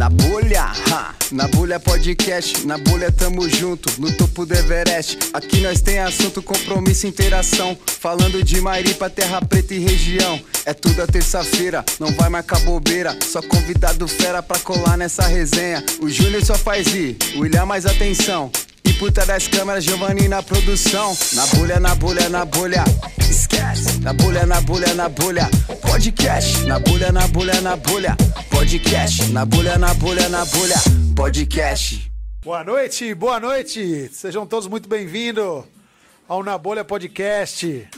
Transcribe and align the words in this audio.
Na 0.00 0.08
bolha, 0.08 0.72
ha, 0.90 1.14
na 1.30 1.46
bolha 1.46 1.78
podcast, 1.78 2.66
na 2.66 2.78
bolha 2.78 3.12
tamo 3.12 3.46
junto, 3.46 4.00
no 4.00 4.10
topo 4.16 4.46
do 4.46 4.54
Everest. 4.54 5.18
Aqui 5.34 5.60
nós 5.60 5.82
tem 5.82 5.98
assunto, 5.98 6.40
compromisso, 6.40 7.06
interação. 7.06 7.76
Falando 8.00 8.42
de 8.42 8.62
Maripa, 8.62 9.10
terra 9.10 9.42
preta 9.42 9.74
e 9.74 9.78
região. 9.78 10.40
É 10.64 10.72
tudo 10.72 11.02
a 11.02 11.06
terça-feira, 11.06 11.84
não 11.98 12.10
vai 12.14 12.30
marcar 12.30 12.60
bobeira. 12.60 13.14
Só 13.30 13.42
convidado 13.42 14.08
fera 14.08 14.42
pra 14.42 14.58
colar 14.60 14.96
nessa 14.96 15.26
resenha. 15.26 15.84
O 16.00 16.08
Júnior 16.08 16.42
só 16.46 16.54
faz 16.54 16.86
ir, 16.94 17.18
o 17.36 17.40
William 17.40 17.66
mais 17.66 17.84
atenção. 17.84 18.50
E 18.82 18.94
puta 18.94 19.26
das 19.26 19.48
câmeras, 19.48 19.84
Giovanni 19.84 20.28
na 20.28 20.42
produção. 20.42 21.14
Na 21.34 21.46
bolha, 21.48 21.78
na 21.78 21.94
bolha, 21.94 22.26
na 22.30 22.46
bolha. 22.46 22.84
Esquece. 23.54 23.98
Na 24.00 24.12
bolha, 24.12 24.46
na 24.46 24.60
bolha, 24.60 24.94
na 24.94 25.08
bolha. 25.08 25.50
Podcast. 25.82 26.64
Na 26.66 26.78
bolha, 26.78 27.10
na 27.10 27.26
bolha, 27.26 27.60
na 27.60 27.76
bolha. 27.76 28.16
Podcast. 28.48 29.32
Na 29.32 29.44
bolha, 29.44 29.76
na 29.76 29.92
bolha, 29.94 30.28
na 30.28 30.44
bolha. 30.44 30.76
Podcast. 31.16 32.10
Boa 32.42 32.62
noite, 32.62 33.12
boa 33.14 33.40
noite. 33.40 34.08
Sejam 34.12 34.46
todos 34.46 34.68
muito 34.68 34.88
bem-vindos 34.88 35.64
ao 36.28 36.44
Na 36.44 36.56
Bolha 36.56 36.84
Podcast. 36.84 37.88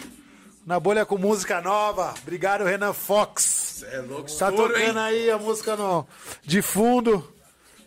Na 0.67 0.81
Bolha 0.81 1.05
com 1.05 1.19
música 1.19 1.61
nova. 1.61 2.15
Obrigado, 2.23 2.65
Renan 2.65 2.95
Fox. 2.95 3.85
É 3.93 3.99
louco, 3.99 4.31
Tá 4.33 4.51
tocando 4.51 4.79
hein? 4.79 4.93
aí 4.97 5.31
a 5.31 5.37
música 5.39 5.77
no, 5.77 6.07
de 6.45 6.63
fundo. 6.63 7.31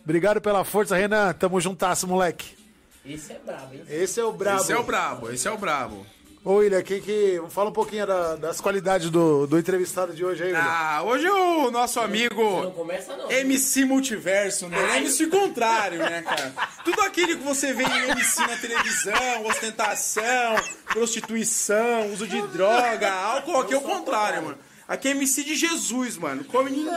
Obrigado 0.04 0.40
pela 0.40 0.62
força, 0.64 0.94
Renan. 0.96 1.32
Tamo 1.32 1.60
juntasso, 1.60 2.06
moleque. 2.06 2.56
Esse 3.04 3.32
é 3.32 3.38
brabo, 3.44 3.74
hein? 3.74 3.82
Esse 3.88 4.20
é 4.20 4.24
o 4.24 4.32
brabo. 4.32 4.60
Esse 4.62 4.72
é 4.72 4.78
o 4.78 4.82
brabo, 4.84 5.30
esse 5.32 5.48
é 5.48 5.50
o 5.50 5.58
brabo. 5.58 6.06
Ô, 6.48 6.58
William, 6.58 6.80
quem 6.80 7.00
que... 7.00 7.42
fala 7.50 7.70
um 7.70 7.72
pouquinho 7.72 8.06
da- 8.06 8.36
das 8.36 8.60
qualidades 8.60 9.10
do, 9.10 9.48
do 9.48 9.58
entrevistado 9.58 10.12
de 10.14 10.24
hoje 10.24 10.44
aí, 10.44 10.50
William. 10.52 10.64
Ah, 10.64 11.02
hoje 11.02 11.28
o 11.28 11.72
nosso 11.72 11.98
Não 11.98 12.04
amigo 12.06 12.70
começa 12.70 13.16
não. 13.16 13.28
MC 13.28 13.84
Multiverso, 13.84 14.68
né? 14.68 14.78
É 14.94 14.98
MC 14.98 15.26
contrário, 15.26 15.98
né, 15.98 16.22
cara? 16.22 16.52
Tudo 16.84 17.00
aquilo 17.02 17.36
que 17.36 17.42
você 17.44 17.72
vê 17.72 17.82
em 17.82 18.10
MC 18.10 18.40
na 18.42 18.56
televisão, 18.58 19.44
ostentação, 19.46 20.54
prostituição, 20.86 22.12
uso 22.12 22.28
de 22.28 22.40
droga, 22.48 23.10
álcool, 23.12 23.58
aqui 23.62 23.74
é 23.74 23.76
o 23.76 23.80
contrário, 23.80 24.44
mano. 24.44 24.58
Aqui 24.86 25.08
é 25.08 25.10
MC 25.10 25.42
de 25.42 25.56
Jesus, 25.56 26.16
mano. 26.16 26.44
Come 26.44 26.70
ninguém. 26.78 26.94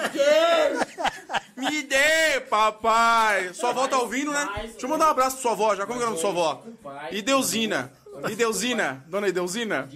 Me 1.57 1.81
dê, 1.81 2.39
papai. 2.47 3.51
Sua 3.55 3.71
avó 3.71 3.87
tá 3.87 3.97
ouvindo, 3.97 4.31
né? 4.31 4.47
Deixa 4.61 4.85
eu 4.85 4.89
mandar 4.89 5.07
um 5.07 5.09
abraço 5.09 5.37
pra 5.37 5.41
sua 5.41 5.51
avó 5.53 5.75
já. 5.75 5.87
Como 5.87 5.97
que 5.97 6.03
é 6.05 6.07
o 6.07 6.11
nome 6.11 6.21
da 6.21 6.21
sua 6.21 6.29
avó? 6.29 6.63
Ideusina. 7.09 7.91
Ideusina? 8.29 9.03
Dona 9.07 9.27
Ideusina? 9.27 9.89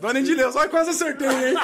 Dona 0.00 0.18
Edileuza. 0.18 0.60
Ai, 0.60 0.68
quase 0.68 0.90
acertei, 0.90 1.28
hein? 1.28 1.54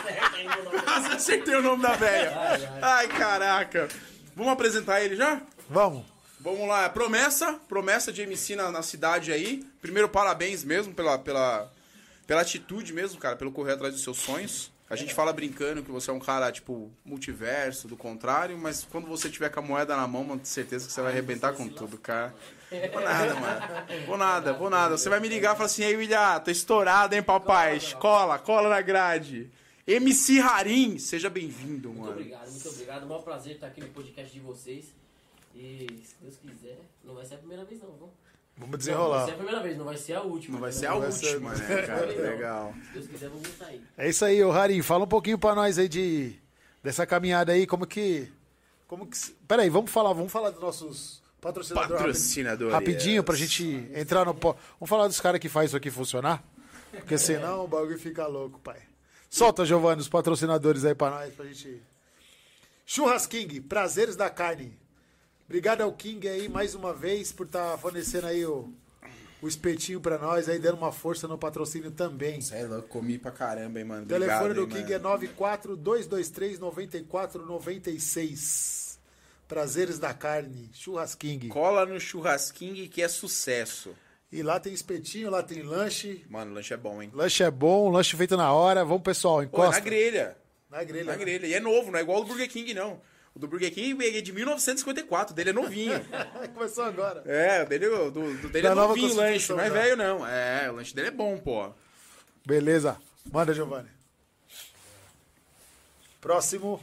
Quase 0.84 1.08
acertei 1.08 1.54
o 1.54 1.62
nome 1.62 1.82
da 1.82 1.94
velha. 1.94 2.32
Ai, 2.80 3.08
caraca. 3.08 3.88
Vamos 4.34 4.52
apresentar 4.52 5.02
ele 5.02 5.16
já? 5.16 5.40
Vamos. 5.68 6.04
Vamos 6.42 6.66
lá, 6.66 6.88
promessa, 6.88 7.60
promessa 7.68 8.10
de 8.10 8.22
MC 8.22 8.56
na, 8.56 8.70
na 8.70 8.80
cidade 8.82 9.30
aí. 9.30 9.62
Primeiro, 9.82 10.08
parabéns 10.08 10.64
mesmo 10.64 10.94
pela, 10.94 11.18
pela, 11.18 11.70
pela 12.26 12.40
atitude 12.40 12.94
mesmo, 12.94 13.20
cara, 13.20 13.36
pelo 13.36 13.52
correr 13.52 13.72
atrás 13.72 13.92
dos 13.92 14.02
seus 14.02 14.16
sonhos. 14.16 14.72
A 14.88 14.96
gente 14.96 15.12
fala 15.12 15.32
brincando 15.34 15.82
que 15.82 15.90
você 15.90 16.10
é 16.10 16.14
um 16.14 16.18
cara, 16.18 16.50
tipo, 16.50 16.90
multiverso, 17.04 17.86
do 17.86 17.96
contrário, 17.96 18.56
mas 18.56 18.86
quando 18.90 19.06
você 19.06 19.28
tiver 19.28 19.50
com 19.50 19.60
a 19.60 19.62
moeda 19.62 19.94
na 19.94 20.08
mão, 20.08 20.24
mano, 20.24 20.40
tenho 20.40 20.46
certeza 20.46 20.86
que 20.86 20.92
você 20.92 21.02
vai 21.02 21.12
arrebentar 21.12 21.52
com 21.52 21.68
tudo, 21.68 21.98
cara. 21.98 22.34
Vou 22.92 23.00
nada, 23.02 23.34
mano. 23.34 24.06
Vou 24.06 24.16
nada, 24.18 24.52
vou 24.52 24.70
nada. 24.70 24.96
Você 24.96 25.08
vai 25.08 25.20
me 25.20 25.28
ligar 25.28 25.54
e 25.54 25.56
falar 25.56 25.66
assim, 25.66 25.82
ei, 25.82 25.96
William, 25.96 26.38
tô 26.40 26.50
estourado, 26.50 27.14
hein, 27.14 27.22
papai? 27.22 27.80
Cola, 27.98 28.38
cola 28.38 28.68
na 28.68 28.80
grade. 28.80 29.50
MC 29.86 30.38
Harim, 30.40 30.98
seja 30.98 31.28
bem-vindo, 31.28 31.88
Muito 31.88 32.00
mano. 32.00 32.12
obrigado, 32.12 32.48
muito 32.50 32.68
obrigado. 32.68 33.02
É 33.02 33.04
um 33.04 33.08
maior 33.08 33.22
prazer 33.22 33.54
estar 33.54 33.66
aqui 33.66 33.80
no 33.80 33.88
podcast 33.88 34.32
de 34.32 34.38
vocês. 34.40 34.84
E 35.54 35.86
se 36.04 36.14
Deus 36.22 36.36
quiser, 36.36 36.78
não 37.04 37.14
vai 37.14 37.24
ser 37.24 37.34
a 37.34 37.38
primeira 37.38 37.64
vez 37.64 37.80
não, 37.80 37.88
viu? 37.88 38.08
Vamos 38.56 38.58
Não, 38.58 38.68
vai 38.68 38.78
desenrolar. 38.78 39.24
ser 39.26 39.32
a 39.32 39.34
primeira 39.34 39.60
vez, 39.60 39.76
não 39.78 39.84
vai 39.84 39.96
ser 39.96 40.12
a 40.14 40.22
última. 40.22 40.52
Não 40.54 40.60
vai 40.60 40.70
ser 40.72 40.86
a 40.86 40.94
vai 40.94 41.10
ser- 41.10 41.26
última, 41.34 41.54
né, 41.54 41.82
cara? 41.86 42.06
Legal. 42.06 42.74
Se 42.86 42.92
Deus 42.92 43.06
quiser, 43.08 43.28
vamos 43.30 43.48
sair. 43.58 43.82
É 43.98 44.08
isso 44.08 44.24
aí, 44.24 44.44
ô 44.44 44.52
Harim. 44.52 44.82
Fala 44.82 45.04
um 45.04 45.08
pouquinho 45.08 45.38
pra 45.38 45.54
nós 45.54 45.76
aí 45.78 45.88
de 45.88 46.36
dessa 46.82 47.04
caminhada 47.06 47.50
aí, 47.52 47.66
como 47.66 47.84
que. 47.86 48.30
Como 48.86 49.06
que. 49.08 49.16
se- 49.16 49.32
Pera 49.48 49.62
aí, 49.62 49.70
vamos 49.70 49.90
falar, 49.90 50.12
vamos 50.12 50.30
falar 50.30 50.50
dos 50.50 50.60
nossos 50.60 51.19
patrocinadores. 51.40 51.96
Patrocinadores. 51.96 52.72
Rapidinho, 52.74 53.22
pra 53.24 53.34
gente 53.34 53.88
entrar 53.94 54.24
no. 54.24 54.34
po- 54.34 54.56
Vamos 54.78 54.88
falar 54.88 55.06
dos 55.08 55.20
caras 55.20 55.40
que 55.40 55.48
faz 55.48 55.70
isso 55.70 55.76
aqui 55.76 55.90
funcionar? 55.90 56.42
Porque 56.92 57.16
senão 57.18 57.64
o 57.64 57.68
bagulho 57.68 57.98
fica 57.98 58.26
louco, 58.26 58.58
pai. 58.60 58.78
Solta, 59.28 59.64
Giovanni, 59.64 60.00
os 60.00 60.08
patrocinadores 60.08 60.84
aí 60.84 60.94
pra 60.94 61.10
nós, 61.10 61.32
pra 61.34 61.46
gente. 61.46 61.80
Churras 62.84 63.26
King, 63.26 63.60
prazeres 63.60 64.16
da 64.16 64.28
carne. 64.28 64.76
Obrigado 65.46 65.82
ao 65.82 65.92
King 65.92 66.28
aí 66.28 66.48
mais 66.48 66.74
uma 66.74 66.92
vez 66.92 67.30
por 67.32 67.46
estar 67.46 67.78
fornecendo 67.78 68.26
aí 68.26 68.44
o, 68.44 68.72
o 69.40 69.46
espetinho 69.48 70.00
pra 70.00 70.18
nós, 70.18 70.48
aí 70.48 70.58
dando 70.58 70.78
uma 70.78 70.90
força 70.92 71.28
no 71.28 71.38
patrocínio 71.38 71.90
também. 71.92 72.40
É 72.52 72.64
louco, 72.64 72.88
comi 72.88 73.18
pra 73.18 73.30
caramba, 73.30 73.78
hein, 73.78 73.84
mano. 73.84 74.02
O 74.02 74.06
telefone 74.06 74.54
do 74.54 74.62
Obrigado, 74.62 74.80
King 74.86 74.92
hein, 74.92 74.98
é 74.98 75.02
mano. 75.02 75.18
942239496. 77.60 78.89
Prazeres 79.50 79.98
da 79.98 80.14
carne, 80.14 80.70
Churras 80.72 81.16
King. 81.16 81.48
Cola 81.48 81.84
no 81.84 81.98
churrasquinho 81.98 82.88
que 82.88 83.02
é 83.02 83.08
sucesso. 83.08 83.96
E 84.30 84.44
lá 84.44 84.60
tem 84.60 84.72
espetinho, 84.72 85.28
lá 85.28 85.42
tem 85.42 85.60
lanche. 85.60 86.24
Mano, 86.30 86.54
lanche 86.54 86.72
é 86.72 86.76
bom, 86.76 87.02
hein? 87.02 87.10
Lanche 87.12 87.42
é 87.42 87.50
bom, 87.50 87.90
lanche 87.90 88.16
feito 88.16 88.36
na 88.36 88.52
hora. 88.52 88.84
Vamos, 88.84 89.02
pessoal, 89.02 89.42
encosta. 89.42 89.72
na 89.72 89.80
grelha. 89.80 90.36
Na 90.70 90.84
grelha. 90.84 91.04
Na 91.04 91.12
né? 91.12 91.18
grelha. 91.18 91.46
E 91.48 91.54
é 91.54 91.58
novo, 91.58 91.90
não 91.90 91.98
é 91.98 92.02
igual 92.02 92.20
o 92.20 92.24
Burger 92.24 92.48
King, 92.48 92.72
não. 92.74 93.00
O 93.34 93.40
do 93.40 93.48
Burger 93.48 93.74
King 93.74 94.06
é 94.06 94.20
de 94.20 94.32
1954, 94.32 95.32
o 95.32 95.36
dele 95.36 95.50
é 95.50 95.52
novinho. 95.52 96.00
Começou 96.54 96.84
agora. 96.84 97.24
é, 97.26 97.64
o 97.64 97.66
dele, 97.68 97.88
do, 97.88 98.10
do 98.12 98.48
dele 98.50 98.68
Da 98.68 98.70
é 98.70 98.74
novinho 98.76 99.12
o 99.12 99.16
lanche, 99.16 99.52
não 99.52 99.58
é 99.58 99.66
já. 99.66 99.72
velho, 99.72 99.96
não. 99.96 100.24
É, 100.24 100.70
o 100.70 100.76
lanche 100.76 100.94
dele 100.94 101.08
é 101.08 101.10
bom, 101.10 101.36
pô. 101.38 101.72
Beleza. 102.46 102.96
Manda, 103.32 103.52
Giovanni. 103.52 103.88
Próximo, 106.20 106.80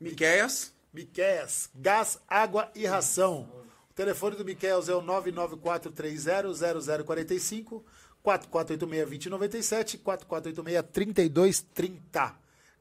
Miqueias. 0.00 0.72
Miqueias. 0.92 1.70
Gás, 1.74 2.18
água 2.28 2.70
e 2.74 2.86
ração. 2.86 3.48
O 3.90 3.94
telefone 3.94 4.36
do 4.36 4.44
Miqueias 4.44 4.88
é 4.88 4.94
o 4.94 5.02
994300045, 5.02 7.82
4486-2097, 8.24 9.98
4486-3230. 10.02 12.32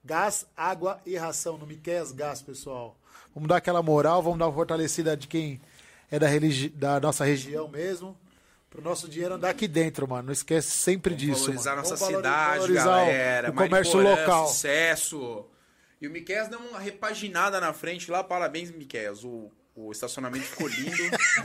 Gás, 0.04 0.46
água 0.56 1.00
e 1.06 1.16
ração 1.18 1.58
no 1.58 1.66
Miqueias 1.68 2.12
Gás, 2.12 2.42
pessoal. 2.42 2.96
Vamos 3.34 3.50
dar 3.50 3.58
aquela 3.58 3.82
moral, 3.84 4.22
vamos 4.24 4.40
dar 4.40 4.48
uma 4.48 4.54
fortalecida 4.54 5.16
de 5.18 5.28
quem 5.28 5.60
é 6.10 6.18
da, 6.18 6.28
religi- 6.28 6.70
da 6.70 7.00
nossa 7.00 7.26
região 7.26 7.68
mesmo. 7.68 8.18
Pro 8.70 8.82
nosso 8.82 9.08
dinheiro 9.10 9.36
andar 9.36 9.50
aqui 9.50 9.68
dentro, 9.68 10.08
mano. 10.08 10.28
Não 10.28 10.34
esquece 10.34 10.70
sempre 10.72 11.14
disso, 11.16 11.42
valorizar 11.46 11.72
mano. 11.72 11.82
nossa 11.84 11.96
Vamos 11.96 12.16
cidade, 12.16 12.56
valorizar 12.60 12.86
galera. 12.86 13.50
o 13.50 13.54
comércio 13.54 13.98
Mariporã, 13.98 14.22
local. 14.22 14.48
Sucesso. 14.48 15.46
E 16.02 16.08
o 16.08 16.12
Miqueias 16.12 16.48
deu 16.48 16.60
uma 16.60 16.80
repaginada 16.80 17.60
na 17.60 17.74
frente 17.74 18.12
lá. 18.12 18.24
Parabéns, 18.24 18.70
Miqueias. 18.72 19.24
O, 19.24 19.52
o 19.76 19.92
estacionamento 19.92 20.46
ficou 20.46 20.68
lindo. 20.68 20.96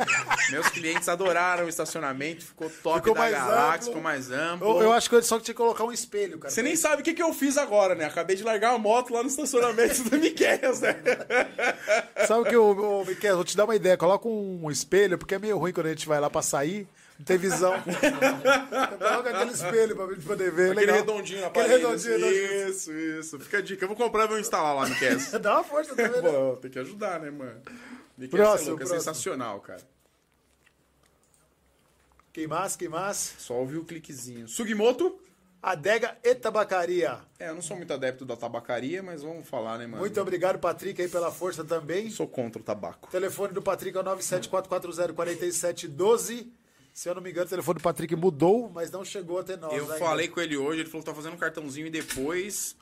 Meus 0.51 0.69
clientes 0.69 1.09
adoraram 1.09 1.65
o 1.65 1.69
estacionamento. 1.69 2.45
Ficou 2.45 2.69
top 2.83 2.99
Ficou 2.99 3.15
da 3.15 3.31
galáxia, 3.31 3.75
amplo. 3.75 3.87
ficou 3.87 4.03
mais 4.03 4.31
amplo. 4.31 4.69
Eu, 4.79 4.83
eu 4.83 4.93
acho 4.93 5.09
que 5.09 5.15
eu 5.15 5.23
só 5.23 5.39
tinha 5.41 5.55
que 5.55 5.59
colocar 5.59 5.85
um 5.85 5.93
espelho, 5.93 6.39
cara. 6.39 6.53
Você 6.53 6.63
nem 6.63 6.77
sabe 6.77 7.01
o 7.01 7.05
que, 7.05 7.15
que 7.15 7.23
eu 7.23 7.33
fiz 7.33 7.57
agora, 7.57 7.95
né? 7.95 8.05
Acabei 8.05 8.37
de 8.37 8.43
largar 8.43 8.75
a 8.75 8.79
moto 8.79 9.13
lá 9.15 9.23
no 9.23 9.29
estacionamento 9.29 10.03
do 10.09 10.19
Miqueias, 10.19 10.81
né? 10.81 10.97
Sabe 12.27 12.41
o 12.43 12.45
que, 12.45 12.57
ô, 12.57 13.05
Miquel, 13.07 13.37
vou 13.37 13.45
te 13.45 13.57
dar 13.57 13.65
uma 13.65 13.77
ideia. 13.77 13.97
Coloca 13.97 14.29
um 14.29 14.71
espelho, 14.71 15.17
porque 15.17 15.35
é 15.35 15.39
meio 15.39 15.57
ruim 15.59 15.73
quando 15.73 15.87
a 15.87 15.91
gente 15.91 16.07
vai 16.07 16.21
lá 16.21 16.29
pra 16.29 16.43
sair, 16.43 16.87
tem 17.25 17.39
visão. 17.39 17.73
Coloca 18.99 19.31
aquele 19.31 19.53
espelho 19.53 19.97
pra 19.97 20.07
gente 20.07 20.27
poder 20.27 20.51
ver. 20.51 20.73
Aquele 20.73 20.81
legal. 20.87 20.97
redondinho 20.97 21.41
na 21.41 21.47
Aquele 21.49 21.69
parede. 21.69 21.85
redondinho, 21.85 22.19
redondinho. 22.19 22.69
Isso, 22.69 22.93
isso. 22.93 23.41
Fica 23.41 23.59
a 23.59 23.61
dica. 23.61 23.85
Eu 23.85 23.89
vou 23.89 23.97
comprar 23.97 24.25
e 24.25 24.29
vou 24.29 24.39
instalar 24.39 24.75
lá 24.75 24.85
no 24.85 24.91
Miqueias. 24.91 25.31
Dá 25.41 25.55
uma 25.55 25.65
força 25.65 25.95
também, 25.95 26.23
né? 26.23 26.31
Pô, 26.31 26.57
tem 26.57 26.71
que 26.71 26.79
ajudar, 26.79 27.21
né, 27.21 27.31
mano? 27.31 27.61
Miqueias 28.17 28.47
Próximo, 28.47 28.69
é, 28.69 28.71
louco, 28.71 28.83
é 28.83 28.87
sensacional, 28.87 29.61
cara. 29.61 29.83
Quem 32.33 32.47
mais, 32.47 32.77
quem 32.77 32.89
mais? 32.89 33.35
Só 33.39 33.55
ouvi 33.55 33.77
o 33.77 33.85
cliquezinho. 33.85 34.49
Sugimoto? 34.49 35.19
Adega 35.63 36.17
e 36.25 36.35
Tabacaria. 36.35 37.21
É, 37.39 37.51
eu 37.51 37.55
não 37.55 37.63
sou 37.63 37.77
muito 37.77 37.93
adepto 37.93 38.25
da 38.25 38.37
tabacaria, 38.37 39.01
mas 39.01 39.23
vamos 39.23 39.49
falar, 39.49 39.79
né, 39.79 39.87
mano? 39.87 40.01
Muito 40.01 40.21
obrigado, 40.21 40.59
Patrick, 40.59 41.01
aí 41.01 41.09
pela 41.09 41.31
força 41.31 41.63
também. 41.63 42.11
Sou 42.11 42.27
contra 42.27 42.61
o 42.61 42.65
tabaco. 42.65 43.07
O 43.07 43.11
telefone 43.11 43.55
do 43.55 43.63
Patrick 43.63 43.97
é 43.97 44.01
o 44.01 44.05
974404712. 44.05 46.49
Se 46.93 47.09
eu 47.09 47.15
não 47.15 47.23
me 47.23 47.31
engano, 47.31 47.47
o 47.47 47.51
telefone 47.51 47.79
do 47.79 47.83
Patrick 47.83 48.15
mudou, 48.15 48.71
mas 48.73 48.91
não 48.91 49.05
chegou 49.05 49.39
até 49.39 49.57
nós. 49.57 49.73
Eu 49.73 49.85
ainda. 49.85 49.97
falei 49.97 50.29
com 50.29 50.41
ele 50.41 50.57
hoje, 50.57 50.81
ele 50.81 50.89
falou 50.89 51.03
que 51.03 51.11
tá 51.11 51.15
fazendo 51.15 51.35
um 51.35 51.39
cartãozinho 51.39 51.87
e 51.87 51.91
depois 51.91 52.77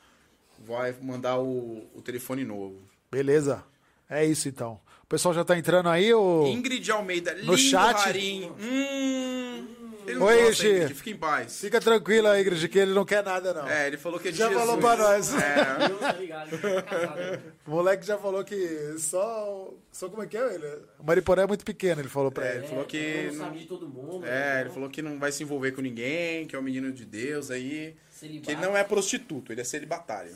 vai 0.59 0.95
mandar 1.01 1.39
o, 1.39 1.89
o 1.95 2.03
telefone 2.03 2.45
novo. 2.45 2.77
Beleza. 3.11 3.65
É 4.09 4.25
isso 4.25 4.49
então. 4.49 4.81
O 5.05 5.07
pessoal 5.07 5.33
já 5.33 5.45
tá 5.45 5.57
entrando 5.57 5.89
aí, 5.89 6.13
ô. 6.13 6.47
Ingrid 6.47 6.91
Almeida, 6.91 7.35
No 7.35 7.55
lindo 7.55 7.59
chat? 7.59 8.13
Hum, 8.61 9.67
Ele 10.07 10.19
não 10.19 10.27
Oi, 10.27 10.43
gosta, 10.45 10.65
Ingrid. 10.67 10.77
Ingrid, 10.83 10.95
fica 10.95 11.11
em 11.11 11.17
paz. 11.17 11.61
Fica 11.61 11.81
tranquilo 11.81 12.29
aí, 12.29 12.41
Ingrid, 12.43 12.69
que 12.69 12.79
ele 12.79 12.93
não 12.93 13.05
quer 13.05 13.23
nada, 13.23 13.53
não. 13.55 13.69
É, 13.69 13.87
ele 13.87 13.97
falou 13.97 14.19
que 14.19 14.29
é 14.29 14.31
de 14.31 14.39
Já 14.39 14.49
Jesus. 14.49 14.65
falou 14.65 14.79
pra 14.81 14.97
nós. 14.97 15.35
É, 15.35 15.55
tá 16.01 16.83
tá? 16.83 17.39
O 17.67 17.71
moleque 17.71 18.07
já 18.07 18.19
falou 18.19 18.43
que 18.45 18.95
só. 18.99 19.71
Só 19.93 20.09
como 20.09 20.23
é 20.23 20.27
que 20.27 20.37
é 20.37 20.55
ele? 20.55 20.67
O 20.99 21.05
Mariporé 21.05 21.43
é 21.43 21.47
muito 21.47 21.65
pequeno, 21.65 22.01
ele 22.01 22.09
falou 22.09 22.31
pra 22.31 22.47
É, 22.47 22.51
ele. 22.51 22.59
ele 22.59 22.67
falou 22.69 22.85
que 22.85 23.23
Não 23.27 23.33
não- 23.35 23.45
sabe 23.45 23.59
de 23.59 23.65
todo 23.67 23.89
mundo. 23.89 24.25
é, 24.27 24.31
né? 24.31 24.61
ele 24.63 24.71
falou 24.71 24.89
que 24.89 25.03
não 25.03 25.19
vai 25.19 25.33
se 25.33 25.43
envolver 25.43 25.73
com 25.73 25.81
ninguém, 25.81 26.47
que 26.47 26.55
é 26.55 26.59
um 26.59 26.63
menino 26.63 26.93
de 26.93 27.05
Deus 27.05 27.51
aí. 27.51 27.97
Celibato. 28.11 28.45
Que 28.47 28.53
ele 28.53 28.61
não 28.61 28.77
é 28.77 28.85
prostituto, 28.85 29.53
ele 29.53 29.61
é 29.61 29.65
celibatário. 29.65 30.33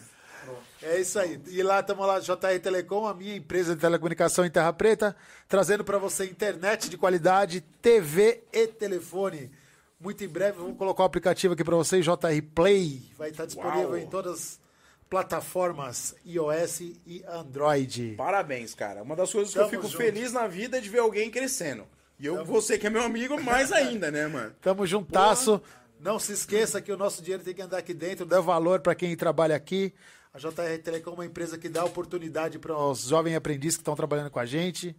É 0.82 1.00
isso 1.00 1.18
aí. 1.18 1.40
E 1.48 1.62
lá 1.62 1.80
estamos 1.80 2.06
lá, 2.06 2.20
JR 2.20 2.60
Telecom, 2.62 3.06
a 3.06 3.14
minha 3.14 3.36
empresa 3.36 3.74
de 3.74 3.80
telecomunicação 3.80 4.44
em 4.44 4.50
Terra 4.50 4.72
Preta, 4.72 5.16
trazendo 5.48 5.84
para 5.84 5.98
você 5.98 6.24
internet 6.24 6.88
de 6.90 6.96
qualidade, 6.98 7.60
TV 7.80 8.42
e 8.52 8.66
telefone. 8.66 9.50
Muito 9.98 10.22
em 10.22 10.28
breve 10.28 10.58
vamos 10.58 10.76
colocar 10.76 11.02
o 11.02 11.06
aplicativo 11.06 11.54
aqui 11.54 11.64
para 11.64 11.76
vocês, 11.76 12.04
JR 12.04 12.42
Play. 12.54 13.02
Vai 13.16 13.30
estar 13.30 13.46
disponível 13.46 13.90
Uau. 13.90 13.98
em 13.98 14.06
todas 14.06 14.32
as 14.32 14.60
plataformas 15.08 16.14
iOS 16.26 16.80
e 16.80 17.24
Android. 17.28 18.14
Parabéns, 18.16 18.74
cara. 18.74 19.02
Uma 19.02 19.16
das 19.16 19.32
coisas 19.32 19.52
que 19.52 19.58
Tamo 19.58 19.66
eu 19.66 19.70
fico 19.70 19.84
junto. 19.84 19.96
feliz 19.96 20.32
na 20.32 20.46
vida 20.46 20.78
é 20.78 20.80
de 20.80 20.88
ver 20.88 20.98
alguém 20.98 21.30
crescendo. 21.30 21.86
E 22.18 22.26
eu, 22.26 22.44
você 22.44 22.78
que 22.78 22.86
é 22.86 22.90
meu 22.90 23.02
amigo, 23.02 23.40
mais 23.42 23.72
ainda, 23.72 24.10
né, 24.10 24.26
mano? 24.26 24.54
Tamo 24.60 24.86
juntasso. 24.86 25.60
Não 25.98 26.18
se 26.18 26.32
esqueça 26.32 26.82
que 26.82 26.92
o 26.92 26.96
nosso 26.96 27.22
dinheiro 27.22 27.42
tem 27.42 27.54
que 27.54 27.62
andar 27.62 27.78
aqui 27.78 27.94
dentro, 27.94 28.26
dá 28.26 28.40
valor 28.40 28.80
para 28.80 28.94
quem 28.94 29.16
trabalha 29.16 29.56
aqui. 29.56 29.94
A 30.34 30.38
JR 30.38 30.82
Telecom 30.82 31.12
é 31.12 31.14
uma 31.14 31.26
empresa 31.26 31.56
que 31.56 31.68
dá 31.68 31.84
oportunidade 31.84 32.58
para 32.58 32.76
os 32.76 33.06
jovens 33.06 33.36
aprendizes 33.36 33.76
que 33.76 33.82
estão 33.82 33.94
trabalhando 33.94 34.32
com 34.32 34.40
a 34.40 34.44
gente. 34.44 34.96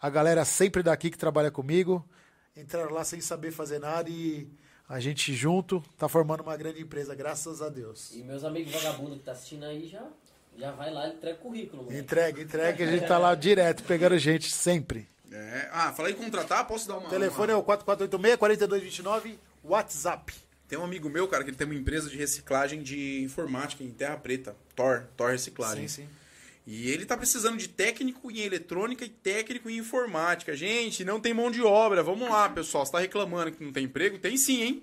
A 0.00 0.08
galera 0.08 0.42
sempre 0.42 0.82
daqui 0.82 1.10
que 1.10 1.18
trabalha 1.18 1.50
comigo. 1.50 2.02
Entraram 2.56 2.90
lá 2.90 3.04
sem 3.04 3.20
saber 3.20 3.50
fazer 3.50 3.78
nada 3.78 4.08
e 4.08 4.48
a 4.88 4.98
gente 4.98 5.34
junto 5.34 5.84
tá 5.98 6.08
formando 6.08 6.40
uma 6.40 6.56
grande 6.56 6.80
empresa, 6.80 7.14
graças 7.14 7.60
a 7.60 7.68
Deus. 7.68 8.10
E 8.14 8.22
meus 8.22 8.42
amigos 8.42 8.72
vagabundos 8.72 9.18
que 9.18 9.24
tá 9.24 9.32
assistindo 9.32 9.64
aí 9.64 9.86
já, 9.86 10.02
já 10.56 10.72
vai 10.72 10.90
lá 10.90 11.08
e 11.08 11.12
entrega 11.12 11.36
o 11.38 11.42
currículo, 11.42 11.84
mano. 11.84 11.98
Entrega, 11.98 12.40
entrega, 12.40 12.82
a 12.82 12.90
gente 12.90 13.04
tá 13.06 13.18
lá 13.18 13.34
direto, 13.34 13.82
pegando 13.82 14.16
gente 14.16 14.50
sempre. 14.50 15.06
É. 15.30 15.68
Ah, 15.72 15.92
falei 15.92 16.14
em 16.14 16.16
contratar, 16.16 16.66
posso 16.66 16.88
dar 16.88 16.96
uma. 16.96 17.06
O 17.06 17.10
telefone 17.10 17.52
é 17.52 17.54
uma... 17.54 17.62
o 17.62 17.66
4486-4229, 17.66 19.36
WhatsApp. 19.62 20.49
Tem 20.70 20.78
um 20.78 20.84
amigo 20.84 21.10
meu, 21.10 21.26
cara, 21.26 21.42
que 21.42 21.50
ele 21.50 21.56
tem 21.56 21.66
uma 21.66 21.74
empresa 21.74 22.08
de 22.08 22.16
reciclagem 22.16 22.80
de 22.80 23.24
informática 23.24 23.82
em 23.82 23.90
Terra 23.90 24.16
Preta. 24.16 24.54
Tor, 24.76 25.08
Tor 25.16 25.32
Reciclagem. 25.32 25.88
Sim, 25.88 26.02
sim. 26.02 26.08
E 26.64 26.88
ele 26.88 27.04
tá 27.04 27.16
precisando 27.16 27.56
de 27.56 27.66
técnico 27.66 28.30
em 28.30 28.38
eletrônica 28.38 29.04
e 29.04 29.08
técnico 29.08 29.68
em 29.68 29.78
informática. 29.78 30.54
Gente, 30.54 31.04
não 31.04 31.20
tem 31.20 31.34
mão 31.34 31.50
de 31.50 31.60
obra. 31.60 32.04
Vamos 32.04 32.30
lá, 32.30 32.48
pessoal. 32.48 32.86
Você 32.86 32.92
tá 32.92 33.00
reclamando 33.00 33.50
que 33.50 33.64
não 33.64 33.72
tem 33.72 33.86
emprego? 33.86 34.16
Tem 34.16 34.36
sim, 34.36 34.62
hein? 34.62 34.82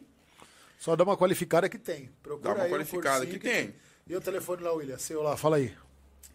Só 0.78 0.94
dá 0.94 1.06
uma 1.06 1.16
qualificada 1.16 1.70
que 1.70 1.78
tem. 1.78 2.10
Procura 2.22 2.50
Dá 2.50 2.56
uma 2.56 2.64
aí 2.66 2.70
um 2.70 2.74
qualificada 2.74 3.20
cursinho 3.20 3.40
que 3.40 3.50
tem. 3.50 3.74
E 4.06 4.14
o 4.14 4.20
telefone 4.20 4.64
lá, 4.64 4.74
William? 4.74 4.98
Seu 4.98 5.24
lá, 5.24 5.38
fala 5.38 5.56
aí. 5.56 5.74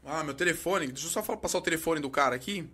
Ah, 0.03 0.25
meu 0.25 0.33
telefone. 0.33 0.87
Deixa 0.87 1.09
eu 1.09 1.11
só 1.11 1.37
passar 1.37 1.59
o 1.59 1.63
telefone 1.63 2.01
do 2.01 2.09
cara 2.09 2.35
aqui. 2.35 2.67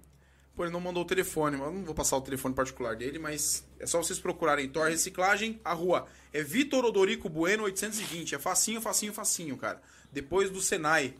Pô, 0.59 0.65
ele 0.65 0.73
não 0.73 0.81
mandou 0.81 1.05
o 1.05 1.07
telefone. 1.07 1.57
mas 1.57 1.73
não 1.73 1.85
vou 1.85 1.95
passar 1.95 2.17
o 2.17 2.21
telefone 2.21 2.53
particular 2.53 2.97
dele, 2.97 3.17
mas 3.17 3.65
é 3.79 3.87
só 3.87 4.03
vocês 4.03 4.19
procurarem 4.19 4.69
Tor 4.69 4.89
Reciclagem. 4.89 5.61
A 5.65 5.73
rua 5.73 6.09
é 6.33 6.43
Vitor 6.43 6.85
Odorico 6.85 7.29
Bueno 7.29 7.63
820. 7.63 8.35
É 8.35 8.41
facinho, 8.41 8.81
facinho, 8.81 9.13
facinho, 9.13 9.57
cara. 9.57 9.81
Depois 10.11 10.51
do 10.51 10.61
Senai. 10.61 11.15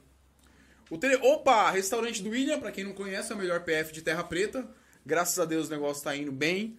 O 0.91 0.99
tele... 0.99 1.21
Opa! 1.23 1.71
Restaurante 1.71 2.21
do 2.21 2.31
William, 2.31 2.59
pra 2.59 2.73
quem 2.73 2.83
não 2.83 2.93
conhece, 2.93 3.31
é 3.31 3.35
o 3.37 3.39
melhor 3.39 3.61
PF 3.61 3.93
de 3.93 4.03
Terra 4.03 4.25
Preta. 4.25 4.69
Graças 5.07 5.39
a 5.39 5.45
Deus 5.45 5.69
o 5.69 5.71
negócio 5.71 6.03
tá 6.03 6.17
indo 6.17 6.33
bem. 6.33 6.77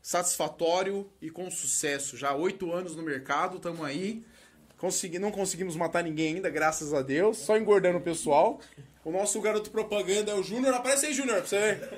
Satisfatório 0.00 1.06
e 1.20 1.28
com 1.28 1.50
sucesso. 1.50 2.16
Já 2.16 2.34
oito 2.34 2.72
anos 2.72 2.96
no 2.96 3.02
mercado, 3.02 3.58
tamo 3.58 3.84
aí. 3.84 4.24
Consegui... 4.78 5.18
Não 5.18 5.30
conseguimos 5.30 5.76
matar 5.76 6.02
ninguém 6.02 6.36
ainda, 6.36 6.48
graças 6.48 6.94
a 6.94 7.02
Deus. 7.02 7.36
Só 7.36 7.58
engordando 7.58 7.98
o 7.98 8.00
pessoal. 8.00 8.58
O 9.02 9.10
nosso 9.10 9.40
garoto 9.40 9.70
propaganda 9.70 10.30
é 10.30 10.34
o 10.34 10.42
Júnior. 10.42 10.74
Aparece 10.74 11.06
aí, 11.06 11.14
Júnior, 11.14 11.38
pra 11.38 11.46
você 11.46 11.58
ver. 11.58 11.88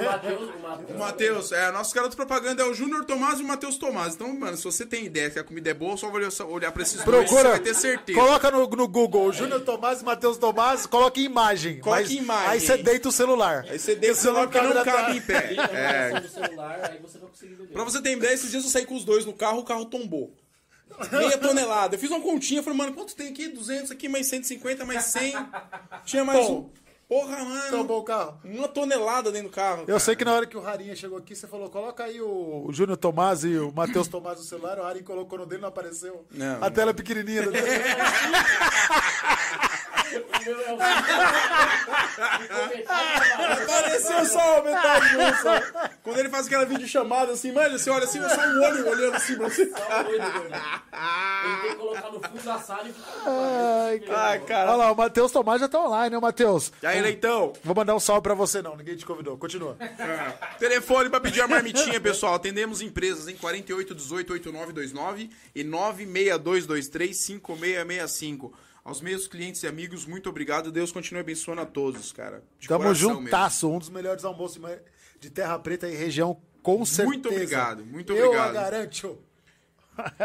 O 0.00 0.04
Matheus, 0.04 0.50
o 0.50 0.58
Matheus. 0.58 0.90
O 0.90 0.98
Matheus, 0.98 1.52
é, 1.52 1.70
nosso 1.70 1.94
garoto 1.94 2.16
propaganda 2.16 2.60
é 2.60 2.66
o 2.66 2.74
Júnior 2.74 3.04
Tomás 3.04 3.38
e 3.38 3.44
o 3.44 3.46
Matheus 3.46 3.76
Tomás. 3.76 4.14
Então, 4.14 4.36
mano, 4.36 4.56
se 4.56 4.64
você 4.64 4.84
tem 4.84 5.04
ideia 5.04 5.30
que 5.30 5.38
a 5.38 5.44
comida 5.44 5.70
é 5.70 5.74
boa, 5.74 5.96
só 5.96 6.10
olhar, 6.10 6.32
só 6.32 6.44
olhar 6.44 6.72
pra 6.72 6.82
esses 6.82 7.04
dois, 7.04 7.06
você 7.06 7.26
Procura. 7.28 7.50
vai 7.50 7.60
ter 7.60 7.74
certeza. 7.74 8.18
Coloca 8.18 8.50
no, 8.50 8.66
no 8.66 8.88
Google 8.88 9.32
Júnior 9.32 9.60
Tomás 9.60 10.00
e 10.00 10.04
Matheus 10.04 10.36
Tomás, 10.38 10.86
coloca 10.86 11.20
em 11.20 11.24
imagem. 11.24 11.78
Coloca 11.78 12.02
Mas 12.02 12.10
em 12.10 12.16
imagem. 12.16 12.50
Aí 12.50 12.60
você 12.60 12.76
deita 12.78 13.08
o 13.08 13.12
celular. 13.12 13.64
Aí 13.68 13.78
você 13.78 13.94
deixa 13.94 14.18
o 14.18 14.22
celular 14.22 14.48
porque 14.48 14.60
não 14.60 14.84
cabe 14.84 15.18
em 15.18 15.20
pé. 15.20 15.54
É. 15.72 16.16
é. 16.16 16.20
do 16.20 16.28
celular, 16.28 16.90
aí 16.90 16.98
você 16.98 17.18
vai 17.18 17.28
conseguir 17.28 17.54
beber. 17.54 17.72
Pra 17.72 17.84
você 17.84 18.02
ter 18.02 18.16
ideia, 18.16 18.34
esses 18.34 18.50
dias 18.50 18.64
eu 18.64 18.70
saí 18.70 18.84
com 18.84 18.96
os 18.96 19.04
dois 19.04 19.24
no 19.24 19.32
carro, 19.32 19.60
o 19.60 19.64
carro 19.64 19.84
tombou. 19.84 20.34
Meia 21.10 21.38
tonelada. 21.38 21.96
Eu 21.96 21.98
fiz 22.00 22.10
uma 22.10 22.20
continha, 22.20 22.62
falei, 22.62 22.78
mano, 22.78 22.92
quanto 22.94 23.14
tem 23.14 23.28
aqui? 23.28 23.48
200 23.48 23.90
aqui, 23.90 24.08
mais 24.08 24.26
150, 24.28 24.84
mais 24.84 25.04
100. 25.04 25.34
Tinha 26.04 26.24
mais 26.24 26.46
Bom. 26.46 26.70
um. 26.78 26.82
Porra, 27.08 27.44
mano. 27.44 27.70
Tombou 27.70 28.00
o 28.00 28.04
carro. 28.04 28.40
Uma 28.42 28.66
tonelada 28.68 29.30
dentro 29.30 29.48
do 29.50 29.54
carro. 29.54 29.84
Eu 29.86 30.00
sei 30.00 30.16
que 30.16 30.24
na 30.24 30.32
hora 30.32 30.46
que 30.46 30.56
o 30.56 30.60
Rarinha 30.60 30.96
chegou 30.96 31.18
aqui, 31.18 31.36
você 31.36 31.46
falou, 31.46 31.68
coloca 31.68 32.04
aí 32.04 32.22
o, 32.22 32.64
o 32.66 32.72
Júnior 32.72 32.96
Tomás 32.96 33.44
e 33.44 33.58
o 33.58 33.70
Matheus 33.70 34.08
Tomás 34.08 34.38
no 34.38 34.44
celular, 34.44 34.78
o 34.78 34.82
Harinha 34.82 35.04
colocou 35.04 35.38
no 35.38 35.44
dele, 35.44 35.60
não 35.60 35.68
apareceu. 35.68 36.24
Não. 36.30 36.64
A 36.64 36.70
tela 36.70 36.94
pequenininha. 36.94 37.42
do- 40.12 40.26
O 40.26 40.44
meu 40.44 40.60
é 40.60 40.72
o 40.72 40.78
Apareceu 43.62 44.24
só 44.26 44.58
a 44.58 44.62
metade 44.62 45.08
de 45.10 45.16
um 45.16 45.34
só. 45.42 45.60
Quando 46.02 46.18
ele 46.18 46.28
faz 46.28 46.46
aquela 46.46 46.64
videochamada 46.64 47.32
assim, 47.32 47.52
mano, 47.52 47.78
você 47.78 47.90
olha 47.90 48.04
assim, 48.04 48.18
é 48.22 48.28
só 48.28 48.40
um 48.40 48.62
olho 48.62 48.88
olhando 48.88 49.16
assim 49.16 49.36
pra 49.36 49.48
você. 49.48 49.66
Só 49.70 50.02
gordão. 50.02 50.28
Ele 50.44 51.56
tem 51.62 51.70
que 51.70 51.76
colocar 51.76 52.10
no 52.10 52.20
fundo 52.22 52.42
da 52.44 52.58
sala 52.58 52.88
e. 52.88 52.94
Ai, 54.10 54.38
cara. 54.40 54.68
Olha 54.70 54.76
lá, 54.76 54.92
o 54.92 54.96
Matheus 54.96 55.32
Tomás 55.32 55.60
já 55.60 55.68
tá 55.68 55.80
online, 55.80 56.10
né, 56.14 56.20
Matheus? 56.20 56.72
E 56.82 56.86
aí, 56.86 57.00
Leitão? 57.00 57.52
Vou 57.64 57.74
mandar 57.74 57.94
um 57.94 58.00
salve 58.00 58.22
pra 58.22 58.34
você, 58.34 58.60
não. 58.62 58.76
Ninguém 58.76 58.96
te 58.96 59.04
convidou. 59.06 59.36
Continua. 59.36 59.76
Telefone 60.58 61.08
pra 61.10 61.20
pedir 61.20 61.40
a 61.40 61.48
marmitinha, 61.48 62.00
pessoal. 62.00 62.34
Atendemos 62.34 62.80
empresas 62.82 63.28
em 63.28 63.36
48 63.36 63.94
18 63.94 64.32
8929 64.34 65.30
e 65.54 65.64
96223 65.64 67.16
5665. 67.16 68.52
Aos 68.84 69.00
meus 69.00 69.28
clientes 69.28 69.62
e 69.62 69.66
amigos, 69.66 70.04
muito 70.06 70.28
obrigado. 70.28 70.72
Deus 70.72 70.90
continue 70.90 71.20
abençoando 71.20 71.60
a 71.60 71.66
todos, 71.66 72.10
cara. 72.12 72.42
De 72.58 72.66
Tamo 72.66 72.92
juntasso. 72.94 73.70
Um 73.70 73.78
dos 73.78 73.88
melhores 73.88 74.24
almoços 74.24 74.60
de- 75.20 75.30
Terra 75.30 75.56
Preta 75.58 75.88
e 75.88 75.94
região, 75.94 76.40
com 76.62 76.84
certeza. 76.84 77.06
Muito 77.08 77.28
obrigado, 77.28 77.84
muito 77.86 78.12
Eu 78.12 78.26
obrigado. 78.26 78.50
a 78.56 78.60
garanto. 78.60 79.06
mesmo. 79.06 79.18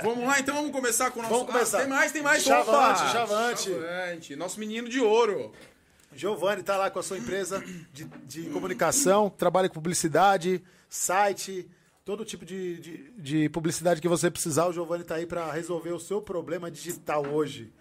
Vamos 0.01 0.23
lá, 0.25 0.39
então 0.39 0.55
vamos 0.55 0.71
começar 0.71 1.11
com 1.11 1.19
o 1.19 1.23
nosso. 1.23 1.33
Vamos 1.35 1.51
começar. 1.51 1.77
Ah, 1.77 1.81
tem 1.81 1.89
mais, 1.89 2.11
tem 2.11 2.21
mais. 2.23 2.41
Chavante! 2.43 2.99
Chavante. 3.11 3.69
Chavante. 3.69 4.35
Nosso 4.35 4.59
menino 4.59 4.87
de 4.89 4.99
ouro. 5.01 5.51
Giovanni 6.15 6.63
tá 6.63 6.77
lá 6.77 6.89
com 6.89 6.97
a 6.97 7.03
sua 7.03 7.17
empresa 7.17 7.63
de, 7.93 8.05
de 8.25 8.43
comunicação, 8.49 9.29
trabalha 9.29 9.67
com 9.67 9.75
publicidade, 9.75 10.63
site, 10.89 11.69
todo 12.03 12.23
tipo 12.25 12.43
de, 12.45 12.79
de, 12.79 13.11
de 13.17 13.49
publicidade 13.49 14.01
que 14.01 14.07
você 14.07 14.31
precisar. 14.31 14.65
O 14.67 14.73
Giovanni 14.73 15.03
tá 15.03 15.15
aí 15.15 15.27
para 15.27 15.51
resolver 15.51 15.91
o 15.91 15.99
seu 15.99 16.21
problema 16.21 16.71
digital 16.71 17.23
hoje. 17.27 17.71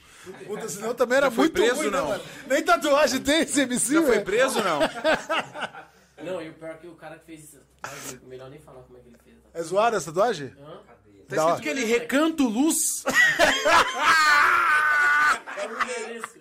Puta, 0.46 0.68
senão 0.68 0.94
também 0.94 1.16
era 1.18 1.26
Já 1.26 1.30
foi 1.30 1.44
muito 1.44 1.54
preso, 1.54 1.74
ruim, 1.76 1.90
né, 1.90 1.98
não? 1.98 2.08
mano? 2.08 2.24
Nem 2.46 2.62
tatuagem 2.62 3.20
tem 3.22 3.40
esse 3.42 3.60
MC, 3.62 3.94
Já 3.94 4.02
foi 4.02 4.20
preso 4.20 4.62
não? 4.62 4.80
Não, 6.22 6.42
e 6.42 6.48
o 6.50 6.54
pior 6.54 6.70
é 6.70 6.74
que 6.74 6.86
o 6.86 6.94
cara 6.96 7.16
que 7.18 7.24
fez 7.26 7.44
isso. 7.44 7.60
Melhor 8.24 8.50
nem 8.50 8.58
falar 8.58 8.82
como 8.82 8.98
é 8.98 9.00
que 9.00 9.08
ele 9.08 9.18
fez. 9.24 9.36
É 9.54 9.62
zoada 9.62 9.96
essa 9.96 10.06
tatuagem? 10.12 10.52
Hã? 10.60 10.80
Tá 11.28 11.44
hora. 11.44 11.54
escrito 11.56 11.62
que 11.62 11.68
ele 11.68 11.84
recanto 11.84 12.48
luz. 12.48 13.04
É 15.58 15.66
o 15.66 15.72
endereço. 15.72 16.38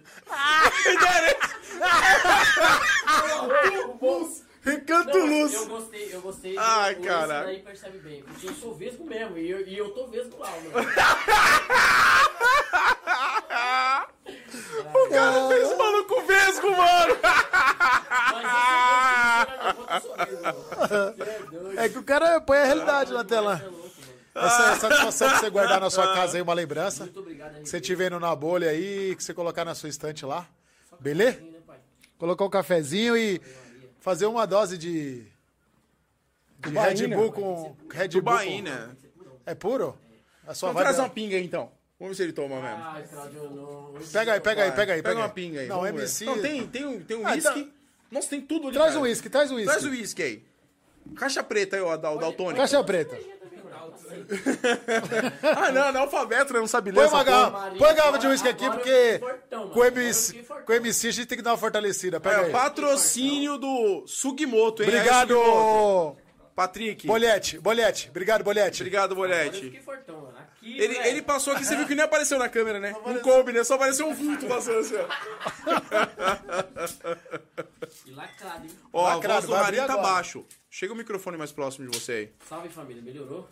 Recanto 4.68 5.18
Não, 5.18 5.26
luz. 5.26 5.54
Eu 5.54 5.66
gostei, 5.68 6.14
eu 6.14 6.22
gostei. 6.22 6.58
Ai, 6.58 6.96
o 6.96 7.02
caraca. 7.02 7.52
Esse 7.52 7.56
daí 7.56 7.64
percebe 7.64 8.00
bem. 8.00 8.22
Porque 8.24 8.48
eu 8.48 8.54
sou 8.56 8.76
vesgo 8.76 9.06
mesmo. 9.06 9.38
E 9.38 9.50
eu, 9.50 9.66
e 9.66 9.78
eu 9.78 9.92
tô 9.92 10.08
vesgo 10.08 10.38
lá, 10.40 10.52
mano. 10.52 10.72
O 14.94 15.10
cara 15.10 15.48
fez 15.48 15.78
maluco 15.78 16.22
vesgo, 16.28 16.70
mano. 16.72 17.18
Mas 18.34 18.46
é 18.46 18.48
o 19.40 19.46
vesgo, 19.46 19.64
não, 19.64 19.96
eu 19.96 20.02
sou 20.02 20.16
vesgo. 20.18 20.66
Você 20.78 21.24
é 21.24 21.40
doido. 21.40 21.80
É 21.80 21.88
que 21.90 21.98
o 21.98 22.04
cara 22.04 22.42
põe 22.42 22.58
a 22.60 22.66
realidade 22.66 23.14
na 23.14 23.24
tela. 23.24 23.64
Essa 24.46 24.64
é 24.64 24.70
a 24.72 24.76
satisfação 24.80 25.28
de 25.34 25.40
você 25.40 25.50
guardar 25.50 25.80
na 25.82 25.90
sua 25.90 26.14
casa 26.14 26.38
aí 26.38 26.42
uma 26.42 26.54
lembrança. 26.54 27.04
Muito 27.04 27.20
obrigado. 27.20 27.62
Que 27.62 27.68
você 27.70 27.78
estiver 27.78 28.08
indo 28.08 28.20
na 28.20 28.36
bolha 28.36 28.70
aí, 28.70 29.16
que 29.16 29.24
você 29.24 29.34
colocar 29.34 29.66
na 29.66 29.74
sua 29.76 29.90
estante 29.90 30.26
lá. 30.26 30.48
Beleza? 31.00 31.40
Né? 31.40 31.48
Colocar 32.18 32.46
um 32.46 32.50
cafezinho 32.50 33.16
e 33.16 33.40
fazer 34.00 34.26
uma 34.26 34.46
dose 34.46 34.78
de. 34.78 35.24
De 36.60 36.70
Red. 36.72 37.08
Bull 37.08 37.32
com. 37.32 37.76
Red 37.92 38.08
Bull. 38.10 38.22
com- 38.24 38.30
Tubaína. 38.30 38.98
É 39.46 39.54
puro? 39.54 39.98
A 40.48 40.54
sua 40.54 40.70
Vamos 40.70 40.82
trazer 40.82 40.98
vibe. 40.98 41.08
uma 41.10 41.14
pinga 41.14 41.36
aí, 41.38 41.44
então. 41.46 41.72
Vamos 42.00 42.16
ver 42.18 42.24
se 42.24 42.28
ele 42.28 42.34
toma 42.34 42.62
mesmo. 42.62 43.96
Hoje 43.96 44.12
Pega 44.12 44.34
aí, 44.34 44.40
pega 44.40 44.64
aí, 44.64 44.72
pega 44.72 44.94
aí. 44.94 45.02
Pega 45.04 45.20
uma 45.20 45.30
pinga 45.30 45.62
aí. 45.62 45.68
Não. 45.68 45.86
MC. 45.86 46.26
Não, 46.26 46.42
tem, 46.42 46.68
tem 46.68 46.86
um, 46.86 47.00
tem 47.02 47.18
um 47.18 47.28
Ah, 47.28 47.32
whisky. 47.34 47.60
então- 47.60 47.72
Nossa, 48.12 48.30
tem 48.30 48.42
tudo 48.42 48.68
ali, 48.68 48.78
Traz 48.78 48.96
o 48.96 49.02
uísque, 49.02 49.30
traz 49.30 49.52
o 49.52 49.56
uísque. 49.56 49.72
Traz 49.72 49.86
o 49.86 49.90
whisky 49.90 50.24
aí. 50.24 50.44
Caixa 51.16 51.44
preta 51.44 51.76
aí, 51.76 51.82
ó, 51.82 51.96
da, 51.98 52.12
o 52.12 52.18
daltônico. 52.18 52.58
Caixa 52.60 52.84
preta. 52.84 53.18
Ah, 55.56 55.72
não, 55.72 55.92
não 55.92 56.00
é 56.00 56.04
alfabeto, 56.04 56.54
né? 56.54 56.60
Não 56.60 56.68
sabe 56.68 56.92
ler 56.92 56.96
Põe 56.98 57.08
uma 57.08 57.24
garrafa, 57.24 57.72
põe 57.78 57.90
a 57.90 57.94
garrafa 57.94 58.18
de 58.20 58.28
uísque 58.28 58.48
aqui, 58.48 58.70
porque 58.70 59.18
fortão, 59.20 59.70
com 59.70 59.84
MC, 59.86 60.46
com 60.66 60.74
MC 60.74 61.08
a 61.08 61.12
gente 61.12 61.26
tem 61.28 61.38
que 61.38 61.44
dar 61.44 61.52
uma 61.52 61.58
fortalecida. 61.58 62.20
Pega 62.20 62.42
É, 62.42 62.46
aí. 62.46 62.52
patrocínio 62.52 63.58
do 63.58 64.06
Sugimoto, 64.08 64.84
hein? 64.84 64.90
Obrigado, 64.90 65.34
Sugimoto. 65.36 66.18
Patrick. 66.56 67.06
Bolete. 67.06 67.60
Bolete. 67.60 68.10
Obrigado, 68.10 68.44
Bolete. 68.44 68.82
Obrigado, 68.82 69.14
Bolete. 69.16 69.80
fortão. 69.86 70.34
Aqui, 70.58 70.76
Ele, 70.82 70.98
ele 71.08 71.22
passou 71.22 71.54
aqui, 71.54 71.64
você 71.64 71.76
viu 71.76 71.86
que 71.86 71.94
nem 71.94 72.04
apareceu 72.04 72.40
na 72.40 72.50
câmera, 72.50 72.80
né? 72.80 72.96
Não 73.06 73.20
coube, 73.20 73.54
né? 73.54 73.64
Só 73.64 73.76
apareceu 73.76 74.08
um 74.08 74.14
vulto 74.16 74.48
passando 74.48 74.80
assim, 74.80 74.96
ó. 74.96 75.06
E 78.06 78.12
lacrado, 78.12 78.66
hein? 78.66 78.72
Ó, 78.92 79.06
a 79.06 79.16
Lacrado, 79.16 79.48
voz 79.48 79.60
do 79.60 79.64
Marinho 79.64 79.86
tá 79.86 79.94
agora. 79.94 80.08
baixo. 80.14 80.46
Chega 80.70 80.94
o 80.94 80.96
microfone 80.96 81.38
mais 81.38 81.52
próximo 81.52 81.90
de 81.90 81.98
você 81.98 82.12
aí. 82.12 82.30
Salve, 82.50 82.70
família. 82.70 83.02
Melhorou? 83.04 83.48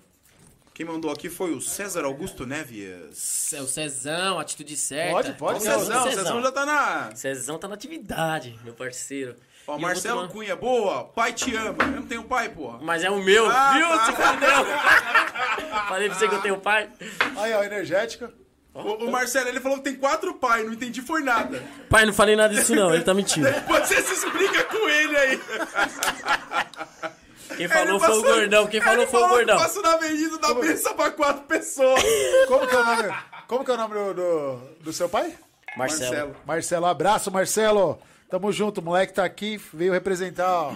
Quem 0.76 0.86
mandou 0.86 1.10
aqui 1.10 1.30
foi 1.30 1.54
o 1.54 1.62
César 1.62 2.04
Augusto 2.04 2.46
Neves. 2.46 3.54
É 3.54 3.62
o 3.62 3.66
Cezão, 3.68 4.38
atitude 4.38 4.76
certa. 4.76 5.14
Pode, 5.14 5.34
pode, 5.34 5.58
O 5.60 5.62
Cezão, 5.62 5.80
Cezão, 5.80 6.06
o 6.06 6.12
Cezão 6.12 6.42
já 6.44 6.52
tá 6.52 6.66
na... 6.66 7.16
Cezão 7.16 7.58
tá 7.58 7.68
na 7.70 7.76
atividade, 7.76 8.60
meu 8.62 8.74
parceiro. 8.74 9.38
Ó, 9.66 9.78
E 9.78 9.82
Marcelo 9.82 10.24
tomar- 10.24 10.34
Cunha, 10.34 10.54
boa. 10.56 11.06
Pai 11.06 11.32
te 11.32 11.56
ama. 11.56 11.78
Eu 11.82 11.88
não 12.02 12.06
tenho 12.06 12.26
pai, 12.26 12.50
porra. 12.50 12.80
Mas 12.82 13.06
é 13.06 13.10
o 13.10 13.24
meu, 13.24 13.50
Ah, 13.50 13.74
viu? 13.74 13.88
tá. 13.88 15.86
Falei 15.88 16.10
pra 16.10 16.18
você 16.20 16.28
que 16.28 16.36
eu 16.36 16.42
tenho 16.42 16.58
pai. 16.60 16.90
Aí, 17.38 17.54
ó, 17.54 17.64
energética. 17.64 18.34
O, 18.74 19.06
o 19.06 19.12
Marcelo, 19.12 19.48
ele 19.48 19.62
falou 19.62 19.78
que 19.78 19.86
tem 19.86 19.96
quatro 19.96 20.34
pais, 20.34 20.66
não 20.66 20.74
entendi 20.74 21.02
foi 21.02 21.24
nada. 21.24 21.64
Pai, 21.90 22.06
não 22.06 22.12
falei 22.14 22.36
nada 22.36 22.54
disso 22.54 22.76
não, 22.76 22.94
ele 22.94 23.06
tá 23.06 23.14
mentindo. 23.14 23.48
Você 23.66 24.02
se 24.02 24.14
explica 24.14 24.66
com 24.66 24.90
ele 24.90 25.16
aí. 25.16 25.42
Quem 27.58 27.68
falou 27.70 27.84
Ele 27.96 28.00
foi 28.00 28.08
o 28.08 28.22
passou- 28.22 28.24
gordão, 28.24 28.68
quem 28.68 28.82
falou 28.82 29.08
foi 29.08 29.24
o 29.24 29.28
gordão. 29.30 29.58
Passa 29.58 29.82
na 29.82 29.94
avenida 29.94 30.38
da 30.38 30.54
mesa 30.56 30.94
pra 30.94 31.12
quatro 31.12 31.44
pessoas. 31.44 32.02
Como 32.48 32.68
que 32.68 32.76
é 32.76 32.80
o 32.80 32.86
nome, 32.86 33.14
como 33.48 33.64
que 33.66 33.72
é 33.72 33.74
o 33.74 33.78
nome 33.78 33.94
do, 33.94 34.14
do, 34.14 34.58
do 34.86 34.94
seu 34.94 35.08
pai? 35.08 35.36
Marcelo. 35.78 36.36
Marcelo, 36.46 36.86
abraço, 36.88 37.30
Marcelo. 37.32 38.00
Tamo 38.30 38.52
junto, 38.52 38.80
o 38.80 38.84
moleque 38.84 39.14
tá 39.14 39.24
aqui, 39.24 39.62
veio 39.74 39.94
representar 39.94 40.50
ó, 40.52 40.76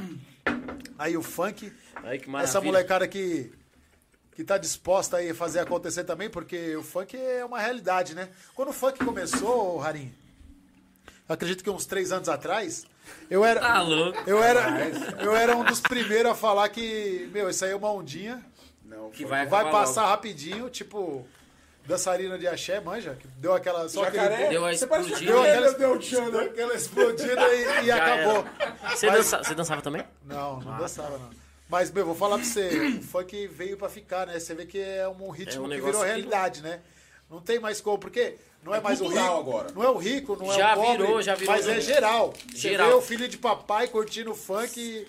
aí 0.97 1.17
o 1.17 1.23
funk. 1.23 1.71
Aí 2.03 2.19
que 2.19 2.29
maravilha. 2.29 2.49
Essa 2.49 2.61
molecada 2.61 3.07
que, 3.07 3.51
que 4.35 4.43
tá 4.43 4.57
disposta 4.57 5.17
aí 5.17 5.31
a 5.31 5.35
fazer 5.35 5.59
acontecer 5.59 6.03
também, 6.03 6.29
porque 6.29 6.75
o 6.75 6.83
funk 6.83 7.17
é 7.17 7.43
uma 7.43 7.59
realidade, 7.59 8.13
né? 8.13 8.29
Quando 8.53 8.69
o 8.69 8.73
funk 8.73 9.03
começou, 9.03 9.81
Harim, 9.81 10.13
acredito 11.27 11.63
que 11.63 11.69
uns 11.69 11.85
três 11.87 12.11
anos 12.11 12.29
atrás, 12.29 12.85
eu 13.29 13.43
era, 13.45 13.59
Tá 13.59 13.81
louco. 13.81 14.17
eu 14.27 14.41
era, 14.41 14.67
eu 15.21 15.35
era 15.35 15.55
um 15.55 15.63
dos 15.63 15.79
primeiros 15.79 16.31
a 16.31 16.35
falar 16.35 16.67
que, 16.69 17.29
meu, 17.33 17.49
isso 17.49 17.63
aí 17.65 17.71
é 17.71 17.75
uma 17.75 17.91
ondinha, 17.91 18.43
Não, 18.85 19.09
Que 19.11 19.25
vai, 19.25 19.45
vai 19.45 19.69
passar 19.71 20.01
logo. 20.01 20.13
rapidinho, 20.13 20.69
tipo 20.69 21.25
dançarina 21.85 22.37
de 22.37 22.47
axé, 22.47 22.79
manja, 22.79 23.17
que 23.19 23.27
deu 23.39 23.51
aquela, 23.53 23.89
só 23.89 24.03
Jacaré? 24.05 24.35
aquele... 24.35 24.49
Deu 24.49 24.65
a 24.65 24.71
explodida. 24.73 25.19
Deu 25.19 25.41
aquela, 25.41 25.71
deu 25.73 25.93
um 25.93 25.97
tchan, 25.97 26.29
né? 26.29 26.41
aquela 26.43 26.73
explodida 26.75 27.47
e, 27.55 27.85
e 27.85 27.91
acabou. 27.91 28.45
Você, 28.91 29.07
Mas- 29.07 29.15
dança- 29.17 29.43
você 29.43 29.55
dançava 29.55 29.81
também? 29.81 30.03
Não, 30.23 30.59
não 30.59 30.77
dançava, 30.77 31.17
não. 31.17 31.29
Mas, 31.67 31.91
meu, 31.91 32.05
vou 32.05 32.15
falar 32.15 32.37
pra 32.37 32.45
você, 32.45 32.97
o 32.99 33.01
funk 33.03 33.47
veio 33.47 33.75
pra 33.77 33.89
ficar, 33.89 34.27
né? 34.27 34.39
Você 34.39 34.53
vê 34.55 34.65
que 34.67 34.79
é 34.79 35.07
um 35.07 35.29
ritmo 35.31 35.63
É 35.65 35.67
um 35.67 35.69
que 35.69 35.81
virou 35.81 36.01
que- 36.01 36.07
realidade, 36.07 36.61
né? 36.61 36.79
Não 37.29 37.39
tem 37.41 37.59
mais 37.59 37.79
como, 37.81 37.97
porque 37.99 38.35
não 38.63 38.73
é, 38.73 38.77
É 38.77 38.81
mais 38.81 38.99
o 39.01 39.07
rico. 39.07 39.19
agora. 39.19 39.71
Não 39.73 39.83
é 39.83 39.89
o 39.89 39.97
rico, 39.97 40.35
não 40.35 40.51
Já 40.53 40.71
é 40.71 40.73
o 40.73 40.75
pobre. 40.81 40.97
virou, 41.05 41.21
já 41.21 41.35
virou 41.35 41.53
Mas 41.55 41.65
é 41.65 41.69
também. 41.69 41.81
geral. 41.85 42.33
Você 42.51 42.57
Geral. 42.57 42.87
vê 42.87 42.93
o 42.95 43.01
filho 43.01 43.27
de 43.27 43.37
papai 43.37 43.87
curtindo 43.87 44.33
funk 44.33 44.79
e 44.79 45.07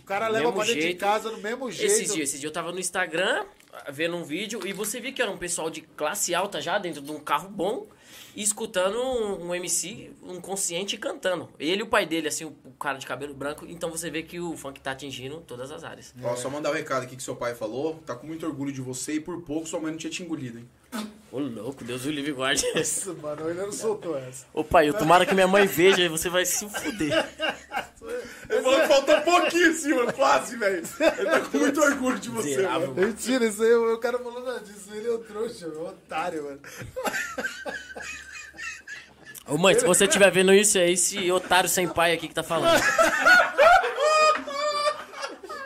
o 0.00 0.04
cara 0.04 0.28
leva 0.28 0.52
pra 0.52 0.64
dentro 0.64 0.80
de 0.82 0.94
casa 0.94 1.30
do 1.30 1.38
mesmo 1.38 1.70
jeito. 1.70 1.92
Esses 1.92 2.12
dias, 2.12 2.28
esses 2.28 2.40
dias 2.40 2.44
eu 2.50 2.52
tava 2.52 2.72
no 2.72 2.78
Instagram 2.80 3.44
vendo 3.92 4.16
um 4.16 4.24
vídeo 4.24 4.66
e 4.66 4.72
você 4.72 5.00
viu 5.00 5.12
que 5.12 5.20
era 5.22 5.30
um 5.30 5.36
pessoal 5.38 5.68
de 5.70 5.82
classe 5.82 6.34
alta 6.34 6.60
já 6.60 6.78
dentro 6.78 7.00
de 7.02 7.10
um 7.12 7.18
carro 7.20 7.48
bom 7.48 7.86
e 8.34 8.42
escutando 8.42 8.98
um, 9.00 9.46
um 9.48 9.54
MC, 9.54 10.10
um 10.22 10.40
consciente 10.40 10.96
cantando. 10.98 11.48
Ele 11.58 11.80
e 11.80 11.82
o 11.82 11.86
pai 11.86 12.04
dele, 12.04 12.28
assim, 12.28 12.44
o, 12.44 12.54
o 12.64 12.72
cara 12.72 12.98
de 12.98 13.06
cabelo 13.06 13.32
branco. 13.32 13.64
Então 13.66 13.90
você 13.90 14.10
vê 14.10 14.22
que 14.22 14.38
o 14.38 14.54
funk 14.56 14.78
tá 14.80 14.90
atingindo 14.90 15.40
todas 15.46 15.70
as 15.70 15.82
áreas. 15.84 16.14
Ó, 16.22 16.36
só 16.36 16.50
mandar 16.50 16.70
o 16.70 16.74
recado 16.74 17.04
aqui 17.04 17.16
que 17.16 17.22
seu 17.22 17.34
pai 17.34 17.54
falou. 17.54 17.94
Tá 18.04 18.14
com 18.14 18.26
muito 18.26 18.44
orgulho 18.46 18.70
de 18.72 18.80
você 18.82 19.14
e 19.14 19.20
por 19.20 19.40
pouco 19.42 19.66
sua 19.66 19.80
mãe 19.80 19.90
não 19.90 19.98
tinha 19.98 20.10
te 20.10 20.22
engolido, 20.22 20.58
hein? 20.58 20.68
Ô 21.32 21.38
louco, 21.40 21.84
Deus 21.84 22.04
o 22.06 22.10
livre 22.10 22.32
guarde. 22.32 22.64
Nossa, 22.74 23.12
mano, 23.14 23.50
ele 23.50 23.60
não 23.60 23.72
soltou 23.72 24.16
essa. 24.16 24.46
Ô 24.54 24.64
pai, 24.64 24.88
eu 24.88 24.94
tomara 24.94 25.26
que 25.26 25.34
minha 25.34 25.46
mãe 25.48 25.66
veja 25.66 26.00
e 26.02 26.08
você 26.08 26.30
vai 26.30 26.46
se 26.46 26.66
fuder. 26.68 27.26
Ele 28.48 28.62
falou 28.62 28.80
que 28.80 28.86
faltou 28.86 29.20
pouquíssimo, 29.22 30.12
quase, 30.14 30.56
velho. 30.56 30.76
Ele 31.18 31.30
tá 31.30 31.40
com 31.40 31.58
muito 31.58 31.80
orgulho 31.82 32.18
de 32.18 32.30
você, 32.30 32.62
mano. 32.62 32.94
Mentira, 32.94 33.44
isso 33.44 33.62
aí, 33.62 33.74
o 33.74 33.98
cara 33.98 34.18
falou 34.18 34.40
nada 34.42 34.60
disso. 34.60 34.88
Ele 34.94 35.08
é 35.08 35.12
um 35.12 35.18
trouxa, 35.22 35.66
um 35.68 35.86
otário, 35.88 36.44
mano. 36.44 36.60
Ô 39.48 39.58
mãe, 39.58 39.78
se 39.78 39.84
você 39.84 40.04
estiver 40.04 40.30
vendo 40.30 40.54
isso, 40.54 40.78
é 40.78 40.90
esse 40.90 41.30
otário 41.30 41.68
sem 41.68 41.86
pai 41.88 42.12
aqui 42.14 42.28
que 42.28 42.34
tá 42.34 42.42
falando. 42.44 42.80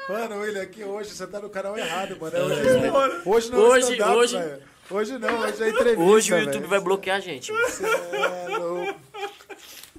Mano, 0.08 0.44
ele 0.44 0.58
aqui 0.58 0.82
hoje, 0.82 1.10
você 1.10 1.26
tá 1.26 1.38
no 1.38 1.48
canal 1.48 1.78
errado, 1.78 2.16
mano. 2.20 2.34
É 2.36 2.90
Mano, 2.90 3.22
Hoje 3.24 3.50
não 3.52 3.58
é 3.58 3.68
Hoje- 3.68 3.92
stand-up, 3.92 4.16
hoje- 4.18 4.36
velho. 4.38 4.69
Hoje 4.90 5.18
não, 5.18 5.40
hoje 5.40 5.62
é 5.62 5.68
entrevista, 5.70 6.02
Hoje 6.02 6.34
o. 6.34 6.38
YouTube 6.38 6.66
vai 6.66 6.80
bloquear 6.80 7.16
a 7.16 7.20
gente. 7.20 7.52
É 7.52 8.56
louco. 8.58 9.00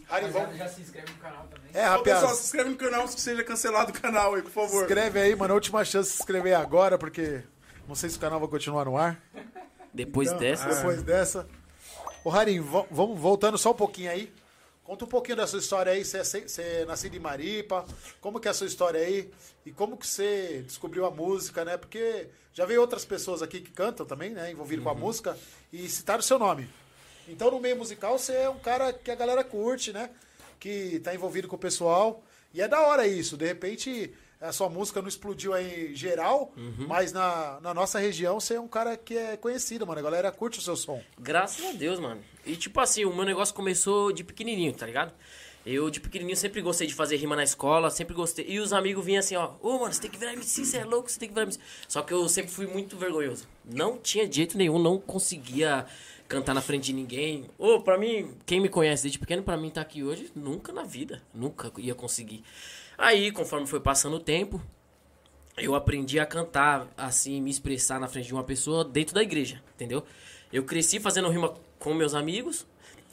Ari, 0.09 0.27
vamos- 0.29 0.57
Já 0.57 0.67
se 0.67 0.81
inscreve 0.81 1.09
no 1.11 1.17
canal 1.19 1.47
também. 1.47 1.69
É, 1.73 1.87
Ó, 1.87 1.91
rapaziada, 1.91 2.19
pessoal, 2.19 2.35
se 2.35 2.43
inscreve 2.45 2.69
no 2.69 2.75
canal 2.75 3.07
se 3.07 3.19
seja 3.19 3.43
cancelado 3.43 3.91
o 3.91 4.01
canal 4.01 4.35
aí, 4.35 4.41
por 4.41 4.51
favor. 4.51 4.81
inscreve 4.83 5.21
aí, 5.21 5.35
mano. 5.35 5.53
Última 5.53 5.85
chance 5.85 6.09
de 6.09 6.15
se 6.17 6.21
inscrever 6.21 6.53
agora, 6.55 6.97
porque 6.97 7.41
não 7.87 7.95
sei 7.95 8.09
se 8.09 8.17
o 8.17 8.19
canal 8.19 8.39
vai 8.39 8.49
continuar 8.49 8.85
no 8.85 8.97
ar. 8.97 9.17
Depois 9.93 10.27
Então, 10.27 10.39
dessa. 10.39 10.67
Depois 10.67 11.01
dessa. 11.03 11.47
Ô, 12.23 12.29
Harim, 12.31 12.59
vamos 12.59 13.17
voltando 13.19 13.57
só 13.57 13.71
um 13.71 13.75
pouquinho 13.75 14.11
aí. 14.11 14.31
Conta 14.83 15.05
um 15.05 15.07
pouquinho 15.07 15.37
da 15.37 15.47
sua 15.47 15.59
história 15.59 15.93
aí. 15.93 16.03
Você 16.03 16.17
é, 16.17 16.23
se- 16.25 16.47
você 16.49 16.61
é 16.61 16.85
nascido 16.85 17.15
em 17.15 17.19
Maripa. 17.19 17.85
Como 18.19 18.39
que 18.39 18.49
é 18.49 18.51
a 18.51 18.53
sua 18.53 18.67
história 18.67 18.99
aí? 18.99 19.31
E 19.65 19.71
como 19.71 19.95
que 19.95 20.05
você 20.05 20.61
descobriu 20.65 21.05
a 21.05 21.11
música, 21.11 21.63
né? 21.63 21.77
Porque 21.77 22.27
já 22.53 22.65
veio 22.65 22.81
outras 22.81 23.05
pessoas 23.05 23.41
aqui 23.41 23.61
que 23.61 23.71
cantam 23.71 24.05
também, 24.05 24.31
né? 24.31 24.51
Envolvido 24.51 24.81
com 24.81 24.89
a 24.89 24.95
música. 24.95 25.37
E 25.71 25.87
citaram 25.87 26.19
o 26.19 26.23
seu 26.23 26.37
nome. 26.37 26.67
Então, 27.27 27.49
no 27.49 27.59
meio 27.59 27.77
musical, 27.77 28.17
você 28.17 28.33
é 28.33 28.49
um 28.49 28.59
cara 28.59 28.91
que 28.91 29.09
a 29.09 29.15
galera 29.15 29.43
curte, 29.43 29.93
né? 29.93 30.09
Que 30.59 30.99
tá 30.99 31.13
envolvido 31.15 31.47
com 31.47 31.55
o 31.55 31.59
pessoal. 31.59 32.23
E 32.53 32.61
é 32.61 32.67
da 32.67 32.81
hora 32.81 33.07
isso. 33.07 33.37
De 33.37 33.45
repente, 33.45 34.13
a 34.41 34.51
sua 34.51 34.67
música 34.67 35.01
não 35.01 35.07
explodiu 35.07 35.53
aí 35.53 35.91
em 35.91 35.95
geral, 35.95 36.51
mas 36.87 37.13
na, 37.13 37.59
na 37.61 37.73
nossa 37.73 37.99
região 37.99 38.39
você 38.39 38.55
é 38.55 38.59
um 38.59 38.67
cara 38.67 38.97
que 38.97 39.15
é 39.15 39.37
conhecido, 39.37 39.85
mano. 39.85 39.99
A 39.99 40.03
galera 40.03 40.31
curte 40.31 40.59
o 40.59 40.61
seu 40.61 40.75
som. 40.75 41.01
Graças 41.19 41.63
a 41.63 41.71
Deus, 41.71 41.99
mano. 41.99 42.21
E 42.45 42.55
tipo 42.55 42.79
assim, 42.81 43.05
o 43.05 43.15
meu 43.15 43.23
negócio 43.23 43.53
começou 43.53 44.11
de 44.11 44.23
pequenininho, 44.23 44.73
tá 44.73 44.85
ligado? 44.85 45.13
Eu, 45.65 45.89
de 45.91 45.99
pequenininho, 45.99 46.35
sempre 46.35 46.59
gostei 46.59 46.87
de 46.87 46.93
fazer 46.93 47.17
rima 47.17 47.35
na 47.35 47.43
escola, 47.43 47.89
sempre 47.91 48.15
gostei. 48.15 48.45
E 48.47 48.59
os 48.59 48.73
amigos 48.73 49.05
vinham 49.05 49.19
assim, 49.19 49.35
ó, 49.35 49.51
ô, 49.61 49.79
mano, 49.79 49.93
você 49.93 50.01
tem 50.01 50.09
que 50.09 50.17
virar 50.17 50.33
MC, 50.33 50.65
você 50.65 50.77
é 50.77 50.85
louco, 50.85 51.09
você 51.09 51.19
tem 51.19 51.29
que 51.29 51.35
virar 51.35 51.45
MC. 51.45 51.59
Só 51.87 52.01
que 52.01 52.13
eu 52.13 52.27
sempre 52.27 52.51
fui 52.51 52.65
muito 52.65 52.97
vergonhoso. 52.97 53.47
Não 53.63 53.97
tinha 53.97 54.31
jeito 54.31 54.57
nenhum, 54.57 54.79
não 54.79 54.99
conseguia 54.99 55.85
cantar 56.27 56.55
na 56.55 56.61
frente 56.61 56.85
de 56.85 56.93
ninguém. 56.93 57.45
Ô, 57.59 57.79
pra 57.81 57.97
mim, 57.97 58.33
quem 58.45 58.59
me 58.59 58.69
conhece 58.69 59.03
desde 59.03 59.19
pequeno, 59.19 59.43
pra 59.43 59.55
mim 59.55 59.69
tá 59.69 59.81
aqui 59.81 60.03
hoje, 60.03 60.31
nunca 60.35 60.71
na 60.71 60.83
vida, 60.83 61.21
nunca 61.33 61.71
ia 61.77 61.93
conseguir. 61.93 62.43
Aí, 62.97 63.31
conforme 63.31 63.67
foi 63.67 63.79
passando 63.79 64.15
o 64.15 64.19
tempo, 64.19 64.59
eu 65.57 65.75
aprendi 65.75 66.19
a 66.19 66.25
cantar, 66.25 66.87
assim, 66.97 67.39
me 67.39 67.51
expressar 67.51 67.99
na 67.99 68.07
frente 68.07 68.27
de 68.27 68.33
uma 68.33 68.43
pessoa 68.43 68.83
dentro 68.83 69.13
da 69.13 69.21
igreja, 69.21 69.61
entendeu? 69.75 70.03
Eu 70.51 70.63
cresci 70.63 70.99
fazendo 70.99 71.29
rima 71.29 71.53
com 71.77 71.93
meus 71.93 72.13
amigos, 72.13 72.65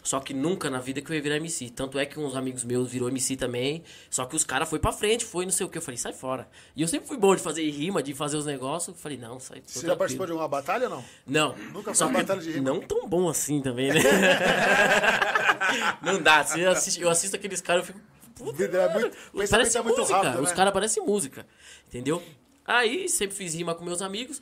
só 0.03 0.21
que 0.21 0.33
nunca 0.33 0.71
na 0.71 0.79
vida 0.81 1.01
que 1.03 1.11
eu 1.11 1.17
ia 1.17 1.23
virar 1.23 1.37
MC. 1.37 1.69
Tanto 1.71 1.99
é 1.99 2.07
que 2.07 2.19
uns 2.19 2.35
amigos 2.35 2.65
meus 2.65 2.91
virou 2.91 3.09
MC 3.09 3.37
também, 3.37 3.83
só 4.09 4.25
que 4.25 4.35
os 4.37 4.45
caras 4.45 4.69
foi 4.69 4.79
pra 4.79 4.93
frente, 4.93 5.25
foi 5.25 5.45
não 5.45 5.53
sei 5.53 5.67
o 5.67 5.69
que. 5.69 5.79
Eu 5.79 5.83
falei, 5.83 5.99
sai 5.99 6.13
fora. 6.13 6.49
E 6.75 6.83
eu 6.83 6.89
sempre 6.89 7.09
fui 7.09 7.17
bom 7.17 7.35
de 7.37 7.43
fazer 7.43 7.69
rima, 7.71 8.03
de 8.03 8.15
fazer 8.15 8.37
os 8.37 8.47
negócios. 8.47 8.97
Eu 8.97 9.01
falei, 9.03 9.19
não, 9.19 9.39
sai. 9.39 9.63
Você 9.67 9.87
já 9.87 9.95
participou 9.97 10.27
de 10.27 10.33
uma 10.33 10.49
batalha 10.49 10.89
ou 10.89 10.97
não? 10.97 11.05
Não. 11.27 11.57
Nunca 11.73 11.95
Só 11.95 12.07
foi 12.07 12.15
uma 12.15 12.21
batalha 12.21 12.41
de 12.41 12.51
rima? 12.53 12.71
Não 12.71 12.81
tão 12.81 13.07
bom 13.09 13.29
assim 13.29 13.61
também, 13.61 13.93
né? 13.93 14.01
não 16.03 16.23
dá. 16.23 16.45
Eu 16.57 16.71
assisto, 16.71 17.01
eu 17.03 17.11
assisto 17.11 17.37
aqueles 17.37 17.61
caras, 17.61 17.87
eu 17.89 17.95
fico. 17.95 18.01
Puta, 18.35 18.65
é 18.65 18.95
muito- 18.95 19.17
parece 19.51 19.77
é 19.77 19.83
muito 19.83 19.99
música. 20.01 20.17
rápido, 20.17 20.43
Os 20.43 20.51
né? 20.51 20.57
caras 20.57 20.73
parecem 20.73 21.05
música. 21.05 21.45
Entendeu? 21.89 22.23
Aí 22.65 23.09
sempre 23.09 23.37
fiz 23.37 23.55
rima 23.55 23.75
com 23.75 23.85
meus 23.85 24.01
amigos. 24.01 24.41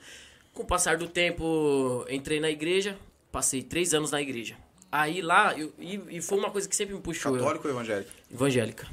Com 0.53 0.63
o 0.63 0.67
passar 0.67 0.99
do 0.99 1.09
tempo, 1.09 2.05
entrei 2.11 2.39
na 2.41 2.51
igreja. 2.51 2.97
Passei 3.33 3.63
três 3.63 3.95
anos 3.95 4.11
na 4.11 4.21
igreja. 4.21 4.55
Aí 4.99 5.21
lá, 5.21 5.53
eu- 5.59 5.73
e, 5.79 6.01
e 6.17 6.23
foi 6.23 6.39
uma 6.39 6.51
coisa 6.51 6.67
que 6.69 6.75
sempre 6.75 6.95
me 6.95 7.01
puxou. 7.01 7.33
eu- 7.33 7.39
Católico 7.39 7.69
ou 7.69 7.75
evangélico? 7.75 8.11
evangélica. 8.33 8.87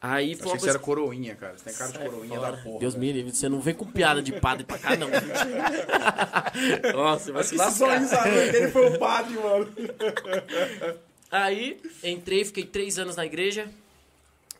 Aí 0.00 0.32
Eu 0.32 0.38
foi 0.38 0.46
achei 0.46 0.50
uma 0.50 0.54
que 0.56 0.60
você 0.60 0.66
coisa. 0.66 0.70
era 0.70 0.78
coroinha, 0.78 1.34
cara. 1.36 1.56
Você 1.58 1.64
tem 1.64 1.74
cara 1.74 1.92
de 1.92 1.98
coroinha 1.98 2.38
fora. 2.40 2.56
da 2.56 2.62
porra. 2.62 2.78
Deus 2.80 2.94
velho. 2.94 3.06
me 3.06 3.12
livre, 3.12 3.34
você 3.36 3.48
não 3.48 3.60
vem 3.60 3.74
com 3.74 3.86
piada 3.86 4.20
de 4.22 4.32
padre 4.32 4.64
pra 4.64 4.78
cá, 4.78 4.96
não. 4.96 5.08
Nossa, 6.94 7.32
vai 7.32 7.44
se 7.44 7.54
Esse 7.54 7.64
lascar. 7.64 7.86
sorriso 8.16 8.52
dele 8.52 8.68
foi 8.70 8.88
o 8.94 8.98
padre, 8.98 9.34
mano. 9.34 9.68
Aí 11.30 11.80
entrei, 12.02 12.44
fiquei 12.44 12.64
três 12.64 12.98
anos 12.98 13.16
na 13.16 13.24
igreja. 13.24 13.68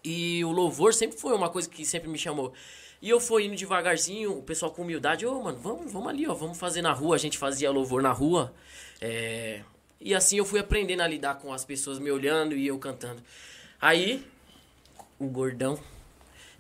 E 0.05 0.45
o 0.45 0.51
louvor 0.51 0.93
sempre 0.95 1.19
foi 1.19 1.33
uma 1.35 1.49
coisa 1.49 1.69
que 1.69 1.85
sempre 1.87 2.09
me 2.09 2.19
chamou. 2.19 2.53
E 3.01 3.09
eu 3.11 3.19
fui 3.21 3.45
indo 3.47 3.57
devagarzinho, 3.57 4.39
o 4.39 4.43
pessoal 4.43 4.71
com 4.73 4.83
humildade, 4.83 5.27
ô 5.27 5.43
mano, 5.43 5.59
vamos, 5.59 5.93
vamos 5.93 6.09
ali, 6.09 6.27
ó, 6.29 6.35
vamos 6.35 6.59
fazer 6.59 6.83
na 6.83 6.93
rua. 6.93 7.17
A 7.17 7.19
gente 7.19 7.37
fazia 7.39 7.71
louvor 7.71 8.01
na 8.03 8.13
rua. 8.13 8.53
É, 9.01 9.61
E 10.05 10.15
assim 10.15 10.37
eu 10.39 10.45
fui 10.45 10.59
aprendendo 10.61 11.01
a 11.03 11.07
lidar 11.07 11.37
com 11.37 11.53
as 11.53 11.65
pessoas 11.65 11.99
me 11.99 12.11
olhando 12.11 12.55
e 12.57 12.67
eu 12.67 12.79
cantando. 12.79 13.23
Aí, 13.81 14.25
o 15.19 15.27
gordão 15.29 15.79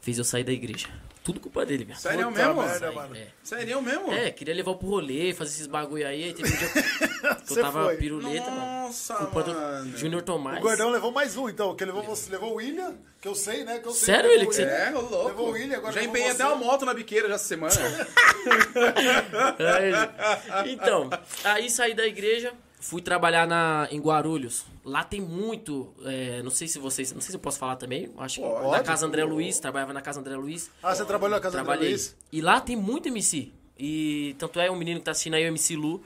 fez 0.00 0.18
eu 0.18 0.24
sair 0.24 0.44
da 0.44 0.52
igreja. 0.52 0.88
Tudo 1.24 1.38
culpa 1.38 1.64
dele, 1.64 1.84
velho. 1.84 1.96
Sério 2.00 2.26
Puta 2.30 2.38
mesmo? 2.48 2.62
merda, 2.62 2.88
Aí, 2.88 2.94
mano. 2.96 3.14
é. 3.16 3.26
Sério 3.44 3.80
mesmo? 3.80 4.12
É, 4.12 4.32
queria 4.32 4.52
levar 4.52 4.74
pro 4.74 4.88
rolê, 4.88 5.32
fazer 5.32 5.52
esses 5.52 5.66
bagulho 5.68 6.04
aí. 6.04 6.24
aí 6.24 6.34
teve 6.34 6.52
um 6.52 6.56
dia 6.56 6.68
que 6.68 7.52
eu 7.54 7.62
tava 7.62 7.84
foi. 7.84 7.96
piruleta, 7.96 8.50
mano. 8.50 8.60
Nossa, 8.86 9.14
Culpa 9.14 9.42
do 9.44 9.54
mano. 9.54 9.96
Júnior 9.96 10.22
Tomás. 10.22 10.58
O 10.58 10.62
Gordão 10.62 10.90
levou 10.90 11.12
mais 11.12 11.36
um, 11.36 11.48
então, 11.48 11.76
que 11.76 11.84
levou 11.84 12.02
você, 12.02 12.28
levou 12.28 12.50
o 12.50 12.54
William, 12.56 12.96
que 13.20 13.28
eu 13.28 13.36
sei, 13.36 13.62
né? 13.62 13.78
Que 13.78 13.86
eu 13.86 13.92
sei 13.92 14.14
Sério, 14.16 14.30
levou 14.30 14.48
que 14.48 14.54
você- 14.56 14.62
William. 14.64 14.76
É, 14.76 14.90
louco. 14.90 15.28
Levou 15.28 15.48
o 15.48 15.52
William, 15.52 15.76
agora 15.76 15.92
Já 15.92 16.02
empenhei 16.02 16.28
você. 16.28 16.42
até 16.42 16.52
uma 16.52 16.56
moto 16.56 16.84
na 16.84 16.92
biqueira 16.92 17.28
já 17.28 17.34
essa 17.36 17.44
semana. 17.44 17.72
É, 19.58 20.70
então, 20.72 21.08
aí 21.44 21.70
saí 21.70 21.94
da 21.94 22.04
igreja, 22.04 22.52
fui 22.82 23.00
trabalhar 23.00 23.46
na, 23.46 23.86
em 23.92 24.00
Guarulhos. 24.00 24.64
Lá 24.84 25.04
tem 25.04 25.20
muito, 25.20 25.94
é, 26.04 26.42
não 26.42 26.50
sei 26.50 26.66
se 26.66 26.80
vocês, 26.80 27.12
não 27.12 27.20
sei 27.20 27.30
se 27.30 27.36
eu 27.36 27.40
posso 27.40 27.56
falar 27.56 27.76
também, 27.76 28.10
acho 28.18 28.40
que 28.40 28.46
na 28.46 28.60
Pode, 28.60 28.84
Casa 28.84 29.06
André 29.06 29.24
Luiz, 29.24 29.60
trabalhava 29.60 29.92
na 29.92 30.02
Casa 30.02 30.18
André 30.18 30.34
Luiz. 30.34 30.68
Ah, 30.82 30.92
você 30.92 31.04
trabalhou 31.04 31.36
na 31.36 31.40
casa 31.40 31.56
do 31.56 31.60
André 31.60 31.64
Trabalhei. 31.64 31.90
Luiz? 31.90 32.16
E 32.32 32.40
lá 32.40 32.60
tem 32.60 32.74
muito 32.74 33.06
MC. 33.08 33.52
E 33.78 34.34
tanto 34.36 34.58
é 34.58 34.68
o 34.68 34.74
menino 34.76 34.98
que 34.98 35.04
tá 35.06 35.12
assistindo 35.12 35.34
aí, 35.34 35.44
o 35.44 35.46
MC 35.46 35.76
Lu, 35.76 36.02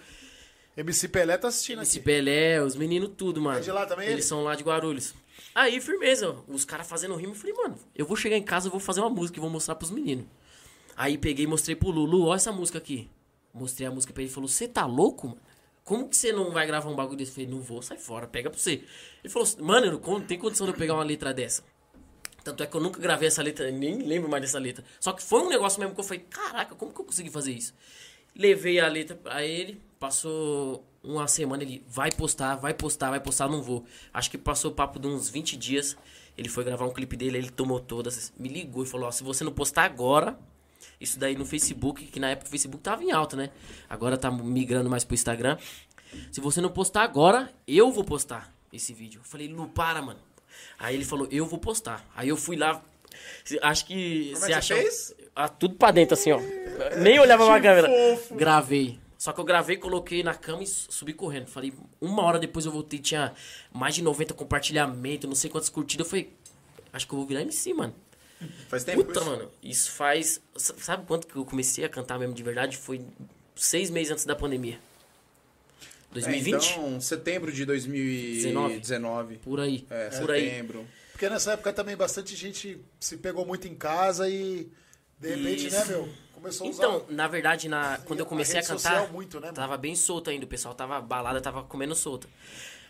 MC 0.77 1.09
Pelé 1.09 1.39
tá 1.39 1.49
assistindo 1.49 1.79
MC 1.79 1.97
aqui. 1.99 2.05
Pelé, 2.05 2.63
os 2.63 2.77
meninos 2.77 3.11
tudo, 3.17 3.41
mano. 3.41 3.59
É 3.59 3.63
de 3.63 3.73
lá 3.73 3.87
também 3.87 4.05
Eles 4.05 4.17
ele? 4.19 4.23
são 4.23 4.45
lá 4.45 4.55
de 4.55 4.63
Guarulhos. 4.63 5.15
Aí, 5.55 5.81
firmeza, 5.81 6.37
os 6.47 6.67
caras 6.67 6.87
fazendo 6.87 7.15
rima, 7.17 7.33
eu 7.33 7.37
falei, 7.37 7.55
mano, 7.55 7.79
eu 7.95 8.05
vou 8.05 8.17
chegar 8.17 8.37
em 8.37 8.43
casa, 8.43 8.67
eu 8.67 8.71
vou 8.71 8.79
fazer 8.81 9.01
uma 9.01 9.09
música 9.09 9.39
e 9.39 9.41
vou 9.41 9.49
mostrar 9.49 9.75
pros 9.77 9.91
meninos. 9.91 10.27
Aí 10.95 11.17
peguei 11.17 11.47
e 11.47 11.49
mostrei 11.49 11.75
pro 11.75 11.89
Lulu, 11.89 12.27
olha 12.27 12.37
essa 12.37 12.53
música 12.53 12.77
aqui. 12.77 13.09
Mostrei 13.55 13.89
a 13.89 13.91
música 13.91 14.13
pra 14.13 14.23
ele 14.23 14.31
e 14.31 14.35
falou, 14.35 14.47
você 14.47 14.69
tá 14.69 14.85
louco, 14.85 15.29
mano? 15.29 15.41
Como 15.87 16.09
que 16.09 16.17
você 16.17 16.33
não 16.33 16.51
vai 16.51 16.67
gravar 16.67 16.91
um 16.91 16.97
bagulho 16.97 17.17
desse? 17.17 17.31
Eu 17.31 17.35
falei, 17.37 17.49
não 17.49 17.61
vou, 17.61 17.81
sai 17.81 17.97
fora, 17.97 18.27
pega 18.27 18.51
pra 18.51 18.59
você. 18.59 18.83
Ele 19.23 19.33
falou, 19.33 19.49
mano, 19.61 19.87
eu 19.87 20.01
não 20.01 20.21
tem 20.21 20.37
condição 20.37 20.67
de 20.67 20.73
eu 20.73 20.77
pegar 20.77 20.95
uma 20.95 21.05
letra 21.05 21.33
dessa. 21.33 21.63
Tanto 22.43 22.61
é 22.65 22.67
que 22.67 22.77
eu 22.77 22.81
nunca 22.81 22.99
gravei 23.01 23.29
essa 23.29 23.41
letra, 23.41 23.71
nem 23.71 24.03
lembro 24.03 24.29
mais 24.29 24.43
dessa 24.43 24.59
letra. 24.59 24.85
Só 24.99 25.13
que 25.13 25.23
foi 25.23 25.43
um 25.43 25.49
negócio 25.49 25.79
mesmo 25.79 25.95
que 25.95 26.01
eu 26.01 26.05
falei, 26.05 26.25
caraca, 26.29 26.75
como 26.75 26.93
que 26.93 27.01
eu 27.01 27.05
consegui 27.05 27.31
fazer 27.31 27.53
isso? 27.53 27.73
Levei 28.35 28.81
a 28.81 28.89
letra 28.89 29.15
pra 29.15 29.45
ele, 29.45 29.81
passou 29.97 30.85
uma 31.05 31.29
semana, 31.29 31.63
ele 31.63 31.85
vai 31.87 32.11
postar, 32.11 32.57
vai 32.57 32.75
postar, 32.75 33.11
vai 33.11 33.21
postar, 33.21 33.49
não 33.49 33.63
vou. 33.63 33.85
Acho 34.13 34.29
que 34.29 34.37
passou 34.37 34.73
o 34.73 34.75
papo 34.75 34.99
de 34.99 35.07
uns 35.07 35.31
20 35.31 35.57
dias. 35.57 35.97
Ele 36.37 36.49
foi 36.49 36.65
gravar 36.65 36.85
um 36.85 36.93
clipe 36.93 37.17
dele, 37.17 37.39
ele 37.39 37.51
tomou 37.51 37.79
todas, 37.79 38.33
me 38.37 38.49
ligou 38.49 38.83
e 38.83 38.87
falou, 38.87 39.07
ó, 39.07 39.13
se 39.13 39.23
você 39.23 39.45
não 39.45 39.53
postar 39.53 39.85
agora, 39.85 40.37
isso 41.01 41.19
daí 41.19 41.37
no 41.37 41.45
Facebook, 41.45 42.05
que 42.07 42.19
na 42.21 42.31
época 42.31 42.49
o 42.49 42.51
Facebook 42.51 42.83
tava 42.83 43.03
em 43.05 43.13
alta, 43.13 43.37
né? 43.37 43.51
Agora 43.89 44.17
tá 44.17 44.31
migrando 44.31 44.89
mais 44.91 45.05
pro 45.05 45.15
Instagram. 45.15 45.59
Se 46.33 46.41
você 46.41 46.61
não 46.61 46.71
postar 46.71 47.03
agora, 47.03 47.53
eu 47.67 47.91
vou 47.93 48.05
postar 48.05 48.53
esse 48.73 48.93
vídeo. 48.95 49.21
Eu 49.21 49.25
falei, 49.25 49.49
Lu, 49.49 49.69
para, 49.69 50.01
mano. 50.01 50.21
Aí 50.79 50.95
ele 50.95 51.05
falou, 51.05 51.29
eu 51.31 51.45
vou 51.47 51.59
postar. 51.59 52.07
Aí 52.17 52.29
eu 52.29 52.37
fui 52.37 52.57
lá. 52.57 52.83
Acho 53.63 53.87
que 53.87 54.31
Como 54.33 54.37
você 54.41 54.45
é 54.45 54.49
você 54.49 54.53
achou. 54.73 54.77
fez? 54.79 55.15
Ah, 55.35 55.49
tudo 55.49 55.75
pra 55.75 55.91
dentro, 55.91 56.15
assim, 56.15 56.33
ó. 56.33 56.41
Nem 56.99 57.19
olhava 57.19 57.45
pra 57.47 57.61
câmera. 57.61 57.89
Gravei. 58.33 58.99
Só 59.19 59.33
que 59.33 59.41
eu 59.41 59.45
gravei, 59.45 59.77
coloquei 59.77 60.23
na 60.23 60.35
cama 60.35 60.63
e 60.63 60.67
su- 60.67 60.91
subi 60.93 61.13
correndo. 61.13 61.47
Falei, 61.47 61.73
uma 62.01 62.23
hora 62.23 62.39
depois 62.39 62.65
eu 62.67 62.73
voltei, 62.73 62.99
tinha 62.99 63.33
mais 63.73 63.95
de 63.95 64.03
90 64.03 64.35
compartilhamentos, 64.35 65.29
não 65.29 65.35
sei 65.35 65.51
quantas 65.51 65.69
curtidas. 65.71 66.07
Eu 66.07 66.11
falei, 66.11 66.33
acho 66.93 67.07
que 67.07 67.13
eu 67.15 67.19
vou 67.19 67.27
virar 67.27 67.41
MC, 67.43 67.73
mano. 67.75 67.95
Faz 68.69 68.85
tempo 68.85 69.05
Puta, 69.05 69.21
isso? 69.21 69.31
mano, 69.31 69.51
isso 69.63 69.91
faz. 69.93 70.41
Sabe 70.57 71.07
quanto 71.07 71.27
que 71.27 71.37
eu 71.37 71.45
comecei 71.45 71.85
a 71.85 71.89
cantar 71.89 72.19
mesmo 72.19 72.35
de 72.35 72.43
verdade? 72.43 72.77
Foi 72.77 73.01
seis 73.55 73.89
meses 73.91 74.13
antes 74.13 74.25
da 74.25 74.37
pandemia. 74.37 74.79
É, 76.11 76.15
2020? 76.15 76.71
então, 76.71 77.01
setembro 77.01 77.53
de 77.53 77.65
2019. 77.65 79.39
Por 79.39 79.61
aí. 79.61 79.87
É, 79.91 80.09
por 80.21 80.31
aí. 80.31 80.63
Porque 81.13 81.29
nessa 81.31 81.53
época 81.53 81.73
também 81.73 81.97
bastante 81.97 82.37
gente 82.37 82.79
se 83.01 83.17
pegou 83.17 83.47
muito 83.47 83.67
em 83.67 83.75
casa 83.75 84.29
e 84.29 84.71
de 85.19 85.35
repente, 85.35 85.67
Isso. 85.67 85.79
né, 85.79 85.85
meu? 85.87 86.09
Começou 86.33 86.67
a 86.67 86.71
usar. 86.71 86.85
Então, 86.85 87.07
na 87.09 87.27
verdade, 87.27 87.69
na, 87.69 87.99
quando 88.05 88.21
eu 88.21 88.27
comecei 88.27 88.59
a, 88.59 88.61
rede 88.61 88.69
cantar, 88.69 89.11
muito, 89.11 89.41
né, 89.41 89.47
mano? 89.47 89.55
tava 89.55 89.79
bem 89.79 89.97
solto 89.97 90.29
ainda, 90.29 90.45
o 90.45 90.49
pessoal 90.49 90.75
tava, 90.75 90.99
a 90.99 91.01
balada 91.01 91.41
tava 91.41 91.63
comendo 91.63 91.95
solta. 91.95 92.29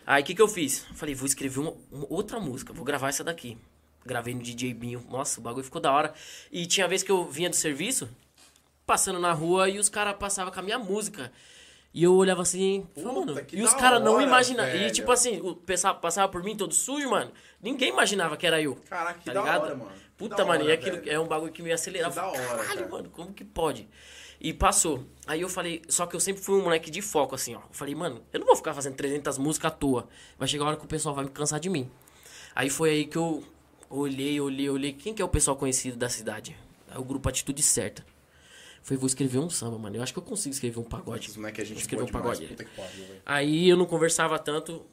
Aí, 0.05 0.21
o 0.21 0.25
que 0.25 0.35
que 0.35 0.41
eu 0.41 0.47
fiz? 0.47 0.85
Falei, 0.95 1.15
vou 1.15 1.25
escrever 1.25 1.59
uma, 1.59 1.73
uma 1.89 2.05
outra 2.09 2.39
música, 2.39 2.73
vou 2.73 2.83
gravar 2.83 3.09
essa 3.09 3.23
daqui. 3.23 3.57
Gravei 4.07 4.33
no 4.33 4.41
DJ 4.41 4.73
Binho, 4.73 5.05
nossa, 5.09 5.39
o 5.39 5.43
bagulho 5.43 5.63
ficou 5.63 5.79
da 5.81 5.91
hora. 5.91 6.13
E 6.51 6.65
tinha 6.65 6.87
vez 6.87 7.03
que 7.03 7.11
eu 7.11 7.25
vinha 7.25 7.49
do 7.49 7.55
serviço, 7.55 8.09
passando 8.85 9.19
na 9.19 9.33
rua, 9.33 9.69
e 9.69 9.77
os 9.77 9.89
caras 9.89 10.15
passavam 10.17 10.51
com 10.51 10.59
a 10.59 10.63
minha 10.63 10.79
música. 10.79 11.31
E 11.93 12.03
eu 12.03 12.13
olhava 12.13 12.41
assim, 12.43 12.87
Puta, 12.93 13.11
mano, 13.11 13.41
e 13.51 13.61
os 13.63 13.73
caras 13.73 14.01
não 14.03 14.21
imaginavam. 14.21 14.75
E 14.75 14.91
tipo 14.91 15.11
assim, 15.11 15.39
o 15.41 15.55
pessoal 15.55 15.95
passava 15.95 16.31
por 16.31 16.43
mim 16.43 16.55
todo 16.55 16.73
sujo, 16.73 17.09
mano. 17.09 17.31
Ninguém 17.61 17.89
imaginava 17.89 18.37
que 18.37 18.45
era 18.45 18.61
eu. 18.61 18.75
Caraca, 18.89 19.19
que 19.19 19.25
tá 19.25 19.33
da 19.33 19.39
ligado? 19.41 19.61
hora, 19.63 19.75
mano. 19.75 19.91
Puta, 20.15 20.35
da 20.35 20.45
mano, 20.45 20.63
hora, 20.63 20.71
e 20.71 20.75
aquilo 20.75 20.97
velho. 20.97 21.11
é 21.11 21.19
um 21.19 21.27
bagulho 21.27 21.51
que 21.51 21.61
me 21.61 21.71
acelerava. 21.71 22.13
Que 22.13 22.19
da 22.19 22.27
hora, 22.27 22.39
Caralho, 22.57 22.67
cara. 22.79 22.87
mano, 22.89 23.09
como 23.09 23.33
que 23.33 23.43
pode? 23.43 23.87
E 24.39 24.53
passou. 24.53 25.03
Aí 25.25 25.41
eu 25.41 25.49
falei, 25.49 25.81
só 25.89 26.05
que 26.05 26.15
eu 26.15 26.19
sempre 26.19 26.43
fui 26.43 26.59
um 26.59 26.63
moleque 26.63 26.91
de 26.91 27.01
foco, 27.01 27.33
assim, 27.33 27.55
ó. 27.55 27.59
Eu 27.59 27.63
falei, 27.71 27.95
mano, 27.95 28.21
eu 28.31 28.39
não 28.39 28.45
vou 28.45 28.55
ficar 28.55 28.73
fazendo 28.75 28.95
300 28.95 29.37
músicas 29.39 29.71
à 29.71 29.73
toa. 29.75 30.07
Vai 30.37 30.47
chegar 30.47 30.65
a 30.65 30.67
hora 30.67 30.77
que 30.77 30.85
o 30.85 30.87
pessoal 30.87 31.15
vai 31.15 31.25
me 31.25 31.31
cansar 31.31 31.59
de 31.59 31.69
mim. 31.69 31.89
Aí 32.53 32.69
foi 32.69 32.89
aí 32.91 33.05
que 33.05 33.17
eu 33.17 33.43
olhei, 33.89 34.39
olhei, 34.39 34.69
olhei. 34.69 34.93
Quem 34.93 35.13
que 35.13 35.21
é 35.21 35.25
o 35.25 35.29
pessoal 35.29 35.55
conhecido 35.57 35.97
da 35.97 36.09
cidade? 36.09 36.55
É 36.93 36.97
o 36.97 37.03
grupo 37.03 37.27
Atitude 37.29 37.61
Certa. 37.61 38.05
Falei, 38.81 38.97
vou 38.99 39.07
escrever 39.07 39.39
um 39.39 39.49
samba, 39.49 39.77
mano. 39.77 39.97
Eu 39.97 40.03
acho 40.03 40.13
que 40.13 40.19
eu 40.19 40.23
consigo 40.23 40.53
escrever 40.53 40.79
um 40.79 40.83
pagode. 40.83 41.29
Isso 41.29 41.41
não 41.41 41.49
é 41.49 41.51
que 41.51 41.59
a 41.61 41.65
gente 41.65 41.79
escrever 41.79 42.03
um 42.03 42.05
demais, 42.05 42.39
pagode. 42.39 42.55
Pariu, 42.75 43.05
velho. 43.05 43.21
Aí 43.25 43.67
eu 43.69 43.75
não 43.75 43.85
conversava 43.85 44.39
tanto 44.39 44.85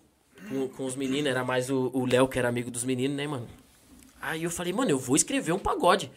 com, 0.48 0.68
com 0.68 0.84
os 0.84 0.96
meninos, 0.96 1.26
era 1.30 1.44
mais 1.44 1.70
o 1.70 1.90
o 1.94 2.04
Léo, 2.04 2.26
que 2.26 2.38
era 2.38 2.48
amigo 2.48 2.70
dos 2.70 2.82
meninos, 2.82 3.16
né, 3.16 3.26
mano? 3.26 3.46
Aí 4.20 4.42
eu 4.42 4.50
falei, 4.50 4.72
mano, 4.72 4.90
eu 4.90 4.98
vou 4.98 5.14
escrever 5.14 5.52
um 5.52 5.58
pagode. 5.58 6.10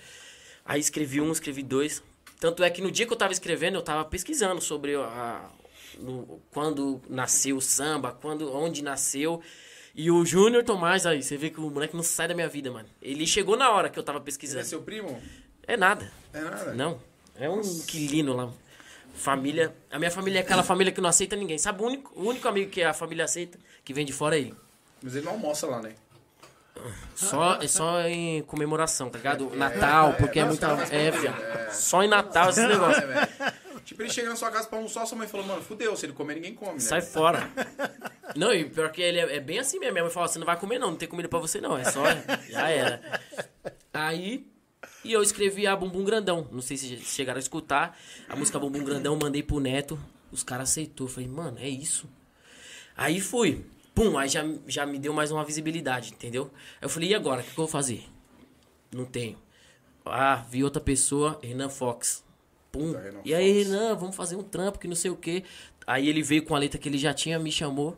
Aí 0.66 0.80
escrevi 0.80 1.22
um, 1.22 1.32
escrevi 1.32 1.62
dois. 1.62 2.02
Tanto 2.40 2.64
é 2.64 2.70
que 2.70 2.82
no 2.82 2.90
dia 2.92 3.06
que 3.06 3.14
eu 3.14 3.18
tava 3.18 3.32
escrevendo, 3.34 3.76
eu 3.76 3.82
tava 3.82 4.04
pesquisando 4.06 4.60
sobre 4.62 4.96
a, 4.96 5.48
no- 6.00 6.40
quando 6.52 7.00
nasceu 7.10 7.58
o 7.58 7.62
samba, 7.62 8.12
quando, 8.12 8.52
onde 8.56 8.82
nasceu. 8.82 9.42
E 9.98 10.12
o 10.12 10.24
Júnior 10.24 10.64
Tomás, 10.64 11.08
aí, 11.08 11.24
você 11.24 11.36
vê 11.36 11.50
que 11.50 11.60
o 11.60 11.72
moleque 11.72 11.96
não 11.96 12.04
sai 12.04 12.28
da 12.28 12.36
minha 12.36 12.48
vida, 12.48 12.70
mano. 12.72 12.88
Ele 13.02 13.26
chegou 13.26 13.58
na 13.58 13.72
hora 13.72 13.90
que 13.90 13.98
eu 13.98 14.04
tava 14.04 14.20
Você 14.20 14.22
é 14.22 14.26
pesquisando. 14.26 14.66
seu 14.66 14.84
primo? 14.84 15.20
É 15.68 15.76
nada. 15.76 16.12
É 16.32 16.40
nada? 16.40 16.74
Não. 16.76 17.00
É 17.36 17.50
um 17.50 17.62
inquilino 17.62 18.34
lá. 18.36 18.52
Família. 19.16 19.76
A 19.92 19.98
minha 19.98 20.12
família 20.12 20.38
é 20.38 20.42
aquela 20.44 20.62
família 20.62 20.94
que 20.94 21.02
não 21.02 21.10
aceita 21.10 21.36
ninguém. 21.36 21.58
Sabe 21.58 21.82
o 21.82 21.88
único, 21.88 22.12
o 22.16 22.28
único 22.28 22.48
amigo 22.48 22.70
que 22.70 22.84
a 22.84 22.94
família 22.94 23.26
aceita, 23.26 23.58
que 23.84 23.92
vem 23.92 24.06
de 24.06 24.14
fora 24.14 24.38
é 24.38 24.42
ele. 24.42 24.56
Mas 25.02 25.16
ele 25.16 25.26
não 25.26 25.32
almoça 25.34 25.66
lá, 25.66 25.82
né? 25.82 25.96
Só, 27.16 27.56
é 27.60 27.68
só 27.68 28.02
em 28.02 28.44
comemoração, 28.44 29.10
tá 29.10 29.18
ligado? 29.18 29.50
Natal, 29.56 30.14
porque 30.14 30.40
é 30.40 30.46
muita. 30.46 30.68
É, 30.92 31.10
viado. 31.10 31.72
Só 31.74 32.04
em 32.04 32.08
Natal 32.08 32.52
esse 32.52 32.62
negócio. 32.68 33.02
É. 33.88 33.90
Tipo, 33.90 34.02
ele 34.02 34.10
chega 34.10 34.28
na 34.28 34.36
sua 34.36 34.52
casa 34.52 34.68
pra 34.68 34.78
almoçar, 34.78 35.06
sua 35.06 35.18
mãe 35.18 35.28
falou, 35.28 35.46
mano, 35.46 35.62
fudeu, 35.62 35.96
se 35.96 36.06
ele 36.06 36.14
comer, 36.14 36.36
ninguém 36.36 36.54
come, 36.54 36.74
né? 36.74 36.80
Sai 36.80 37.02
fora. 37.02 37.50
Não, 38.36 38.54
e 38.54 38.66
pior 38.66 38.92
que 38.92 39.02
ele 39.02 39.18
é, 39.18 39.38
é 39.38 39.40
bem 39.40 39.60
assim 39.60 39.80
mesmo. 39.80 39.94
Minha 39.94 40.04
mãe 40.04 40.14
fala, 40.14 40.28
você 40.28 40.38
não 40.38 40.46
vai 40.46 40.60
comer 40.60 40.78
não, 40.78 40.92
não 40.92 40.98
tem 40.98 41.08
comida 41.08 41.30
pra 41.30 41.40
você 41.40 41.62
não. 41.62 41.78
É 41.78 41.86
só. 41.86 42.04
Já 42.50 42.70
era. 42.70 43.22
Aí. 43.94 44.46
E 45.04 45.14
eu 45.14 45.24
escrevi 45.24 45.66
a 45.66 45.76
Bumbum 45.76 46.04
Grandão. 46.04 46.48
Não 46.52 46.62
sei 46.62 46.76
se 46.76 46.98
chegaram 46.98 47.38
a 47.38 47.40
escutar. 47.40 47.98
A 48.28 48.36
música 48.36 48.60
Bumbum 48.60 48.84
Grandão, 48.84 49.18
mandei 49.20 49.42
pro 49.42 49.62
Neto. 49.62 49.98
Os 50.30 50.44
caras 50.44 50.70
aceitou. 50.70 51.08
Falei, 51.08 51.28
mano, 51.28 51.58
é 51.58 51.70
isso. 51.70 52.08
Aí 52.96 53.22
fui. 53.22 53.66
Pum, 53.96 54.18
aí 54.18 54.28
já, 54.28 54.44
já 54.68 54.86
me 54.86 55.00
deu 55.00 55.14
mais 55.14 55.32
uma 55.32 55.46
visibilidade, 55.46 56.12
entendeu? 56.12 56.52
Aí 56.74 56.86
eu 56.86 56.90
falei, 56.90 57.10
e 57.10 57.16
agora? 57.16 57.42
O 57.42 57.44
que, 57.44 57.52
que 57.52 57.60
eu 57.60 57.64
vou 57.64 57.72
fazer? 57.72 58.04
Não 58.92 59.06
tenho. 59.06 59.38
Ah, 60.06 60.46
vi 60.48 60.64
outra 60.64 60.82
pessoa, 60.82 61.40
Renan 61.42 61.70
Fox. 61.70 62.27
Pum. 62.78 62.94
E 63.26 63.34
aí. 63.34 63.64
Renan, 63.64 63.96
vamos 63.96 64.16
fazer 64.16 64.36
um 64.36 64.44
trampo 64.44 64.80
que 64.80 64.88
não 64.88 64.96
sei 64.96 65.12
o 65.12 65.16
quê. 65.16 65.44
Aí 65.86 66.08
ele 66.08 66.22
veio 66.22 66.44
com 66.46 66.56
a 66.56 66.60
letra 66.60 66.78
que 66.80 66.88
ele 66.90 66.98
já 66.98 67.14
tinha, 67.14 67.40
me 67.40 67.52
chamou. 67.52 67.98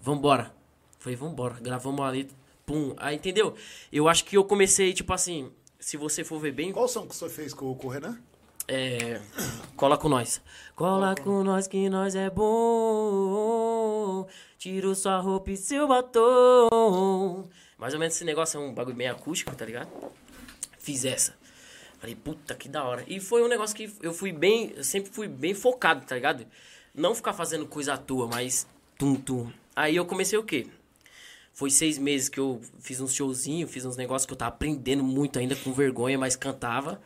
Vambora. 0.00 0.52
Falei, 0.98 1.16
vambora. 1.16 1.56
Gravamos 1.60 2.00
a 2.00 2.10
letra. 2.10 2.36
Pum. 2.66 2.94
Aí, 2.96 3.16
entendeu? 3.16 3.54
Eu 3.92 4.08
acho 4.08 4.24
que 4.24 4.36
eu 4.36 4.44
comecei, 4.44 4.92
tipo 4.92 5.12
assim, 5.12 5.50
se 5.78 5.96
você 5.96 6.22
for 6.24 6.38
ver 6.38 6.52
bem, 6.52 6.72
Qual 6.72 6.88
som 6.88 7.06
que 7.06 7.14
você 7.14 7.28
fez 7.28 7.54
com, 7.54 7.74
com 7.74 7.86
o 7.86 7.90
Renan? 7.90 8.18
é. 8.66 9.20
Cola 9.76 9.96
com 9.96 10.08
nós. 10.08 10.40
Cola 10.76 11.14
com 11.14 11.42
nós 11.42 11.66
que 11.66 11.88
nós 11.88 12.14
é 12.14 12.28
bom. 12.28 14.26
Tiro 14.58 14.94
sua 14.94 15.18
roupa 15.18 15.50
e 15.52 15.56
seu 15.56 15.88
batom. 15.88 17.48
Mais 17.78 17.94
ou 17.94 18.00
menos 18.00 18.14
esse 18.14 18.24
negócio 18.24 18.60
é 18.60 18.62
um 18.62 18.74
bagulho 18.74 18.96
meio 18.96 19.12
acústico, 19.12 19.54
tá 19.54 19.64
ligado? 19.64 19.88
Fiz 20.78 21.04
essa. 21.04 21.34
Falei, 21.98 22.14
puta 22.14 22.54
que 22.54 22.68
da 22.68 22.84
hora. 22.84 23.04
E 23.06 23.20
foi 23.20 23.42
um 23.42 23.48
negócio 23.48 23.74
que 23.76 23.92
eu 24.00 24.12
fui 24.12 24.32
bem. 24.32 24.72
Eu 24.76 24.84
sempre 24.84 25.10
fui 25.10 25.26
bem 25.26 25.54
focado, 25.54 26.06
tá 26.06 26.14
ligado? 26.14 26.46
Não 26.94 27.14
ficar 27.14 27.32
fazendo 27.32 27.66
coisa 27.66 27.94
à 27.94 27.96
toa, 27.96 28.28
mas. 28.28 28.66
Tum, 28.96 29.16
tum. 29.16 29.50
Aí 29.74 29.96
eu 29.96 30.06
comecei 30.06 30.38
o 30.38 30.42
quê? 30.42 30.66
Foi 31.52 31.70
seis 31.70 31.98
meses 31.98 32.28
que 32.28 32.38
eu 32.38 32.60
fiz 32.78 33.00
uns 33.00 33.12
showzinhos, 33.12 33.70
fiz 33.70 33.84
uns 33.84 33.96
negócios 33.96 34.26
que 34.26 34.32
eu 34.32 34.36
tava 34.36 34.54
aprendendo 34.54 35.02
muito 35.02 35.38
ainda 35.38 35.56
com 35.56 35.72
vergonha, 35.72 36.16
mas 36.16 36.36
cantava. 36.36 37.00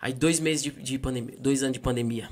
Aí 0.00 0.12
dois 0.12 0.40
meses 0.40 0.64
de, 0.64 0.70
de 0.70 0.98
pandemia, 0.98 1.36
dois 1.38 1.62
anos 1.62 1.74
de 1.74 1.80
pandemia. 1.80 2.28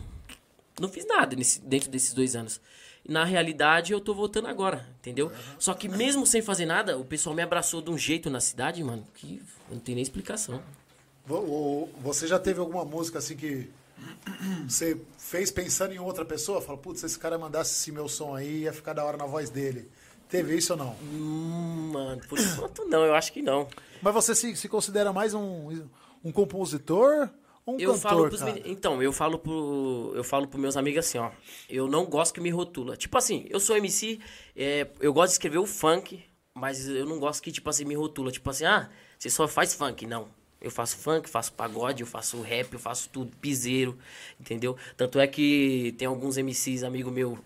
Não 0.80 0.88
fiz 0.88 1.06
nada 1.06 1.36
nesse, 1.36 1.60
dentro 1.60 1.88
desses 1.88 2.12
dois 2.12 2.34
anos. 2.34 2.60
Na 3.08 3.24
realidade 3.24 3.92
eu 3.92 4.00
tô 4.00 4.14
voltando 4.14 4.48
agora, 4.48 4.88
entendeu? 4.98 5.30
Só 5.58 5.72
que 5.74 5.88
mesmo 5.88 6.26
sem 6.26 6.42
fazer 6.42 6.66
nada, 6.66 6.98
o 6.98 7.04
pessoal 7.04 7.34
me 7.34 7.42
abraçou 7.42 7.80
de 7.80 7.90
um 7.90 7.98
jeito 7.98 8.28
na 8.28 8.40
cidade, 8.40 8.82
mano, 8.82 9.04
que 9.14 9.42
não 9.70 9.78
tem 9.78 9.94
nem 9.94 10.02
explicação. 10.02 10.62
Você 12.02 12.26
já 12.26 12.38
teve 12.38 12.61
alguma 12.61 12.85
música 12.85 13.18
assim 13.18 13.37
que 13.37 13.70
você 14.68 15.00
fez 15.16 15.50
pensando 15.50 15.92
em 15.94 15.98
outra 15.98 16.24
pessoa? 16.24 16.61
Fala, 16.61 16.78
putz, 16.78 17.00
se 17.00 17.06
esse 17.06 17.18
cara 17.18 17.38
mandasse 17.38 17.72
esse 17.72 17.92
meu 17.92 18.08
som 18.08 18.35
aí, 18.35 18.62
ia 18.62 18.72
ficar 18.72 18.92
da 18.92 19.04
hora 19.04 19.16
na 19.16 19.26
voz 19.26 19.48
dele. 19.50 19.88
Teve 20.28 20.56
isso 20.56 20.72
ou 20.72 20.78
não? 20.78 20.96
Hum, 21.02 21.90
mano, 21.92 22.22
por 22.28 22.38
enquanto 22.38 22.85
não, 22.87 23.04
eu 23.04 23.14
acho 23.14 23.32
que 23.32 23.42
não. 23.42 23.68
Mas 24.00 24.14
você 24.14 24.35
se, 24.35 24.56
se 24.56 24.68
considera 24.68 25.12
mais 25.12 25.35
um, 25.35 25.87
um 26.24 26.32
compositor 26.32 27.28
ou 27.66 27.76
um 27.76 27.78
Eu 27.78 27.94
falo 27.98 28.24
cantor, 28.24 28.38
cara? 28.38 28.52
meni- 28.54 28.62
Então, 28.72 29.02
eu 29.02 29.12
falo 29.12 29.38
pro. 29.38 30.12
Eu 30.16 30.24
falo 30.24 30.48
pros 30.48 30.61
meus 30.61 30.76
amigos 30.76 31.06
assim, 31.06 31.18
ó. 31.18 31.30
Eu 31.68 31.87
não 31.87 32.06
gosto 32.06 32.32
que 32.35 32.40
me 32.40 32.50
rotula. 32.50 32.96
Tipo 32.96 33.16
assim, 33.18 33.46
eu 33.50 33.61
sou 33.61 33.76
MC, 33.76 34.18
é, 34.56 34.88
eu 35.00 35.12
gosto 35.12 35.28
de 35.28 35.32
escrever 35.35 35.58
o 35.58 35.66
funk, 35.66 36.24
mas 36.54 36.88
eu 36.88 37.04
não 37.06 37.20
gosto 37.20 37.42
que, 37.42 37.52
tipo 37.52 37.68
assim, 37.68 37.85
me 37.85 37.94
rotula. 37.94 38.32
Tipo 38.32 38.48
assim, 38.50 38.64
ah, 38.64 38.88
você 39.18 39.28
só 39.30 39.46
faz 39.46 39.74
funk. 39.74 40.06
Não. 40.06 40.28
Eu 40.62 40.70
faço 40.70 40.96
funk, 40.96 41.29
faço 41.29 41.53
pagode, 41.53 42.03
eu 42.03 42.07
faço 42.07 42.40
rap, 42.40 42.72
eu 42.72 42.79
faço 42.79 43.09
tudo, 43.11 43.37
piseiro, 43.38 43.98
entendeu? 44.40 44.77
Tanto 44.96 45.18
é 45.18 45.27
que 45.27 45.92
tem 45.98 46.07
alguns 46.07 46.37
MCs, 46.38 46.85
amigo 46.85 47.11
meu, 47.11 47.37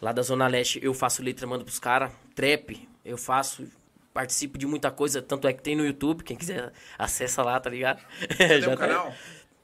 lá 0.00 0.12
da 0.12 0.22
Zona 0.22 0.46
Leste, 0.48 0.80
eu 0.82 0.94
faço 0.94 1.22
letra, 1.22 1.46
mando 1.46 1.64
pros 1.64 1.78
caras, 1.78 2.10
trap, 2.34 2.88
eu 3.04 3.18
faço, 3.18 3.66
participo 4.14 4.56
de 4.56 4.66
muita 4.66 4.90
coisa, 4.90 5.20
tanto 5.20 5.46
é 5.46 5.52
que 5.52 5.62
tem 5.62 5.76
no 5.76 5.84
YouTube, 5.84 6.24
quem 6.24 6.36
quiser 6.36 6.72
acessa 6.98 7.42
lá, 7.42 7.60
tá 7.60 7.68
ligado? 7.68 8.02
Tem 8.38 8.60
Já 8.62 8.68
um 8.68 8.76
tá- 8.76 8.88
canal? 8.88 9.14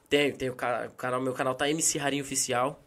tem, 0.09 0.33
tem 0.33 0.51
o, 0.51 0.55
ca- 0.55 0.89
o 0.93 0.95
canal, 0.95 1.21
meu 1.23 1.33
canal 1.33 1.55
tá 1.55 1.71
MC 1.71 1.97
Rarinho 1.99 2.23
Oficial. 2.23 2.83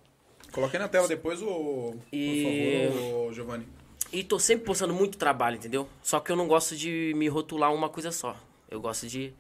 Coloquei 0.52 0.80
na 0.80 0.88
tela 0.88 1.08
depois 1.08 1.42
o... 1.42 1.96
E- 2.12 2.88
Por 2.92 3.00
favor, 3.00 3.34
Giovanni. 3.34 3.68
E 4.12 4.24
tô 4.24 4.38
sempre 4.38 4.64
postando 4.66 4.94
muito 4.94 5.18
trabalho, 5.18 5.56
entendeu? 5.56 5.90
Só 6.04 6.20
que 6.20 6.32
eu 6.32 6.36
não 6.36 6.48
gosto 6.48 6.76
de 6.78 7.14
me 7.16 7.28
rotular 7.28 7.74
uma 7.74 7.90
coisa 7.90 8.12
só. 8.12 8.38
Eu 8.70 8.80
gosto 8.80 9.08
de. 9.08 9.34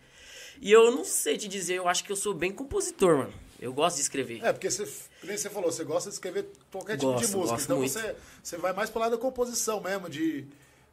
E 0.61 0.71
eu 0.71 0.91
não 0.91 1.03
sei 1.03 1.37
te 1.37 1.47
dizer, 1.47 1.75
eu 1.75 1.87
acho 1.87 2.03
que 2.03 2.11
eu 2.11 2.15
sou 2.15 2.33
bem 2.33 2.51
compositor, 2.51 3.17
mano. 3.17 3.33
Eu 3.59 3.71
gosto 3.73 3.95
de 3.95 4.01
escrever. 4.01 4.43
É, 4.43 4.51
porque 4.51 4.69
você, 4.69 4.87
nem 5.23 5.37
você 5.37 5.49
falou, 5.49 5.71
você 5.71 5.83
gosta 5.85 6.09
de 6.09 6.15
escrever 6.15 6.47
qualquer 6.71 6.97
tipo 6.97 7.13
de 7.15 7.21
Gosto, 7.21 7.37
música. 7.37 7.51
gosto 7.55 7.63
então 7.65 7.77
muito. 7.77 7.91
você, 7.91 8.15
você 8.43 8.57
vai 8.57 8.73
mais 8.73 8.89
pro 8.89 8.99
lado 8.99 9.11
da 9.11 9.17
composição 9.17 9.79
mesmo, 9.81 10.09
de, 10.09 10.41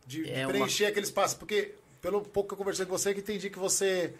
de, 0.06 0.22
de 0.24 0.30
É 0.30 0.46
uma- 0.46 0.52
preencher 0.52 0.86
aquele 0.86 1.04
espaço. 1.06 1.36
Porque, 1.36 1.72
pelo 2.00 2.20
pouco 2.22 2.48
que 2.48 2.54
eu 2.54 2.58
conversei 2.58 2.86
com 2.86 2.92
você, 2.96 3.12
que 3.12 3.20
entendi 3.20 3.50
que 3.50 3.58
você 3.58 4.14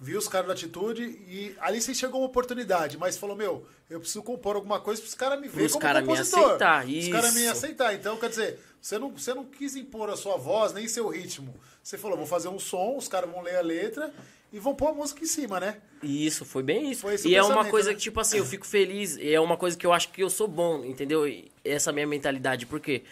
viu 0.00 0.18
os 0.18 0.28
caras 0.28 0.46
da 0.46 0.52
atitude 0.52 1.02
e 1.02 1.54
ali 1.60 1.80
você 1.80 1.92
chegou 1.92 2.20
uma 2.20 2.28
oportunidade, 2.28 2.96
mas 2.96 3.16
falou, 3.16 3.34
meu, 3.34 3.66
eu 3.90 3.98
preciso 3.98 4.22
compor 4.22 4.54
alguma 4.56 4.80
coisa 4.80 5.00
para 5.02 5.08
os 5.08 5.14
caras 5.14 5.40
me 5.40 5.48
verem 5.48 5.60
Pros 5.60 5.72
como 5.72 5.82
cara 5.82 6.00
me 6.00 6.06
compositor. 6.06 6.44
aceitar, 6.44 6.86
Os 6.86 7.08
caras 7.08 7.34
me 7.34 7.40
isso. 7.42 7.50
aceitar. 7.50 7.94
Então, 7.94 8.16
quer 8.16 8.28
dizer, 8.28 8.60
você 8.80 8.98
não, 8.98 9.10
você 9.10 9.34
não 9.34 9.44
quis 9.44 9.74
impor 9.74 10.08
a 10.08 10.16
sua 10.16 10.36
voz, 10.36 10.72
nem 10.72 10.86
seu 10.86 11.08
ritmo. 11.08 11.54
Você 11.82 11.98
falou, 11.98 12.16
vou 12.16 12.26
fazer 12.26 12.48
um 12.48 12.58
som, 12.58 12.96
os 12.96 13.08
caras 13.08 13.30
vão 13.30 13.42
ler 13.42 13.56
a 13.56 13.62
letra 13.62 14.12
e 14.52 14.58
vão 14.58 14.74
pôr 14.74 14.88
a 14.88 14.92
música 14.92 15.22
em 15.22 15.26
cima, 15.26 15.58
né? 15.58 15.78
Isso, 16.02 16.44
foi 16.44 16.62
bem 16.62 16.90
isso. 16.90 17.02
Foi 17.02 17.16
e 17.24 17.34
é 17.34 17.42
uma 17.42 17.64
coisa 17.64 17.90
né? 17.90 17.94
que, 17.96 18.00
tipo 18.00 18.20
assim, 18.20 18.38
eu 18.38 18.44
fico 18.44 18.66
feliz. 18.66 19.16
E 19.16 19.34
é 19.34 19.40
uma 19.40 19.56
coisa 19.56 19.76
que 19.76 19.86
eu 19.86 19.92
acho 19.92 20.10
que 20.10 20.22
eu 20.22 20.30
sou 20.30 20.46
bom, 20.46 20.84
entendeu? 20.84 21.26
E 21.26 21.50
essa 21.64 21.92
minha 21.92 22.06
mentalidade. 22.06 22.66
Porque 22.66 23.02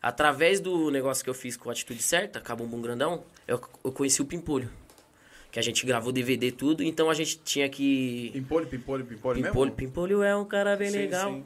através 0.00 0.60
do 0.60 0.90
negócio 0.90 1.24
que 1.24 1.30
eu 1.30 1.34
fiz 1.34 1.56
com 1.56 1.68
a 1.68 1.72
Atitude 1.72 2.02
Certa, 2.02 2.40
com 2.40 2.52
a 2.52 2.56
Bumbum 2.56 2.80
Grandão, 2.80 3.24
eu, 3.48 3.60
eu 3.82 3.90
conheci 3.90 4.22
o 4.22 4.24
Pimpolho. 4.24 4.70
Que 5.56 5.60
a 5.60 5.62
gente 5.62 5.86
gravou 5.86 6.12
DVD 6.12 6.52
tudo, 6.52 6.82
então 6.82 7.08
a 7.08 7.14
gente 7.14 7.38
tinha 7.38 7.66
que. 7.66 8.28
Pimpolho, 8.34 8.66
pimpolho, 8.66 9.06
pimpolho, 9.06 9.42
Pimpolho, 9.42 9.70
mesmo? 9.70 9.74
Pimpolho 9.74 10.22
é 10.22 10.36
um 10.36 10.44
cara 10.44 10.76
bem 10.76 10.90
Sim, 10.90 10.98
legal. 10.98 11.32
sim. 11.32 11.44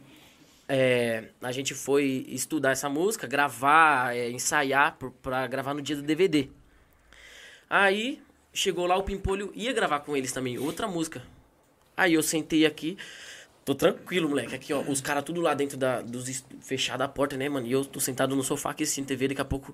É, 0.68 1.28
a 1.40 1.52
gente 1.52 1.74
foi 1.74 2.26
estudar 2.28 2.72
essa 2.72 2.88
música, 2.88 3.28
gravar, 3.28 4.16
é, 4.16 4.28
ensaiar 4.28 4.96
por- 4.96 5.12
pra 5.12 5.46
gravar 5.46 5.74
no 5.74 5.80
dia 5.80 5.94
do 5.94 6.02
DVD. 6.02 6.48
Aí 7.68 8.20
chegou 8.52 8.84
lá 8.84 8.96
o 8.96 9.04
Pimpolho, 9.04 9.52
ia 9.54 9.72
gravar 9.72 10.00
com 10.00 10.16
eles 10.16 10.32
também, 10.32 10.58
outra 10.58 10.88
música. 10.88 11.22
Aí 11.96 12.14
eu 12.14 12.22
sentei 12.24 12.66
aqui, 12.66 12.98
tô 13.64 13.76
tranquilo, 13.76 14.28
moleque. 14.28 14.56
Aqui, 14.56 14.72
ó, 14.72 14.80
os 14.80 15.00
caras 15.00 15.22
tudo 15.22 15.40
lá 15.40 15.54
dentro 15.54 15.76
da, 15.76 16.00
dos 16.02 16.44
fechada 16.62 17.04
a 17.04 17.08
porta, 17.08 17.36
né, 17.36 17.48
mano? 17.48 17.64
E 17.64 17.70
eu 17.70 17.84
tô 17.84 18.00
sentado 18.00 18.34
no 18.34 18.42
sofá 18.42 18.70
aqui 18.70 18.82
assistindo 18.82 19.06
TV, 19.06 19.28
daqui 19.28 19.40
a 19.40 19.44
pouco 19.44 19.72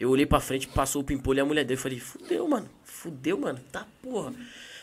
eu 0.00 0.08
olhei 0.08 0.24
pra 0.24 0.40
frente, 0.40 0.66
passou 0.66 1.02
o 1.02 1.04
Pimpolho 1.04 1.38
e 1.38 1.40
a 1.40 1.44
mulher 1.44 1.64
dele. 1.64 1.76
Eu 1.78 1.82
falei, 1.82 1.98
fudeu, 2.00 2.48
mano, 2.48 2.70
fudeu, 3.06 3.38
mano, 3.38 3.60
tá 3.70 3.86
porra. 4.02 4.32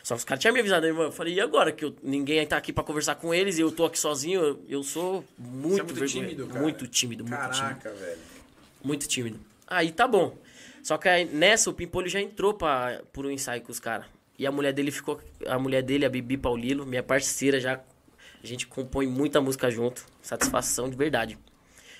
Só 0.02 0.14
que 0.14 0.18
os 0.18 0.24
caras 0.24 0.40
tinham 0.40 0.52
me 0.54 0.60
avisado, 0.60 0.86
né, 0.86 0.92
mano? 0.92 1.04
Eu 1.08 1.12
falei, 1.12 1.34
e 1.34 1.40
agora 1.40 1.72
que 1.72 1.84
eu, 1.84 1.94
ninguém 2.02 2.46
tá 2.46 2.56
aqui 2.56 2.72
pra 2.72 2.82
conversar 2.84 3.14
com 3.14 3.32
eles 3.34 3.58
e 3.58 3.60
eu 3.62 3.70
tô 3.70 3.84
aqui 3.86 3.98
sozinho? 3.98 4.40
Eu, 4.42 4.60
eu 4.68 4.82
sou 4.82 5.24
muito, 5.38 5.74
Você 5.76 5.80
é 5.80 5.82
muito 5.84 5.94
vergonha- 5.94 6.08
tímido, 6.28 6.46
cara. 6.46 6.60
Muito 6.60 6.86
tímido, 6.86 7.24
muito 7.24 7.36
tímido. 7.40 7.58
Caraca, 7.58 7.90
velho. 7.92 8.18
Muito 8.82 9.08
tímido. 9.08 9.40
Aí 9.66 9.90
tá 9.92 10.06
bom. 10.06 10.36
Só 10.82 10.98
que 10.98 11.08
aí, 11.08 11.24
nessa 11.24 11.70
o 11.70 11.72
Pimpolho 11.72 12.08
já 12.08 12.20
entrou 12.20 12.52
pra, 12.52 13.00
por 13.12 13.24
um 13.24 13.30
ensaio 13.30 13.62
com 13.62 13.72
os 13.72 13.80
caras. 13.80 14.06
E 14.38 14.46
a 14.46 14.52
mulher 14.52 14.72
dele 14.74 14.90
ficou. 14.90 15.18
A 15.46 15.58
mulher 15.58 15.82
dele, 15.82 16.04
a 16.04 16.10
Bibi 16.10 16.36
Paulilo, 16.36 16.84
minha 16.84 17.02
parceira, 17.02 17.58
já. 17.58 17.80
A 18.42 18.46
gente 18.46 18.66
compõe 18.66 19.06
muita 19.06 19.40
música 19.40 19.70
junto. 19.70 20.04
Satisfação 20.20 20.90
de 20.90 20.96
verdade. 20.96 21.38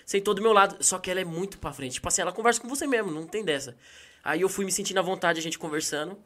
Sentou 0.05 0.35
do 0.35 0.43
meu 0.43 0.53
lado, 0.53 0.77
só 0.85 0.99
que 0.99 1.11
ela 1.11 1.21
é 1.21 1.25
muito 1.25 1.57
pra 1.59 1.73
frente. 1.73 1.95
Tipo 1.95 2.09
assim, 2.09 2.21
ela 2.21 2.33
conversa 2.33 2.61
com 2.61 2.69
você 2.69 2.87
mesmo, 2.87 3.11
não 3.11 3.27
tem 3.27 3.43
dessa. 3.43 3.75
Aí 4.25 4.41
eu 4.41 4.49
fui 4.49 4.65
me 4.65 4.73
sentindo 4.73 4.99
à 4.99 5.03
vontade, 5.03 5.39
a 5.39 5.43
gente 5.43 5.59
conversando. 5.59 6.19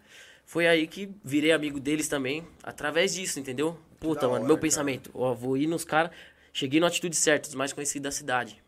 Foi 0.44 0.66
aí 0.66 0.86
que 0.86 1.10
virei 1.22 1.52
amigo 1.52 1.80
deles 1.80 2.08
também, 2.08 2.46
através 2.62 3.12
disso, 3.14 3.38
entendeu? 3.40 3.78
Puta, 3.98 4.22
da 4.22 4.28
mano, 4.28 4.34
hora, 4.36 4.44
meu 4.44 4.56
cara. 4.56 4.60
pensamento. 4.62 5.10
Ó, 5.12 5.34
vou 5.34 5.56
ir 5.56 5.66
nos 5.66 5.84
caras. 5.84 6.12
Cheguei 6.52 6.80
no 6.80 6.86
Atitude 6.86 7.16
Certa, 7.16 7.48
os 7.48 7.54
mais 7.54 7.72
conhecidos 7.72 8.04
da 8.04 8.10
cidade. 8.10 8.62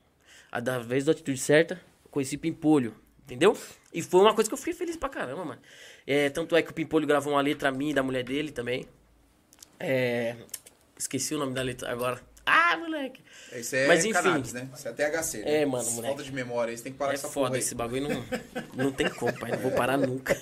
Através 0.50 1.04
do 1.04 1.12
Atitude 1.12 1.38
Certa, 1.38 1.80
conheci 2.10 2.36
Pimpolho, 2.36 2.94
entendeu? 3.22 3.56
E 3.94 4.02
foi 4.02 4.20
uma 4.20 4.34
coisa 4.34 4.50
que 4.50 4.54
eu 4.54 4.58
fiquei 4.58 4.74
feliz 4.74 4.96
pra 4.96 5.08
caramba, 5.08 5.44
mano. 5.44 5.60
É, 6.06 6.28
tanto 6.28 6.54
é 6.56 6.62
que 6.62 6.70
o 6.70 6.74
Pimpolho 6.74 7.06
gravou 7.06 7.32
uma 7.32 7.40
letra 7.40 7.70
minha 7.70 7.92
e 7.92 7.94
da 7.94 8.02
mulher 8.02 8.24
dele 8.24 8.50
também. 8.50 8.86
É, 9.78 10.36
esqueci 10.98 11.34
o 11.34 11.38
nome 11.38 11.54
da 11.54 11.62
letra 11.62 11.90
agora. 11.90 12.20
Ah, 12.44 12.76
moleque! 12.76 13.22
Isso 13.56 13.74
é 13.76 13.86
Mas 13.86 14.04
enfim. 14.04 14.12
cannabis, 14.14 14.52
né? 14.52 14.68
Isso 14.74 14.86
é 14.88 14.92
THC, 14.92 15.38
né? 15.38 15.62
É, 15.62 15.66
mano, 15.66 15.84
moleque. 15.90 16.06
Falta 16.08 16.22
de 16.22 16.32
memória, 16.32 16.70
aí 16.70 16.76
você 16.76 16.84
tem 16.84 16.92
que 16.92 16.98
parar 16.98 17.12
É 17.12 17.14
com 17.14 17.18
essa 17.18 17.28
foda, 17.28 17.46
porra 17.46 17.56
aí. 17.56 17.60
esse 17.60 17.74
bagulho 17.74 18.08
não, 18.08 18.24
não 18.84 18.92
tem 18.92 19.08
como, 19.08 19.32
pai. 19.38 19.50
Não 19.52 19.58
vou 19.58 19.70
parar 19.72 19.96
nunca. 19.98 20.36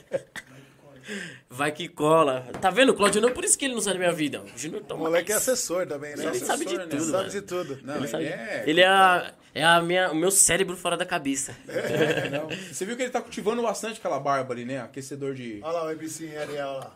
Vai 1.48 1.72
que 1.72 1.88
cola. 1.88 2.46
Tá 2.60 2.70
vendo? 2.70 2.92
Claudio 2.94 3.22
não, 3.22 3.32
por 3.32 3.42
isso 3.42 3.56
que 3.56 3.64
ele 3.64 3.72
não 3.74 3.80
sai 3.80 3.94
da 3.94 3.98
minha 3.98 4.12
vida. 4.12 4.42
O 4.42 4.58
Júnior 4.58 4.82
O 4.82 4.84
toma. 4.84 5.04
moleque 5.04 5.32
é 5.32 5.36
assessor 5.36 5.86
também, 5.86 6.14
né? 6.14 6.26
Ele 6.26 6.38
sabe 6.38 6.66
de 6.66 6.76
assessor, 6.76 6.78
né? 6.78 6.86
tudo, 6.90 7.04
Sabe 7.04 7.16
mano. 7.16 7.30
de 7.30 7.40
tudo. 7.42 7.78
Não, 7.82 7.94
Ele, 7.94 8.02
ele, 8.04 8.08
sabe- 8.10 8.24
é. 8.26 8.64
ele 8.66 8.80
é, 8.82 8.86
a, 8.86 9.32
é 9.54 9.64
a 9.64 9.80
minha, 9.80 10.10
o 10.10 10.14
meu 10.14 10.30
cérebro 10.30 10.76
fora 10.76 10.98
da 10.98 11.06
cabeça. 11.06 11.56
É, 11.66 12.28
não. 12.28 12.48
Você 12.70 12.84
viu 12.84 12.94
que 12.94 13.02
ele 13.04 13.10
tá 13.10 13.22
cultivando 13.22 13.62
bastante 13.62 13.98
aquela 13.98 14.20
barba 14.20 14.52
ali, 14.52 14.66
né? 14.66 14.80
Aquecedor 14.82 15.32
de. 15.34 15.60
Olha 15.62 15.72
lá 15.78 15.84
o 15.86 15.90
MC 15.92 16.36
Ariel 16.36 16.72
lá. 16.72 16.94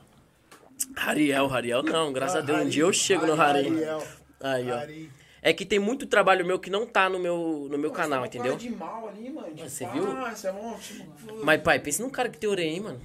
Hariel, 0.96 1.46
Hariel 1.54 1.82
não, 1.82 2.12
graças 2.12 2.36
a 2.36 2.40
Deus. 2.42 2.60
Um 2.60 2.68
dia 2.68 2.82
eu 2.82 2.92
chego 2.92 3.24
no. 3.26 3.40
Ariel. 3.40 4.06
Aí, 4.42 4.70
ó. 4.70 4.76
Ari. 4.76 5.10
É 5.44 5.52
que 5.52 5.66
tem 5.66 5.80
muito 5.80 6.06
trabalho 6.06 6.46
meu 6.46 6.58
que 6.58 6.70
não 6.70 6.86
tá 6.86 7.08
no 7.08 7.18
meu, 7.18 7.66
no 7.68 7.76
meu 7.76 7.90
Pô, 7.90 7.96
canal, 7.96 8.20
você 8.20 8.28
com 8.28 8.36
entendeu? 8.36 8.56
de 8.56 8.70
mal 8.70 9.08
ali, 9.08 9.28
mano. 9.28 9.52
de 9.52 9.62
Você 9.68 9.84
viu? 9.88 10.04
É 10.04 10.52
bom, 10.52 10.78
tipo, 10.78 11.44
Mas, 11.44 11.60
pai, 11.60 11.80
pensa 11.80 12.00
num 12.00 12.10
cara 12.10 12.28
que 12.28 12.38
tem 12.38 12.48
orelha, 12.48 12.68
hein, 12.68 12.80
mano. 12.80 13.00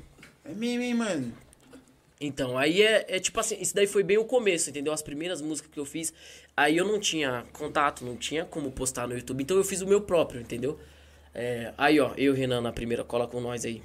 É 0.46 0.54
mesmo, 0.54 0.84
hein, 0.84 0.94
mano. 0.94 1.34
Então, 2.22 2.56
aí 2.58 2.82
é, 2.82 3.06
é 3.10 3.20
tipo 3.20 3.40
assim, 3.40 3.58
isso 3.60 3.76
daí 3.76 3.88
foi 3.88 4.04
bem 4.04 4.18
o 4.18 4.26
começo, 4.26 4.70
entendeu? 4.70 4.94
As 4.94 5.02
primeiras 5.02 5.42
músicas 5.42 5.72
que 5.72 5.80
eu 5.80 5.86
fiz, 5.86 6.14
aí 6.56 6.78
eu 6.78 6.86
não 6.86 7.00
tinha 7.00 7.44
contato, 7.54 8.06
não 8.06 8.16
tinha 8.16 8.46
como 8.46 8.72
postar 8.72 9.08
no 9.08 9.16
YouTube, 9.16 9.42
então 9.42 9.58
eu 9.58 9.64
fiz 9.64 9.82
o 9.82 9.88
meu 9.88 10.02
próprio, 10.02 10.42
entendeu? 10.42 10.80
É, 11.34 11.74
aí, 11.78 12.00
ó, 12.00 12.14
eu 12.18 12.18
e 12.18 12.30
o 12.30 12.34
Renan 12.34 12.62
na 12.62 12.72
primeira, 12.72 13.04
cola 13.04 13.28
com 13.28 13.40
nós 13.40 13.66
aí. 13.66 13.84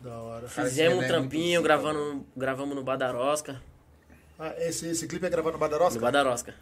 Da 0.00 0.16
hora. 0.16 0.48
Fizemos 0.48 0.98
um 0.98 1.02
é 1.02 1.08
trampinho, 1.08 1.60
zica, 1.60 1.62
gravando, 1.62 2.26
gravamos 2.36 2.76
no 2.76 2.84
Badarosca. 2.84 3.60
Ah, 4.38 4.54
esse, 4.58 4.86
esse 4.88 5.08
clipe 5.08 5.26
é 5.26 5.30
gravado 5.30 5.58
no 5.58 5.90
No 5.90 6.00
Badarosca? 6.00 6.54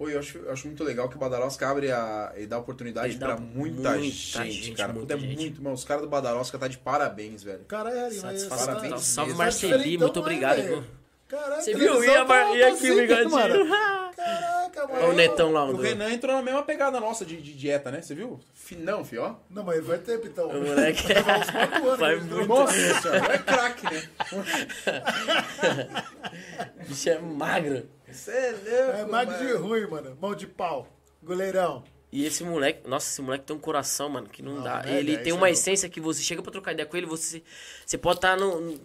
Pô, 0.00 0.08
eu 0.08 0.18
acho, 0.18 0.38
eu 0.38 0.50
acho 0.50 0.66
muito 0.66 0.82
legal 0.82 1.10
que 1.10 1.16
o 1.16 1.18
Badarosca 1.18 1.68
abre 1.68 1.92
a, 1.92 2.32
e 2.34 2.46
dá 2.46 2.56
oportunidade 2.56 3.18
pra 3.18 3.36
muita, 3.36 3.90
muita 3.90 4.02
gente, 4.02 4.50
gente, 4.50 4.72
cara. 4.72 4.94
muita 4.94 5.12
é 5.12 5.18
gente. 5.18 5.36
muito, 5.38 5.62
mano. 5.62 5.74
Os 5.74 5.84
caras 5.84 6.02
do 6.02 6.08
Badarosca 6.08 6.58
tá 6.58 6.66
de 6.68 6.78
parabéns, 6.78 7.42
velho. 7.42 7.66
Caralho, 7.68 7.98
mas... 8.00 8.14
Satisfação 8.14 8.66
Parabéns 8.66 8.84
total. 8.84 8.98
Salve. 8.98 9.34
Marceli, 9.34 9.98
muito 9.98 10.20
obrigado. 10.20 10.58
hein, 10.58 10.64
viu? 10.68 10.76
velho? 10.76 10.86
Caralho, 11.28 11.62
Você 11.62 11.74
viu? 11.74 12.02
Ia, 12.02 12.24
Mar- 12.24 12.46
tá- 12.46 12.58
tá 12.58 12.66
aqui, 12.68 12.76
zica, 12.76 12.94
bigodinho. 13.02 13.68
Caraca, 14.16 14.86
mano. 14.88 15.00
Olha 15.00 15.08
o 15.08 15.12
netão 15.12 15.52
lá, 15.52 15.64
O 15.66 15.74
o 15.74 15.76
Renan 15.82 16.10
entrou 16.10 16.34
na 16.34 16.42
mesma 16.42 16.62
pegada 16.62 16.98
nossa 16.98 17.26
de, 17.26 17.36
de 17.36 17.52
dieta, 17.52 17.90
né? 17.90 18.00
Você 18.00 18.14
viu? 18.14 18.40
Finão, 18.54 19.04
fi, 19.04 19.18
ó. 19.18 19.34
Não, 19.50 19.62
mas 19.64 19.84
vai 19.84 19.98
ter, 19.98 20.18
então. 20.24 20.48
O 20.48 20.62
moleque 20.62 21.04
vai 21.98 22.16
muito. 22.16 22.46
Nossa 22.46 23.16
é 23.16 23.36
craque, 23.36 23.84
né? 23.84 24.02
O 26.80 26.88
bicho 26.88 27.10
é 27.10 27.18
magro. 27.18 27.86
Você 28.12 28.30
é 28.30 29.02
louco, 29.04 29.16
É 29.16 29.24
de 29.38 29.52
ruim, 29.54 29.86
mano. 29.86 30.16
Mão 30.20 30.34
de 30.34 30.46
pau. 30.46 30.88
Goleirão. 31.22 31.84
E 32.12 32.24
esse 32.26 32.42
moleque, 32.42 32.88
nossa, 32.88 33.08
esse 33.08 33.22
moleque 33.22 33.44
tem 33.44 33.54
um 33.54 33.60
coração, 33.60 34.08
mano, 34.08 34.28
que 34.28 34.42
não, 34.42 34.56
Não, 34.56 34.62
dá. 34.64 34.82
é, 34.84 34.98
ele 34.98 35.14
é, 35.14 35.18
tem 35.18 35.28
isso 35.28 35.36
uma 35.36 35.48
é 35.48 35.52
essência 35.52 35.88
que 35.88 36.00
você 36.00 36.22
chega 36.22 36.42
pra 36.42 36.50
trocar 36.50 36.72
ideia 36.72 36.86
com 36.86 36.96
ele, 36.96 37.06
você, 37.06 37.40
você 37.86 37.96
pode 37.96 38.18
estar 38.18 38.36
no, 38.36 38.80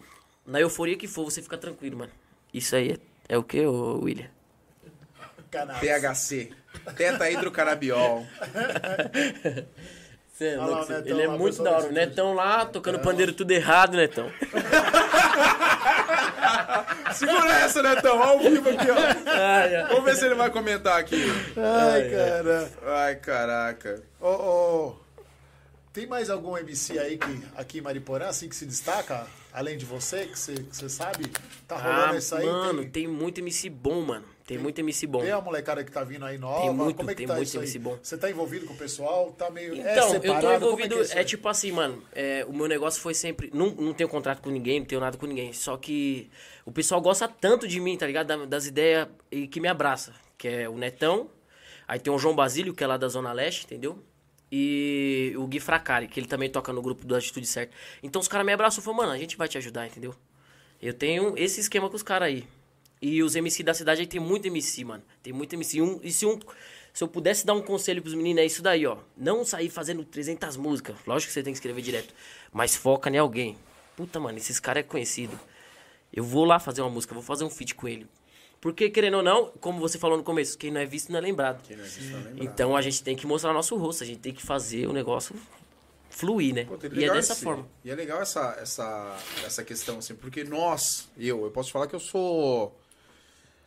na 0.45 0.59
euforia 0.59 0.95
que 0.95 1.07
for, 1.07 1.23
você 1.25 1.41
fica 1.41 1.57
tranquilo, 1.57 1.97
mano. 1.97 2.11
Isso 2.53 2.75
aí 2.75 2.91
é, 2.91 2.97
é 3.29 3.37
o 3.37 3.41
que, 3.43 3.65
ô 3.65 3.99
William? 4.03 4.27
Canal. 5.49 5.79
THC. 5.79 6.51
Teta 6.95 7.31
hidrocanabiol. 7.31 8.25
Cê 10.37 10.47
é 10.47 10.57
Olha 10.57 10.65
lá 10.65 10.65
louco, 10.67 10.83
o 10.83 10.85
cê- 10.87 10.93
Netão 10.93 11.11
ele 11.13 11.21
é 11.21 11.27
lá, 11.27 11.37
muito 11.37 11.51
pessoal 11.57 11.65
da 11.65 11.71
hora. 11.71 11.81
desse 11.93 11.93
Netão 12.09 12.33
lá, 12.33 12.65
tocando 12.65 12.99
pandeiro 12.99 13.31
tudo 13.33 13.51
errado, 13.51 13.95
Netão. 13.95 14.29
Segura 17.13 17.51
essa, 17.59 17.81
Netão. 17.81 18.21
Ao 18.21 18.39
vivo 18.39 18.69
aqui, 18.69 18.87
ó. 18.89 18.95
Ai, 19.31 19.75
ai. 19.75 19.87
Vamos 19.89 20.03
ver 20.05 20.15
se 20.15 20.25
ele 20.25 20.35
vai 20.35 20.49
comentar 20.49 20.99
aqui. 20.99 21.23
Ai, 21.57 22.09
cara. 22.09 22.71
Ai, 22.85 23.15
caraca. 23.15 24.03
Ô, 24.19 24.27
ô, 24.29 24.95
tem 25.93 26.05
mais 26.07 26.29
algum 26.29 26.57
MC 26.57 26.99
aí 26.99 27.17
que, 27.17 27.43
aqui 27.55 27.77
em 27.77 27.81
Mariporã, 27.81 28.27
assim, 28.27 28.49
que 28.49 28.55
se 28.55 28.65
destaca? 28.65 29.25
Além 29.53 29.77
de 29.77 29.85
você, 29.85 30.25
que 30.25 30.37
você, 30.37 30.53
que 30.55 30.75
você 30.75 30.89
sabe? 30.89 31.31
Tá 31.67 31.77
rolando 31.77 32.15
Ah, 32.15 32.17
isso 32.17 32.35
aí? 32.35 32.45
mano, 32.45 32.81
tem, 32.81 32.89
tem 32.89 33.07
muito 33.07 33.39
MC 33.39 33.69
bom, 33.69 34.01
mano. 34.01 34.25
Tem 34.45 34.59
muito 34.59 34.77
MC 34.79 35.07
bom. 35.07 35.21
tem 35.21 35.31
a 35.31 35.41
molecada 35.41 35.83
que 35.83 35.91
tá 35.91 36.03
vindo 36.03 36.23
aí 36.23 36.37
nova? 36.37 36.61
Tem 36.61 36.71
muito, 36.71 36.97
Como 36.97 37.09
é 37.09 37.13
que 37.13 37.17
tem 37.17 37.27
tá 37.27 37.33
muito 37.35 37.47
isso 37.47 37.57
aí? 37.57 37.63
MC 37.63 37.79
bom. 37.79 37.97
Você 38.01 38.15
tá 38.15 38.29
envolvido 38.29 38.67
com 38.67 38.73
o 38.73 38.77
pessoal? 38.77 39.31
Tá 39.31 39.49
meio. 39.49 39.73
é 39.75 39.93
Então, 39.93 40.09
separado? 40.11 40.45
eu 40.45 40.59
tô 40.59 40.67
Como 40.69 40.79
envolvido. 40.85 41.01
É, 41.13 41.17
É, 41.17 41.21
é 41.21 41.23
tipo 41.23 41.47
assim, 41.49 41.71
mano. 41.71 42.03
é, 42.13 42.45
o 42.47 42.53
meu 42.53 42.67
negócio 42.67 43.01
foi 43.01 43.15
sempre. 43.15 43.49
Não, 43.53 43.71
não 43.71 43.91
tenho 43.93 44.07
contrato 44.07 44.41
com 44.43 44.51
ninguém, 44.51 44.79
não 44.81 44.85
tenho 44.85 45.01
nada 45.01 45.17
com 45.17 45.25
ninguém. 45.25 45.51
Só 45.51 45.75
que 45.77 46.29
o 46.63 46.71
pessoal 46.71 47.01
gosta 47.01 47.27
tanto 47.27 47.67
de 47.67 47.79
mim, 47.79 47.97
tá 47.97 48.05
ligado? 48.05 48.27
Da- 48.27 48.45
Das 48.45 48.67
ideias 48.67 49.07
e 49.31 49.47
que 49.47 49.59
me 49.59 49.67
abraça. 49.67 50.13
Que 50.37 50.47
é 50.47 50.69
o 50.69 50.77
Netão. 50.77 51.27
Aí 51.87 51.99
tem 51.99 52.13
o 52.13 52.17
João 52.19 52.35
Basílio, 52.35 52.73
que 52.73 52.83
é 52.83 52.87
lá 52.87 52.97
da 52.97 53.07
Zona 53.07 53.33
Leste, 53.33 53.65
entendeu? 53.65 53.97
E 54.51 55.33
o 55.37 55.47
Gui 55.47 55.59
Fracari, 55.59 56.07
que 56.07 56.19
ele 56.19 56.27
também 56.27 56.49
toca 56.49 56.71
no 56.71 56.81
grupo 56.81 57.05
do 57.05 57.15
Atitude 57.15 57.47
Certa. 57.47 57.73
Então 58.03 58.21
os 58.21 58.27
caras 58.27 58.45
me 58.45 58.53
abraçam 58.53 58.79
e 58.81 58.83
falam, 58.85 58.97
mano, 58.99 59.11
a 59.11 59.17
gente 59.17 59.35
vai 59.37 59.47
te 59.47 59.57
ajudar, 59.57 59.87
entendeu? 59.87 60.13
Eu 60.81 60.93
tenho 60.93 61.33
esse 61.37 61.59
esquema 61.59 61.89
com 61.89 61.95
os 61.95 62.03
caras 62.03 62.27
aí. 62.27 62.47
E 63.01 63.21
os 63.21 63.35
MC 63.35 63.61
da 63.63 63.73
cidade 63.73 64.01
aí 64.01 64.07
tem 64.07 64.19
muito 64.19 64.47
MC, 64.47 64.83
mano. 64.83 65.03
Tem 65.21 65.31
muito 65.33 65.53
MC. 65.53 65.81
Um, 65.81 65.99
e 66.01 66.11
se, 66.11 66.25
um, 66.25 66.39
se 66.93 67.03
eu 67.03 67.07
pudesse 67.07 67.45
dar 67.45 67.53
um 67.53 67.61
conselho 67.61 68.01
pros 68.01 68.13
meninos, 68.15 68.41
é 68.41 68.45
isso 68.45 68.61
daí, 68.61 68.85
ó. 68.87 68.97
Não 69.17 69.43
sair 69.45 69.69
fazendo 69.69 70.03
300 70.03 70.57
músicas. 70.57 70.95
Lógico 71.05 71.29
que 71.29 71.33
você 71.33 71.43
tem 71.43 71.53
que 71.53 71.57
escrever 71.57 71.81
direto. 71.81 72.13
Mas 72.51 72.75
foca 72.75 73.09
em 73.09 73.17
alguém. 73.17 73.57
Puta, 73.95 74.19
mano, 74.19 74.37
esses 74.37 74.59
caras 74.59 74.81
é 74.81 74.83
conhecido. 74.87 75.37
Eu 76.11 76.23
vou 76.23 76.45
lá 76.45 76.59
fazer 76.59 76.81
uma 76.81 76.89
música, 76.89 77.13
vou 77.13 77.21
fazer 77.23 77.43
um 77.43 77.49
feat 77.49 77.75
com 77.75 77.87
ele. 77.87 78.07
Porque, 78.61 78.89
querendo 78.89 79.17
ou 79.17 79.23
não, 79.23 79.51
como 79.59 79.79
você 79.79 79.99
falou 79.99 80.17
no 80.17 80.23
começo, 80.23 80.57
quem 80.57 80.71
não 80.71 80.81
é 80.81 80.85
visto 80.85 81.11
não 81.11 81.19
é 81.19 81.21
lembrado. 81.21 81.61
Então 82.37 82.75
a 82.75 82.81
gente 82.81 83.03
tem 83.03 83.15
que 83.15 83.27
mostrar 83.27 83.53
nosso 83.53 83.75
rosto, 83.75 84.03
a 84.03 84.07
gente 84.07 84.19
tem 84.21 84.33
que 84.33 84.41
fazer 84.41 84.87
o 84.87 84.93
negócio 84.93 85.35
fluir, 86.09 86.55
né? 86.55 86.63
Pô, 86.65 86.77
e 86.93 87.03
é 87.03 87.11
dessa 87.13 87.33
esse- 87.33 87.43
forma. 87.43 87.67
E 87.83 87.91
é 87.91 87.95
legal 87.95 88.21
essa, 88.21 88.57
essa, 88.59 89.17
essa 89.45 89.63
questão, 89.63 89.97
assim, 89.99 90.15
porque 90.15 90.43
nós, 90.43 91.09
eu, 91.17 91.43
eu 91.43 91.51
posso 91.51 91.71
falar 91.71 91.87
que 91.87 91.95
eu 91.95 91.99
sou 91.99 92.75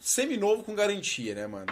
semi-novo 0.00 0.62
com 0.62 0.74
garantia, 0.74 1.34
né, 1.34 1.46
mano? 1.46 1.66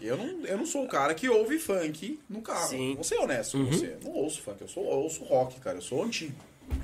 Eu 0.00 0.16
não, 0.16 0.46
eu 0.46 0.58
não 0.58 0.66
sou 0.66 0.84
o 0.84 0.88
cara 0.88 1.14
que 1.14 1.28
ouve 1.28 1.58
funk 1.58 2.18
no 2.28 2.42
carro. 2.42 2.68
Sim. 2.68 2.88
Uhum. 2.90 2.94
Vou 2.96 3.04
ser 3.04 3.18
honesto 3.18 3.56
com 3.58 3.64
você. 3.66 3.86
Eu 3.86 4.08
não 4.08 4.12
ouço 4.12 4.42
funk, 4.42 4.60
eu, 4.60 4.68
sou, 4.68 4.84
eu 4.84 4.98
ouço 4.98 5.24
rock, 5.24 5.60
cara. 5.60 5.78
Eu 5.78 5.82
sou 5.82 6.02
antigo. 6.02 6.34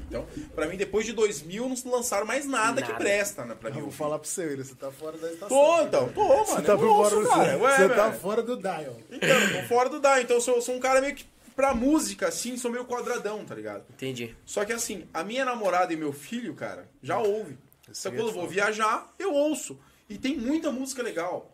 Então, 0.08 0.26
pra 0.54 0.66
mim, 0.66 0.78
depois 0.78 1.04
de 1.04 1.12
2000, 1.12 1.68
não 1.84 1.92
lançaram 1.92 2.24
mais 2.26 2.46
nada, 2.46 2.80
que 2.80 2.88
Nada. 2.90 3.04
presta, 3.04 3.44
né, 3.44 3.54
pra 3.54 3.70
mim. 3.70 3.76
Eu 3.78 3.82
vou 3.84 3.92
falar 3.92 4.18
pra 4.18 4.26
você, 4.26 4.46
William, 4.46 4.64
você 4.64 4.74
tá 4.74 4.90
fora 4.90 5.18
da 5.18 5.30
estação. 5.30 5.48
Tô, 5.48 5.82
então, 5.82 6.08
tô, 6.10 6.26
mano. 6.26 6.44
Você 6.46 6.62
tá, 6.62 6.72
eu 6.72 6.78
por 6.78 6.86
ouço, 6.86 7.10
fora, 7.10 7.22
do- 7.22 7.28
cara. 7.28 7.58
Ué, 7.58 7.76
você 7.76 7.88
tá 7.90 8.12
fora 8.12 8.42
do 8.42 8.56
dial. 8.56 8.96
Então, 9.10 9.28
eu 9.28 9.60
tô 9.62 9.68
fora 9.68 9.88
do 9.90 10.00
DA. 10.00 10.22
Então, 10.22 10.36
eu 10.36 10.40
sou, 10.40 10.60
sou 10.62 10.74
um 10.74 10.80
cara 10.80 11.02
meio 11.02 11.14
que, 11.14 11.26
pra 11.54 11.74
música, 11.74 12.28
assim, 12.28 12.56
sou 12.56 12.70
meio 12.70 12.86
quadradão, 12.86 13.44
tá 13.44 13.54
ligado? 13.54 13.84
Entendi. 13.90 14.34
Só 14.46 14.64
que 14.64 14.72
assim, 14.72 15.04
a 15.12 15.22
minha 15.22 15.44
namorada 15.44 15.92
e 15.92 15.96
meu 15.98 16.14
filho, 16.14 16.54
cara, 16.54 16.88
já 17.02 17.18
ouve. 17.18 17.58
Esse 17.90 18.08
Então 18.08 18.12
é 18.12 18.22
quando 18.22 18.28
eu 18.28 18.34
vou 18.40 18.48
viajar, 18.48 19.12
eu 19.18 19.34
ouço. 19.34 19.78
E 20.08 20.18
tem 20.18 20.36
muita 20.36 20.70
música 20.70 21.02
legal. 21.02 21.50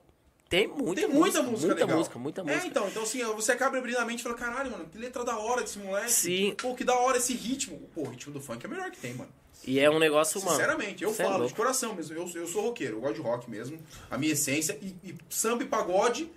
Tem 0.49 0.67
muita 0.67 1.03
Tem 1.03 1.09
muita 1.09 1.43
música, 1.45 1.69
muita 1.69 1.75
legal. 1.85 1.99
música, 1.99 2.19
muita 2.19 2.43
música. 2.43 2.65
É, 2.65 2.67
então, 2.67 2.89
então 2.89 3.03
assim, 3.05 3.23
você 3.23 3.53
acaba 3.53 3.79
abrindo 3.79 3.99
a 3.99 4.05
mente 4.05 4.19
e 4.19 4.23
fala, 4.25 4.35
caralho, 4.35 4.71
mano, 4.73 4.87
que 4.87 4.99
letra 4.99 5.25
da 5.25 5.39
hora 5.39 5.63
desse 5.63 5.79
moleque. 5.79 6.11
Sim. 6.11 6.55
Pô, 6.59 6.75
que 6.75 6.83
da 6.83 6.97
hora 6.97 7.19
esse 7.19 7.33
ritmo. 7.35 7.89
Pô, 7.95 8.03
o 8.03 8.09
ritmo 8.11 8.33
do 8.33 8.41
funk 8.41 8.65
é 8.65 8.69
o 8.69 8.71
melhor 8.71 8.91
que 8.91 8.99
tem, 8.99 9.15
mano. 9.15 9.31
E 9.65 9.79
é 9.79 9.89
um 9.89 10.01
negócio, 10.01 10.41
mano. 10.41 10.51
Sinceramente, 10.53 11.05
eu 11.05 11.11
é 11.11 11.15
falo 11.15 11.35
de 11.35 11.41
louco. 11.43 11.55
coração 11.55 11.95
mesmo. 11.95 12.17
Eu, 12.17 12.29
eu 12.35 12.47
sou 12.49 12.63
roqueiro, 12.63 12.97
eu 12.97 13.01
gosto 13.01 13.15
de 13.15 13.21
rock 13.21 13.49
mesmo. 13.49 13.79
A 14.11 14.19
minha 14.19 14.33
essência. 14.33 14.77
E, 14.83 14.97
e 15.05 15.15
samba 15.29 15.63
e 15.63 15.67
pagode 15.67 16.29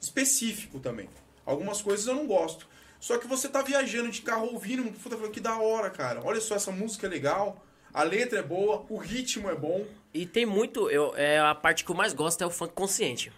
específico 0.00 0.80
também. 0.80 1.10
Algumas 1.44 1.82
coisas 1.82 2.06
eu 2.06 2.14
não 2.14 2.26
gosto. 2.26 2.66
Só 2.98 3.18
que 3.18 3.26
você 3.26 3.48
tá 3.48 3.60
viajando 3.60 4.10
de 4.10 4.22
carro 4.22 4.52
ouvindo, 4.52 4.82
puta, 4.92 5.16
falando, 5.16 5.32
que 5.32 5.40
da 5.40 5.58
hora, 5.58 5.90
cara. 5.90 6.22
Olha 6.24 6.40
só, 6.40 6.54
essa 6.54 6.70
música 6.70 7.06
é 7.06 7.10
legal. 7.10 7.62
A 7.92 8.02
letra 8.02 8.38
é 8.38 8.42
boa, 8.42 8.84
o 8.88 8.96
ritmo 8.96 9.48
é 9.50 9.54
bom. 9.54 9.84
E 10.12 10.26
tem 10.26 10.46
muito. 10.46 10.88
Eu, 10.90 11.14
é 11.16 11.38
a 11.40 11.54
parte 11.54 11.84
que 11.84 11.90
eu 11.90 11.94
mais 11.96 12.12
gosto 12.12 12.42
é 12.42 12.46
o 12.46 12.50
funk 12.50 12.72
consciente. 12.74 13.32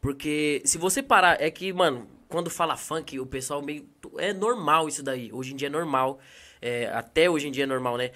Porque 0.00 0.62
se 0.64 0.78
você 0.78 1.02
parar, 1.02 1.40
é 1.40 1.50
que, 1.50 1.72
mano, 1.72 2.08
quando 2.28 2.48
fala 2.50 2.76
funk, 2.76 3.18
o 3.18 3.26
pessoal 3.26 3.60
meio. 3.62 3.88
É 4.18 4.32
normal 4.32 4.88
isso 4.88 5.02
daí. 5.02 5.30
Hoje 5.32 5.52
em 5.52 5.56
dia 5.56 5.68
é 5.68 5.70
normal. 5.70 6.18
É, 6.60 6.86
até 6.92 7.28
hoje 7.28 7.48
em 7.48 7.50
dia 7.52 7.64
é 7.64 7.66
normal, 7.66 7.96
né? 7.96 8.10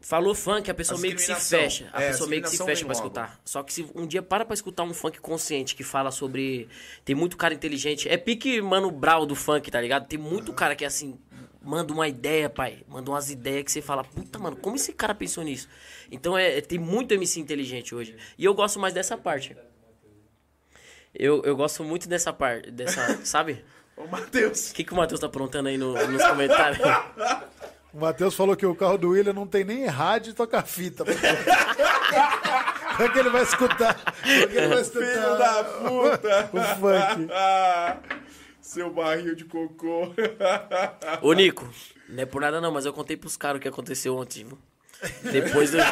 Falou 0.00 0.34
funk, 0.34 0.70
a 0.70 0.74
pessoa 0.74 1.00
meio 1.00 1.14
que 1.14 1.22
se 1.22 1.34
fecha. 1.34 1.90
A 1.92 2.02
É, 2.02 2.06
a 2.06 2.10
pessoa 2.12 2.28
meio 2.28 2.42
que 2.42 2.48
se 2.48 2.56
fecha 2.58 2.84
pra 2.84 2.94
logo. 2.94 3.06
escutar. 3.06 3.40
Só 3.44 3.62
que 3.62 3.72
se 3.72 3.86
um 3.94 4.06
dia 4.06 4.22
para 4.22 4.44
pra 4.44 4.54
escutar 4.54 4.84
um 4.84 4.94
funk 4.94 5.20
consciente 5.20 5.74
que 5.74 5.82
fala 5.82 6.10
sobre. 6.12 6.68
Tem 7.04 7.16
muito 7.16 7.36
cara 7.36 7.52
inteligente. 7.52 8.08
É 8.08 8.16
pique 8.16 8.60
Mano 8.60 8.90
Brau 8.90 9.26
do 9.26 9.34
funk, 9.34 9.70
tá 9.70 9.80
ligado? 9.80 10.06
Tem 10.06 10.18
muito 10.18 10.52
cara 10.52 10.76
que 10.76 10.84
assim. 10.84 11.18
Manda 11.60 11.92
uma 11.92 12.06
ideia, 12.08 12.48
pai. 12.48 12.82
Manda 12.88 13.10
umas 13.10 13.30
ideias 13.30 13.64
que 13.64 13.72
você 13.72 13.82
fala, 13.82 14.04
puta, 14.04 14.38
mano, 14.38 14.56
como 14.56 14.76
esse 14.76 14.92
cara 14.92 15.14
pensou 15.14 15.42
nisso? 15.44 15.68
Então 16.10 16.36
é, 16.38 16.58
é- 16.58 16.60
tem 16.60 16.78
muito 16.78 17.12
MC 17.12 17.40
inteligente 17.40 17.94
hoje. 17.94 18.16
E 18.38 18.44
eu 18.44 18.54
gosto 18.54 18.78
mais 18.78 18.94
dessa 18.94 19.16
parte. 19.18 19.56
Eu, 21.14 21.42
eu 21.44 21.56
gosto 21.56 21.82
muito 21.82 22.08
dessa 22.08 22.32
parte, 22.32 22.70
dessa, 22.70 23.18
sabe? 23.26 23.64
Ô, 23.96 24.06
Matheus. 24.06 24.70
O 24.70 24.74
que, 24.74 24.84
que 24.84 24.92
o 24.92 24.96
Matheus 24.96 25.20
tá 25.20 25.26
aprontando 25.26 25.68
aí 25.68 25.76
no- 25.76 25.94
nos 26.06 26.24
comentários? 26.26 26.78
O 27.90 28.00
Matheus 28.00 28.34
falou 28.34 28.54
que 28.54 28.66
o 28.66 28.74
carro 28.74 28.98
do 28.98 29.08
William 29.08 29.32
não 29.32 29.46
tem 29.46 29.64
nem 29.64 29.86
rádio 29.86 30.30
e 30.32 30.34
toca 30.34 30.62
fita. 30.62 31.06
Como 31.06 31.18
é 33.02 33.08
que 33.10 33.18
ele 33.18 33.30
vai 33.30 33.42
escutar? 33.42 33.94
Como 34.22 34.30
é 34.30 34.46
que 34.46 34.56
ele 34.58 34.68
vai 34.68 34.80
escutar? 34.82 35.06
Filho 35.06 35.38
da 35.38 35.64
puta. 35.64 36.50
O 36.52 36.60
funk. 36.76 37.28
Seu 38.68 38.92
barril 38.92 39.34
de 39.34 39.46
cocô. 39.46 40.12
Ô, 41.22 41.32
Nico, 41.32 41.66
não 42.06 42.22
é 42.22 42.26
por 42.26 42.42
nada 42.42 42.60
não, 42.60 42.70
mas 42.70 42.84
eu 42.84 42.92
contei 42.92 43.16
pros 43.16 43.34
caras 43.34 43.58
o 43.58 43.62
que 43.62 43.68
aconteceu 43.68 44.14
ontem, 44.14 44.44
viu? 44.44 44.58
Depois 45.22 45.70
do. 45.70 45.78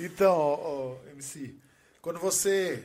Então, 0.00 0.32
ó, 0.32 0.54
ó, 0.54 0.96
MC, 1.12 1.54
quando 2.02 2.18
você. 2.18 2.82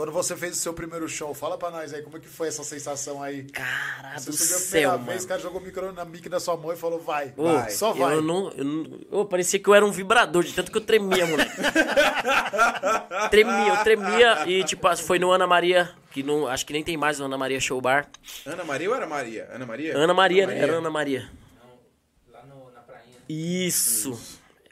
Quando 0.00 0.12
você 0.12 0.34
fez 0.34 0.56
o 0.56 0.58
seu 0.58 0.72
primeiro 0.72 1.06
show, 1.06 1.34
fala 1.34 1.58
pra 1.58 1.70
nós 1.70 1.92
aí 1.92 2.00
como 2.00 2.16
é 2.16 2.20
que 2.20 2.26
foi 2.26 2.48
essa 2.48 2.64
sensação 2.64 3.22
aí. 3.22 3.42
Cara 3.50 4.18
Você 4.18 4.30
do 4.30 4.36
subiu 4.38 4.56
a 4.56 4.60
primeira 4.60 4.88
céu, 4.88 4.90
vez, 4.92 5.06
mano. 5.06 5.20
o 5.20 5.28
cara 5.28 5.40
jogou 5.42 5.60
o 5.60 5.62
microfone 5.62 5.94
na 5.94 6.04
mic 6.06 6.26
da 6.26 6.40
sua 6.40 6.56
mão 6.56 6.72
e 6.72 6.76
falou, 6.76 6.98
vai, 6.98 7.34
Ô, 7.36 7.44
vai, 7.52 7.70
só 7.70 7.92
vai. 7.92 8.14
Eu 8.14 8.22
não, 8.22 8.50
eu 8.52 8.64
não- 8.64 9.26
parecia 9.26 9.58
que 9.60 9.68
eu 9.68 9.74
era 9.74 9.84
um 9.84 9.92
vibrador, 9.92 10.42
de 10.42 10.54
tanto 10.54 10.72
que 10.72 10.78
eu 10.78 10.80
tremia, 10.80 11.26
moleque. 11.26 11.52
tremia, 13.30 13.74
eu 13.74 13.84
tremia 13.84 14.48
e, 14.48 14.64
tipo, 14.64 14.96
foi 14.96 15.18
no 15.18 15.30
Ana 15.32 15.46
Maria, 15.46 15.90
que 16.12 16.22
não, 16.22 16.46
acho 16.48 16.64
que 16.64 16.72
nem 16.72 16.82
tem 16.82 16.96
mais 16.96 17.20
o 17.20 17.24
Ana 17.24 17.36
Maria 17.36 17.60
Show 17.60 17.78
Bar. 17.78 18.08
Ana 18.46 18.64
Maria 18.64 18.88
ou 18.88 18.96
era 18.96 19.06
Maria? 19.06 19.50
Ana 19.52 19.66
Maria? 19.66 19.94
Ana 19.98 20.14
Maria, 20.14 20.46
né? 20.46 20.58
Era 20.60 20.78
Ana 20.78 20.88
Maria. 20.88 21.30
Lá 22.32 22.42
no, 22.46 22.70
na 22.72 22.80
prainha. 22.80 23.16
Isso. 23.28 24.18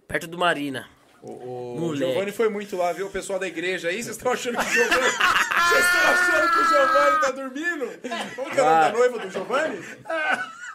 Perto 0.07 0.27
do 0.27 0.39
Marina. 0.39 0.89
O, 1.23 1.89
o. 1.91 1.97
Giovanni 1.97 2.31
foi 2.31 2.49
muito 2.49 2.77
lá, 2.77 2.93
viu? 2.93 3.07
O 3.07 3.11
pessoal 3.11 3.39
da 3.39 3.47
igreja 3.47 3.89
aí, 3.89 4.03
vocês 4.03 4.17
estão 4.17 4.33
achando 4.33 4.57
que 4.57 4.65
o 4.65 4.73
Giovanni. 4.73 5.01
Vocês 5.69 5.85
estão 5.85 6.01
achando 6.11 6.53
que 6.53 6.59
o 6.59 6.69
Giovanni 6.69 7.21
tá 7.21 7.31
dormindo? 7.33 7.91
Como 8.37 8.51
que 8.51 8.59
é 8.59 8.63
o 8.63 8.67
nome 8.67 8.81
da 8.81 8.93
noiva 8.93 9.19
do 9.19 9.31
Giovanni? 9.31 9.79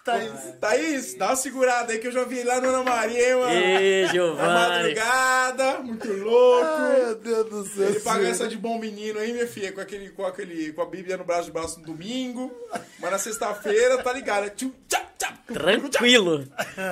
Thaís. 0.03 0.31
Thaís, 0.59 1.13
dá 1.15 1.27
uma 1.27 1.35
segurada 1.35 1.93
aí 1.93 1.99
que 1.99 2.07
eu 2.07 2.11
já 2.11 2.23
vi 2.25 2.43
lá 2.43 2.59
no 2.59 2.69
Ana 2.69 2.83
Maria, 2.83 3.29
hein, 3.29 3.35
mano. 3.35 3.53
Ê, 3.53 4.05
Na 4.05 4.11
Giovanni. 4.11 4.53
madrugada, 4.53 5.79
muito 5.79 6.11
louco. 6.11 6.65
Ai, 6.65 7.05
meu 7.05 7.15
Deus 7.15 7.49
do 7.49 7.65
céu. 7.65 7.89
Ele 7.89 7.99
paga 8.01 8.27
essa 8.27 8.47
de 8.47 8.57
bom 8.57 8.77
menino 8.77 9.19
aí, 9.19 9.31
minha 9.31 9.47
filha, 9.47 9.71
com, 9.71 9.79
aquele, 9.79 10.09
com, 10.09 10.25
aquele, 10.25 10.73
com 10.73 10.81
a 10.81 10.85
Bíblia 10.85 11.15
no 11.15 11.23
braço 11.23 11.45
de 11.45 11.51
braço 11.51 11.79
no 11.79 11.85
domingo. 11.85 12.51
Mas 12.99 13.11
na 13.11 13.17
sexta-feira, 13.17 14.03
tá 14.03 14.11
ligado? 14.11 14.47
É 14.47 14.49
tchum, 14.49 14.71
tchá, 14.89 15.01
tchá, 15.17 15.33
Tranquilo. 15.53 16.45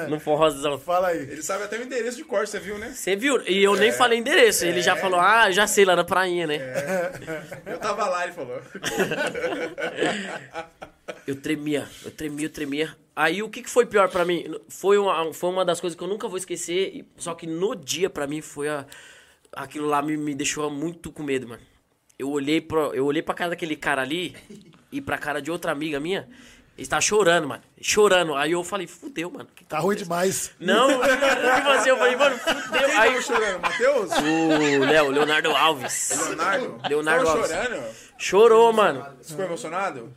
No 0.08 0.20
forrozão. 0.20 0.80
Fala 0.80 1.10
aí. 1.10 1.20
Ele 1.20 1.44
sabe 1.44 1.66
até 1.66 1.78
o 1.78 1.84
endereço 1.84 2.18
de 2.18 2.24
corte, 2.24 2.50
você 2.50 2.60
viu, 2.60 2.78
né? 2.78 2.94
Você 2.96 3.16
viu? 3.16 3.42
E 3.48 3.62
eu 3.64 3.76
nem 3.76 3.92
falei 3.92 4.20
endereço. 4.20 4.66
Ele 4.66 4.82
já 4.82 4.96
falou, 4.96 5.20
ah, 5.20 5.52
já 5.52 5.68
sei, 5.68 5.84
lá 5.84 5.96
na 5.96 6.04
prainha, 6.06 6.48
né? 6.48 6.60
Eu 7.66 7.78
tava 7.78 8.08
lá, 8.08 8.24
ele 8.24 8.34
falou. 8.34 8.62
Eu 11.28 11.36
tremia, 11.42 11.88
eu 12.06 12.12
tremia, 12.12 12.46
eu 12.46 12.50
tremia. 12.50 12.96
Aí 13.16 13.44
o 13.44 13.50
que, 13.50 13.62
que 13.62 13.70
foi 13.70 13.86
pior 13.86 14.10
pra 14.10 14.24
mim? 14.24 14.46
Foi 14.70 14.98
uma, 14.98 15.34
foi 15.34 15.50
uma 15.50 15.66
das 15.66 15.80
coisas 15.82 15.98
que 15.98 16.04
eu 16.04 16.08
nunca 16.08 16.28
vou 16.28 16.38
esquecer. 16.38 17.06
Só 17.18 17.34
que 17.34 17.46
no 17.46 17.76
dia, 17.76 18.10
pra 18.10 18.28
mim, 18.28 18.42
foi 18.42 18.70
a. 18.70 18.86
Aquilo 19.54 19.88
lá 19.88 20.02
me, 20.02 20.16
me 20.16 20.34
deixou 20.34 20.70
muito 20.70 21.12
com 21.12 21.22
medo, 21.24 21.48
mano. 21.48 21.62
Eu 22.18 22.30
olhei, 22.30 22.62
pro, 22.62 22.94
eu 22.94 23.06
olhei 23.06 23.22
pra 23.22 23.34
cara 23.36 23.50
daquele 23.50 23.76
cara 23.76 24.02
ali 24.02 24.34
e 24.92 25.02
pra 25.02 25.18
cara 25.18 25.42
de 25.42 25.52
outra 25.52 25.72
amiga 25.74 26.00
minha. 26.00 26.30
Ele 26.78 26.88
tava 26.88 27.02
chorando, 27.02 27.48
mano. 27.50 27.62
Chorando. 27.82 28.34
Aí 28.36 28.54
eu 28.54 28.64
falei, 28.64 28.88
fudeu, 28.88 29.30
mano. 29.30 29.48
Que- 29.54 29.66
Tá 29.66 29.80
ruim 29.80 29.96
demais. 29.98 30.52
Não, 30.60 30.88
tipo 31.04 31.70
assim, 31.70 31.90
eu 31.90 31.98
falei, 31.98 32.16
mano, 32.16 32.38
fudeu. 32.38 32.62
Quem 32.88 32.98
Aí 32.98 33.10
tava 33.10 33.22
chorando? 33.22 33.62
Matheus? 33.62 34.12
o 34.12 34.86
Léo, 34.86 35.12
Leonardo 35.12 35.52
Alves. 35.52 36.12
Leonardo? 36.28 36.82
Leonardo 36.88 37.26
Tava 37.26 37.38
Alves. 37.40 37.52
chorando? 37.56 37.96
Chorou, 38.18 38.72
mano. 38.74 39.06
Você 39.22 39.30
ficou 39.32 39.46
emocionado? 39.46 40.14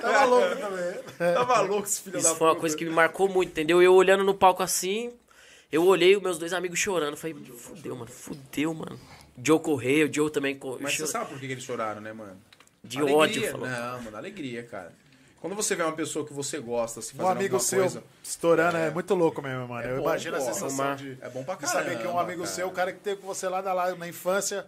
Tava 0.00 0.24
louco 0.24 0.56
também. 0.56 1.34
Tava 1.34 1.60
louco 1.60 1.86
esse 1.86 2.00
filho 2.02 2.12
da 2.14 2.18
Isso 2.20 2.36
foi 2.36 2.46
uma 2.46 2.52
puta. 2.54 2.60
coisa 2.60 2.76
que 2.76 2.84
me 2.84 2.90
marcou 2.90 3.28
muito, 3.28 3.50
entendeu? 3.50 3.82
Eu 3.82 3.94
olhando 3.94 4.24
no 4.24 4.34
palco 4.34 4.62
assim, 4.62 5.12
eu 5.70 5.84
olhei 5.84 6.16
os 6.16 6.22
meus 6.22 6.38
dois 6.38 6.52
amigos 6.52 6.78
chorando. 6.78 7.16
Falei, 7.16 7.34
fudeu, 7.56 7.94
mano, 7.96 8.10
fudeu, 8.10 8.74
mano. 8.74 8.98
Joe 9.42 9.58
correu, 9.60 10.08
o 10.08 10.12
Joe 10.12 10.30
também 10.30 10.56
correu. 10.58 10.80
Mas 10.82 10.96
você 10.96 11.06
sabe 11.06 11.26
por 11.30 11.38
que 11.40 11.46
eles 11.46 11.64
choraram, 11.64 12.00
né, 12.00 12.12
mano? 12.12 12.36
De 12.84 12.98
Alegria. 12.98 13.16
ódio, 13.18 13.50
falou. 13.52 13.68
Não, 13.68 14.02
mano, 14.02 14.16
alegria, 14.16 14.62
cara. 14.64 14.92
Quando 15.40 15.56
você 15.56 15.74
vê 15.74 15.82
uma 15.82 15.92
pessoa 15.92 16.24
que 16.24 16.32
você 16.32 16.58
gosta, 16.60 17.02
se 17.02 17.16
Um 17.20 17.26
amigo 17.26 17.58
seu 17.58 17.80
coisa... 17.80 18.04
estourando 18.22 18.76
é. 18.76 18.90
muito 18.90 19.12
louco 19.14 19.42
mesmo, 19.42 19.66
mano. 19.66 19.88
É 19.88 19.92
eu 19.92 19.96
bom, 19.96 20.02
imagino 20.02 20.36
pô. 20.36 20.42
a 20.42 20.46
sensação 20.46 20.84
Uma- 20.86 20.94
de, 20.94 21.18
É 21.20 21.28
bom 21.28 21.42
pra 21.42 21.56
de 21.56 21.68
saber 21.68 21.90
que 21.96 22.02
um 22.02 22.12
caramba, 22.12 22.22
amigo 22.22 22.42
cara. 22.42 22.54
seu, 22.54 22.68
o 22.68 22.70
cara 22.70 22.92
que 22.92 23.00
teve 23.00 23.20
com 23.20 23.26
você 23.26 23.48
lá 23.48 23.60
na, 23.60 23.72
lá 23.72 23.92
na 23.96 24.06
infância, 24.06 24.66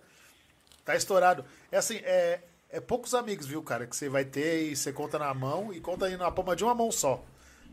tá 0.84 0.96
estourado. 0.96 1.44
É 1.70 1.76
assim, 1.76 1.98
é, 1.98 2.40
é 2.74 2.80
poucos 2.80 3.14
amigos, 3.14 3.46
viu, 3.46 3.62
cara, 3.62 3.86
que 3.86 3.96
você 3.96 4.08
vai 4.08 4.24
ter 4.24 4.64
e 4.64 4.76
você 4.76 4.92
conta 4.92 5.16
na 5.16 5.32
mão 5.32 5.72
e 5.72 5.80
conta 5.80 6.06
aí 6.06 6.16
na 6.16 6.28
palma 6.28 6.56
de 6.56 6.64
uma 6.64 6.74
mão 6.74 6.90
só. 6.90 7.22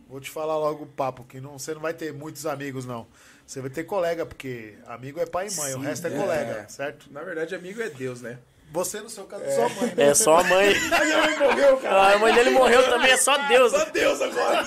Vou 0.07 0.19
te 0.19 0.29
falar 0.29 0.55
logo 0.57 0.83
o 0.83 0.87
papo, 0.87 1.23
que 1.23 1.41
não, 1.41 1.57
você 1.57 1.73
não 1.73 1.81
vai 1.81 1.93
ter 1.93 2.13
muitos 2.13 2.45
amigos, 2.45 2.85
não. 2.85 3.07
Você 3.47 3.61
vai 3.61 3.71
ter 3.71 3.83
colega, 3.83 4.27
porque 4.27 4.75
amigo 4.85 5.19
é 5.19 5.25
pai 5.25 5.47
e 5.47 5.55
mãe, 5.55 5.73
o 5.73 5.79
resto 5.79 6.05
é, 6.05 6.11
colega, 6.11 6.67
certo? 6.69 7.11
Na 7.11 7.23
verdade, 7.23 7.55
amigo 7.55 7.81
é 7.81 7.89
Deus, 7.89 8.21
né? 8.21 8.37
Você, 8.71 9.01
no 9.01 9.09
seu 9.09 9.25
caso, 9.25 9.43
é 9.43 9.51
sua 9.51 9.69
mãe, 9.69 9.93
né? 9.95 10.03
É 10.05 10.13
só 10.13 10.37
a 10.37 10.43
mãe. 10.43 10.73
morreu, 11.39 11.81
Ah, 11.85 12.13
a 12.13 12.19
mãe 12.19 12.33
dele 12.33 12.51
morreu 12.51 12.83
também, 12.83 13.11
é 13.11 13.17
só 13.17 13.35
Deus. 13.47 13.71
Só 13.71 13.85
Deus 13.85 14.21
agora. 14.21 14.65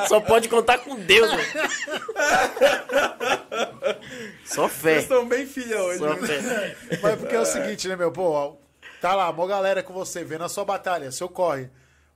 Só 0.08 0.20
pode 0.20 0.48
contar 0.48 0.78
com 0.78 0.96
Deus, 0.96 1.30
mano. 1.30 1.44
Só 4.44 4.66
Vocês 4.66 4.80
fé. 4.80 4.98
estão 4.98 5.28
bem 5.28 5.46
filha 5.46 5.80
hoje. 5.82 5.98
Só 5.98 6.14
né? 6.14 6.26
fé. 6.26 6.76
Mas 7.02 7.20
porque 7.20 7.36
é 7.36 7.40
o 7.40 7.44
seguinte, 7.44 7.86
né, 7.86 7.94
meu? 7.94 8.10
Pô, 8.10 8.56
tá 9.04 9.14
lá, 9.14 9.30
mó 9.30 9.46
galera 9.46 9.82
com 9.82 9.92
você, 9.92 10.24
vendo 10.24 10.44
a 10.44 10.48
sua 10.48 10.64
batalha, 10.64 11.12
seu 11.12 11.28
corre. 11.28 11.68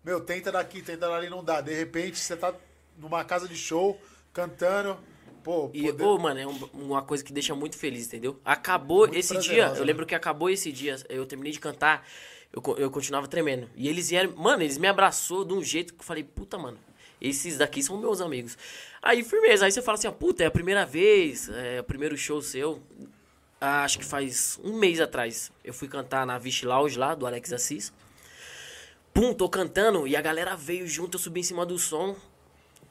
Meu, 0.03 0.23
tenta 0.23 0.51
daqui, 0.51 0.81
tenta 0.81 1.07
dali, 1.07 1.29
não 1.29 1.45
dá. 1.45 1.61
De 1.61 1.75
repente, 1.75 2.19
você 2.19 2.35
tá 2.35 2.55
numa 2.97 3.23
casa 3.25 3.47
de 3.47 3.55
show, 3.55 4.01
cantando. 4.33 4.97
Pô, 5.45 5.71
E, 5.75 5.83
poder- 5.83 6.03
ô, 6.05 6.19
mano, 6.19 6.41
é 6.41 6.47
um- 6.47 6.71
uma 6.73 7.03
coisa 7.03 7.23
que 7.23 7.31
deixa 7.31 7.55
muito 7.55 7.77
feliz, 7.77 8.07
entendeu? 8.07 8.41
Acabou 8.43 9.05
esse 9.15 9.35
prazerosa, 9.35 9.43
dia, 9.55 9.69
né? 9.75 9.79
eu 9.81 9.85
lembro 9.85 10.07
que 10.07 10.15
acabou 10.15 10.49
esse 10.49 10.73
dia, 10.73 10.97
eu 11.11 11.27
terminei 11.27 11.53
de 11.53 11.61
cantar, 11.61 12.07
eu, 12.51 12.63
eu 12.79 12.91
continuava 12.91 13.29
tremendo. 13.29 13.69
E 13.77 13.87
eles 13.87 14.09
vieram, 14.09 14.35
mano, 14.35 14.63
eles 14.63 14.79
me 14.79 14.87
abraçou 14.89 15.45
de 15.45 15.53
um 15.53 15.63
jeito 15.63 15.93
que 15.93 16.01
eu 16.01 16.05
falei, 16.05 16.25
puta, 16.25 16.57
mano, 16.57 16.79
esses 17.21 17.59
daqui 17.59 17.83
são 17.83 17.99
meus 17.99 18.23
amigos. 18.23 18.57
Aí, 19.03 19.23
firmeza, 19.23 19.67
aí 19.67 19.73
você 19.73 19.83
fala 19.83 19.99
assim, 19.99 20.09
ó, 20.09 20.13
puta, 20.13 20.43
é 20.43 20.47
a 20.47 20.51
primeira 20.51 20.87
vez, 20.87 21.51
é 21.51 21.81
o 21.81 21.85
primeiro 21.85 22.17
show 22.17 22.41
seu. 22.41 22.83
Acho 23.61 23.99
que 23.99 24.05
faz 24.05 24.59
um 24.63 24.79
mês 24.79 25.01
atrás, 25.01 25.51
eu 25.65 25.75
fui 25.75 25.89
cantar 25.89 26.25
na 26.25 26.39
Vish 26.39 26.63
Lounge 26.63 26.97
lá, 26.97 27.15
do 27.15 27.27
Alex 27.27 27.53
Assis. 27.53 27.93
Pum, 29.13 29.35
tô 29.35 29.49
cantando 29.49 30.07
e 30.07 30.15
a 30.15 30.21
galera 30.21 30.55
veio 30.55 30.87
junto, 30.87 31.17
eu 31.17 31.19
subi 31.21 31.41
em 31.41 31.43
cima 31.43 31.67
do 31.67 31.77
som. 31.77 32.15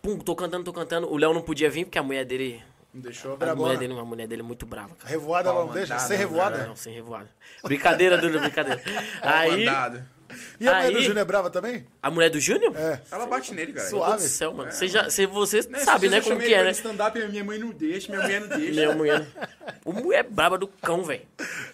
Pum, 0.02 0.18
tô 0.20 0.36
cantando, 0.36 0.66
tô 0.66 0.74
cantando. 0.74 1.10
O 1.10 1.16
Léo 1.18 1.34
não 1.34 1.42
podia 1.42 1.70
vir 1.70 1.86
porque 1.86 1.98
a 1.98 2.04
mulher 2.04 2.26
dele. 2.26 2.62
Não 2.94 3.02
deixou. 3.02 3.34
A 3.34 3.38
Brabona. 3.38 3.76
mulher 3.76 3.80
dele, 3.80 4.00
a 4.00 4.04
mulher 4.04 4.28
dele 4.28 4.42
é 4.42 4.46
muito 4.46 4.66
brava, 4.66 4.96
cara. 4.96 5.10
Revoada 5.10 5.50
ela 5.50 5.66
não 5.66 5.72
deixa? 5.74 5.96
Palma 5.96 6.08
Sem 6.08 6.18
dada, 6.18 6.30
revoada? 6.30 6.68
Não, 6.68 6.76
sem 6.76 6.94
revoada. 6.94 7.30
Brincadeira, 7.64 8.18
Dudu, 8.18 8.40
brincadeira. 8.40 8.82
Aí, 9.22 9.66
Mandado. 9.66 10.17
E 10.60 10.68
a 10.68 10.74
mulher 10.76 10.92
do 10.92 11.02
Júnior 11.02 11.18
é 11.18 11.26
brava 11.26 11.50
também? 11.50 11.86
a 12.02 12.12
mulher 12.12 12.30
do 12.30 12.40
Júnior? 12.40 12.76
É. 12.76 13.02
Ela 13.12 13.26
bate 13.26 13.54
nele, 13.54 13.74
cara. 13.74 13.90
Suave. 13.90 14.10
Meu 14.12 14.18
Deus 14.20 14.32
do 14.32 14.36
céu, 14.36 14.54
mano. 14.54 14.72
Você, 14.72 14.88
já, 14.88 15.04
você, 15.04 15.28
você 15.28 15.62
Né, 15.70 15.80
sabe, 15.80 16.10
né, 16.10 16.18
eu 16.18 16.22
como 16.24 16.36
chamei 16.36 16.48
que 16.48 16.54
é, 16.54 16.64
né? 16.64 16.72
stand-up 16.72 17.18
e 17.20 17.28
minha 17.28 17.44
mãe 17.44 17.58
não 17.60 17.70
deixa, 17.70 18.10
minha 18.12 18.22
mulher 18.24 18.42
não 18.42 18.48
deixa. 18.58 18.72
Minha 18.74 18.96
mulher. 18.96 19.28
O 19.86 19.94
mulher 19.94 20.24
braba 20.24 20.58
do 20.58 20.68
cão, 20.68 21.04
velho. 21.04 21.22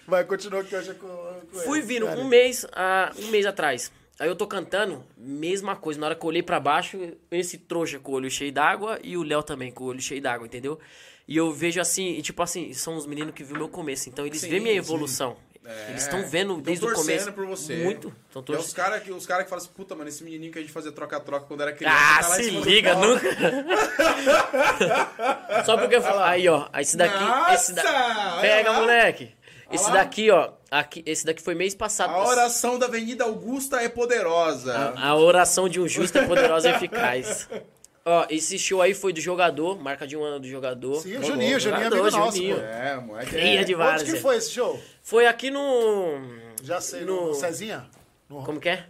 Vai, 0.08 0.24
continua 0.24 0.62
aqui 0.62 0.76
hoje 0.76 0.94
com, 0.96 1.08
com 1.08 1.60
Fui 1.60 1.80
ele. 1.80 1.88
vindo 1.88 2.06
Cara, 2.06 2.20
um 2.20 2.28
mês, 2.28 2.66
ah, 2.74 3.12
um 3.18 3.28
mês 3.28 3.46
atrás. 3.46 3.92
Aí 4.20 4.28
eu 4.30 4.36
tô 4.36 4.46
cantando, 4.46 5.04
mesma 5.18 5.76
coisa. 5.76 6.00
Na 6.00 6.06
hora 6.08 6.16
que 6.16 6.24
eu 6.24 6.28
olhei 6.30 6.44
pra 6.44 6.60
baixo, 6.60 7.00
esse 7.32 7.58
trouxa 7.58 8.00
com 8.00 8.12
o 8.12 8.16
olho 8.16 8.30
cheio 8.30 8.52
d'água 8.52 9.00
e 9.04 9.18
o 9.18 9.24
Léo 9.24 9.42
também 9.42 9.72
com 9.72 9.86
o 9.86 9.88
olho 9.88 10.02
cheio 10.02 10.22
d'água, 10.22 10.46
entendeu? 10.46 10.80
E 11.28 11.36
eu 11.38 11.52
vejo 11.52 11.80
assim, 11.82 12.10
e 12.18 12.22
tipo 12.22 12.44
assim, 12.44 12.74
são 12.74 12.96
os 12.96 13.06
meninos 13.06 13.34
que 13.34 13.44
viram 13.44 13.60
meu 13.60 13.70
começo. 13.70 14.10
Então 14.10 14.26
eles 14.26 14.42
Sim, 14.42 14.50
veem 14.50 14.62
minha 14.62 14.74
sim. 14.74 14.80
evolução. 14.80 15.36
É, 15.66 15.92
Eles 15.92 16.04
estão 16.04 16.26
vendo 16.28 16.54
tão 16.56 16.62
desde 16.62 16.86
o 16.86 16.90
torcendo 16.90 17.06
começo. 17.08 17.34
por 17.34 17.46
você. 17.46 17.76
Muito. 17.78 18.14
Estão 18.28 18.42
É 18.42 18.44
os 18.44 18.46
torcendo. 18.66 18.76
caras 18.76 19.04
que, 19.04 19.12
os 19.12 19.26
cara 19.26 19.44
que 19.44 19.50
falam 19.50 19.64
assim, 19.64 19.74
puta, 19.74 19.96
mano, 19.96 20.10
esse 20.10 20.24
menininho 20.24 20.52
que 20.52 20.60
a 20.60 20.62
gente 20.62 20.74
fazia 20.74 20.92
troca-troca 20.92 21.46
quando 21.46 21.62
era 21.62 21.72
criança. 21.72 21.96
Ah, 21.98 22.18
tá 22.18 22.24
se 22.36 22.50
liga, 22.50 22.96
nunca. 22.96 23.28
Só 25.66 25.78
porque 25.78 25.96
eu 25.96 26.02
falo. 26.02 26.20
Aí, 26.22 26.48
ó. 26.50 26.68
Esse 26.80 26.98
daqui. 26.98 27.24
esse 27.54 27.74
da... 27.74 27.84
Nossa, 27.84 28.42
Pega, 28.42 28.72
lá. 28.72 28.80
moleque. 28.80 29.34
Esse 29.72 29.92
daqui, 29.92 30.30
ó. 30.30 30.52
Aqui, 30.70 31.04
esse 31.06 31.26
daqui 31.26 31.42
foi 31.42 31.56
mês 31.56 31.74
passado. 31.76 32.12
A 32.14 32.28
oração 32.28 32.78
da 32.78 32.88
Avenida 32.88 33.24
Augusta 33.24 33.82
é 33.82 33.88
poderosa. 33.90 34.94
A, 34.96 35.10
a 35.10 35.16
oração 35.16 35.70
de 35.70 35.80
um 35.80 35.88
justo 35.88 36.18
é 36.18 36.26
poderosa 36.28 36.70
e 36.70 36.74
eficaz. 36.74 37.48
Ó, 38.06 38.26
esse 38.30 38.60
show 38.60 38.82
aí 38.82 38.94
foi 38.94 39.14
do 39.14 39.22
jogador, 39.22 39.80
marca 39.82 40.06
de 40.06 40.18
um 40.18 40.24
ano 40.24 40.40
do 40.40 40.48
jogador. 40.48 40.96
Sim, 41.02 41.18
o 41.18 41.24
Juninho, 41.24 41.56
o 41.56 41.60
Juninho 41.60 41.84
é 41.84 41.88
amigo 41.88 42.12
nosso, 42.12 42.36
Juninho. 42.38 42.56
pô. 42.58 42.62
É, 42.62 42.96
moleque. 43.00 43.30
Cria 43.30 43.62
É. 43.62 43.64
de 43.64 43.74
Onde 43.74 43.84
várias. 43.84 44.04
que 44.12 44.20
foi 44.20 44.36
esse 44.36 44.52
show? 44.52 44.82
Foi 45.02 45.26
aqui 45.26 45.50
no. 45.50 46.18
Já 46.62 46.82
sei, 46.82 47.02
No- 47.06 47.28
no, 47.28 47.34
Cezinha? 47.34 47.86
No- 48.30 48.44
Como 48.44 48.60
que 48.60 48.68
é? 48.70 48.86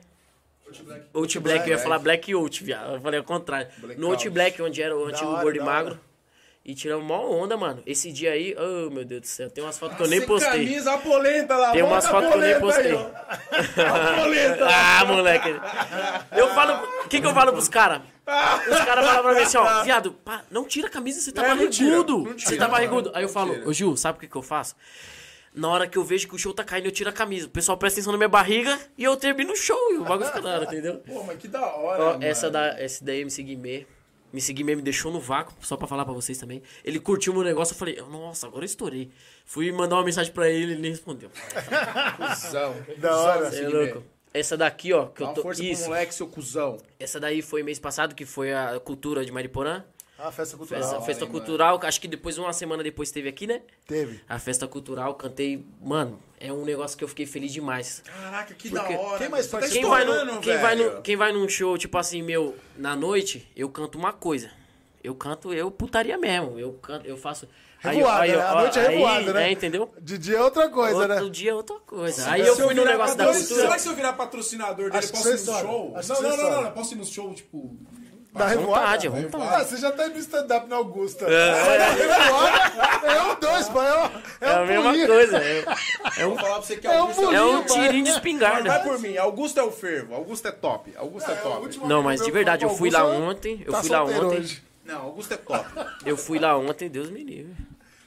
Out 1.14 1.40
Black, 1.40 1.70
eu 1.70 1.78
ia 1.78 1.84
falar 1.84 2.00
Black 2.00 2.34
Out, 2.34 2.64
viado. 2.64 2.96
Eu 2.96 3.02
falei 3.02 3.20
ao 3.20 3.24
contrário. 3.26 3.68
no 3.98 4.08
Out 4.08 4.28
Black, 4.32 4.60
onde 4.62 4.82
era 4.82 4.98
o 4.98 5.06
antigo 5.06 5.30
hora, 5.30 5.44
gordo 5.44 5.58
e 5.58 5.62
magro. 5.62 5.92
hora. 5.92 6.02
E 6.66 6.74
tiramos 6.74 7.06
mó 7.06 7.20
onda, 7.30 7.58
mano. 7.58 7.84
Esse 7.86 8.10
dia 8.10 8.32
aí, 8.32 8.56
oh 8.58 8.90
meu 8.90 9.04
Deus 9.04 9.22
do 9.22 9.28
céu, 9.28 9.50
tem 9.50 9.62
umas 9.62 9.78
fotos 9.78 9.98
que 9.98 10.04
eu 10.04 10.08
nem 10.08 10.22
postei. 10.26 10.50
camisa, 10.66 10.94
a 10.94 10.98
polenta 10.98 11.58
lá. 11.58 11.72
Tem 11.72 11.84
umas 11.84 12.08
fotos 12.08 12.30
que 12.30 12.36
eu 12.38 12.42
nem 12.42 12.54
aí, 12.54 12.60
postei. 12.62 12.94
ó. 12.94 13.10
A 13.82 14.22
polenta. 14.24 14.68
Ah, 14.72 15.06
moleque. 15.06 15.50
Eu 16.32 16.48
falo. 16.54 16.86
O 17.04 17.08
que, 17.10 17.20
que 17.20 17.28
eu 17.28 17.34
falo 17.34 17.52
pros 17.52 17.68
caras? 17.68 18.02
Os 18.26 18.80
caras 18.86 19.06
falam 19.06 19.22
pra 19.24 19.34
mim 19.34 19.42
assim, 19.42 19.58
ó, 19.58 19.84
viado, 19.84 20.14
pá, 20.14 20.44
não 20.50 20.64
tira 20.64 20.88
a 20.88 20.90
camisa, 20.90 21.20
você 21.20 21.34
tá 21.34 21.44
É, 21.46 21.54
não 21.54 21.70
tira, 21.70 21.90
barrigudo. 21.98 22.18
não 22.24 22.34
tira, 22.34 22.50
Você 22.52 22.56
tá 22.58 22.68
barrigudo. 22.70 23.12
Aí 23.14 23.24
eu 23.24 23.30
falo, 23.30 23.68
ô 23.68 23.74
Gil, 23.74 23.98
sabe 23.98 24.18
o 24.18 24.22
que, 24.22 24.28
que 24.30 24.36
eu 24.38 24.42
faço? 24.42 24.74
Na 25.54 25.68
hora 25.70 25.86
que 25.86 25.98
eu 25.98 26.04
vejo 26.06 26.28
que 26.30 26.34
o 26.36 26.38
show 26.38 26.54
tá 26.54 26.64
caindo, 26.64 26.86
eu 26.86 26.92
tiro 26.92 27.10
a 27.10 27.14
camisa. 27.14 27.48
O 27.48 27.50
pessoal 27.50 27.78
presta 27.78 28.00
atenção 28.00 28.14
na 28.14 28.18
minha 28.18 28.30
barriga 28.30 28.80
e 28.98 29.04
eu 29.04 29.18
termino 29.18 29.52
o 29.52 29.56
show. 29.58 29.78
E 29.92 29.98
o 29.98 30.04
bagulho 30.06 30.28
fica 30.28 30.42
da 30.42 30.50
hora, 30.52 30.64
entendeu? 30.64 30.96
Pô, 31.06 31.24
mas 31.24 31.38
que 31.38 31.48
da 31.50 31.62
hora, 31.76 32.02
Ó, 32.02 32.10
mano. 32.14 32.24
essa, 32.24 32.50
da, 32.50 32.68
essa 32.80 33.04
daí, 33.04 33.20
MC 33.22 33.44
Guimê. 33.44 33.86
MC 34.34 34.52
Guimê 34.52 34.76
me 34.76 34.82
deixou 34.82 35.12
no 35.12 35.20
vácuo, 35.20 35.54
só 35.62 35.78
pra 35.78 35.88
falar 35.88 36.04
pra 36.06 36.14
vocês 36.14 36.38
também. 36.38 36.62
Ele 36.84 37.00
curtiu 37.00 37.34
meu 37.34 37.44
negócio, 37.44 37.74
eu 37.74 37.78
falei, 37.78 37.98
nossa, 38.10 38.48
agora 38.48 38.64
eu 38.64 38.66
estourei. 38.66 39.12
Fui 39.46 39.72
mandar 39.72 39.96
uma 39.98 40.04
mensagem 40.04 40.34
pra 40.34 40.50
ele, 40.50 40.74
ele 40.74 40.82
nem 40.82 40.92
respondeu. 40.92 41.30
Cusão. 42.18 42.76
Da 42.98 43.16
hora. 43.16 43.52
Você 43.52 43.64
é 43.64 43.68
louco. 43.70 44.04
Essa 44.34 44.58
daqui, 44.58 44.92
ó, 44.92 45.06
que 45.06 45.20
Dá 45.20 45.26
eu 45.26 45.30
uma 45.30 45.36
tô. 45.36 45.42
força 45.44 45.64
Isso. 45.64 45.82
pro 45.84 45.92
moleque, 45.92 46.16
seu 46.16 46.28
cuzão. 46.28 46.78
Essa 47.00 47.20
daí 47.20 47.44
foi 47.44 47.62
mês 47.62 47.78
passado, 47.78 48.16
que 48.16 48.26
foi 48.26 48.52
a 48.52 48.80
cultura 48.80 49.24
de 49.24 49.32
Mariporã. 49.32 49.84
Ah, 50.26 50.32
festa 50.32 50.56
cultural. 50.56 50.82
Festa, 50.82 51.02
festa 51.02 51.26
cultural, 51.28 51.80
acho 51.84 52.00
que 52.00 52.08
depois, 52.08 52.38
uma 52.38 52.54
semana 52.54 52.82
depois, 52.82 53.12
teve 53.12 53.28
aqui, 53.28 53.46
né? 53.46 53.62
Teve. 53.86 54.22
A 54.30 54.40
festa 54.40 54.66
cultural, 54.68 55.16
cantei. 55.16 55.66
Mano, 55.82 56.18
é 56.40 56.52
um 56.54 56.64
negócio 56.64 56.98
que 56.98 57.04
eu 57.04 57.08
fiquei 57.10 57.26
feliz 57.26 57.52
demais. 57.52 58.02
Caraca, 58.06 58.54
que 58.54 58.70
Porque 58.70 58.94
da 58.94 59.00
hora. 59.02 59.18
quem 59.18 59.30
mais 59.30 59.48
tá? 59.48 59.60
Quem 59.60 59.84
vai, 59.86 60.06
no, 60.06 60.40
quem, 60.40 60.58
vai 60.58 60.76
no, 60.76 61.02
quem 61.02 61.16
vai 61.18 61.32
num 61.34 61.50
show, 61.50 61.78
tipo 61.78 61.98
assim, 61.98 62.22
meu, 62.22 62.56
na 62.78 62.96
noite, 62.96 63.46
eu 63.56 63.68
canto 63.70 63.98
uma 63.98 64.14
coisa. 64.14 64.50
Eu 65.04 65.14
canto, 65.14 65.54
eu 65.54 65.70
putaria 65.70 66.18
mesmo. 66.18 66.58
Eu 66.58 66.72
canto, 66.74 67.06
eu 67.06 67.18
faço. 67.18 67.46
Revoada, 67.80 68.26
né? 68.26 68.42
A 68.42 68.56
noite 68.56 68.80
é 68.80 68.88
revoada, 68.88 69.34
né? 69.34 69.50
É, 69.50 69.52
entendeu? 69.52 69.94
De 70.00 70.18
dia 70.18 70.38
é 70.38 70.42
outra 70.42 70.70
coisa, 70.70 70.96
Outro 70.96 71.26
né? 71.26 71.30
dia 71.30 71.52
é 71.52 71.54
outra 71.54 71.76
coisa. 71.86 72.32
Aí 72.32 72.40
eu 72.40 72.48
eu 72.48 72.56
fui 72.56 72.74
no 72.74 72.86
negócio 72.86 73.18
da 73.18 73.26
patro- 73.26 73.42
Será 73.42 73.56
cultura. 73.58 73.76
que 73.76 73.82
se 73.82 73.90
eu 73.90 73.96
virar 73.96 74.14
patrocinador 74.14 74.90
dele, 74.90 75.06
eu 75.06 75.10
posso 75.10 75.28
ir 75.28 75.32
no 75.34 75.38
show? 75.38 75.94
Não, 76.08 76.22
não, 76.22 76.38
não, 76.38 76.62
não. 76.64 76.72
Posso 76.72 76.94
ir 76.94 76.98
no 76.98 77.06
show, 77.06 77.34
tipo... 77.34 77.78
Da 78.34 78.56
vontade, 78.56 79.08
vontade. 79.08 79.46
Ah, 79.56 79.64
você 79.64 79.78
já 79.78 79.92
tá 79.92 80.06
indo 80.08 80.14
no 80.16 80.20
stand-up 80.20 80.68
na 80.68 80.76
Augusta. 80.78 81.28
Revoada 81.28 83.08
é 83.08 83.22
um 83.22 83.40
dois, 83.40 83.70
pai. 83.70 83.88
É, 83.88 83.94
um- 83.94 84.06
É 84.42 84.50
é 84.50 84.54
a 84.56 84.62
um 84.62 84.66
mesma 84.66 85.08
coisa. 85.08 85.38
É, 85.38 85.64
Eu 86.18 86.30
vou 86.30 86.38
falar 86.40 86.54
pra 86.56 86.62
você 86.64 86.78
que 86.78 86.88
É 86.88 86.92
um 86.92 87.02
Augusto 87.02 87.22
bolinho, 87.22 87.40
é 87.40 87.44
um 87.58 87.64
tirinho 87.66 88.04
de 88.04 88.10
Vai, 88.10 88.18
espingarda. 88.20 88.70
vai 88.70 88.84
por 88.84 89.00
mim, 89.00 89.18
Augusto 89.18 89.60
é 89.60 89.64
o 89.64 89.72
fervo, 89.72 90.16
Augusto 90.16 90.48
é 90.48 90.52
top, 90.52 90.92
Augusto 90.98 91.30
é, 91.30 91.34
É, 91.34 91.38
top. 91.38 91.78
Não, 91.86 92.02
mas 92.02 92.22
de 92.22 92.32
verdade, 92.32 92.66
eu 92.66 92.70
fui 92.72 92.90
lá 92.90 93.02
Augusta, 93.02 93.22
ontem. 93.24 93.64
Eu 93.66 93.72
tá 93.72 93.82
fui 93.82 93.90
lá 93.92 94.04
ontem. 94.04 94.40
hoje. 94.40 94.64
Não, 94.84 95.02
Augusto 95.04 95.34
é 95.34 95.38
top. 95.38 95.70
Eu 96.06 96.18
fui 96.18 96.40
lá 96.40 96.58
ontem, 96.58 96.90
Deus 96.90 97.10
me 97.12 97.24
livre. 97.24 97.56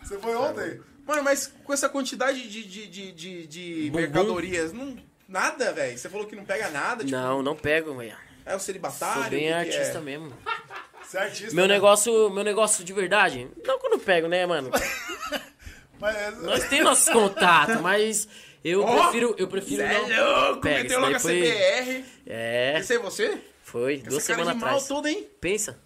Você 0.02 0.18
foi 0.18 0.34
ontem? 0.34 0.80
Mano, 1.06 1.22
mas 1.22 1.52
com 1.64 1.72
essa 1.72 1.88
quantidade 1.88 2.48
de, 2.48 2.64
de, 2.64 2.86
de, 2.88 3.12
de, 3.12 3.46
de 3.46 3.90
mercadorias, 3.94 4.72
não, 4.72 4.96
nada, 5.28 5.72
velho. 5.72 5.96
Você 5.96 6.08
falou 6.08 6.26
que 6.26 6.34
não 6.34 6.44
pega 6.44 6.68
nada, 6.70 7.04
tipo, 7.04 7.16
Não, 7.16 7.42
não 7.44 7.54
pego, 7.54 7.94
velho. 7.94 8.25
É 8.46 8.56
o 8.56 8.60
celibatário? 8.60 9.22
Sou 9.22 9.30
bem 9.30 9.52
artista 9.52 9.98
é? 9.98 10.00
mesmo. 10.00 10.32
Você 11.02 11.18
é 11.18 11.20
artista. 11.22 11.54
Meu 11.54 11.68
né? 11.68 11.74
negócio, 11.74 12.30
meu 12.30 12.42
negócio 12.42 12.82
de 12.84 12.92
verdade, 12.92 13.48
não 13.64 13.78
quando 13.78 13.92
eu 13.94 13.98
pego, 14.00 14.26
né, 14.26 14.44
mano? 14.46 14.70
Mas, 16.00 16.42
Nós 16.42 16.68
temos 16.68 16.84
nossos 16.84 17.08
contatos, 17.08 17.80
mas 17.80 18.28
eu 18.62 18.82
Ó, 18.82 19.04
prefiro, 19.04 19.34
eu 19.38 19.48
prefiro 19.48 19.80
Cê 19.82 19.88
não. 19.88 20.12
é 20.12 20.20
louco, 20.22 20.60
Pega, 20.60 20.82
meteu 20.82 21.00
logo 21.00 21.16
a 21.16 21.18
foi- 21.20 21.40
CBR. 21.40 22.04
É, 22.26 22.76
Esse 22.78 22.94
é 22.96 22.98
você? 22.98 23.38
foi, 23.62 23.96
duas 23.98 24.22
Essa 24.22 24.34
cara 24.34 24.44
semanas 24.44 24.60
mal 24.62 24.76
atrás. 24.78 25.06
hein? 25.06 25.26
Pensa, 25.40 25.78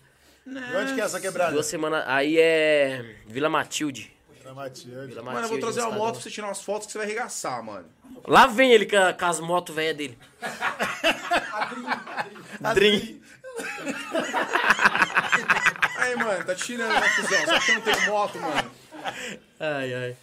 E 0.44 0.76
onde 0.76 0.94
que 0.94 1.00
é 1.00 1.04
essa 1.04 1.20
quebrada? 1.20 1.52
duas 1.52 1.66
semanas, 1.66 2.02
aí 2.08 2.36
é 2.40 3.04
Vila 3.26 3.48
Matilde. 3.48 4.12
Na 4.50 4.54
Matilde. 4.62 5.06
Vila 5.06 5.22
Mano, 5.22 5.38
eu 5.38 5.48
vou 5.48 5.52
Matilde, 5.58 5.60
trazer 5.60 5.80
uma 5.82 5.90
moto 5.96 6.14
pra 6.14 6.22
você 6.22 6.30
tirar 6.30 6.48
umas 6.48 6.60
fotos 6.60 6.86
que 6.86 6.92
você 6.92 6.98
vai 6.98 7.06
arregaçar, 7.06 7.62
mano. 7.62 7.86
Lá 8.26 8.46
vem 8.48 8.72
ele 8.72 8.84
com, 8.84 8.96
a- 8.96 9.12
com 9.12 9.24
as 9.24 9.38
motos 9.38 9.72
velhas 9.74 9.96
dele. 9.96 10.18
Dream. 12.74 13.20
Aí, 15.96 16.16
mano, 16.16 16.44
tá 16.44 16.54
tirando, 16.54 16.92
né, 16.92 17.08
cuzão? 17.16 17.46
Só 17.46 17.60
que 17.60 17.70
eu 17.70 17.74
não 17.76 17.82
tenho 17.82 18.06
moto, 18.06 18.38
mano. 18.40 18.70
Ai, 19.60 19.94
ai. 19.94 20.16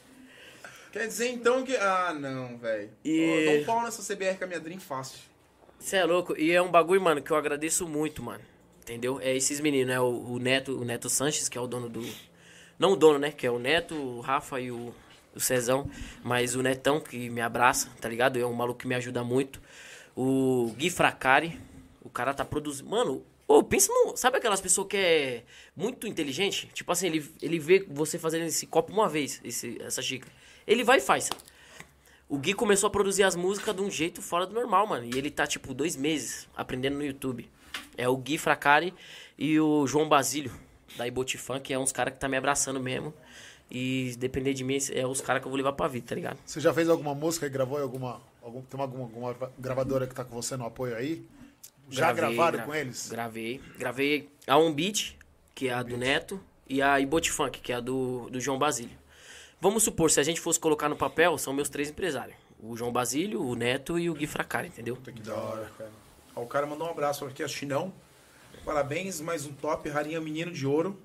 Quer 0.92 1.08
dizer, 1.08 1.30
então, 1.30 1.64
que... 1.64 1.76
Ah, 1.78 2.14
não, 2.14 2.58
velho. 2.58 2.90
E- 3.06 3.46
Dá 3.46 3.52
um 3.62 3.66
pau 3.66 3.82
nessa 3.84 4.02
CBR 4.02 4.38
com 4.38 4.44
a 4.44 4.48
minha 4.48 4.60
Dream 4.60 4.80
fácil. 4.80 5.20
Você 5.80 5.98
é 5.98 6.04
louco. 6.06 6.36
E 6.38 6.52
é 6.52 6.62
um 6.62 6.72
bagulho, 6.72 7.00
mano, 7.02 7.22
que 7.22 7.32
eu 7.32 7.38
agradeço 7.38 7.88
muito, 7.88 8.22
mano. 8.24 8.44
Entendeu? 8.82 9.20
É 9.22 9.36
esses 9.36 9.60
meninos, 9.62 9.88
né? 9.88 10.00
O, 10.00 10.34
o 10.34 10.40
Neto, 10.40 10.78
o 10.80 10.84
Neto 10.84 11.10
Sanches, 11.10 11.48
que 11.48 11.58
é 11.58 11.62
o 11.62 11.68
dono 11.68 11.88
do. 11.88 12.02
Não 12.78 12.94
o 12.94 12.96
dono, 12.96 13.20
né? 13.20 13.32
Que 13.32 13.48
é 13.48 13.52
o 13.52 13.60
Neto, 13.60 13.96
o 13.96 14.22
Rafa 14.22 14.60
e 14.60 14.72
o, 14.72 14.94
o 15.36 15.40
Cezão. 15.40 15.90
Mas 16.24 16.56
o 16.56 16.62
Netão, 16.62 17.00
que 17.00 17.30
me 17.30 17.42
abraça, 17.42 17.90
tá 18.00 18.08
ligado? 18.08 18.40
É 18.40 18.46
um 18.46 18.54
maluco 18.54 18.80
que 18.80 18.88
me 18.88 18.96
ajuda 18.96 19.24
muito. 19.24 19.62
O 20.16 20.74
Gui 20.78 20.90
Fracari. 20.90 21.60
O 22.02 22.10
cara 22.10 22.34
tá 22.34 22.46
produzindo. 22.46 22.90
Mano, 22.90 23.24
ô, 23.48 23.62
pensa 23.64 23.92
no. 23.92 24.16
Sabe 24.16 24.38
aquelas 24.38 24.62
pessoas 24.62 24.88
que 24.88 24.98
é 24.98 25.44
muito 25.76 26.08
inteligente? 26.08 26.68
Tipo 26.74 26.92
assim, 26.92 27.08
ele, 27.08 27.32
ele 27.42 27.60
vê 27.60 27.86
você 27.90 28.18
fazendo 28.18 28.46
esse 28.46 28.66
copo 28.66 28.94
uma 28.94 29.10
vez, 29.10 29.42
esse, 29.44 29.82
essa 29.82 30.02
xícara. 30.02 30.32
Ele 30.66 30.84
vai 30.84 30.98
e 30.98 31.02
faz. 31.02 31.30
O 32.30 32.38
Gui 32.38 32.54
começou 32.54 32.88
a 32.88 32.92
produzir 32.92 33.24
as 33.24 33.36
músicas 33.36 33.76
de 33.76 33.82
um 33.82 33.90
jeito 33.90 34.22
fora 34.22 34.46
do 34.46 34.54
normal, 34.54 34.86
mano. 34.88 35.06
E 35.06 35.18
ele 35.18 35.32
tá, 35.32 35.48
tipo, 35.48 35.74
dois 35.74 35.96
meses 35.96 36.48
aprendendo 36.56 36.98
no 36.98 37.06
YouTube. 37.06 37.50
É 37.98 38.08
o 38.08 38.18
Gui 38.18 38.38
Fracari 38.38 38.94
e 39.38 39.60
o 39.60 39.88
João 39.88 40.10
Basílio, 40.10 40.52
da 40.98 41.08
Ibotifan, 41.08 41.60
que 41.60 41.74
é 41.74 41.80
uns 41.80 41.92
caras 41.92 42.14
que 42.14 42.20
tá 42.20 42.28
me 42.28 42.36
abraçando 42.38 42.80
mesmo. 42.80 43.14
E 43.70 44.16
depender 44.18 44.54
de 44.54 44.64
mim, 44.64 44.78
é 44.94 45.06
os 45.06 45.20
caras 45.20 45.42
que 45.42 45.48
eu 45.48 45.52
vou 45.52 45.58
levar 45.58 45.74
pra 45.74 45.88
vida, 45.88 46.08
tá 46.08 46.16
ligado? 46.16 46.38
Você 46.46 46.60
já 46.62 46.74
fez 46.74 46.88
alguma 46.90 47.14
música 47.14 47.46
e 47.46 47.50
gravou 47.50 47.78
em 47.80 47.82
alguma. 47.84 48.22
algum, 48.42 48.62
tem 48.62 48.80
alguma, 48.80 49.04
alguma 49.04 49.52
gravadora 49.60 50.08
que 50.08 50.16
tá 50.16 50.24
com 50.24 50.34
você 50.36 50.56
no 50.56 50.66
apoio 50.66 50.96
aí? 50.96 51.26
Já 51.90 52.12
Gravei, 52.14 52.36
gravaram 52.36 52.58
gra- 52.60 52.66
com 52.66 52.76
eles? 52.76 53.10
Gravei. 53.10 53.62
Gravei 53.78 54.30
a 54.46 54.58
On 54.58 54.72
Beat, 54.74 55.16
que 55.54 55.68
é 55.68 55.74
a 55.74 55.84
do 55.84 55.98
Neto, 55.98 56.40
e 56.70 56.82
a 56.82 57.00
Ibotifunk, 57.00 57.60
que 57.60 57.72
é 57.72 57.76
a 57.76 57.80
do, 57.82 58.30
do 58.30 58.40
João 58.40 58.58
Basílio. 58.58 58.98
Vamos 59.60 59.84
supor, 59.84 60.12
se 60.12 60.20
a 60.20 60.24
gente 60.24 60.40
fosse 60.40 60.60
colocar 60.60 60.88
no 60.88 60.96
papel, 60.96 61.38
são 61.38 61.52
meus 61.54 61.68
três 61.70 61.90
empresários. 61.90 62.36
O 62.62 62.76
João 62.78 62.92
Basílio, 62.92 63.42
o 63.42 63.54
Neto 63.56 64.00
e 64.00 64.10
o 64.10 64.14
Gui 64.14 64.28
Fracari, 64.28 64.68
entendeu? 64.70 64.96
Que 64.98 65.12
da 65.22 65.36
hora, 65.36 65.70
cara. 65.78 65.92
Ó, 66.36 66.42
o 66.44 66.48
cara 66.48 66.66
mandou 66.66 66.88
um 66.88 66.92
abraço 66.92 67.26
aqui, 67.26 67.44
a 67.44 67.48
Chinão. 67.48 67.92
Parabéns, 68.68 69.22
mais 69.22 69.46
um 69.46 69.54
top, 69.54 69.88
rarinha 69.88 70.20
menino 70.20 70.52
de 70.52 70.68
ouro. 70.68 71.00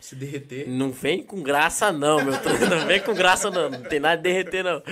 Se 0.00 0.16
derreter. 0.16 0.68
Não 0.68 0.90
vem 0.90 1.22
com 1.22 1.40
graça 1.40 1.92
não, 1.92 2.16
meu. 2.16 2.32
Não 2.32 2.86
vem 2.88 3.00
com 3.00 3.14
graça 3.14 3.48
não. 3.52 3.70
Não 3.70 3.82
tem 3.84 4.00
nada 4.00 4.16
de 4.16 4.24
derreter 4.24 4.64
não. 4.64 4.82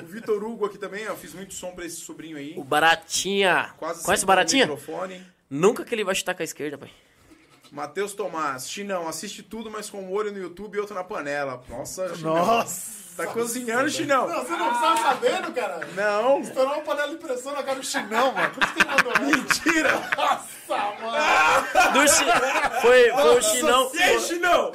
O 0.00 0.06
Vitor 0.06 0.44
Hugo 0.44 0.66
aqui 0.66 0.78
também, 0.78 1.08
ó. 1.08 1.16
Fiz 1.16 1.34
muito 1.34 1.52
som 1.52 1.72
pra 1.72 1.84
esse 1.84 1.96
sobrinho 1.96 2.36
aí. 2.36 2.54
O 2.56 2.62
Baratinha. 2.62 3.74
Quase 3.76 4.04
Conhece 4.04 4.22
o 4.22 4.26
Baratinha? 4.28 4.66
microfone. 4.66 5.20
Nunca 5.50 5.84
que 5.84 5.92
ele 5.92 6.04
vai 6.04 6.14
chutar 6.14 6.32
com 6.32 6.42
a 6.42 6.44
esquerda, 6.44 6.78
pai. 6.78 6.92
Matheus 7.72 8.14
Tomás, 8.14 8.70
Chinão, 8.70 9.08
assiste 9.08 9.42
tudo, 9.42 9.68
mas 9.68 9.90
com 9.90 10.00
um 10.02 10.12
olho 10.12 10.30
no 10.30 10.38
YouTube 10.38 10.76
e 10.76 10.78
outro 10.78 10.94
na 10.94 11.02
panela. 11.02 11.60
Nossa, 11.68 12.14
Chinão. 12.14 12.36
Nossa! 12.36 13.09
Tá 13.26 13.32
cozinhando, 13.32 13.88
Chinão. 13.90 14.28
Não, 14.28 14.44
você 14.44 14.52
não 14.52 14.68
precisava 14.68 14.96
sabendo, 15.02 15.52
cara. 15.52 15.80
Não. 15.94 16.40
Estourou 16.40 16.72
uma 16.74 16.82
panela 16.82 17.08
de 17.08 17.16
pressão 17.16 17.52
na 17.54 17.62
cara 17.62 17.78
do 17.78 17.84
chinão, 17.86 18.32
mano. 18.32 18.50
Por 18.50 18.62
isso 18.64 18.74
que 18.74 18.80
ele 18.80 18.90
mandou 18.90 19.12
essa. 19.12 19.20
Mentira. 19.22 20.02
Nossa, 20.16 20.44
mano. 21.00 21.92
Do 21.92 22.08
chi- 22.08 22.80
Foi, 22.80 23.10
foi 23.10 23.36
o 23.38 23.42
Chinão. 23.42 23.90
E 23.94 24.02
aí, 24.02 24.20
Chinão? 24.20 24.72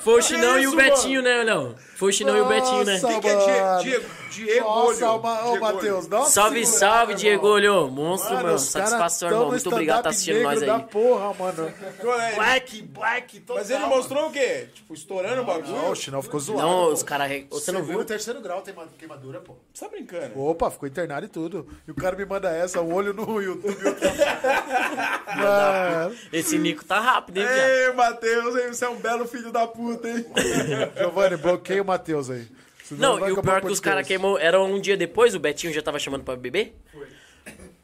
Foi 0.00 0.18
o 0.18 0.22
Chinão 0.22 0.58
e 0.58 0.62
isso, 0.64 0.72
o 0.72 0.76
Betinho, 0.76 1.22
né, 1.22 1.44
não? 1.44 1.74
Foi 1.98 2.10
o 2.10 2.12
Chinão 2.12 2.36
e 2.36 2.40
o 2.40 2.46
Betinho, 2.46 2.84
né? 2.84 3.00
Quem 3.00 3.20
que 3.20 3.26
é 3.28 3.34
mano. 3.34 3.82
Die- 3.82 3.90
Diego? 3.90 4.06
Diego 4.30 4.64
Nossa, 4.68 5.10
Olho. 5.10 5.20
o 5.20 5.26
ô, 5.26 5.50
Diego 5.50 5.60
Matheus, 5.64 6.06
dá 6.06 6.18
uma 6.18 6.26
Salve, 6.26 6.64
segurada, 6.64 6.96
salve, 6.96 7.14
Diego. 7.14 7.46
Olho. 7.48 7.88
Monstro, 7.88 8.30
mano. 8.34 8.44
caras 8.44 8.62
Satisfação, 8.62 9.28
irmão. 9.30 9.44
no 9.46 9.50
Muito 9.50 9.68
obrigado 9.68 10.02
por 10.04 10.10
stand-up 10.10 10.14
assistindo 10.14 10.42
nós 10.44 10.62
aí. 10.62 10.66
da 10.68 10.78
porra, 10.78 11.34
mano. 11.34 11.72
É? 12.20 12.34
Black, 12.36 12.82
black, 12.82 13.40
total. 13.40 13.56
Mas 13.56 13.70
ele 13.70 13.86
mostrou 13.86 14.28
o 14.28 14.30
quê? 14.30 14.68
Tipo, 14.74 14.94
estourando 14.94 15.42
o 15.42 15.44
bagulho? 15.44 15.72
Não, 15.72 15.90
o 15.90 15.96
chinão 15.96 16.22
ficou 16.22 16.38
zoado. 16.38 16.62
Não, 16.62 16.84
pô. 16.84 16.92
os 16.92 17.02
caras. 17.02 17.44
Você 17.50 17.72
não 17.72 17.82
viu? 17.82 18.00
e 18.00 18.04
terceiro 18.04 18.40
grau 18.40 18.60
tem 18.60 18.72
ma- 18.74 18.86
queimadura, 18.96 19.40
pô. 19.40 19.54
Você 19.74 19.84
tá 19.84 19.90
brincando? 19.90 20.40
Opa, 20.40 20.70
ficou 20.70 20.88
internado 20.88 21.26
e 21.26 21.28
tudo. 21.28 21.66
E 21.86 21.90
o 21.90 21.94
cara 21.96 22.14
me 22.14 22.24
manda 22.24 22.48
essa, 22.50 22.80
um 22.80 22.94
olho 22.94 23.12
no 23.12 23.42
YouTube. 23.42 23.74
Mano, 25.36 26.14
Esse 26.32 26.58
Nico 26.58 26.84
tá 26.84 27.00
rápido, 27.00 27.38
hein? 27.38 27.46
Ei, 27.48 27.92
Matheus, 27.92 28.56
hein? 28.56 28.68
Você 28.68 28.84
é 28.84 28.88
um 28.88 28.96
belo 28.96 29.26
filho 29.26 29.50
da 29.50 29.66
puta, 29.66 30.08
hein? 30.08 30.24
Giovanni, 30.96 31.36
bloqueia 31.36 31.82
o 31.82 31.84
Matheus 31.88 32.30
aí. 32.30 32.46
Senão 32.84 33.18
Não, 33.18 33.28
e 33.28 33.32
o 33.32 33.42
pior 33.42 33.58
é 33.58 33.60
que 33.60 33.72
os 33.72 33.80
caras 33.80 34.06
queimou. 34.06 34.38
Era 34.38 34.62
um 34.62 34.80
dia 34.80 34.96
depois, 34.96 35.34
o 35.34 35.38
Betinho 35.38 35.72
já 35.72 35.82
tava 35.82 35.98
chamando 35.98 36.24
pra 36.24 36.36
beber. 36.36 36.74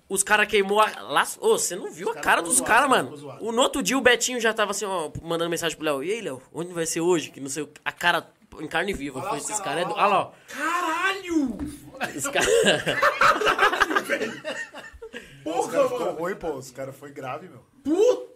Os 0.08 0.22
caras 0.22 0.46
queimou 0.46 0.80
a. 0.80 1.02
Lá... 1.02 1.26
Ô, 1.40 1.58
você 1.58 1.74
não 1.74 1.90
viu 1.90 2.10
a 2.10 2.14
cara 2.14 2.40
dos 2.40 2.60
caras, 2.60 2.84
os 2.84 2.88
cara 2.88 2.88
mano. 2.88 3.38
O, 3.40 3.52
no 3.52 3.62
outro 3.62 3.82
dia 3.82 3.98
o 3.98 4.00
Betinho 4.00 4.40
já 4.40 4.52
tava 4.52 4.70
assim, 4.70 4.84
ó, 4.84 5.10
mandando 5.22 5.50
mensagem 5.50 5.76
pro 5.76 5.84
Léo. 5.84 6.04
E 6.04 6.12
aí, 6.12 6.20
Léo, 6.20 6.40
onde 6.52 6.72
vai 6.72 6.86
ser 6.86 7.00
hoje? 7.00 7.30
Que 7.30 7.40
não 7.40 7.48
sei. 7.48 7.68
A 7.84 7.92
cara 7.92 8.26
em 8.60 8.68
carne 8.68 8.92
viva. 8.92 9.18
Olha 9.18 9.24
lá 9.24 9.30
Foi 9.30 9.38
os 9.38 9.44
esses 9.44 9.60
cara, 9.60 9.82
caras. 9.82 9.90
É 9.90 9.94
do... 9.94 9.94
olha 9.94 10.06
lá. 10.06 10.20
ó. 10.20 10.32
Caralho! 10.48 11.58
Os 12.16 12.26
caras. 12.28 12.48
Os 15.44 15.52
Porra, 15.52 15.72
caras 15.72 15.90
ficou 15.90 16.06
mano. 16.06 16.18
ruim, 16.18 16.34
pô. 16.36 16.50
Os 16.52 16.70
caras 16.70 16.96
foi 16.96 17.10
grave, 17.10 17.48
meu. 17.48 17.60
Puta 17.82 18.33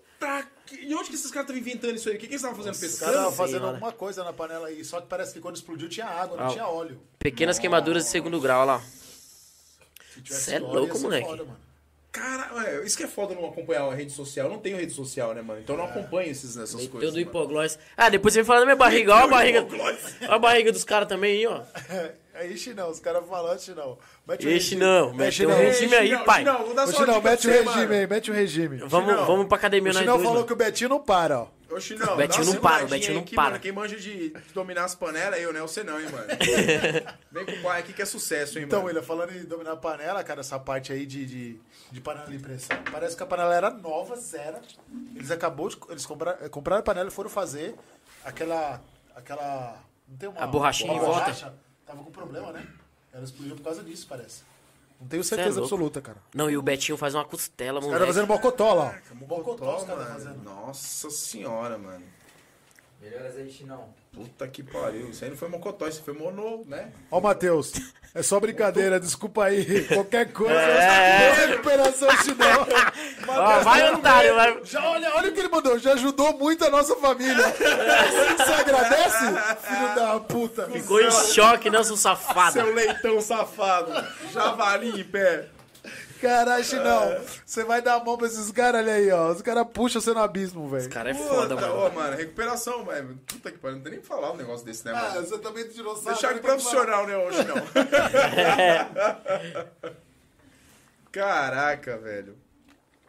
que... 0.66 0.76
E 0.86 0.94
onde 0.94 1.08
que 1.08 1.14
esses 1.14 1.30
caras 1.30 1.48
estavam 1.48 1.56
inventando 1.60 1.94
isso 1.96 2.08
aí? 2.08 2.16
O 2.16 2.18
que, 2.18 2.26
que 2.26 2.32
eles 2.34 2.42
estavam 2.42 2.56
fazendo? 2.56 2.74
Os 2.74 2.80
Pescando? 2.80 3.00
caras 3.12 3.16
estavam 3.16 3.36
fazendo 3.36 3.56
senhora. 3.60 3.76
alguma 3.76 3.92
coisa 3.92 4.24
na 4.24 4.32
panela 4.32 4.68
aí. 4.68 4.84
Só 4.84 5.00
que 5.00 5.06
parece 5.06 5.32
que 5.32 5.40
quando 5.40 5.56
explodiu 5.56 5.88
tinha 5.88 6.06
água, 6.06 6.36
não 6.36 6.46
Ah. 6.46 6.50
tinha 6.50 6.66
óleo. 6.66 7.00
Pequenas 7.18 7.58
queimaduras 7.58 8.04
de 8.04 8.10
segundo 8.10 8.40
grau, 8.40 8.60
olha 8.62 8.72
lá. 8.72 8.82
Se 10.14 10.20
tivesse 10.22 10.44
Cê 10.44 10.54
é 10.56 10.58
louco, 10.58 10.98
moleque. 10.98 11.26
foda, 11.26 11.44
mano. 11.44 11.58
Cara, 12.10 12.66
é, 12.66 12.84
isso 12.84 12.96
que 12.96 13.04
é 13.04 13.06
foda 13.06 13.34
não 13.34 13.46
acompanhar 13.46 13.82
a 13.84 13.94
rede 13.94 14.10
social. 14.12 14.46
Eu 14.46 14.52
não 14.52 14.58
tenho 14.58 14.76
rede 14.76 14.92
social, 14.92 15.34
né, 15.34 15.42
mano? 15.42 15.60
Então 15.60 15.76
eu 15.76 15.82
não 15.82 15.88
acompanho 15.88 16.30
esses, 16.30 16.56
essas 16.56 16.74
Meteu 16.74 16.90
coisas. 16.90 17.12
do 17.14 17.20
hipoglós. 17.20 17.78
Ah, 17.96 18.08
depois 18.08 18.32
você 18.34 18.40
vai 18.40 18.46
falar 18.46 18.60
da 18.60 18.66
minha 18.66 18.76
barriga. 18.76 19.14
Olha 19.14 19.24
a 19.24 19.28
barriga. 19.28 19.66
Olha 19.70 19.98
a 20.34 20.38
barriga 20.38 20.72
dos 20.72 20.84
caras 20.84 21.06
também 21.06 21.36
aí, 21.38 21.46
ó. 21.46 21.62
É 22.40 22.46
ixi 22.46 22.72
não, 22.72 22.90
os 22.90 23.00
caras 23.00 23.26
falam 23.28 23.54
ixi 23.56 23.72
não. 23.74 23.98
Mete 24.26 24.46
o 24.46 24.50
Ixi 24.50 24.74
regime. 24.76 24.80
não, 24.80 25.12
mete 25.12 25.44
um 25.44 25.48
não. 25.48 25.56
regime 25.56 25.94
aí, 25.96 26.18
pai. 26.24 26.44
Só 26.44 26.64
uma 26.64 26.86
Chinão, 26.86 27.14
dica 27.16 27.20
mete 27.30 27.48
o 27.48 27.50
regime 27.50 27.96
aí, 27.96 28.06
mete 28.06 28.30
o 28.30 28.34
regime. 28.34 28.76
Vamos, 28.86 29.14
vamos 29.26 29.46
pra 29.48 29.56
academia 29.58 29.90
O 29.90 29.94
nós 29.94 30.00
Chinão 30.02 30.14
dois, 30.14 30.24
falou 30.26 30.34
mano. 30.36 30.46
que 30.46 30.52
o 30.52 30.56
Betinho 30.56 30.88
não 30.90 31.00
para, 31.00 31.40
ó. 31.40 31.46
Ô, 31.70 31.80
Chinão, 31.80 32.14
O 32.14 32.16
Betinho 32.16 32.46
dá 32.46 32.52
não 32.52 32.60
para, 32.60 32.84
o 32.84 32.88
Betinho 32.88 33.14
não 33.14 33.20
aqui, 33.22 33.34
para. 33.34 33.50
Mano, 33.50 33.60
quem 33.60 33.72
manja 33.72 33.96
de, 33.96 34.30
de 34.30 34.52
dominar 34.54 34.84
as 34.84 34.94
panelas 34.94 35.38
é 35.38 35.44
eu, 35.44 35.52
né? 35.52 35.60
Você 35.60 35.82
não, 35.82 36.00
hein, 36.00 36.06
mano. 36.10 36.26
Vem 37.32 37.44
com 37.44 37.52
o 37.52 37.62
pai 37.62 37.80
aqui 37.80 37.92
que 37.92 38.00
é 38.00 38.06
sucesso, 38.06 38.58
hein, 38.58 38.64
Então, 38.64 38.78
mano. 38.78 38.88
William, 38.88 39.02
falando 39.02 39.32
em 39.32 39.44
dominar 39.44 39.72
a 39.72 39.76
panela, 39.76 40.22
cara, 40.24 40.40
essa 40.40 40.58
parte 40.58 40.92
aí 40.92 41.04
de, 41.04 41.26
de, 41.26 41.60
de 41.90 42.00
panela 42.00 42.26
de 42.30 42.38
pressão. 42.38 42.76
Parece 42.90 43.16
que 43.16 43.22
a 43.22 43.26
panela 43.26 43.54
era 43.54 43.68
nova, 43.70 44.16
zero. 44.16 44.56
Eles 45.14 45.30
acabou 45.30 45.68
de. 45.68 45.76
Eles 45.90 46.06
compraram, 46.06 46.38
eh, 46.42 46.48
compraram 46.48 46.80
a 46.80 46.84
panela 46.84 47.08
e 47.08 47.12
foram 47.12 47.28
fazer 47.28 47.74
aquela. 48.24 48.80
aquela. 49.14 49.76
Não 50.08 50.16
tem 50.16 50.28
uma. 50.28 50.40
A 50.40 50.46
borrachinha 50.46 50.92
uma 50.92 51.02
em 51.02 51.04
volta. 51.04 51.54
Tava 51.88 52.02
com 52.04 52.10
problema, 52.10 52.52
né? 52.52 52.68
Ela 53.14 53.24
explodiu 53.24 53.56
por 53.56 53.62
causa 53.64 53.82
disso, 53.82 54.06
parece. 54.06 54.42
Não 55.00 55.08
tenho 55.08 55.22
é 55.22 55.24
certeza 55.24 55.58
louco. 55.60 55.74
absoluta, 55.74 56.02
cara. 56.02 56.18
Não, 56.34 56.50
e 56.50 56.56
o 56.58 56.60
Betinho 56.60 56.98
faz 56.98 57.14
uma 57.14 57.24
costela, 57.24 57.78
Os 57.78 57.84
moleque. 57.86 58.00
caras 58.00 58.14
fazendo 58.14 58.28
mocotó 58.28 58.74
lá. 58.74 58.94
ó. 59.10 59.14
Mocotó, 59.14 59.78
os 59.78 59.84
caras 59.84 60.24
mano. 60.24 60.42
Nossa 60.44 61.08
senhora, 61.10 61.78
mano. 61.78 62.04
Melhoras 63.00 63.36
aí, 63.36 63.50
Chinão. 63.50 63.94
Puta 64.12 64.48
que 64.48 64.62
pariu. 64.62 65.10
Isso 65.10 65.22
aí 65.22 65.30
não 65.30 65.36
foi 65.36 65.48
mocotó, 65.48 65.86
isso 65.86 66.02
foi 66.02 66.12
monô, 66.12 66.64
né? 66.66 66.90
Ó, 67.10 67.20
Matheus. 67.20 67.72
É 68.14 68.22
só 68.22 68.40
brincadeira, 68.40 68.98
desculpa 68.98 69.44
aí. 69.44 69.84
Qualquer 69.94 70.32
coisa. 70.32 70.54
É. 70.54 71.34
boa 71.34 71.46
recuperação, 71.46 72.10
Chinão. 72.22 72.66
Ó, 73.28 73.60
vai 73.60 73.94
otário, 73.94 74.34
vai. 74.34 74.64
Já, 74.64 74.84
olha, 74.90 75.14
olha 75.14 75.30
o 75.30 75.32
que 75.32 75.38
ele 75.38 75.48
mandou, 75.48 75.78
já 75.78 75.92
ajudou 75.92 76.36
muito 76.36 76.64
a 76.64 76.70
nossa 76.70 76.96
família. 76.96 77.44
Você 77.48 78.52
agradece? 78.52 79.18
Filho 79.62 79.94
da 79.94 80.20
puta. 80.20 80.68
Ficou 80.68 81.00
em 81.00 81.10
choque, 81.10 81.70
né, 81.70 81.82
seu 81.84 81.96
safado. 81.96 82.54
Seu 82.54 82.74
leitão 82.74 83.20
safado. 83.20 83.92
Javali 84.32 85.00
em 85.00 85.04
pé. 85.04 85.48
Caralho, 86.20 86.64
Chinão. 86.64 87.20
Você 87.46 87.62
vai 87.64 87.80
dar 87.80 87.94
a 87.94 88.04
mão 88.04 88.18
pra 88.18 88.26
esses 88.26 88.50
caras, 88.50 88.82
olha 88.82 88.94
aí, 88.94 89.10
ó. 89.10 89.30
Os 89.32 89.40
caras 89.42 89.66
puxam 89.72 90.00
você 90.00 90.12
no 90.12 90.20
abismo, 90.20 90.68
velho. 90.68 90.88
Cara, 90.90 91.10
é 91.10 91.14
foda, 91.14 91.54
Puta, 91.54 91.68
mano. 91.68 91.86
Ô, 91.86 91.90
mano, 91.90 92.16
recuperação, 92.16 92.84
mano. 92.84 93.18
Puta 93.26 93.50
que 93.52 93.58
pariu. 93.58 93.76
Não 93.76 93.82
tem 93.84 93.92
nem 93.92 94.00
que 94.00 94.06
falar 94.06 94.32
um 94.32 94.36
negócio 94.36 94.66
desse, 94.66 94.84
né, 94.84 94.92
Ah, 94.94 95.10
mano? 95.14 95.26
você 95.26 95.38
também 95.38 95.66
tirou 95.68 95.94
sarro. 95.96 96.08
Deixar 96.16 96.34
que 96.34 96.40
profissional, 96.40 97.06
né, 97.06 97.16
hoje 97.16 97.38
não. 97.44 97.56
Caraca, 101.12 101.96
velho. 101.98 102.36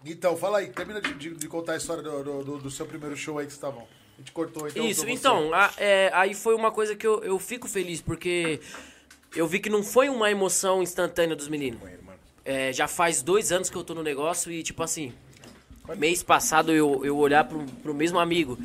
Então, 0.05 0.37
fala 0.37 0.59
aí, 0.59 0.67
termina 0.69 1.01
de, 1.01 1.13
de- 1.13 1.35
de 1.35 1.47
contar 1.47 1.73
a 1.73 1.77
história 1.77 2.01
do, 2.01 2.23
do- 2.23 2.43
do- 2.43 2.57
do 2.59 2.71
seu 2.71 2.85
primeiro 2.85 3.15
show 3.17 3.37
aí 3.37 3.45
que 3.45 3.53
você 3.53 3.59
tava. 3.59 3.79
A 3.81 4.17
gente 4.19 4.31
cortou 4.31 4.67
então. 4.67 4.85
Isso, 4.85 5.01
pra 5.01 5.09
você. 5.09 5.15
então, 5.17 5.53
a- 5.53 5.71
é, 5.77 6.09
aí 6.13 6.33
foi 6.33 6.55
uma 6.55 6.71
coisa 6.71 6.95
que 6.95 7.05
eu, 7.05 7.21
eu 7.23 7.37
fico 7.37 7.67
feliz, 7.67 8.01
porque 8.01 8.59
eu 9.35 9.45
vi 9.47 9.59
que 9.59 9.69
não 9.69 9.83
foi 9.83 10.07
uma 10.09 10.31
emoção 10.31 10.81
instantânea 10.81 11.35
dos 11.35 11.47
meninos. 11.49 11.79
É, 12.51 12.73
já 12.73 12.87
faz 12.87 13.21
dois 13.21 13.51
anos 13.51 13.69
que 13.69 13.75
eu 13.75 13.83
tô 13.83 13.93
no 13.93 14.01
negócio 14.01 14.51
e, 14.51 14.63
tipo 14.63 14.81
assim, 14.81 15.13
mês 15.97 16.23
passado 16.23 16.71
eu, 16.71 17.05
eu 17.05 17.15
olhar 17.15 17.43
pro, 17.43 17.63
pro 17.83 17.93
mesmo 17.93 18.17
amigo 18.17 18.57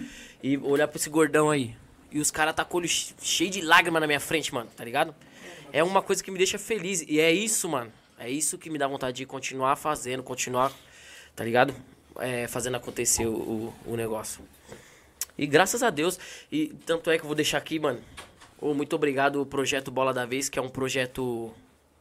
e 0.43 0.57
olhar 0.57 0.89
pra 0.89 0.97
esse 0.97 1.11
gordão 1.11 1.51
aí. 1.51 1.77
E 2.11 2.19
os 2.19 2.31
caras 2.31 2.55
tá 2.55 2.65
com 2.65 2.79
o 2.79 2.81
olho 2.81 2.89
che- 2.89 3.13
cheio 3.21 3.51
de 3.51 3.61
lágrima 3.61 4.01
na 4.01 4.07
minha 4.07 4.21
frente, 4.21 4.55
mano, 4.55 4.71
tá 4.75 4.83
ligado? 4.83 5.15
É 5.71 5.85
uma 5.85 6.01
coisa 6.01 6.25
que 6.25 6.31
me 6.31 6.39
deixa 6.39 6.59
feliz. 6.59 7.05
E 7.07 7.21
é 7.21 7.31
isso, 7.31 7.69
mano. 7.69 7.93
É 8.19 8.31
isso 8.31 8.57
que 8.57 8.71
me 8.71 8.79
dá 8.79 8.87
vontade 8.89 9.19
de 9.19 9.27
continuar 9.27 9.77
fazendo, 9.77 10.23
continuar, 10.23 10.73
tá 11.37 11.45
ligado? 11.45 11.75
É, 12.21 12.47
fazendo 12.49 12.77
acontecer 12.77 13.27
o, 13.27 13.35
o, 13.35 13.75
o 13.85 13.97
negócio. 13.97 14.41
E 15.37 15.47
graças 15.47 15.83
a 15.83 15.91
Deus, 15.91 16.19
e 16.51 16.69
tanto 16.87 17.11
é 17.11 17.19
que 17.19 17.25
eu 17.25 17.27
vou 17.27 17.35
deixar 17.35 17.59
aqui, 17.59 17.79
mano. 17.79 18.01
ô, 18.59 18.73
muito 18.73 18.97
obrigado 18.97 19.41
ao 19.41 19.45
projeto 19.45 19.91
Bola 19.91 20.15
da 20.15 20.25
Vez, 20.25 20.49
que 20.49 20.59
é 20.59 20.63
um 20.63 20.71
projeto 20.71 21.53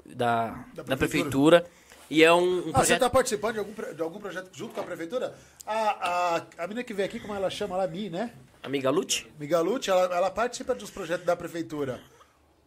da, 0.05 0.65
da, 0.73 0.97
prefeitura. 0.97 1.65
E 2.09 2.23
é 2.23 2.31
um, 2.33 2.37
um 2.39 2.59
Ah, 2.59 2.63
você 2.63 2.71
projeto. 2.71 2.99
tá 2.99 3.09
participando 3.09 3.53
de 3.53 3.59
algum, 3.59 3.73
de 3.95 4.01
algum 4.01 4.19
projeto 4.19 4.49
junto 4.53 4.73
com 4.73 4.81
a 4.81 4.83
prefeitura? 4.83 5.35
A, 5.65 6.35
a, 6.37 6.41
a 6.59 6.67
menina 6.67 6.83
que 6.83 6.93
veio 6.93 7.07
aqui, 7.07 7.19
como 7.19 7.33
ela 7.33 7.49
chama 7.49 7.75
lá, 7.77 7.87
Mi, 7.87 8.09
né? 8.09 8.33
Amiga 8.61 8.89
Lute? 8.89 9.29
Migalucci, 9.39 9.89
ela, 9.89 10.03
ela 10.15 10.29
participa 10.31 10.73
dos 10.73 10.89
projetos 10.89 11.25
da 11.25 11.35
prefeitura. 11.35 11.99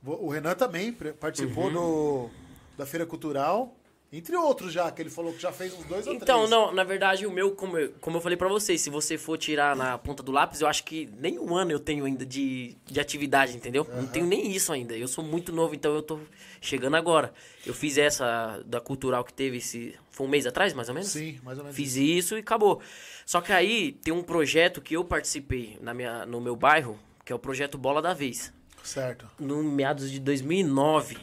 O 0.04 0.28
Renan 0.28 0.54
também 0.54 0.92
participou 0.92 1.64
Uhum. 1.66 1.72
do, 1.72 2.30
da 2.76 2.84
Feira 2.86 3.06
Cultural, 3.06 3.74
entre 4.16 4.36
outros 4.36 4.72
já, 4.72 4.90
que 4.90 5.02
ele 5.02 5.10
falou 5.10 5.32
que 5.32 5.40
já 5.40 5.52
fez 5.52 5.72
uns 5.74 5.84
dois 5.84 6.06
ou 6.06 6.14
Então, 6.14 6.38
três. 6.38 6.50
não, 6.50 6.72
na 6.72 6.84
verdade, 6.84 7.26
o 7.26 7.30
meu, 7.30 7.52
como 7.52 7.76
eu, 7.78 7.92
como 8.00 8.16
eu 8.16 8.20
falei 8.20 8.36
pra 8.36 8.48
vocês, 8.48 8.80
se 8.80 8.90
você 8.90 9.16
for 9.18 9.36
tirar 9.38 9.76
na 9.76 9.98
ponta 9.98 10.22
do 10.22 10.32
lápis, 10.32 10.60
eu 10.60 10.66
acho 10.68 10.84
que 10.84 11.08
nem 11.18 11.38
um 11.38 11.54
ano 11.56 11.70
eu 11.72 11.78
tenho 11.80 12.04
ainda 12.04 12.24
de, 12.24 12.76
de 12.86 12.98
atividade, 13.00 13.56
entendeu? 13.56 13.86
Não 13.94 14.06
tenho 14.06 14.26
nem 14.26 14.50
isso 14.50 14.72
ainda. 14.72 14.96
Eu 14.96 15.08
sou 15.08 15.22
muito 15.24 15.52
novo, 15.52 15.74
então 15.74 15.94
eu 15.94 16.02
tô 16.02 16.18
chegando 16.60 16.96
agora. 16.96 17.32
Eu 17.64 17.74
fiz 17.74 17.98
essa 17.98 18.62
da 18.66 18.80
cultural 18.80 19.24
que 19.24 19.32
teve 19.32 19.58
esse. 19.58 19.94
Foi 20.10 20.26
um 20.26 20.30
mês 20.30 20.46
atrás, 20.46 20.72
mais 20.72 20.88
ou 20.88 20.94
menos? 20.94 21.10
Sim, 21.10 21.38
mais 21.44 21.58
ou 21.58 21.64
menos. 21.64 21.76
Fiz 21.76 21.96
isso 21.96 22.36
e 22.36 22.40
acabou. 22.40 22.80
Só 23.26 23.40
que 23.40 23.52
aí 23.52 23.92
tem 23.92 24.14
um 24.14 24.22
projeto 24.22 24.80
que 24.80 24.94
eu 24.94 25.04
participei 25.04 25.76
na 25.80 25.92
minha, 25.92 26.24
no 26.24 26.40
meu 26.40 26.56
bairro, 26.56 26.98
que 27.24 27.32
é 27.32 27.36
o 27.36 27.38
projeto 27.38 27.76
Bola 27.76 28.00
da 28.00 28.14
Vez. 28.14 28.52
Certo. 28.82 29.28
No 29.38 29.62
meados 29.62 30.10
de 30.10 30.20
2009. 30.20 31.16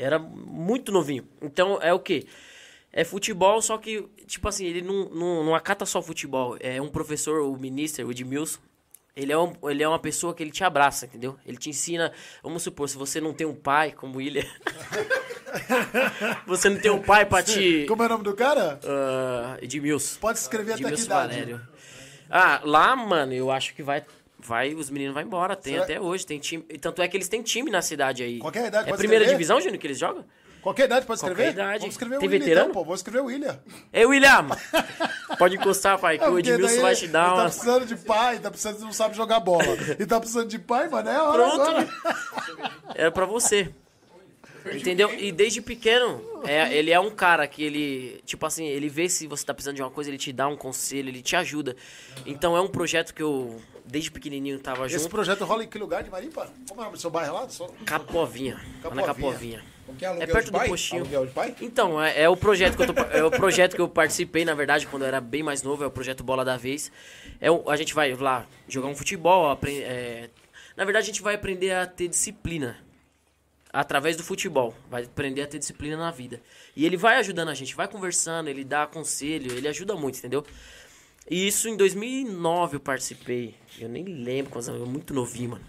Era 0.00 0.18
muito 0.18 0.90
novinho. 0.90 1.26
Então 1.40 1.78
é 1.82 1.92
o 1.92 1.98
quê? 1.98 2.26
É 2.92 3.04
futebol, 3.04 3.62
só 3.62 3.78
que, 3.78 4.02
tipo 4.26 4.48
assim, 4.48 4.66
ele 4.66 4.82
não, 4.82 5.08
não, 5.10 5.44
não 5.44 5.54
acata 5.54 5.86
só 5.86 6.02
futebol. 6.02 6.56
É 6.58 6.80
um 6.80 6.88
professor, 6.88 7.40
o 7.42 7.56
ministro, 7.56 8.06
o 8.06 8.10
Edmilson. 8.10 8.58
Ele 9.14 9.32
é, 9.32 9.38
um, 9.38 9.52
ele 9.64 9.82
é 9.82 9.88
uma 9.88 9.98
pessoa 9.98 10.32
que 10.32 10.42
ele 10.42 10.50
te 10.50 10.64
abraça, 10.64 11.04
entendeu? 11.04 11.36
Ele 11.44 11.56
te 11.56 11.68
ensina. 11.68 12.12
Vamos 12.42 12.62
supor, 12.62 12.88
se 12.88 12.96
você 12.96 13.20
não 13.20 13.34
tem 13.34 13.46
um 13.46 13.54
pai, 13.54 13.92
como 13.92 14.14
o 14.14 14.16
William. 14.18 14.46
você 16.46 16.70
não 16.70 16.80
tem 16.80 16.90
um 16.90 17.02
pai 17.02 17.26
pra 17.26 17.42
te. 17.42 17.84
Como 17.86 18.02
é 18.02 18.06
o 18.06 18.08
nome 18.08 18.24
do 18.24 18.34
cara? 18.34 18.80
Ah, 18.84 19.58
Edmilson. 19.60 20.18
Pode 20.20 20.38
escrever 20.38 20.72
até 20.72 20.82
que 20.82 20.88
Edmilson 20.88 21.04
idade. 21.04 21.32
Valério. 21.34 21.60
Ah, 22.30 22.60
lá, 22.64 22.94
mano, 22.94 23.32
eu 23.32 23.50
acho 23.50 23.74
que 23.74 23.82
vai. 23.82 24.04
Vai, 24.42 24.74
os 24.74 24.90
meninos 24.90 25.14
vão 25.14 25.22
embora. 25.22 25.54
Tem 25.56 25.74
Será- 25.74 25.84
até 25.84 26.00
hoje, 26.00 26.26
tem 26.26 26.38
time. 26.38 26.62
Tanto 26.80 27.02
é 27.02 27.08
que 27.08 27.16
eles 27.16 27.28
têm 27.28 27.42
time 27.42 27.70
na 27.70 27.82
cidade 27.82 28.22
aí. 28.22 28.38
Qualquer 28.38 28.66
idade, 28.66 28.84
É 28.84 28.90
pode 28.90 28.98
primeira 28.98 29.24
escrever? 29.24 29.36
divisão, 29.38 29.60
Júnior, 29.60 29.78
que 29.78 29.86
eles 29.86 29.98
jogam? 29.98 30.24
Qualquer 30.62 30.84
idade 30.84 31.06
pode 31.06 31.18
escrever? 31.18 31.36
Qualquer 31.44 31.52
idade. 31.54 31.78
Vamos 31.80 31.94
escrever 31.94 32.16
o 32.16 32.18
Tem 32.18 32.28
William 32.28 32.44
veterano? 32.44 32.70
então, 32.70 32.74
pô. 32.74 32.84
Vamos 32.84 33.00
escrever 33.00 33.20
o 33.20 33.24
William. 33.26 33.58
Ei, 33.92 34.04
William! 34.04 34.48
Pode 35.38 35.56
encostar, 35.56 35.98
pai, 35.98 36.18
que 36.18 36.24
É, 36.24 36.28
o 36.28 36.32
porque 36.32 36.50
Edmilson 36.50 36.74
daí 36.74 36.82
vai 36.82 36.94
te 36.94 37.08
dar 37.08 37.22
ele 37.24 37.28
uma. 37.32 37.36
Tá 37.36 37.44
precisando 37.48 37.86
de 37.86 37.96
pai, 37.96 38.38
tá 38.40 38.50
precisando, 38.50 38.80
não 38.80 38.92
sabe 38.92 39.16
jogar 39.16 39.40
bola. 39.40 39.64
E 39.98 40.04
tá 40.04 40.20
precisando 40.20 40.48
de 40.48 40.58
pai, 40.58 40.86
mano, 40.88 41.08
é 41.08 41.16
a 41.16 41.22
hora 41.24 41.42
Pronto. 41.42 41.62
agora. 41.62 41.88
Era 42.94 43.10
pra 43.10 43.24
você. 43.24 43.70
Entendeu? 44.74 45.10
E 45.18 45.32
desde 45.32 45.62
pequeno, 45.62 46.22
é, 46.44 46.76
ele 46.76 46.90
é 46.90 47.00
um 47.00 47.10
cara 47.10 47.46
que 47.48 47.62
ele, 47.62 48.20
tipo 48.26 48.44
assim, 48.44 48.66
ele 48.66 48.90
vê 48.90 49.08
se 49.08 49.26
você 49.26 49.42
tá 49.46 49.54
precisando 49.54 49.76
de 49.76 49.82
uma 49.82 49.90
coisa, 49.90 50.10
ele 50.10 50.18
te 50.18 50.30
dá 50.30 50.46
um 50.46 50.56
conselho, 50.56 51.08
ele 51.08 51.22
te 51.22 51.34
ajuda. 51.34 51.74
Então 52.26 52.54
é 52.54 52.60
um 52.60 52.68
projeto 52.68 53.14
que 53.14 53.22
eu, 53.22 53.56
desde 53.90 54.10
pequenininho, 54.10 54.58
tava 54.58 54.86
Esse 54.86 54.98
junto. 54.98 55.10
projeto 55.10 55.44
rola 55.44 55.64
em 55.64 55.68
que 55.68 55.78
lugar 55.78 56.02
de 56.02 56.10
Maripa? 56.10 56.48
Como 56.68 56.80
é 56.80 56.82
o 56.82 56.86
nome 56.86 56.96
do 56.96 57.00
seu 57.00 57.10
bairro 57.10 57.34
lá? 57.34 57.48
Só- 57.48 57.68
Capovinha. 57.84 58.54
Lá 58.84 58.94
na 58.94 59.02
Capovinha. 59.02 59.58
Capovinha. 59.58 59.64
Que 59.98 60.04
é 60.04 60.08
É 60.08 60.26
perto 60.26 60.44
de 60.46 60.50
do 60.52 60.58
pai? 60.58 60.68
postinho. 60.68 61.00
Aluguel 61.02 61.26
de 61.26 61.32
pai? 61.32 61.54
Então, 61.60 62.00
é, 62.02 62.22
é 62.22 62.28
o 62.28 62.36
projeto 62.36 62.76
que 62.76 62.82
eu 62.82 62.94
tô, 62.94 63.00
é 63.02 63.24
o 63.24 63.30
projeto 63.30 63.74
que 63.74 63.80
eu 63.82 63.88
participei, 63.88 64.44
na 64.44 64.54
verdade, 64.54 64.86
quando 64.86 65.02
eu 65.02 65.08
era 65.08 65.20
bem 65.20 65.42
mais 65.42 65.62
novo, 65.64 65.82
é 65.82 65.86
o 65.86 65.90
projeto 65.90 66.22
Bola 66.22 66.44
da 66.44 66.56
Vez. 66.56 66.92
É 67.40 67.50
o- 67.50 67.68
a 67.68 67.76
gente 67.76 67.92
vai 67.92 68.14
lá 68.14 68.46
jogar 68.68 68.86
um 68.86 68.94
futebol, 68.94 69.50
apre- 69.50 69.82
é, 69.82 70.30
na 70.76 70.84
verdade 70.84 71.04
a 71.04 71.06
gente 71.06 71.20
vai 71.22 71.34
aprender 71.34 71.72
a 71.72 71.86
ter 71.86 72.06
disciplina 72.06 72.78
através 73.72 74.16
do 74.16 74.22
futebol, 74.22 74.74
vai 74.90 75.04
aprender 75.04 75.42
a 75.42 75.46
ter 75.46 75.58
disciplina 75.58 75.96
na 75.96 76.10
vida. 76.10 76.40
E 76.76 76.84
ele 76.86 76.96
vai 76.96 77.16
ajudando 77.16 77.48
a 77.48 77.54
gente, 77.54 77.74
vai 77.74 77.86
conversando, 77.88 78.48
ele 78.48 78.64
dá 78.64 78.86
conselho, 78.86 79.52
ele 79.52 79.66
ajuda 79.68 79.94
muito, 79.94 80.18
entendeu? 80.18 80.44
E 81.28 81.46
isso 81.46 81.68
em 81.68 81.76
2009 81.76 82.76
eu 82.76 82.80
participei. 82.80 83.54
Eu 83.78 83.88
nem 83.88 84.04
lembro 84.04 84.52
quantos 84.52 84.68
anos, 84.68 84.80
eu 84.80 84.86
muito 84.86 85.14
novinho, 85.14 85.50
mano. 85.50 85.64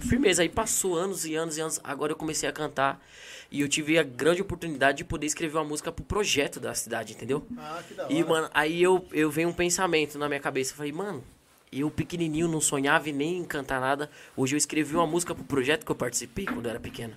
Firmeza, 0.00 0.42
aí 0.42 0.48
passou 0.48 0.96
anos 0.96 1.26
e 1.26 1.34
anos 1.34 1.58
e 1.58 1.60
anos. 1.60 1.80
Agora 1.84 2.12
eu 2.12 2.16
comecei 2.16 2.48
a 2.48 2.52
cantar 2.52 3.04
e 3.50 3.60
eu 3.60 3.68
tive 3.68 3.98
a 3.98 4.02
grande 4.02 4.40
oportunidade 4.40 4.98
de 4.98 5.04
poder 5.04 5.26
escrever 5.26 5.58
uma 5.58 5.64
música 5.64 5.92
pro 5.92 6.04
projeto 6.04 6.58
da 6.58 6.74
cidade, 6.74 7.12
entendeu? 7.12 7.46
Ah, 7.56 7.82
que 7.86 7.94
da 7.94 8.04
hora. 8.04 8.12
E, 8.12 8.24
mano, 8.24 8.50
aí 8.54 8.82
eu, 8.82 9.06
eu 9.12 9.30
venho 9.30 9.50
um 9.50 9.52
pensamento 9.52 10.18
na 10.18 10.28
minha 10.28 10.40
cabeça. 10.40 10.72
Eu 10.72 10.76
falei, 10.76 10.92
mano, 10.92 11.22
eu 11.70 11.90
pequenininho 11.90 12.48
não 12.48 12.60
sonhava 12.60 13.08
e 13.08 13.12
nem 13.12 13.44
cantar 13.44 13.80
nada. 13.80 14.10
Hoje 14.36 14.54
eu 14.54 14.58
escrevi 14.58 14.94
uma 14.94 15.06
música 15.06 15.34
pro 15.34 15.44
projeto 15.44 15.84
que 15.84 15.92
eu 15.92 15.96
participei 15.96 16.46
quando 16.46 16.64
eu 16.66 16.70
era 16.70 16.80
pequeno. 16.80 17.14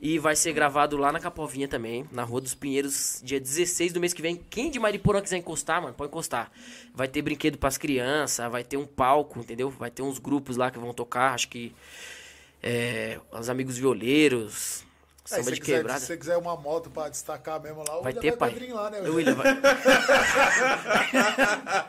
E 0.00 0.18
vai 0.18 0.36
ser 0.36 0.52
gravado 0.52 0.96
lá 0.98 1.10
na 1.10 1.18
Capovinha 1.18 1.66
também, 1.66 2.06
na 2.12 2.22
Rua 2.22 2.40
dos 2.42 2.54
Pinheiros, 2.54 3.18
dia 3.24 3.40
16 3.40 3.92
do 3.94 4.00
mês 4.00 4.12
que 4.12 4.20
vem. 4.20 4.36
Quem 4.50 4.70
de 4.70 4.78
Mariporã 4.78 5.22
quiser 5.22 5.38
encostar, 5.38 5.80
mano, 5.80 5.94
pode 5.94 6.10
encostar. 6.10 6.50
Vai 6.94 7.08
ter 7.08 7.22
brinquedo 7.22 7.56
pras 7.56 7.78
crianças, 7.78 8.50
vai 8.52 8.62
ter 8.62 8.76
um 8.76 8.86
palco, 8.86 9.40
entendeu? 9.40 9.70
Vai 9.70 9.90
ter 9.90 10.02
uns 10.02 10.18
grupos 10.18 10.56
lá 10.58 10.70
que 10.70 10.78
vão 10.78 10.92
tocar, 10.92 11.32
acho 11.32 11.48
que 11.48 11.74
é, 12.62 13.18
os 13.32 13.48
amigos 13.48 13.78
violeiros, 13.78 14.84
se 15.24 15.36
de 15.38 15.42
você 15.44 15.56
quiser, 15.56 15.76
quebrada. 15.78 15.98
se 16.00 16.06
você 16.06 16.16
quiser 16.18 16.36
uma 16.36 16.56
moto 16.56 16.90
pra 16.90 17.08
destacar 17.08 17.58
mesmo 17.60 17.82
lá, 17.88 17.98
o 17.98 18.02
Vai 18.02 18.12
William 18.12 18.20
ter, 18.22 18.30
vai 18.30 18.38
pai. 18.38 18.50
padrinho 18.50 18.74
lá, 18.76 18.90
né? 18.90 19.00
William, 19.00 19.34
vai... 19.34 19.54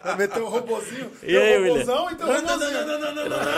Vai 0.04 0.16
meter 0.18 0.42
um 0.42 0.48
robozinho. 0.50 1.12
E 1.24 1.38
aí, 1.38 1.58
um 1.58 1.62
William? 1.64 1.74
robozão 1.84 2.12
e 2.12 2.16
tem 2.16 2.26
um 2.26 2.30
robozinho. 2.34 2.78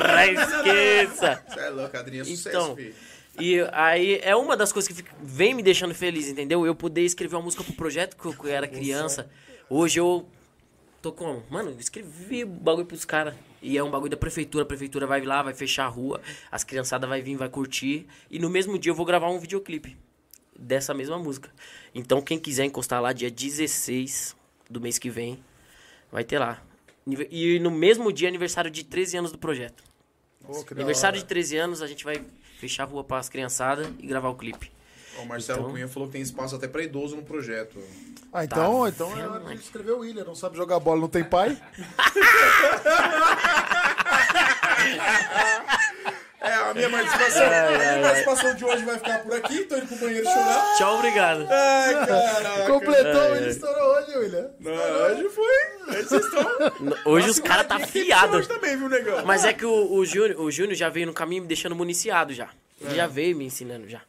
Você 0.09 0.31
Esqueça! 0.31 1.43
é 1.57 1.69
louco, 1.69 1.97
Adrinho, 1.97 2.21
é 2.21 2.25
sucesso, 2.25 2.49
Então, 2.49 2.75
filho. 2.75 2.95
E 3.39 3.59
aí 3.71 4.19
é 4.21 4.35
uma 4.35 4.55
das 4.55 4.71
coisas 4.71 4.91
que 4.91 5.03
vem 5.21 5.53
me 5.53 5.63
deixando 5.63 5.93
feliz, 5.93 6.27
entendeu? 6.27 6.65
Eu 6.65 6.75
poder 6.75 7.01
escrever 7.01 7.35
uma 7.35 7.43
música 7.43 7.63
pro 7.63 7.73
projeto 7.73 8.15
que 8.15 8.25
eu, 8.25 8.51
era 8.51 8.67
criança. 8.67 9.29
Hoje 9.69 9.99
eu 9.99 10.27
tô 11.01 11.11
como? 11.11 11.43
Mano, 11.49 11.71
eu 11.71 11.79
escrevi 11.79 12.43
bagulho 12.43 12.85
pros 12.85 13.05
caras. 13.05 13.35
E 13.61 13.77
é 13.77 13.83
um 13.83 13.91
bagulho 13.91 14.11
da 14.11 14.17
prefeitura, 14.17 14.63
a 14.63 14.67
prefeitura 14.67 15.05
vai 15.05 15.21
lá, 15.21 15.43
vai 15.43 15.53
fechar 15.53 15.85
a 15.85 15.89
rua, 15.89 16.21
as 16.51 16.63
criançadas 16.63 17.09
vai 17.09 17.21
vir, 17.21 17.35
vai 17.35 17.49
curtir. 17.49 18.07
E 18.29 18.39
no 18.39 18.49
mesmo 18.49 18.77
dia 18.77 18.91
eu 18.91 18.95
vou 18.95 19.05
gravar 19.05 19.29
um 19.29 19.39
videoclipe 19.39 19.97
dessa 20.57 20.93
mesma 20.93 21.17
música. 21.17 21.51
Então 21.93 22.21
quem 22.21 22.39
quiser 22.39 22.65
encostar 22.65 23.01
lá, 23.01 23.11
dia 23.13 23.29
16 23.29 24.35
do 24.69 24.79
mês 24.79 24.97
que 24.97 25.09
vem, 25.09 25.43
vai 26.11 26.23
ter 26.23 26.39
lá. 26.39 26.61
E 27.31 27.59
no 27.59 27.71
mesmo 27.71 28.11
dia, 28.11 28.27
aniversário 28.27 28.69
de 28.69 28.83
13 28.83 29.17
anos 29.17 29.31
do 29.31 29.37
projeto. 29.37 29.83
Da 30.41 30.75
Aniversário 30.75 31.17
de 31.17 31.23
hora. 31.23 31.29
13 31.29 31.57
anos, 31.57 31.81
a 31.81 31.87
gente 31.87 32.03
vai 32.03 32.23
fechar 32.59 32.83
a 32.83 32.85
rua 32.87 33.03
pras 33.03 33.29
criançadas 33.29 33.87
e 33.99 34.05
gravar 34.05 34.29
o 34.29 34.35
clipe. 34.35 34.69
O 35.17 35.25
Marcelo 35.25 35.59
Então- 35.59 35.71
Cunha 35.71 35.87
falou 35.87 36.07
que 36.07 36.13
tem 36.13 36.21
espaço 36.21 36.55
até 36.55 36.67
pra 36.67 36.83
idoso 36.83 37.15
no 37.15 37.23
projeto. 37.23 37.77
Ah, 38.31 38.43
então, 38.43 38.83
Tá 38.83 38.89
então 38.89 39.11
é 39.11 39.15
vendo, 39.15 39.31
hora 39.45 39.55
de 39.55 39.61
escrever 39.63 39.91
o 39.91 39.99
William. 39.99 40.23
Não 40.23 40.35
sabe 40.35 40.55
jogar 40.55 40.79
bola, 40.79 40.99
não 41.01 41.07
tem 41.09 41.23
pai? 41.23 41.57
É, 46.41 46.53
a 46.53 46.73
minha 46.73 46.89
participação, 46.89 47.45
a 47.45 47.49
minha 47.77 48.01
participação 48.01 48.55
de 48.55 48.63
hoje 48.65 48.85
vai 48.85 48.95
ficar 48.97 49.19
por 49.19 49.33
aqui. 49.35 49.65
Tô 49.65 49.75
indo 49.75 49.87
pro 49.87 49.97
banheiro 49.97 50.23
chorar. 50.25 50.75
Tchau, 50.77 50.95
obrigado. 50.95 51.45
Ai, 51.49 52.05
caraca. 52.05 52.67
Completou, 52.71 53.35
ele 53.35 53.49
estourou 53.49 53.95
hoje, 53.97 54.17
William. 54.17 54.51
Não, 54.59 54.71
hoje 54.71 55.29
foi. 55.29 55.68
Vocês 56.07 56.23
estão. 56.25 56.47
Hoje 57.05 57.29
os 57.29 57.39
caras 57.39 57.67
tá 57.67 57.79
fiado. 57.79 58.37
Hoje 58.37 58.47
também, 58.47 58.77
viu, 58.77 58.87
negão? 58.89 59.25
Mas 59.25 59.43
é 59.45 59.53
que 59.53 59.65
o, 59.65 59.91
o 59.93 60.05
Júnior 60.05 60.39
o 60.39 60.51
Júnior 60.51 60.75
já 60.75 60.89
veio 60.89 61.07
no 61.07 61.13
caminho 61.13 61.41
me 61.43 61.47
deixando 61.47 61.75
municiado 61.75 62.33
já. 62.33 62.49
Ele 62.79 62.91
É. 62.91 62.95
já 62.95 63.07
veio 63.07 63.35
me 63.35 63.45
ensinando 63.45 63.87
já. 63.89 64.01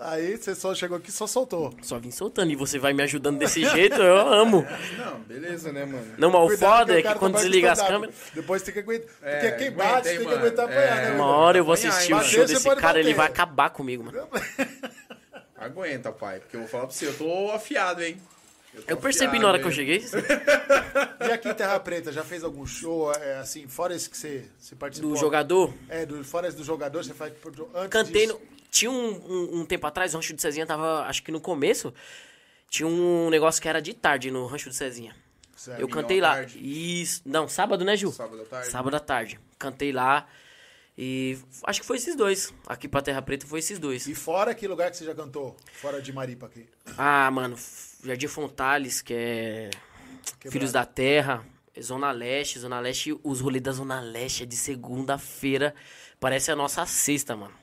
Aí 0.00 0.36
você 0.36 0.54
só 0.56 0.74
chegou 0.74 0.96
aqui 0.98 1.08
e 1.08 1.12
só 1.12 1.26
soltou. 1.26 1.72
Só 1.80 1.98
vim 1.98 2.10
soltando. 2.10 2.50
E 2.50 2.56
você 2.56 2.78
vai 2.78 2.92
me 2.92 3.02
ajudando 3.04 3.38
desse 3.38 3.64
jeito, 3.64 4.02
eu 4.02 4.16
amo. 4.16 4.66
Não, 4.98 5.20
beleza, 5.20 5.72
né, 5.72 5.84
mano? 5.84 6.04
Não, 6.18 6.30
mas 6.30 6.42
o 6.42 6.46
Cuidado 6.48 6.78
foda 6.78 6.84
que 6.86 6.92
o 6.92 6.94
é 6.94 6.96
que 7.02 7.02
cara 7.08 7.18
quando 7.18 7.34
desliga 7.36 7.68
com 7.68 7.72
as 7.72 7.78
stand-up. 7.78 8.00
câmeras. 8.06 8.14
Depois 8.34 8.62
tem 8.62 8.74
que 8.74 8.80
aguentar. 8.80 9.08
É, 9.22 9.36
Porque 9.40 9.52
quem 9.56 9.68
aguenta 9.68 9.84
bate 9.94 10.08
aí, 10.08 10.16
tem 10.18 10.26
que 10.26 10.32
mano. 10.32 10.38
aguentar 10.46 10.64
apanhar, 10.64 10.98
É, 10.98 11.08
né? 11.10 11.14
Uma 11.14 11.26
hora 11.26 11.58
eu 11.58 11.64
vou 11.64 11.74
Apanhar, 11.74 11.88
assistir 11.90 12.12
o 12.12 12.16
show 12.18 12.24
Bater, 12.24 12.48
você 12.48 12.54
desse 12.54 12.64
pode 12.66 12.80
cara, 12.80 12.98
ele 12.98 13.08
bater. 13.14 13.16
vai 13.16 13.26
acabar 13.28 13.70
comigo, 13.70 14.04
mano. 14.04 14.28
Aguenta, 15.56 16.12
pai. 16.12 16.40
Porque 16.40 16.56
eu 16.56 16.60
vou 16.60 16.68
falar 16.68 16.86
pra 16.86 16.94
você, 16.94 17.06
eu 17.06 17.14
tô 17.16 17.50
afiado, 17.52 18.02
hein? 18.02 18.20
Eu 18.86 18.96
percebi 18.96 19.38
na 19.38 19.48
hora 19.48 19.58
que 19.58 19.66
eu 19.66 19.72
cheguei. 19.72 20.04
E 21.26 21.32
aqui 21.32 21.48
em 21.48 21.54
Terra 21.54 21.80
Preta, 21.80 22.12
já 22.12 22.22
fez 22.22 22.44
algum 22.44 22.66
show, 22.66 23.10
é, 23.12 23.38
assim, 23.38 23.66
fora 23.66 23.94
esse 23.94 24.10
que 24.10 24.16
você, 24.16 24.44
você 24.58 24.76
participou? 24.76 25.12
Do 25.12 25.16
jogador, 25.16 25.72
É, 25.88 26.04
do, 26.04 26.22
fora 26.22 26.46
esse 26.46 26.56
do 26.56 26.62
jogador, 26.62 27.02
você 27.02 27.14
faz... 27.14 27.32
Antes 27.74 27.88
cantei 27.88 28.26
disso. 28.26 28.38
no... 28.38 28.54
Tinha 28.70 28.90
um, 28.90 29.10
um, 29.10 29.60
um 29.60 29.64
tempo 29.64 29.86
atrás, 29.86 30.12
o 30.12 30.18
Rancho 30.18 30.34
do 30.34 30.40
Cezinha 30.40 30.66
tava, 30.66 31.04
acho 31.06 31.22
que 31.22 31.32
no 31.32 31.40
começo, 31.40 31.94
tinha 32.68 32.86
um 32.86 33.30
negócio 33.30 33.62
que 33.62 33.68
era 33.68 33.80
de 33.80 33.94
tarde 33.94 34.30
no 34.30 34.46
Rancho 34.46 34.68
do 34.68 34.74
Cezinha. 34.74 35.16
Sério. 35.56 35.80
Eu 35.80 35.88
cantei 35.88 36.20
lá. 36.20 36.34
tarde? 36.34 36.58
Isso. 36.60 37.22
Não, 37.24 37.48
sábado, 37.48 37.84
né, 37.84 37.96
Ju? 37.96 38.12
Sábado 38.12 38.42
à 38.42 38.44
tarde. 38.44 38.68
Sábado 38.68 38.96
à 38.96 39.00
tarde. 39.00 39.40
Cantei 39.58 39.92
lá. 39.92 40.26
E 40.96 41.36
acho 41.64 41.80
que 41.80 41.86
foi 41.86 41.96
esses 41.96 42.14
dois. 42.14 42.54
Aqui 42.66 42.86
pra 42.86 43.02
Terra 43.02 43.20
Preta 43.20 43.46
foi 43.46 43.58
esses 43.58 43.78
dois. 43.78 44.06
E 44.06 44.14
fora 44.14 44.54
que 44.54 44.66
lugar 44.68 44.90
que 44.90 44.96
você 44.96 45.04
já 45.04 45.14
cantou? 45.14 45.56
Fora 45.72 46.00
de 46.00 46.12
Maripa 46.12 46.46
aqui. 46.46 46.66
Ah, 46.96 47.28
mano, 47.30 47.56
Jardim 48.04 48.28
Fontales, 48.28 49.02
que 49.02 49.12
é 49.12 49.70
Quebrado. 50.24 50.52
Filhos 50.52 50.72
da 50.72 50.84
Terra, 50.84 51.44
Zona 51.80 52.12
Leste, 52.12 52.60
Zona 52.60 52.78
Leste, 52.78 53.18
os 53.24 53.40
rolês 53.40 53.62
da 53.62 53.72
Zona 53.72 54.00
Leste 54.00 54.44
é 54.44 54.46
de 54.46 54.56
segunda-feira. 54.56 55.74
Parece 56.20 56.52
a 56.52 56.56
nossa 56.56 56.86
sexta, 56.86 57.36
mano. 57.36 57.54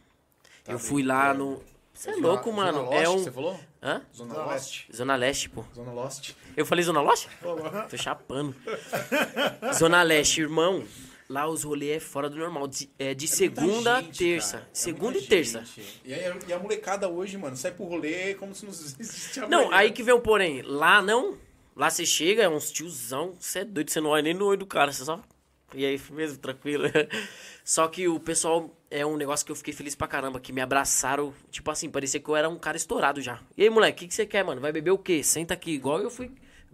eu 0.68 0.78
fui 0.78 1.02
lá 1.02 1.34
no. 1.34 1.62
Você 1.94 2.10
é 2.12 2.16
louco, 2.16 2.50
Zona 2.50 2.72
mano. 2.72 2.84
Lost, 2.84 3.04
é 3.04 3.10
um. 3.10 3.18
Você 3.20 3.32
falou? 3.32 3.60
Hã? 3.82 4.02
Zona 4.14 4.34
Zona 4.34 4.46
Lost. 4.46 4.86
Zona 4.94 5.16
Leste, 5.16 5.50
pô. 5.50 5.64
Zona 5.74 5.92
Lost. 5.94 6.34
Eu 6.58 6.66
falei 6.66 6.84
Zona 6.84 7.02
Leste? 7.02 7.30
Tô 7.90 7.98
chapando. 7.98 8.56
Zona 9.74 10.02
Leste, 10.04 10.42
irmão. 10.42 10.84
Lá 11.32 11.48
os 11.48 11.64
rolês 11.64 11.96
é 11.96 12.00
fora 12.02 12.30
do 12.30 12.36
normal. 12.36 12.68
De, 12.68 12.90
é 13.00 13.14
de 13.14 13.26
segunda 13.26 14.00
a 14.00 14.02
gente, 14.02 14.18
terça. 14.18 14.58
cara. 14.58 14.70
É 14.70 14.76
segunda 14.76 15.18
e 15.18 15.22
terça. 15.22 15.64
E, 16.04 16.14
aí, 16.14 16.24
e 16.46 16.52
a 16.52 16.60
molecada 16.60 17.08
hoje, 17.08 17.38
mano, 17.38 17.56
sai 17.56 17.72
pro 17.72 17.86
rolê 17.86 18.36
como 18.36 18.54
se 18.54 18.66
não 18.66 18.72
existisse 18.74 19.40
amanhã. 19.40 19.50
Não, 19.64 19.72
aí 19.72 19.92
que 19.92 20.04
vem 20.04 20.14
o 20.14 20.20
porém. 20.20 20.62
Lá 20.62 21.02
não. 21.02 21.38
Lá 21.74 21.90
você 21.90 22.06
chega, 22.06 22.44
é 22.44 22.50
uns 22.50 22.70
tiozão. 22.70 23.34
Você 23.40 23.60
é 23.60 23.64
doido, 23.64 23.92
você 23.92 24.02
não 24.02 24.10
olha 24.10 24.24
nem 24.24 24.34
no 24.34 24.46
olho 24.46 24.60
do 24.60 24.66
cara. 24.66 24.92
Você 24.92 25.06
só. 25.06 25.24
E 25.74 25.86
aí, 25.86 26.02
mesmo, 26.12 26.38
tranquilo. 26.38 26.84
Só 27.64 27.88
que 27.88 28.10
o 28.10 28.20
pessoal 28.20 28.70
é 28.90 29.06
um 29.06 29.16
negócio 29.16 29.46
que 29.46 29.54
eu 29.54 29.56
fiquei 29.56 29.74
feliz 29.74 29.96
pra 29.96 30.10
caramba. 30.10 30.38
Que 30.38 30.52
me 30.52 30.60
abraçaram. 30.60 31.34
Tipo 31.50 31.72
assim, 31.72 31.90
parecia 31.90 32.20
que 32.20 32.28
eu 32.28 32.36
era 32.36 32.50
um 32.50 32.60
cara 32.60 32.76
estourado 32.76 33.22
já. 33.22 33.40
E 33.56 33.64
aí, 33.64 33.70
moleque, 33.70 33.96
o 33.96 34.00
que, 34.00 34.08
que 34.10 34.16
você 34.16 34.26
quer, 34.26 34.44
mano? 34.44 34.60
Vai 34.60 34.74
beber 34.74 34.92
o 34.92 34.98
quê? 34.98 35.24
Senta 35.24 35.54
aqui, 35.54 35.72
igual 35.72 36.02
eu 36.02 36.10
fui 36.10 36.30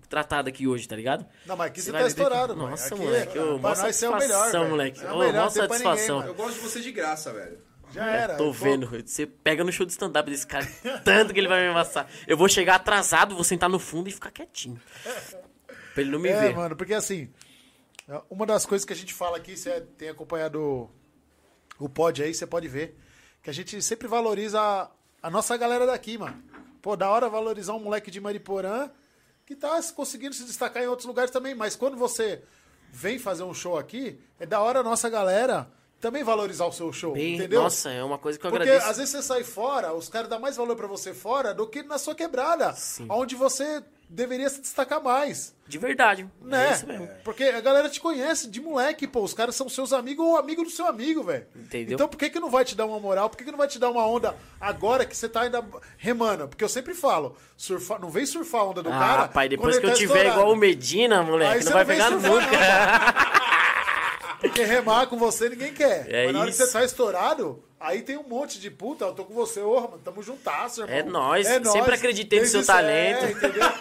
tratado 0.10 0.50
aqui 0.50 0.68
hoje, 0.68 0.88
tá 0.88 0.96
ligado? 0.96 1.26
Não, 1.46 1.56
mas 1.56 1.68
aqui 1.68 1.82
você 1.82 1.92
vai 1.92 2.02
tá 2.02 2.08
estourado, 2.08 2.56
mano. 2.56 2.70
Nossa, 2.72 2.94
Aqui, 2.96 3.04
moleque. 3.04 3.40
ô, 3.40 3.60
pra 3.60 3.70
nós 3.70 3.96
você 3.96 4.06
é 4.06 4.10
o 4.10 4.18
melhor, 4.18 4.52
velho. 4.52 4.70
moleque. 4.70 5.00
É 5.04 5.12
o 5.12 5.20
melhor, 5.20 5.34
mó 5.46 5.48
ninguém, 5.50 5.68
satisfação. 5.68 6.18
mano. 6.20 6.30
Eu 6.30 6.36
gosto 6.36 6.54
de 6.56 6.60
você 6.60 6.80
de 6.82 6.92
graça, 6.92 7.34
velho. 7.34 7.60
Já 7.94 8.06
era. 8.06 8.36
Tô 8.36 8.46
eu 8.46 8.52
vendo. 8.54 8.88
Você 9.06 9.26
pega 9.26 9.64
no 9.64 9.72
show 9.72 9.86
de 9.86 9.92
stand-up 9.94 10.30
desse 10.30 10.46
cara, 10.46 10.68
tanto 11.06 11.34
que 11.34 11.40
ele 11.40 11.48
vai 11.48 11.62
me 11.62 11.68
amassar. 11.70 12.08
Eu 12.28 12.36
vou 12.38 12.50
chegar 12.50 12.76
atrasado, 12.76 13.34
vou 13.36 13.44
sentar 13.44 13.70
no 13.70 13.80
fundo 13.80 14.10
e 14.10 14.12
ficar 14.12 14.30
quietinho. 14.32 14.80
Pra 15.94 16.02
ele 16.04 16.12
não 16.12 16.20
me 16.20 16.30
É, 16.30 16.40
ver. 16.40 16.56
mano, 16.56 16.76
porque 16.76 16.94
assim, 16.94 17.30
uma 18.30 18.46
das 18.46 18.66
coisas 18.66 18.86
que 18.86 18.94
a 18.94 18.96
gente 18.96 19.14
fala 19.14 19.38
aqui, 19.38 19.56
você 19.58 19.82
tem 19.98 20.10
acompanhado 20.10 20.62
o- 20.62 20.90
o 21.80 21.90
pod 21.90 22.22
aí, 22.22 22.34
você 22.34 22.46
pode 22.46 22.68
ver, 22.68 22.98
que 23.42 23.50
a 23.50 23.54
gente 23.54 23.82
sempre 23.82 24.08
valoriza 24.08 24.60
a, 24.60 24.90
a 25.24 25.30
nossa 25.30 25.56
galera 25.58 25.86
daqui, 25.86 26.18
mano. 26.18 26.42
Pô, 26.82 26.96
da 26.96 27.10
hora 27.10 27.30
valorizar 27.30 27.74
um 27.74 27.80
moleque 27.80 28.12
de 28.12 28.20
Mariporã 28.22 28.90
que 29.48 29.56
tá 29.56 29.82
conseguindo 29.96 30.36
se 30.36 30.44
destacar 30.44 30.84
em 30.84 30.88
outros 30.88 31.08
lugares 31.08 31.32
também, 31.32 31.56
mas 31.56 31.74
quando 31.74 31.96
você 31.96 32.44
vem 32.92 33.18
fazer 33.18 33.44
um 33.44 33.54
show 33.54 33.78
aqui, 33.78 34.20
é 34.38 34.46
da 34.46 34.60
hora 34.60 34.82
a 34.82 34.84
nossa 34.84 35.10
galera 35.10 35.72
também 36.02 36.22
valorizar 36.22 36.66
o 36.66 36.72
seu 36.74 36.92
show, 36.92 37.14
Bem, 37.14 37.36
entendeu? 37.36 37.64
Nossa, 37.64 37.90
é 37.90 38.04
uma 38.04 38.18
coisa 38.18 38.38
que 38.38 38.46
eu 38.46 38.52
Porque 38.52 38.64
agradeço. 38.64 38.90
às 38.92 38.98
vezes 38.98 39.12
você 39.16 39.24
sai 39.24 39.46
fora, 39.46 39.94
os 39.94 40.10
caras 40.10 40.30
dão 40.30 40.38
mais 40.38 40.58
valor 40.58 40.76
pra 40.76 40.86
você 40.86 41.14
fora 41.14 41.54
do 41.54 41.66
que 41.66 41.82
na 41.82 41.98
sua 41.98 42.14
quebrada, 42.14 42.76
onde 43.10 43.36
você 43.36 43.82
deveria 44.10 44.50
se 44.50 44.62
destacar 44.62 45.02
mais. 45.04 45.54
De 45.68 45.78
verdade. 45.78 46.26
Né? 46.42 46.70
É 46.70 46.74
isso 46.74 46.88
mesmo. 46.88 47.10
Porque 47.24 47.44
a 47.44 47.60
galera 47.60 47.90
te 47.90 48.00
conhece 48.00 48.50
de 48.50 48.62
moleque, 48.62 49.06
pô. 49.06 49.22
Os 49.22 49.34
caras 49.34 49.56
são 49.56 49.68
seus 49.68 49.92
amigos 49.92 50.26
ou 50.26 50.38
amigo 50.38 50.64
do 50.64 50.70
seu 50.70 50.88
amigo, 50.88 51.24
velho. 51.24 51.46
Entendeu? 51.56 51.96
Então 51.96 52.08
por 52.08 52.18
que, 52.18 52.30
que 52.30 52.40
não 52.40 52.50
vai 52.50 52.64
te 52.64 52.76
dar 52.76 52.86
uma 52.86 53.00
moral? 53.00 53.30
Por 53.30 53.38
que, 53.38 53.44
que 53.44 53.52
não 53.52 53.58
vai 53.58 53.68
te 53.68 53.78
dar 53.78 53.90
uma 53.90 54.06
onda 54.08 54.36
agora 54.62 55.06
que 55.06 55.16
você 55.16 55.28
tá 55.28 55.42
ainda 55.42 55.64
remando? 55.98 56.48
Porque 56.48 56.64
eu 56.64 56.70
sempre 56.70 56.94
falo, 56.94 57.36
surfar, 57.58 58.00
não 58.00 58.10
vem 58.10 58.26
surfar 58.26 58.62
a 58.62 58.66
onda 58.66 58.82
do 58.82 58.90
Ah, 58.90 58.98
cara. 59.00 59.28
pai, 59.28 59.50
depois 59.50 59.78
que 59.78 59.86
eu 59.86 59.90
tá 59.90 59.96
tiver 59.96 60.14
estourado. 60.20 60.40
igual 60.40 60.54
o 60.54 60.56
Medina, 60.56 61.22
moleque, 61.24 61.56
não 61.66 61.72
você 61.72 61.74
vai 61.74 61.84
não 61.84 61.88
pegar 61.88 62.10
nunca. 62.12 63.38
Porque 64.40 64.64
remar 64.64 65.08
com 65.08 65.18
você 65.18 65.50
ninguém 65.50 65.74
quer. 65.74 66.08
É 66.10 66.26
Mas 66.26 66.34
na 66.34 66.40
hora 66.42 66.50
que 66.52 66.56
isso. 66.56 66.66
você 66.66 66.72
tá 66.72 66.84
estourado, 66.86 67.64
aí 67.80 68.02
tem 68.02 68.18
um 68.18 68.24
monte 68.24 68.60
de 68.60 68.70
puta, 68.72 69.06
eu 69.06 69.14
tô 69.14 69.24
com 69.26 69.34
você, 69.34 69.62
ô, 69.62 69.76
mano, 69.82 70.00
tamo 70.04 70.22
juntasso, 70.24 70.82
irmão. 70.82 70.96
É 70.96 71.04
nóis, 71.04 71.48
sempre 71.48 71.96
acreditei 71.96 72.40
no 72.42 72.46
seu 72.46 72.62
isso, 72.62 72.68
talento. 72.68 73.26
É, 73.26 73.32
entendeu? 73.32 73.64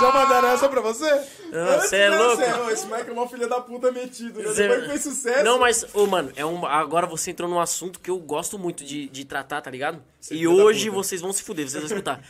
Já 0.00 0.10
mandaram 0.12 0.48
essa 0.48 0.68
pra 0.68 0.80
você? 0.80 1.08
Você 1.80 1.96
é 1.96 2.10
louco? 2.10 2.40
Não, 2.42 2.70
esse 2.70 2.86
moleque 2.86 3.10
é 3.10 3.12
uma 3.12 3.28
filha 3.28 3.46
da 3.46 3.60
puta 3.60 3.92
metido, 3.92 4.40
né? 4.42 4.52
Cê- 4.52 4.62
Depois 4.68 4.80
que 4.82 4.88
fez 4.88 5.02
sucesso. 5.02 5.44
Não, 5.44 5.58
mas, 5.58 5.86
ô, 5.94 6.06
mano, 6.06 6.32
é 6.34 6.44
um, 6.44 6.66
agora 6.66 7.06
você 7.06 7.30
entrou 7.30 7.48
num 7.48 7.60
assunto 7.60 8.00
que 8.00 8.10
eu 8.10 8.18
gosto 8.18 8.58
muito 8.58 8.84
de, 8.84 9.08
de 9.08 9.24
tratar, 9.24 9.60
tá 9.60 9.70
ligado? 9.70 10.02
e 10.30 10.48
hoje 10.48 10.88
vocês 10.88 11.20
vão 11.20 11.32
se 11.32 11.42
fuder, 11.42 11.68
vocês 11.68 11.82
vão 11.82 11.86
escutar. 11.92 12.20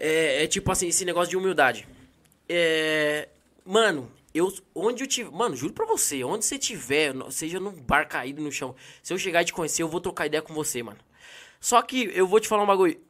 é, 0.00 0.44
é 0.44 0.46
tipo 0.46 0.70
assim, 0.72 0.88
esse 0.88 1.04
negócio 1.04 1.28
de 1.30 1.36
humildade. 1.36 1.86
É. 2.48 3.28
Mano, 3.66 4.10
eu. 4.34 4.52
Onde 4.74 5.04
eu 5.04 5.06
tiver. 5.06 5.30
Mano, 5.30 5.54
juro 5.54 5.72
pra 5.72 5.86
você, 5.86 6.24
onde 6.24 6.44
você 6.44 6.58
tiver, 6.58 7.14
seja 7.30 7.60
num 7.60 7.72
bar 7.72 8.08
caído 8.08 8.42
no 8.42 8.50
chão, 8.50 8.74
se 9.02 9.12
eu 9.12 9.18
chegar 9.18 9.42
e 9.42 9.44
te 9.44 9.52
conhecer, 9.52 9.82
eu 9.82 9.88
vou 9.88 10.00
trocar 10.00 10.26
ideia 10.26 10.42
com 10.42 10.52
você, 10.52 10.82
mano. 10.82 10.98
Só 11.60 11.80
que 11.80 12.10
eu 12.14 12.26
vou 12.26 12.40
te 12.40 12.48
falar 12.48 12.64
um 12.64 12.66
bagulho. 12.66 13.00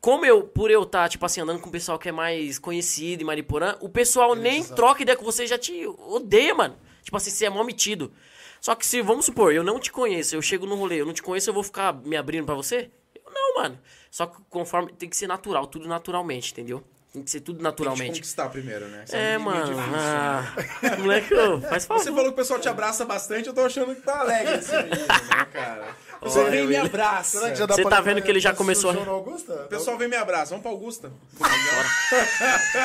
Como 0.00 0.26
eu, 0.26 0.42
por 0.42 0.70
eu 0.70 0.82
estar, 0.82 1.08
tipo 1.08 1.24
assim, 1.24 1.40
andando 1.40 1.60
com 1.60 1.70
o 1.70 1.72
pessoal 1.72 1.98
que 1.98 2.10
é 2.10 2.12
mais 2.12 2.58
conhecido 2.58 3.22
em 3.22 3.24
Mariporã, 3.24 3.76
o 3.80 3.88
pessoal 3.88 4.34
nem 4.34 4.62
troca 4.62 5.00
ideia 5.00 5.16
com 5.16 5.24
você, 5.24 5.46
já 5.46 5.56
te 5.56 5.86
odeia, 5.86 6.54
mano. 6.54 6.76
Tipo 7.02 7.16
assim, 7.16 7.30
você 7.30 7.46
é 7.46 7.50
mó 7.50 7.64
metido. 7.64 8.12
Só 8.60 8.74
que 8.74 8.84
se, 8.84 9.00
vamos 9.00 9.24
supor, 9.24 9.54
eu 9.54 9.62
não 9.62 9.78
te 9.78 9.90
conheço, 9.90 10.36
eu 10.36 10.42
chego 10.42 10.66
no 10.66 10.74
rolê, 10.74 11.00
eu 11.00 11.06
não 11.06 11.14
te 11.14 11.22
conheço, 11.22 11.48
eu 11.48 11.54
vou 11.54 11.62
ficar 11.62 11.94
me 11.94 12.16
abrindo 12.16 12.44
pra 12.44 12.54
você? 12.54 12.90
Eu 13.14 13.32
não, 13.32 13.62
mano. 13.62 13.78
Só 14.10 14.26
que 14.26 14.36
conforme, 14.50 14.92
tem 14.92 15.08
que 15.08 15.16
ser 15.16 15.26
natural, 15.26 15.66
tudo 15.66 15.88
naturalmente, 15.88 16.52
entendeu? 16.52 16.84
Tem 17.14 17.22
que 17.22 17.30
ser 17.30 17.40
tudo 17.40 17.54
Tem 17.54 17.58
que 17.58 17.62
naturalmente. 17.70 18.14
conquistar 18.18 18.48
primeiro, 18.48 18.88
né? 18.88 19.04
Isso 19.06 19.14
É, 19.14 19.38
meio 19.38 19.40
mano. 19.42 19.66
difícil, 19.66 19.86
né? 19.92 19.98
Ah, 20.00 20.96
moleque, 20.98 21.32
ô, 21.32 21.60
faz 21.60 21.86
favor. 21.86 22.02
Você 22.02 22.10
falou 22.10 22.24
que 22.24 22.30
o 22.30 22.34
pessoal 22.34 22.58
te 22.58 22.68
abraça 22.68 23.04
bastante, 23.04 23.46
eu 23.46 23.54
tô 23.54 23.60
achando 23.60 23.94
que 23.94 24.00
tá 24.02 24.18
alegre 24.18 24.54
esse 24.56 24.72
menino, 24.76 24.96
né, 25.06 25.46
cara? 25.52 25.86
Você 26.20 26.38
Olha, 26.40 26.50
vem 26.50 26.64
e 26.64 26.66
me 26.66 26.76
abraça. 26.76 27.38
Será 27.38 27.50
que 27.52 27.56
já 27.58 27.66
dá 27.66 27.74
Você 27.74 27.82
pra 27.82 27.90
tá 27.90 28.00
vendo 28.00 28.22
que 28.22 28.30
ele 28.30 28.40
já 28.40 28.50
esse 28.50 28.56
começou 28.58 28.90
a-? 28.90 28.94
O 28.94 29.68
pessoal 29.68 29.98
vem 29.98 30.06
e 30.06 30.10
me 30.10 30.16
abraça. 30.16 30.50
Vamos 30.50 30.62
pra 30.62 30.70
Augusta? 30.72 31.12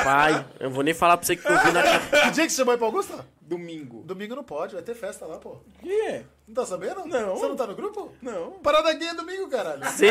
Pai, 0.04 0.46
eu 0.60 0.70
vou 0.70 0.82
nem 0.84 0.92
falar 0.94 1.16
pra 1.16 1.26
você 1.26 1.36
que 1.36 1.46
eu 1.46 1.58
vi 1.58 1.72
na 1.72 1.82
Que 2.24 2.30
dia 2.32 2.44
que 2.44 2.50
você 2.50 2.56
chamou 2.56 2.72
aí 2.72 2.78
pra 2.78 2.86
Augusta? 2.86 3.24
Domingo. 3.40 4.02
Domingo 4.04 4.36
não 4.36 4.44
pode, 4.44 4.74
vai 4.74 4.82
ter 4.82 4.94
festa 4.94 5.26
lá, 5.26 5.38
pô. 5.38 5.56
Que 5.80 5.90
é? 6.02 6.22
Não 6.50 6.54
tá 6.54 6.66
sabendo? 6.66 7.06
Não. 7.06 7.36
Você 7.36 7.46
não 7.46 7.54
tá 7.54 7.64
no 7.64 7.76
grupo? 7.76 8.12
Não. 8.20 8.50
Parada 8.60 8.92
gay 8.92 9.06
é 9.06 9.14
domingo, 9.14 9.48
caralho. 9.48 9.88
Sim. 9.90 10.08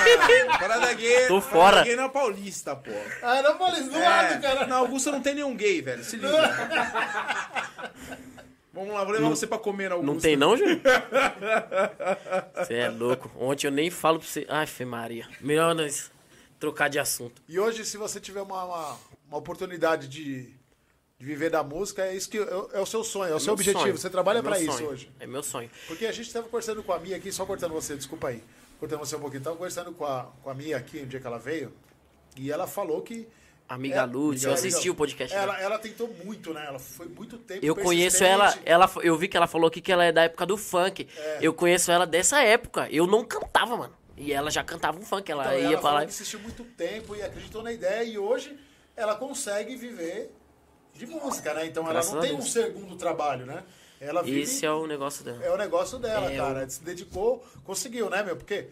Parada 0.58 0.94
gay. 0.94 1.28
Tô 1.28 1.42
parada 1.42 1.44
fora. 1.50 1.84
gay 1.84 1.94
na 1.94 2.08
Paulista, 2.08 2.74
pô. 2.74 2.90
Ah, 3.22 3.42
não 3.42 3.72
isso 3.74 3.90
do 3.90 3.96
É, 3.98 4.08
lado, 4.08 4.40
cara. 4.40 4.66
Na 4.66 4.76
Augusta 4.76 5.12
não 5.12 5.20
tem 5.20 5.34
nenhum 5.34 5.54
gay, 5.54 5.82
velho. 5.82 6.02
Se 6.02 6.16
liga. 6.16 6.32
Vamos 8.72 8.94
lá, 8.94 9.04
vou 9.04 9.12
levar 9.12 9.28
você 9.28 9.46
pra 9.46 9.58
comer 9.58 9.90
na 9.90 9.96
Augusta. 9.96 10.14
Não 10.14 10.20
tem 10.20 10.36
não, 10.36 10.56
Júlio? 10.56 10.80
Você 12.56 12.74
é 12.74 12.88
louco. 12.88 13.30
Ontem 13.38 13.68
eu 13.68 13.70
nem 13.70 13.88
falo 13.88 14.18
pra 14.18 14.26
você. 14.26 14.44
Ai, 14.48 14.66
Fê 14.66 14.84
Maria. 14.84 15.28
Melhor 15.40 15.76
nós 15.76 16.10
trocar 16.58 16.88
de 16.88 16.98
assunto. 16.98 17.40
E 17.48 17.60
hoje, 17.60 17.84
se 17.84 17.96
você 17.96 18.18
tiver 18.18 18.42
uma, 18.42 18.64
uma, 18.64 18.96
uma 19.28 19.38
oportunidade 19.38 20.08
de, 20.08 20.52
de 21.24 21.30
viver 21.30 21.50
da 21.50 21.62
música, 21.62 22.04
é 22.04 22.14
isso 22.14 22.28
que 22.28 22.38
é, 22.38 22.42
é 22.74 22.80
o 22.80 22.84
seu 22.86 23.02
sonho, 23.02 23.32
é 23.32 23.34
o 23.34 23.40
seu 23.40 23.46
Meu 23.46 23.54
objetivo. 23.54 23.80
sonho. 23.80 23.96
Você 23.98 24.10
trabalha 24.10 24.38
É 24.40 24.42
pra 24.42 24.60
isso 24.60 24.84
hoje. 24.84 25.10
É 25.18 25.26
meu 25.26 25.42
sonho. 25.42 25.70
Porque 25.88 26.04
a 26.06 26.12
gente 26.12 26.26
estava 26.26 26.46
conversando 26.46 26.82
com 26.82 26.92
a 26.92 26.98
Mia 26.98 27.16
aqui, 27.16 27.32
só 27.32 27.46
cortando 27.46 27.72
você, 27.72 27.96
desculpa 27.96 28.28
aí. 28.28 28.42
Cortando 28.78 28.98
você 28.98 29.16
um 29.16 29.20
pouquinho. 29.20 29.42
Tava 29.42 29.56
conversando 29.56 29.92
com 29.92 30.04
a, 30.04 30.30
com 30.42 30.50
a 30.50 30.54
Mia 30.54 30.76
aqui, 30.76 31.00
no 31.00 31.06
dia 31.06 31.18
que 31.18 31.26
ela 31.26 31.38
veio, 31.38 31.72
e 32.36 32.52
ela 32.52 32.66
falou 32.66 33.00
que. 33.02 33.26
Amiga 33.66 34.00
É, 34.00 34.04
Lúcia, 34.04 34.48
eu 34.48 34.52
assisti 34.52 34.90
o 34.90 34.94
podcast 34.94 35.34
Ela, 35.34 35.58
ela 35.58 35.78
tentou 35.78 36.06
muito, 36.22 36.52
né? 36.52 36.66
Ela 36.68 36.78
foi 36.78 37.06
muito 37.08 37.38
tempo 37.38 37.64
Eu 37.64 37.74
conheço 37.74 38.22
ela, 38.22 38.54
ela, 38.62 38.90
eu 39.02 39.16
vi 39.16 39.26
que 39.26 39.38
ela 39.38 39.46
falou 39.46 39.68
aqui 39.68 39.80
que 39.80 39.90
ela 39.90 40.04
é 40.04 40.12
da 40.12 40.24
época 40.24 40.44
do 40.44 40.58
funk. 40.58 41.08
É. 41.16 41.38
Eu 41.40 41.54
conheço 41.54 41.90
ela 41.90 42.06
dessa 42.06 42.42
época. 42.42 42.86
Eu 42.90 43.06
não 43.06 43.24
cantava, 43.24 43.74
mano. 43.74 43.94
E 44.18 44.34
ela 44.34 44.50
já 44.50 44.62
cantava 44.62 44.98
um 44.98 45.02
funk, 45.02 45.32
ela 45.32 45.44
Então, 45.56 45.70
ia 45.70 45.78
ela 45.78 45.92
lá. 45.92 46.00
que 46.04 46.10
insistiu 46.12 46.40
muito 46.40 46.62
tempo 46.62 47.16
e 47.16 47.22
acreditou 47.22 47.62
na 47.62 47.72
ideia 47.72 48.04
e 48.04 48.18
hoje 48.18 48.54
ela 48.94 49.14
consegue 49.14 49.74
viver 49.76 50.30
de 50.94 51.06
música, 51.06 51.52
né? 51.54 51.66
Então 51.66 51.82
ela 51.84 51.92
Graças 51.94 52.12
não 52.12 52.20
a 52.20 52.22
tem 52.22 52.34
um 52.34 52.42
segundo 52.42 52.96
trabalho, 52.96 53.44
né? 53.46 53.62
Ela 54.00 54.22
vive, 54.22 54.40
Esse 54.42 54.66
é 54.66 54.70
o 54.70 54.86
negócio 54.86 55.24
dela. 55.24 55.42
é 55.44 55.50
o 55.50 55.56
negócio 55.56 55.98
dela, 55.98 56.30
É, 56.32 56.36
cara. 56.36 56.60
Ela 56.60 56.68
se 56.68 56.82
dedicou, 56.82 57.44
conseguiu, 57.64 58.10
né, 58.10 58.22
meu? 58.22 58.36
Porque 58.36 58.68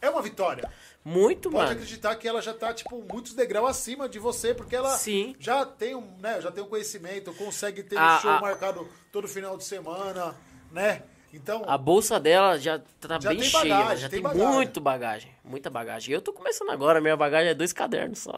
é 0.00 0.08
uma 0.08 0.22
vitória. 0.22 0.70
Muito, 1.04 1.50
Pode 1.50 1.62
mano. 1.64 1.72
acreditar 1.72 2.14
que 2.16 2.26
ela 2.26 2.40
já 2.40 2.54
tá, 2.54 2.72
tipo, 2.72 3.04
muitos 3.12 3.34
degraus 3.34 3.68
acima 3.70 4.08
de 4.08 4.18
você, 4.18 4.54
porque 4.54 4.74
ela 4.76 4.96
Sim. 4.96 5.34
já 5.38 5.66
tem 5.66 5.94
um, 5.94 6.16
né, 6.20 6.40
já 6.40 6.50
tem 6.50 6.62
um 6.62 6.68
conhecimento, 6.68 7.32
consegue 7.34 7.82
ter 7.82 7.98
A- 7.98 8.16
um 8.16 8.20
show 8.20 8.30
a- 8.30 8.40
marcado 8.40 8.88
todo 9.10 9.26
final 9.28 9.56
de 9.58 9.64
semana, 9.64 10.34
né? 10.70 11.02
Então, 11.32 11.62
A 11.66 11.78
bolsa 11.78 12.20
dela 12.20 12.58
já 12.58 12.78
tá 13.00 13.18
Já 13.18 13.30
bem 13.30 13.38
tem 13.38 13.48
cheia, 13.48 13.74
bagagem, 13.74 13.96
já 14.02 14.08
tem 14.08 14.20
tem, 14.20 14.22
bagagem. 14.22 14.52
muito 14.54 14.80
bagagem, 14.80 15.30
muita 15.42 15.70
bagagem. 15.70 16.14
Eu 16.14 16.20
tô 16.20 16.30
começando 16.30 16.70
agora, 16.70 17.00
minha 17.00 17.16
bagagem 17.16 17.48
é 17.48 17.54
dois 17.54 17.72
cadernos 17.72 18.18
só. 18.18 18.32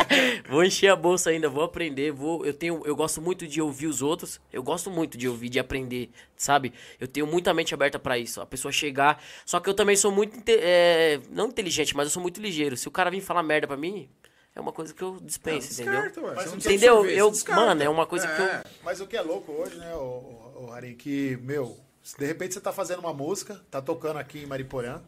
vou 0.48 0.64
encher 0.64 0.88
a 0.88 0.96
bolsa 0.96 1.28
ainda, 1.30 1.50
vou 1.50 1.62
aprender, 1.62 2.10
vou, 2.12 2.46
eu 2.46 2.54
tenho, 2.54 2.80
eu 2.86 2.96
gosto 2.96 3.20
muito 3.20 3.46
de 3.46 3.60
ouvir 3.60 3.88
os 3.88 4.00
outros, 4.00 4.40
eu 4.50 4.62
gosto 4.62 4.90
muito 4.90 5.18
de 5.18 5.28
ouvir, 5.28 5.50
de 5.50 5.58
aprender, 5.58 6.10
sabe? 6.34 6.72
Eu 6.98 7.06
tenho 7.06 7.26
muita 7.26 7.52
mente 7.52 7.74
aberta 7.74 7.98
pra 7.98 8.16
isso, 8.16 8.40
a 8.40 8.46
pessoa 8.46 8.72
chegar, 8.72 9.22
só 9.44 9.60
que 9.60 9.68
eu 9.68 9.74
também 9.74 9.94
sou 9.94 10.10
muito, 10.10 10.42
é, 10.48 11.20
não 11.30 11.48
inteligente, 11.48 11.94
mas 11.94 12.06
eu 12.06 12.10
sou 12.10 12.22
muito 12.22 12.40
ligeiro. 12.40 12.74
Se 12.74 12.88
o 12.88 12.90
cara 12.90 13.10
vir 13.10 13.20
falar 13.20 13.42
merda 13.42 13.66
pra 13.66 13.76
mim, 13.76 14.08
é 14.56 14.60
uma 14.60 14.72
coisa 14.72 14.94
que 14.94 15.02
eu 15.02 15.18
dispenso, 15.20 15.74
entendeu? 15.74 15.92
Descarta, 16.02 16.20
ué. 16.22 16.34
Mas 16.36 16.44
não 16.46 16.52
não 16.52 16.58
Entendeu? 16.58 16.98
absorver, 17.00 17.18
Eu, 17.18 17.54
mano, 17.54 17.82
é 17.82 17.88
uma 17.88 18.06
coisa 18.06 18.26
que 18.26 18.40
eu 18.40 18.46
É. 18.46 18.64
Mas 18.82 18.98
o 19.00 19.06
que 19.06 19.16
é 19.16 19.20
louco 19.20 19.52
hoje, 19.52 19.76
né, 19.76 19.94
o, 19.94 19.98
o, 19.98 20.66
o 20.68 20.72
Harim, 20.72 20.94
que, 20.94 21.38
meu, 21.42 21.78
se 22.02 22.16
de 22.18 22.24
repente 22.26 22.54
você 22.54 22.60
tá 22.60 22.72
fazendo 22.72 23.00
uma 23.00 23.12
música, 23.12 23.60
tá 23.70 23.80
tocando 23.82 24.18
aqui 24.18 24.40
em 24.40 24.46
Mariporã, 24.46 25.00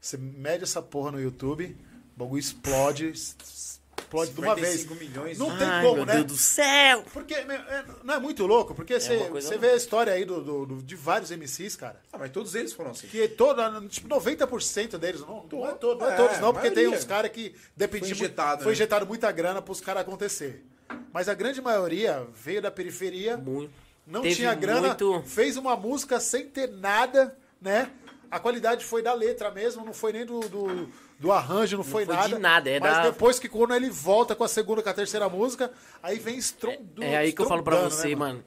você 0.00 0.16
mede 0.16 0.64
essa 0.64 0.80
porra 0.82 1.10
no 1.12 1.20
YouTube, 1.20 1.76
o 2.16 2.18
bagulho 2.18 2.38
explode, 2.40 3.08
explode 3.10 4.32
de 4.32 4.40
uma 4.40 4.54
vez. 4.54 4.80
55 4.80 4.94
milhões. 4.94 5.38
Não 5.38 5.56
tem 5.58 5.66
Ai, 5.66 5.82
como, 5.82 5.96
meu 5.96 6.06
né? 6.06 6.14
Deus 6.14 6.26
do 6.26 6.36
céu! 6.36 7.04
Porque 7.12 7.40
meu, 7.42 7.56
é- 7.56 7.84
não 8.04 8.14
é 8.14 8.18
muito 8.20 8.46
louco, 8.46 8.74
porque 8.74 8.98
você, 8.98 9.16
uma 9.16 9.28
coisa 9.30 9.48
você 9.48 9.54
louca. 9.54 9.66
vê 9.68 9.72
a 9.74 9.76
história 9.76 10.12
aí 10.12 10.24
do, 10.24 10.42
do- 10.42 10.66
do- 10.66 10.82
de 10.82 10.96
vários 10.96 11.30
MCs, 11.30 11.76
cara. 11.76 12.00
Ah, 12.12 12.18
mas 12.18 12.30
todos 12.30 12.54
eles 12.54 12.72
foram 12.72 12.92
assim. 12.92 13.06
Que 13.08 13.28
todo, 13.28 13.60
tipo, 13.88 14.08
90% 14.08 14.96
deles, 14.98 15.20
não, 15.20 15.44
não 15.50 15.66
é, 15.68 15.72
todo, 15.72 16.00
não 16.00 16.08
é 16.08 16.12
É, 16.12 16.16
todos 16.16 16.38
não, 16.38 16.52
porque 16.52 16.70
tem 16.70 16.84
maioria. 16.84 16.98
uns 16.98 17.04
caras 17.04 17.30
que 17.30 17.54
dependia, 17.76 18.14
Foi 18.14 18.24
injetado, 18.26 18.62
foi 18.62 18.72
né? 18.72 18.74
injetado 18.74 19.06
muita 19.06 19.30
grana 19.32 19.60
pros 19.60 19.80
caras 19.80 20.02
acontecer. 20.02 20.64
Mas 21.12 21.28
a 21.28 21.34
grande 21.34 21.60
maioria 21.60 22.26
veio 22.34 22.62
da 22.62 22.70
periferia, 22.70 23.36
Muito. 23.36 23.72
Não 24.08 24.22
Teve 24.22 24.34
tinha 24.36 24.54
grana, 24.54 24.88
muito- 24.88 25.22
fez 25.26 25.56
uma 25.56 25.76
música 25.76 26.18
sem 26.18 26.46
ter 26.48 26.68
nada, 26.70 27.36
né? 27.60 27.90
A 28.30 28.38
qualidade 28.40 28.84
foi 28.84 29.02
da 29.02 29.14
letra 29.14 29.50
mesmo, 29.50 29.84
não 29.84 29.92
foi 29.94 30.12
nem 30.12 30.26
do, 30.26 30.40
do, 30.40 30.88
do 31.18 31.32
arranjo, 31.32 31.76
não, 31.78 31.84
foi, 31.84 32.04
foi 32.04 32.14
nada. 32.14 32.28
de 32.28 32.38
nada, 32.38 32.70
é 32.70 32.78
Mas 32.80 32.92
da- 32.96 33.02
depois 33.10 33.38
que 33.38 33.48
quando 33.48 33.74
ele 33.74 33.88
volta 33.88 34.34
com 34.34 34.44
a 34.44 34.48
segunda, 34.48 34.82
com 34.82 34.88
a 34.88 34.94
terceira 34.94 35.28
música, 35.28 35.70
aí 36.02 36.18
vem 36.18 36.36
estrondando. 36.36 37.02
É 37.02 37.16
aí 37.16 37.32
que 37.32 37.40
eu 37.40 37.46
falo 37.46 37.62
pra 37.62 37.74
estrondando, 37.76 38.00
você, 38.02 38.08
né, 38.08 38.14
mano. 38.16 38.44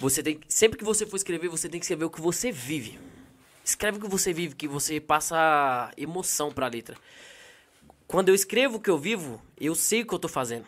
Você 0.00 0.22
tem 0.22 0.40
sempre 0.48 0.78
que 0.78 0.84
você 0.84 1.04
for 1.06 1.16
escrever, 1.16 1.48
você 1.48 1.68
tem 1.68 1.78
que 1.78 1.84
escrever 1.84 2.04
o 2.06 2.10
que 2.10 2.20
você 2.20 2.50
vive. 2.50 2.98
Escreve 3.64 3.98
o 3.98 4.00
que 4.00 4.08
você 4.08 4.32
vive, 4.32 4.54
que 4.56 4.66
você 4.66 4.98
passa 4.98 5.92
emoção 5.96 6.50
pra 6.50 6.66
letra. 6.66 6.96
Quando 8.08 8.30
eu 8.30 8.34
escrevo 8.34 8.78
o 8.78 8.80
que 8.80 8.90
eu 8.90 8.98
vivo, 8.98 9.40
eu 9.60 9.74
sei 9.74 10.02
o 10.02 10.06
que 10.06 10.14
eu 10.14 10.18
tô 10.18 10.26
fazendo. 10.26 10.64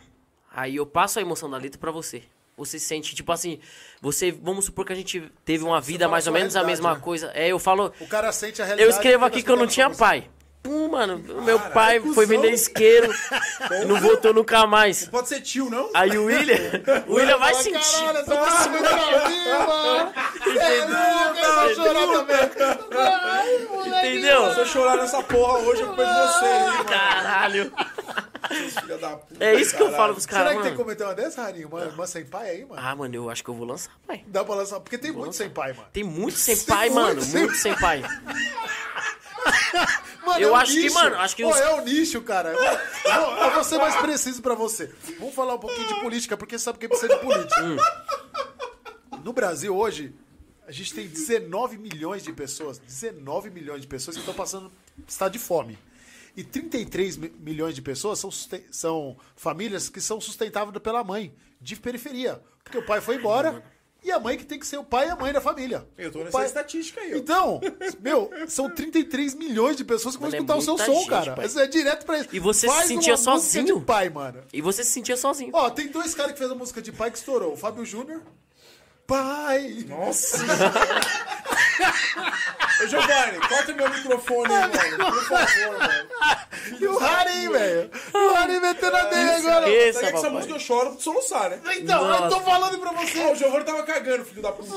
Aí 0.49 0.75
eu 0.77 0.85
passo 0.85 1.19
a 1.19 1.21
emoção 1.21 1.49
da 1.49 1.57
letra 1.57 1.77
pra 1.79 1.91
você. 1.91 2.23
Você 2.55 2.77
sente, 2.77 3.15
tipo 3.15 3.31
assim, 3.31 3.59
você, 4.01 4.31
vamos 4.31 4.65
supor 4.65 4.85
que 4.85 4.93
a 4.93 4.95
gente 4.95 5.23
teve 5.43 5.63
uma 5.63 5.81
vida 5.81 6.07
mais 6.07 6.27
ou 6.27 6.33
menos 6.33 6.55
a 6.55 6.63
mesma 6.63 6.93
né? 6.93 6.99
coisa. 6.99 7.31
É, 7.33 7.47
eu 7.47 7.57
falo, 7.57 7.91
O 7.99 8.07
cara 8.07 8.31
sente 8.31 8.61
a 8.61 8.65
realidade. 8.65 8.91
eu 8.91 8.95
escrevo 8.95 9.25
aqui 9.25 9.37
você 9.37 9.45
que 9.45 9.51
eu 9.51 9.55
não 9.55 9.67
tinha 9.67 9.89
pai. 9.89 10.29
Pum, 10.61 10.87
mano, 10.87 11.17
meu 11.43 11.59
pai 11.59 11.99
foi 11.99 12.25
vender 12.25 12.51
isqueiro, 12.51 13.13
não 13.85 13.99
voltou 13.99 14.33
nunca 14.33 14.65
mais. 14.65 15.07
Pode 15.09 15.27
ser 15.27 15.41
tio, 15.41 15.69
não? 15.69 15.89
Aí 15.93 16.17
o 16.17 16.23
William, 16.25 16.55
o 17.05 17.15
William 17.15 17.37
vai 17.37 17.53
sentir. 17.55 17.73
Caralho, 17.73 18.17
essa 18.19 18.33
tá 18.33 19.27
viva! 19.27 20.13
É 20.61 20.85
louco, 20.85 21.37
eu 21.37 21.55
vou 21.59 21.75
chorar 21.75 22.07
também. 22.07 22.51
Ai, 22.97 23.67
moleque. 23.69 24.07
Entendeu? 24.07 24.53
Se 24.53 24.59
eu 24.61 24.65
chorar 24.65 24.95
nessa 24.95 25.21
porra 25.23 25.59
hoje, 25.59 25.81
é 25.81 25.85
culpa 25.85 26.05
de 26.05 26.13
vocês, 26.13 26.85
Filha 28.81 28.97
da 28.97 29.17
puta. 29.17 29.43
É 29.43 29.55
isso 29.55 29.71
que 29.75 29.81
eu 29.81 29.85
caralho. 29.87 29.97
falo 29.97 30.13
pros 30.13 30.23
Será 30.25 30.37
caras, 30.43 30.57
que 30.57 30.63
tem 30.63 30.75
como 30.75 30.89
meter 30.89 31.03
uma 31.03 31.15
dessa, 31.15 31.41
Rarinho? 31.43 31.67
Uma, 31.67 31.83
uma 31.85 32.07
sem 32.07 32.25
pai 32.25 32.49
aí, 32.49 32.65
mano? 32.65 32.81
Ah, 32.83 32.95
mano, 32.95 33.15
eu 33.15 33.29
acho 33.29 33.43
que 33.43 33.49
eu 33.49 33.53
vou 33.55 33.65
lançar, 33.65 33.91
pai. 34.07 34.23
Dá 34.27 34.43
pra 34.43 34.55
lançar. 34.55 34.79
Porque 34.79 34.97
tem 34.97 35.11
muito 35.11 35.35
sem 35.35 35.49
pai, 35.49 35.73
mano. 35.73 35.87
Tem 35.93 36.03
muito 36.03 36.37
sem 36.37 36.55
Tem 36.55 36.65
pai, 36.65 36.89
muito 36.89 37.05
mano. 37.07 37.21
sem- 37.21 37.41
Muito 37.41 37.55
sem 37.57 37.75
pai. 37.79 38.01
Mano, 40.25 40.39
Eu 40.39 40.49
é 40.49 40.51
um 40.53 40.55
acho 40.55 40.71
que, 40.71 40.81
nicho. 40.83 40.95
mano, 40.95 41.15
acho 41.17 41.35
que 41.35 41.43
Pô, 41.43 41.49
os- 41.49 41.57
é 41.57 41.73
o 41.73 41.81
nicho, 41.83 42.21
cara. 42.21 42.53
Vou, 42.53 42.61
vou- 42.61 43.37
eu 43.43 43.51
vou 43.51 43.63
ser 43.63 43.77
mais 43.77 43.95
preciso 43.97 44.41
pra 44.41 44.55
você. 44.55 44.89
Vamos 45.19 45.35
falar 45.35 45.55
um 45.55 45.59
pouquinho 45.59 45.85
de 45.87 45.99
política, 45.99 46.37
porque 46.37 46.57
sabe 46.57 46.79
quem 46.79 46.87
precisa 46.87 47.13
de 47.13 47.19
política. 47.21 47.61
Hum. 47.61 47.75
No 49.23 49.33
Brasil, 49.33 49.75
hoje, 49.75 50.13
a 50.65 50.71
gente 50.71 50.93
tem 50.93 51.07
19 51.07 51.77
milhões 51.77 52.23
de 52.23 52.31
pessoas, 52.31 52.79
19 52.79 53.49
milhões 53.49 53.81
de 53.81 53.87
pessoas 53.87 54.15
que 54.15 54.21
estão 54.21 54.33
passando 54.33 54.71
estado 55.05 55.33
de 55.33 55.39
fome. 55.39 55.77
E 56.35 56.43
33 56.43 57.17
mi- 57.17 57.33
milhões 57.39 57.75
de 57.75 57.81
pessoas 57.81 58.17
são, 58.19 58.29
são 58.71 59.17
famílias 59.35 59.87
que 59.89 60.01
são 60.01 60.19
sustentáveis 60.19 60.77
pela 60.79 61.03
mãe, 61.03 61.33
de 61.61 61.75
periferia. 61.75 62.41
Porque 62.63 62.77
o 62.77 62.85
pai 62.85 63.01
foi 63.01 63.17
embora 63.17 63.63
e 64.03 64.11
a 64.11 64.19
mãe 64.19 64.35
que 64.37 64.43
tem 64.45 64.57
que 64.59 64.65
ser 64.65 64.77
o 64.77 64.83
pai 64.83 65.07
e 65.07 65.09
a 65.11 65.15
mãe 65.15 65.31
da 65.31 65.39
família. 65.39 65.87
Eu 65.97 66.11
tô 66.11 66.19
O 66.19 66.23
nessa 66.23 66.37
pai- 66.37 66.45
estatística 66.47 66.99
aí, 67.01 67.13
ó. 67.13 67.17
Então, 67.17 67.61
meu, 68.01 68.31
são 68.47 68.67
33 68.69 69.35
milhões 69.35 69.77
de 69.77 69.83
pessoas 69.85 70.15
que 70.15 70.21
vão 70.21 70.31
é 70.31 70.35
escutar 70.35 70.55
o 70.55 70.61
seu 70.61 70.77
som, 70.77 70.85
gente, 70.95 71.09
cara. 71.09 71.33
pai. 71.35 71.45
Isso 71.45 71.59
é 71.59 71.67
direto 71.67 72.05
pra 72.05 72.17
isso. 72.19 72.29
E 72.33 72.39
você 72.39 72.65
Faz 72.67 72.81
se 72.81 72.87
sentia 72.87 73.15
sozinho? 73.15 73.79
de 73.79 73.85
pai, 73.85 74.09
mano. 74.09 74.43
E 74.51 74.59
você 74.61 74.83
se 74.83 74.91
sentia 74.91 75.15
sozinho. 75.15 75.51
Ó, 75.53 75.69
tem 75.69 75.87
dois 75.89 76.15
caras 76.15 76.31
que 76.33 76.39
fez 76.39 76.49
a 76.49 76.55
música 76.55 76.81
de 76.81 76.91
pai 76.91 77.11
que 77.11 77.17
estourou. 77.19 77.53
O 77.53 77.57
Fábio 77.57 77.85
Júnior. 77.85 78.21
Pai! 79.05 79.85
Nossa. 79.87 80.37
Ô, 82.83 82.87
Giovanni, 82.87 83.39
corta 83.47 83.73
meu 83.73 83.89
microfone 83.89 84.53
aí, 84.53 84.97
mano. 84.97 85.11
Por 85.13 85.23
favor, 85.23 85.79
mano. 85.79 86.09
E 86.79 86.87
o 86.87 86.99
Harim, 86.99 87.49
velho. 87.49 87.91
O 88.13 88.35
Harim 88.35 88.59
metendo 88.59 88.95
a 88.95 89.03
dele 89.03 89.29
agora. 89.31 89.69
Esqueça, 89.69 89.99
Sabe 89.99 90.11
que 90.11 90.17
essa 90.17 90.21
papai. 90.27 90.31
música 90.31 90.53
eu 90.55 90.59
choro 90.59 90.91
pra 90.91 90.99
soluçar, 90.99 91.49
né? 91.49 91.59
Então, 91.77 92.23
eu 92.23 92.29
tô 92.29 92.39
falando 92.41 92.77
pra 92.79 92.91
você. 92.91 93.19
o 93.31 93.35
Giovanni 93.35 93.65
tava 93.65 93.83
cagando, 93.83 94.25
filho 94.25 94.41
da 94.41 94.51
puta. 94.51 94.69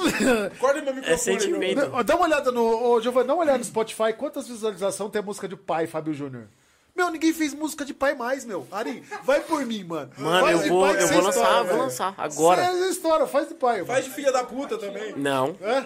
Corta 0.59 0.81
meu 0.83 0.95
microfone. 0.95 1.13
É 1.15 1.17
sentimento. 1.17 1.91
Ó, 1.93 2.03
Dá 2.03 2.17
uma 2.17 2.25
olhada 2.27 2.51
no. 2.53 2.91
Ô, 2.91 3.01
Giovanni, 3.01 3.27
dá 3.29 3.35
uma 3.35 3.43
olhada 3.43 3.59
no 3.59 3.65
Spotify. 3.65 4.13
Quantas 4.17 4.49
visualizações 4.49 5.11
tem 5.11 5.21
a 5.21 5.25
música 5.25 5.49
de 5.49 5.57
pai, 5.57 5.87
Fábio 5.87 6.13
Júnior? 6.15 6.49
Meu, 6.97 7.11
ninguém 7.11 7.31
fez 7.33 7.53
música 7.53 7.85
de 7.85 7.93
pai 7.93 8.15
mais, 8.15 8.45
meu. 8.47 8.67
Harim, 8.73 9.03
vai 9.23 9.41
por 9.41 9.65
mim, 9.67 9.85
mano. 9.85 10.11
Mano, 10.17 10.47
Faz 10.47 10.63
eu 10.63 10.69
vou, 10.69 10.83
pai 10.83 10.97
que 10.97 11.03
eu 11.03 11.09
vou 11.09 11.21
lançar, 11.23 11.55
vou 11.57 11.65
velho. 11.67 11.79
lançar. 11.79 12.15
Agora. 12.17 12.73
Você 12.73 12.89
história, 12.89 13.27
faz 13.27 13.49
de 13.49 13.55
pai, 13.55 13.75
mano. 13.75 13.87
Faz 13.87 14.05
de 14.07 14.11
filha 14.13 14.33
da 14.33 14.43
puta 14.45 14.79
também. 14.79 15.13
Não. 15.15 15.55
É? 15.61 15.85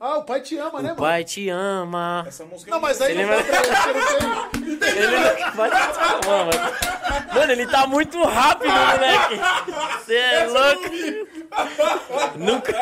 Ah, 0.00 0.18
o 0.18 0.24
pai 0.24 0.40
te 0.42 0.56
ama, 0.58 0.70
né, 0.70 0.78
O 0.78 0.82
mano? 0.82 0.96
pai 0.96 1.24
te 1.24 1.48
ama. 1.48 2.24
Essa 2.26 2.44
música 2.44 2.70
Não, 2.70 2.80
mas 2.80 3.00
aí 3.00 3.14
não 3.14 3.20
lembra? 3.22 3.36
dá 3.42 3.44
pra. 3.44 4.50
Ele 4.88 5.06
não... 5.06 5.52
Vai 5.54 5.70
te 5.70 5.76
amar, 5.76 6.20
mano. 6.26 6.50
Mano, 7.34 7.52
ele 7.52 7.66
tá 7.66 7.86
muito 7.86 8.22
rápido, 8.24 8.70
moleque. 8.72 9.40
Você 10.04 10.14
é 10.16 10.46
louco. 10.46 12.38
Nunca. 12.38 12.72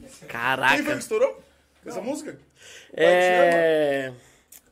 Quem 0.00 0.08
foi 0.08 0.28
Caraca. 0.28 0.82
que 0.82 0.90
estourou? 0.92 1.42
Essa 1.84 2.00
música? 2.00 2.38
É. 2.94 4.12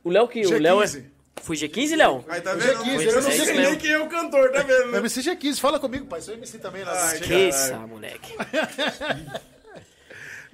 O 0.03 0.09
Léo 0.09 0.27
que. 0.27 0.45
O 0.45 0.59
Léo 0.59 0.81
é. 0.81 0.85
G15. 0.85 1.05
Foi 1.41 1.55
G15, 1.57 1.95
Léo? 1.97 2.25
Aí 2.29 2.41
tá 2.41 2.53
O 2.53 2.57
vendo? 2.57 2.83
G15, 2.83 3.01
eu 3.03 3.13
não 3.15 3.21
sei 3.21 3.37
nem 3.45 3.55
mesmo. 3.55 3.77
quem 3.77 3.91
é 3.91 3.99
o 3.99 4.07
cantor, 4.07 4.51
tá 4.51 4.61
vendo? 4.63 4.91
né? 4.91 4.97
MC 4.99 5.21
G15, 5.21 5.59
fala 5.59 5.79
comigo, 5.79 6.05
pai. 6.07 6.21
Sou 6.21 6.33
MC 6.33 6.57
também. 6.59 6.83
Lá. 6.83 6.91
Ai, 6.93 7.15
Esqueça, 7.17 7.77
moleque. 7.79 8.33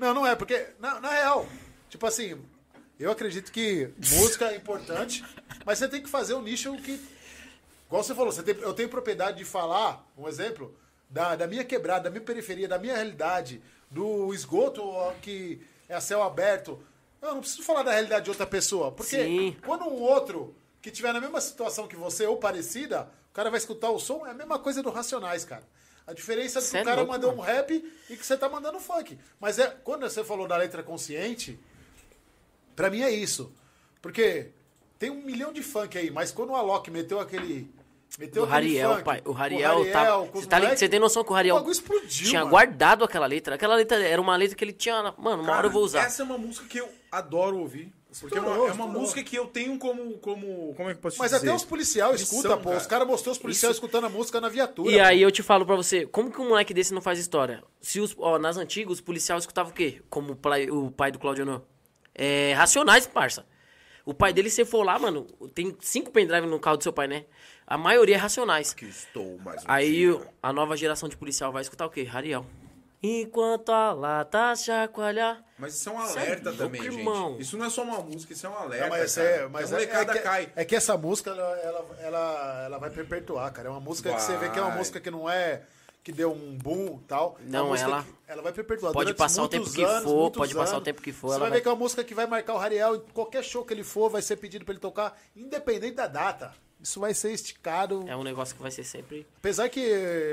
Não, 0.01 0.15
não 0.15 0.25
é, 0.25 0.35
porque, 0.35 0.69
na, 0.79 0.99
na 0.99 1.09
real, 1.11 1.47
tipo 1.87 2.07
assim, 2.07 2.35
eu 2.99 3.11
acredito 3.11 3.51
que 3.51 3.87
música 4.15 4.47
é 4.51 4.55
importante, 4.55 5.23
mas 5.63 5.77
você 5.77 5.87
tem 5.87 6.01
que 6.01 6.09
fazer 6.09 6.33
um 6.33 6.41
nicho 6.41 6.75
que. 6.77 6.99
Igual 7.85 8.03
você 8.03 8.15
falou, 8.15 8.31
você 8.31 8.41
tem- 8.41 8.57
eu 8.63 8.73
tenho 8.73 8.89
propriedade 8.89 9.37
de 9.37 9.45
falar, 9.45 10.03
um 10.17 10.27
exemplo, 10.27 10.75
da, 11.07 11.35
da 11.35 11.45
minha 11.45 11.63
quebrada, 11.63 12.05
da 12.05 12.09
minha 12.09 12.23
periferia, 12.23 12.67
da 12.67 12.79
minha 12.79 12.95
realidade, 12.95 13.61
do 13.91 14.33
esgoto 14.33 14.81
que 15.21 15.61
é 15.87 15.93
a 15.93 16.01
céu 16.01 16.23
aberto. 16.23 16.83
Eu 17.21 17.35
não 17.35 17.41
preciso 17.41 17.61
falar 17.61 17.83
da 17.83 17.91
realidade 17.91 18.23
de 18.23 18.31
outra 18.31 18.47
pessoa, 18.47 18.91
porque 18.91 19.23
Sim. 19.23 19.55
quando 19.63 19.83
um 19.85 20.01
outro 20.01 20.55
que 20.81 20.89
tiver 20.89 21.13
na 21.13 21.21
mesma 21.21 21.39
situação 21.39 21.87
que 21.87 21.95
você 21.95 22.25
ou 22.25 22.37
parecida, 22.37 23.07
o 23.29 23.33
cara 23.35 23.51
vai 23.51 23.59
escutar 23.59 23.91
o 23.91 23.99
som, 23.99 24.25
é 24.25 24.31
a 24.31 24.33
mesma 24.33 24.57
coisa 24.57 24.81
do 24.81 24.89
Racionais, 24.89 25.45
cara. 25.45 25.63
A 26.07 26.13
diferença 26.13 26.59
é 26.59 26.61
que 26.61 26.75
o 26.75 26.79
é 26.79 26.83
cara 26.83 27.05
mandou 27.05 27.31
um 27.33 27.39
rap 27.39 27.71
e 28.09 28.17
que 28.17 28.25
você 28.25 28.35
tá 28.35 28.49
mandando 28.49 28.79
funk. 28.79 29.17
Mas 29.39 29.59
é 29.59 29.67
quando 29.83 30.01
você 30.01 30.23
falou 30.23 30.47
da 30.47 30.57
letra 30.57 30.81
consciente, 30.83 31.59
pra 32.75 32.89
mim 32.89 33.01
é 33.01 33.09
isso. 33.11 33.51
Porque 34.01 34.49
tem 34.97 35.09
um 35.09 35.21
milhão 35.23 35.53
de 35.53 35.61
funk 35.63 35.97
aí, 35.97 36.09
mas 36.11 36.31
quando 36.31 36.49
o 36.51 36.55
Alok 36.55 36.89
meteu 36.91 37.19
aquele. 37.19 37.71
Meteu 38.19 38.43
O 38.43 38.45
Rariel, 38.45 38.91
funk, 38.95 39.03
pai. 39.05 39.21
O 39.23 39.31
Rariel 39.31 39.89
tava. 39.91 40.27
com 40.27 40.37
os 40.37 40.43
Você 40.43 40.49
tá, 40.49 40.57
li- 40.57 40.63
moleque, 40.65 40.79
você 40.79 40.89
tem 40.89 40.99
noção 40.99 41.23
que 41.23 41.31
o 41.31 41.33
Rariel 41.33 41.55
O 41.55 41.71
explodiu. 41.71 42.27
tinha 42.27 42.39
mano. 42.41 42.51
guardado 42.51 43.05
aquela 43.05 43.25
letra? 43.25 43.55
Aquela 43.55 43.75
letra 43.75 43.97
era 44.05 44.19
uma 44.21 44.35
letra 44.35 44.57
que 44.57 44.63
ele 44.65 44.73
tinha. 44.73 45.13
Mano, 45.17 45.43
uma 45.43 45.53
hora 45.55 45.67
eu 45.67 45.71
vou 45.71 45.83
usar. 45.83 46.03
Essa 46.05 46.21
é 46.21 46.25
uma 46.25 46.37
música 46.37 46.67
que 46.67 46.77
eu 46.79 46.89
adoro 47.09 47.57
ouvir. 47.59 47.93
Porque 48.19 48.37
é 48.37 48.41
uma, 48.41 48.67
é 48.67 48.71
uma 48.73 48.87
música 48.87 49.23
que 49.23 49.35
eu 49.35 49.47
tenho 49.47 49.77
como. 49.77 50.17
como 50.17 50.73
como 50.75 50.89
é 50.89 50.93
que 50.93 50.97
eu 50.97 51.01
posso 51.01 51.17
Mas 51.17 51.31
dizer? 51.31 51.47
até 51.47 51.55
os 51.55 51.63
policiais 51.63 52.19
escutam, 52.21 52.57
pô. 52.57 52.65
cara. 52.69 52.77
Os 52.77 52.85
caras 52.87 53.07
mostrou 53.07 53.31
os 53.31 53.39
policiais 53.39 53.75
Isso. 53.75 53.83
escutando 53.83 54.05
a 54.05 54.09
música 54.09 54.41
na 54.41 54.49
viatura. 54.49 54.91
E 54.91 54.95
pô. 54.97 55.01
aí 55.03 55.21
eu 55.21 55.31
te 55.31 55.41
falo 55.41 55.65
pra 55.65 55.75
você, 55.75 56.05
como 56.05 56.29
que 56.29 56.41
um 56.41 56.49
moleque 56.49 56.73
desse 56.73 56.93
não 56.93 57.01
faz 57.01 57.17
história? 57.19 57.63
Se 57.79 57.99
os, 58.01 58.13
ó, 58.17 58.37
nas 58.37 58.57
antigas, 58.57 58.93
os 58.95 59.01
policiais 59.01 59.43
escutavam 59.43 59.71
o 59.71 59.75
quê? 59.75 60.01
Como 60.09 60.33
o 60.33 60.35
pai, 60.35 60.69
o 60.69 60.91
pai 60.91 61.11
do 61.11 61.19
Claudio 61.19 61.43
Honor. 61.45 61.61
É, 62.13 62.53
racionais, 62.53 63.07
parça. 63.07 63.45
O 64.05 64.13
pai 64.13 64.33
dele, 64.33 64.49
se 64.49 64.65
for 64.65 64.83
lá, 64.83 64.97
mano, 64.99 65.25
tem 65.53 65.75
cinco 65.79 66.11
pendrive 66.11 66.47
no 66.47 66.59
carro 66.59 66.77
do 66.77 66.83
seu 66.83 66.91
pai, 66.91 67.07
né? 67.07 67.25
A 67.65 67.77
maioria 67.77 68.15
é 68.15 68.17
racionais. 68.17 68.73
Que 68.73 68.85
estou 68.85 69.37
mais 69.39 69.61
um 69.63 69.65
Aí 69.67 69.91
dia. 69.91 70.19
a 70.43 70.51
nova 70.51 70.75
geração 70.75 71.07
de 71.07 71.15
policial 71.15 71.51
vai 71.51 71.61
escutar 71.61 71.85
o 71.85 71.89
quê? 71.89 72.03
Rariel. 72.03 72.45
Enquanto 73.03 73.71
a 73.71 73.91
lata 73.93 74.55
chacoalhar. 74.55 75.43
Mas 75.57 75.73
isso 75.75 75.89
é 75.89 75.91
um 75.91 75.99
é 76.01 76.09
alerta 76.11 76.53
também, 76.53 76.83
irmão. 76.83 77.31
gente. 77.31 77.41
Isso 77.41 77.57
não 77.57 77.65
é 77.65 77.69
só 77.69 77.81
uma 77.83 77.99
música, 77.99 78.31
isso 78.33 78.45
é 78.45 78.49
um 78.49 78.55
alerta. 78.55 78.87
Não, 78.87 78.89
mas 78.97 79.15
cara. 79.15 79.27
é, 79.27 79.47
mas 79.47 79.71
a 79.71 79.75
molecada 79.75 80.11
é, 80.11 80.15
é, 80.15 80.17
que, 80.17 80.23
cai. 80.23 80.51
é 80.55 80.65
que 80.65 80.75
essa 80.75 80.95
música, 80.97 81.31
ela, 81.31 81.57
ela, 81.59 81.85
ela, 81.99 82.61
ela 82.65 82.77
vai 82.77 82.89
perpetuar, 82.91 83.51
cara. 83.51 83.67
É 83.67 83.71
uma 83.71 83.79
música 83.79 84.13
que 84.13 84.21
você 84.21 84.37
vê 84.37 84.49
que 84.49 84.59
é 84.59 84.61
uma 84.61 84.69
Vai. 84.69 84.77
música 84.77 84.99
que 84.99 85.09
não 85.09 85.27
é 85.29 85.63
que 86.03 86.11
deu 86.11 86.31
um 86.31 86.57
boom 86.57 86.99
e 87.03 87.07
tal. 87.07 87.37
É 87.39 87.43
Não, 87.49 87.67
música 87.69 87.89
ela- 87.89 88.03
que- 88.03 88.13
ela 88.27 88.41
vai 88.41 88.51
perpetuar. 88.51 88.91
Pode 88.93 89.05
Durante 89.05 89.17
passar 89.17 89.43
o 89.43 89.47
tempo 89.47 89.69
que 89.71 89.83
anos, 89.83 90.03
for, 90.03 90.31
pode 90.31 90.53
passar 90.55 90.71
o 90.73 90.75
anos. 90.77 90.85
tempo 90.85 91.01
que 91.01 91.11
for, 91.11 91.27
Você 91.27 91.33
ela 91.33 91.39
vai 91.41 91.49
vai- 91.49 91.57
ver 91.59 91.61
que 91.63 91.67
é 91.67 91.71
uma 91.71 91.77
música 91.77 92.03
que 92.03 92.13
vai 92.15 92.25
marcar 92.27 92.53
o 92.53 92.57
Rariel. 92.57 92.95
e 92.95 92.99
Qualquer 93.13 93.43
show 93.43 93.63
que 93.65 93.73
ele 93.73 93.83
for, 93.83 94.09
vai 94.09 94.21
ser 94.21 94.35
pedido 94.37 94.63
pra 94.65 94.73
ele 94.73 94.81
tocar, 94.81 95.15
independente 95.35 95.95
da 95.95 96.07
data. 96.07 96.53
Isso 96.81 96.99
vai 96.99 97.13
ser 97.13 97.31
esticado. 97.31 98.03
É 98.07 98.15
um 98.15 98.23
negócio 98.23 98.55
que 98.55 98.61
vai 98.61 98.71
ser 98.71 98.83
sempre. 98.83 99.25
Apesar 99.37 99.69
que. 99.69 99.79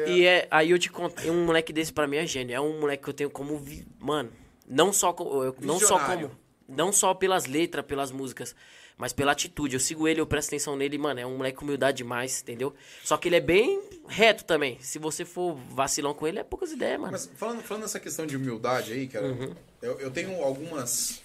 E 0.09 0.25
é, 0.25 0.49
aí 0.51 0.71
eu 0.71 0.79
te 0.79 0.91
conto, 0.91 1.21
um 1.31 1.45
moleque 1.45 1.73
desse 1.73 1.93
pra 1.93 2.07
mim 2.07 2.17
é 2.17 2.27
gênio. 2.27 2.55
É 2.55 2.61
um 2.61 2.81
moleque 2.81 3.03
que 3.05 3.11
eu 3.11 3.15
tenho 3.15 3.31
como. 3.31 3.59
vi- 3.59 3.87
Mano, 3.99 4.31
não 4.67 4.93
só, 4.93 5.13
co- 5.13 5.45
eu- 5.45 5.57
não 5.61 5.79
só 5.79 5.99
como. 5.99 6.31
Não 6.67 6.93
só 6.93 7.15
pelas 7.15 7.47
letras, 7.47 7.85
pelas 7.87 8.11
músicas, 8.11 8.55
mas 8.97 9.13
pela 9.13 9.33
atitude. 9.33 9.75
Eu 9.77 9.81
sigo 9.81 10.07
ele, 10.09 10.21
eu 10.21 10.27
presto 10.27 10.49
atenção 10.49 10.77
nele, 10.77 10.97
mano. 10.99 11.19
É 11.21 11.27
um 11.27 11.37
moleque 11.37 11.57
com 11.59 11.65
humildade 11.65 11.99
demais, 11.99 12.41
entendeu? 12.43 12.75
Só 13.03 13.17
que 13.17 13.29
ele 13.29 13.37
é 13.37 13.41
bem 13.41 13.81
reto 14.07 14.45
também. 14.45 14.79
Se 14.81 14.99
você 14.99 15.25
for 15.25 15.55
vacilão 15.71 16.13
com 16.15 16.27
ele, 16.27 16.39
é 16.39 16.45
poucas 16.45 16.73
ideias, 16.73 16.99
mano. 17.01 17.13
Mas 17.13 17.31
falando, 17.37 17.63
falando 17.63 17.83
nessa 17.83 18.01
questão 18.01 18.27
de 18.27 18.37
humildade 18.37 18.93
aí, 18.93 19.07
cara, 19.07 19.27
Uhum. 19.29 19.55
eu, 19.83 19.99
eu 20.01 20.11
tenho 20.11 20.43
algumas. 20.43 21.23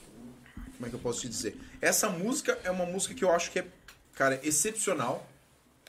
Como 0.78 0.86
é 0.88 0.89
que 0.89 0.95
eu 0.95 0.99
posso 0.99 1.21
te 1.21 1.30
dizer? 1.30 1.55
Essa 1.82 2.09
música 2.09 2.57
é 2.63 2.71
uma 2.71 2.86
música 2.86 3.13
que 3.13 3.24
eu 3.24 3.32
acho 3.32 3.51
que 3.51 3.59
é, 3.59 3.65
cara, 4.16 4.39
excepcional. 4.43 5.28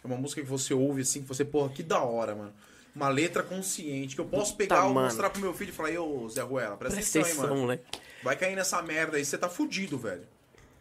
É 0.03 0.07
uma 0.07 0.17
música 0.17 0.43
que 0.43 0.49
você 0.49 0.75
ouve 0.75 1.03
assim, 1.03 1.23
que 1.23 1.29
você, 1.29 1.45
porra, 1.45 1.71
que 1.71 1.83
da 1.83 2.01
hora, 2.03 2.35
mano. 2.35 2.53
Uma 2.95 3.09
letra 3.09 3.43
consciente, 3.43 4.15
que 4.15 4.21
eu 4.21 4.27
posso 4.27 4.55
pegar 4.57 4.89
e 4.89 4.93
mostrar 4.93 5.31
pro 5.31 5.41
meu 5.41 5.53
filho 5.53 5.71
e 5.71 5.73
falar, 5.73 5.99
ô 5.99 6.29
Zé 6.29 6.43
Ruela, 6.43 6.77
presta, 6.77 6.97
Presta 6.97 7.19
atenção, 7.19 7.23
aí, 7.23 7.31
atenção, 7.31 7.49
mano. 7.49 7.61
moleque. 7.63 7.85
Vai 8.23 8.37
cair 8.37 8.55
nessa 8.55 8.81
merda 8.83 9.17
aí, 9.17 9.25
você 9.25 9.37
tá 9.37 9.49
fudido, 9.49 9.99
velho. 9.99 10.23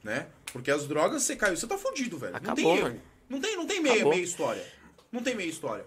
Né? 0.03 0.27
Porque 0.51 0.69
as 0.69 0.85
drogas, 0.87 1.23
você 1.23 1.35
caiu, 1.35 1.57
você 1.57 1.65
tá 1.65 1.77
fudido, 1.77 2.17
velho. 2.17 2.33
não 2.33 2.37
Acabou, 2.37 2.55
tem 2.55 2.75
erro. 2.77 2.83
mano. 2.83 3.01
Não 3.29 3.39
tem, 3.41 3.55
não 3.55 3.65
tem 3.65 3.81
meia, 3.81 4.05
meia 4.05 4.21
história. 4.21 4.63
Não 5.11 5.23
tem 5.23 5.33
meia 5.33 5.49
história. 5.49 5.85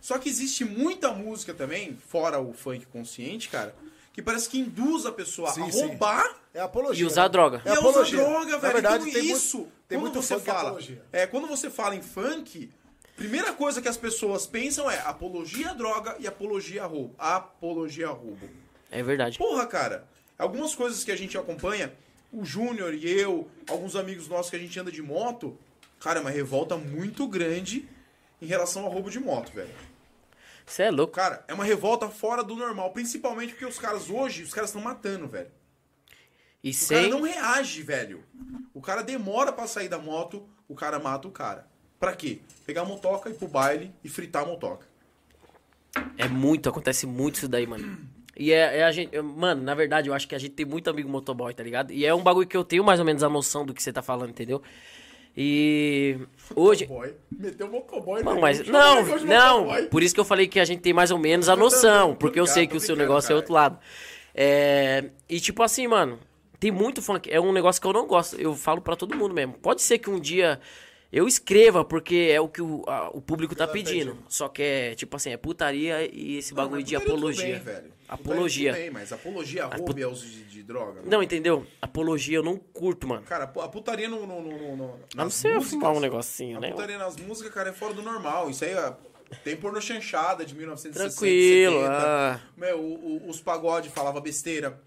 Só 0.00 0.18
que 0.18 0.28
existe 0.28 0.64
muita 0.66 1.12
música 1.12 1.54
também, 1.54 1.96
fora 1.96 2.38
o 2.38 2.52
funk 2.52 2.84
consciente, 2.86 3.48
cara, 3.48 3.74
que 4.14 4.22
parece 4.22 4.48
que 4.48 4.58
induz 4.58 5.04
a 5.04 5.12
pessoa 5.12 5.50
Sim, 5.52 5.64
a 5.64 5.70
sim. 5.72 5.80
roubar 5.88 6.38
É 6.54 6.60
apologia. 6.60 7.02
E 7.02 7.06
usar 7.06 7.28
droga. 7.28 7.60
e 7.64 7.68
É 7.68 7.72
a 7.72 7.74
usar 7.74 7.80
apologia. 7.90 8.18
droga, 8.18 8.50
Na 8.52 8.56
velho. 8.58 8.72
verdade, 8.72 8.96
então 9.02 9.12
tem 9.12 9.22
muito- 9.24 9.36
isso, 9.36 9.58
tem 9.88 9.98
quando 9.98 10.12
muito 10.14 10.22
você 10.22 10.34
é 10.34 10.38
fala, 10.38 10.60
apologia. 10.68 11.02
é, 11.12 11.26
quando 11.26 11.46
você 11.48 11.68
fala 11.68 11.94
em 11.96 12.00
funk, 12.02 12.70
primeira 13.16 13.52
coisa 13.52 13.82
que 13.82 13.88
as 13.88 13.96
pessoas 13.96 14.46
pensam 14.46 14.90
é 14.90 15.00
apologia 15.00 15.70
à 15.70 15.74
droga 15.74 16.16
e 16.20 16.26
apologia 16.28 16.84
a 16.84 16.86
roubo. 16.86 17.14
Apologia 17.18 18.06
a 18.06 18.12
roubo. 18.12 18.48
É 18.90 19.02
verdade. 19.02 19.36
Porra, 19.36 19.66
cara, 19.66 20.06
algumas 20.38 20.74
coisas 20.74 21.02
que 21.04 21.10
a 21.10 21.16
gente 21.16 21.36
acompanha, 21.36 21.92
o 22.32 22.44
Júnior 22.44 22.94
e 22.94 23.10
eu, 23.10 23.48
alguns 23.68 23.96
amigos 23.96 24.28
nossos 24.28 24.48
que 24.48 24.56
a 24.56 24.60
gente 24.60 24.78
anda 24.78 24.92
de 24.92 25.02
moto, 25.02 25.58
cara, 25.98 26.18
é 26.18 26.20
uma 26.20 26.30
revolta 26.30 26.76
muito 26.76 27.26
grande 27.26 27.88
em 28.40 28.46
relação 28.46 28.84
ao 28.84 28.90
roubo 28.90 29.10
de 29.10 29.18
moto, 29.18 29.50
velho. 29.52 29.70
Você 30.66 30.84
é 30.84 30.90
louco. 30.90 31.12
Cara, 31.14 31.44
é 31.46 31.54
uma 31.54 31.64
revolta 31.64 32.08
fora 32.08 32.42
do 32.42 32.56
normal, 32.56 32.90
principalmente 32.92 33.50
porque 33.52 33.66
os 33.66 33.78
caras 33.78 34.08
hoje, 34.08 34.42
os 34.42 34.52
caras 34.54 34.70
estão 34.70 34.80
matando, 34.82 35.26
velho. 35.28 35.50
E 36.62 36.70
O 36.70 36.72
cara 36.72 37.02
sem. 37.02 37.10
não 37.10 37.22
reage, 37.22 37.82
velho. 37.82 38.24
O 38.72 38.80
cara 38.80 39.02
demora 39.02 39.52
pra 39.52 39.66
sair 39.66 39.88
da 39.88 39.98
moto, 39.98 40.48
o 40.66 40.74
cara 40.74 40.98
mata 40.98 41.28
o 41.28 41.30
cara. 41.30 41.66
Pra 42.00 42.14
quê? 42.16 42.40
Pegar 42.66 42.82
a 42.82 42.84
motoca, 42.86 43.28
ir 43.28 43.34
pro 43.34 43.46
baile 43.46 43.92
e 44.02 44.08
fritar 44.08 44.42
a 44.42 44.46
motoca. 44.46 44.86
É 46.16 46.26
muito, 46.28 46.68
acontece 46.68 47.06
muito 47.06 47.36
isso 47.36 47.48
daí, 47.48 47.66
mano. 47.66 47.98
E 48.36 48.50
é, 48.52 48.78
é 48.78 48.84
a 48.84 48.90
gente. 48.90 49.14
eu- 49.14 49.22
Mano, 49.22 49.62
na 49.62 49.74
verdade, 49.74 50.08
eu 50.08 50.14
acho 50.14 50.26
que 50.26 50.34
a 50.34 50.38
gente 50.38 50.54
tem 50.54 50.66
muito 50.66 50.90
amigo 50.90 51.08
motoboy, 51.08 51.54
tá 51.54 51.62
ligado? 51.62 51.92
E 51.92 52.04
é 52.04 52.12
um 52.12 52.22
bagulho 52.22 52.48
que 52.48 52.56
eu 52.56 52.64
tenho 52.64 52.82
mais 52.82 52.98
ou 52.98 53.06
menos 53.06 53.22
a 53.22 53.28
noção 53.28 53.64
do 53.64 53.72
que 53.72 53.80
você 53.82 53.92
tá 53.92 54.02
falando, 54.02 54.30
entendeu? 54.30 54.60
E. 55.36 56.18
Hoje. 56.54 56.88
Meteu 57.36 57.66
o 57.66 57.70
motoboy. 57.70 58.22
Não, 58.22 58.34
né? 58.34 58.40
mas. 58.40 58.66
Não, 58.66 59.02
não. 59.24 59.86
Por 59.90 60.02
isso 60.02 60.14
que 60.14 60.20
eu 60.20 60.24
falei 60.24 60.46
que 60.46 60.60
a 60.60 60.64
gente 60.64 60.80
tem 60.80 60.92
mais 60.92 61.10
ou 61.10 61.18
menos 61.18 61.48
a 61.48 61.56
noção. 61.56 62.14
Porque 62.14 62.38
eu 62.38 62.46
sei 62.46 62.66
que 62.66 62.76
o 62.76 62.80
seu 62.80 62.94
negócio 62.94 63.32
é 63.32 63.36
outro 63.36 63.52
lado. 63.52 63.78
É, 64.34 65.04
e 65.28 65.40
tipo 65.40 65.62
assim, 65.62 65.86
mano. 65.86 66.18
Tem 66.60 66.70
muito 66.70 67.02
funk. 67.02 67.30
É 67.30 67.38
um 67.38 67.52
negócio 67.52 67.80
que 67.80 67.86
eu 67.86 67.92
não 67.92 68.06
gosto. 68.06 68.40
Eu 68.40 68.54
falo 68.54 68.80
pra 68.80 68.96
todo 68.96 69.16
mundo 69.16 69.34
mesmo. 69.34 69.54
Pode 69.54 69.82
ser 69.82 69.98
que 69.98 70.08
um 70.08 70.18
dia. 70.18 70.60
Eu 71.16 71.28
escreva, 71.28 71.84
porque 71.84 72.28
é 72.32 72.40
o 72.40 72.48
que 72.48 72.60
o, 72.60 72.82
a- 72.88 73.08
o 73.10 73.20
público 73.20 73.54
tá 73.54 73.68
pedindo. 73.68 74.18
Só 74.28 74.48
que 74.48 74.62
é, 74.62 74.94
tipo 74.96 75.14
assim, 75.16 75.30
é 75.30 75.36
putaria 75.36 76.04
e 76.12 76.38
esse 76.38 76.52
bagulho 76.52 76.82
de 76.82 76.94
tudo 76.98 77.06
apologia. 77.12 77.46
bem, 77.54 77.58
velho. 77.60 77.92
Apologia. 78.08 78.72
Tudo 78.72 78.80
bem, 78.82 78.90
mas 78.90 79.12
apologia 79.12 79.64
a 79.66 79.76
roubo 79.76 79.98
e 79.98 80.02
a 80.02 80.08
uso 80.08 80.26
de, 80.26 80.42
de 80.44 80.62
droga. 80.64 81.02
Não, 81.06 81.22
entendeu? 81.22 81.64
Apologia 81.80 82.36
eu 82.38 82.42
não 82.42 82.56
curto, 82.56 83.06
mano. 83.06 83.22
Cara, 83.22 83.44
a 83.44 83.68
putaria 83.68 84.08
no, 84.08 84.26
no, 84.26 84.42
no, 84.42 84.76
no, 84.76 84.84
A 85.16 85.24
não 85.24 85.24
eu 85.24 85.26
músicas, 85.54 85.66
fumar 85.70 85.92
um 85.92 86.00
negocinho, 86.00 86.58
A 86.58 86.60
né? 86.60 86.70
putaria 86.72 86.98
nas 86.98 87.16
músicas, 87.16 87.52
cara, 87.54 87.70
é 87.70 87.72
fora 87.72 87.94
do 87.94 88.02
normal. 88.02 88.50
Isso 88.50 88.64
aí, 88.64 88.74
ó, 88.74 88.92
tem 89.44 89.56
porno 89.56 89.80
chanchada 89.80 90.44
de 90.44 90.54
1960, 90.54 91.10
Tranquilo, 91.10 91.76
70. 91.80 91.92
ah. 91.96 92.40
Meu, 92.56 92.80
o- 92.80 93.16
o- 93.26 93.30
os 93.30 93.40
pagode 93.40 93.88
falava 93.88 94.20
besteira. 94.20 94.80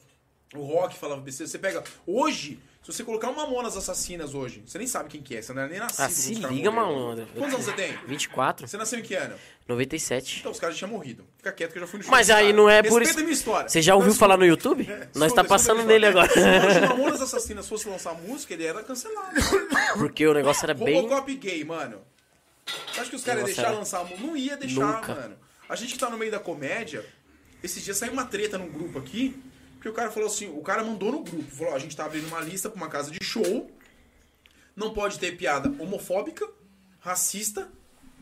O 0.54 0.60
rock 0.64 0.96
falava 0.98 1.22
besteira. 1.22 1.50
Você 1.50 1.58
pega... 1.58 1.84
Hoje, 2.06 2.60
se 2.92 2.94
você 2.94 3.04
colocar 3.04 3.30
uma 3.30 3.46
Mamonas 3.46 3.76
Assassinas 3.76 4.34
hoje, 4.34 4.64
você 4.66 4.78
nem 4.78 4.88
sabe 4.88 5.10
quem 5.10 5.22
que 5.22 5.36
é. 5.36 5.42
Você 5.42 5.52
não 5.54 5.64
é 5.64 5.68
nem 5.68 5.80
nascido. 5.80 6.04
Ah, 6.06 6.10
se 6.10 6.34
liga, 6.34 6.72
malandro. 6.72 7.28
Quantos 7.36 7.54
anos 7.56 7.66
você 7.66 7.74
tem? 7.74 7.98
24, 8.08 8.66
Você 8.68 8.78
nasceu 8.78 9.00
em 9.00 9.02
que 9.02 9.14
ano? 9.14 9.36
97. 9.68 10.40
Então, 10.40 10.52
os 10.54 10.60
caras 10.60 10.76
já 10.78 10.88
tinham 10.88 10.98
morrido. 10.98 11.26
Fica 11.38 11.52
quieto 11.52 11.72
que 11.74 11.78
eu 11.78 11.82
já 11.82 11.88
fui 11.88 11.98
no 11.98 12.04
show 12.06 12.12
Mas 12.12 12.30
aí 12.30 12.54
não 12.54 12.70
é 12.70 12.82
por 12.82 13.02
isso. 13.02 13.20
minha 13.20 13.32
história. 13.32 13.68
Você 13.68 13.82
já 13.82 13.94
ouviu 13.96 14.12
Mas- 14.12 14.18
falar 14.18 14.38
no 14.38 14.46
YouTube? 14.46 14.86
Nós 15.14 15.28
Escuta, 15.28 15.36
tá 15.36 15.44
passando 15.44 15.84
nele 15.84 16.06
agora. 16.06 16.30
Se 16.32 16.40
hoje 16.40 16.80
o 16.80 16.82
Mamonas 16.90 17.22
Assassinas 17.22 17.68
fosse 17.68 17.90
lançar 17.90 18.14
música, 18.14 18.54
ele 18.54 18.66
era 18.66 18.82
cancelado. 18.82 19.36
Porque 19.98 20.26
o 20.26 20.34
negócio 20.34 20.64
era 20.64 20.74
bem. 20.74 20.96
Robocop 21.02 21.36
gay, 21.36 21.64
mano. 21.66 22.00
Você 22.94 23.02
acha 23.02 23.10
que 23.10 23.16
os 23.18 23.24
caras 23.24 23.40
iam 23.42 23.46
deixar 23.48 23.64
era- 23.64 23.72
lançar 23.72 24.00
a 24.00 24.04
música? 24.06 24.22
Não 24.26 24.38
ia 24.38 24.56
deixar, 24.58 24.96
Nunca. 24.96 25.14
mano. 25.16 25.36
A 25.68 25.76
gente 25.76 25.94
que 25.94 26.00
tá 26.00 26.10
no 26.10 26.18
meio 26.18 26.32
da 26.32 26.40
comédia, 26.40 27.06
esses 27.62 27.84
dias 27.84 27.98
saiu 27.98 28.14
uma 28.14 28.26
treta 28.26 28.58
num 28.58 28.70
grupo 28.70 29.00
aqui, 29.00 29.36
o 29.90 29.94
cara 29.94 30.12
falou 30.12 30.28
assim, 30.28 30.48
o 30.48 30.62
cara 30.62 30.84
mandou 30.84 31.12
no 31.12 31.24
grupo, 31.24 31.52
falou, 31.56 31.74
a 31.74 31.80
gente 31.80 31.96
tá 31.96 32.06
abrindo 32.06 32.28
uma 32.28 32.42
lista 32.42 32.70
pra 32.70 32.78
uma 32.78 32.90
casa 32.90 33.12
de 33.12 33.24
show, 33.24 33.70
não 34.76 34.94
pode 34.94 35.20
ter 35.20 35.36
piada 35.38 35.70
homofóbica, 35.82 36.48
racista, 37.00 37.70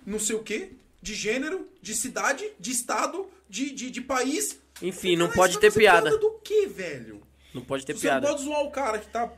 não 0.06 0.20
sei 0.20 0.36
o 0.36 0.44
quê, 0.44 0.72
de 1.02 1.14
gênero, 1.14 1.68
de 1.82 1.94
cidade, 1.94 2.50
de 2.60 2.72
estado, 2.72 3.30
de, 3.50 3.72
de, 3.72 3.92
de 3.92 4.02
país. 4.02 4.60
Enfim, 4.82 5.16
não 5.16 5.30
pode 5.30 5.54
você 5.54 5.60
ter 5.60 5.72
fazer 5.72 5.80
piada. 5.82 6.18
do 6.18 6.32
quê, 6.44 6.68
velho? 6.68 7.22
Não 7.54 7.62
pode 7.64 7.86
ter 7.86 7.94
Você 7.94 8.02
piada. 8.02 8.28
não 8.28 8.34
pode 8.36 8.44
zoar 8.46 8.62
o 8.64 8.72
cara 8.72 9.00
que 9.00 9.08
tá 9.08 9.32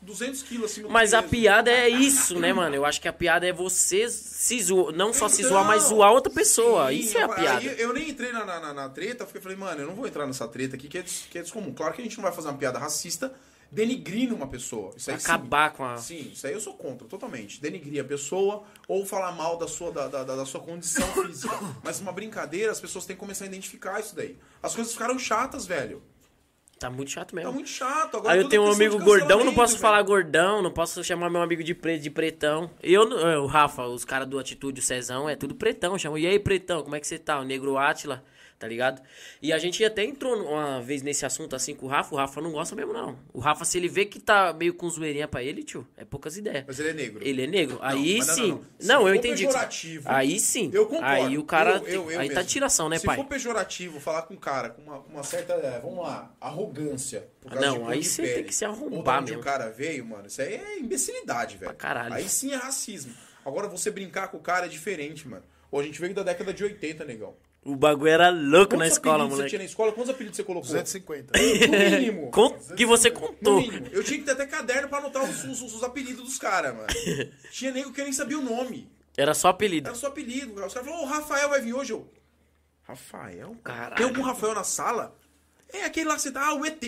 200 0.00 0.42
quilos 0.42 0.78
do 0.78 0.88
Mas 0.88 1.12
a 1.12 1.22
piada 1.22 1.70
é 1.70 1.88
isso, 1.88 2.38
né, 2.38 2.52
mano? 2.52 2.74
Eu 2.74 2.84
acho 2.84 3.00
que 3.00 3.08
a 3.08 3.12
piada 3.12 3.46
é 3.46 3.52
você 3.52 4.08
se 4.08 4.62
zoar, 4.62 4.94
não 4.94 5.12
só 5.12 5.28
se 5.28 5.40
Então, 5.42 5.50
zoar, 5.52 5.64
mas 5.66 5.82
zoar 5.84 6.12
outra 6.12 6.32
pessoa. 6.32 6.88
sim, 6.90 6.98
isso 6.98 7.18
é 7.18 7.22
a 7.22 7.26
aí 7.26 7.34
piada. 7.34 7.64
eu 7.82 7.92
nem 7.92 8.08
entrei 8.10 8.30
na, 8.32 8.44
na, 8.44 8.72
na- 8.72 8.88
treta, 8.88 9.24
porque 9.24 9.38
eu 9.38 9.42
falei, 9.42 9.56
mano, 9.58 9.80
eu 9.82 9.86
não 9.88 9.94
vou 9.94 10.06
entrar 10.06 10.26
nessa 10.26 10.46
treta 10.46 10.76
aqui, 10.76 10.88
que 10.88 10.98
é, 10.98 11.02
des- 11.02 11.26
que 11.28 11.38
é 11.38 11.42
descomum. 11.42 11.72
Claro 11.74 11.92
que 11.94 12.00
a 12.00 12.04
gente 12.04 12.16
não 12.16 12.22
vai 12.22 12.32
fazer 12.32 12.48
uma 12.48 12.56
piada 12.56 12.78
racista 12.78 13.34
denigrindo 13.70 14.34
uma 14.34 14.46
pessoa. 14.46 14.94
Isso 14.96 15.10
aí 15.10 15.18
sim. 15.18 15.24
Acabar 15.26 15.72
com 15.72 15.84
a. 15.84 15.96
Sim, 15.98 16.30
isso 16.32 16.46
aí 16.46 16.52
eu 16.54 16.60
sou 16.60 16.74
contra, 16.74 17.06
totalmente. 17.06 17.60
Denigrir 17.60 18.00
a 18.02 18.04
pessoa 18.06 18.62
ou 18.86 19.04
falar 19.04 19.32
mal 19.32 19.58
da 19.58 19.68
sua, 19.68 19.90
da, 19.92 20.06
da- 20.08 20.24
da 20.24 20.46
sua 20.46 20.60
condição 20.60 21.06
física. 21.22 21.54
Mas 21.82 22.00
uma 22.00 22.12
brincadeira, 22.12 22.70
as 22.72 22.80
pessoas 22.80 23.04
têm 23.04 23.14
que 23.16 23.20
começar 23.20 23.44
a 23.44 23.48
identificar 23.48 24.00
isso 24.00 24.14
daí. 24.16 24.38
As 24.62 24.74
coisas 24.74 24.92
ficaram 24.92 25.18
chatas, 25.18 25.66
velho. 25.66 26.02
Tá 26.78 26.88
muito 26.90 27.10
chato 27.10 27.30
Tá 27.30 27.36
mesmo. 27.36 27.52
muito 27.52 27.68
chato. 27.68 28.16
Agora 28.18 28.34
Aí 28.34 28.40
eu 28.40 28.48
tenho 28.48 28.62
um 28.62 28.70
amigo 28.72 28.98
gordão, 28.98 29.44
não 29.44 29.52
posso 29.54 29.72
velho. 29.74 29.82
falar 29.82 30.00
gordão, 30.02 30.62
não 30.62 30.70
posso 30.70 31.02
chamar 31.02 31.28
meu 31.28 31.42
amigo 31.42 31.62
de 31.64 31.74
preto, 31.74 32.02
de 32.02 32.10
pretão. 32.10 32.70
Eu, 32.82 33.08
não- 33.08 33.44
o 33.44 33.46
Rafa, 33.46 33.84
os 33.86 34.04
caras 34.04 34.28
do 34.28 34.38
Atitude, 34.38 34.80
o 34.80 34.82
Cezão, 34.82 35.28
é 35.28 35.34
tudo 35.34 35.54
pretão. 35.54 35.98
Chama, 35.98 36.18
e 36.20 36.26
aí, 36.26 36.38
pretão, 36.38 36.82
como 36.82 36.94
é 36.94 37.00
que 37.00 37.06
você 37.06 37.18
tá? 37.18 37.40
O 37.40 37.44
Negro 37.44 37.76
Átila, 37.76 38.22
tá 38.58 38.66
ligado? 38.66 39.00
E 39.40 39.52
a 39.52 39.58
gente 39.58 39.84
até 39.84 40.02
entrou 40.04 40.34
uma 40.36 40.80
vez 40.82 41.02
nesse 41.02 41.24
assunto 41.24 41.54
assim 41.54 41.74
com 41.74 41.86
o 41.86 41.88
Rafa, 41.88 42.14
o 42.14 42.18
Rafa 42.18 42.40
não 42.40 42.50
gosta 42.52 42.74
mesmo, 42.74 42.92
não. 42.92 43.18
O 43.32 43.38
Rafa, 43.38 43.64
se 43.64 43.78
ele 43.78 43.88
vê 43.88 44.04
que 44.04 44.18
tá 44.18 44.52
meio 44.52 44.74
com 44.74 44.88
zoeirinha 44.90 45.28
pra 45.28 45.42
ele, 45.42 45.62
tio, 45.62 45.86
é 45.96 46.04
poucas 46.04 46.36
ideias. 46.36 46.64
Mas 46.66 46.80
ele 46.80 46.88
é 46.88 46.92
negro. 46.92 47.20
Ele 47.26 47.42
é 47.42 47.46
negro. 47.46 47.78
aí 47.80 48.18
não, 48.18 48.26
sim. 48.26 48.40
não, 48.48 48.48
Não, 48.48 48.58
não. 48.58 49.02
Se 49.02 49.08
eu 49.08 49.14
entendi. 49.14 49.48
Aí 50.04 50.40
sim. 50.40 50.70
Eu 50.72 50.86
concordo. 50.86 51.06
Aí 51.06 51.38
o 51.38 51.44
cara. 51.44 51.76
Eu- 51.78 51.86
eu- 51.86 52.10
eu 52.12 52.20
aí 52.20 52.28
tá 52.28 52.36
mesmo. 52.36 52.50
tiração, 52.50 52.88
né, 52.88 52.98
Se 52.98 53.06
pai? 53.06 53.16
for 53.16 53.24
pejorativo 53.26 54.00
falar 54.00 54.22
com 54.22 54.34
um 54.34 54.38
cara 54.38 54.70
com 54.70 54.82
uma, 54.82 54.98
uma 55.00 55.22
certa, 55.22 55.52
é, 55.54 55.78
vamos 55.80 55.98
lá, 55.98 56.34
arrogância. 56.40 57.28
Não, 57.60 57.88
aí 57.88 58.02
você 58.02 58.22
tem 58.34 58.44
que 58.44 58.54
se 58.54 58.64
arrombar 58.64 59.20
onde 59.22 59.30
mesmo. 59.32 59.40
o 59.40 59.44
cara 59.44 59.70
veio, 59.70 60.04
mano, 60.04 60.26
isso 60.26 60.42
aí 60.42 60.54
é 60.54 60.78
imbecilidade, 60.78 61.56
velho. 61.56 61.70
Pra 61.70 61.74
caralho. 61.74 62.14
Aí 62.14 62.28
sim 62.28 62.52
é 62.52 62.56
racismo. 62.56 63.14
Agora 63.44 63.68
você 63.68 63.90
brincar 63.90 64.28
com 64.28 64.36
o 64.36 64.40
cara 64.40 64.66
é 64.66 64.68
diferente, 64.68 65.26
mano. 65.26 65.44
Ou 65.70 65.80
a 65.80 65.82
gente 65.82 66.00
veio 66.00 66.12
da 66.14 66.22
década 66.22 66.52
de 66.52 66.62
80, 66.64 67.04
negão. 67.04 67.34
O 67.64 67.76
bagulho 67.76 68.08
era 68.10 68.30
louco 68.30 68.74
na 68.76 68.84
Quantos 68.84 68.92
escola, 68.92 69.14
apelidos 69.24 69.30
você 69.30 69.36
moleque. 69.36 69.50
tinha 69.50 69.58
na 69.58 69.64
escola? 69.64 69.92
Quantos 69.92 70.10
apelidos 70.10 70.36
você 70.36 70.44
colocou? 70.44 70.66
250. 70.70 71.32
No 71.38 71.78
mínimo. 72.00 72.30
Que 72.76 72.86
você 72.86 73.10
contou. 73.10 73.60
Eu 73.92 74.02
tinha 74.04 74.18
que 74.18 74.24
ter 74.24 74.30
até 74.32 74.46
caderno 74.46 74.88
pra 74.88 74.98
anotar 74.98 75.22
os, 75.24 75.44
os- 75.44 75.60
os 75.74 75.82
apelidos 75.82 76.24
dos 76.24 76.38
caras, 76.38 76.74
mano. 76.74 76.86
Tinha 77.52 77.70
nego 77.72 77.92
que 77.92 78.00
eu 78.00 78.04
nem 78.04 78.12
sabia 78.12 78.38
o 78.38 78.42
nome. 78.42 78.88
Era 79.16 79.34
só 79.34 79.48
apelido. 79.48 79.88
Era 79.88 79.96
só 79.96 80.06
apelido. 80.06 80.52
Os 80.64 80.72
caras 80.72 80.88
falaram, 80.88 81.02
ô, 81.02 81.02
o 81.02 81.08
Rafael 81.08 81.48
vai 81.50 81.60
vir 81.60 81.74
hoje. 81.74 81.92
Eu, 81.92 82.08
Rafael? 82.84 83.56
Caralho. 83.62 83.96
Tem 83.96 84.06
algum 84.06 84.22
Rafael 84.22 84.54
na 84.54 84.64
sala? 84.64 85.14
É 85.70 85.84
aquele 85.84 86.08
lá 86.08 86.14
que 86.16 86.22
você 86.22 86.32
tá, 86.32 86.46
ah, 86.48 86.54
o 86.54 86.64
ET. 86.64 86.80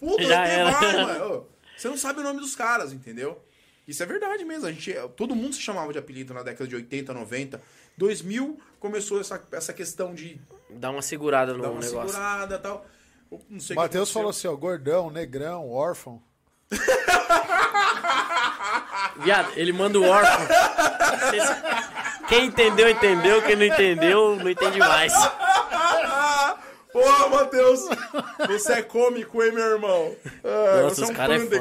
Puta, 0.00 0.22
Já 0.24 0.40
o 0.40 0.44
ET 0.44 0.50
era. 0.50 0.70
vai, 0.70 0.92
mano. 1.04 1.46
Você 1.76 1.88
não 1.88 1.96
sabe 1.96 2.20
o 2.20 2.22
nome 2.22 2.38
dos 2.40 2.54
caras, 2.54 2.92
entendeu? 2.92 3.44
Isso 3.86 4.00
é 4.00 4.06
verdade 4.06 4.44
mesmo. 4.44 4.64
A 4.66 4.70
gente, 4.72 4.94
todo 5.16 5.34
mundo 5.34 5.54
se 5.56 5.60
chamava 5.60 5.92
de 5.92 5.98
apelido 5.98 6.32
na 6.32 6.42
década 6.44 6.68
de 6.68 6.74
80, 6.76 7.12
90. 7.12 7.60
2000 7.96 8.58
começou 8.80 9.20
essa, 9.20 9.42
essa 9.52 9.72
questão 9.72 10.14
de 10.14 10.40
Dá 10.70 10.90
uma 10.90 11.02
segurada 11.02 11.52
no 11.54 11.62
dar 11.62 11.70
uma 11.70 11.80
negócio. 11.80 12.08
segurada 12.08 12.54
e 12.56 12.58
tal. 12.58 12.84
Não 13.48 13.60
sei 13.60 13.74
Matheus 13.76 14.10
falou 14.10 14.30
assim, 14.30 14.46
ó, 14.48 14.54
gordão, 14.54 15.10
negrão, 15.10 15.70
órfão. 15.70 16.22
Viado, 19.18 19.52
ele 19.56 19.72
manda 19.72 19.98
o 19.98 20.04
órfão. 20.08 20.46
Quem 22.28 22.46
entendeu, 22.46 22.88
entendeu. 22.88 23.42
Quem 23.42 23.56
não 23.56 23.64
entendeu, 23.64 24.36
não 24.36 24.48
entende 24.50 24.78
mais. 24.78 25.12
Porra, 26.92 27.28
Matheus! 27.28 27.80
Você 28.46 28.74
é 28.74 28.82
cômico, 28.82 29.42
hein, 29.42 29.50
meu 29.52 29.64
irmão? 29.64 30.14
Ah, 30.44 30.82
Nossa, 30.82 30.94
você 30.94 31.00
é 31.00 31.04
os 31.04 31.10
um 31.10 31.14
caras 31.14 31.52
é. 31.52 31.60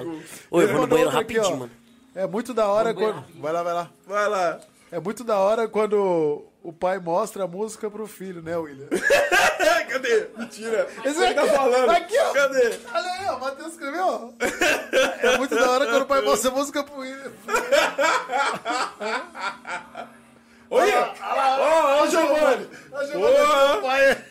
Ô, 0.51 0.61
eu 0.61 0.67
vou 0.67 0.81
no 0.81 0.87
banheiro 0.87 1.09
aqui, 1.09 1.17
rapidinho, 1.17 1.55
ó. 1.55 1.59
mano. 1.61 1.71
É 2.13 2.27
muito 2.27 2.53
da 2.53 2.67
hora 2.67 2.93
quando... 2.93 3.25
Vai 3.39 3.51
lá, 3.51 3.63
vai 3.63 3.73
lá. 3.73 3.89
Vai 4.05 4.29
lá. 4.29 4.59
É 4.93 4.99
muito 4.99 5.23
da 5.23 5.39
hora 5.39 5.67
quando 5.67 6.45
o 6.61 6.71
pai 6.71 6.99
mostra 6.99 7.45
a 7.45 7.47
música 7.47 7.89
pro 7.89 8.05
filho, 8.05 8.43
né, 8.43 8.55
William? 8.55 8.87
Cadê? 9.89 10.27
Mentira. 10.37 10.87
Esse 11.03 11.15
Você 11.15 11.33
tá 11.33 11.47
falando? 11.47 11.89
Aqui, 11.89 12.15
ó. 12.15 12.31
Cadê? 12.31 12.77
Olha 12.93 13.11
aí, 13.13 13.25
ó, 13.25 13.37
o 13.37 13.39
Matheus 13.39 13.71
escreveu, 13.71 14.05
ó. 14.05 14.29
É 15.23 15.35
muito 15.39 15.55
da 15.55 15.71
hora 15.71 15.87
quando 15.87 16.03
o 16.03 16.05
pai 16.05 16.21
mostra 16.21 16.51
a 16.51 16.53
música 16.53 16.83
pro 16.83 16.99
William. 16.99 17.31
Olha! 20.69 21.13
Olha 21.23 22.03
o 22.03 22.11
Giovanni, 22.11 22.69
Ô. 23.15 23.77
o 23.77 23.81
pai. 23.81 24.25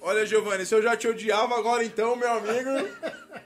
Olha, 0.00 0.26
Giovanni, 0.26 0.66
se 0.66 0.74
eu 0.74 0.82
já 0.82 0.96
te 0.96 1.06
odiava, 1.06 1.56
agora 1.56 1.84
então, 1.84 2.16
meu 2.16 2.32
amigo, 2.32 2.88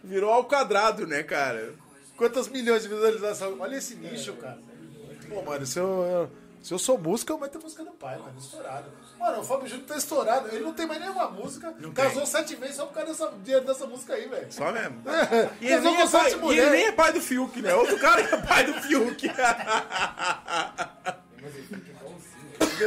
virou 0.02 0.32
ao 0.32 0.44
quadrado, 0.44 1.06
né, 1.06 1.22
cara? 1.22 1.74
Quantas 2.16 2.48
milhões 2.48 2.84
de 2.84 2.88
visualizações? 2.88 3.60
Olha 3.60 3.76
esse 3.76 3.96
nicho, 3.96 4.32
cara. 4.32 4.67
Pô, 5.28 5.42
mano, 5.42 5.66
se 5.66 5.78
eu, 5.78 6.30
se 6.62 6.72
eu 6.74 6.78
sou 6.78 6.98
música, 6.98 7.32
eu 7.32 7.38
meto 7.38 7.58
a 7.58 7.60
música 7.60 7.84
do 7.84 7.90
pai, 7.92 8.18
mano, 8.18 8.38
estourado. 8.38 8.90
Mano, 9.18 9.40
o 9.40 9.44
Fábio 9.44 9.66
Júnior 9.68 9.86
tá 9.86 9.96
estourado. 9.96 10.48
Ele 10.48 10.64
não 10.64 10.72
tem 10.72 10.86
mais 10.86 11.00
nenhuma 11.00 11.28
música. 11.30 11.74
casou 11.94 12.24
sete 12.26 12.54
vezes 12.54 12.76
só 12.76 12.86
por 12.86 12.94
causa 12.94 13.30
dessa, 13.38 13.60
dessa 13.60 13.86
música 13.86 14.14
aí, 14.14 14.28
velho. 14.28 14.46
Só 14.52 14.70
mesmo. 14.72 15.02
É, 15.08 15.48
E 15.60 15.66
ele, 15.72 15.80
nem 15.82 16.00
é 16.00 16.08
pai, 16.08 16.30
e 16.32 16.58
ele 16.58 16.70
nem 16.70 16.86
é 16.86 16.92
pai 16.92 17.12
do 17.12 17.20
Fiuk, 17.20 17.60
né? 17.62 17.74
Outro 17.74 17.98
cara 17.98 18.20
é 18.22 18.36
pai 18.38 18.64
do 18.64 18.74
Fiuk. 18.82 19.28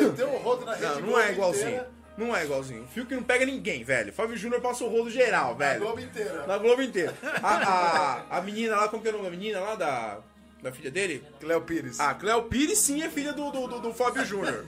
Meteu 0.01 0.29
o 0.33 0.37
rodo 0.37 0.65
na 0.65 0.73
rede 0.73 1.01
Não, 1.01 1.11
não 1.11 1.19
é 1.19 1.31
igualzinho. 1.31 1.67
inteira, 1.67 1.91
Não 2.17 2.35
é 2.35 2.43
igualzinho. 2.45 2.83
O 2.83 2.87
Fiuk 2.87 3.13
não 3.13 3.23
pega 3.23 3.45
ninguém, 3.45 3.83
velho. 3.83 4.13
Fábio 4.13 4.37
Júnior 4.37 4.61
passa 4.61 4.83
o 4.83 4.89
rodo 4.89 5.09
geral, 5.09 5.49
Na 5.51 5.53
velho. 5.65 5.81
Globo 5.81 5.99
inteira. 5.99 6.47
Na 6.47 6.57
Globo 6.57 6.81
inteira. 6.81 7.13
A, 7.41 7.55
a, 7.55 8.37
a 8.37 8.41
menina 8.41 8.75
lá, 8.77 8.87
como 8.87 9.01
que 9.01 9.09
é 9.09 9.11
o 9.11 9.17
nome 9.17 9.25
da 9.25 9.31
menina 9.31 9.59
lá 9.59 9.75
da, 9.75 10.19
da 10.61 10.71
filha 10.71 10.91
dele? 10.91 11.23
Cléo 11.39 11.61
Pires. 11.61 11.99
A 11.99 12.13
Cleo 12.13 12.43
Pires 12.43 12.77
sim 12.77 13.01
é 13.01 13.09
filha 13.09 13.33
do, 13.33 13.49
do, 13.51 13.67
do, 13.67 13.79
do 13.79 13.93
Fábio 13.93 14.23
Júnior. 14.25 14.65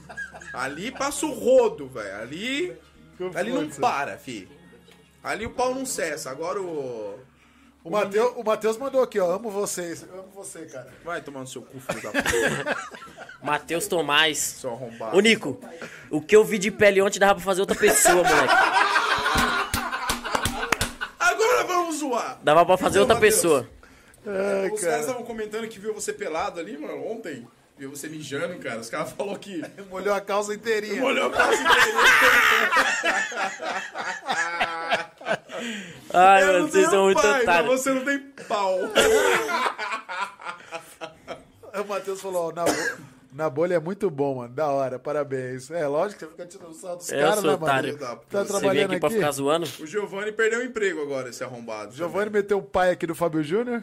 Ali 0.53 0.91
passa 0.91 1.25
o 1.25 1.31
rodo, 1.33 1.87
velho. 1.87 2.15
Ali, 2.21 2.77
ali 3.35 3.51
não 3.51 3.69
para, 3.69 4.17
fi. 4.17 4.47
Ali 5.23 5.45
o 5.45 5.51
pau 5.51 5.73
não 5.73 5.85
cessa. 5.85 6.29
Agora 6.31 6.61
o... 6.61 7.19
O 7.83 7.89
Matheus, 7.89 8.33
o 8.37 8.43
Matheus 8.45 8.77
mandou 8.77 9.01
aqui, 9.03 9.19
ó. 9.19 9.29
Amo 9.35 9.49
vocês. 9.49 10.03
Eu 10.09 10.19
amo 10.21 10.29
você, 10.33 10.65
cara. 10.65 10.87
Vai 11.03 11.21
tomar 11.21 11.41
no 11.41 11.47
seu 11.47 11.61
cu, 11.61 11.79
filho 11.81 12.01
da 12.01 12.11
puta, 12.23 12.77
Matheus 13.43 13.87
Tomás. 13.87 14.37
seu 14.37 14.71
arrombado. 14.71 15.17
Ô, 15.17 15.19
Nico, 15.19 15.59
o 16.09 16.21
que 16.21 16.33
eu 16.33 16.45
vi 16.45 16.57
de 16.57 16.71
pele 16.71 17.01
ontem 17.01 17.19
dava 17.19 17.35
pra 17.35 17.43
fazer 17.43 17.59
outra 17.59 17.75
pessoa, 17.75 18.15
moleque. 18.23 18.53
Agora 21.19 21.63
vamos 21.65 21.97
zoar. 21.99 22.39
Dava 22.41 22.65
pra 22.65 22.77
fazer 22.77 22.99
Então, 22.99 23.01
outra 23.01 23.15
Matheus, 23.15 23.35
pessoa. 23.35 23.69
Ai, 24.25 24.69
Os 24.71 24.79
caras 24.79 24.81
cara. 24.81 24.99
estavam 25.01 25.23
comentando 25.23 25.67
que 25.67 25.79
viu 25.79 25.93
você 25.93 26.13
pelado 26.13 26.59
ali, 26.59 26.77
mano, 26.77 27.05
ontem. 27.05 27.45
Viu 27.77 27.89
você 27.89 28.07
mijando, 28.07 28.57
cara. 28.59 28.79
Os 28.79 28.89
caras 28.89 29.11
falaram 29.13 29.37
que... 29.39 29.63
Molhou 29.89 30.13
a 30.13 30.21
calça 30.21 30.53
inteirinha. 30.53 31.01
Molhou 31.01 31.27
a 31.27 31.31
calça 31.31 31.63
Ai, 36.13 36.43
Eu 36.43 36.47
mano, 36.53 36.67
vocês 36.67 36.89
são 36.89 37.05
muito 37.05 37.17
otários. 37.19 37.81
você 37.81 37.93
não 37.93 38.05
tem 38.05 38.19
pau. 38.47 38.77
O 41.75 41.83
Matheus 41.87 42.21
falou, 42.21 42.49
ó, 42.49 42.51
na, 42.53 42.65
bo- 42.65 42.71
na 43.33 43.49
bolha 43.49 43.75
é 43.75 43.79
muito 43.79 44.09
bom, 44.09 44.35
mano. 44.35 44.53
Da 44.53 44.67
hora, 44.69 44.97
parabéns. 44.99 45.69
É 45.71 45.87
lógico 45.87 46.19
que 46.19 46.25
você 46.25 46.31
fica 46.31 46.45
tirando 46.45 46.73
sarro 46.73 46.95
dos 46.97 47.11
É, 47.11 47.15
eu 47.21 47.27
caras, 47.27 47.43
né, 47.43 47.53
otário. 47.53 47.99
mano? 47.99 47.99
Tá 47.99 48.19
Você 48.29 48.37
Você 48.37 48.59
trabalhando 48.59 48.91
aqui 48.91 48.99
pra 48.99 49.07
aqui. 49.09 49.15
ficar 49.17 49.31
zoando? 49.31 49.67
O 49.79 49.87
Giovanni 49.87 50.31
perdeu 50.31 50.59
o 50.59 50.63
emprego 50.63 51.01
agora, 51.01 51.29
esse 51.29 51.43
arrombado. 51.43 51.93
Giovanni 51.95 52.29
meteu 52.29 52.57
o 52.59 52.63
pai 52.63 52.91
aqui 52.91 53.07
do 53.07 53.15
Fábio 53.15 53.43
Júnior. 53.43 53.81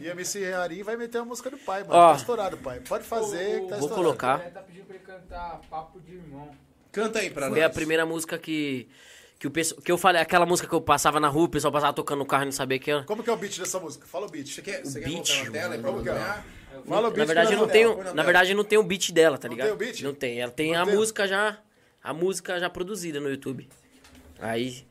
E 0.00 0.06
a 0.08 0.12
MC 0.12 0.52
Ari 0.52 0.82
vai 0.84 0.96
meter 0.96 1.18
a 1.18 1.24
música 1.24 1.50
do 1.50 1.58
pai, 1.58 1.82
mano. 1.82 1.94
Ó. 1.94 2.10
Tá 2.12 2.16
estourado, 2.16 2.56
pai. 2.58 2.80
Pode 2.88 3.02
fazer, 3.04 3.62
que 3.62 3.66
tá 3.68 3.76
Vou 3.76 3.88
estourado. 3.88 3.94
colocar. 3.96 4.40
Ele 4.40 4.50
tá 4.50 4.60
pedindo 4.60 4.84
pra 4.84 4.94
ele 4.94 5.04
cantar 5.04 5.60
Papo 5.68 6.00
de 6.00 6.14
Irmão. 6.14 6.48
Canta 6.92 7.18
aí 7.18 7.28
pra 7.30 7.48
Foi 7.48 7.60
a 7.60 7.66
nós. 7.66 7.74
primeira 7.74 8.06
música 8.06 8.38
que. 8.38 8.88
Que, 9.38 9.46
o 9.46 9.50
pessoal, 9.52 9.80
que 9.80 9.92
eu 9.92 9.96
falei, 9.96 10.20
aquela 10.20 10.44
música 10.44 10.68
que 10.68 10.74
eu 10.74 10.80
passava 10.80 11.20
na 11.20 11.28
rua, 11.28 11.44
o 11.44 11.48
pessoal 11.48 11.70
passava 11.72 11.92
tocando 11.92 12.18
no 12.18 12.26
carro 12.26 12.42
e 12.42 12.46
não 12.46 12.52
sabia 12.52 12.76
que 12.78 12.90
era. 12.90 13.04
Como 13.04 13.22
que 13.22 13.30
é 13.30 13.32
o 13.32 13.36
beat 13.36 13.56
dessa 13.58 13.78
música? 13.78 14.04
Fala 14.04 14.26
o 14.26 14.28
beat. 14.30 14.48
Você 14.48 14.60
quer, 14.62 14.84
você 14.84 14.98
quer 15.00 15.08
beat, 15.08 15.28
colocar 15.28 15.44
na 15.44 15.52
tela 15.52 15.74
aí 15.74 15.80
pra 15.80 15.90
é? 15.90 15.92
acompanhar? 15.92 16.46
Fala 16.86 17.08
o 17.08 17.10
beat. 17.10 17.18
Na 17.18 17.24
verdade, 17.24 17.56
não 17.56 17.68
tem, 17.68 17.84
na 18.14 18.22
verdade, 18.22 18.54
não 18.54 18.64
tem 18.64 18.78
o 18.78 18.82
beat 18.82 19.10
dela, 19.12 19.38
tá 19.38 19.48
Não 19.48 19.54
ligado? 19.54 19.66
tem 19.68 19.74
o 19.74 19.78
beat? 19.78 20.02
Não 20.02 20.14
tem. 20.14 20.40
Ela 20.40 20.52
tem 20.52 20.72
Não 20.72 20.82
a 20.82 20.84
tem? 20.86 20.94
música 20.94 21.26
já. 21.28 21.58
A 22.02 22.12
música 22.14 22.58
já 22.60 22.70
produzida 22.70 23.20
no 23.20 23.28
YouTube. 23.28 23.68
Aí. 24.40 24.84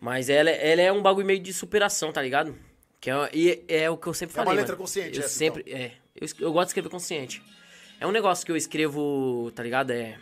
Mas 0.00 0.28
ela, 0.28 0.50
é- 0.50 0.72
ela 0.72 0.82
é 0.82 0.92
um 0.92 1.00
bagulho 1.00 1.26
meio 1.26 1.38
de 1.40 1.52
superação, 1.52 2.12
tá 2.12 2.20
ligado? 2.20 2.56
Que 3.00 3.10
é, 3.10 3.30
e 3.32 3.64
é 3.68 3.88
o 3.90 3.96
que 3.96 4.06
eu 4.06 4.14
sempre 4.14 4.36
É 4.36 4.40
uma 4.40 4.44
falei. 4.46 4.58
letra 4.60 4.74
mano. 4.74 4.82
consciente 4.84 5.18
Eu 5.18 5.24
essa, 5.24 5.34
sempre. 5.36 5.64
É. 5.70 5.92
Eu, 6.14 6.28
eu 6.40 6.52
gosto 6.52 6.66
de 6.66 6.70
escrever 6.70 6.88
consciente. 6.88 7.42
É 8.00 8.06
um 8.06 8.10
negócio 8.12 8.44
que 8.44 8.50
eu 8.52 8.56
escrevo, 8.56 9.50
tá 9.54 9.62
ligado? 9.62 9.90
É. 9.92 10.18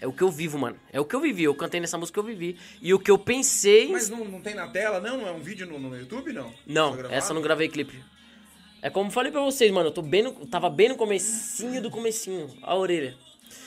É 0.00 0.06
o 0.06 0.12
que 0.12 0.22
eu 0.22 0.30
vivo, 0.30 0.56
mano. 0.58 0.78
É 0.92 0.98
o 0.98 1.04
que 1.04 1.14
eu 1.14 1.20
vivi. 1.20 1.42
Eu 1.44 1.54
cantei 1.54 1.78
nessa 1.78 1.98
música 1.98 2.14
que 2.14 2.20
eu 2.20 2.24
vivi. 2.24 2.56
E 2.80 2.94
o 2.94 2.98
que 2.98 3.10
eu 3.10 3.18
pensei. 3.18 3.88
Mas 3.92 4.08
não, 4.08 4.24
não 4.24 4.40
tem 4.40 4.54
na 4.54 4.66
tela, 4.68 4.98
não? 4.98 5.18
Não 5.18 5.28
é 5.28 5.32
um 5.32 5.40
vídeo 5.40 5.66
no, 5.66 5.78
no 5.78 5.94
YouTube, 5.94 6.32
não? 6.32 6.54
Não, 6.66 6.98
essa 7.10 7.32
eu 7.32 7.34
não 7.34 7.42
gravei 7.42 7.68
clipe. 7.68 8.02
É 8.82 8.88
como 8.88 9.08
eu 9.08 9.12
falei 9.12 9.30
pra 9.30 9.40
vocês, 9.42 9.70
mano. 9.70 9.88
Eu 9.88 9.92
tô 9.92 10.02
bem 10.02 10.22
no, 10.22 10.32
tava 10.46 10.70
bem 10.70 10.88
no 10.88 10.96
comecinho 10.96 11.82
do 11.82 11.90
comecinho. 11.90 12.50
A 12.62 12.74
orelha. 12.74 13.14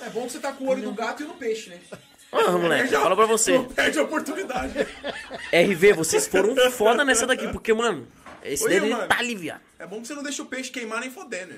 É 0.01 0.09
bom 0.09 0.25
que 0.25 0.31
você 0.33 0.39
tá 0.39 0.51
com 0.51 0.65
o 0.65 0.69
olho 0.69 0.83
no 0.83 0.93
gato 0.93 1.23
e 1.23 1.25
no 1.25 1.33
peixe, 1.35 1.69
né? 1.69 1.79
Ah, 2.31 2.51
moleque, 2.51 2.89
fala 2.89 3.15
pra 3.15 3.27
você. 3.27 3.53
Não 3.53 3.65
perde 3.65 3.99
a 3.99 4.03
oportunidade. 4.03 4.73
RV, 5.53 5.93
vocês 5.93 6.25
foram 6.27 6.55
foda 6.71 7.05
nessa 7.05 7.27
daqui, 7.27 7.47
porque, 7.49 7.71
mano, 7.73 8.07
esse 8.43 8.63
Oi, 8.63 8.69
dele 8.71 8.89
mano. 8.89 9.07
tá 9.07 9.19
aliviado. 9.19 9.61
É 9.77 9.85
bom 9.85 10.01
que 10.01 10.07
você 10.07 10.15
não 10.15 10.23
deixa 10.23 10.41
o 10.41 10.45
peixe 10.47 10.71
queimar 10.71 10.99
nem 10.99 11.11
foder, 11.11 11.47
né? 11.47 11.55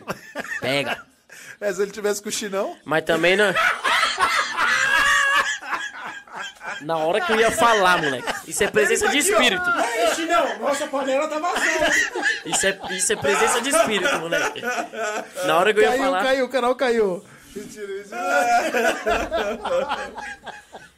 Pega. 0.59 1.05
É, 1.61 1.71
se 1.73 1.81
ele 1.81 1.91
tivesse 1.91 2.21
com 2.21 2.29
o 2.29 2.31
chinão. 2.31 2.77
Mas 2.83 3.03
também 3.03 3.35
não. 3.37 3.53
Na 6.81 6.97
hora 6.97 7.21
que 7.21 7.31
eu 7.31 7.39
ia 7.39 7.51
falar, 7.51 8.01
moleque. 8.01 8.33
Isso 8.47 8.63
é 8.63 8.67
presença 8.67 9.07
de 9.09 9.17
espírito. 9.19 9.63
Peixe 9.73 10.25
não! 10.25 10.59
Nossa 10.59 10.87
panela 10.87 11.27
tá 11.27 11.39
vazando. 11.39 12.25
Isso 12.45 12.67
é, 12.67 12.79
isso 12.91 13.13
é 13.13 13.15
presença 13.15 13.61
de 13.61 13.69
espírito, 13.69 14.19
moleque. 14.19 14.61
Na 15.45 15.57
hora 15.57 15.73
que 15.73 15.79
eu 15.79 15.83
ia 15.83 15.89
Caiu, 15.89 16.03
falar. 16.03 16.23
caiu, 16.23 16.45
o 16.45 16.49
canal 16.49 16.75
caiu. 16.75 17.23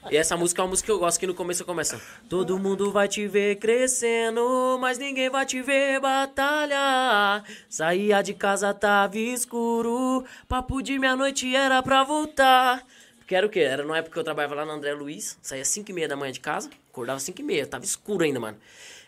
E 0.10 0.16
essa 0.16 0.38
música 0.38 0.62
é 0.62 0.64
uma 0.64 0.70
música 0.70 0.86
que 0.86 0.92
eu 0.92 1.00
gosto, 1.00 1.20
que 1.20 1.28
no 1.28 1.34
começo 1.34 1.66
começa. 1.66 2.00
Todo 2.30 2.58
mundo 2.58 2.92
vai 2.92 3.08
te 3.10 3.28
ver 3.28 3.58
crescendo, 3.58 4.78
mas 4.80 4.98
ninguém 4.98 5.30
vai 5.30 5.46
te 5.46 5.62
ver 5.62 6.00
batalhar. 6.00 7.44
Saía 7.70 8.22
de 8.22 8.34
casa, 8.34 8.74
tava 8.74 9.18
escuro, 9.18 10.24
papo 10.48 10.82
de 10.82 10.98
meia-noite 10.98 11.54
era 11.54 11.84
pra 11.84 12.04
voltar. 12.04 12.84
Porque 13.20 13.36
era 13.36 13.46
o 13.46 13.50
quê? 13.50 13.60
Era 13.60 13.84
numa 13.84 13.98
época 13.98 14.14
que 14.14 14.20
eu 14.20 14.24
trabalhava 14.24 14.56
lá 14.56 14.66
na 14.66 14.74
André 14.74 14.94
Luiz, 14.94 15.38
saía 15.42 15.66
5 15.66 15.92
e 15.92 15.94
meia 15.94 16.08
da 16.08 16.16
manhã 16.16 16.32
de 16.32 16.40
casa, 16.40 16.70
acordava 16.98 17.20
5 17.20 17.40
e 17.40 17.44
meia, 17.44 17.68
tava 17.68 17.86
escuro 17.86 18.24
ainda, 18.24 18.40
mano. 18.40 18.58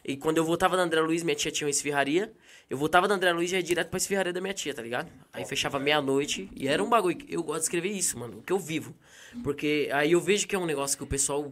E 0.06 0.16
quando 0.16 0.38
eu 0.38 0.46
voltava 0.46 0.78
da 0.78 0.84
André 0.84 1.02
Luiz, 1.02 1.24
minha 1.24 1.36
tia 1.36 1.52
tinha 1.52 1.66
uma 1.66 1.72
esfirraria. 1.72 2.32
Eu 2.70 2.78
voltava 2.78 3.08
da 3.08 3.16
André 3.16 3.32
Luiz 3.34 3.52
e 3.52 3.56
ia 3.56 3.64
direto 3.64 3.90
pra 3.90 3.98
esfirraria 3.98 4.32
da 4.32 4.40
minha 4.40 4.54
tia, 4.54 4.74
tá 4.74 4.82
ligado? 4.82 5.12
Aí 5.34 5.44
fechava 5.44 5.80
meia-noite 5.80 6.50
e 6.56 6.68
era 6.68 6.84
um 6.84 6.90
bagulho. 6.90 7.18
Eu 7.28 7.44
gosto 7.44 7.60
de 7.60 7.64
escrever 7.64 7.90
isso, 7.90 8.18
mano, 8.18 8.38
o 8.38 8.42
que 8.44 8.54
eu 8.54 8.60
vivo. 8.60 8.96
Porque 9.44 9.90
aí 9.92 10.12
eu 10.12 10.22
vejo 10.22 10.48
que 10.48 10.56
é 10.56 10.60
um 10.60 10.66
negócio 10.66 10.98
que 10.98 11.04
o 11.04 11.08
pessoal 11.08 11.52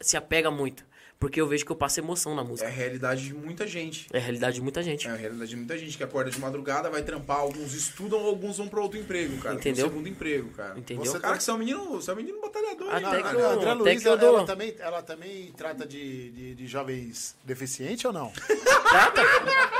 se 0.00 0.16
apega 0.16 0.50
muito. 0.50 0.86
Porque 1.18 1.40
eu 1.40 1.48
vejo 1.48 1.64
que 1.64 1.72
eu 1.72 1.76
passo 1.76 1.98
emoção 1.98 2.34
na 2.34 2.42
É 2.42 2.44
a 2.44 2.48
música. 2.48 2.68
realidade 2.68 3.24
de 3.24 3.32
muita 3.34 3.66
gente. 3.66 4.06
É 4.12 4.18
a 4.18 4.20
realidade 4.20 4.56
de 4.56 4.60
muita 4.60 4.82
gente. 4.82 5.08
É 5.08 5.10
a 5.10 5.14
realidade 5.16 5.48
de 5.50 5.56
muita 5.56 5.78
gente 5.78 5.96
que 5.96 6.04
acorda 6.04 6.30
de 6.30 6.38
madrugada, 6.38 6.90
vai 6.90 7.02
trampar, 7.02 7.38
alguns 7.38 7.72
estudam, 7.72 8.20
alguns 8.20 8.58
vão 8.58 8.68
pra 8.68 8.80
outro 8.82 8.98
emprego, 8.98 9.38
cara. 9.38 9.54
Entendeu? 9.54 9.86
Pro 9.86 9.94
segundo 9.94 10.08
emprego, 10.10 10.50
cara. 10.50 10.78
Entendeu? 10.78 11.04
Você, 11.10 11.18
cara, 11.18 11.36
que 11.38 11.42
você 11.42 11.50
é 11.50 11.54
um 11.54 11.58
menino, 11.58 11.84
você 11.92 12.10
é 12.10 12.12
um 12.12 12.16
menino 12.16 12.38
batalhador, 12.40 12.88
Até 12.94 13.06
hein, 13.06 13.16
que 13.16 13.22
cara? 13.22 13.38
eu- 13.38 13.50
André 13.50 13.70
até 13.70 13.74
Luiz, 13.74 14.02
que 14.02 14.08
eu 14.08 14.12
ela, 14.12 14.20
dou- 14.20 14.36
ela 14.36 14.46
também, 14.46 14.74
ela 14.78 15.02
também 15.02 15.52
trata 15.56 15.86
de, 15.86 16.30
de, 16.32 16.54
de 16.54 16.66
jovens 16.66 17.34
deficientes 17.44 18.04
ou 18.04 18.12
não? 18.12 18.30
Trata, 18.86 19.22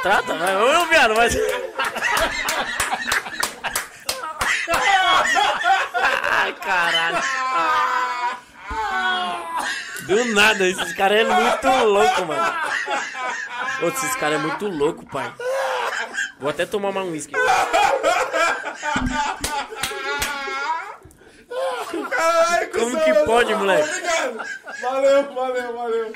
trata, 0.03 0.35
vai. 0.39 0.57
Ô, 0.57 0.87
viado, 0.89 1.15
mas. 1.15 1.37
Ai, 6.31 6.53
caralho. 6.55 7.23
Do 10.07 10.25
nada, 10.35 10.69
esses 10.69 10.93
caras 10.93 11.21
é 11.21 11.25
muito 11.25 11.85
louco, 11.85 12.25
mano. 12.27 12.53
Ô, 13.83 13.89
esses 13.89 14.15
caras 14.17 14.39
é 14.39 14.43
muito 14.43 14.67
louco, 14.69 15.05
pai. 15.07 15.33
Vou 16.39 16.51
até 16.51 16.65
tomar 16.67 16.91
uma 16.91 17.03
uísque. 17.03 17.35
Caralho, 22.11 22.71
Como 22.71 22.91
cuzão, 22.91 23.05
que 23.05 23.15
pode, 23.25 23.55
moleque? 23.55 23.89
Obrigado. 23.89 24.49
Valeu, 24.81 25.35
valeu, 25.35 25.77
valeu. 25.77 26.13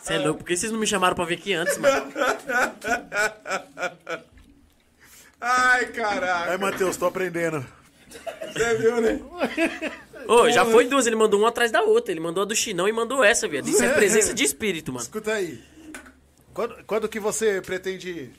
Você 0.00 0.14
é 0.14 0.18
louco, 0.18 0.40
por 0.40 0.46
que 0.46 0.56
vocês 0.56 0.70
não 0.72 0.78
me 0.78 0.86
chamaram 0.86 1.14
pra 1.14 1.24
vir 1.24 1.38
aqui 1.38 1.54
antes, 1.54 1.78
mano? 1.78 2.12
Ai, 5.40 5.86
caraca. 5.86 6.50
Aí, 6.50 6.58
Matheus, 6.58 6.96
tô 6.96 7.06
aprendendo. 7.06 7.64
Você 8.52 8.74
viu, 8.76 9.00
né? 9.00 9.20
Ô, 10.26 10.50
já 10.50 10.64
foi 10.64 10.86
duas, 10.86 11.06
ele 11.06 11.16
mandou 11.16 11.40
uma 11.40 11.48
atrás 11.48 11.70
da 11.70 11.82
outra. 11.82 12.12
Ele 12.12 12.20
mandou 12.20 12.42
a 12.42 12.46
do 12.46 12.54
chinão 12.54 12.88
e 12.88 12.92
mandou 12.92 13.22
essa, 13.22 13.46
viado. 13.48 13.68
Isso 13.68 13.82
é 13.84 13.92
presença 13.92 14.32
de 14.32 14.44
espírito, 14.44 14.92
mano. 14.92 15.02
Escuta 15.04 15.32
aí. 15.32 15.62
Quando, 16.52 16.84
quando 16.84 17.08
que 17.08 17.18
você 17.20 17.60
pretende. 17.60 18.30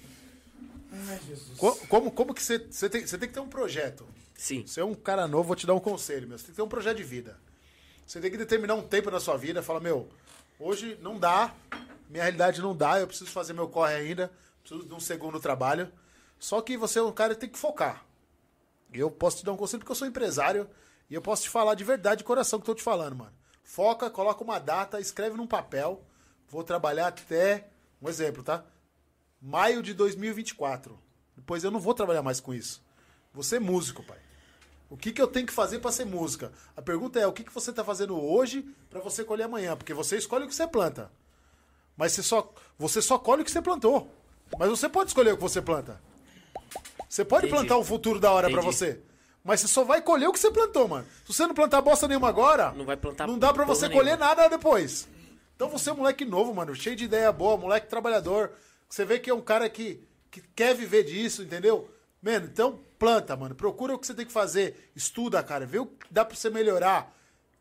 Co- 1.57 1.75
Como, 1.89 2.11
como 2.11 2.33
que 2.33 2.41
você, 2.41 2.57
você, 2.59 2.89
tem, 2.89 3.05
você 3.05 3.17
tem 3.17 3.27
que 3.27 3.33
ter 3.33 3.39
um 3.41 3.47
projeto? 3.49 4.05
Sim. 4.35 4.65
Você 4.65 4.79
é 4.79 4.85
um 4.85 4.93
cara 4.95 5.27
novo, 5.27 5.47
vou 5.47 5.55
te 5.55 5.67
dar 5.67 5.73
um 5.73 5.79
conselho, 5.79 6.27
meu. 6.27 6.37
Você 6.37 6.45
tem 6.45 6.51
que 6.51 6.55
ter 6.57 6.61
um 6.63 6.67
projeto 6.67 6.97
de 6.97 7.03
vida. 7.03 7.37
Você 8.05 8.19
tem 8.19 8.29
que 8.31 8.37
determinar 8.37 8.75
um 8.75 8.81
tempo 8.83 9.09
na 9.11 9.19
sua 9.19 9.35
vida, 9.35 9.63
fala, 9.63 9.79
meu, 9.79 10.07
hoje 10.59 10.97
não 11.01 11.17
dá, 11.17 11.53
minha 12.09 12.23
realidade 12.23 12.61
não 12.61 12.75
dá, 12.75 12.99
eu 12.99 13.07
preciso 13.07 13.31
fazer 13.31 13.53
meu 13.53 13.67
corre 13.67 13.95
ainda, 13.95 14.31
preciso 14.63 14.87
de 14.87 14.93
um 14.93 14.99
segundo 14.99 15.39
trabalho. 15.39 15.91
Só 16.39 16.61
que 16.61 16.77
você 16.77 16.99
é 16.99 17.01
um 17.01 17.11
cara 17.11 17.33
que 17.33 17.41
tem 17.41 17.49
que 17.49 17.57
focar. 17.57 18.04
Eu 18.93 19.11
posso 19.11 19.37
te 19.37 19.45
dar 19.45 19.53
um 19.53 19.57
conselho 19.57 19.79
porque 19.79 19.91
eu 19.91 19.95
sou 19.95 20.07
empresário 20.07 20.69
e 21.09 21.13
eu 21.13 21.21
posso 21.21 21.43
te 21.43 21.49
falar 21.49 21.75
de 21.75 21.83
verdade, 21.83 22.19
de 22.19 22.23
coração 22.23 22.59
que 22.59 22.63
eu 22.63 22.73
tô 22.73 22.79
te 22.79 22.83
falando, 22.83 23.15
mano. 23.15 23.33
Foca, 23.63 24.09
coloca 24.09 24.43
uma 24.43 24.59
data, 24.59 24.99
escreve 24.99 25.35
num 25.35 25.47
papel. 25.47 26.03
Vou 26.47 26.63
trabalhar 26.63 27.07
até, 27.07 27.67
um 28.01 28.07
exemplo, 28.07 28.43
tá? 28.43 28.63
Maio 29.41 29.81
de 29.81 29.93
2024. 29.93 30.97
Depois 31.35 31.63
eu 31.63 31.71
não 31.71 31.79
vou 31.79 31.93
trabalhar 31.93 32.21
mais 32.21 32.39
com 32.39 32.53
isso. 32.53 32.83
Você 33.33 33.57
é 33.57 33.59
músico, 33.59 34.03
pai. 34.03 34.19
O 34.89 34.95
que, 34.95 35.11
que 35.11 35.21
eu 35.21 35.27
tenho 35.27 35.47
que 35.47 35.53
fazer 35.53 35.79
para 35.79 35.91
ser 35.91 36.05
música? 36.05 36.51
A 36.77 36.81
pergunta 36.81 37.19
é: 37.19 37.27
o 37.27 37.33
que, 37.33 37.43
que 37.43 37.53
você 37.53 37.73
tá 37.73 37.83
fazendo 37.83 38.19
hoje 38.19 38.63
para 38.89 39.01
você 39.01 39.23
colher 39.23 39.43
amanhã? 39.43 39.75
Porque 39.75 39.93
você 39.93 40.17
escolhe 40.17 40.45
o 40.45 40.47
que 40.47 40.55
você 40.55 40.67
planta. 40.67 41.11
Mas 41.97 42.11
você 42.11 42.23
só, 42.23 42.53
você 42.77 43.01
só 43.01 43.17
colhe 43.17 43.41
o 43.41 43.45
que 43.45 43.51
você 43.51 43.61
plantou. 43.61 44.09
Mas 44.57 44.69
você 44.69 44.87
pode 44.87 45.09
escolher 45.09 45.33
o 45.33 45.37
que 45.37 45.43
você 45.43 45.61
planta. 45.61 45.99
Você 47.07 47.23
pode 47.25 47.47
Entendi. 47.47 47.59
plantar 47.61 47.77
um 47.79 47.83
futuro 47.83 48.19
da 48.19 48.31
hora 48.31 48.49
pra 48.49 48.59
Entendi. 48.61 48.75
você. 48.75 48.99
Mas 49.43 49.61
você 49.61 49.67
só 49.67 49.83
vai 49.83 50.01
colher 50.01 50.27
o 50.27 50.33
que 50.33 50.39
você 50.39 50.49
plantou, 50.49 50.87
mano. 50.87 51.05
Se 51.25 51.33
você 51.33 51.45
não 51.45 51.53
plantar 51.53 51.79
bosta 51.81 52.07
nenhuma 52.07 52.27
agora, 52.29 52.71
Não 52.71 52.85
vai 52.85 52.97
plantar 52.97 53.27
não 53.27 53.37
dá 53.37 53.53
pra 53.53 53.63
porra 53.63 53.75
você 53.75 53.87
nenhuma. 53.87 54.03
colher 54.03 54.17
nada 54.17 54.47
depois. 54.47 55.07
Então 55.55 55.69
você 55.69 55.89
é 55.89 55.93
um 55.93 55.97
moleque 55.97 56.25
novo, 56.25 56.53
mano, 56.53 56.73
cheio 56.75 56.95
de 56.95 57.05
ideia 57.05 57.31
boa, 57.31 57.55
moleque 57.55 57.87
trabalhador. 57.87 58.51
Você 58.89 59.05
vê 59.05 59.19
que 59.19 59.29
é 59.29 59.33
um 59.33 59.41
cara 59.41 59.69
que, 59.69 60.01
que 60.31 60.41
quer 60.55 60.73
viver 60.75 61.03
disso, 61.03 61.43
entendeu? 61.43 61.89
Mano, 62.21 62.47
então 62.51 62.79
planta, 62.97 63.35
mano. 63.35 63.53
Procura 63.53 63.93
o 63.93 63.99
que 63.99 64.07
você 64.07 64.13
tem 64.15 64.25
que 64.25 64.31
fazer. 64.31 64.91
Estuda, 64.95 65.41
cara. 65.43 65.65
Vê 65.65 65.77
o 65.79 65.85
que 65.85 66.07
dá 66.09 66.25
pra 66.25 66.35
você 66.35 66.49
melhorar. 66.49 67.13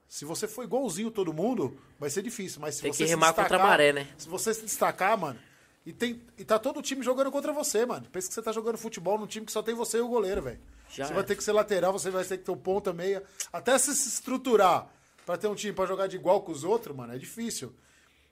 Se 0.09 0.25
você 0.25 0.49
for 0.49 0.65
igualzinho 0.65 1.11
todo 1.11 1.33
mundo, 1.35 1.79
vai 2.01 2.09
ser 2.09 2.23
difícil. 2.23 2.61
Mas 2.61 2.77
se 2.77 2.83
Tem 2.83 2.93
você 2.93 2.99
que 3.03 3.05
se 3.05 3.11
remar 3.11 3.29
contra 3.29 3.43
a 3.43 3.45
destacar- 3.49 3.67
maré, 3.69 3.93
né? 3.93 4.09
Se 4.17 4.29
você 4.29 4.55
se 4.55 4.63
destacar, 4.63 5.19
mano, 5.19 5.39
e, 5.87 5.93
tem, 5.93 6.23
e 6.39 6.45
tá 6.45 6.59
todo 6.59 6.79
o 6.79 6.83
time 6.83 7.03
jogando 7.03 7.31
contra 7.31 7.53
você, 7.53 7.85
mano. 7.85 8.07
Pensa 8.11 8.29
que 8.29 8.35
você 8.35 8.43
tá 8.43 8.53
jogando 8.53 8.79
futebol 8.79 9.19
num 9.19 9.27
time 9.27 9.45
que 9.45 9.53
só 9.53 9.63
tem 9.63 9.75
você 9.75 9.99
e 9.99 10.01
o 10.01 10.09
goleiro, 10.09 10.41
velho. 10.41 10.61
Você 10.89 11.03
é. 11.03 11.07
vai 11.07 11.25
ter 11.25 11.37
que 11.37 11.45
ser 11.45 11.53
lateral, 11.53 11.93
você 11.93 12.11
vai 12.11 12.25
ter 12.25 12.39
que 12.39 12.45
ter 12.45 12.51
um 12.51 12.57
ponta, 12.57 12.93
meia. 12.93 13.23
Até 13.53 13.77
se 13.77 13.95
se 13.95 14.09
estruturar 14.09 14.89
pra 15.27 15.37
ter 15.37 15.47
um 15.47 15.55
time 15.55 15.73
pra 15.73 15.87
jogar 15.87 16.07
de 16.07 16.17
igual 16.17 16.43
com 16.43 16.53
os 16.53 16.65
outros, 16.65 16.97
mano, 16.97 17.15
é 17.15 17.19
difícil. 17.19 17.73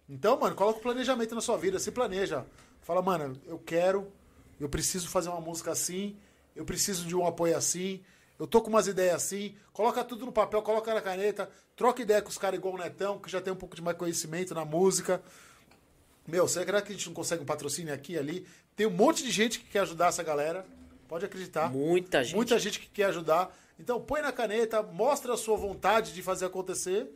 Então, 0.09 0.38
mano, 0.38 0.55
coloca 0.55 0.78
o 0.78 0.82
planejamento 0.82 1.34
na 1.34 1.40
sua 1.40 1.57
vida, 1.57 1.78
se 1.78 1.90
planeja. 1.90 2.46
Fala, 2.82 3.03
mano, 3.03 3.40
eu 3.46 3.59
quero, 3.59 4.11
eu 4.59 4.68
preciso 4.68 5.09
fazer 5.09 5.28
uma 5.28 5.40
música 5.40 5.70
assim, 5.70 6.16
eu 6.57 6.64
preciso 6.64 7.07
de 7.07 7.14
um 7.14 7.26
apoio 7.26 7.57
assim, 7.57 8.03
eu 8.38 8.46
tô 8.46 8.61
com 8.61 8.70
umas 8.70 8.86
ideias 8.86 9.14
assim. 9.14 9.55
Coloca 9.72 10.03
tudo 10.03 10.26
no 10.26 10.32
papel, 10.32 10.62
coloca 10.62 10.92
na 10.92 11.00
caneta, 11.00 11.50
troca 11.76 12.03
ideia 12.03 12.20
com 12.20 12.28
os 12.28 12.38
caras 12.38 12.59
igual 12.59 12.74
o 12.74 12.78
Netão, 12.78 13.18
que 13.18 13.30
já 13.30 13.40
tem 13.40 13.53
um 13.53 13.57
pouco 13.57 13.76
de 13.76 13.82
mais 13.82 13.96
conhecimento 13.96 14.55
na 14.55 14.64
música. 14.64 15.22
Meu, 16.26 16.46
será 16.46 16.80
que 16.80 16.92
a 16.92 16.94
gente 16.94 17.06
não 17.06 17.14
consegue 17.14 17.42
um 17.42 17.46
patrocínio 17.46 17.92
aqui 17.92 18.12
e 18.14 18.18
ali? 18.18 18.46
Tem 18.76 18.86
um 18.86 18.90
monte 18.90 19.22
de 19.22 19.30
gente 19.30 19.58
que 19.58 19.66
quer 19.66 19.80
ajudar 19.80 20.08
essa 20.08 20.22
galera. 20.22 20.64
Pode 21.08 21.24
acreditar. 21.24 21.70
Muita 21.70 22.22
gente. 22.22 22.34
Muita 22.36 22.58
gente 22.58 22.78
que 22.80 22.86
quer 22.88 23.04
ajudar. 23.06 23.54
Então 23.78 24.00
põe 24.00 24.22
na 24.22 24.32
caneta, 24.32 24.82
mostra 24.82 25.34
a 25.34 25.36
sua 25.36 25.56
vontade 25.56 26.12
de 26.14 26.22
fazer 26.22 26.46
acontecer 26.46 27.08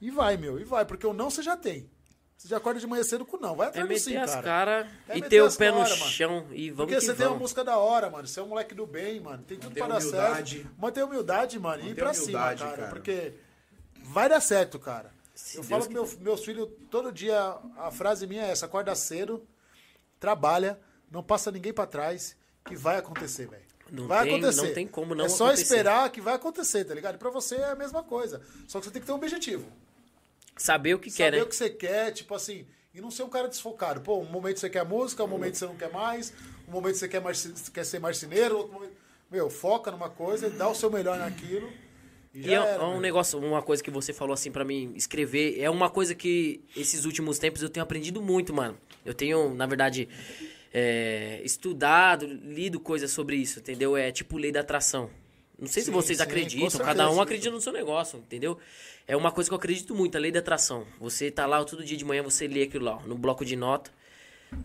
e 0.00 0.10
vai, 0.10 0.36
meu. 0.36 0.58
E 0.58 0.64
vai, 0.64 0.84
porque 0.84 1.06
o 1.06 1.12
não 1.12 1.30
você 1.30 1.42
já 1.42 1.56
tem. 1.56 1.88
Você 2.36 2.48
já 2.48 2.56
acorda 2.58 2.78
de 2.80 2.86
manhã 2.86 3.02
cedo 3.02 3.24
com 3.24 3.36
o 3.36 3.40
não. 3.40 3.54
Vai 3.56 3.66
É 3.66 3.70
atrás 3.70 3.86
do 3.86 3.88
meter 3.88 4.00
sim, 4.02 4.16
as 4.16 4.30
cara. 4.30 4.42
caras 4.42 4.86
É 5.08 5.12
e 5.12 5.14
meter 5.22 5.28
ter 5.28 5.42
o 5.42 5.52
pé 5.56 5.70
no 5.70 5.78
cara, 5.78 5.96
mano. 5.96 6.10
chão 6.10 6.46
e 6.52 6.70
vamos 6.70 6.76
Porque 6.92 6.94
que 7.00 7.00
você 7.06 7.14
tem 7.14 7.24
uma 7.26 7.28
vamos. 7.30 7.40
música 7.42 7.64
da 7.64 7.78
hora, 7.78 8.10
mano. 8.10 8.26
Você 8.26 8.40
é 8.40 8.42
um 8.42 8.48
moleque 8.48 8.74
do 8.74 8.86
bem, 8.86 9.20
mano. 9.20 9.42
Tem 9.42 9.58
tudo 9.58 9.74
pra 9.74 9.86
dar 9.86 10.00
certo. 10.00 10.66
Manter 10.78 11.00
a 11.00 11.06
humildade, 11.06 11.58
mano. 11.58 11.82
E 11.82 11.90
ir 11.90 11.94
pra 11.94 12.10
humildade, 12.12 12.58
cima, 12.60 12.70
cara, 12.70 12.76
cara. 12.82 12.88
Porque 12.90 13.32
vai 14.02 14.28
dar 14.28 14.40
certo, 14.40 14.78
cara. 14.78 15.14
Se 15.36 15.58
eu 15.58 15.62
Deus 15.62 15.84
falo 15.84 15.92
meu, 15.92 16.18
meus 16.20 16.44
filhos 16.44 16.68
todo 16.90 17.12
dia, 17.12 17.38
a 17.76 17.90
frase 17.92 18.26
minha 18.26 18.42
é 18.42 18.50
essa: 18.50 18.66
acorda 18.66 18.94
cedo, 18.96 19.46
trabalha, 20.18 20.80
não 21.10 21.22
passa 21.22 21.52
ninguém 21.52 21.72
pra 21.72 21.86
trás, 21.86 22.36
que 22.64 22.74
vai 22.74 22.96
acontecer, 22.98 23.46
velho. 23.46 23.64
Não 23.92 24.08
Vai 24.08 24.24
tem- 24.26 24.34
acontecer. 24.38 24.62
não 24.66 24.74
tem 24.74 24.86
como 24.88 25.14
não 25.14 25.26
É 25.26 25.28
só 25.28 25.44
acontecer. 25.46 25.62
esperar 25.62 26.10
que 26.10 26.20
vai 26.20 26.34
acontecer, 26.34 26.84
tá 26.84 26.92
ligado? 26.94 27.14
E 27.14 27.18
pra 27.18 27.30
você 27.30 27.54
é 27.54 27.66
a 27.70 27.76
mesma 27.76 28.02
coisa. 28.02 28.42
Só 28.66 28.80
que 28.80 28.86
você 28.86 28.90
tem 28.90 29.00
que 29.00 29.06
ter 29.06 29.12
um 29.12 29.16
objetivo. 29.16 29.70
Saber 30.56 30.94
o 30.94 30.98
que 30.98 31.10
quer, 31.10 31.26
Saber 31.26 31.36
né? 31.36 31.42
o 31.42 31.46
que 31.46 31.54
você 31.54 31.70
quer, 31.70 32.10
tipo 32.12 32.34
assim, 32.34 32.66
e 32.92 33.00
não 33.00 33.10
ser 33.12 33.22
um 33.22 33.28
cara 33.28 33.46
desfocado. 33.46 34.00
Pô, 34.00 34.18
um 34.18 34.24
momento 34.24 34.58
você 34.58 34.68
quer 34.70 34.84
música, 34.84 35.22
um 35.22 35.28
momento 35.28 35.56
você 35.56 35.66
não 35.66 35.76
quer 35.76 35.92
mais, 35.92 36.32
um 36.66 36.72
momento 36.72 36.96
você 36.96 37.06
quer, 37.06 37.20
marci- 37.20 37.52
quer 37.70 37.84
ser 37.84 38.00
marceneiro, 38.00 38.56
outro 38.56 38.72
momento... 38.72 38.94
Meu, 39.30 39.50
foca 39.50 39.90
numa 39.90 40.08
coisa, 40.08 40.48
dá 40.50 40.68
o 40.68 40.74
seu 40.74 40.90
melhor 40.90 41.18
naquilo 41.18 41.70
E 42.42 42.48
E 42.48 42.54
é, 42.54 42.58
era, 42.58 42.82
é 42.82 42.84
um 42.84 43.00
velho. 43.00 43.00
negócio, 43.00 43.38
uma 43.38 43.62
coisa 43.62 43.82
que 43.82 43.90
você 43.90 44.12
falou 44.12 44.34
assim 44.34 44.50
pra 44.50 44.64
mim 44.64 44.92
escrever, 44.94 45.58
é 45.60 45.70
uma 45.70 45.90
coisa 45.90 46.14
que 46.14 46.60
esses 46.76 47.04
últimos 47.04 47.38
tempos 47.38 47.62
eu 47.62 47.68
tenho 47.70 47.82
aprendido 47.84 48.20
muito, 48.22 48.52
mano. 48.54 48.76
Eu 49.04 49.14
tenho, 49.14 49.54
na 49.54 49.66
verdade, 49.66 50.08
é, 50.72 51.40
estudado, 51.44 52.26
lido 52.26 52.78
coisas 52.80 53.10
sobre 53.10 53.36
isso, 53.36 53.60
entendeu? 53.60 53.96
É 53.96 54.12
tipo 54.12 54.36
lei 54.36 54.52
da 54.52 54.60
atração. 54.60 55.10
Não 55.58 55.66
sei 55.66 55.82
se 55.82 55.86
Sim, 55.86 55.92
vocês 55.92 56.18
sim, 56.18 56.24
acreditam, 56.24 56.80
cada 56.80 57.10
um 57.10 57.20
acredita 57.20 57.50
no 57.50 57.60
seu 57.60 57.72
negócio, 57.72 58.18
entendeu? 58.18 58.58
É 59.08 59.16
uma 59.16 59.32
coisa 59.32 59.48
que 59.48 59.54
eu 59.54 59.58
acredito 59.58 59.94
muito, 59.94 60.16
a 60.16 60.20
lei 60.20 60.30
da 60.30 60.40
atração. 60.40 60.86
Você 61.00 61.30
tá 61.30 61.46
lá 61.46 61.64
todo 61.64 61.82
dia 61.84 61.96
de 61.96 62.04
manhã, 62.04 62.22
você 62.22 62.46
lê 62.46 62.64
aquilo 62.64 62.84
lá, 62.84 62.96
ó, 62.96 63.06
no 63.06 63.16
bloco 63.16 63.44
de 63.44 63.56
nota. 63.56 63.90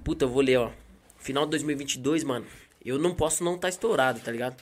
Puta, 0.04 0.26
eu 0.26 0.30
vou 0.30 0.42
ler, 0.42 0.58
ó. 0.58 0.72
Final 1.18 1.46
de 1.46 1.52
2022, 1.52 2.24
mano. 2.24 2.46
Eu 2.84 2.98
não 3.00 3.16
posso 3.16 3.44
não 3.44 3.56
estar 3.56 3.70
estourado, 3.70 4.20
tá 4.20 4.32
ligado? 4.32 4.62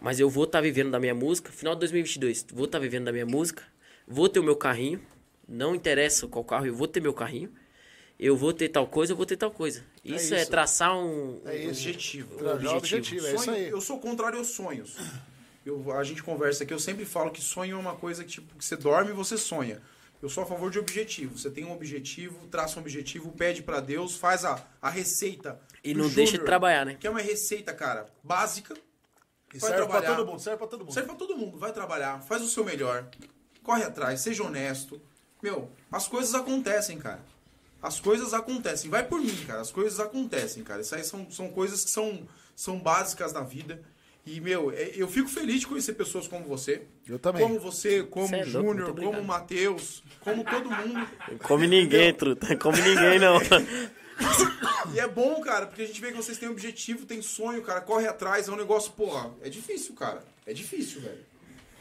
Mas 0.00 0.20
eu 0.20 0.28
vou 0.28 0.44
estar 0.44 0.60
vivendo 0.60 0.90
da 0.90 1.00
minha 1.00 1.14
música. 1.14 1.50
Final 1.52 1.74
de 1.74 1.80
2022, 1.80 2.46
vou 2.52 2.66
estar 2.66 2.78
vivendo 2.78 3.04
da 3.04 3.12
minha 3.12 3.26
música. 3.26 3.62
Vou 4.06 4.28
ter 4.28 4.40
o 4.40 4.42
meu 4.42 4.56
carrinho. 4.56 5.00
Não 5.48 5.74
interessa 5.74 6.26
qual 6.26 6.44
carro, 6.44 6.66
eu 6.66 6.74
vou 6.74 6.88
ter 6.88 7.00
meu 7.00 7.12
carrinho. 7.12 7.52
Eu 8.18 8.36
vou 8.36 8.52
ter 8.52 8.68
tal 8.68 8.86
coisa, 8.86 9.12
eu 9.12 9.16
vou 9.16 9.26
ter 9.26 9.36
tal 9.36 9.50
coisa. 9.50 9.84
Isso 10.04 10.34
é, 10.34 10.42
isso. 10.42 10.50
traçar 10.50 10.96
um, 10.96 11.40
É 11.44 11.56
isso. 11.56 11.70
Objetivo. 11.70 12.36
Trabalhar 12.36 12.74
o 12.74 12.76
objetivo, 12.76 13.26
é 13.26 13.34
isso 13.34 13.50
aí. 13.50 13.68
Eu 13.68 13.80
sou 13.80 13.98
contrário 13.98 14.38
aos 14.38 14.48
sonhos. 14.48 14.96
Eu, 15.64 15.92
a 15.92 16.04
gente 16.04 16.22
conversa 16.22 16.64
aqui, 16.64 16.72
eu 16.72 16.78
sempre 16.78 17.04
falo 17.04 17.30
que 17.30 17.40
sonho 17.40 17.76
é 17.76 17.78
uma 17.78 17.94
coisa 17.94 18.24
que, 18.24 18.30
tipo, 18.30 18.56
que 18.56 18.64
você 18.64 18.76
dorme 18.76 19.10
e 19.10 19.14
você 19.14 19.36
sonha. 19.36 19.80
Eu 20.22 20.28
sou 20.28 20.44
a 20.44 20.46
favor 20.46 20.70
de 20.70 20.78
objetivo. 20.78 21.36
Você 21.36 21.50
tem 21.50 21.64
um 21.64 21.72
objetivo, 21.72 22.46
traça 22.46 22.78
um 22.78 22.82
objetivo, 22.82 23.32
pede 23.32 23.60
pra 23.60 23.80
Deus, 23.80 24.16
faz 24.16 24.44
a, 24.44 24.64
a 24.80 24.88
receita. 24.88 25.60
E 25.82 25.92
não 25.94 26.08
deixa 26.08 26.38
de 26.38 26.44
trabalhar, 26.44 26.86
né? 26.86 26.96
Que 26.98 27.08
é 27.08 27.10
uma 27.10 27.20
receita, 27.20 27.72
cara, 27.74 28.06
básica. 28.22 28.74
E 29.54 29.58
Vai 29.58 29.70
serve 29.70 29.86
pra 29.86 30.00
trabalhar. 30.00 30.16
todo 30.16 30.26
mundo, 30.30 30.40
serve 30.40 30.58
pra 30.58 30.66
todo 30.66 30.80
mundo. 30.84 30.94
Serve 30.94 31.08
pra 31.08 31.16
todo 31.16 31.36
mundo. 31.36 31.58
Vai 31.58 31.72
trabalhar, 31.72 32.20
faz 32.22 32.42
o 32.42 32.48
seu 32.48 32.64
melhor. 32.64 33.06
Corre 33.62 33.82
atrás, 33.84 34.20
seja 34.20 34.42
honesto. 34.42 35.00
Meu, 35.42 35.70
as 35.90 36.08
coisas 36.08 36.34
acontecem, 36.34 36.98
cara. 36.98 37.20
As 37.82 37.98
coisas 38.00 38.32
acontecem. 38.32 38.88
Vai 38.90 39.04
por 39.06 39.20
mim, 39.20 39.36
cara. 39.46 39.60
As 39.60 39.70
coisas 39.72 39.98
acontecem, 40.00 40.62
cara. 40.62 40.80
Isso 40.80 40.94
aí 40.94 41.04
são, 41.04 41.30
são 41.30 41.48
coisas 41.48 41.84
que 41.84 41.90
são, 41.90 42.26
são 42.54 42.78
básicas 42.78 43.32
na 43.32 43.40
vida. 43.42 43.82
E, 44.24 44.40
meu, 44.40 44.70
é- 44.70 44.92
eu 44.94 45.08
fico 45.08 45.28
feliz 45.28 45.60
de 45.60 45.66
conhecer 45.66 45.94
pessoas 45.94 46.28
como 46.28 46.44
você. 46.44 46.82
Eu 47.08 47.18
também. 47.18 47.42
Como 47.42 47.58
você, 47.58 48.04
como 48.04 48.34
é 48.36 48.42
o 48.42 48.44
Júnior, 48.44 48.94
como 48.94 49.18
o 49.18 49.24
Matheus, 49.24 50.02
como 50.20 50.44
todo 50.44 50.70
mundo. 50.70 51.08
Come 51.42 51.66
ninguém, 51.66 52.14
truta. 52.14 52.56
Come 52.56 52.80
ninguém, 52.80 53.18
não. 53.18 53.38
E 54.94 55.00
é 55.00 55.08
bom, 55.08 55.40
cara, 55.40 55.66
porque 55.66 55.82
a 55.82 55.86
gente 55.86 56.00
vê 56.00 56.10
que 56.10 56.16
vocês 56.16 56.38
têm 56.38 56.48
objetivo, 56.48 57.06
tem 57.06 57.22
sonho, 57.22 57.62
cara, 57.62 57.80
corre 57.80 58.06
atrás, 58.06 58.48
é 58.48 58.52
um 58.52 58.56
negócio, 58.56 58.92
porra, 58.92 59.30
é 59.42 59.48
difícil, 59.48 59.94
cara. 59.94 60.22
É 60.46 60.52
difícil, 60.52 61.00
velho. 61.00 61.32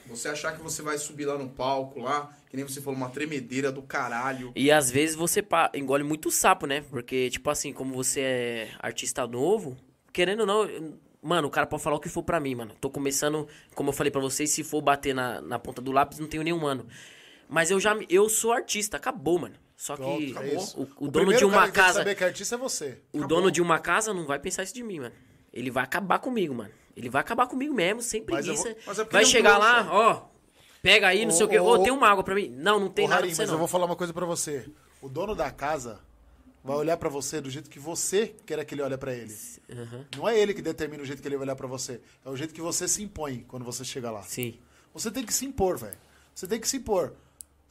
Você 0.07 0.27
achar 0.27 0.55
que 0.55 0.61
você 0.61 0.81
vai 0.81 0.97
subir 0.97 1.26
lá 1.26 1.38
no 1.38 1.49
palco, 1.49 1.99
lá, 1.99 2.35
que 2.49 2.57
nem 2.57 2.68
você 2.68 2.81
falou, 2.81 2.97
uma 2.97 3.09
tremedeira 3.09 3.72
do 3.72 3.81
caralho. 3.81 4.51
E 4.55 4.69
às 4.72 4.91
vezes 4.91 5.15
você 5.15 5.43
engole 5.73 6.03
muito 6.03 6.30
sapo, 6.30 6.65
né? 6.65 6.84
Porque, 6.89 7.30
tipo 7.30 7.49
assim, 7.49 7.72
como 7.72 7.93
você 7.93 8.19
é 8.22 8.69
artista 8.80 9.26
novo, 9.26 9.77
querendo 10.11 10.41
ou 10.41 10.45
não. 10.45 10.99
Mano, 11.22 11.47
o 11.47 11.51
cara 11.51 11.68
pode 11.68 11.84
falar 11.84 11.95
o 11.95 11.99
que 11.99 12.09
for 12.09 12.23
pra 12.23 12.39
mim, 12.39 12.55
mano. 12.55 12.76
Tô 12.81 12.89
começando, 12.89 13.47
como 13.76 13.89
eu 13.89 13.93
falei 13.93 14.11
pra 14.11 14.19
vocês, 14.19 14.49
se 14.49 14.63
for 14.63 14.81
bater 14.81 15.13
na, 15.13 15.39
na 15.39 15.59
ponta 15.59 15.81
do 15.81 15.91
lápis, 15.91 16.19
não 16.19 16.27
tenho 16.27 16.43
nenhum 16.43 16.65
ano. 16.65 16.88
Mas 17.47 17.72
eu 17.72 17.80
já. 17.80 17.95
Eu 18.09 18.27
sou 18.27 18.51
artista, 18.51 18.97
acabou, 18.97 19.39
mano. 19.39 19.55
Só 19.81 19.95
que 19.97 20.03
Pronto, 20.03 20.39
é 20.43 20.53
isso. 20.53 20.79
o, 20.99 21.05
o 21.05 21.07
dono 21.09 21.33
de 21.35 21.43
uma 21.43 21.63
que 21.65 21.71
que 21.71 21.75
casa. 21.79 21.93
saber 21.97 22.13
que 22.13 22.23
artista 22.23 22.53
é 22.53 22.57
você. 22.59 22.99
O 23.11 23.25
dono 23.25 23.49
de 23.49 23.59
uma 23.63 23.79
casa 23.79 24.13
não 24.13 24.27
vai 24.27 24.37
pensar 24.37 24.61
isso 24.61 24.75
de 24.75 24.83
mim, 24.83 24.99
mano. 24.99 25.15
Ele 25.51 25.71
vai 25.71 25.83
acabar 25.83 26.19
comigo, 26.19 26.53
mano. 26.53 26.69
Ele 26.95 27.09
vai 27.09 27.19
acabar 27.21 27.47
comigo 27.47 27.73
mesmo, 27.73 27.99
sem 28.03 28.21
preguiça. 28.23 28.75
vou- 28.85 28.93
é 28.93 29.03
vai 29.05 29.23
é 29.23 29.25
chegar 29.25 29.57
lá, 29.57 29.87
ó. 29.91 30.25
Pega 30.83 31.07
aí, 31.07 31.25
não 31.25 31.31
sei 31.31 31.47
o 31.47 31.49
quê. 31.49 31.57
Ô, 31.59 31.79
tem 31.79 31.91
uma 31.91 32.07
água 32.07 32.23
pra 32.23 32.35
mim? 32.35 32.49
Não, 32.49 32.79
não 32.79 32.89
tem 32.89 33.05
Ô, 33.05 33.07
nada 33.07 33.21
Harim, 33.21 33.29
pra 33.29 33.35
você, 33.37 33.41
mas 33.41 33.49
não. 33.49 33.55
eu 33.55 33.59
vou 33.59 33.67
falar 33.67 33.85
uma 33.87 33.95
coisa 33.95 34.13
pra 34.13 34.23
você. 34.23 34.69
O 35.01 35.09
dono 35.09 35.33
da 35.33 35.49
casa 35.49 35.99
vai 36.63 36.77
olhar 36.77 36.95
pra 36.97 37.09
você 37.09 37.41
do 37.41 37.49
jeito 37.49 37.67
que 37.67 37.79
você 37.79 38.35
quer 38.45 38.63
que 38.63 38.75
ele 38.75 38.83
olhe 38.83 38.95
pra 38.99 39.15
ele. 39.15 39.35
Aham. 39.67 40.05
Não 40.15 40.29
é 40.29 40.37
ele 40.39 40.53
que 40.53 40.61
determina 40.61 41.01
o 41.01 41.05
jeito 41.07 41.23
que 41.23 41.27
ele 41.27 41.37
vai 41.37 41.45
olhar 41.45 41.55
pra 41.55 41.65
você. 41.65 41.99
É 42.23 42.29
o 42.29 42.37
jeito 42.37 42.53
que 42.53 42.61
você 42.61 42.87
se 42.87 43.01
impõe 43.01 43.43
quando 43.47 43.65
você 43.65 43.83
chega 43.83 44.11
lá. 44.11 44.21
Sim. 44.21 44.59
Você 44.93 45.09
tem 45.09 45.25
que 45.25 45.33
se 45.33 45.43
impor, 45.43 45.75
velho. 45.79 45.97
Você 46.35 46.45
tem 46.45 46.59
que 46.59 46.67
se 46.67 46.77
impor. 46.77 47.13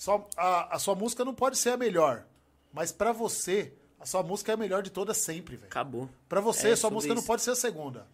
Só, 0.01 0.27
a, 0.35 0.77
a 0.77 0.79
sua 0.79 0.95
música 0.95 1.27
não 1.27 1.35
pode 1.35 1.59
ser 1.59 1.69
a 1.69 1.77
melhor. 1.77 2.25
Mas 2.73 2.91
pra 2.91 3.13
você, 3.13 3.71
a 4.01 4.07
sua 4.07 4.23
música 4.23 4.51
é 4.51 4.55
a 4.55 4.57
melhor 4.57 4.83
de 4.83 4.89
todas 4.89 5.19
sempre, 5.19 5.57
velho. 5.57 5.69
Acabou. 5.69 6.09
Pra 6.27 6.41
você, 6.41 6.69
É 6.69 6.73
a 6.73 6.77
sua 6.77 6.89
música 6.89 7.13
não 7.13 7.19
isso. 7.21 7.27
pode 7.27 7.43
ser 7.43 7.51
a 7.51 7.55
segunda. 7.55 8.07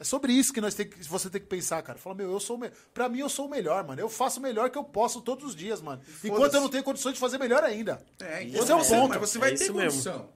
É 0.00 0.04
sobre 0.04 0.32
isso 0.32 0.54
que 0.54 0.60
nós 0.62 0.74
tem 0.74 0.88
que, 0.88 1.02
você 1.06 1.28
tem 1.28 1.38
que 1.38 1.46
pensar, 1.46 1.82
cara. 1.82 1.98
Fala, 1.98 2.14
meu, 2.16 2.32
eu 2.32 2.40
sou 2.40 2.56
o 2.56 2.58
melhor. 2.58 2.74
Pra 2.94 3.10
mim, 3.10 3.18
eu 3.18 3.28
sou 3.28 3.44
o 3.44 3.50
melhor, 3.50 3.86
mano. 3.86 4.00
Eu 4.00 4.08
faço 4.08 4.40
o 4.40 4.42
melhor 4.42 4.70
que 4.70 4.78
eu 4.78 4.84
posso 4.84 5.20
todos 5.20 5.44
os 5.44 5.54
dias, 5.54 5.82
mano. 5.82 6.00
Enquanto 6.24 6.54
eu 6.54 6.62
não 6.62 6.70
tenho 6.70 6.82
condições 6.82 7.12
de 7.12 7.20
fazer 7.20 7.36
melhor 7.36 7.62
ainda. 7.62 8.02
É, 8.20 8.42
Esse 8.44 8.72
é 8.72 8.74
o 8.74 8.82
ponto. 8.82 9.10
Mas 9.10 9.20
você 9.30 9.38
vai 9.38 9.52
É 9.52 9.54
ter 9.54 9.64
isso 9.64 9.74
mesmo. 9.74 9.90
condição. 10.02 10.30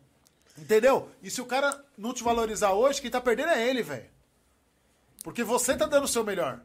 Entendeu? 0.59 1.09
E 1.23 1.31
se 1.31 1.41
o 1.41 1.47
cara 1.47 1.83
não 1.97 2.13
te 2.13 2.23
valorizar 2.23 2.73
hoje, 2.73 3.01
quem 3.01 3.11
tá 3.11 3.19
perdendo 3.19 3.49
é 3.53 3.67
ele, 3.67 3.83
velho. 3.83 4.11
Porque 5.25 5.43
você 5.43 5.75
tá 5.75 5.87
dando 5.87 6.05
o 6.05 6.09
seu 6.09 6.23
melhor. 6.23 6.61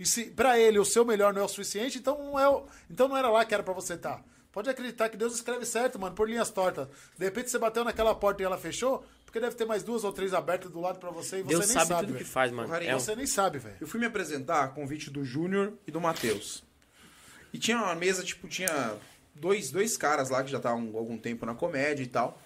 E 0.00 0.06
se 0.06 0.24
pra 0.30 0.58
ele 0.58 0.78
o 0.78 0.84
seu 0.84 1.04
melhor 1.04 1.34
não 1.34 1.42
é 1.42 1.44
o 1.44 1.48
suficiente, 1.48 1.98
então 1.98 2.16
não, 2.18 2.40
é 2.40 2.48
o, 2.48 2.64
então 2.90 3.06
não 3.06 3.16
era 3.16 3.28
lá 3.28 3.44
que 3.44 3.52
era 3.52 3.62
pra 3.62 3.74
você 3.74 3.94
estar. 3.94 4.24
Pode 4.50 4.68
acreditar 4.70 5.10
que 5.10 5.16
Deus 5.16 5.34
escreve 5.34 5.64
certo, 5.66 5.98
mano, 5.98 6.14
por 6.16 6.26
linhas 6.28 6.50
tortas. 6.50 6.88
De 7.18 7.24
repente 7.26 7.50
você 7.50 7.58
bateu 7.58 7.84
naquela 7.84 8.14
porta 8.14 8.42
e 8.42 8.46
ela 8.46 8.56
fechou, 8.56 9.04
porque 9.26 9.38
deve 9.38 9.54
ter 9.54 9.66
mais 9.66 9.82
duas 9.82 10.02
ou 10.02 10.10
três 10.12 10.32
abertas 10.32 10.70
do 10.72 10.80
lado 10.80 10.98
pra 10.98 11.10
você 11.10 11.40
e 11.40 11.42
você 11.42 11.48
Deus 11.50 11.66
nem 11.66 11.74
sabe, 11.74 11.86
sabe. 11.88 12.06
tudo 12.06 12.16
que 12.18 12.24
faz, 12.24 12.50
mano. 12.50 12.74
É 12.74 12.96
um- 12.96 12.98
Você 12.98 13.14
nem 13.14 13.26
sabe, 13.26 13.58
velho. 13.58 13.76
Eu 13.78 13.86
fui 13.86 14.00
me 14.00 14.06
apresentar 14.06 14.64
a 14.64 14.68
convite 14.68 15.10
do 15.10 15.22
Júnior 15.22 15.74
e 15.86 15.90
do 15.92 16.00
Matheus. 16.00 16.64
E 17.52 17.58
tinha 17.58 17.76
uma 17.76 17.94
mesa, 17.94 18.24
tipo, 18.24 18.48
tinha 18.48 18.96
dois, 19.34 19.70
dois 19.70 19.96
caras 19.98 20.30
lá 20.30 20.42
que 20.42 20.50
já 20.50 20.56
estavam 20.56 20.90
há 20.94 20.98
algum 20.98 21.18
tempo 21.18 21.44
na 21.44 21.54
comédia 21.54 22.02
e 22.02 22.06
tal. 22.06 22.40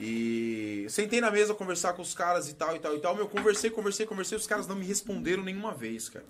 E 0.00 0.86
sentei 0.88 1.20
na 1.20 1.30
mesa 1.30 1.54
conversar 1.54 1.92
com 1.92 2.02
os 2.02 2.14
caras 2.14 2.48
e 2.48 2.54
tal, 2.54 2.74
e 2.74 2.80
tal, 2.80 2.96
e 2.96 3.00
tal. 3.00 3.14
Meu, 3.14 3.28
conversei, 3.28 3.70
conversei, 3.70 4.04
conversei, 4.06 4.36
os 4.36 4.46
caras 4.46 4.66
não 4.66 4.74
me 4.74 4.84
responderam 4.84 5.42
nenhuma 5.44 5.72
vez, 5.72 6.08
cara. 6.08 6.24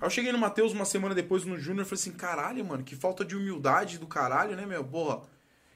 Aí 0.00 0.06
eu 0.06 0.10
cheguei 0.10 0.32
no 0.32 0.38
Matheus 0.38 0.72
uma 0.72 0.86
semana 0.86 1.14
depois 1.14 1.44
no 1.44 1.58
Júnior 1.58 1.84
e 1.84 1.88
falei 1.88 2.00
assim, 2.00 2.12
caralho, 2.12 2.64
mano, 2.64 2.82
que 2.82 2.96
falta 2.96 3.22
de 3.22 3.36
humildade 3.36 3.98
do 3.98 4.06
caralho, 4.06 4.56
né, 4.56 4.64
meu? 4.64 4.82
Porra. 4.82 5.22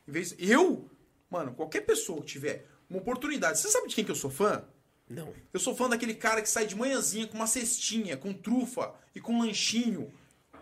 Em 0.08 0.12
vez. 0.12 0.34
Eu, 0.38 0.90
mano, 1.30 1.52
qualquer 1.52 1.82
pessoa 1.82 2.20
que 2.20 2.28
tiver 2.28 2.66
uma 2.88 2.98
oportunidade. 3.00 3.58
Você 3.58 3.68
sabe 3.68 3.88
de 3.88 3.94
quem 3.94 4.04
que 4.04 4.10
eu 4.10 4.16
sou 4.16 4.30
fã? 4.30 4.64
Não. 5.08 5.32
Eu 5.52 5.60
sou 5.60 5.76
fã 5.76 5.88
daquele 5.88 6.14
cara 6.14 6.40
que 6.40 6.48
sai 6.48 6.66
de 6.66 6.74
manhãzinha 6.74 7.26
com 7.26 7.36
uma 7.36 7.46
cestinha, 7.46 8.16
com 8.16 8.32
trufa 8.32 8.94
e 9.14 9.20
com 9.20 9.40
lanchinho. 9.40 10.10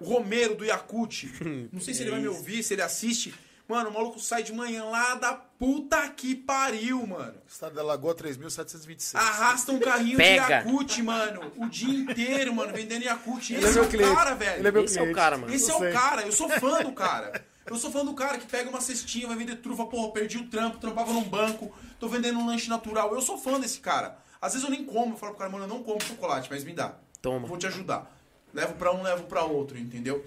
O 0.01 0.05
Romero 0.05 0.57
do 0.57 0.65
Yakut. 0.65 1.33
Não 1.71 1.81
sei 1.81 1.95
se 1.95 2.03
ele 2.03 2.11
vai 2.11 2.21
me 2.21 2.27
ouvir, 2.27 2.65
se 2.65 2.75
ele 2.75 2.83
assiste. 2.83 3.33
Mano, 3.69 3.91
o 3.91 3.95
maluco 3.95 4.19
sai 4.21 4.43
de 4.43 4.53
manhã 4.53 4.85
lá 4.85 5.15
da 5.15 5.33
puta 5.35 6.07
que 6.09 6.35
pariu, 6.35 7.07
mano. 7.07 7.35
Estado 7.49 7.75
da 7.75 7.83
Lagoa 7.83 8.15
3726. 8.15 9.15
Arrasta 9.15 9.73
um 9.73 9.79
carrinho 9.79 10.17
Pega. 10.17 10.45
de 10.45 10.51
Yakut, 10.53 11.03
mano. 11.03 11.53
O 11.57 11.67
dia 11.69 11.95
inteiro, 12.01 12.55
mano, 12.55 12.73
vendendo 12.73 13.05
Yakut. 13.05 13.55
É 13.55 13.59
Esse 13.61 13.75
meu 13.75 13.85
é 13.85 13.87
o 13.87 13.91
cliente. 13.91 14.15
cara, 14.15 14.35
velho. 14.35 14.59
Ele 14.61 14.69
é 14.69 14.71
meu 14.73 14.85
Esse 14.85 14.99
é 14.99 15.01
o 15.01 15.05
cliente. 15.05 15.17
cara, 15.19 15.39
mano. 15.39 15.55
Esse 15.55 15.71
é 15.71 15.73
Eu 15.75 15.77
o 15.77 15.81
sei. 15.81 15.93
cara, 15.93 16.23
eu 16.23 16.33
sou 16.33 16.49
fã 16.49 16.83
do 16.83 16.93
cara. 16.93 17.45
Eu 17.65 17.77
sou 17.77 17.91
fã 17.93 18.05
do 18.05 18.13
cara 18.13 18.39
que 18.39 18.47
pega 18.47 18.69
uma 18.69 18.81
cestinha, 18.81 19.29
vai 19.29 19.37
vender 19.37 19.57
trufa, 19.57 19.87
porra, 19.87 20.11
perdi 20.13 20.37
o 20.37 20.49
trampo, 20.49 20.79
trampava 20.79 21.13
num 21.13 21.23
banco, 21.23 21.73
tô 21.99 22.09
vendendo 22.09 22.39
um 22.41 22.47
lanche 22.47 22.69
natural. 22.69 23.15
Eu 23.15 23.23
sou 23.23 23.39
fã 23.39 23.59
desse 23.61 23.79
cara. 23.79 24.19
Às 24.41 24.53
vezes 24.55 24.65
eu 24.65 24.71
nem 24.71 24.85
como, 24.85 25.15
eu 25.15 25.17
falo 25.17 25.33
pro 25.33 25.39
cara, 25.39 25.51
mano, 25.51 25.65
eu 25.65 25.69
não 25.69 25.83
como 25.83 26.03
chocolate, 26.03 26.49
mas 26.51 26.65
me 26.65 26.73
dá. 26.73 26.95
Toma. 27.23 27.47
Vou 27.47 27.57
te 27.57 27.67
ajudar. 27.69 28.13
Levo 28.53 28.75
pra 28.75 28.93
um, 28.93 29.03
levo 29.03 29.23
pra 29.23 29.45
outro, 29.45 29.79
entendeu? 29.79 30.27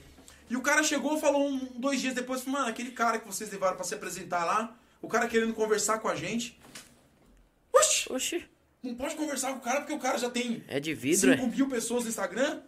E 0.50 0.56
o 0.56 0.62
cara 0.62 0.84
chegou, 0.84 1.18
falou 1.18 1.48
um, 1.48 1.58
dois 1.76 2.00
dias 2.00 2.14
depois, 2.14 2.42
falou, 2.42 2.60
mano, 2.60 2.70
aquele 2.72 2.92
cara 2.92 3.20
que 3.20 3.28
vocês 3.28 3.52
levaram 3.52 3.76
pra 3.76 3.84
se 3.84 3.94
apresentar 3.96 4.46
lá, 4.46 4.76
o 5.02 5.08
cara 5.08 5.28
querendo 5.28 5.54
conversar 5.54 6.00
com 6.00 6.08
a 6.08 6.16
gente. 6.16 6.60
Oxi! 7.74 8.12
Oxi. 8.12 8.46
Não 8.84 8.96
pode 8.96 9.16
conversar 9.16 9.52
com 9.54 9.58
o 9.58 9.62
cara 9.62 9.82
porque 9.82 9.94
o 9.94 10.00
cara 10.00 10.18
já 10.18 10.30
tem 10.30 10.64
É 10.68 10.80
de 10.80 10.94
vidro, 10.94 11.32
5 11.32 11.48
mil 11.48 11.68
pessoas 11.68 12.04
no 12.04 12.10
Instagram. 12.10 12.62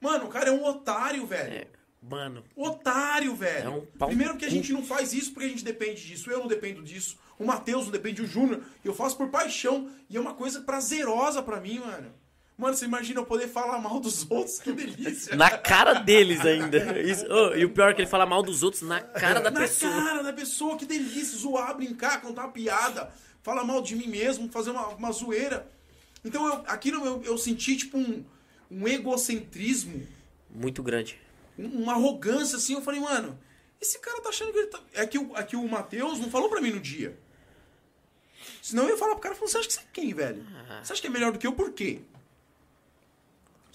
Mano, 0.00 0.26
o 0.26 0.28
cara 0.28 0.50
é 0.50 0.52
um 0.52 0.64
otário, 0.64 1.26
velho. 1.26 1.54
é? 1.54 1.66
Mano. 2.00 2.44
Otário, 2.54 3.34
velho. 3.34 3.66
É 3.66 3.68
um 3.68 3.84
pau 3.86 4.08
Primeiro 4.08 4.36
que 4.36 4.44
a 4.44 4.50
gente 4.50 4.72
não 4.72 4.84
faz 4.84 5.12
isso 5.12 5.32
porque 5.32 5.46
a 5.46 5.48
gente 5.48 5.64
depende 5.64 6.06
disso. 6.06 6.30
Eu 6.30 6.38
não 6.40 6.46
dependo 6.46 6.82
disso. 6.82 7.18
O 7.38 7.44
Matheus 7.44 7.84
não 7.84 7.92
depende, 7.92 8.22
o 8.22 8.26
Júnior. 8.26 8.62
Eu 8.84 8.94
faço 8.94 9.16
por 9.16 9.28
paixão. 9.30 9.90
E 10.08 10.16
é 10.16 10.20
uma 10.20 10.34
coisa 10.34 10.60
prazerosa 10.60 11.42
pra 11.42 11.60
mim, 11.60 11.80
mano. 11.80 12.12
Mano, 12.58 12.74
você 12.76 12.86
imagina 12.86 13.20
eu 13.20 13.24
poder 13.24 13.46
falar 13.46 13.78
mal 13.78 14.00
dos 14.00 14.28
outros? 14.28 14.58
Que 14.58 14.72
delícia. 14.72 15.36
Na 15.36 15.48
cara 15.56 15.94
deles 15.94 16.40
ainda. 16.44 16.98
Isso- 17.00 17.24
ô, 17.32 17.54
e 17.54 17.64
o 17.64 17.70
pior 17.70 17.90
é 17.90 17.94
que 17.94 18.00
ele 18.02 18.08
fala 18.10 18.26
mal 18.26 18.42
dos 18.42 18.64
outros 18.64 18.82
na 18.82 19.00
cara 19.00 19.40
da 19.40 19.48
Na 19.50 19.60
pessoa. 19.60 19.92
cara 19.92 20.22
da 20.24 20.32
pessoa, 20.32 20.76
que 20.76 20.84
delícia. 20.84 21.38
Zoar, 21.38 21.76
brincar, 21.76 22.20
contar 22.20 22.42
uma 22.46 22.50
piada. 22.52 23.12
Falar 23.44 23.62
mal 23.62 23.80
de 23.80 23.94
mim 23.94 24.08
mesmo, 24.08 24.50
fazer 24.50 24.70
uma, 24.70 24.88
uma 24.88 25.12
zoeira. 25.12 25.70
Então, 26.24 26.44
eu, 26.48 26.54
aquilo 26.66 27.04
eu, 27.06 27.22
eu 27.22 27.38
senti, 27.38 27.76
tipo, 27.76 27.96
um, 27.96 28.24
um 28.68 28.88
egocentrismo 28.88 30.04
Muito 30.50 30.82
grande. 30.82 31.16
um- 31.56 31.84
uma 31.84 31.92
arrogância 31.92 32.56
assim. 32.56 32.74
Eu 32.74 32.82
falei, 32.82 32.98
mano, 33.00 33.38
esse 33.80 34.00
cara 34.00 34.20
tá 34.20 34.30
achando 34.30 34.50
que 34.52 34.58
ele 34.58 34.66
tá. 34.66 34.80
É 34.94 35.06
que 35.06 35.16
o, 35.16 35.30
é 35.36 35.44
que 35.44 35.54
o 35.54 35.66
Matheus 35.68 36.18
não 36.18 36.28
falou 36.28 36.48
pra 36.48 36.60
mim 36.60 36.72
no 36.72 36.80
dia. 36.80 37.16
Senão 38.60 38.82
eu 38.82 38.90
ia 38.90 38.96
falar 38.96 39.12
pro 39.12 39.20
cara, 39.22 39.34
você 39.36 39.58
acha 39.58 39.68
que 39.68 39.74
você 39.74 39.80
é 39.80 39.84
quem, 39.92 40.12
velho? 40.12 40.44
Você 40.82 40.92
acha 40.92 41.00
que 41.00 41.06
é 41.06 41.10
melhor 41.10 41.30
do 41.30 41.38
que 41.38 41.46
eu? 41.46 41.52
Por 41.52 41.70
quê? 41.72 42.00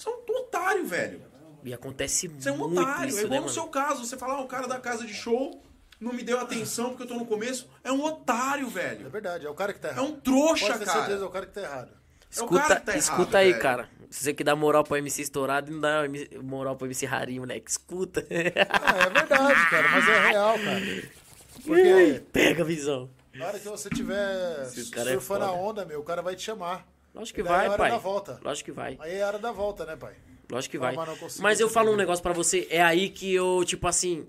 Você 0.04 0.10
é 0.10 0.14
um 0.34 0.38
otário, 0.40 0.86
velho. 0.86 1.22
E 1.64 1.74
acontece 1.74 2.28
Você 2.28 2.50
é 2.50 2.52
um 2.52 2.58
muito 2.58 2.82
otário. 2.82 3.08
isso, 3.10 3.20
é 3.20 3.22
igual 3.22 3.32
né, 3.32 3.36
no 3.38 3.42
mano? 3.44 3.54
seu 3.54 3.68
caso. 3.68 4.06
Você 4.06 4.18
fala, 4.18 4.34
ah, 4.36 4.42
o 4.42 4.48
cara 4.48 4.68
da 4.68 4.80
casa 4.80 5.06
de 5.06 5.14
show 5.14 5.62
não 6.00 6.12
me 6.12 6.22
deu 6.24 6.40
atenção 6.40 6.90
porque 6.90 7.04
eu 7.04 7.08
tô 7.08 7.16
no 7.16 7.26
começo. 7.26 7.70
É 7.84 7.92
um 7.92 8.04
otário, 8.04 8.68
É 8.68 8.70
velho. 8.70 9.10
verdade, 9.10 9.46
é 9.46 9.50
o 9.50 9.54
cara 9.54 9.72
que 9.74 9.80
tá 9.80 9.88
É 9.88 9.92
errado. 9.92 10.06
um 10.06 10.20
trouxa, 10.20 10.66
Pode 10.68 10.80
ter 10.80 10.86
cara. 10.86 11.00
certeza, 11.00 11.24
é 11.24 11.28
o 11.28 11.30
cara 11.32 11.46
que 11.46 11.54
tá 11.54 11.62
errado. 11.62 11.90
É 11.90 11.96
o 12.42 12.44
Escuta, 12.44 12.62
cara 12.68 12.80
que 12.80 12.86
tá 12.88 12.98
escuta 12.98 13.22
errado, 13.22 13.36
aí, 13.36 13.50
velho. 13.52 13.62
cara. 13.62 13.90
Se 14.10 14.24
você 14.26 14.34
que 14.34 14.44
dá 14.44 14.56
moral 14.56 14.84
pra 14.84 14.98
MC 15.00 15.22
estourado, 15.22 15.72
não 15.72 15.80
dá 15.80 16.02
moral 16.44 16.76
pra 16.76 16.86
MC 16.88 17.06
rarinho, 17.06 17.42
moleque. 17.42 17.70
Escuta. 17.72 18.26
Ah, 18.30 18.98
é 19.06 19.10
verdade, 19.10 19.70
cara, 19.70 19.88
mas 19.90 20.08
é 20.10 20.30
real, 20.30 20.56
cara. 20.60 20.82
Porque 21.66 22.24
Pega 22.32 22.62
a 22.64 22.66
visão. 22.66 23.10
na 23.36 23.46
hora 23.48 23.60
que 23.60 23.68
você 23.68 23.90
tiver 23.90 24.62
é 24.62 24.66
surfando 24.66 25.46
a 25.46 25.48
foda. 25.50 25.52
onda, 25.52 25.86
meu, 25.86 26.00
o 26.00 26.04
cara 26.04 26.22
vai 26.22 26.36
te 26.36 26.42
chamar. 26.44 26.86
Lógico 27.14 27.36
que 27.36 27.42
E 27.42 27.46
é 27.46 27.48
vai, 27.48 27.66
a 27.68 27.70
hora 27.70 27.78
pai. 27.78 27.92
da 27.92 27.98
volta. 27.98 28.40
Lógico 28.44 28.66
que 28.66 28.72
vai. 28.72 28.98
Aí 29.00 29.14
é 29.16 29.24
a 29.24 29.28
hora 29.28 29.40
da 29.40 29.52
volta, 29.52 29.86
né, 29.86 29.96
pai? 29.96 30.16
Lógico 30.52 30.72
que 30.72 30.78
Ah, 30.78 30.92
vai. 30.92 30.96
mas 31.40 31.60
eu 31.60 31.70
falo 31.70 31.92
um 31.92 31.96
negócio 31.96 32.22
pra 32.24 32.34
você, 32.34 32.68
é 32.70 32.82
aí 32.82 33.10
que 33.10 33.34
eu, 33.34 33.64
tipo 33.66 33.88
assim. 33.88 34.28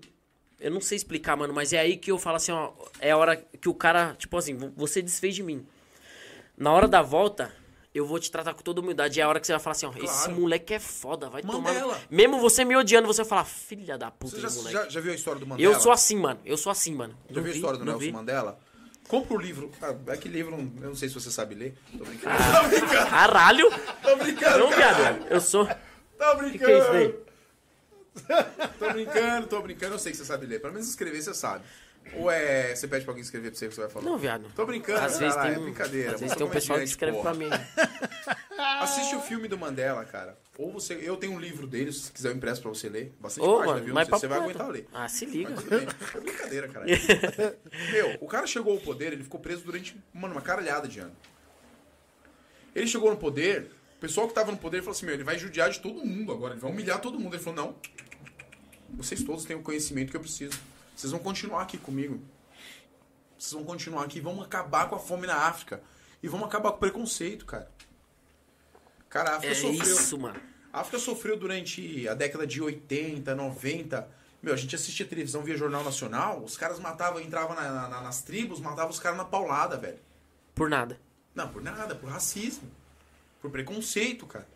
Eu 0.60 0.70
não 0.70 0.80
sei 0.80 0.96
explicar, 0.96 1.36
mano, 1.36 1.52
mas 1.52 1.72
é 1.72 1.78
aí 1.80 1.96
que 1.96 2.10
eu 2.10 2.18
falo 2.18 2.36
assim, 2.36 2.52
ó. 2.52 2.72
É 3.00 3.10
a 3.10 3.16
hora 3.16 3.36
que 3.36 3.68
o 3.68 3.74
cara, 3.74 4.14
tipo 4.18 4.36
assim, 4.36 4.56
você 4.76 5.02
desfez 5.02 5.34
de 5.34 5.42
mim. 5.42 5.66
Na 6.56 6.72
hora 6.72 6.86
da 6.88 7.02
volta, 7.02 7.52
eu 7.92 8.06
vou 8.06 8.18
te 8.18 8.30
tratar 8.30 8.54
com 8.54 8.62
toda 8.62 8.80
humildade. 8.80 9.20
É 9.20 9.24
a 9.24 9.28
hora 9.28 9.40
que 9.40 9.46
você 9.46 9.52
vai 9.52 9.60
falar 9.60 9.72
assim, 9.72 9.86
ó. 9.86 9.92
Esse 10.02 10.30
moleque 10.30 10.72
é 10.72 10.78
foda, 10.78 11.28
vai 11.28 11.42
tomar. 11.42 11.58
Mandela. 11.72 12.00
Mesmo 12.08 12.38
você 12.40 12.64
me 12.64 12.76
odiando, 12.76 13.06
você 13.06 13.22
vai 13.22 13.28
falar, 13.28 13.44
filha 13.44 13.98
da 13.98 14.10
puta, 14.10 14.36
Você 14.36 14.40
já, 14.40 14.50
moleque. 14.50 14.72
já, 14.72 14.88
já 14.88 15.00
viu 15.00 15.12
a 15.12 15.14
história 15.14 15.40
do 15.40 15.46
Mandela? 15.46 15.74
Eu 15.74 15.80
sou 15.80 15.92
assim, 15.92 16.16
mano. 16.16 16.40
Eu 16.44 16.56
sou 16.56 16.70
assim, 16.72 16.94
mano. 16.94 17.14
Já 17.28 17.34
Não 17.36 17.42
viu 17.42 17.50
a 17.50 17.52
vi, 17.52 17.58
história 17.58 17.78
do 17.78 17.84
Nelson 17.84 17.98
vi. 18.00 18.12
Mandela? 18.12 18.58
Compra 19.08 19.34
o 19.34 19.38
livro. 19.40 19.70
Ah, 19.82 19.94
é 20.08 20.16
que 20.16 20.28
livro, 20.28 20.54
eu 20.56 20.88
não 20.88 20.94
sei 20.94 21.08
se 21.08 21.14
você 21.14 21.30
sabe 21.30 21.54
ler. 21.54 21.74
Tô 21.96 22.04
brincando. 22.04 22.36
Ah. 22.36 23.06
Caralho! 23.10 23.70
Tô 24.02 24.16
brincando, 24.16 24.58
Não, 24.58 24.70
viado. 24.70 25.26
Eu 25.28 25.40
sou. 25.40 25.66
Tô 26.18 26.32
O 26.32 26.36
brincando. 26.36 26.52
que, 26.52 26.58
que 26.64 26.70
é 26.70 26.78
isso 26.78 26.92
daí? 26.92 27.24
Tô 28.78 28.92
brincando, 28.92 29.46
tô 29.48 29.60
brincando. 29.60 29.94
Eu 29.94 29.98
sei 29.98 30.12
que 30.12 30.18
você 30.18 30.24
sabe 30.24 30.46
ler. 30.46 30.60
Pelo 30.60 30.72
menos 30.72 30.88
escrever 30.88 31.20
você 31.20 31.34
sabe. 31.34 31.64
Ou 32.16 32.30
é. 32.30 32.74
Você 32.74 32.86
pede 32.86 33.04
pra 33.04 33.12
alguém 33.12 33.22
escrever 33.22 33.50
pra 33.50 33.58
você 33.58 33.68
que 33.68 33.74
você 33.74 33.80
vai 33.80 33.90
falar? 33.90 34.04
Não, 34.04 34.18
viado. 34.18 34.46
Tô 34.54 34.64
brincando, 34.66 35.00
Às 35.00 35.18
vezes 35.18 35.34
cara, 35.34 35.48
tem 35.50 35.58
é 35.58 35.64
brincadeira. 35.64 36.14
Às 36.14 36.20
vezes 36.20 36.32
você 36.32 36.38
tem 36.38 36.46
um 36.46 36.50
é 36.50 36.52
pessoal 36.52 36.78
que 36.78 36.84
escreve 36.84 37.16
porra. 37.16 37.34
pra 37.34 37.38
mim. 37.38 37.50
Assiste 38.80 39.16
o 39.16 39.20
filme 39.20 39.48
do 39.48 39.58
Mandela, 39.58 40.04
cara. 40.04 40.38
Ou 40.56 40.72
você. 40.72 40.94
Eu 41.02 41.16
tenho 41.16 41.32
um 41.32 41.40
livro 41.40 41.66
dele, 41.66 41.92
se 41.92 42.12
quiser 42.12 42.30
eu 42.30 42.36
impresso 42.36 42.62
pra 42.62 42.70
você 42.70 42.88
ler. 42.88 43.12
Bastante 43.18 43.44
Ô, 43.44 43.54
página, 43.56 43.72
mano, 43.72 43.84
viu? 43.86 43.94
mas 43.94 44.08
papo 44.08 44.20
você 44.20 44.28
vai 44.28 44.38
aguentar 44.38 44.68
ler. 44.68 44.86
Ah, 44.92 45.08
se 45.08 45.26
liga. 45.26 45.54
É 46.14 46.20
brincadeira, 46.20 46.68
cara. 46.68 46.86
Meu, 47.90 48.18
o 48.20 48.26
cara 48.28 48.46
chegou 48.46 48.74
ao 48.74 48.80
poder, 48.80 49.12
ele 49.12 49.24
ficou 49.24 49.40
preso 49.40 49.64
durante, 49.64 49.96
mano, 50.12 50.34
uma 50.34 50.40
caralhada 50.42 50.86
de 50.86 51.00
ano. 51.00 51.12
Ele 52.74 52.86
chegou 52.86 53.10
no 53.10 53.16
poder, 53.16 53.70
o 53.96 54.00
pessoal 54.00 54.28
que 54.28 54.34
tava 54.34 54.50
no 54.50 54.58
poder 54.58 54.80
falou 54.80 54.92
assim, 54.92 55.06
meu, 55.06 55.14
ele 55.14 55.24
vai 55.24 55.38
judiar 55.38 55.70
de 55.70 55.80
todo 55.80 56.04
mundo 56.04 56.32
agora, 56.32 56.54
ele 56.54 56.60
vai 56.60 56.70
humilhar 56.70 57.00
todo 57.00 57.18
mundo. 57.18 57.34
Ele 57.34 57.42
falou, 57.42 57.66
não, 57.66 57.76
vocês 58.96 59.22
todos 59.22 59.44
têm 59.44 59.56
o 59.56 59.62
conhecimento 59.62 60.10
que 60.10 60.16
eu 60.16 60.20
preciso. 60.20 60.58
Vocês 60.94 61.10
vão 61.12 61.20
continuar 61.20 61.62
aqui 61.62 61.78
comigo. 61.78 62.20
Vocês 63.38 63.52
vão 63.52 63.64
continuar 63.64 64.04
aqui, 64.04 64.20
vamos 64.20 64.44
acabar 64.44 64.88
com 64.88 64.94
a 64.94 64.98
fome 64.98 65.26
na 65.26 65.36
África. 65.36 65.82
E 66.22 66.28
vamos 66.28 66.46
acabar 66.46 66.70
com 66.70 66.76
o 66.76 66.80
preconceito, 66.80 67.44
cara. 67.44 67.70
Cara, 69.08 69.30
a 69.32 69.36
África 69.36 69.52
É 69.52 69.56
sofreu. 69.56 69.82
isso, 69.94 70.18
mano. 70.18 70.40
A 70.72 70.80
África 70.80 70.98
sofreu 70.98 71.36
durante 71.36 72.08
a 72.08 72.14
década 72.14 72.46
de 72.46 72.60
80, 72.62 73.34
90. 73.34 74.08
Meu, 74.42 74.52
a 74.52 74.56
gente 74.56 74.74
assistia 74.74 75.06
televisão 75.06 75.42
via 75.42 75.56
Jornal 75.56 75.84
Nacional, 75.84 76.42
os 76.42 76.56
caras 76.56 76.78
matavam, 76.78 77.20
entravam 77.20 77.54
na- 77.54 77.88
na- 77.88 78.00
nas 78.00 78.22
tribos, 78.22 78.60
matavam 78.60 78.90
os 78.90 78.98
caras 78.98 79.16
na 79.16 79.24
paulada, 79.24 79.76
velho. 79.76 79.98
Por 80.54 80.68
nada. 80.68 80.98
Não, 81.34 81.48
por 81.48 81.62
nada, 81.62 81.94
por 81.94 82.08
racismo. 82.10 82.70
Por 83.40 83.50
preconceito, 83.50 84.26
cara. 84.26 84.46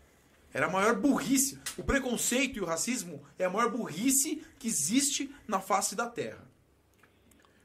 Era 0.53 0.67
a 0.67 0.71
maior 0.71 0.95
burrice. 0.97 1.59
O 1.77 1.83
preconceito 1.85 2.57
e 2.57 2.61
o 2.61 2.65
racismo 2.65 3.23
é 3.39 3.45
a 3.45 3.51
maior 3.51 3.71
burrice 3.71 4.43
que 4.59 4.67
existe 4.69 5.31
na 5.47 5.61
face 5.61 5.95
da 5.95 6.07
Terra. 6.07 6.47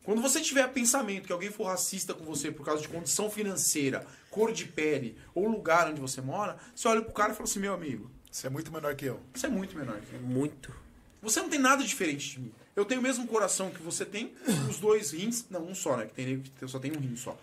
Quando 0.04 0.22
você 0.22 0.42
tiver 0.42 0.68
pensamento 0.74 1.28
que 1.28 1.32
alguém 1.34 1.50
for 1.50 1.64
racista 1.66 2.14
com 2.14 2.26
você 2.26 2.52
por 2.52 2.66
causa 2.66 2.82
de 2.82 2.90
condição 2.90 3.32
financeira, 3.32 4.06
cor 4.30 4.52
de 4.52 4.66
pele 4.66 5.18
ou 5.34 5.48
lugar 5.48 5.88
onde 5.90 6.02
você 6.02 6.20
mora, 6.20 6.58
você 6.76 6.88
olha 6.90 7.02
pro 7.02 7.14
cara 7.14 7.32
e 7.32 7.36
fala 7.36 7.48
assim: 7.50 7.60
meu 7.60 7.74
amigo, 7.74 8.12
Você 8.30 8.48
é 8.48 8.50
muito 8.50 8.70
menor 8.72 8.94
que 8.96 9.06
eu. 9.06 9.20
você 9.34 9.46
é 9.48 9.50
muito 9.50 9.78
menor 9.78 9.98
que 10.02 10.14
eu. 10.14 10.20
Muito. 10.20 10.76
Você 11.22 11.40
não 11.42 11.48
tem 11.50 11.60
nada 11.60 11.86
diferente 11.86 12.32
de 12.32 12.40
mim. 12.42 12.52
Eu 12.76 12.84
tenho 12.84 13.00
o 13.00 13.04
mesmo 13.04 13.26
coração 13.28 13.70
que 13.72 13.82
você 13.82 14.04
tem, 14.04 14.34
os 14.70 14.78
dois 14.78 15.12
rins. 15.12 15.46
Não, 15.50 15.66
um 15.66 15.74
só, 15.74 15.96
né? 15.96 16.06
Que 16.08 16.14
tem 16.14 16.26
nego 16.26 16.44
que 16.60 16.68
só 16.68 16.80
tem 16.80 16.92
um 16.92 17.00
rim 17.00 17.16
só. 17.16 17.38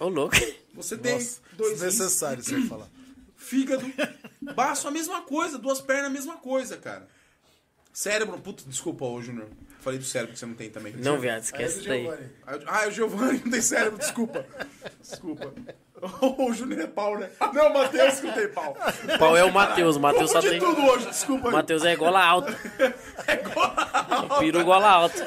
Ô, 0.00 0.08
louco. 0.08 0.34
Você 0.72 0.96
tem 0.96 1.14
Nossa, 1.14 1.40
dois 1.52 1.72
rins, 1.72 1.80
desnecessário 1.82 2.42
você 2.42 2.62
falar. 2.62 2.88
Fígado, 3.46 3.84
baço, 4.54 4.88
a 4.88 4.90
mesma 4.90 5.22
coisa. 5.22 5.58
Duas 5.58 5.80
pernas, 5.80 6.06
a 6.06 6.10
mesma 6.10 6.36
coisa, 6.36 6.76
cara. 6.76 7.08
Cérebro, 7.92 8.38
puta, 8.38 8.62
desculpa, 8.66 9.04
ô 9.04 9.22
Júnior. 9.22 9.48
Falei 9.80 9.98
do 9.98 10.04
cérebro 10.04 10.34
que 10.34 10.38
você 10.38 10.46
não 10.46 10.54
tem 10.54 10.68
também. 10.68 10.92
Não, 10.96 11.18
viado, 11.18 11.38
é 11.38 11.40
esquece 11.40 11.78
isso 11.78 11.88
daí. 11.88 12.02
Giovanni. 12.02 12.30
Ah, 12.66 12.84
é 12.84 12.88
o 12.88 12.90
Giovanni, 12.90 13.40
não 13.44 13.50
tem 13.52 13.62
cérebro, 13.62 13.98
desculpa. 13.98 14.44
Desculpa. 15.00 15.54
O 16.38 16.52
Júnior 16.52 16.80
é 16.82 16.86
pau, 16.86 17.18
né? 17.18 17.30
Não, 17.54 17.70
o 17.70 17.72
Matheus 17.72 18.20
que 18.20 18.26
não 18.26 18.34
tem 18.34 18.48
pau. 18.48 18.76
Pau 19.18 19.34
é 19.34 19.42
o 19.44 19.50
Matheus. 19.50 19.96
O 19.96 20.00
Matheus 20.00 20.30
só 20.30 20.42
tem. 20.42 20.58
tudo 20.58 20.78
hoje, 20.82 21.06
desculpa. 21.06 21.50
Matheus 21.50 21.86
é 21.86 21.96
gola 21.96 22.22
alta. 22.22 22.54
É 23.26 23.36
gola. 23.36 24.38
Peru 24.38 24.62
gola 24.62 24.90
alta. 24.90 25.26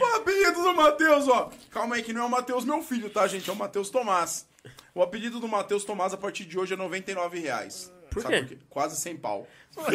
O 0.00 0.16
apelido 0.16 0.62
do 0.62 0.74
Matheus, 0.74 1.28
ó. 1.28 1.50
Calma 1.70 1.94
aí, 1.94 2.02
que 2.02 2.12
não 2.12 2.22
é 2.22 2.24
o 2.24 2.28
Matheus 2.28 2.64
meu 2.64 2.82
filho, 2.82 3.08
tá, 3.08 3.24
gente? 3.28 3.48
É 3.48 3.52
o 3.52 3.56
Matheus 3.56 3.88
Tomás. 3.88 4.49
O 4.94 5.02
apelido 5.02 5.38
do 5.40 5.48
Matheus 5.48 5.84
Tomás 5.84 6.12
a 6.12 6.16
partir 6.16 6.44
de 6.44 6.58
hoje 6.58 6.74
é 6.74 6.76
99 6.76 7.38
reais. 7.38 7.92
Por 8.10 8.22
Sabe 8.22 8.44
quê? 8.44 8.58
Quase 8.68 8.96
sem 9.00 9.16
pau. 9.16 9.46
Como 9.74 9.86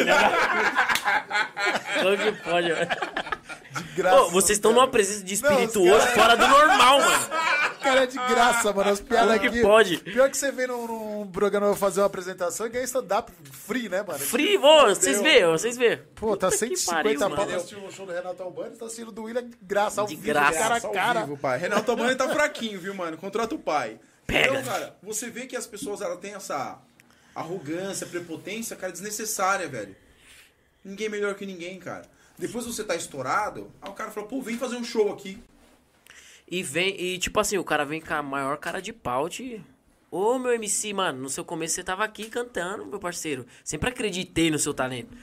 que 2.16 2.32
pode, 2.42 2.72
velho? 2.72 2.88
Graça, 3.94 4.16
Ô, 4.22 4.30
vocês 4.30 4.56
estão 4.56 4.72
numa 4.72 4.88
presença 4.88 5.22
de 5.22 5.34
espírito 5.34 5.84
Não, 5.84 6.00
fora 6.00 6.34
do 6.34 6.48
normal, 6.48 6.98
mano. 6.98 7.26
cara 7.82 8.04
é 8.04 8.06
de 8.06 8.16
graça, 8.16 8.72
mano. 8.72 8.90
As 8.90 9.00
piadas 9.00 9.28
Como 9.36 9.40
que 9.40 9.46
aqui. 9.48 9.60
pode? 9.62 9.98
Pior 9.98 10.30
que 10.30 10.36
você 10.36 10.50
vê 10.50 10.66
num, 10.66 10.86
num 10.86 11.30
programa 11.30 11.76
fazer 11.76 12.00
uma 12.00 12.06
apresentação, 12.06 12.70
que 12.70 12.78
é 12.78 12.82
stand-up 12.84 13.30
free, 13.52 13.88
né, 13.90 14.02
mano? 14.02 14.18
Free, 14.18 14.56
vô, 14.56 14.86
vocês 14.86 15.20
vê, 15.20 15.46
vocês 15.46 15.76
vê. 15.76 15.98
Pô, 16.14 16.36
tá 16.38 16.48
Puta 16.48 16.66
que 16.68 16.76
150 16.76 17.02
pariu, 17.02 17.18
pau 17.20 17.30
mano. 17.46 17.56
assistir 17.58 17.76
o 17.76 17.92
show 17.92 18.06
do 18.06 18.12
Renato 18.12 18.42
Albani, 18.42 18.76
tá 18.76 18.86
assistindo 18.86 19.12
do 19.12 19.24
William 19.24 19.42
de 19.46 19.56
graça, 19.60 20.00
ao 20.00 20.06
De 20.06 20.14
vivo, 20.16 20.26
graça. 20.26 20.58
cara 20.58 20.74
a 20.76 20.86
Ao 20.86 20.92
cara. 20.92 21.20
vivo, 21.24 21.36
pai. 21.36 21.58
Renato 21.58 21.90
Albani 21.90 22.14
tá 22.16 22.28
fraquinho, 22.30 22.80
viu, 22.80 22.94
mano? 22.94 23.18
Contrata 23.18 23.54
o 23.54 23.58
pai. 23.58 23.98
Pega. 24.26 24.60
Então, 24.60 24.64
cara, 24.64 24.96
você 25.02 25.30
vê 25.30 25.46
que 25.46 25.56
as 25.56 25.66
pessoas 25.66 26.00
elas 26.00 26.18
têm 26.18 26.34
essa 26.34 26.80
arrogância, 27.34 28.06
prepotência, 28.06 28.76
cara, 28.76 28.92
desnecessária, 28.92 29.68
velho. 29.68 29.94
Ninguém 30.84 31.06
é 31.06 31.10
melhor 31.10 31.34
que 31.34 31.44
ninguém, 31.44 31.78
cara. 31.78 32.04
Depois 32.38 32.66
você 32.66 32.84
tá 32.84 32.94
estourado, 32.94 33.70
aí 33.80 33.90
o 33.90 33.94
cara 33.94 34.10
fala, 34.10 34.26
pô, 34.26 34.40
vem 34.40 34.58
fazer 34.58 34.76
um 34.76 34.84
show 34.84 35.12
aqui. 35.12 35.42
E 36.48 36.62
vem, 36.62 37.00
e 37.00 37.18
tipo 37.18 37.40
assim, 37.40 37.58
o 37.58 37.64
cara 37.64 37.84
vem 37.84 38.00
com 38.00 38.14
a 38.14 38.22
maior 38.22 38.56
cara 38.58 38.80
de 38.80 38.92
pau 38.92 39.28
de. 39.28 39.60
Ô 40.10 40.38
meu 40.38 40.52
MC, 40.52 40.92
mano, 40.92 41.22
no 41.22 41.28
seu 41.28 41.44
começo 41.44 41.74
você 41.74 41.82
tava 41.82 42.04
aqui 42.04 42.30
cantando, 42.30 42.86
meu 42.86 43.00
parceiro. 43.00 43.46
Sempre 43.64 43.90
acreditei 43.90 44.50
no 44.50 44.58
seu 44.58 44.72
talento. 44.72 45.16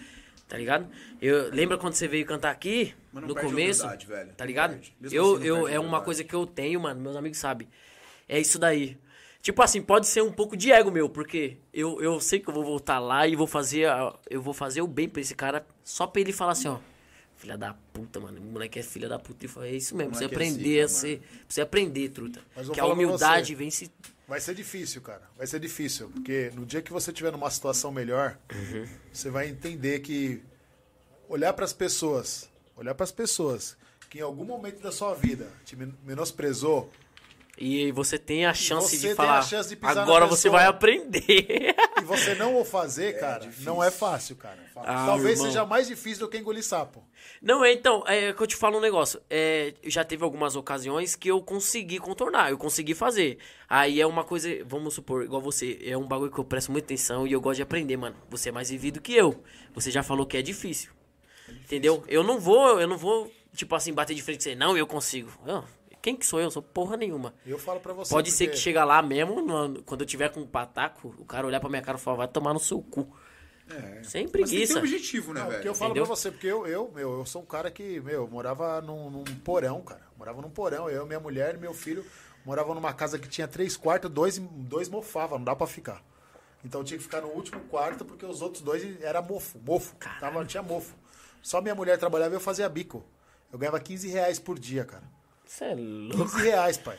Tá 0.48 0.58
ligado? 0.58 0.88
Eu 1.22 1.50
lembra 1.50 1.78
quando 1.78 1.94
você 1.94 2.08
veio 2.08 2.26
cantar 2.26 2.52
aqui 2.52 2.94
no 3.14 3.34
começo? 3.34 3.82
humildade, 3.82 4.06
velho. 4.06 4.34
Tá 4.34 4.46
ligado? 4.46 4.80
Eu, 5.02 5.36
assim, 5.36 5.46
eu 5.46 5.68
é 5.68 5.80
uma 5.80 6.02
coisa 6.02 6.24
que 6.24 6.34
eu 6.36 6.46
tenho, 6.46 6.80
mano, 6.82 7.00
meus 7.00 7.16
amigos 7.16 7.38
sabem. 7.38 7.68
É 8.34 8.39
isso 8.39 8.57
daí. 8.57 8.97
Tipo 9.41 9.61
assim, 9.61 9.81
pode 9.81 10.07
ser 10.07 10.22
um 10.23 10.31
pouco 10.31 10.55
de 10.55 10.72
ego 10.72 10.89
meu, 10.89 11.10
porque 11.10 11.57
eu, 11.73 12.01
eu 12.01 12.19
sei 12.19 12.39
que 12.39 12.47
eu 12.49 12.53
vou 12.53 12.64
voltar 12.64 12.97
lá 12.99 13.27
e 13.27 13.35
vou 13.35 13.45
fazer 13.45 13.85
a- 13.89 14.18
eu 14.30 14.41
vou 14.41 14.53
fazer 14.53 14.81
o 14.81 14.88
bem 14.88 15.07
pra 15.10 15.22
esse 15.22 15.35
cara, 15.35 15.65
só 15.84 16.07
pra 16.07 16.22
ele 16.22 16.31
falar 16.31 16.53
assim, 16.53 16.69
ó, 16.69 16.80
filha 17.35 17.57
da 17.57 17.73
puta, 17.91 18.19
mano, 18.22 18.39
o 18.39 18.43
moleque 18.43 18.80
é 18.80 18.84
filha 18.84 19.10
da 19.10 19.19
puta. 19.19 19.45
E 19.45 19.49
falei, 19.49 19.73
é 19.73 19.76
isso 19.76 19.95
mesmo, 19.95 20.14
moleque 20.14 20.31
é 20.34 20.35
aprender 20.35 20.64
zica, 20.64 20.85
a 20.85 20.88
ser, 20.88 21.22
você 21.47 21.61
aprender, 21.61 22.10
truta. 22.10 22.39
Que 22.73 22.80
a 22.80 22.85
humildade 22.85 23.53
vem 23.53 23.69
se 23.69 23.91
Vai 24.26 24.39
ser 24.39 24.55
difícil, 24.55 25.01
cara. 25.01 25.30
Vai 25.38 25.45
ser 25.45 25.60
difícil. 25.60 26.10
Porque 26.10 26.49
no 26.55 26.65
dia 26.65 26.81
que 26.81 26.93
você 26.93 27.11
estiver 27.11 27.31
numa 27.34 27.51
situação 27.51 27.91
melhor, 27.91 28.38
Uhum. 28.55 28.88
você 29.11 29.30
vai 29.30 29.49
entender 29.49 29.99
que 29.99 30.41
olhar 31.27 31.51
para 31.53 31.65
as 31.65 31.73
pessoas, 31.73 32.49
olhar 32.77 32.95
para 32.95 33.03
as 33.03 33.11
pessoas 33.11 33.76
que 34.10 34.19
em 34.19 34.22
algum 34.22 34.45
momento 34.45 34.81
da 34.81 34.91
sua 34.93 35.14
vida 35.14 35.49
te 35.65 35.76
men- 35.76 35.93
menosprezou, 36.05 36.89
E 37.56 37.92
você 37.92 38.18
tem 38.18 38.48
a 38.48 38.54
chance 38.54 38.90
você 38.90 38.98
de 38.98 39.08
tem 39.08 39.16
falar. 39.16 39.38
a 39.38 39.42
chance 39.44 39.70
de 39.70 39.76
pisar 39.76 39.96
na 39.96 40.02
Agora 40.02 40.26
você 40.26 40.50
pessoa." 40.50 40.60
vai 40.60 40.66
aprender. 40.68 41.76
e 42.02 42.04
você 42.04 42.34
não 42.34 42.60
o 42.60 42.66
fazer, 42.66 43.20
cara, 43.20 43.48
não 43.60 43.84
é 43.84 43.92
fácil, 43.92 44.36
cara. 44.36 44.58
Ah, 44.76 45.06
Talvez 45.06 45.38
irmão. 45.38 45.46
seja 45.46 45.64
mais 45.66 45.88
difícil 45.88 46.26
do 46.26 46.30
que 46.30 46.38
engolir 46.38 46.64
sapo. 46.64 47.04
Não, 47.40 47.64
é, 47.64 47.72
então, 47.72 48.04
é 48.08 48.34
que 48.34 48.42
eu 48.42 48.48
te 48.48 48.56
falo 48.56 48.80
um 48.80 48.82
negócio. 48.82 49.22
É, 49.30 49.76
já 49.84 50.04
teve 50.04 50.24
algumas 50.24 50.56
ocasiões 50.56 51.16
que 51.16 51.30
eu 51.30 51.42
consegui 51.44 52.00
contornar, 52.00 52.50
eu 52.50 52.58
consegui 52.58 52.96
fazer. 52.96 53.38
Aí 53.70 54.02
é 54.02 54.08
uma 54.08 54.24
coisa, 54.24 54.50
vamos 54.66 54.96
supor, 54.96 55.24
igual 55.24 55.42
você, 55.42 55.80
é 55.86 55.96
um 55.96 56.08
bagulho 56.08 56.32
que 56.32 56.40
eu 56.40 56.44
presto 56.44 56.72
muita 56.72 56.88
atenção 56.88 57.28
e 57.28 57.34
eu 57.34 57.40
gosto 57.40 57.58
de 57.58 57.62
aprender, 57.64 57.98
mano. 57.98 58.16
Você 58.32 58.50
é 58.50 58.52
mais 58.52 58.72
vivido 58.72 59.00
que 59.00 59.14
eu. 59.14 59.44
Você 59.76 59.92
já 59.92 60.02
falou 60.02 60.26
que 60.26 60.36
é 60.38 60.42
difícil. 60.42 60.92
Entendeu? 61.48 62.04
Eu 62.08 62.24
não 62.24 62.40
vou, 62.40 62.80
eu 62.82 62.88
não 62.88 62.98
vou, 62.98 63.32
tipo 63.56 63.76
assim, 63.76 63.94
bater 63.94 64.16
de 64.16 64.24
frente 64.24 64.38
com 64.38 64.44
você. 64.44 64.56
Não, 64.56 64.76
eu 64.76 64.88
consigo. 64.88 65.32
Não, 65.46 65.64
quem 66.04 66.16
que 66.16 66.26
sou 66.26 66.38
eu? 66.40 66.46
Eu 66.46 66.52
sou 66.52 66.62
porra 66.62 66.96
nenhuma. 66.98 67.34
Eu 67.46 67.58
falo 67.58 67.80
pra 67.80 67.94
você. 67.94 68.14
Pode 68.14 68.30
ser 68.30 68.46
que 68.46 68.52
porque- 68.52 68.62
chega 68.62 68.84
lá 68.84 69.02
mesmo, 69.02 69.42
no- 69.42 69.82
quando 69.84 70.02
eu 70.02 70.06
tiver 70.08 70.30
com 70.30 70.42
um 70.42 70.46
pataco, 70.48 71.16
o 71.18 71.26
cara 71.26 71.48
olhar 71.48 71.60
pra 71.60 71.70
minha 71.70 71.82
cara 71.82 71.98
e 71.98 72.02
falar, 72.02 72.18
vai 72.18 72.28
tomar 72.28 72.54
no 72.54 72.60
seu 72.60 72.80
cu. 72.82 73.08
É. 73.70 73.74
Sem 73.74 73.80
Mas 73.80 74.04
tem 74.04 74.26
que 74.26 74.26
ter 74.26 74.30
preguiça. 74.32 74.76
um 74.76 74.80
objetivo, 74.80 75.34
né, 75.34 75.40
Não, 75.40 75.46
porque 75.48 75.58
velho? 75.60 75.70
eu 75.70 75.74
falo 75.76 75.92
Entendeu? 75.92 76.06
pra 76.06 76.16
você, 76.16 76.30
porque 76.32 76.48
eu, 76.48 76.68
eu, 76.68 76.92
meu, 76.94 77.20
eu 77.20 77.26
sou 77.26 77.42
um 77.42 77.46
cara 77.46 77.72
que, 77.72 78.02
meu, 78.02 78.24
eu 78.24 78.28
morava 78.28 78.82
num, 78.82 79.10
num 79.10 79.24
porão, 79.24 79.82
cara. 79.82 80.02
Morava 80.18 80.42
num 80.42 80.50
porão. 80.50 80.90
Eu, 80.90 81.06
minha 81.08 81.20
mulher 81.20 81.56
e 81.56 81.58
meu 81.58 81.74
filho 81.74 82.06
moravam 82.46 82.76
numa 82.76 82.92
casa 82.94 83.18
que 83.18 83.28
tinha 83.30 83.48
três 83.48 83.78
quartos, 83.78 84.12
dois, 84.12 84.38
dois 84.38 84.90
mofavam, 84.90 85.38
não 85.40 85.46
dá 85.46 85.56
pra 85.56 85.66
ficar. 85.66 86.04
Então 86.66 86.82
eu 86.82 86.86
tinha 86.86 86.98
que 86.98 87.04
ficar 87.04 87.22
no 87.22 87.30
último 87.30 87.62
quarto, 87.70 88.04
porque 88.04 88.26
os 88.26 88.42
outros 88.42 88.62
dois 88.62 89.02
era 89.02 89.22
mofo, 89.22 89.58
mofo. 89.66 89.96
Tava, 90.20 90.44
tinha 90.46 90.62
mofo. 90.62 90.94
Só 91.42 91.62
minha 91.62 91.74
mulher 91.76 91.98
trabalhava 91.98 92.34
e 92.34 92.38
eu 92.38 92.42
fazia 92.42 92.68
bico. 92.68 93.02
Eu 93.52 93.58
ganhava 93.58 93.80
15 93.80 94.10
reais 94.10 94.40
por 94.40 94.60
dia, 94.60 94.84
cara. 94.84 95.04
Você 95.54 95.66
é 95.66 95.76
louco. 95.76 96.32
15 96.32 96.42
reais, 96.44 96.78
pai. 96.78 96.98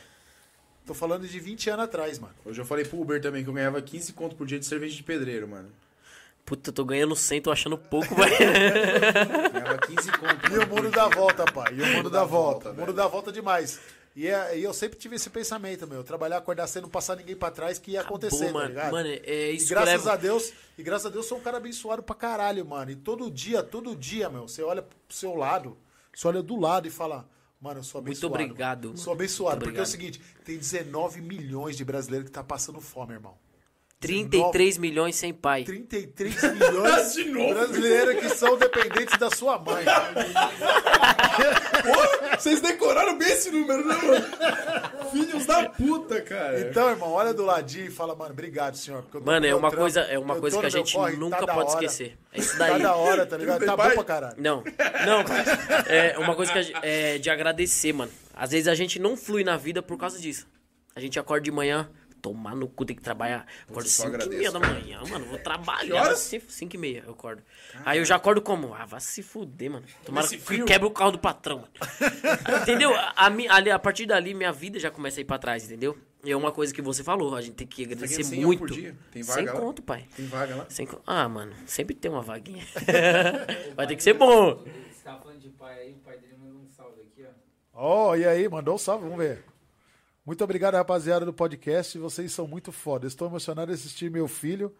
Tô 0.85 0.93
falando 0.93 1.27
de 1.27 1.39
20 1.39 1.69
anos 1.71 1.85
atrás, 1.85 2.19
mano. 2.19 2.33
Hoje 2.45 2.61
eu 2.61 2.65
falei 2.65 2.85
pro 2.85 3.01
Uber 3.01 3.19
também 3.21 3.43
que 3.43 3.49
eu 3.49 3.53
ganhava 3.53 3.81
15 3.81 4.13
conto 4.13 4.35
por 4.35 4.47
dia 4.47 4.57
de 4.59 4.65
cerveja 4.65 4.95
de 4.95 5.03
pedreiro, 5.03 5.45
mano. 5.47 5.69
Puta, 6.45 6.69
eu 6.69 6.73
tô 6.73 6.85
ganhando 6.85 7.15
100, 7.15 7.41
tô 7.41 7.51
achando 7.51 7.77
pouco, 7.77 8.13
velho. 8.15 8.37
Ganhava 9.51 9.77
15 9.79 10.11
conto. 10.13 10.53
E 10.53 10.57
o 10.59 10.67
mundo 10.69 10.89
dá 10.91 11.07
volta, 11.09 11.43
pai. 11.51 11.73
E 11.73 11.81
o 11.81 11.87
mundo 11.97 12.09
dá 12.09 12.23
volta. 12.23 12.69
O 12.69 12.73
velho. 12.73 12.85
mundo 12.87 12.95
dá 12.95 13.07
volta 13.07 13.31
demais. 13.31 13.79
E, 14.15 14.27
é- 14.27 14.57
e 14.57 14.63
eu 14.63 14.73
sempre 14.73 14.97
tive 14.97 15.15
esse 15.17 15.29
pensamento, 15.29 15.85
meu. 15.85 16.01
Trabalhar, 16.03 16.37
acordar 16.37 16.67
cedo, 16.67 16.83
não 16.83 16.89
passar 16.89 17.17
ninguém 17.17 17.35
pra 17.35 17.51
trás, 17.51 17.77
que 17.77 17.91
ia 17.91 18.01
acontecer, 18.01 18.45
tá 18.47 18.53
mano, 18.53 18.67
ligado? 18.69 18.91
mano, 18.93 19.09
é 19.09 19.51
e 19.51 19.55
isso 19.55 19.67
que 19.67 19.73
graças 19.73 19.91
leva- 20.05 20.13
a 20.13 20.15
Deus, 20.15 20.53
e 20.77 20.83
graças 20.83 21.07
a 21.07 21.09
Deus 21.09 21.25
sou 21.25 21.39
um 21.39 21.41
cara 21.41 21.57
abençoado 21.57 22.01
pra 22.03 22.15
caralho, 22.15 22.63
mano. 22.65 22.91
E 22.91 22.95
todo 22.95 23.29
dia, 23.29 23.61
todo 23.61 23.93
dia, 23.95 24.29
meu, 24.29 24.47
você 24.47 24.61
olha 24.63 24.81
pro 24.83 24.95
seu 25.09 25.35
lado, 25.35 25.75
você 26.15 26.25
olha 26.27 26.41
do 26.41 26.57
lado 26.57 26.87
e 26.87 26.91
fala, 26.91 27.27
mano, 27.59 27.79
eu 27.79 27.83
sou 27.83 28.01
Muito 28.01 28.11
abençoado. 28.11 28.43
obrigado. 28.43 28.97
Sou 28.97 29.13
abençoado, 29.13 29.55
Muito 29.57 29.65
porque 29.65 29.79
é 29.79 29.83
o 29.83 29.85
seguinte, 29.85 30.21
tem 30.43 30.57
19 30.57 31.21
milhões 31.21 31.75
de 31.75 31.83
brasileiros 31.85 32.27
que 32.27 32.33
tá 32.33 32.43
passando 32.43 32.79
fome, 32.81 33.13
irmão. 33.13 33.37
33 33.99 34.77
milhões 34.77 35.15
sem 35.15 35.33
pai. 35.33 35.63
33 35.63 36.53
milhões 36.53 37.13
De 37.15 37.25
novo? 37.25 37.53
brasileiros 37.53 38.15
que 38.21 38.29
são 38.29 38.57
dependentes 38.57 39.17
da 39.17 39.29
sua 39.31 39.57
mãe. 39.57 39.83
Pô, 41.83 42.37
vocês 42.37 42.61
decoraram 42.61 43.17
bem 43.17 43.29
esse 43.29 43.49
número, 43.51 43.85
né, 43.87 43.95
mano? 43.95 45.09
Filhos 45.11 45.45
da 45.45 45.69
puta, 45.69 46.21
cara. 46.21 46.59
Então, 46.61 46.89
irmão, 46.89 47.11
olha 47.11 47.33
do 47.33 47.43
ladinho 47.43 47.87
e 47.87 47.91
fala, 47.91 48.15
mano, 48.15 48.31
obrigado, 48.31 48.75
senhor. 48.75 49.01
porque 49.03 49.17
eu 49.17 49.21
tô 49.21 49.25
Mano, 49.25 49.41
no 49.41 49.47
é 49.47 49.55
uma 49.55 49.69
trampo, 49.69 49.81
coisa, 49.83 50.01
é 50.01 50.19
uma 50.19 50.35
coisa 50.35 50.59
que 50.59 50.65
a 50.65 50.69
gente 50.69 50.93
corre, 50.93 51.15
nunca 51.15 51.45
tá 51.45 51.53
pode 51.53 51.69
esquecer. 51.71 52.17
É 52.33 52.39
isso 52.39 52.57
Tá 52.57 52.67
daí. 52.69 52.81
da 52.81 52.95
hora, 52.95 53.25
tá 53.25 53.37
ligado? 53.37 53.65
Tá 53.65 53.75
bom 53.75 53.83
pai? 53.83 53.93
pra 53.95 54.03
caralho. 54.03 54.35
Não, 54.37 54.63
não, 55.05 55.23
cara. 55.23 55.43
É 55.87 56.17
uma 56.19 56.35
coisa 56.35 56.51
que 56.51 56.59
a 56.59 56.61
gente, 56.61 56.77
é 56.83 57.17
de 57.17 57.29
agradecer, 57.29 57.93
mano. 57.93 58.11
Às 58.33 58.51
vezes 58.51 58.67
a 58.67 58.75
gente 58.75 58.99
não 58.99 59.15
flui 59.17 59.43
na 59.43 59.57
vida 59.57 59.81
por 59.81 59.97
causa 59.97 60.19
disso. 60.19 60.47
A 60.95 60.99
gente 60.99 61.17
acorda 61.19 61.43
de 61.43 61.51
manhã, 61.51 61.89
tomar 62.25 62.55
no 62.55 62.67
cu, 62.67 62.83
tem 62.83 62.95
que 62.95 63.03
trabalhar. 63.03 63.45
Acordo 63.69 63.87
só 63.87 64.09
5 64.09 64.23
e 64.23 64.29
meia 64.29 64.51
da 64.51 64.59
manhã, 64.59 64.99
mano. 65.07 65.25
Vou 65.25 65.37
Que 65.37 65.43
trabalhar. 65.43 66.01
horas? 66.01 66.19
5 66.19 66.75
e 66.75 66.77
meia 66.79 67.03
eu 67.05 67.13
acordo. 67.13 67.43
Aí 67.85 67.99
eu 67.99 68.05
já 68.05 68.15
acordo 68.15 68.41
como? 68.41 68.73
Ah, 68.73 68.83
vai 68.85 68.99
se 68.99 69.21
fuder, 69.21 69.69
mano. 69.69 69.85
Tomara 70.03 70.27
que 70.27 70.39
frio. 70.39 70.65
quebra 70.65 70.87
o 70.87 70.91
carro 70.91 71.11
do 71.11 71.19
patrão, 71.19 71.57
mano. 71.59 71.69
entendeu? 72.63 72.91
A, 72.95 73.27
ali, 73.27 73.69
a 73.69 73.77
partir 73.77 74.07
dali, 74.07 74.33
minha 74.33 74.51
vida 74.51 74.79
já 74.79 74.89
começa 74.89 75.19
a 75.19 75.21
ir 75.21 75.25
pra 75.25 75.37
trás, 75.37 75.65
entendeu? 75.65 75.95
E 76.23 76.31
é 76.31 76.35
uma 76.35 76.51
coisa 76.51 76.73
que 76.73 76.81
você 76.81 77.03
falou, 77.03 77.35
a 77.35 77.41
gente 77.41 77.53
tem 77.53 77.67
que 77.67 77.83
agradecer 77.83 78.23
ganhando 78.23 78.29
100 78.29 78.37
real 78.39 78.47
muito. 78.47 78.59
por 78.61 78.71
dia? 78.71 78.95
Tem 79.11 79.21
Sem 79.21 79.45
vaga 79.45 79.53
lá? 79.53 79.59
conto, 79.59 79.81
pai. 79.83 80.05
Tem 80.15 80.25
vaga 80.25 80.55
lá? 80.55 80.65
Sem 80.67 80.87
Ah, 81.05 81.29
mano, 81.29 81.53
sempre 81.67 81.93
tem 81.95 82.09
uma 82.09 82.23
vaguinha. 82.23 82.65
Vai 83.77 83.85
ter 83.85 83.95
que 83.95 84.01
ser 84.01 84.13
bom. 84.13 84.55
Você 84.55 85.03
tava 85.03 85.21
falando 85.21 85.39
de 85.39 85.49
pai 85.49 85.79
aí, 85.79 85.91
o 85.91 85.97
pai 85.97 86.17
dele 86.17 86.33
mandou 86.39 86.61
um 86.61 86.67
salve 86.67 87.01
aqui, 87.01 87.23
ó. 87.23 88.09
Ó, 88.09 88.15
e 88.15 88.25
aí, 88.25 88.49
mandou 88.49 88.73
um 88.73 88.77
salve, 88.79 89.03
vamos 89.03 89.19
ver. 89.19 89.43
Muito 90.25 90.43
obrigado, 90.43 90.73
rapaziada 90.75 91.25
do 91.25 91.33
podcast. 91.33 91.97
Vocês 91.99 92.31
são 92.31 92.47
muito 92.47 92.71
foda. 92.71 93.05
Estou 93.07 93.27
emocionado 93.27 93.67
de 93.71 93.77
assistir 93.79 94.09
meu 94.09 94.27
filho 94.27 94.73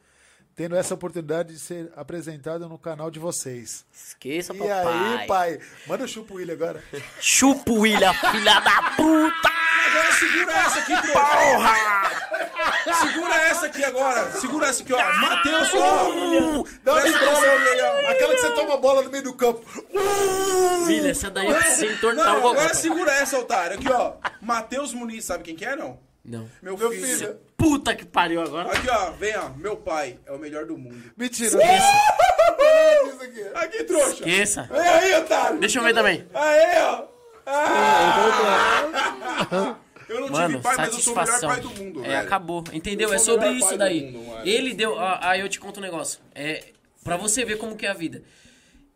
tendo 0.56 0.76
essa 0.76 0.94
oportunidade 0.94 1.54
de 1.54 1.60
ser 1.60 1.92
apresentado 1.98 2.68
no 2.70 2.80
canal 2.80 3.12
de 3.12 3.20
vocês. 3.20 3.86
Esqueça, 3.94 4.54
E 4.54 4.58
papai. 4.58 5.20
aí, 5.20 5.28
pai? 5.28 5.60
Manda 5.86 6.06
o 6.06 6.08
chupa 6.08 6.34
William 6.34 6.54
agora. 6.54 6.84
Chupa 7.20 7.72
William, 7.72 8.14
filha 8.14 8.60
da 8.62 8.82
puta! 8.96 9.55
Agora 9.96 10.12
segura 10.14 10.52
essa 10.54 10.80
aqui, 10.80 10.94
porra! 11.14 11.76
Segura 13.02 13.36
essa 13.36 13.66
aqui 13.68 13.84
agora. 13.84 14.32
Segura 14.32 14.68
essa 14.68 14.84
aqui, 14.84 14.94
ó. 14.94 15.14
Matheus, 15.22 15.70
ó. 15.74 16.04
Dá 16.84 16.94
uma 16.94 17.02
Presta 17.02 17.20
vibração 17.20 17.44
atenção 17.44 17.72
aí, 17.72 17.82
ó. 17.82 18.12
Aquela 18.12 18.34
que 18.36 18.42
você 18.42 18.52
toma 18.52 18.74
a 18.74 18.78
bola 18.78 19.02
no 19.04 19.10
meio 19.10 19.24
do 19.24 19.34
campo. 19.34 19.62
Filha, 20.86 21.10
essa 21.12 21.30
daí 21.32 21.48
é 21.48 21.62
você 21.62 21.94
entortar 21.94 22.36
o 22.36 22.42
Não, 22.42 22.50
agora 22.50 22.66
pai. 22.70 22.76
segura 22.76 23.12
essa, 23.14 23.40
otário. 23.40 23.78
Aqui, 23.78 23.90
ó. 23.92 24.14
Matheus 24.42 24.94
Muniz, 24.94 25.26
sabe 25.26 25.44
quem 25.44 25.56
que 25.56 25.66
é, 25.66 25.76
não? 25.76 26.00
Não. 26.24 26.50
Meu, 26.62 26.78
Meu 26.78 26.92
filho. 26.92 27.18
filho. 27.18 27.40
Puta 27.58 27.96
que 27.96 28.06
pariu 28.06 28.42
agora. 28.42 28.72
Aqui, 28.72 28.88
ó. 28.90 29.12
Vem, 29.12 29.36
ó. 29.38 29.50
Meu 29.58 29.78
pai 29.78 30.20
é 30.26 30.32
o 30.32 30.38
melhor 30.38 30.66
do 30.66 30.78
mundo. 30.78 31.12
Mentira. 31.18 31.48
Esqueça. 31.58 31.88
Isso 33.08 33.24
aqui. 33.24 33.46
Aqui, 33.56 33.84
trouxa. 33.86 34.10
Esqueça. 34.14 34.70
Vem 34.72 34.82
aí, 34.82 35.16
otário. 35.16 35.60
Deixa 35.60 35.80
eu 35.80 35.84
ver 35.84 35.94
também. 35.94 36.28
Aí, 36.34 36.82
ó. 36.84 37.04
Ah! 37.48 39.76
Eu 40.08 40.22
não 40.22 40.30
Mano, 40.30 40.50
tive 40.50 40.64
pai, 40.64 40.78
mas 40.78 40.94
eu 40.94 41.00
sou 41.00 41.14
o 41.14 41.16
melhor 41.16 41.28
satisfação. 41.28 41.50
pai 41.50 41.60
do 41.62 41.70
mundo, 41.84 42.06
é, 42.06 42.08
velho. 42.10 42.20
acabou. 42.22 42.64
Entendeu? 42.72 43.10
Eu 43.10 43.16
É 43.16 43.18
sobre 43.18 43.50
isso 43.52 43.78
daí. 43.78 44.12
mundo. 44.12 44.38
Ele 44.48 44.74
deu. 44.74 44.96
Aí 45.00 45.40
eu 45.42 45.50
te 45.50 45.60
conto 45.60 45.80
um 45.80 45.84
negócio. 45.84 46.20
É. 46.34 46.64
Pra 47.04 47.18
você 47.18 47.44
ver 47.46 47.58
como 47.58 47.76
que 47.76 47.86
é 47.86 47.90
a 47.90 47.94
vida. 47.94 48.24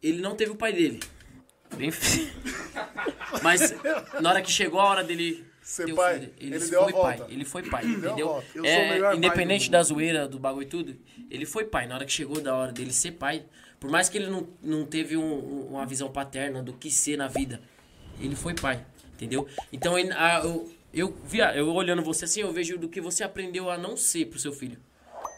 Ele 0.01 0.21
não 0.21 0.35
teve 0.35 0.51
o 0.51 0.55
pai 0.55 0.71
dele. 0.73 0.99
Bem. 1.75 1.91
Mas 3.43 3.73
na 4.21 4.29
hora 4.29 4.41
que 4.41 4.51
chegou 4.51 4.79
a 4.79 4.85
hora 4.85 5.03
dele. 5.03 5.45
Ser 5.61 5.93
pai, 5.93 6.15
filho, 6.19 6.33
ele 6.39 6.59
foi 6.59 6.69
deu 6.71 6.79
a 6.81 6.83
pai. 6.91 7.17
volta. 7.17 7.31
Ele 7.31 7.45
foi 7.45 7.61
pai, 7.63 7.85
entendeu? 7.85 8.43
É, 8.63 9.15
independente 9.15 9.69
da 9.69 9.83
zoeira, 9.83 10.27
do 10.27 10.39
bagulho 10.39 10.63
e 10.63 10.67
tudo, 10.67 10.97
ele 11.29 11.45
foi 11.45 11.63
pai. 11.63 11.85
Na 11.85 11.93
hora 11.93 12.05
que 12.05 12.11
chegou 12.11 12.41
da 12.41 12.55
hora 12.55 12.71
dele 12.71 12.91
ser 12.91 13.11
pai, 13.11 13.45
por 13.79 13.87
mais 13.91 14.09
que 14.09 14.17
ele 14.17 14.31
não, 14.31 14.47
não 14.63 14.83
teve 14.83 15.15
um- 15.15 15.21
um- 15.21 15.67
uma 15.73 15.85
visão 15.85 16.09
paterna 16.11 16.63
do 16.63 16.73
que 16.73 16.89
ser 16.89 17.17
na 17.17 17.27
vida, 17.27 17.61
ele 18.19 18.35
foi 18.35 18.55
pai, 18.55 18.83
entendeu? 19.13 19.47
Então, 19.71 19.95
ele- 19.99 20.11
a- 20.13 20.41
eu, 20.43 20.67
eu, 20.93 21.15
via, 21.23 21.55
eu 21.55 21.67
olhando 21.73 22.01
você 22.03 22.25
assim, 22.25 22.41
eu 22.41 22.51
vejo 22.51 22.77
do 22.77 22.89
que 22.89 22.99
você 23.01 23.23
aprendeu 23.23 23.69
a 23.69 23.77
não 23.77 23.95
ser 23.97 24.25
pro 24.25 24.39
seu 24.39 24.51
filho. 24.51 24.77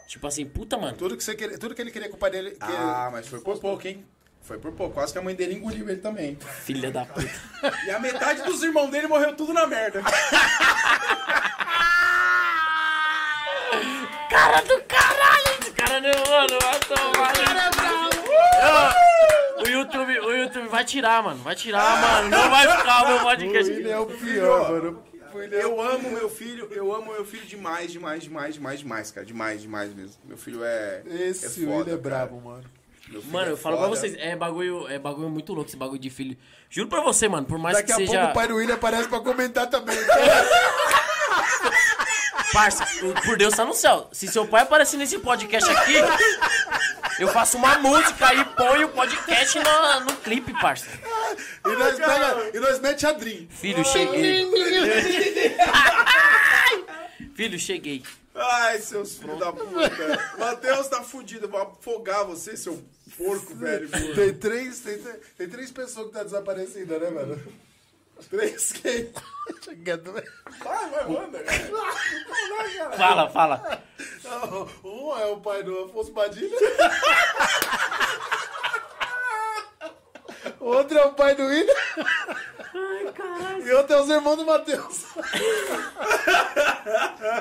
Tipo 0.08 0.26
assim, 0.26 0.44
puta, 0.44 0.76
mano. 0.76 0.96
Tudo 0.96 1.16
que, 1.16 1.24
você 1.24 1.34
queria, 1.34 1.58
tudo 1.58 1.74
que 1.74 1.80
ele 1.82 1.90
queria 1.90 2.08
com 2.08 2.16
o 2.16 2.18
pai 2.18 2.30
dele. 2.30 2.50
que- 2.52 2.58
Ah, 2.60 3.08
mas 3.12 3.26
foi 3.28 3.40
por 3.40 3.58
pouco, 3.58 3.86
hein? 3.86 4.04
Foi 4.42 4.58
por 4.58 4.72
pouco. 4.72 4.94
Quase 4.94 5.12
que 5.12 5.18
a 5.18 5.22
mãe 5.22 5.34
dele 5.34 5.54
engoliu 5.54 5.88
ele 5.88 6.00
também. 6.00 6.36
Filha 6.64 6.90
da 6.90 7.04
puta. 7.06 7.30
E 7.86 7.90
a 7.90 7.98
metade 7.98 8.42
dos 8.42 8.62
irmãos 8.62 8.90
dele 8.90 9.06
morreu 9.06 9.34
tudo 9.36 9.52
na 9.52 9.66
merda. 9.66 10.02
Cara 14.28 14.60
do 14.62 14.82
caralho! 14.82 15.42
Esse 15.60 15.70
cara 15.72 16.00
não, 16.00 16.10
mano, 16.10 16.58
vai 16.60 16.80
tomar. 16.80 17.32
Ó, 18.62 19.62
O 19.62 19.66
YouTube, 19.68 20.18
o 20.20 20.32
YouTube 20.36 20.68
vai 20.68 20.84
tirar, 20.84 21.22
mano. 21.22 21.42
Vai 21.42 21.54
tirar, 21.54 22.00
mano. 22.00 22.28
Não 22.30 22.50
vai 22.50 22.76
ficar 22.76 23.02
o 23.04 23.08
meu 23.08 23.16
o 23.18 23.20
podcast. 23.22 23.70
William 23.72 23.94
é 23.94 23.98
o 23.98 24.06
pior, 24.06 24.70
mano. 24.72 25.04
Eu 25.50 25.80
amo 25.80 26.10
meu 26.10 26.28
filho, 26.28 26.68
eu 26.72 26.94
amo 26.94 27.12
meu 27.12 27.24
filho 27.24 27.44
demais, 27.46 27.90
demais, 27.90 28.22
demais, 28.22 28.54
demais, 28.54 28.78
demais, 28.80 29.10
cara. 29.10 29.26
Demais, 29.26 29.60
demais 29.62 29.92
mesmo. 29.94 30.16
Meu 30.24 30.36
filho 30.36 30.62
é. 30.64 31.02
Esse 31.06 31.46
é 31.46 31.48
foda, 31.48 31.60
William 31.70 31.82
é 31.82 31.84
cara. 31.86 31.98
brabo, 31.98 32.40
mano. 32.40 32.64
Meu 33.08 33.20
filho 33.20 33.32
Mano, 33.32 33.48
é 33.48 33.50
eu 33.52 33.56
falo 33.56 33.76
pra 33.76 33.86
foda. 33.88 33.96
vocês, 34.00 34.14
é 34.16 34.36
bagulho, 34.36 34.86
é 34.88 34.98
bagulho 34.98 35.28
muito 35.28 35.52
louco 35.52 35.68
esse 35.68 35.76
bagulho 35.76 35.98
de 35.98 36.08
filho. 36.08 36.36
Juro 36.70 36.88
pra 36.88 37.00
você, 37.02 37.28
mano, 37.28 37.46
por 37.46 37.58
mais 37.58 37.76
Daqui 37.76 37.92
a 37.92 37.96
que 37.96 38.04
pouco 38.04 38.16
seja. 38.18 38.30
o 38.30 38.34
pai 38.34 38.46
do 38.48 38.54
William 38.56 38.74
aparece 38.76 39.08
pra 39.08 39.20
comentar 39.20 39.68
também. 39.68 39.96
Parça, 42.52 42.86
por 43.24 43.36
Deus 43.36 43.54
tá 43.54 43.64
no 43.64 43.74
céu. 43.74 44.08
Se 44.12 44.28
seu 44.28 44.46
pai 44.46 44.62
aparecer 44.62 44.96
nesse 44.96 45.18
podcast 45.18 45.68
aqui, 45.70 45.94
eu 47.18 47.28
faço 47.28 47.56
uma 47.56 47.78
música 47.78 48.32
e 48.34 48.44
ponho 48.44 48.86
o 48.86 48.90
podcast 48.90 49.58
no, 49.58 50.00
no 50.00 50.16
clipe, 50.18 50.52
parça. 50.60 50.86
e, 51.66 51.68
nós 51.68 51.96
pega, 51.96 52.50
e 52.54 52.60
nós 52.60 52.80
mete 52.80 53.06
a 53.06 53.12
Dream. 53.12 53.46
Filho, 53.50 53.84
cheguei. 53.84 54.46
Filho, 57.34 57.58
cheguei. 57.58 58.02
Ai, 58.34 58.80
seus 58.80 59.16
filhos 59.16 59.38
da 59.38 59.52
puta. 59.52 60.34
Matheus 60.38 60.88
tá 60.88 61.02
fudido. 61.02 61.46
Eu 61.46 61.50
vou 61.50 61.60
afogar 61.60 62.24
você, 62.24 62.56
seu 62.56 62.82
porco, 63.16 63.54
velho. 63.54 63.88
Tem 64.14 64.34
três, 64.34 64.80
tem, 64.80 64.98
tem 65.36 65.48
três 65.48 65.70
pessoas 65.70 66.08
que 66.08 66.14
tá 66.14 66.22
desaparecida, 66.22 66.98
né, 66.98 67.10
mano? 67.10 67.40
Três 68.30 68.72
quem? 68.72 69.12
Chegando. 69.62 70.12
Vai, 70.12 70.90
vai, 70.90 71.08
manda. 71.08 71.38
Fala, 72.96 73.28
fala. 73.30 73.82
Um 74.84 75.16
é 75.18 75.26
o 75.26 75.38
pai 75.38 75.62
do 75.62 75.84
Afonso 75.84 76.12
Badilha. 76.12 76.56
Outro 80.58 80.96
é 80.98 81.04
o 81.04 81.12
pai 81.12 81.34
do 81.34 81.42
William. 81.44 81.74
E 83.64 83.72
outro 83.72 83.94
é 83.94 84.00
os 84.00 84.08
irmãos 84.08 84.36
do 84.36 84.44
Matheus. 84.46 85.06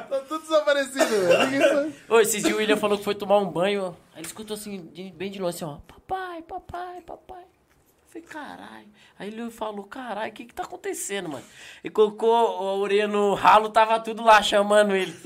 tá 0.09 0.19
tudo 0.27 0.41
desaparecido, 0.41 1.05
velho. 1.05 1.93
Ô, 2.09 2.19
esses 2.19 2.43
dias 2.43 2.55
o 2.55 2.57
William 2.57 2.77
falou 2.77 2.97
que 2.97 3.03
foi 3.03 3.15
tomar 3.15 3.37
um 3.37 3.49
banho. 3.49 3.95
Aí 4.13 4.19
ele 4.19 4.27
escutou 4.27 4.55
assim, 4.55 4.79
bem 5.15 5.31
de 5.31 5.39
longe, 5.39 5.55
assim, 5.55 5.65
ó. 5.65 5.77
Papai, 5.87 6.41
papai, 6.43 7.01
papai. 7.01 7.43
Eu 8.13 8.21
falei, 8.21 8.27
caralho. 8.27 8.87
Aí 9.17 9.29
ele 9.29 9.49
falou, 9.49 9.85
caralho, 9.85 10.29
o 10.29 10.33
que 10.33 10.43
que 10.43 10.53
tá 10.53 10.63
acontecendo, 10.63 11.29
mano? 11.29 11.45
E 11.81 11.89
colocou 11.89 12.35
a 12.35 12.73
orelha 12.75 13.07
no 13.07 13.33
ralo, 13.33 13.69
tava 13.69 13.99
tudo 14.01 14.21
lá 14.21 14.41
chamando 14.41 14.93
ele. 14.93 15.15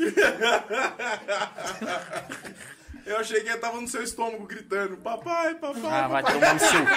Eu 3.05 3.17
achei 3.19 3.41
que 3.41 3.49
ele 3.49 3.57
tava 3.59 3.79
no 3.79 3.87
seu 3.87 4.01
estômago 4.01 4.47
gritando: 4.47 4.97
Papai, 4.97 5.53
papai. 5.55 5.81
Ah, 5.85 6.07
vai 6.07 6.23
tomar 6.23 6.55
no 6.55 6.59
seu 6.59 6.81
cu. 6.81 6.95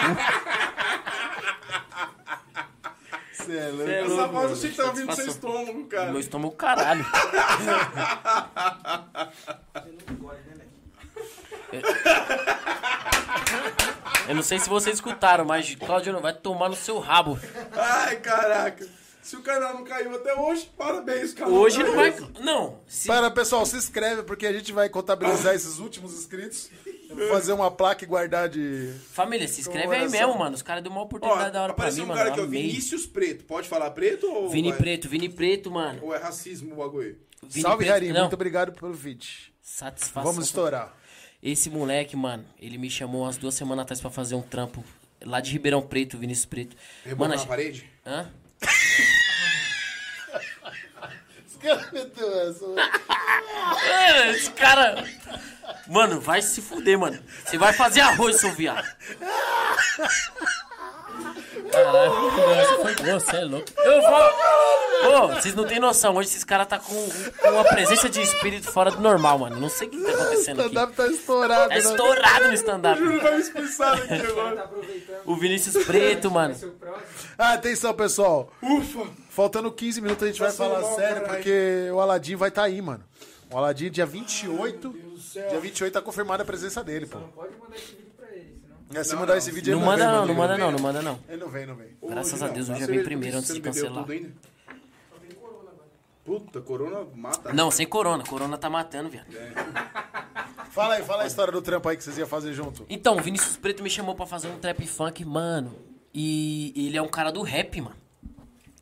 Cê 3.32 3.58
é 3.58 3.68
louco. 3.68 3.90
É 3.90 4.00
Essa 4.00 4.08
voz 4.08 4.20
eu 4.20 4.32
mano. 4.32 4.52
achei 4.54 4.70
que 4.70 4.76
tava 4.76 4.92
vindo 4.92 5.06
do 5.08 5.14
seu 5.16 5.26
estômago, 5.26 5.86
cara. 5.86 6.10
Meu 6.10 6.20
estômago, 6.20 6.56
caralho. 6.56 7.04
Eu 14.28 14.34
não 14.34 14.42
sei 14.42 14.58
se 14.58 14.68
vocês 14.68 14.96
escutaram, 14.96 15.44
mas 15.44 15.74
Claudio 15.74 16.12
não 16.12 16.20
vai 16.20 16.32
tomar 16.34 16.68
no 16.68 16.76
seu 16.76 16.98
rabo. 16.98 17.38
Ai, 17.72 18.16
caraca. 18.20 18.86
Se 19.22 19.36
o 19.36 19.42
canal 19.42 19.74
não 19.74 19.84
caiu 19.84 20.14
até 20.14 20.34
hoje, 20.34 20.70
parabéns, 20.76 21.34
canal. 21.34 21.52
Hoje 21.52 21.82
não 21.82 21.94
vai. 21.94 22.14
Não. 22.40 22.78
Se... 22.86 23.06
Para, 23.08 23.30
pessoal, 23.30 23.66
se 23.66 23.76
inscreve, 23.76 24.22
porque 24.22 24.46
a 24.46 24.52
gente 24.52 24.72
vai 24.72 24.88
contabilizar 24.88 25.54
esses 25.54 25.78
últimos 25.78 26.14
inscritos. 26.14 26.70
Fazer 27.30 27.52
uma 27.52 27.70
placa 27.70 28.04
e 28.04 28.06
guardar 28.06 28.48
de. 28.48 28.92
Família, 29.12 29.48
se 29.48 29.60
inscreve 29.62 29.94
aí 29.94 30.08
mesmo, 30.08 30.38
mano. 30.38 30.54
Os 30.54 30.62
caras 30.62 30.82
deu 30.82 30.92
uma 30.92 31.00
Ó, 31.00 31.04
oportunidade 31.04 31.52
da 31.52 31.62
hora 31.62 31.72
pra 31.74 31.84
apareceu 31.84 32.04
mim, 32.04 32.10
um 32.10 32.14
mano. 32.14 32.18
cara 32.18 32.30
aqui, 32.32 32.40
ó. 32.40 32.46
Vinícius 32.46 33.06
Preto. 33.06 33.44
Pode 33.44 33.66
falar 33.68 33.90
preto 33.90 34.26
ou. 34.30 34.48
Vini 34.50 34.70
vai- 34.70 34.78
Preto, 34.78 35.08
Vini 35.08 35.28
Preto, 35.28 35.70
mano. 35.70 36.00
Ou 36.02 36.14
é 36.14 36.18
racismo 36.18 36.74
o 36.74 36.76
bagulho? 36.76 37.18
Vini 37.42 37.62
Salve, 37.62 37.78
Preto- 37.84 37.90
Rarim. 37.92 38.12
Não, 38.12 38.20
Muito 38.22 38.34
obrigado 38.34 38.72
pelo 38.72 38.92
vídeo. 38.92 39.28
Satisfação. 39.62 40.22
Vamos 40.22 40.46
estourar. 40.46 40.94
Esse 41.42 41.70
moleque, 41.70 42.16
mano, 42.16 42.44
ele 42.60 42.76
me 42.78 42.90
chamou 42.90 43.22
umas 43.22 43.36
duas 43.36 43.54
semanas 43.54 43.82
atrás 43.84 44.00
pra 44.00 44.10
fazer 44.10 44.34
um 44.34 44.42
trampo 44.42 44.84
lá 45.22 45.40
de 45.40 45.52
Ribeirão 45.52 45.80
Preto, 45.82 46.18
Vinícius 46.18 46.46
Preto. 46.46 46.76
A 47.06 47.28
na 47.28 47.36
gente- 47.36 47.46
parede? 47.48 47.88
Hã? 48.04 48.28
Os 51.46 51.56
caras 51.60 51.90
meteu 51.92 52.40
essa. 52.48 52.66
mano. 52.66 52.80
É, 53.86 54.30
Esse 54.30 54.50
cara. 54.52 55.04
Mano, 55.86 56.20
vai 56.20 56.42
se 56.42 56.60
fuder, 56.60 56.98
mano. 56.98 57.22
Você 57.44 57.56
vai 57.56 57.72
fazer 57.72 58.00
arroz, 58.00 58.36
seu 58.40 58.52
viado. 58.52 58.86
Caralho, 61.70 62.12
foi 62.82 62.94
você 63.12 63.36
é 63.36 63.44
louco. 63.44 63.66
Eu 63.76 64.00
vou. 64.02 65.24
Ô, 65.24 65.28
vocês 65.28 65.54
não 65.54 65.64
têm 65.64 65.78
noção. 65.78 66.16
Hoje 66.16 66.28
esses 66.28 66.42
caras 66.44 66.66
tá 66.66 66.78
com, 66.78 66.94
uma 67.50 67.64
presença 67.64 68.08
de 68.08 68.20
espírito 68.20 68.70
fora 68.70 68.90
do 68.90 69.00
normal, 69.00 69.38
mano. 69.38 69.60
Não 69.60 69.68
sei 69.68 69.86
o 69.86 69.90
que 69.90 69.98
tá 70.02 70.10
O 70.10 70.14
acontecendo 70.14 70.60
aqui. 70.60 70.68
stand-up 70.70 70.92
tá 70.94 71.06
estourado. 71.06 71.62
Tá 71.62 71.68
né? 71.68 71.78
estourado 71.78 72.48
no 72.48 72.54
stand-up. 72.54 73.00
Vai 73.00 73.12
me 73.12 73.20
Tá 73.20 74.28
agora. 74.28 74.62
aproveitando. 74.62 75.18
O 75.26 75.36
Vinícius 75.36 75.84
Preto, 75.84 76.30
mano. 76.30 76.56
Ah, 77.36 77.52
atenção, 77.54 77.94
pessoal. 77.94 78.50
Ufa! 78.62 79.06
Faltando 79.30 79.70
15 79.70 80.00
minutos 80.00 80.24
a 80.24 80.26
gente 80.26 80.40
vai 80.40 80.48
Passou 80.48 80.66
falar 80.68 80.80
mal, 80.80 80.96
sério, 80.96 81.14
caralho. 81.20 81.28
porque 81.36 81.88
o 81.92 82.00
Aladim 82.00 82.34
vai 82.34 82.48
estar 82.48 82.64
aí, 82.64 82.82
mano. 82.82 83.04
O 83.50 83.56
Aladim, 83.56 83.90
dia 83.90 84.04
28. 84.06 84.94
Dia 85.50 85.60
28 85.60 85.92
tá 85.92 86.02
confirmada 86.02 86.42
a 86.42 86.46
presença 86.46 86.82
dele, 86.82 87.06
pô. 87.06 87.18
Não 87.18 87.28
pode 87.28 87.52
mandar 87.56 87.76
esse 87.76 87.86
vídeo. 87.92 88.07
É, 88.94 89.04
se 89.04 89.12
Não, 89.12 89.20
mandar 89.20 89.32
não, 89.32 89.38
esse 89.38 89.50
vídeo 89.50 89.76
Não 89.76 89.84
manda 89.84 90.04
vem, 90.04 90.14
não, 90.14 90.26
não 90.26 90.34
manda 90.34 90.58
não, 90.58 90.70
não 90.72 90.78
manda 90.78 91.02
não. 91.02 91.18
Ele 91.28 91.36
não 91.36 91.48
vem, 91.48 91.66
não 91.66 91.74
vem. 91.74 91.88
Graças 92.02 92.42
a 92.42 92.48
Deus, 92.48 92.68
eu 92.68 92.74
já 92.74 92.80
vim 92.80 92.86
cerveja 92.86 93.04
primeiro 93.04 93.38
antes 93.38 93.54
de 93.54 93.60
cancelar. 93.60 94.06
Puta, 96.24 96.60
corona 96.60 97.06
mata. 97.14 97.52
Não, 97.52 97.70
sem 97.70 97.86
corona. 97.86 98.22
Corona 98.24 98.58
tá 98.58 98.68
matando, 98.68 99.08
viado. 99.08 99.26
Fala 100.70 100.94
aí, 100.94 101.02
fala 101.02 101.22
a 101.22 101.26
história 101.26 101.52
do 101.52 101.62
trampo 101.62 101.88
aí 101.88 101.96
que 101.96 102.04
vocês 102.04 102.18
iam 102.18 102.26
fazer 102.28 102.52
junto. 102.52 102.84
Então, 102.88 103.16
o 103.16 103.22
Vinícius 103.22 103.56
Preto 103.56 103.82
me 103.82 103.88
chamou 103.90 104.14
pra 104.14 104.26
fazer 104.26 104.48
um 104.48 104.58
trap 104.58 104.86
funk, 104.86 105.24
mano. 105.24 105.74
E 106.12 106.72
ele 106.76 106.96
é 106.96 107.02
um 107.02 107.08
cara 107.08 107.30
do 107.30 107.42
rap, 107.42 107.80
mano. 107.80 107.96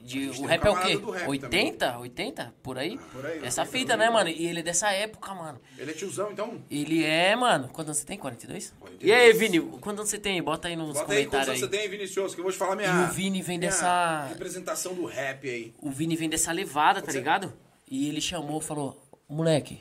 De, 0.07 0.29
o 0.29 0.43
um 0.43 0.47
rap 0.47 0.65
é 0.65 0.71
o 0.71 0.81
quê? 0.81 0.93
rap 0.95 1.29
80? 1.29 1.99
80? 1.99 2.55
Por 2.63 2.79
aí? 2.79 2.97
Por 3.13 3.27
aí, 3.27 3.45
Essa 3.45 3.67
fita, 3.67 3.97
né, 3.97 4.09
mano? 4.09 4.31
E 4.31 4.47
ele 4.47 4.61
é 4.61 4.63
dessa 4.63 4.93
época, 4.93 5.35
mano. 5.35 5.61
Ele 5.77 5.91
é 5.91 5.95
tiozão, 5.95 6.31
então? 6.31 6.63
Ele 6.71 7.05
é, 7.05 7.35
mano. 7.35 7.67
Quantos 7.69 7.89
anos 7.89 7.99
você 7.99 8.07
tem? 8.07 8.17
42? 8.17 8.73
42. 8.79 9.11
E 9.11 9.13
aí, 9.13 9.33
Vini? 9.33 9.61
Quantos 9.61 9.99
anos 9.99 10.11
você 10.11 10.19
tem? 10.19 10.41
Bota 10.41 10.69
aí 10.69 10.77
nos 10.77 10.93
Bota 10.93 11.01
aí 11.13 11.27
quantos 11.27 11.31
comentários 11.31 11.49
anos 11.49 11.61
você 11.61 11.69
tem, 11.69 11.89
Vinicius, 11.91 12.35
que 12.37 12.41
eu 12.41 12.45
vou 12.45 12.53
te 12.53 12.59
falar 12.59 12.77
minha... 12.77 12.89
E 12.89 13.05
o 13.05 13.13
Vini 13.13 13.43
vem 13.43 13.59
dessa- 13.59 14.27
representação 14.29 14.95
do 14.95 15.07
rap 15.07 15.51
aí. 15.51 15.75
O 15.83 15.91
Vini 15.91 16.15
vem 16.15 16.29
dessa 16.29 16.53
levada, 16.53 17.03
tá 17.03 17.11
ligado? 17.11 17.53
E 17.91 18.09
ele 18.09 18.21
chamou, 18.21 18.61
falou, 18.61 19.03
moleque, 19.29 19.81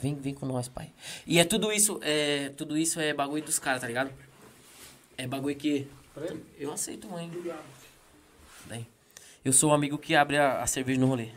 vem, 0.00 0.14
vem 0.14 0.32
com 0.32 0.46
nós, 0.46 0.68
pai. 0.68 0.90
E 1.26 1.38
é 1.38 1.44
tudo 1.44 1.70
isso, 1.70 2.00
é, 2.02 2.48
tudo 2.56 2.78
isso 2.78 2.98
é 2.98 3.12
bagulho 3.12 3.42
dos 3.42 3.58
caras, 3.58 3.82
tá 3.82 3.86
ligado? 3.86 4.10
É 5.18 5.26
bagulho 5.26 5.54
que 5.54 5.86
eu 6.58 6.72
aceito, 6.72 7.08
mãe. 7.08 7.30
Daí. 8.64 8.86
Eu 9.46 9.52
sou 9.52 9.70
o 9.70 9.72
amigo 9.72 9.96
que 9.96 10.12
abre 10.16 10.36
a, 10.38 10.60
a 10.60 10.66
cerveja 10.66 10.98
no 10.98 11.06
rolê. 11.06 11.28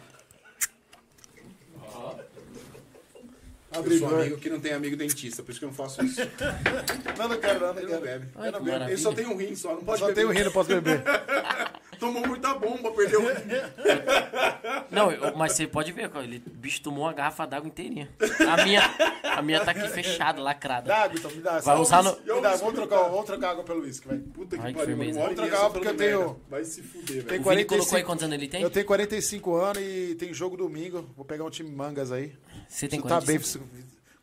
Eu 3.72 4.00
sou 4.00 4.20
amigo 4.20 4.38
que 4.38 4.50
não 4.50 4.60
tem 4.60 4.74
amigo 4.74 4.98
dentista, 4.98 5.44
por 5.44 5.52
isso 5.52 5.60
que 5.60 5.66
eu 5.66 5.70
não 5.70 5.76
faço 5.76 6.04
isso. 6.04 6.20
Não, 7.20 7.28
não 7.28 7.38
quero, 7.38 7.60
não, 7.60 7.74
não 7.74 7.78
Ele 7.82 7.88
quero. 7.88 8.00
não 8.00 8.02
bebe. 8.02 8.28
Ai, 8.36 8.48
Eu 8.48 8.80
não. 8.80 8.88
Ele 8.88 8.98
só 8.98 9.14
tem 9.14 9.28
um 9.28 9.36
rim, 9.36 9.54
só 9.56 9.76
não 9.76 9.84
pode 9.84 10.00
Só 10.00 10.08
beber. 10.08 10.22
tenho 10.22 10.32
rindo, 10.34 10.46
não 10.46 10.52
posso 10.54 10.70
beber. 10.70 11.04
Tomou 12.00 12.26
muita 12.28 12.54
bomba, 12.54 12.92
perdeu. 12.92 13.22
Não, 14.90 15.12
eu- 15.12 15.36
mas 15.36 15.54
você 15.54 15.68
pode 15.68 15.92
ver, 15.92 16.10
cara, 16.10 16.24
ele, 16.24 16.42
o 16.48 16.50
bicho 16.50 16.82
tomou 16.82 17.04
uma 17.06 17.14
garrafa 17.14 17.46
d'água 17.46 17.68
inteirinha. 17.68 18.10
A 18.48 18.64
minha, 18.64 18.82
a 19.24 19.42
minha 19.42 19.64
tá 19.64 19.72
aqui 19.72 19.88
fechada, 19.90 20.42
lacrada. 20.42 20.88
Dá 20.88 20.98
água, 21.04 21.18
então, 21.20 21.32
me 21.32 21.42
dá. 21.42 21.52
Vai 21.60 21.62
só 21.62 21.82
usar 21.82 22.04
no- 22.04 22.18
Me 22.36 22.42
dá, 22.42 22.56
vamos 22.56 22.74
trocar, 22.74 23.04
vamos 23.10 23.26
trocar 23.26 23.50
água 23.52 23.64
pelo 23.64 23.82
uísque, 23.82 24.08
vai. 24.08 24.18
Puta 24.18 24.58
que 24.58 24.64
Ai, 24.64 24.74
que 24.74 24.80
pariu, 24.80 24.98
mano. 24.98 25.12
firmeza. 25.14 25.32
E 25.32 25.36
trocar 25.36 25.52
meia 25.60 25.70
porque 25.70 25.78
eu 25.80 25.84
falando 25.84 25.98
tenho- 25.98 26.20
merda. 26.20 26.36
Vai 26.50 26.64
se 26.64 26.82
fuder, 26.84 27.24
velho. 27.24 27.26
O 27.26 27.28
Vini 27.28 27.42
colocou 27.44 27.66
45 27.66 27.96
aí 27.96 28.04
quantos 28.04 28.24
anos 28.24 28.36
ele 28.38 28.48
tem? 28.48 28.62
Eu 28.62 28.70
tenho 28.70 28.86
45 28.86 29.56
anos 29.56 29.84
e 29.84 30.16
tem 30.16 30.34
jogo 30.34 30.58
domingo. 30.58 31.10
Vou 31.16 31.26
pegar 31.26 31.44
um 31.44 31.50
time 31.50 31.70
mangas 31.70 32.12
aí. 32.12 32.34
Você 32.68 32.88
tem 32.88 33.00
Você 33.00 33.08
tá 33.08 33.16
bem. 33.22 33.26
45? 33.38 33.66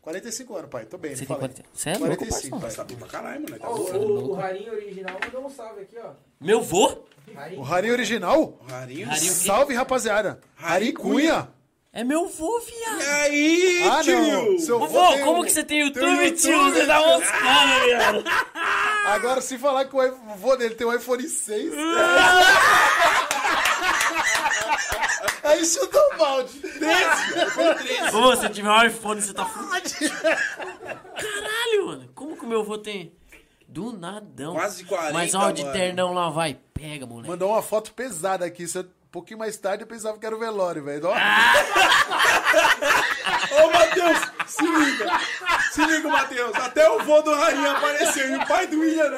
45 0.01 0.55
anos, 0.55 0.69
pai. 0.69 0.85
Tô 0.85 0.97
bem. 0.97 1.15
Você 1.15 1.21
não 1.21 1.27
tem 1.27 1.37
fala 1.37 1.41
aí. 1.43 1.49
40? 1.49 1.69
Você 1.73 1.89
é 1.89 1.93
louco, 1.97 2.07
45, 2.17 2.59
parceiro. 2.59 2.59
pai. 2.61 2.75
Tá 2.75 2.83
bem 2.83 2.97
pra 2.97 3.07
caralho, 3.07 3.43
mano. 3.43 3.59
Tá 3.59 3.69
Ó, 3.69 3.75
o, 3.75 4.29
o 4.31 4.33
Rarinho 4.33 4.71
original 4.73 5.17
mandou 5.23 5.45
um 5.45 5.49
salve 5.49 5.81
aqui, 5.81 5.97
ó. 5.97 6.11
Meu 6.39 6.61
vô? 6.61 7.05
O 7.55 7.61
Rari 7.61 7.91
original? 7.91 8.59
Rarinho. 8.69 9.07
Rarinho. 9.07 9.29
quê? 9.29 9.29
Salve, 9.29 9.73
rapaziada. 9.73 10.39
Rari 10.55 10.91
Cunha. 10.93 11.49
É 11.93 12.03
meu 12.03 12.27
vô, 12.27 12.59
E 12.59 12.65
viado. 12.65 13.01
aí, 13.23 13.83
Ah, 13.89 14.03
tio? 14.03 14.21
não. 14.21 14.59
Seu 14.59 14.75
Ô, 14.75 14.87
vô 14.87 14.87
vô, 14.87 15.13
tem 15.13 15.23
como 15.25 15.41
um- 15.41 15.43
que 15.45 15.51
você 15.51 15.63
tem 15.63 15.77
tem 15.79 15.87
YouTube, 15.87 16.25
YouTube, 16.25 16.37
tio? 16.39 16.63
Você 16.71 16.85
tá 16.85 16.99
tio. 17.01 17.07
moscando, 17.07 17.85
viado. 17.85 18.23
Agora, 19.07 19.41
se 19.41 19.57
falar 19.57 19.85
que 19.85 19.95
o 19.95 20.03
i- 20.03 20.09
o 20.11 20.35
vô 20.37 20.55
dele 20.55 20.75
tem 20.75 20.85
um 20.85 20.93
iPhone 20.93 21.27
6. 21.27 21.73
Aí 25.43 25.65
chutou 25.65 26.01
o 26.13 26.17
balde. 26.17 26.61
Ô, 28.13 28.35
se 28.35 28.49
tiver 28.49 28.69
um 28.69 28.85
iPhone, 28.85 29.21
você 29.21 29.33
tá 29.33 29.45
fudido. 29.45 30.13
Caralho, 31.17 31.85
mano. 31.85 32.09
Como 32.13 32.35
que 32.37 32.45
o 32.45 32.47
meu 32.47 32.63
vô 32.63 32.77
tem? 32.77 33.16
Do 33.77 33.95
nadão. 33.95 34.53
Quase 34.55 34.83
40, 34.85 35.13
Mas 35.13 35.35
ó, 35.35 35.51
de 35.51 35.61
mano. 35.61 35.73
ternão 35.73 36.11
lá 36.11 36.31
vai. 36.31 36.57
Pega, 36.73 37.05
moleque. 37.05 37.29
Mandou 37.29 37.51
uma 37.51 37.61
foto 37.61 37.93
pesada 37.93 38.43
aqui. 38.43 38.63
Isso 38.63 38.79
é- 38.79 38.81
um 38.81 39.09
pouquinho 39.11 39.37
mais 39.37 39.55
tarde 39.55 39.83
eu 39.83 39.87
pensava 39.87 40.17
que 40.17 40.25
era 40.25 40.35
o 40.35 40.39
velório, 40.39 40.83
velho. 40.83 41.05
Ó, 41.07 41.11
Ô, 43.63 43.71
Matheus, 43.71 44.17
se 44.47 44.65
liga. 44.65 45.19
Se 45.71 45.85
liga, 45.85 46.09
Matheus. 46.09 46.55
Até 46.55 46.89
o 46.89 47.03
vô 47.03 47.21
do 47.21 47.35
Rainha 47.35 47.71
apareceu 47.73 48.31
e 48.31 48.35
o 48.37 48.47
pai 48.47 48.65
do 48.65 48.79
William 48.79 49.09
não. 49.11 49.17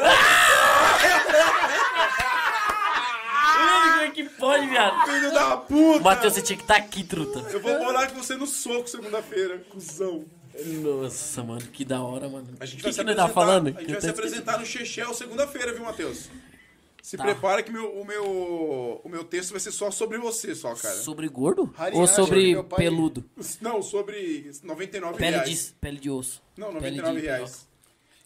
Mano, 3.60 3.92
como 3.92 4.02
é 4.02 4.10
que 4.12 4.24
pode, 4.26 4.68
viado? 4.68 5.06
Filho 5.06 5.34
da 5.34 5.56
puta. 5.58 6.00
Matheus, 6.02 6.34
você 6.34 6.42
tinha 6.42 6.58
que 6.58 6.64
estar 6.64 6.76
aqui, 6.76 7.04
truta. 7.06 7.40
Eu 7.52 7.62
vou 7.62 7.80
morar 7.80 8.10
com 8.12 8.22
você 8.22 8.36
no 8.36 8.46
soco 8.46 8.88
segunda-feira, 8.90 9.60
cuzão. 9.70 10.26
Nossa, 10.66 11.44
mano, 11.44 11.62
que 11.62 11.84
da 11.86 12.02
hora, 12.02 12.28
mano. 12.30 12.48
A 12.60 12.66
gente 12.66 12.80
O 12.80 12.84
vai 12.84 12.92
que, 12.92 12.98
se 12.98 13.06
que 13.06 13.16
tá 13.16 13.28
falando? 13.30 13.68
A 13.76 13.82
gente 13.82 13.92
vai 13.92 14.02
se 14.02 14.10
apresentar 14.10 14.60
no 14.60 14.66
Chechel 14.66 15.14
segunda-feira, 15.14 15.74
viu, 15.74 15.84
Matheus? 15.84 16.30
Se 17.02 17.18
Tá. 17.18 17.24
prepara 17.24 17.64
que 17.64 17.72
meu, 17.72 17.90
o, 18.00 18.06
meu, 18.06 19.02
o 19.04 19.10
meu 19.10 19.24
texto 19.24 19.52
vai 19.52 19.60
ser 19.60 19.72
só 19.72 19.90
sobre 19.90 20.18
você, 20.18 20.54
só, 20.54 20.76
cara. 20.76 20.96
Sobre 20.96 21.28
gordo? 21.28 21.74
Ou 21.94 22.06
sobre 22.06 22.42
que 22.42 22.52
meu 22.52 22.64
pai- 22.64 22.80
peludo? 22.80 23.24
Não, 23.62 23.82
sobre 23.82 24.52
99 24.64 25.18
Pele 25.18 25.32
reais. 25.38 25.50
de, 25.50 25.74
pele 25.80 25.98
de 26.00 26.10
osso. 26.10 26.42
Não, 26.58 26.68
Pele 26.74 26.98
99 26.98 27.22
de 27.22 27.26
reais. 27.28 27.68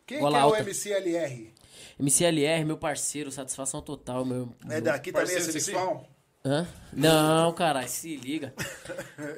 Quem 0.06 0.18
que 0.18 0.24
é 0.26 0.28
alta. 0.38 0.58
o 0.58 0.66
MCLR? 0.66 1.54
MCLR, 2.00 2.66
meu 2.66 2.78
parceiro, 2.78 3.32
satisfação 3.32 3.82
total, 3.82 4.26
meu. 4.26 4.50
É 4.70 4.82
daqui 4.82 5.12
também 5.12 5.28
Parceiro 5.28 5.42
esse 5.44 5.52
MC? 5.52 5.66
sexual? 5.72 6.10
Hã? 6.46 6.68
Não, 6.92 7.54
caralho, 7.54 7.88
se 7.88 8.18
liga. 8.18 8.54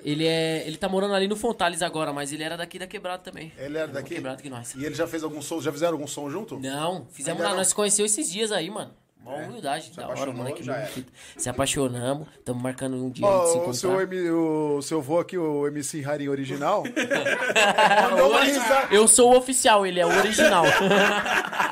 Ele 0.04 0.26
é. 0.26 0.64
Ele 0.66 0.76
tá 0.76 0.90
morando 0.90 1.14
ali 1.14 1.28
no 1.28 1.36
Fontales 1.36 1.82
agora, 1.84 2.12
mas 2.12 2.34
ele 2.34 2.42
era 2.44 2.58
daqui 2.58 2.80
da 2.80 2.88
quebrada 2.88 3.22
também. 3.22 3.54
Ele 3.58 3.78
era 3.78 3.88
Mesmo 3.88 3.94
daqui? 3.94 4.16
Quebrado 4.16 4.42
que 4.42 4.50
nós. 4.50 4.74
E 4.74 4.84
ele 4.84 4.96
já 4.96 5.06
fez 5.06 5.24
algum 5.24 5.40
som? 5.42 5.62
Já 5.62 5.72
fizeram 5.72 5.94
algum 5.94 6.08
som 6.08 6.28
junto? 6.32 6.60
Não, 6.60 7.06
fizemos 7.12 7.44
lá, 7.44 7.50
não? 7.50 7.58
nós 7.58 7.68
se 7.68 7.76
conheceu 7.76 8.06
esses 8.08 8.32
dias 8.32 8.52
aí, 8.52 8.72
mano. 8.72 8.92
Mó 9.24 9.36
humildade, 9.38 9.92
da 9.96 10.08
hora, 10.08 10.32
moleque. 10.32 10.62
já 10.64 10.76
era. 10.78 10.92
Se 11.38 11.50
apaixonamos, 11.50 12.28
estamos 12.38 12.62
marcando 12.62 12.96
um 12.96 13.10
dia 13.10 13.26
aí 13.28 13.42
de 13.42 13.52
se 13.52 13.58
Ó, 13.58 13.70
o, 13.70 13.74
seu, 13.74 13.90
encontrar. 14.02 14.16
M- 14.16 14.30
o 14.32 14.82
seu 14.84 15.02
vô 15.02 15.20
aqui, 15.20 15.36
o 15.36 15.66
MC 15.68 16.04
Harim 16.06 16.28
original, 16.28 16.84
mandou 18.12 18.30
uma 18.30 18.44
risada. 18.44 18.94
Eu 18.94 19.08
sou 19.08 19.34
o 19.34 19.38
oficial, 19.38 19.84
ele 19.86 20.00
é 20.00 20.06
o 20.06 20.10
original. 20.18 20.64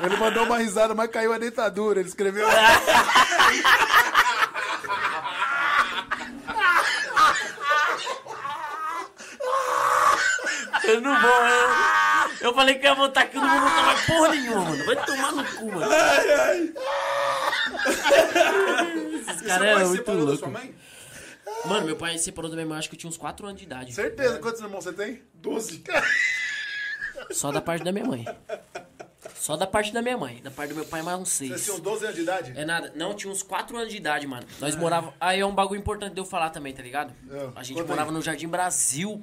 Ele 0.04 0.16
mandou 0.16 0.42
uma 0.44 0.58
risada, 0.58 0.92
mas 0.94 1.08
caiu 1.08 1.32
a 1.32 1.38
dentadura. 1.38 2.00
Ele 2.00 2.08
escreveu. 2.08 2.46
eu 10.94 11.00
não 11.00 11.20
vou, 11.20 11.30
eu, 11.30 12.48
Eu 12.48 12.54
falei 12.54 12.74
que 12.76 12.84
ia 12.86 12.94
voltar 12.94 13.22
aqui, 13.22 13.36
não 13.36 13.48
vou 13.48 13.60
voltar 13.60 13.82
mais 13.82 14.06
porra 14.06 14.28
nenhuma, 14.28 14.64
mano. 14.64 14.84
Vai 14.84 15.06
tomar 15.06 15.32
no 15.32 15.44
cu, 15.44 15.72
mano. 15.72 15.92
Esses 19.20 19.38
Seu 19.38 19.46
caras 19.48 19.58
pai 19.58 19.68
eram 19.70 19.88
muito 20.26 20.50
mãe? 20.50 20.74
Mano, 21.66 21.86
meu 21.86 21.96
pai 21.96 22.18
separou 22.18 22.50
da 22.50 22.56
minha 22.56 22.66
mãe, 22.66 22.78
acho 22.78 22.88
que 22.88 22.94
eu 22.94 22.98
tinha 22.98 23.08
uns 23.10 23.16
4 23.16 23.46
anos 23.46 23.58
de 23.58 23.64
idade. 23.66 23.92
Certeza. 23.94 24.38
Quantos 24.38 24.60
irmãos 24.60 24.84
você 24.84 24.92
tem? 24.92 25.22
Doze. 25.34 25.82
Só 27.30 27.50
da 27.50 27.60
parte 27.60 27.82
da 27.84 27.92
minha 27.92 28.04
mãe. 28.04 28.26
Só 29.34 29.56
da 29.56 29.66
parte 29.66 29.92
da 29.92 30.02
minha 30.02 30.16
mãe. 30.16 30.40
Da 30.42 30.50
parte 30.50 30.70
do 30.70 30.74
meu 30.76 30.84
pai, 30.84 31.00
mais 31.02 31.18
uns 31.18 31.28
Vocês 31.30 31.50
6. 31.50 31.64
tinham 31.64 31.80
12 31.80 32.04
anos 32.04 32.16
de 32.16 32.22
idade? 32.22 32.52
É 32.56 32.64
nada. 32.64 32.92
Não, 32.94 33.14
tinha 33.14 33.32
uns 33.32 33.42
4 33.42 33.76
anos 33.76 33.90
de 33.90 33.96
idade, 33.96 34.26
mano. 34.26 34.46
Nós 34.60 34.76
morávamos. 34.76 35.14
Aí 35.20 35.40
é 35.40 35.46
um 35.46 35.54
bagulho 35.54 35.78
importante 35.80 36.12
de 36.14 36.20
eu 36.20 36.24
falar 36.24 36.50
também, 36.50 36.72
tá 36.74 36.82
ligado? 36.82 37.14
É, 37.30 37.48
A 37.56 37.62
gente 37.62 37.82
morava 37.82 38.10
aí. 38.10 38.14
no 38.14 38.20
Jardim 38.22 38.48
Brasil. 38.48 39.22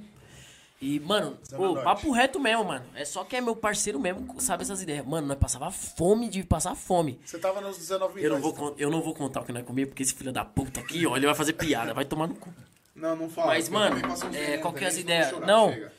E, 0.82 0.99
mano, 0.99 1.38
ô, 1.58 1.76
papo 1.84 2.12
reto 2.12 2.40
mesmo, 2.40 2.64
mano. 2.66 2.84
É 2.95 3.06
só 3.06 3.24
que 3.24 3.36
é 3.36 3.41
meu 3.41 3.56
parceiro 3.56 3.99
mesmo, 3.99 4.34
que 4.34 4.44
sabe 4.44 4.64
essas 4.64 4.82
ideias. 4.82 5.06
Mano, 5.06 5.28
nós 5.28 5.38
passava 5.38 5.70
fome 5.70 6.28
de 6.28 6.44
passar 6.44 6.74
fome. 6.74 7.20
Você 7.24 7.38
tava 7.38 7.62
nos 7.62 7.78
19 7.78 8.20
Eu 8.24 8.30
não, 8.32 8.38
milhões. 8.38 8.41
vou, 8.41 8.53
con- 8.72 8.76
eu 8.80 8.90
não 8.90 9.02
vou 9.02 9.14
contar 9.14 9.41
o 9.41 9.45
que 9.45 9.52
nós 9.52 9.64
comíamos, 9.64 9.90
porque 9.91 10.02
esse 10.02 10.16
filho 10.16 10.32
da 10.32 10.44
puta 10.44 10.80
aqui, 10.80 11.06
ó, 11.06 11.16
ele 11.16 11.28
vai 11.28 11.36
fazer 11.36 11.53
piada, 11.53 11.94
vai 11.94 12.03
tomar 12.03 12.26
no 12.28 12.34
cu. 12.36 12.52
Não, 12.95 13.16
não 13.16 13.30
fala. 13.30 13.48
Mas, 13.49 13.70
mano, 13.70 13.98
é, 14.36 14.58
qual 14.58 14.74
que 14.74 14.84
é 14.84 14.88
as 14.88 14.95
também, 14.95 15.03
ideias? 15.16 15.32
Não. 15.41 15.66
chorar, 15.68 15.74
chega. 15.76 15.94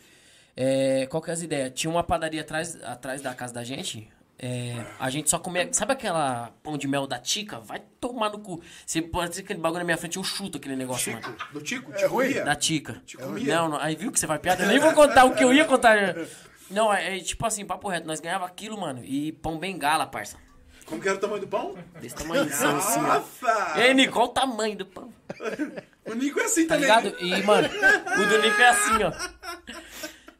É, 0.57 1.07
qual 1.07 1.23
que 1.23 1.31
é 1.31 1.33
as 1.33 1.43
ideias? 1.43 1.73
Tinha 1.75 1.91
uma 1.91 2.03
padaria 2.03 2.41
atrás, 2.41 2.77
atrás 2.83 3.23
da 3.23 3.33
casa 3.35 3.55
da 3.55 3.63
gente. 3.65 4.11
É, 4.43 4.85
a 4.98 5.09
gente 5.09 5.31
só 5.31 5.39
comia. 5.39 5.69
Sabe 5.73 5.93
aquela 5.93 6.52
pão 6.64 6.77
de 6.77 6.89
mel 6.89 7.06
da 7.06 7.19
Tica? 7.19 7.60
Vai 7.60 7.81
tomar 8.01 8.28
no 8.31 8.40
cu. 8.40 8.60
Se 8.85 9.01
pode 9.01 9.36
ser 9.36 9.43
aquele 9.43 9.60
bagulho 9.60 9.78
na 9.78 9.85
minha 9.85 9.97
frente, 9.97 10.16
eu 10.16 10.24
chuto 10.24 10.59
aquele 10.59 10.74
negócio, 10.74 11.12
mano. 11.12 11.36
Do 11.52 11.60
Tico? 11.60 11.93
É 11.93 11.97
Tico 11.97 12.10
ruim? 12.14 12.32
Da 12.35 12.56
Tica. 12.56 13.01
comia? 13.19 13.56
Não, 13.56 13.69
não, 13.69 13.78
aí 13.78 13.94
viu 13.94 14.10
que 14.10 14.19
você 14.19 14.27
vai 14.27 14.40
piada? 14.40 14.64
Eu 14.64 14.69
nem 14.69 14.81
vou 14.81 14.93
contar 14.93 15.24
o 15.24 15.35
que 15.35 15.44
eu 15.44 15.52
ia 15.55 15.64
contar. 15.64 15.97
Não, 16.69 16.93
é, 16.93 17.16
é 17.19 17.20
tipo 17.20 17.47
assim, 17.47 17.64
papo 17.64 17.89
reto. 17.89 18.06
Nós 18.06 18.19
ganhava 18.19 18.44
aquilo, 18.44 18.81
mano. 18.81 19.01
E 19.05 19.31
pão 19.32 19.59
bengala, 19.59 20.06
parça. 20.06 20.36
Como 20.86 21.01
que 21.01 21.09
era 21.09 21.16
o 21.16 21.20
tamanho 21.20 21.40
do 21.43 21.47
pão? 21.48 21.78
Desse 22.01 22.16
tamanho 22.16 22.43
assim, 22.43 22.64
ó. 22.66 23.01
Nossa! 23.02 23.81
Ei, 23.81 23.94
Nico, 23.94 24.14
qual 24.14 24.24
o 24.27 24.28
tamanho 24.31 24.77
do 24.77 24.86
pão? 24.86 25.12
O 26.05 26.14
Nico 26.14 26.40
é 26.40 26.47
assim 26.47 26.66
Tá 26.66 26.74
também. 26.74 26.90
ligado? 26.90 27.16
E, 27.20 27.43
mano, 27.44 27.69
o 27.69 28.27
do 28.28 28.43
Nico 28.43 28.60
é 28.60 28.69
assim, 28.70 29.05
ó. 29.05 29.12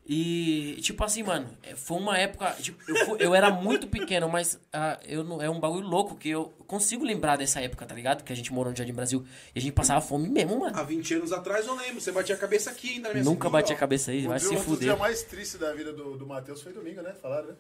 E, 0.05 0.79
tipo 0.83 1.03
assim, 1.05 1.23
mano, 1.23 1.49
é, 1.63 1.77
foi 1.77 1.97
uma 1.97 2.19
época. 2.19 2.51
Tipo, 2.61 2.83
eu, 2.91 3.07
fu- 3.07 3.17
eu 3.19 3.35
era 3.35 3.51
muito 3.51 3.87
pequeno, 3.87 4.29
mas 4.29 4.59
ah, 4.73 4.99
eu 5.07 5.23
não, 5.23 5.41
é 5.41 5.49
um 5.49 5.61
bagulho 5.61 5.87
louco 5.87 6.17
que 6.17 6.29
eu 6.29 6.53
consigo 6.67 7.05
lembrar 7.05 7.37
dessa 7.37 7.61
época, 7.61 7.87
tá 7.87 7.95
ligado? 7.95 8.25
Que 8.25 8.33
a 8.33 8.37
gente 8.37 8.53
morou 8.53 8.73
no 8.73 8.77
Jardim 8.77 8.93
Brasil 8.93 9.25
e 9.55 9.59
a 9.61 9.63
gente 9.63 9.73
passava 9.73 10.01
fome 10.01 10.29
mesmo, 10.29 10.59
mano. 10.59 10.77
Há 10.77 10.83
20 10.83 11.15
anos 11.15 11.33
atrás 11.33 11.67
eu 11.69 11.75
lembro. 11.77 12.01
Você 12.01 12.11
batia 12.11 12.35
a 12.35 12.39
cabeça 12.39 12.71
aqui 12.71 12.95
ainda 12.95 13.11
minha 13.13 13.23
Nunca 13.23 13.49
bati 13.49 13.73
ó. 13.73 13.77
a 13.77 13.79
cabeça 13.79 14.11
aí, 14.11 14.27
O 14.27 14.31
vai 14.31 14.39
dia- 14.41 14.49
se 14.49 14.55
um 14.55 14.57
dos 14.59 14.67
dias 14.67 14.79
fuder. 14.81 14.99
mais 14.99 15.23
tristes 15.23 15.61
da 15.61 15.73
vida 15.73 15.93
do, 15.93 16.17
do 16.17 16.27
Matheus 16.27 16.61
foi 16.63 16.73
domingo, 16.73 17.01
né? 17.01 17.15
Falaram, 17.23 17.49
né? 17.49 17.55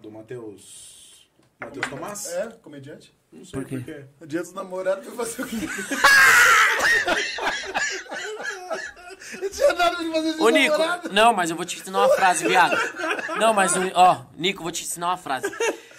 Do 0.00 0.10
Matheus. 0.10 1.28
Matheus 1.60 1.86
Tomás? 1.88 2.26
É, 2.32 2.46
comediante. 2.60 3.12
Não 3.32 3.44
sei 3.44 3.60
Por 3.60 3.68
quê? 3.68 3.80
quê. 3.84 4.04
O 4.20 4.26
dia 4.26 4.40
dos 4.42 4.52
namorados 4.52 5.06
foi 5.06 5.14
fazer 5.16 5.42
o 5.42 5.46
quê? 5.46 5.56
Não 9.40 9.50
tinha 9.50 9.72
nada 9.74 9.96
de 9.96 10.10
fazer 10.10 10.34
de 10.34 10.40
Ô, 10.42 10.48
Nico, 10.48 10.78
namorado. 10.78 11.12
não, 11.12 11.32
mas 11.34 11.50
eu 11.50 11.56
vou 11.56 11.64
te 11.64 11.78
ensinar 11.78 11.98
uma 12.06 12.08
frase, 12.14 12.46
viado. 12.46 12.76
Não, 13.38 13.52
mas, 13.52 13.72
ó, 13.94 14.26
Nico, 14.36 14.62
vou 14.62 14.72
te 14.72 14.82
ensinar 14.84 15.08
uma 15.08 15.16
frase. 15.16 15.50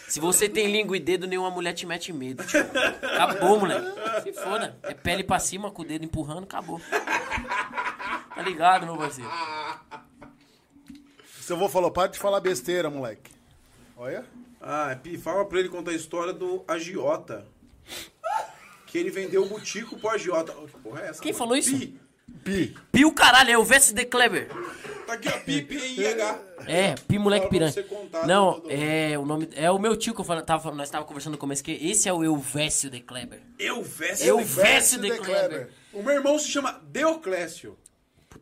Se 0.07 0.19
você 0.19 0.49
tem 0.49 0.72
língua 0.72 0.97
e 0.97 0.99
dedo, 0.99 1.27
nenhuma 1.27 1.51
mulher 1.51 1.73
te 1.73 1.85
mete 1.85 2.11
medo, 2.11 2.43
tio. 2.45 2.60
Acabou, 3.03 3.60
moleque. 3.60 4.23
Se 4.23 4.34
foda. 4.34 4.76
É 4.84 4.93
pele 4.93 5.23
pra 5.23 5.38
cima, 5.38 5.69
com 5.69 5.84
o 5.84 5.85
dedo 5.85 6.03
empurrando, 6.03 6.43
acabou. 6.45 6.81
Tá 6.89 8.41
ligado, 8.41 8.85
meu 8.88 8.97
parceiro? 8.97 9.30
Seu 11.41 11.56
avô 11.56 11.69
falou, 11.69 11.91
para 11.91 12.07
de 12.10 12.18
falar 12.19 12.39
besteira, 12.39 12.89
moleque. 12.89 13.31
Olha. 13.97 14.26
Ah, 14.61 14.95
Pi, 15.01 15.18
fala 15.18 15.45
pra 15.45 15.60
ele 15.60 15.69
contar 15.69 15.91
a 15.91 15.95
história 15.95 16.34
do 16.34 16.64
agiota. 16.68 17.45
Que 18.88 18.97
ele 18.97 19.10
vendeu 19.11 19.43
o 19.43 19.47
butico 19.47 19.97
pro 19.97 20.10
agiota. 20.10 20.51
Que 20.51 20.80
porra 20.80 21.01
é 21.01 21.10
essa? 21.10 21.22
Quem 21.22 21.31
mano? 21.31 21.38
falou 21.39 21.56
isso? 21.56 21.77
Pi. 21.77 21.99
Pi. 22.44 22.76
Pio 22.91 23.11
caralho, 23.11 23.52
é 23.52 23.57
o 23.57 23.64
Vest 23.64 23.94
de 23.94 24.06
Kleber. 24.06 24.48
Tá 25.06 25.14
aqui, 25.14 25.28
ó. 25.28 25.40
Pi, 25.40 25.61
P, 25.64 25.76
I, 25.76 26.07
H. 26.07 26.40
É, 26.68 26.95
Pi 27.07 27.18
moleque 27.18 27.48
piranha. 27.49 27.74
Não, 28.28 28.60
do- 28.60 28.70
é 28.72 29.18
o 29.18 29.26
nome. 29.26 29.49
É 29.56 29.72
o 29.72 29.80
meu 29.80 29.95
tio 29.98 30.14
que 30.14 30.22
eu 30.22 30.26
fala- 30.26 30.41
tava, 30.44 30.61
falando- 30.61 30.78
nós 30.78 30.90
tava 30.90 31.03
conversando 31.06 31.32
no 31.34 31.38
começo 31.40 31.64
que 31.64 31.72
esse 31.72 32.07
é 32.07 32.14
o 32.14 32.24
Elvésio 32.24 32.90
de 32.91 32.99
Kleber. 32.99 33.40
Eu 33.57 33.82
Vécio. 33.84 34.26
Eu 34.28 34.38
de- 34.38 34.44
Vécio 34.44 34.99
de 35.02 35.10
de 35.10 35.18
Kleber. 35.18 35.70
O 35.94 36.03
meu 36.03 36.14
irmão 36.14 36.38
se 36.38 36.48
chama 36.49 36.80
Deoclésio. 36.84 37.76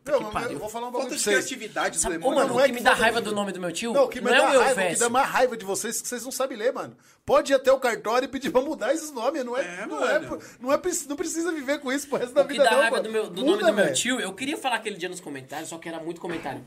Não, 0.04 0.24
que 0.24 0.32
pariu. 0.32 0.52
eu 0.52 0.58
vou 0.58 0.68
falar 0.68 0.88
um 0.88 0.90
bagulho 0.90 1.02
Falta 1.10 1.16
de 1.16 1.22
vocês. 1.22 1.36
criatividade 1.44 1.98
do 1.98 2.00
Sabe, 2.00 2.18
mano, 2.18 2.46
não 2.48 2.56
o 2.56 2.60
é 2.60 2.62
que 2.64 2.68
que 2.70 2.74
me 2.74 2.80
dá 2.82 2.92
raiva 2.94 3.20
do 3.20 3.32
nome 3.34 3.52
do 3.52 3.60
meu 3.60 3.72
tio 3.72 3.92
Não, 3.92 4.04
o 4.04 4.08
que 4.08 4.20
me 4.20 4.26
não 4.30 4.34
é 4.34 4.38
dá 4.38 4.44
o 4.44 4.62
raiva, 4.62 4.82
o 4.84 4.88
que 4.88 4.96
dá 4.96 5.08
mais 5.08 5.28
raiva 5.28 5.56
de 5.56 5.64
vocês 5.64 5.98
é 5.98 6.02
que 6.02 6.08
vocês 6.08 6.24
não 6.24 6.30
sabem 6.32 6.56
ler, 6.58 6.72
mano. 6.72 6.96
Pode 7.26 7.52
ir 7.52 7.54
até 7.56 7.70
o 7.72 7.78
cartório 7.78 8.24
e 8.26 8.28
pedir 8.28 8.50
pra 8.50 8.60
mudar 8.60 8.94
esses 8.94 9.10
nomes. 9.12 9.44
Não 9.44 9.56
é, 9.56 9.60
É, 9.82 9.86
não, 9.86 10.00
mano. 10.00 10.06
é, 10.06 10.18
não, 10.60 10.72
é, 10.72 10.80
não 11.08 11.16
precisa 11.16 11.52
viver 11.52 11.78
com 11.80 11.92
isso 11.92 12.08
pro 12.08 12.18
resto 12.18 12.34
da 12.34 12.42
O 12.42 12.46
que 12.46 12.52
vida, 12.52 12.64
dá 12.64 12.70
não, 12.70 12.78
raiva 12.80 13.00
do, 13.00 13.10
meu- 13.10 13.28
do 13.30 13.44
Muda, 13.44 13.62
nome 13.62 13.64
do 13.72 13.74
meu 13.84 13.92
tio, 13.92 14.18
eu 14.20 14.32
queria 14.32 14.56
falar 14.56 14.76
aquele 14.76 14.96
dia 14.96 15.08
nos 15.08 15.20
comentários, 15.20 15.68
só 15.68 15.78
que 15.78 15.88
era 15.88 16.00
muito 16.00 16.20
comentário. 16.20 16.64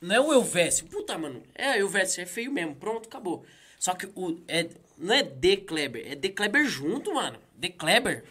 Não 0.00 0.14
é 0.16 0.20
o 0.20 0.32
Elvésio. 0.32 0.86
Puta, 0.86 1.16
mano. 1.16 1.42
É 1.54 1.78
Elvésio, 1.78 2.22
é 2.22 2.26
feio 2.26 2.50
mesmo. 2.52 2.74
Pronto, 2.74 3.08
acabou. 3.08 3.44
Só 3.78 3.94
que 3.94 4.06
o. 4.16 4.36
É, 4.48 4.68
não 4.98 5.14
é 5.14 5.22
De 5.22 5.56
Kleber, 5.58 6.10
é 6.12 6.14
De 6.14 6.28
Kleber 6.28 6.64
junto, 6.66 7.14
mano. 7.14 7.38
De 7.62 7.68
Kleber. 7.68 8.24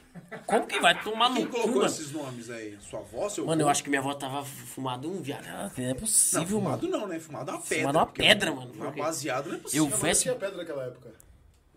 Como 0.46 0.68
que 0.68 0.78
vai 0.82 1.02
tomar 1.02 1.30
no 1.30 1.38
Quem 1.38 1.46
cu, 1.46 1.52
colocou 1.54 1.76
mano? 1.76 1.86
esses 1.86 2.12
nomes 2.12 2.50
aí? 2.50 2.78
Sua 2.82 3.00
avó, 3.00 3.30
seu 3.30 3.46
Mano, 3.46 3.62
eu 3.62 3.70
acho 3.70 3.82
que 3.82 3.90
minha 3.90 4.02
avó 4.02 4.14
tava 4.14 4.44
fumado 4.44 5.10
um 5.10 5.22
viado. 5.22 5.46
Não 5.46 5.72
é 5.86 5.88
Não, 5.94 5.96
possível, 5.96 6.60
fumado 6.60 6.86
mano. 6.90 7.00
não, 7.00 7.08
né? 7.08 7.18
Fumado 7.18 7.50
é 7.50 7.54
uma 7.54 7.62
pedra. 7.62 7.78
Fumado 7.80 7.98
é 7.98 8.02
uma 8.02 8.06
porque 8.08 8.22
pedra, 8.22 8.52
mano. 8.52 8.72
Uma 8.74 8.86
Por 8.88 8.94
quê? 8.94 9.00
baseado 9.02 9.48
não 9.48 9.56
é 9.56 9.60
possível. 9.60 9.86
Eu 9.86 9.90
Não, 9.90 9.98
não 10.06 10.14
tinha 10.14 10.36
pedra 10.36 10.58
naquela 10.58 10.84
época. 10.84 11.10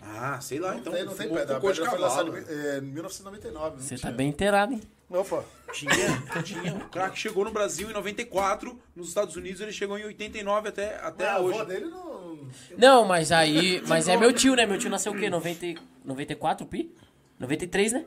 Ah, 0.03 0.41
sei 0.41 0.59
lá, 0.59 0.77
então. 0.77 0.93
Não 0.93 0.99
tem, 0.99 1.07
não 1.07 1.15
tem 1.15 1.27
fumou 1.29 1.39
pedra. 1.41 1.57
A 1.57 1.61
cocô 1.61 1.73
de 1.73 1.81
pedra 1.81 1.91
foi 1.97 2.01
cavalo. 2.09 2.33
lançada 2.33 2.53
em 2.53 2.77
é, 2.77 2.81
1999. 2.81 3.77
não 3.77 3.83
Você 3.83 3.95
tinha. 3.97 4.11
tá 4.11 4.17
bem 4.17 4.29
inteirado, 4.29 4.73
hein? 4.73 4.81
Opa. 5.09 5.45
Tinha, 5.73 6.43
tinha. 6.43 6.75
O 6.75 6.89
crack 6.89 7.17
chegou 7.17 7.45
no 7.45 7.53
Brasil 7.53 7.89
em 7.89 7.93
94, 7.93 8.77
nos 8.97 9.09
Estados 9.09 9.37
Unidos 9.37 9.61
ele 9.61 9.73
chegou 9.73 9.97
em 9.97 10.05
89 10.07 10.69
até, 10.71 10.97
até 11.01 11.31
a 11.31 11.39
hoje. 11.39 11.55
avó 11.61 11.65
dele 11.65 11.85
não... 11.87 12.39
Não, 12.77 13.05
mas 13.05 13.31
aí. 13.31 13.81
Mas 13.87 14.09
é 14.09 14.17
meu 14.17 14.33
tio, 14.33 14.57
né? 14.57 14.67
Meu 14.67 14.77
tio 14.79 14.91
nasceu 14.91 15.13
o 15.13 15.17
quê? 15.17 15.31
90, 15.31 15.67
e- 15.67 15.79
94, 16.05 16.67
Pi? 16.67 16.93
93, 17.39 17.93
né? 17.93 18.05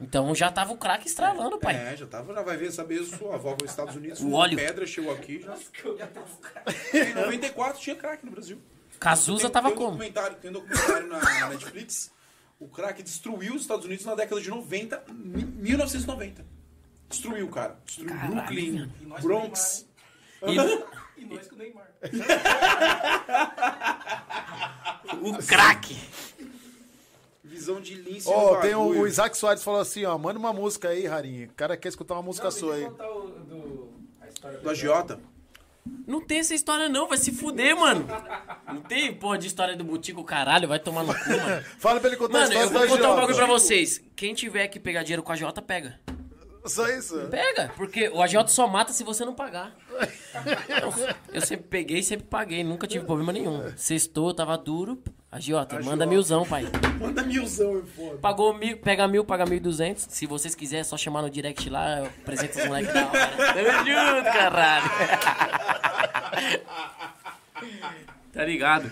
Então 0.00 0.34
já 0.34 0.50
tava 0.50 0.72
o 0.72 0.78
craque 0.78 1.06
estralando, 1.06 1.58
pai. 1.58 1.76
É, 1.76 1.96
já 1.96 2.06
tava, 2.06 2.32
já 2.32 2.42
vai 2.42 2.56
ver, 2.56 2.72
saber 2.72 3.04
sua 3.04 3.34
avó 3.34 3.50
foi 3.50 3.58
nos 3.62 3.70
Estados 3.70 3.94
Unidos, 3.96 4.20
O 4.20 4.32
óleo. 4.32 4.56
pedra, 4.56 4.86
chegou 4.86 5.12
aqui. 5.12 5.42
Já... 5.42 5.56
Já 5.98 6.06
tava 6.06 6.26
Em 6.94 7.14
94 7.14 7.80
tinha 7.80 7.96
crack 7.96 8.24
no 8.24 8.32
Brasil. 8.32 8.58
Cazuza 8.98 9.42
Tem- 9.44 9.50
tava 9.50 9.68
tem 9.68 9.76
um 9.76 9.78
como? 9.78 9.90
Documentário, 9.92 10.36
tem 10.36 10.50
um 10.50 10.54
documentário 10.54 11.06
na, 11.06 11.20
na 11.20 11.48
Netflix. 11.50 12.10
O 12.58 12.68
crack 12.68 13.02
destruiu 13.02 13.54
os 13.54 13.62
Estados 13.62 13.84
Unidos 13.86 14.04
na 14.04 14.14
década 14.14 14.40
de 14.40 14.50
90, 14.50 15.04
mi- 15.08 15.44
1990. 15.44 16.44
Destruiu, 17.08 17.48
cara. 17.48 17.78
Destruiu 17.84 18.14
Brooklyn, 18.14 18.92
Bronx. 19.22 19.86
E 20.42 21.20
E 21.20 21.24
nós 21.26 21.46
com 21.48 21.56
o 21.56 21.58
Neymar. 21.58 21.90
o 25.22 25.38
craque. 25.46 25.96
Visão 27.50 27.80
de 27.80 27.96
lince 27.96 28.28
Ó, 28.28 28.54
no 28.54 28.60
tem 28.60 28.76
o, 28.76 29.00
o 29.00 29.06
Isaac 29.08 29.36
Soares 29.36 29.64
falou 29.64 29.80
assim, 29.80 30.04
ó, 30.04 30.16
manda 30.16 30.38
uma 30.38 30.52
música 30.52 30.90
aí, 30.90 31.04
Rarinha. 31.04 31.48
O 31.48 31.54
cara 31.54 31.76
quer 31.76 31.88
escutar 31.88 32.14
uma 32.14 32.22
música 32.22 32.44
Não, 32.44 32.52
sua 32.52 32.76
aí. 32.76 32.84
contar 32.84 33.10
o, 33.10 33.28
do, 33.28 33.88
a 34.20 34.28
história 34.28 34.58
Do 34.58 34.70
agiota. 34.70 35.18
Não 36.06 36.20
tem 36.20 36.38
essa 36.38 36.54
história, 36.54 36.88
não. 36.88 37.08
Vai 37.08 37.18
se 37.18 37.32
fuder, 37.32 37.76
mano. 37.76 38.06
Não 38.68 38.80
tem, 38.82 39.12
porra, 39.12 39.36
de 39.36 39.48
história 39.48 39.76
do 39.76 39.82
Butico, 39.82 40.22
caralho. 40.22 40.68
Vai 40.68 40.78
tomar 40.78 41.02
no 41.02 41.12
cu, 41.12 41.28
mano. 41.28 41.64
Fala 41.80 41.98
pra 41.98 42.08
ele 42.08 42.16
contar 42.16 42.38
Mano, 42.40 42.52
a 42.52 42.64
história 42.64 42.84
eu 42.84 42.88
vou 42.88 42.96
do 42.96 43.02
contar 43.02 43.12
um 43.12 43.16
bagulho 43.16 43.36
pra 43.36 43.46
vocês. 43.46 44.00
Quem 44.14 44.32
tiver 44.32 44.68
que 44.68 44.78
pegar 44.78 45.02
dinheiro 45.02 45.22
com 45.22 45.32
a 45.32 45.36
Jota, 45.36 45.60
pega. 45.60 45.98
Só 46.66 46.86
isso? 46.88 47.18
Pega, 47.30 47.72
porque 47.76 48.10
o 48.10 48.22
agiota 48.22 48.50
só 48.50 48.68
mata 48.68 48.92
se 48.92 49.02
você 49.02 49.24
não 49.24 49.34
pagar. 49.34 49.74
Eu, 50.82 50.92
eu 51.32 51.40
sempre 51.40 51.66
peguei 51.66 51.98
e 51.98 52.02
sempre 52.02 52.26
paguei, 52.26 52.62
nunca 52.62 52.86
tive 52.86 53.04
problema 53.04 53.32
nenhum. 53.32 53.72
Sextou, 53.76 54.32
tava 54.34 54.56
duro. 54.56 55.02
Agiota, 55.32 55.80
manda 55.80 56.04
milzão, 56.06 56.44
pai. 56.44 56.64
Manda 57.00 57.22
milzão, 57.22 57.78
é 57.78 57.82
foda. 57.82 58.18
Pagou 58.18 58.52
mil, 58.52 58.76
pega 58.78 59.06
mil, 59.06 59.24
paga 59.24 59.46
mil 59.46 59.56
e 59.58 59.60
duzentos. 59.60 60.06
Se 60.10 60.26
vocês 60.26 60.54
quiserem, 60.56 60.80
é 60.80 60.84
só 60.84 60.96
chamar 60.96 61.22
no 61.22 61.30
direct 61.30 61.70
lá, 61.70 62.00
eu 62.00 62.06
apresento 62.06 62.58
os 62.58 62.64
moleques 62.66 62.92
da 62.92 63.06
hora. 63.06 63.28
Tamo 63.54 63.86
junto, 63.86 64.24
caralho. 64.32 64.90
Tá 68.32 68.44
ligado? 68.44 68.90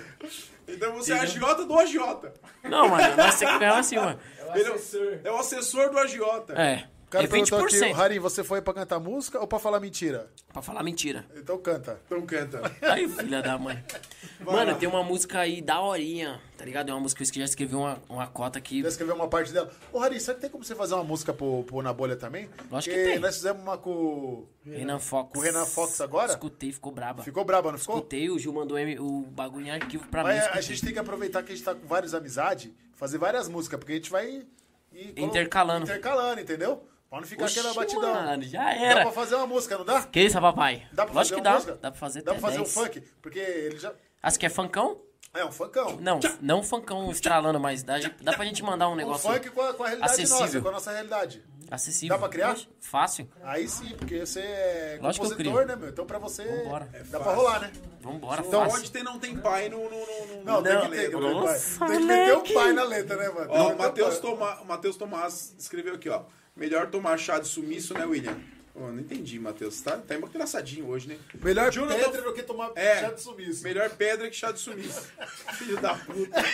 Então 0.66 0.94
você 0.94 1.12
é 1.12 1.20
agiota 1.20 1.64
do 1.64 1.78
agiota. 1.78 2.34
Não, 2.64 2.88
mano, 2.88 3.16
nós 3.16 3.38
temos 3.38 3.54
que 3.54 3.58
ganhar 3.60 3.78
assim, 3.78 3.96
mano. 3.96 4.18
É 4.38 4.44
o 4.44 4.56
Ele 4.56 4.64
é 4.64 4.70
o- 4.70 4.74
assessor. 4.74 5.18
é 5.24 5.30
o 5.30 5.36
assessor 5.38 5.90
do 5.90 5.98
agiota. 5.98 6.52
É. 6.60 6.84
O 7.08 7.10
cara 7.10 7.24
é 7.24 7.26
perguntou 7.26 7.58
20%. 7.66 7.90
aqui, 7.90 8.00
Harim, 8.00 8.18
você 8.18 8.44
foi 8.44 8.60
pra 8.60 8.74
cantar 8.74 8.98
música 9.00 9.40
ou 9.40 9.46
pra 9.46 9.58
falar 9.58 9.80
mentira? 9.80 10.30
Pra 10.52 10.60
falar 10.60 10.82
mentira. 10.82 11.24
Então 11.34 11.56
canta. 11.56 11.98
Então 12.04 12.20
canta. 12.26 12.60
Aí, 12.82 13.08
filha 13.08 13.40
da 13.40 13.56
mãe. 13.56 13.82
Mano, 14.40 14.76
tem 14.76 14.86
uma 14.88 15.02
música 15.02 15.40
aí 15.40 15.60
da 15.62 15.80
horinha, 15.80 16.40
tá 16.56 16.64
ligado? 16.64 16.90
É 16.90 16.92
uma 16.94 17.00
música 17.00 17.24
que 17.24 17.30
eu 17.30 17.40
já 17.40 17.44
escrevi 17.46 17.74
uma, 17.74 18.00
uma 18.08 18.26
cota 18.28 18.58
aqui. 18.58 18.82
Já 18.82 18.88
escreveu 18.88 19.14
uma 19.16 19.26
parte 19.26 19.52
dela. 19.52 19.70
Ô, 19.92 20.00
Harim, 20.00 20.20
será 20.20 20.34
que 20.36 20.42
tem 20.42 20.50
como 20.50 20.62
você 20.62 20.74
fazer 20.76 20.94
uma 20.94 21.02
música 21.02 21.32
pro, 21.32 21.64
pro 21.64 21.82
Na 21.82 21.92
Bolha 21.92 22.14
também? 22.14 22.48
Lógico 22.70 22.94
Porque 22.94 23.04
que 23.06 23.12
tem. 23.12 23.18
nós 23.18 23.34
fizemos 23.36 23.62
uma 23.62 23.76
com, 23.78 24.46
Renan 24.64 24.98
Fox. 25.00 25.32
com 25.32 25.38
o 25.38 25.42
Renan 25.42 25.64
Fox 25.66 26.00
agora. 26.02 26.30
Escutei, 26.32 26.70
ficou 26.72 26.92
braba. 26.92 27.22
Ficou 27.24 27.44
braba, 27.44 27.72
não 27.72 27.78
ficou? 27.78 27.96
Escutei, 27.96 28.30
o 28.30 28.38
Gil 28.38 28.52
mandou 28.52 28.76
o 28.78 29.22
bagulho 29.22 29.66
em 29.66 29.70
arquivo 29.70 30.06
pra 30.08 30.22
mim. 30.22 30.28
Mas 30.28 30.36
a 30.38 30.42
escutei. 30.42 30.62
gente 30.62 30.82
tem 30.84 30.92
que 30.92 30.98
aproveitar 30.98 31.42
que 31.42 31.52
a 31.52 31.54
gente 31.56 31.64
tá 31.64 31.74
com 31.74 31.86
várias 31.88 32.14
amizades, 32.14 32.70
fazer 32.94 33.18
várias 33.18 33.48
músicas, 33.48 33.78
porque 33.80 33.92
a 33.94 33.96
gente 33.96 34.10
vai 34.10 34.26
colo- 34.30 35.12
Intercalando. 35.16 35.84
Intercalando, 35.84 36.40
entendeu? 36.42 36.84
Pra 37.08 37.20
não 37.20 37.26
ficar 37.26 37.44
Oxi, 37.46 37.58
aquela 37.58 37.74
batidão. 37.74 38.14
mano, 38.14 38.42
já 38.42 38.64
Dá 38.64 38.74
era. 38.74 39.02
pra 39.02 39.12
fazer 39.12 39.34
uma 39.36 39.46
música, 39.46 39.78
não 39.78 39.84
dá? 39.84 40.02
Que 40.02 40.20
isso, 40.20 40.38
papai? 40.40 40.86
Dá 40.92 41.04
pra 41.06 41.14
Lógico 41.14 41.14
fazer 41.14 41.28
que 41.34 41.34
uma 41.40 41.42
dá. 41.44 41.52
música? 41.54 41.72
Dá 41.80 41.90
pra 41.90 42.00
fazer 42.00 42.22
Dá 42.22 42.32
pra 42.32 42.40
fazer 42.40 42.56
10. 42.58 42.68
um 42.68 42.70
funk? 42.82 43.00
Porque 43.22 43.38
ele 43.38 43.78
já. 43.78 43.92
Ah, 44.22 44.30
você 44.30 44.38
quer 44.38 44.50
funkão? 44.50 45.00
É 45.34 45.44
um 45.44 45.52
funkão. 45.52 45.96
Não, 46.00 46.20
não 46.40 46.62
funkão 46.62 47.10
estralando, 47.10 47.60
mas 47.60 47.82
dá, 47.82 47.94
dá 48.20 48.32
pra 48.32 48.44
gente 48.44 48.62
mandar 48.62 48.88
um 48.88 48.92
Um 48.92 48.96
negócio 48.96 49.30
funk 49.30 49.50
com 49.50 49.62
a, 49.62 49.74
com 49.74 49.84
a 49.84 49.88
realidade 49.88 50.20
nossa, 50.22 50.34
acessível. 50.34 50.62
com 50.62 50.68
a 50.68 50.72
nossa 50.72 50.90
realidade. 50.90 51.44
acessível. 51.70 52.16
Dá 52.16 52.18
pra 52.18 52.28
criar? 52.30 52.52
Oxe, 52.52 52.68
Fácil. 52.80 53.28
Aí 53.42 53.68
sim, 53.68 53.94
porque 53.96 54.24
você 54.26 54.40
é 54.40 54.98
Lógico 55.00 55.26
que 55.26 55.32
eu 55.32 55.36
compositor, 55.36 55.62
crio. 55.64 55.66
né, 55.66 55.76
meu? 55.76 55.88
Então 55.90 56.06
pra 56.06 56.18
você. 56.18 56.44
Vambora. 56.44 56.88
Dá 57.10 57.20
pra 57.20 57.32
rolar, 57.34 57.60
né? 57.60 57.72
Vambora, 58.00 58.40
Então, 58.46 58.60
fácil. 58.62 58.78
Pode 58.78 58.90
ter 58.90 59.02
não 59.02 59.18
tem 59.18 59.36
pai 59.36 59.68
no. 59.68 59.78
no, 59.78 59.90
no, 59.90 60.36
no 60.38 60.44
Não, 60.44 60.62
tem 60.62 60.80
que 60.80 60.88
ter, 60.88 61.10
tem, 61.10 61.20
Nossa, 61.20 61.86
tem 61.86 61.98
que 62.00 62.04
meter 62.04 62.30
o 62.32 62.34
moleque. 62.36 62.54
pai 62.54 62.72
na 62.72 62.84
letra, 62.84 63.16
né, 63.16 63.28
mano? 63.28 63.48
Tem 63.52 63.60
Ó, 63.60 63.66
que 63.66 63.72
o 63.72 63.76
meter 63.76 63.82
Matheus 63.86 64.18
pai. 64.18 64.30
Toma, 64.30 64.60
o 64.60 64.64
Matheus 64.66 64.96
Tomás 64.96 65.54
escreveu 65.58 65.94
aqui, 65.94 66.08
ó. 66.08 66.22
Melhor 66.58 66.90
tomar 66.90 67.16
chá 67.18 67.38
de 67.38 67.48
sumiço, 67.48 67.94
né, 67.94 68.04
William? 68.04 68.36
Pô, 68.74 68.80
não 68.80 68.98
entendi, 69.00 69.38
Matheus. 69.38 69.80
Tá, 69.80 69.96
tá 69.96 70.14
engraçadinho 70.16 70.86
hoje, 70.88 71.08
né? 71.08 71.16
Melhor 71.42 71.70
Jonathan- 71.72 72.10
pedra 72.10 72.22
do 72.22 72.32
que 72.34 72.42
tomar 72.42 72.72
É, 72.74 73.00
chá 73.00 73.10
de 73.10 73.20
sumiço. 73.22 73.62
melhor 73.64 73.90
pedra 73.90 74.28
que 74.28 74.36
chá 74.36 74.52
de 74.52 74.58
sumiço. 74.60 75.08
Filho 75.56 75.80
da 75.80 75.94
puta. 75.94 76.44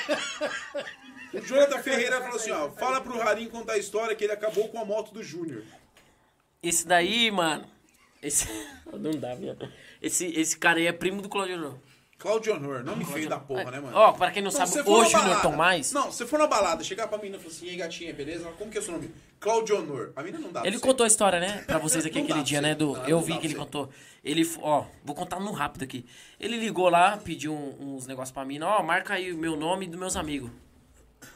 O 1.32 1.40
Jonathan 1.40 1.82
Ferreira 1.82 2.20
falou 2.20 2.36
assim, 2.36 2.50
ó. 2.52 2.70
Fala 2.70 3.00
pro 3.00 3.20
Harim 3.20 3.48
contar 3.48 3.72
a 3.74 3.78
história 3.78 4.14
que 4.14 4.22
ele 4.24 4.32
acabou 4.32 4.68
com 4.68 4.78
a 4.78 4.84
moto 4.84 5.12
do 5.12 5.22
Júnior. 5.22 5.64
Esse 6.62 6.86
daí, 6.86 7.30
mano. 7.30 7.66
Esse. 8.22 8.46
Não 8.92 9.10
dá, 9.12 9.34
viado. 9.34 9.70
Esse, 10.00 10.26
esse 10.26 10.56
cara 10.56 10.78
aí 10.78 10.86
é 10.86 10.92
primo 10.92 11.20
do 11.20 11.28
Claudio 11.28 11.58
Não. 11.58 11.80
Claudio 12.24 12.54
Honor, 12.54 12.82
nome 12.82 13.04
feio 13.04 13.28
da 13.28 13.38
porra, 13.38 13.70
né, 13.70 13.80
mano? 13.80 13.94
Ó, 13.94 14.12
pra 14.12 14.30
quem 14.30 14.42
não, 14.42 14.50
Não, 14.50 14.56
sabe, 14.56 14.70
você 14.70 14.80
o 14.80 14.84
for 14.84 14.98
na 15.02 15.04
Júnior 15.04 15.22
balada- 15.24 15.42
Tomás. 15.42 15.92
Não, 15.92 16.10
você 16.10 16.24
for 16.26 16.38
na 16.38 16.46
balada, 16.46 16.82
chegar 16.82 17.06
pra 17.06 17.18
menina 17.18 17.36
e 17.36 17.38
falar 17.38 17.52
assim, 17.54 17.66
e 17.66 17.70
aí 17.70 17.76
gatinha, 17.76 18.14
beleza? 18.14 18.48
Como 18.58 18.70
que 18.70 18.78
é 18.78 18.80
o 18.80 18.82
seu 18.82 18.94
nome? 18.94 19.10
Claudio 19.38 19.76
Honor. 19.78 20.10
A 20.16 20.22
menina 20.22 20.38
não 20.42 20.50
dá 20.50 20.60
Ele 20.60 20.70
pra 20.70 20.78
você. 20.78 20.86
contou 20.86 21.04
a 21.04 21.06
história, 21.06 21.38
né? 21.38 21.62
Pra 21.66 21.76
vocês 21.76 22.04
aqui 22.06 22.16
Não 22.18 22.24
aquele 22.24 22.42
dia, 22.42 22.60
pra 22.60 22.68
né? 22.68 22.74
você. 22.74 22.78
Do, 22.78 22.92
Não, 22.94 23.04
eu 23.06 23.16
não 23.18 23.22
vi 23.24 23.34
dá 23.34 23.38
que 23.40 23.46
ele 23.46 23.52
você. 23.52 23.60
contou. 23.60 23.90
Ele, 24.24 24.50
ó, 24.62 24.84
vou 25.04 25.14
contar 25.14 25.38
no 25.38 25.52
rápido 25.52 25.82
aqui. 25.84 26.06
Ele 26.40 26.56
ligou 26.58 26.88
lá, 26.88 27.18
pediu 27.18 27.52
um- 27.52 27.96
uns 27.96 28.06
negócios 28.06 28.32
pra 28.32 28.42
mim. 28.42 28.58
Ó, 28.62 28.82
marca 28.82 29.12
aí 29.12 29.30
o 29.30 29.36
meu 29.36 29.54
nome 29.54 29.84
e 29.84 29.88
dos 29.90 30.00
meus 30.00 30.16
amigos. 30.16 30.50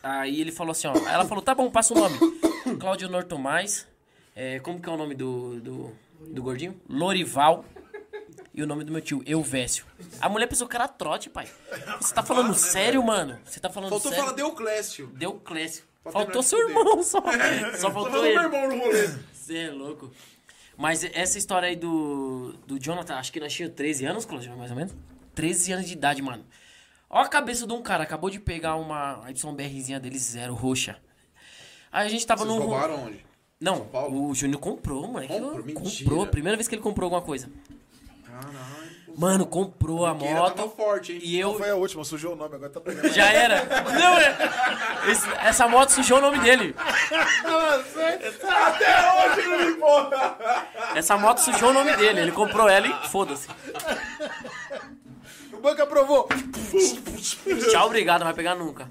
Aí 0.02 0.40
ele 0.40 0.51
falou 0.52 0.73
assim, 0.73 0.89
ó. 0.89 0.94
Ela 1.06 1.27
falou, 1.27 1.43
tá 1.44 1.55
bom, 1.55 1.70
passa 1.70 1.93
o 1.93 1.98
nome. 1.98 2.19
Claudio 2.81 3.10
Nor 3.10 3.24
Tomás. 3.24 3.86
É, 4.35 4.59
como 4.60 4.81
que 4.81 4.89
é 4.89 4.93
o 4.93 4.97
nome 4.97 5.15
do, 5.15 5.60
do, 5.60 5.93
do 6.28 6.43
gordinho? 6.43 6.81
Lorival. 6.89 7.62
E 8.59 8.62
o 8.62 8.66
nome 8.66 8.82
do 8.82 8.90
meu 8.90 9.01
tio, 9.01 9.22
Euvécio. 9.24 9.85
A 10.20 10.28
mulher 10.28 10.48
pensou 10.48 10.66
que 10.66 10.74
era 10.74 10.89
trote, 10.89 11.30
pai. 11.30 11.47
Você 12.01 12.12
tá 12.12 12.24
falando 12.24 12.47
Claro, 12.47 12.60
né, 12.60 12.68
sério, 12.72 13.05
mano? 13.05 13.39
Você 13.44 13.60
tá 13.60 13.70
falando 13.70 13.90
Faltou 13.90 14.10
sério? 14.10 14.24
falar 14.24 14.36
Deuclésio. 14.36 15.06
Deu 15.14 15.35
Clécio. 15.35 15.85
Pra 16.02 16.10
Faltou 16.10 16.43
seu 16.43 16.59
fuder. 16.59 16.76
irmão 16.76 17.01
só. 17.05 17.20
Só 17.70 17.78
Só 17.78 17.90
faltou 17.93 18.10
falou 18.10 18.26
ele. 18.26 18.35
meu 18.35 18.43
irmão 18.43 18.68
no 18.76 18.82
rolê. 18.85 19.14
Você 19.32 19.59
é 19.59 19.70
louco. 19.70 20.10
Mas 20.76 21.05
essa 21.05 21.39
história 21.39 21.68
aí 21.68 21.76
do, 21.76 22.52
do 22.66 22.80
Jonathan, 22.80 23.14
acho 23.14 23.30
que 23.32 23.39
nós 23.39 23.52
tínhamos 23.52 23.76
13 23.76 24.06
anos, 24.06 24.24
Claudio, 24.24 24.56
mais 24.56 24.72
ou 24.72 24.76
menos. 24.76 24.93
13 25.36 25.74
anos 25.74 25.86
de 25.86 25.93
idade, 25.93 26.20
mano. 26.20 26.44
Ó 27.09 27.20
a 27.20 27.28
cabeça 27.28 27.64
de 27.64 27.72
um 27.72 27.80
cara, 27.80 28.02
acabou 28.02 28.28
de 28.28 28.40
pegar 28.40 28.74
uma 28.74 29.22
YBRzinha 29.30 30.01
dele 30.01 30.18
zero, 30.18 30.52
roxa. 30.52 30.97
Aí 31.93 32.06
a 32.06 32.10
gente 32.10 32.26
tava 32.26 32.44
Vocês 32.44 32.59
no. 32.59 32.66
roubaram 32.66 33.05
onde? 33.05 33.24
Não, 33.60 33.89
o 34.10 34.35
Júnior 34.35 34.60
comprou, 34.60 35.06
moleque. 35.06 35.32
Comprou? 35.32 35.52
Comprou, 35.62 35.85
Mentira. 35.85 36.26
primeira 36.26 36.56
vez 36.56 36.66
que 36.66 36.74
ele 36.74 36.82
comprou 36.82 37.06
alguma 37.06 37.22
coisa. 37.22 37.48
Caralho. 38.40 38.89
Mano, 39.16 39.44
comprou 39.47 40.06
a 40.06 40.15
moto. 40.15 40.55
tava 40.55 40.69
forte, 40.70 41.12
hein? 41.15 41.19
E 41.23 41.39
eu. 41.40 41.48
Não 41.48 41.59
foi 41.59 41.70
a 41.70 41.74
última, 41.74 42.05
sujou 42.05 42.35
o 42.35 42.36
nome, 42.36 42.55
agora 42.55 42.70
tá 42.70 42.81
pegando. 42.81 43.09
Já 43.12 43.27
era. 43.32 43.65
Não, 43.93 44.16
é. 44.16 45.10
esse- 45.10 45.28
essa 45.40 45.66
moto 45.66 45.90
sujou 45.90 46.19
o 46.19 46.20
nome 46.20 46.39
dele. 46.39 46.73
Até 48.43 49.32
hoje 49.35 49.48
não 49.48 49.59
me 49.59 49.73
importa. 49.73 50.36
Essa 50.94 51.16
moto 51.16 51.39
sujou 51.39 51.70
o 51.70 51.73
nome 51.73 51.97
dele. 51.97 52.20
Ele 52.20 52.32
comprou 52.32 52.69
ela 52.69 52.86
e 52.86 53.09
foda-se. 53.09 53.48
O 55.52 55.56
banco 55.60 55.82
aprovou. 55.82 56.28
Tchau, 57.73 57.86
obrigado, 57.86 58.20
não 58.20 58.27
vai 58.27 58.35
pegar 58.35 58.55
nunca. 58.55 58.89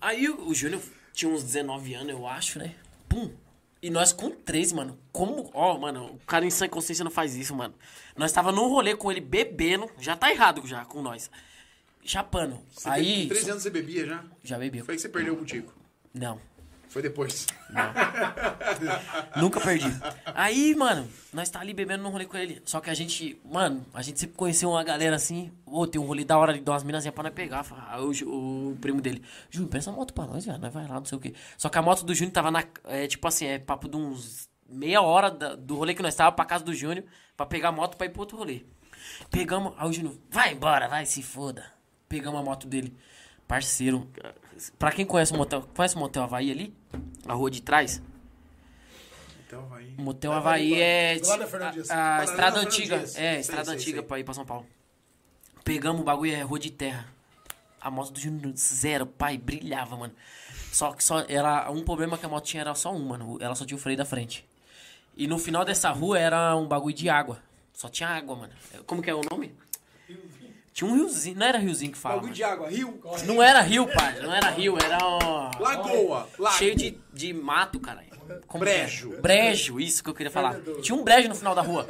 Aí 0.00 0.28
o, 0.28 0.52
Júnior 0.54 0.82
tinha 1.12 1.30
uns 1.32 1.42
19 1.42 1.94
anos, 1.94 2.10
eu 2.10 2.26
acho, 2.26 2.58
né? 2.58 2.74
Pum. 3.08 3.30
E 3.80 3.90
nós 3.90 4.12
com 4.12 4.28
13, 4.30 4.74
mano. 4.74 4.98
Como. 5.12 5.50
Ó, 5.54 5.78
mano, 5.78 6.06
o 6.06 6.18
cara 6.26 6.44
em 6.44 6.50
sã 6.50 6.68
consciência 6.68 7.04
não 7.04 7.10
faz 7.12 7.34
isso, 7.36 7.54
mano. 7.54 7.74
Nós 8.18 8.32
tava 8.32 8.50
num 8.50 8.68
rolê 8.68 8.96
com 8.96 9.10
ele 9.10 9.20
bebendo. 9.20 9.88
Já 9.98 10.16
tá 10.16 10.30
errado 10.30 10.66
já 10.66 10.84
com 10.84 11.00
nós. 11.00 11.30
Chapando. 12.04 12.58
Você 12.72 12.88
Aí. 12.88 13.04
teve 13.04 13.28
13 13.28 13.50
anos 13.50 13.62
você 13.62 13.70
bebia 13.70 14.06
já? 14.06 14.24
Já 14.42 14.58
bebeu. 14.58 14.84
Foi 14.84 14.94
aí 14.94 14.96
que 14.96 15.02
você 15.02 15.08
perdeu 15.08 15.34
o 15.34 15.36
butico. 15.36 15.72
Não. 16.12 16.40
Foi 16.88 17.02
depois. 17.02 17.46
Nunca 19.36 19.60
perdi. 19.60 19.86
Aí, 20.34 20.74
mano, 20.74 21.06
nós 21.32 21.50
tá 21.50 21.60
ali 21.60 21.74
bebendo 21.74 22.02
num 22.02 22.08
rolê 22.08 22.24
com 22.24 22.36
ele. 22.36 22.62
Só 22.64 22.80
que 22.80 22.88
a 22.88 22.94
gente, 22.94 23.38
mano, 23.44 23.84
a 23.92 24.00
gente 24.00 24.18
sempre 24.18 24.36
conheceu 24.36 24.70
uma 24.70 24.82
galera 24.82 25.14
assim. 25.14 25.52
Ô, 25.66 25.86
tem 25.86 26.00
um 26.00 26.06
rolê 26.06 26.24
da 26.24 26.38
hora 26.38 26.50
ali 26.50 26.60
de 26.60 26.70
umas 26.70 26.82
minazinhas 26.82 27.14
pra 27.14 27.24
nós 27.24 27.34
pegar. 27.34 27.64
Aí 27.88 28.00
o, 28.00 28.70
o 28.70 28.76
primo 28.80 29.02
dele, 29.02 29.22
Júnior, 29.50 29.70
pensa 29.70 29.90
a 29.90 29.92
moto 29.92 30.14
pra 30.14 30.26
nós, 30.26 30.46
velho. 30.46 30.58
Nós 30.58 30.72
vai 30.72 30.88
lá, 30.88 30.94
não 30.94 31.04
sei 31.04 31.18
o 31.18 31.20
quê. 31.20 31.34
Só 31.58 31.68
que 31.68 31.76
a 31.76 31.82
moto 31.82 32.04
do 32.04 32.14
Júnior 32.14 32.32
tava 32.32 32.50
na. 32.50 32.64
É, 32.84 33.06
tipo 33.06 33.28
assim, 33.28 33.44
é 33.44 33.58
papo 33.58 33.86
de 33.86 33.96
uns 33.96 34.47
meia 34.68 35.00
hora 35.02 35.30
da- 35.30 35.54
do 35.54 35.76
rolê 35.76 35.94
que 35.94 36.02
nós 36.02 36.14
tava 36.14 36.32
pra 36.32 36.44
casa 36.44 36.64
do 36.64 36.74
Júnior 36.74 37.04
pra 37.36 37.46
pegar 37.46 37.68
a 37.68 37.72
moto 37.72 37.96
pra 37.96 38.06
ir 38.06 38.10
pro 38.10 38.20
outro 38.20 38.36
rolê. 38.36 38.62
Pegamos. 39.30 39.72
Aí 39.78 39.88
o 39.88 39.92
Júnior, 39.92 40.16
vai 40.30 40.52
embora, 40.52 40.88
vai, 40.88 41.06
se 41.06 41.22
foda. 41.22 41.64
Pegamos 42.08 42.40
a 42.40 42.42
moto 42.42 42.66
dele. 42.66 42.94
Parceiro. 43.46 44.08
Pra 44.78 44.90
quem 44.92 45.06
conhece 45.06 45.32
o 45.32 45.36
motel. 45.36 45.62
Conhece 45.74 45.96
o 45.96 45.98
motel 45.98 46.22
Havaí 46.24 46.50
ali? 46.50 46.74
A 47.26 47.32
rua 47.34 47.50
de 47.50 47.62
trás? 47.62 48.02
Motel 49.96 50.32
Havaí 50.32 50.74
é 50.74 51.18
Do 51.18 51.26
lado 51.28 51.38
da 51.40 51.46
Fernando 51.46 51.72
Dias. 51.74 51.90
a, 51.90 52.24
estrada 52.24 52.60
antiga. 52.60 52.96
É, 52.96 53.06
Sei, 53.06 53.38
estrada 53.40 53.64
sei, 53.66 53.74
antiga 53.74 53.98
sei. 54.00 54.06
pra 54.06 54.18
ir 54.18 54.24
pra 54.24 54.34
São 54.34 54.44
Paulo. 54.44 54.66
Pegamos 55.64 56.02
o 56.02 56.04
bagulho, 56.04 56.32
é 56.32 56.42
rua 56.42 56.58
de 56.58 56.70
terra. 56.70 57.06
A 57.80 57.90
moto 57.90 58.10
do 58.12 58.20
Júnior 58.20 58.52
zero, 58.56 59.06
pai, 59.06 59.38
brilhava, 59.38 59.96
mano. 59.96 60.12
Só 60.72 60.92
que 60.92 61.02
só 61.02 61.20
era 61.28 61.70
um 61.70 61.82
problema 61.82 62.18
que 62.18 62.26
a 62.26 62.28
moto 62.28 62.44
tinha 62.44 62.60
era 62.60 62.74
só 62.74 62.92
um, 62.92 63.02
mano. 63.06 63.38
Ela 63.40 63.54
só 63.54 63.64
tinha 63.64 63.76
o 63.76 63.80
freio 63.80 63.96
da 63.96 64.04
frente. 64.04 64.46
E 65.18 65.26
no 65.26 65.36
final 65.38 65.64
dessa 65.64 65.90
rua 65.90 66.18
era 66.18 66.54
um 66.56 66.66
bagulho 66.66 66.94
de 66.94 67.08
água. 67.10 67.42
Só 67.72 67.88
tinha 67.88 68.08
água, 68.08 68.36
mano. 68.36 68.52
Como 68.86 69.02
que 69.02 69.10
é 69.10 69.14
o 69.14 69.20
nome? 69.30 69.52
Tinha 70.72 70.88
um 70.88 70.94
riozinho, 70.94 71.36
não 71.36 71.46
era 71.46 71.58
riozinho 71.58 71.90
que 71.90 71.98
fala. 71.98 72.14
Bagulho 72.14 72.28
mano. 72.30 72.36
de 72.36 72.44
água, 72.44 72.68
rio. 72.70 73.00
Não 73.26 73.42
era 73.42 73.60
rio, 73.60 73.86
pai. 73.92 74.20
Não 74.20 74.32
era 74.32 74.48
rio, 74.50 74.76
era 74.78 74.98
ó, 75.02 75.50
Lagoa. 75.58 76.28
Lago. 76.38 76.56
cheio 76.56 76.76
de, 76.76 76.96
de 77.12 77.32
mato, 77.32 77.80
cara. 77.80 78.04
Como 78.46 78.62
é? 78.64 78.66
Brejo. 78.84 79.20
Brejo, 79.20 79.80
isso 79.80 80.04
que 80.04 80.10
eu 80.10 80.14
queria 80.14 80.30
falar. 80.30 80.60
Tinha 80.82 80.96
um 80.96 81.02
brejo 81.02 81.28
no 81.28 81.34
final 81.34 81.54
da 81.54 81.62
rua. 81.62 81.88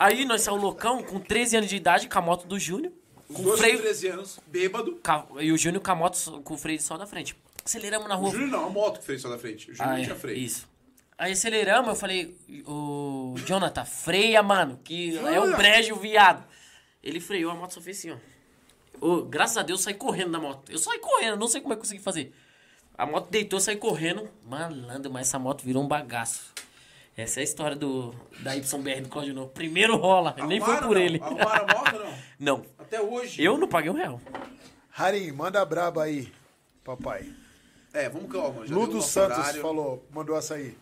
Aí 0.00 0.24
nós 0.24 0.40
saímos 0.42 0.62
loucão, 0.62 1.02
com 1.04 1.20
13 1.20 1.58
anos 1.58 1.70
de 1.70 1.76
idade, 1.76 2.08
com 2.08 2.18
a 2.18 2.22
moto 2.22 2.48
do 2.48 2.58
Júnior. 2.58 2.92
Com 3.32 3.42
dois 3.42 3.60
freio. 3.60 3.76
com 3.76 3.82
13 3.84 4.08
anos, 4.08 4.40
bêbado. 4.46 5.00
E 5.40 5.52
o 5.52 5.56
Júnior 5.56 5.82
com 5.82 5.90
a 5.92 5.94
moto 5.94 6.40
com 6.42 6.54
o 6.54 6.58
freio 6.58 6.80
só 6.80 6.96
da 6.96 7.06
frente. 7.06 7.36
Aceleramos 7.64 8.08
na 8.08 8.16
O 8.16 8.20
rua. 8.22 8.30
Júnior 8.30 8.48
não, 8.50 8.66
a 8.66 8.70
moto 8.70 8.98
que 9.00 9.06
fez 9.06 9.22
só 9.22 9.28
da 9.28 9.38
frente. 9.38 9.70
O 9.70 9.74
Júnior 9.74 9.94
Ah, 9.94 10.00
é, 10.00 10.04
tinha 10.04 10.16
freio. 10.16 10.38
Isso. 10.38 10.68
Aí 11.18 11.32
aceleramos, 11.32 11.88
eu 11.88 11.94
falei, 11.96 12.36
ô 12.66 13.34
Jonathan, 13.46 13.84
freia, 13.84 14.42
mano, 14.42 14.78
que 14.84 15.16
é 15.16 15.40
o 15.40 15.56
brejo, 15.56 15.96
viado. 15.96 16.44
Ele 17.02 17.20
freou, 17.20 17.50
a 17.52 17.54
moto 17.54 17.72
só 17.74 17.80
fez 17.80 17.98
assim, 17.98 18.10
ó. 18.10 18.16
Ô, 19.00 19.22
graças 19.22 19.56
a 19.56 19.62
Deus, 19.62 19.80
eu 19.80 19.84
saí 19.84 19.94
correndo 19.94 20.32
da 20.32 20.38
moto. 20.38 20.70
Eu 20.70 20.78
saí 20.78 20.98
correndo, 20.98 21.38
não 21.38 21.48
sei 21.48 21.60
como 21.60 21.72
é 21.72 21.76
que 21.76 21.80
eu 21.80 21.84
consegui 21.84 22.02
fazer. 22.02 22.34
A 22.98 23.06
moto 23.06 23.30
deitou, 23.30 23.58
eu 23.58 23.60
saí 23.62 23.76
correndo. 23.76 24.28
Malandro, 24.44 25.10
mas 25.10 25.28
essa 25.28 25.38
moto 25.38 25.62
virou 25.64 25.82
um 25.82 25.88
bagaço. 25.88 26.52
Essa 27.16 27.40
é 27.40 27.42
a 27.42 27.44
história 27.44 27.76
do, 27.76 28.14
da 28.40 28.52
YBR 28.54 29.00
do 29.02 29.08
Claudio 29.08 29.32
Novo. 29.34 29.48
Primeiro 29.50 29.96
rola, 29.96 30.34
nem 30.46 30.60
foi 30.60 30.74
Arrumaram, 30.74 30.86
por 30.88 30.96
não? 30.96 31.02
ele. 31.02 31.20
Arrumaram 31.22 31.66
a 31.66 31.74
moto 31.74 31.98
não? 31.98 32.16
Não, 32.38 32.66
Até 32.78 33.00
hoje. 33.00 33.42
eu 33.42 33.56
não 33.56 33.66
paguei 33.66 33.90
um 33.90 33.94
real. 33.94 34.20
Harim, 34.94 35.32
manda 35.32 35.64
braba 35.64 36.02
aí, 36.04 36.30
papai. 36.84 37.32
É, 37.94 38.10
vamos 38.10 38.30
calma. 38.30 38.66
Já 38.66 38.74
Lu 38.74 38.80
deu 38.80 38.86
dos 38.88 38.94
nosso 38.96 39.08
Santos 39.08 39.38
horário. 39.38 39.62
falou, 39.62 40.06
mandou 40.10 40.36
açaí. 40.36 40.76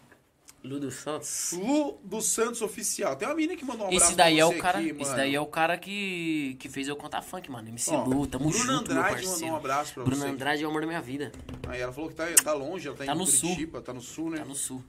Ludo 0.65 0.91
Santos. 0.91 1.53
Lu 1.53 2.01
dos 2.03 2.24
Santos 2.24 2.62
Oficial. 2.62 3.15
Tem 3.16 3.28
uma 3.28 3.35
menina 3.35 3.55
que 3.55 3.65
mandou 3.66 3.85
um 3.85 3.89
abraço 3.89 4.07
Esse 4.07 4.16
daí 4.16 4.39
é 4.41 4.47
o 4.47 4.57
cara, 4.57 4.78
aqui, 4.78 4.97
esse 4.99 5.15
daí 5.15 5.35
é 5.35 5.41
o 5.41 5.47
cara 5.47 5.77
que, 5.77 6.57
que 6.59 6.70
fez 6.70 6.89
eu 6.89 6.97
contar 6.97 7.20
funk, 7.20 7.51
mano. 7.51 7.69
MC 7.69 7.91
Ó, 7.91 8.05
Lu, 8.05 8.27
tamo 8.27 8.49
Bruno 8.49 8.65
junto, 8.65 8.70
meu 8.70 8.81
Andrade 9.03 9.09
parceiro. 9.15 9.31
mandou 9.32 9.49
um 9.51 9.57
abraço 9.57 9.93
pra 9.95 10.05
Bruno 10.05 10.23
você. 10.23 10.28
Andrade 10.28 10.62
é 10.62 10.66
o 10.66 10.70
amor 10.70 10.81
da 10.81 10.86
minha 10.86 11.03
vida. 11.03 11.32
Aí 11.69 11.81
ela 11.82 11.93
falou 11.93 12.09
que 12.09 12.16
tá, 12.16 12.24
tá 12.43 12.55
longe, 12.55 12.89
ela 12.89 12.97
tá, 12.97 13.05
Tá 13.05 13.15
em 13.15 13.19
no 13.19 13.27
sul. 13.27 13.51
Curitiba, 13.51 13.82
tá 13.82 13.93
no 13.93 14.01
sul, 14.01 14.31
né? 14.31 14.39
Tá 14.39 14.45
no 14.47 14.55
sul. 14.55 14.82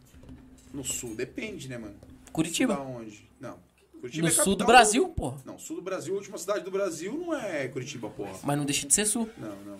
No 0.73 0.83
sul, 0.85 1.13
depende, 1.13 1.67
né, 1.67 1.77
mano? 1.77 1.95
Curitiba. 2.31 2.73
Da 2.75 2.81
onde? 2.81 3.29
Não. 3.37 3.59
Curitiba 3.99 4.27
No 4.27 4.33
é 4.33 4.43
sul 4.43 4.55
do 4.55 4.65
Brasil, 4.65 5.09
porra. 5.09 5.37
Não, 5.43 5.59
sul 5.59 5.75
do 5.75 5.81
Brasil, 5.81 6.13
a 6.13 6.17
última 6.17 6.37
cidade 6.37 6.63
do 6.63 6.71
Brasil 6.71 7.17
não 7.17 7.33
é 7.37 7.67
Curitiba, 7.67 8.09
porra. 8.09 8.31
Mas 8.43 8.57
não 8.57 8.63
deixa 8.65 8.87
de 8.87 8.93
ser 8.93 9.05
sul. 9.05 9.29
Não, 9.37 9.49
não. 9.65 9.79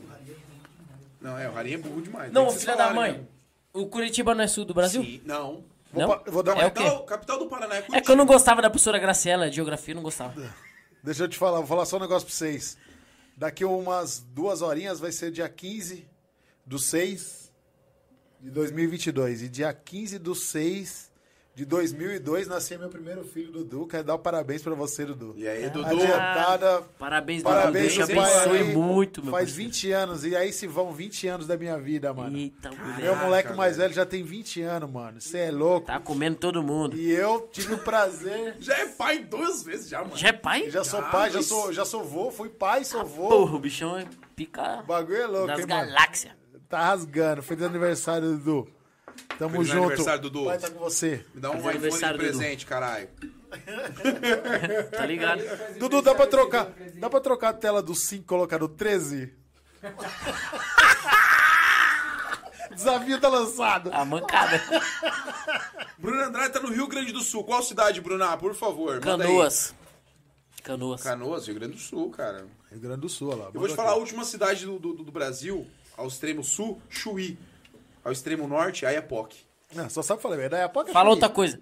Não, 1.21 1.39
é, 1.39 1.49
o 1.49 1.53
Rarinha 1.53 1.75
é 1.75 1.79
burro 1.79 2.01
demais. 2.01 2.33
Não, 2.33 2.51
filha 2.51 2.75
da 2.75 2.93
mãe. 2.93 3.13
né? 3.13 3.23
O 3.73 3.87
Curitiba 3.87 4.35
não 4.35 4.43
é 4.43 4.47
sul 4.47 4.65
do 4.65 4.73
Brasil? 4.73 5.01
Sim, 5.01 5.21
não. 5.25 5.63
Não? 6.01 6.23
vou 6.27 6.43
dar 6.43 6.53
uma... 6.53 6.63
É 6.63 6.67
o 6.67 6.71
quê? 6.71 6.83
Capital, 6.83 7.03
capital 7.05 7.39
do 7.39 7.47
Paraná 7.47 7.75
é 7.75 7.81
Curitiba. 7.81 7.97
É 7.97 8.01
que 8.01 8.11
eu 8.11 8.15
não 8.15 8.25
gostava 8.25 8.61
da 8.61 8.69
professora 8.69 8.99
Graciela, 8.99 9.49
de 9.49 9.55
geografia 9.55 9.93
eu 9.93 9.95
não 9.95 10.03
gostava. 10.03 10.33
Deixa 11.03 11.23
eu 11.23 11.27
te 11.27 11.37
falar, 11.37 11.57
vou 11.57 11.67
falar 11.67 11.85
só 11.85 11.97
um 11.97 11.99
negócio 11.99 12.27
pra 12.27 12.35
vocês. 12.35 12.77
Daqui 13.37 13.63
umas 13.63 14.19
duas 14.19 14.61
horinhas 14.61 14.99
vai 14.99 15.11
ser 15.11 15.31
dia 15.31 15.47
15 15.47 16.07
do 16.65 16.79
6 16.79 17.51
de 18.41 18.49
2022. 18.49 19.43
E 19.43 19.49
dia 19.49 19.73
15 19.73 20.17
do 20.19 20.33
6 20.33 21.11
de 21.55 21.63
2002 21.63 22.47
nasceu 22.49 22.77
meu 22.77 22.89
primeiro 22.89 23.23
filho, 23.23 23.49
Dudu. 23.49 23.87
Quero 23.87 24.03
dar 24.03 24.15
um 24.15 24.19
parabéns 24.19 24.61
pra 24.61 24.73
você, 24.75 25.05
Dudu. 25.05 25.33
E 25.37 25.47
aí, 25.47 25.69
Dudu? 25.69 25.85
Adiantada. 25.87 26.81
Parabéns, 26.99 27.41
Parabéns, 27.41 27.71
Dudu. 27.73 27.79
Deus 27.81 27.93
te 27.93 28.05
seu 28.13 28.15
pai 28.21 28.33
abençoe 28.35 28.57
aí. 28.59 28.73
muito, 28.75 29.21
meu 29.23 29.31
Faz 29.31 29.45
parceiro. 29.51 29.69
20 29.71 29.91
anos. 29.93 30.25
E 30.25 30.35
aí 30.35 30.51
se 30.51 30.67
vão 30.67 30.91
20 30.91 31.27
anos 31.27 31.47
da 31.47 31.55
minha 31.57 31.79
vida, 31.79 32.13
mano. 32.13 32.37
Eita, 32.37 32.69
mulher. 32.71 33.01
Meu 33.01 33.15
moleque 33.15 33.43
Caraca, 33.43 33.53
mais 33.55 33.77
velho. 33.77 33.93
já 33.93 34.05
tem 34.05 34.21
20 34.21 34.61
anos, 34.63 34.91
mano. 34.91 35.21
Você 35.21 35.37
é 35.37 35.51
louco. 35.51 35.87
Tá 35.87 35.97
comendo 35.97 36.35
todo 36.35 36.61
mundo. 36.61 36.97
E 36.97 37.09
eu 37.11 37.47
tive 37.51 37.75
o 37.75 37.77
prazer. 37.77 38.55
Já 38.59 38.75
é 38.77 38.87
pai 38.87 39.19
duas 39.19 39.63
vezes 39.63 39.87
já, 39.89 39.99
mano. 40.03 40.17
Já 40.17 40.27
é 40.29 40.33
pai? 40.33 40.69
Já 40.69 40.83
sou 40.83 40.99
Ah, 40.99 41.03
pai, 41.03 41.31
já 41.31 41.41
sou, 41.41 41.71
já 41.71 41.85
sou 41.85 42.03
vô, 42.03 42.31
fui 42.31 42.49
pai, 42.49 42.83
sou 42.83 43.05
vô. 43.05 43.29
Porra, 43.29 43.55
o 43.55 43.59
bichão 43.59 43.97
é 43.97 44.05
pica 44.35 44.79
O 44.79 44.87
bagulho 44.87 45.21
é 45.21 45.25
louco, 45.27 45.47
das 45.47 45.59
hein, 45.59 45.65
mano? 45.67 45.85
galáxias. 45.91 46.33
Tá 46.67 46.81
rasgando. 46.85 47.41
Feliz 47.43 47.63
aniversário, 47.63 48.31
Dudu. 48.37 48.67
Tamo 49.37 49.51
Feliz 49.53 49.67
junto. 49.67 49.79
aniversário, 49.87 50.21
Dudu. 50.21 50.45
Pai 50.45 50.57
tá 50.59 50.69
com 50.69 50.79
você. 50.79 51.25
Me 51.33 51.41
dá 51.41 51.49
um 51.49 51.53
Feliz 51.53 51.65
iPhone 51.65 51.73
de 51.73 51.77
aniversário, 51.85 52.19
Dudu. 52.19 52.29
presente, 52.37 52.65
caralho. 52.65 53.09
Tá 54.91 55.05
ligado? 55.05 55.41
Dudu, 55.79 56.01
dá 56.01 56.13
pra 56.13 56.27
trocar. 56.27 56.71
Dá 56.95 57.09
pra 57.09 57.21
trocar 57.21 57.49
a 57.49 57.53
tela 57.53 57.81
do 57.81 57.95
5 57.95 58.23
e 58.23 58.25
colocar 58.25 58.59
no 58.59 58.67
13? 58.67 59.33
Desafio 62.75 63.21
tá 63.21 63.29
lançado. 63.29 63.89
A 63.93 64.03
mancada. 64.03 64.61
Bruno 65.97 66.21
Andrade 66.21 66.51
tá 66.53 66.59
no 66.59 66.73
Rio 66.73 66.87
Grande 66.87 67.13
do 67.13 67.21
Sul. 67.21 67.43
Qual 67.45 67.63
cidade, 67.63 68.01
Bruna? 68.01 68.35
Por 68.35 68.53
favor. 68.53 68.99
Canoas. 68.99 69.73
Canoas. 70.63 71.01
Canoas, 71.03 71.45
Rio 71.47 71.55
Grande 71.55 71.73
do 71.75 71.79
Sul, 71.79 72.09
cara. 72.09 72.45
Rio 72.69 72.79
Grande 72.81 73.01
do 73.01 73.07
Sul, 73.09 73.29
olha 73.29 73.43
lá. 73.43 73.49
Eu 73.53 73.59
vou 73.59 73.69
te 73.69 73.75
falar 73.75 73.91
a 73.91 73.95
última 73.95 74.25
cidade 74.25 74.65
do, 74.65 74.77
do, 74.79 74.93
do 74.95 75.11
Brasil, 75.11 75.65
ao 75.95 76.07
extremo 76.07 76.43
sul, 76.43 76.81
Chuí. 76.89 77.37
Ao 78.05 78.11
extremo 78.11 78.47
norte, 78.47 78.85
Ayapoc. 78.85 79.33
Não, 79.73 79.89
só 79.89 80.01
sabe 80.01 80.21
falar, 80.21 80.37
verdade? 80.37 80.61
É 80.61 80.65
a 80.65 80.69
pouca 80.69 80.93
Fala 80.93 81.09
outra 81.09 81.27
coisa. 81.27 81.59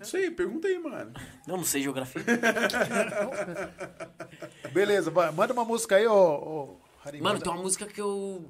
Isso 0.00 0.16
aí, 0.16 0.30
pergunta 0.30 0.68
aí, 0.68 0.78
mano. 0.78 1.12
Eu 1.48 1.56
não 1.56 1.64
sei 1.64 1.82
geografia. 1.82 2.22
Beleza, 4.72 5.10
vai, 5.10 5.30
manda 5.32 5.52
uma 5.52 5.64
música 5.64 5.96
aí, 5.96 6.06
ô. 6.06 6.14
ô 6.14 6.76
Harim, 7.04 7.18
Mano, 7.20 7.34
manda. 7.34 7.44
tem 7.44 7.52
uma 7.52 7.62
música 7.62 7.86
que 7.86 8.00
eu. 8.00 8.48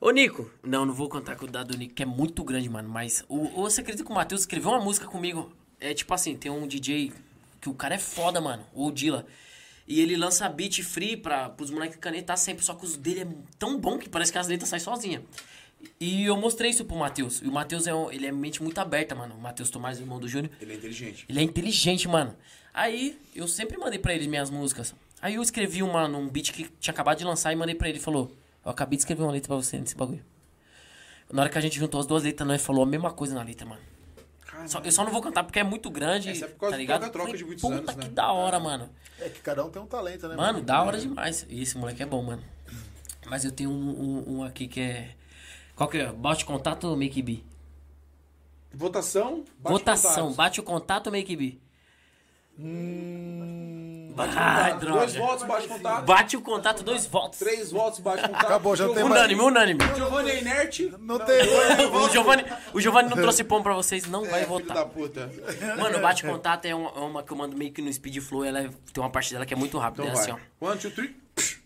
Ô, 0.00 0.10
Nico. 0.10 0.50
Não, 0.62 0.86
não 0.86 0.94
vou 0.94 1.08
contar 1.08 1.34
com 1.36 1.46
o 1.46 1.48
dado 1.48 1.72
do 1.72 1.78
Nico, 1.78 1.94
que 1.94 2.02
é 2.02 2.06
muito 2.06 2.44
grande, 2.44 2.68
mano. 2.68 2.88
Mas 2.88 3.24
o, 3.28 3.60
o- 3.60 3.62
você 3.62 3.80
acredita 3.80 4.04
que 4.04 4.10
o 4.10 4.14
Matheus 4.14 4.42
escreveu 4.42 4.70
uma 4.70 4.80
música 4.80 5.06
comigo? 5.06 5.52
É 5.80 5.92
tipo 5.94 6.12
assim, 6.14 6.36
tem 6.36 6.50
um 6.50 6.66
DJ 6.66 7.12
que 7.60 7.68
o 7.68 7.74
cara 7.74 7.94
é 7.96 7.98
foda, 7.98 8.40
mano. 8.40 8.64
O 8.72 8.90
Dila. 8.92 9.26
E 9.88 10.02
ele 10.02 10.16
lança 10.16 10.46
beat 10.50 10.82
free 10.82 11.16
pra, 11.16 11.48
pros 11.48 11.70
moleques 11.70 11.96
canetar 11.98 12.36
sempre. 12.36 12.62
Só 12.62 12.74
que 12.74 12.84
os 12.84 12.94
dele 12.94 13.20
é 13.22 13.28
tão 13.58 13.80
bom 13.80 13.98
que 13.98 14.06
parece 14.06 14.30
que 14.30 14.36
as 14.36 14.46
letras 14.46 14.68
saem 14.68 14.80
sozinha. 14.80 15.24
E 15.98 16.24
eu 16.24 16.36
mostrei 16.36 16.70
isso 16.70 16.84
pro 16.84 16.94
Matheus. 16.94 17.40
E 17.40 17.48
o 17.48 17.52
Matheus 17.52 17.86
é, 17.86 17.94
um, 17.94 18.10
ele 18.12 18.26
é 18.26 18.32
mente 18.32 18.62
muito 18.62 18.78
aberta, 18.78 19.14
mano. 19.14 19.34
O 19.34 19.40
Matheus 19.40 19.70
Tomás, 19.70 19.98
irmão 19.98 20.20
do 20.20 20.28
Júnior. 20.28 20.52
Ele 20.60 20.72
é 20.72 20.76
inteligente. 20.76 21.24
Ele 21.26 21.40
é 21.40 21.42
inteligente, 21.42 22.06
mano. 22.06 22.36
Aí, 22.74 23.18
eu 23.34 23.48
sempre 23.48 23.78
mandei 23.78 23.98
pra 23.98 24.14
ele 24.14 24.28
minhas 24.28 24.50
músicas. 24.50 24.94
Aí 25.22 25.36
eu 25.36 25.42
escrevi 25.42 25.82
uma 25.82 26.06
num 26.06 26.28
beat 26.28 26.52
que 26.52 26.68
tinha 26.78 26.92
acabado 26.92 27.16
de 27.16 27.24
lançar 27.24 27.50
e 27.52 27.56
mandei 27.56 27.74
pra 27.74 27.88
ele. 27.88 27.96
Ele 27.96 28.04
falou, 28.04 28.36
eu 28.64 28.70
acabei 28.70 28.96
de 28.96 29.02
escrever 29.02 29.22
uma 29.22 29.32
letra 29.32 29.48
pra 29.48 29.56
você 29.56 29.78
nesse 29.78 29.96
bagulho. 29.96 30.22
Na 31.32 31.42
hora 31.42 31.50
que 31.50 31.58
a 31.58 31.60
gente 31.60 31.78
juntou 31.78 31.98
as 31.98 32.06
duas 32.06 32.24
letras, 32.24 32.46
nós 32.46 32.62
falou 32.62 32.82
a 32.82 32.86
mesma 32.86 33.10
coisa 33.10 33.34
na 33.34 33.42
letra, 33.42 33.66
mano. 33.66 33.80
Só- 34.66 34.80
eu 34.80 34.90
só 34.92 35.04
não 35.04 35.12
vou 35.12 35.20
cantar 35.22 35.44
porque 35.44 35.58
é 35.58 35.64
muito 35.64 35.90
grande, 35.90 36.30
Essa 36.30 36.46
é 36.46 36.48
por 36.48 36.58
causa 36.60 36.72
tá 36.72 36.76
do 36.76 36.80
ligado? 36.80 37.12
Falei, 37.12 37.36
de 37.36 37.44
muitos 37.44 37.62
Puta 37.62 37.76
anos, 37.76 37.90
que 37.94 38.00
né? 38.00 38.08
da 38.08 38.32
hora, 38.32 38.58
mano. 38.58 38.88
É 39.20 39.28
que 39.28 39.40
cada 39.40 39.64
um 39.64 39.70
tem 39.70 39.80
um 39.80 39.86
talento, 39.86 40.26
né? 40.28 40.36
Mano, 40.36 40.60
da 40.62 40.82
hora 40.82 40.98
demais. 40.98 41.46
E 41.48 41.62
esse 41.62 41.76
moleque 41.76 42.02
é 42.02 42.06
bom, 42.06 42.22
mano. 42.22 42.42
Mas 43.26 43.44
eu 43.44 43.52
tenho 43.52 43.70
um, 43.70 43.74
um- 44.28 44.38
um 44.38 44.42
aqui 44.44 44.66
que 44.66 44.80
é... 44.80 45.14
Qual 45.76 45.88
que 45.88 45.98
é? 45.98 46.10
Bate 46.12 46.44
contato 46.44 46.84
ou 46.88 46.96
make 46.96 47.20
be? 47.22 47.44
Votação. 48.72 49.44
bate 49.58 49.72
Votação. 49.72 50.14
contato. 50.24 50.36
Bate 50.36 50.60
o 50.60 50.62
contato 50.62 51.06
ou 51.06 51.12
make 51.12 51.36
be? 51.36 51.60
Hum, 52.58 53.97
Ai, 54.36 54.78
droga. 54.78 54.98
Dois 54.98 55.14
votos, 55.16 55.44
bate 55.44 55.68
contato. 55.68 56.04
Bate 56.04 56.36
o 56.36 56.40
contato, 56.40 56.82
dois 56.82 57.06
votos. 57.06 57.38
Três 57.38 57.70
votos, 57.70 58.00
bate 58.00 58.22
contato. 58.22 58.44
Acabou, 58.44 58.74
já 58.76 58.86
tem 58.86 58.94
mais. 59.04 59.06
Unânime, 59.06 59.40
unânime. 59.40 59.80
Giovanni 59.94 60.30
é 60.30 60.40
inerte. 60.40 60.94
Não 61.00 61.18
tem. 61.18 61.36
O 61.92 62.08
Giovanni, 62.10 62.44
o 62.72 62.80
Giovanni 62.80 63.08
não 63.10 63.16
trouxe 63.18 63.44
pão 63.44 63.62
pra 63.62 63.74
vocês, 63.74 64.06
não 64.06 64.24
vai 64.24 64.42
É, 64.42 64.46
filho 64.46 64.64
da 64.66 64.74
votar. 64.74 64.84
puta. 64.86 65.30
Mano, 65.78 65.98
bate 66.00 66.22
contato 66.24 66.64
é 66.66 66.74
uma, 66.74 66.90
é 66.90 67.00
uma 67.00 67.22
que 67.22 67.32
eu 67.32 67.36
mando 67.36 67.56
meio 67.56 67.72
que 67.72 67.80
no 67.82 67.92
speed 67.92 68.18
flow, 68.20 68.44
ela 68.44 68.60
é- 68.60 68.70
tem 68.92 69.02
uma 69.02 69.10
parte 69.10 69.32
dela 69.32 69.44
que 69.46 69.54
é 69.54 69.56
muito 69.56 69.76
rápida, 69.78 70.04
Então 70.04 70.16
é 70.16 70.20
assim, 70.20 70.32
vai. 70.32 70.40
ó. 70.60 70.66
One, 70.70 70.78
two, 70.78 70.90
three. 70.90 71.14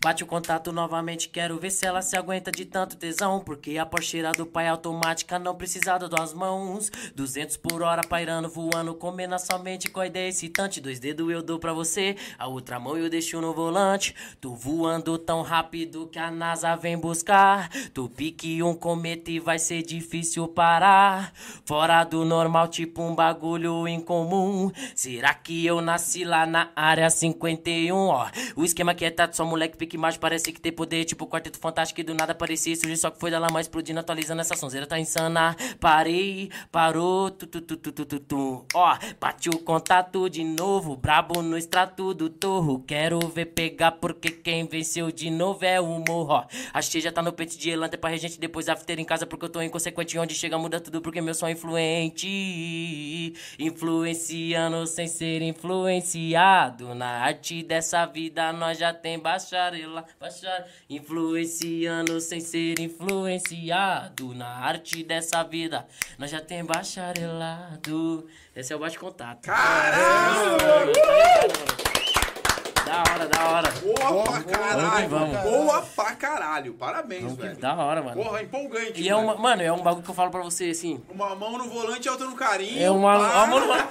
Bate 0.03 0.21
o 0.21 0.27
contato 0.27 0.73
novamente, 0.73 1.29
quero 1.29 1.57
ver 1.57 1.71
se 1.71 1.85
ela 1.85 2.01
se 2.01 2.17
aguenta 2.17 2.51
de 2.51 2.65
tanto 2.65 2.97
tesão. 2.97 3.39
Porque 3.39 3.77
a 3.77 3.85
porcheira 3.85 4.33
do 4.33 4.45
pai 4.45 4.65
é 4.65 4.67
automática 4.67 5.39
não 5.39 5.55
precisa 5.55 5.97
das 5.97 6.33
mãos. 6.33 6.91
200 7.15 7.55
por 7.55 7.81
hora 7.81 8.01
pairando, 8.01 8.49
voando, 8.49 8.93
comendo 8.93 9.39
somente 9.39 9.89
com 9.89 10.01
a 10.01 10.07
ideia 10.07 10.27
excitante. 10.27 10.81
Dois 10.81 10.99
dedos 10.99 11.31
eu 11.31 11.41
dou 11.41 11.57
pra 11.57 11.71
você, 11.71 12.17
a 12.37 12.47
outra 12.47 12.81
mão 12.81 12.97
eu 12.97 13.09
deixo 13.09 13.39
no 13.39 13.53
volante. 13.53 14.13
Tô 14.41 14.53
voando 14.53 15.17
tão 15.17 15.41
rápido 15.41 16.07
que 16.07 16.19
a 16.19 16.29
NASA 16.29 16.75
vem 16.75 16.97
buscar. 16.97 17.69
Tu 17.93 18.09
pique 18.09 18.61
um 18.61 18.75
cometa 18.75 19.31
e 19.31 19.39
vai 19.39 19.57
ser 19.57 19.83
difícil 19.83 20.49
parar. 20.49 21.31
Fora 21.63 22.03
do 22.03 22.25
normal, 22.25 22.67
tipo 22.67 23.01
um 23.01 23.15
bagulho 23.15 23.87
incomum. 23.87 24.69
Será 24.93 25.33
que 25.33 25.65
eu 25.65 25.79
nasci 25.79 26.25
lá 26.25 26.45
na 26.45 26.71
área 26.75 27.09
51? 27.09 27.95
Ó, 27.95 28.27
o 28.57 28.65
esquema 28.65 28.93
que 28.93 29.05
é 29.05 29.09
tato, 29.09 29.37
só 29.37 29.45
moleque 29.45 29.77
pique 29.93 29.97
mais 29.97 30.17
parece 30.17 30.51
que 30.51 30.59
tem 30.59 30.71
poder. 30.71 31.05
Tipo 31.05 31.27
quarteto 31.27 31.59
fantástico 31.59 31.97
que 31.97 32.03
do 32.03 32.13
nada 32.13 32.33
parecia 32.33 32.75
surgir. 32.75 32.97
Só 32.97 33.11
que 33.11 33.19
foi 33.19 33.29
da 33.31 33.39
lá 33.39 33.49
mais 33.51 33.67
explodindo, 33.67 33.99
atualizando 33.99 34.41
essa 34.41 34.55
sonzeira 34.55 34.87
tá 34.87 34.99
insana. 34.99 35.55
Parei, 35.79 36.49
parou, 36.71 37.29
tu 37.29 37.45
tu 37.47 37.61
tu 37.61 37.77
tu 37.77 37.91
tu 37.91 38.05
tu 38.05 38.19
tu. 38.19 38.65
Ó, 38.73 38.97
bate 39.19 39.49
o 39.49 39.59
contato 39.59 40.29
de 40.29 40.43
novo, 40.43 40.95
brabo 40.95 41.41
no 41.41 41.57
extrato 41.57 42.13
do 42.13 42.29
torro. 42.29 42.83
Quero 42.85 43.19
ver 43.19 43.47
pegar 43.47 43.93
porque 43.93 44.31
quem 44.31 44.67
venceu 44.67 45.11
de 45.11 45.29
novo 45.29 45.63
é 45.65 45.79
o 45.79 46.03
morro. 46.07 46.33
Ó, 46.33 46.45
a 46.73 46.81
já 46.81 47.11
tá 47.11 47.21
no 47.21 47.33
peito 47.33 47.57
de 47.57 47.69
elanter 47.69 47.99
pra 47.99 48.09
regente 48.09 48.39
depois 48.39 48.69
after 48.69 48.99
em 48.99 49.05
casa 49.05 49.25
porque 49.25 49.45
eu 49.45 49.49
tô 49.49 49.61
inconsequente. 49.61 50.17
Onde 50.17 50.35
chega 50.35 50.57
muda 50.57 50.79
tudo 50.79 51.01
porque 51.01 51.21
meu 51.21 51.33
som 51.33 51.47
é 51.47 51.51
influente. 51.51 53.33
Influenciando 53.59 54.85
sem 54.87 55.07
ser 55.07 55.41
influenciado. 55.41 56.93
Na 56.95 57.23
arte 57.23 57.63
dessa 57.63 58.05
vida 58.05 58.51
nós 58.53 58.77
já 58.77 58.93
tem 58.93 59.17
Bachar... 60.19 60.67
Influenciando 60.89 62.19
sem 62.19 62.39
ser 62.39 62.79
influenciado. 62.79 64.33
Na 64.33 64.47
arte 64.47 65.03
dessa 65.03 65.43
vida 65.43 65.87
nós 66.17 66.31
já 66.31 66.41
tem 66.41 66.63
bacharelado. 66.63 68.27
Esse 68.55 68.73
é 68.73 68.75
o 68.75 68.79
bate-contato. 68.79 69.41
Caralho! 69.47 70.93
Da 72.85 72.99
hora, 73.13 73.27
da 73.27 73.49
hora. 73.49 73.71
Boa 73.81 74.23
pra 74.23 74.43
caralho. 74.43 75.09
vamos. 75.09 75.37
Boa 75.41 75.81
pra 75.95 76.15
caralho. 76.15 76.73
Parabéns, 76.73 77.33
velho. 77.35 77.57
Da 77.57 77.75
hora, 77.75 78.01
mano. 78.03 78.21
Porra, 78.21 78.41
empolgante. 78.43 79.01
E 79.01 79.07
é 79.09 79.13
velho. 79.13 79.23
uma, 79.25 79.35
mano, 79.35 79.61
é 79.61 79.71
um 79.71 79.81
bagulho 79.81 80.03
que 80.03 80.09
eu 80.09 80.15
falo 80.15 80.29
pra 80.31 80.41
você 80.43 80.65
assim. 80.69 81.01
Uma 81.09 81.33
mão 81.35 81.57
no 81.57 81.69
volante 81.69 82.07
e 82.07 82.11
outra 82.11 82.27
no 82.27 82.35
carinho. 82.35 82.81
É 82.81 82.91
uma. 82.91 83.17
pá. 83.17 83.43
Ó, 83.43 83.47
mano, 83.47 83.67
mano. 83.67 83.83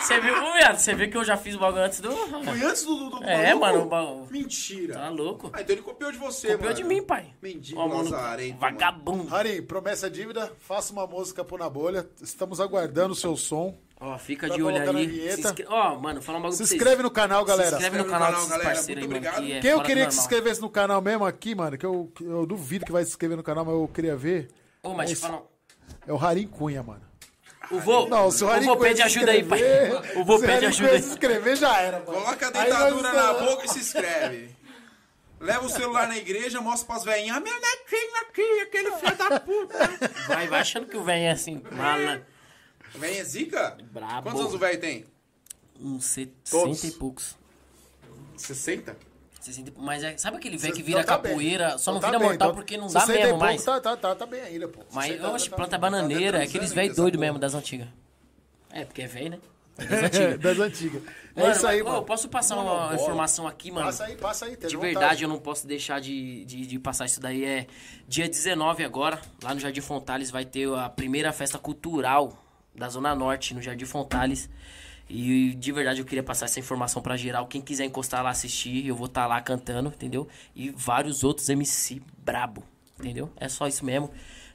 Você 0.00 0.20
viu, 0.20 0.34
viado? 0.54 0.78
Você 0.78 0.94
viu 0.94 1.10
que 1.10 1.16
eu 1.16 1.24
já 1.24 1.36
fiz 1.36 1.54
o 1.54 1.58
bagulho 1.58 1.84
antes 1.84 2.00
do. 2.00 2.10
Foi 2.12 2.62
antes 2.62 2.84
do, 2.84 2.96
do, 3.10 3.10
do 3.20 3.24
É, 3.24 3.54
maluco? 3.54 3.60
mano, 3.60 3.82
o 3.82 3.86
bagulho. 3.88 4.26
Mentira. 4.30 4.94
Tá 4.94 5.08
louco? 5.10 5.50
Ah, 5.52 5.60
então 5.60 5.74
ele 5.74 5.82
copiou 5.82 6.10
de 6.10 6.18
você, 6.18 6.48
Copiou 6.52 6.70
mano. 6.72 6.74
de 6.74 6.84
mim, 6.84 7.02
pai. 7.02 7.26
Mendigo 7.42 7.80
mano, 7.80 8.02
lazarento, 8.10 8.58
Vagabundo. 8.58 9.34
Harim, 9.34 9.62
promessa 9.62 10.08
dívida, 10.10 10.50
faça 10.60 10.92
uma 10.92 11.06
música 11.06 11.44
pro 11.44 11.58
Na 11.58 11.68
Bolha. 11.68 12.06
Estamos 12.20 12.60
aguardando 12.60 13.12
o 13.12 13.16
seu 13.16 13.36
som. 13.36 13.76
Ó, 14.04 14.18
fica 14.18 14.48
Pra 14.48 14.56
de 14.56 14.62
olho 14.64 14.76
aí. 14.98 15.30
Ó, 15.68 15.94
mano, 16.00 16.20
fala 16.20 16.38
um 16.38 16.42
bagulho 16.42 16.56
Se 16.56 16.74
inscreve 16.74 17.04
no 17.04 17.10
canal, 17.10 17.44
galera. 17.44 17.68
Se 17.68 17.74
inscreve 17.76 17.98
no 17.98 18.04
no 18.04 18.10
canal 18.10 18.32
canal, 18.32 18.48
galera. 18.48 18.70
parceiros 18.70 19.04
aí, 19.04 19.08
Muito 19.08 19.22
mano. 19.24 19.36
obrigado. 19.38 19.46
Que 19.46 19.56
é 19.56 19.60
Quem 19.60 19.70
eu 19.70 19.82
queria 19.82 20.06
que 20.06 20.14
se 20.14 20.20
inscrevesse 20.20 20.60
no 20.60 20.68
canal 20.68 21.00
mesmo 21.00 21.24
aqui, 21.24 21.54
mano, 21.54 21.78
que 21.78 21.86
eu, 21.86 22.12
eu 22.20 22.44
duvido 22.44 22.84
que 22.84 22.90
vai 22.90 23.04
se 23.04 23.10
inscrever 23.10 23.36
no 23.36 23.44
canal, 23.44 23.64
mas 23.64 23.74
eu 23.74 23.86
queria 23.86 24.16
ver, 24.16 24.48
Ô, 24.82 24.92
mas 24.92 25.10
Esse- 25.12 25.20
fala. 25.20 25.44
é 26.04 26.12
o 26.12 26.16
Harim 26.18 26.48
Cunha, 26.48 26.82
mano. 26.82 27.02
O 27.70 27.78
vô. 27.78 28.06
Não, 28.08 28.28
se 28.32 28.42
o 28.42 28.48
o 28.48 28.50
Harim 28.50 28.66
vô 28.66 28.76
pede 28.76 29.02
ajuda 29.02 29.30
aí, 29.30 29.44
pai. 29.44 29.60
O 30.16 30.24
vô 30.24 30.40
pede 30.40 30.66
ajuda 30.66 30.90
aí. 30.90 31.00
se 31.02 31.10
inscrever 31.10 31.56
já 31.56 31.78
era, 31.80 32.00
mano. 32.00 32.06
Coloca 32.20 32.48
a 32.48 32.50
dentadura 32.50 33.12
na 33.12 33.32
boca 33.34 33.64
e 33.66 33.68
se 33.68 33.78
inscreve. 33.78 34.50
Leva 35.40 35.64
o 35.64 35.68
celular 35.70 36.08
na 36.08 36.16
igreja, 36.16 36.60
mostra 36.60 36.86
pras 36.88 37.04
velhinhas. 37.04 37.36
A 37.36 37.40
minha 37.40 37.54
netinha 37.54 38.20
aqui, 38.22 38.60
aquele 38.62 38.90
filho 38.92 39.16
da 39.16 39.40
puta. 39.40 39.90
Vai, 40.28 40.48
vai 40.48 40.60
achando 40.60 40.86
que 40.86 40.96
o 40.96 41.04
velho 41.04 41.22
é 41.24 41.30
assim, 41.30 41.62
mala. 41.70 42.26
Velhinha 42.94 43.20
é 43.20 43.24
zica? 43.24 43.76
Brabo. 43.92 44.22
Quantos 44.22 44.40
anos 44.40 44.54
o 44.54 44.58
velho 44.58 44.80
tem? 44.80 45.04
Uns 45.80 46.04
60 46.04 46.32
Todos. 46.50 46.84
e 46.84 46.90
poucos. 46.92 47.36
60? 48.36 48.96
60 49.40 49.68
e 49.68 49.72
pou- 49.72 49.82
Mas 49.84 50.02
é, 50.04 50.16
sabe 50.16 50.36
aquele 50.36 50.56
velho 50.56 50.72
que 50.72 50.80
Então 50.80 50.86
vira 50.92 51.04
tá 51.04 51.18
bem. 51.18 51.32
capoeira, 51.32 51.78
só 51.78 51.90
não 51.90 51.98
Então 51.98 52.00
tá 52.00 52.06
vira 52.08 52.18
bem, 52.18 52.28
mortal 52.28 52.48
então 52.50 52.54
porque 52.56 52.76
não 52.76 52.86
dá 52.86 53.00
60 53.00 53.12
mesmo 53.12 53.28
pouco 53.30 53.44
mais. 53.44 53.64
Tá, 53.64 53.80
tá, 53.80 53.96
tá, 53.96 54.14
tá 54.14 54.26
bem 54.26 54.40
ainda, 54.42 54.68
pô. 54.68 54.80
Mas 54.92 55.06
60 55.06 55.26
eu 55.26 55.34
acho 55.34 55.44
que 55.44 55.50
tá- 55.50 55.56
planta 55.56 55.70
tá- 55.72 55.78
bananeira, 55.78 56.38
é 56.38 56.42
aqueles 56.44 56.70
doidos 56.72 56.96
porra. 56.96 57.18
mesmo 57.18 57.38
das 57.38 57.54
antigas. 57.54 57.88
É, 58.70 58.84
porque 58.84 59.02
é 59.02 59.06
velho, 59.06 59.30
né? 59.30 59.38
É 59.78 59.84
das 59.86 60.02
É, 60.02 60.06
antigas. 60.06 60.38
das 60.40 60.58
antigas. 60.58 61.02
É 61.34 61.40
Mano, 61.40 61.52
isso 61.54 61.66
aí, 61.66 61.82
mas, 61.82 61.92
mano. 61.92 62.04
posso 62.04 62.28
passar 62.28 62.56
uma 62.56 62.94
informação 62.94 63.48
aqui, 63.48 63.70
mano? 63.72 63.86
Passa 63.86 64.04
aí, 64.04 64.16
passa 64.16 64.44
aí. 64.46 64.56
De 64.56 64.76
verdade, 64.76 65.24
eu 65.24 65.28
não 65.28 65.38
posso 65.38 65.66
deixar 65.66 65.98
de, 66.00 66.44
de, 66.44 66.66
de 66.66 66.78
passar 66.78 67.06
isso 67.06 67.18
daí. 67.20 67.44
É 67.44 67.66
dia 68.06 68.28
19 68.28 68.84
agora, 68.84 69.20
lá 69.42 69.54
no 69.54 69.60
Jardim 69.60 69.80
Fontales, 69.80 70.30
vai 70.30 70.44
ter 70.44 70.72
a 70.74 70.88
primeira 70.90 71.32
festa 71.32 71.58
cultural 71.58 72.38
da 72.74 72.88
Zona 72.88 73.14
Norte, 73.14 73.54
no 73.54 73.62
Jardim 73.62 73.84
Fontales. 73.84 74.48
E 75.08 75.54
de 75.54 75.72
verdade 75.72 76.00
eu 76.00 76.06
queria 76.06 76.22
passar 76.22 76.46
essa 76.46 76.58
informação 76.60 77.02
pra 77.02 77.16
geral. 77.16 77.46
Quem 77.46 77.60
quiser 77.60 77.84
encostar 77.84 78.22
lá 78.22 78.30
assistir, 78.30 78.86
eu 78.86 78.94
vou 78.96 79.06
estar 79.06 79.26
lá 79.26 79.40
cantando, 79.40 79.88
entendeu? 79.90 80.26
E 80.54 80.70
vários 80.70 81.22
outros 81.22 81.48
MC 81.48 82.00
brabo, 82.18 82.64
entendeu? 82.98 83.30
É 83.36 83.48
só 83.48 83.66
isso 83.66 83.84
mesmo. 83.84 84.10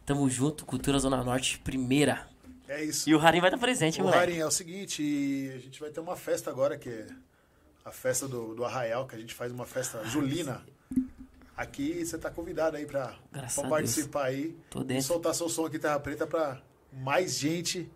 Tamo 0.06 0.28
junto, 0.30 0.66
Cultura 0.66 0.98
Zona 1.00 1.24
Norte, 1.24 1.60
primeira. 1.60 2.28
É 2.68 2.84
isso. 2.84 3.10
E 3.10 3.14
o 3.14 3.20
Harim 3.20 3.40
vai 3.40 3.50
estar 3.50 3.60
presente, 3.60 4.00
O 4.02 4.06
moleque. 4.06 4.24
Harim, 4.24 4.38
é 4.38 4.46
o 4.46 4.52
seguinte, 4.52 5.04
e 5.04 5.52
a 5.56 5.60
gente 5.60 5.80
vai 5.80 5.90
ter 5.90 6.00
uma 6.00 6.16
festa 6.16 6.50
agora, 6.50 6.78
que 6.78 6.90
é 6.90 7.08
a 7.86 7.92
festa 7.92 8.28
do, 8.28 8.56
do 8.56 8.66
Arraial, 8.66 9.06
que 9.06 9.16
a 9.16 9.20
gente 9.20 9.34
faz 9.34 9.52
uma 9.52 9.66
festa 9.66 10.04
julina. 10.06 10.66
Aqui 11.56 12.06
você 12.06 12.18
tá 12.18 12.30
convidado 12.30 12.78
aí 12.78 12.86
pra, 12.86 13.16
participar 13.70 14.26
aí. 14.26 14.56
Tô 14.70 14.82
E 14.82 14.86
dentro. 14.86 15.04
soltar 15.04 15.34
seu 15.34 15.50
som 15.50 15.66
aqui 15.66 15.80
Terra 15.80 16.00
Preta 16.00 16.26
pra 16.28 16.62
mais 16.94 17.38
gente 17.38 17.90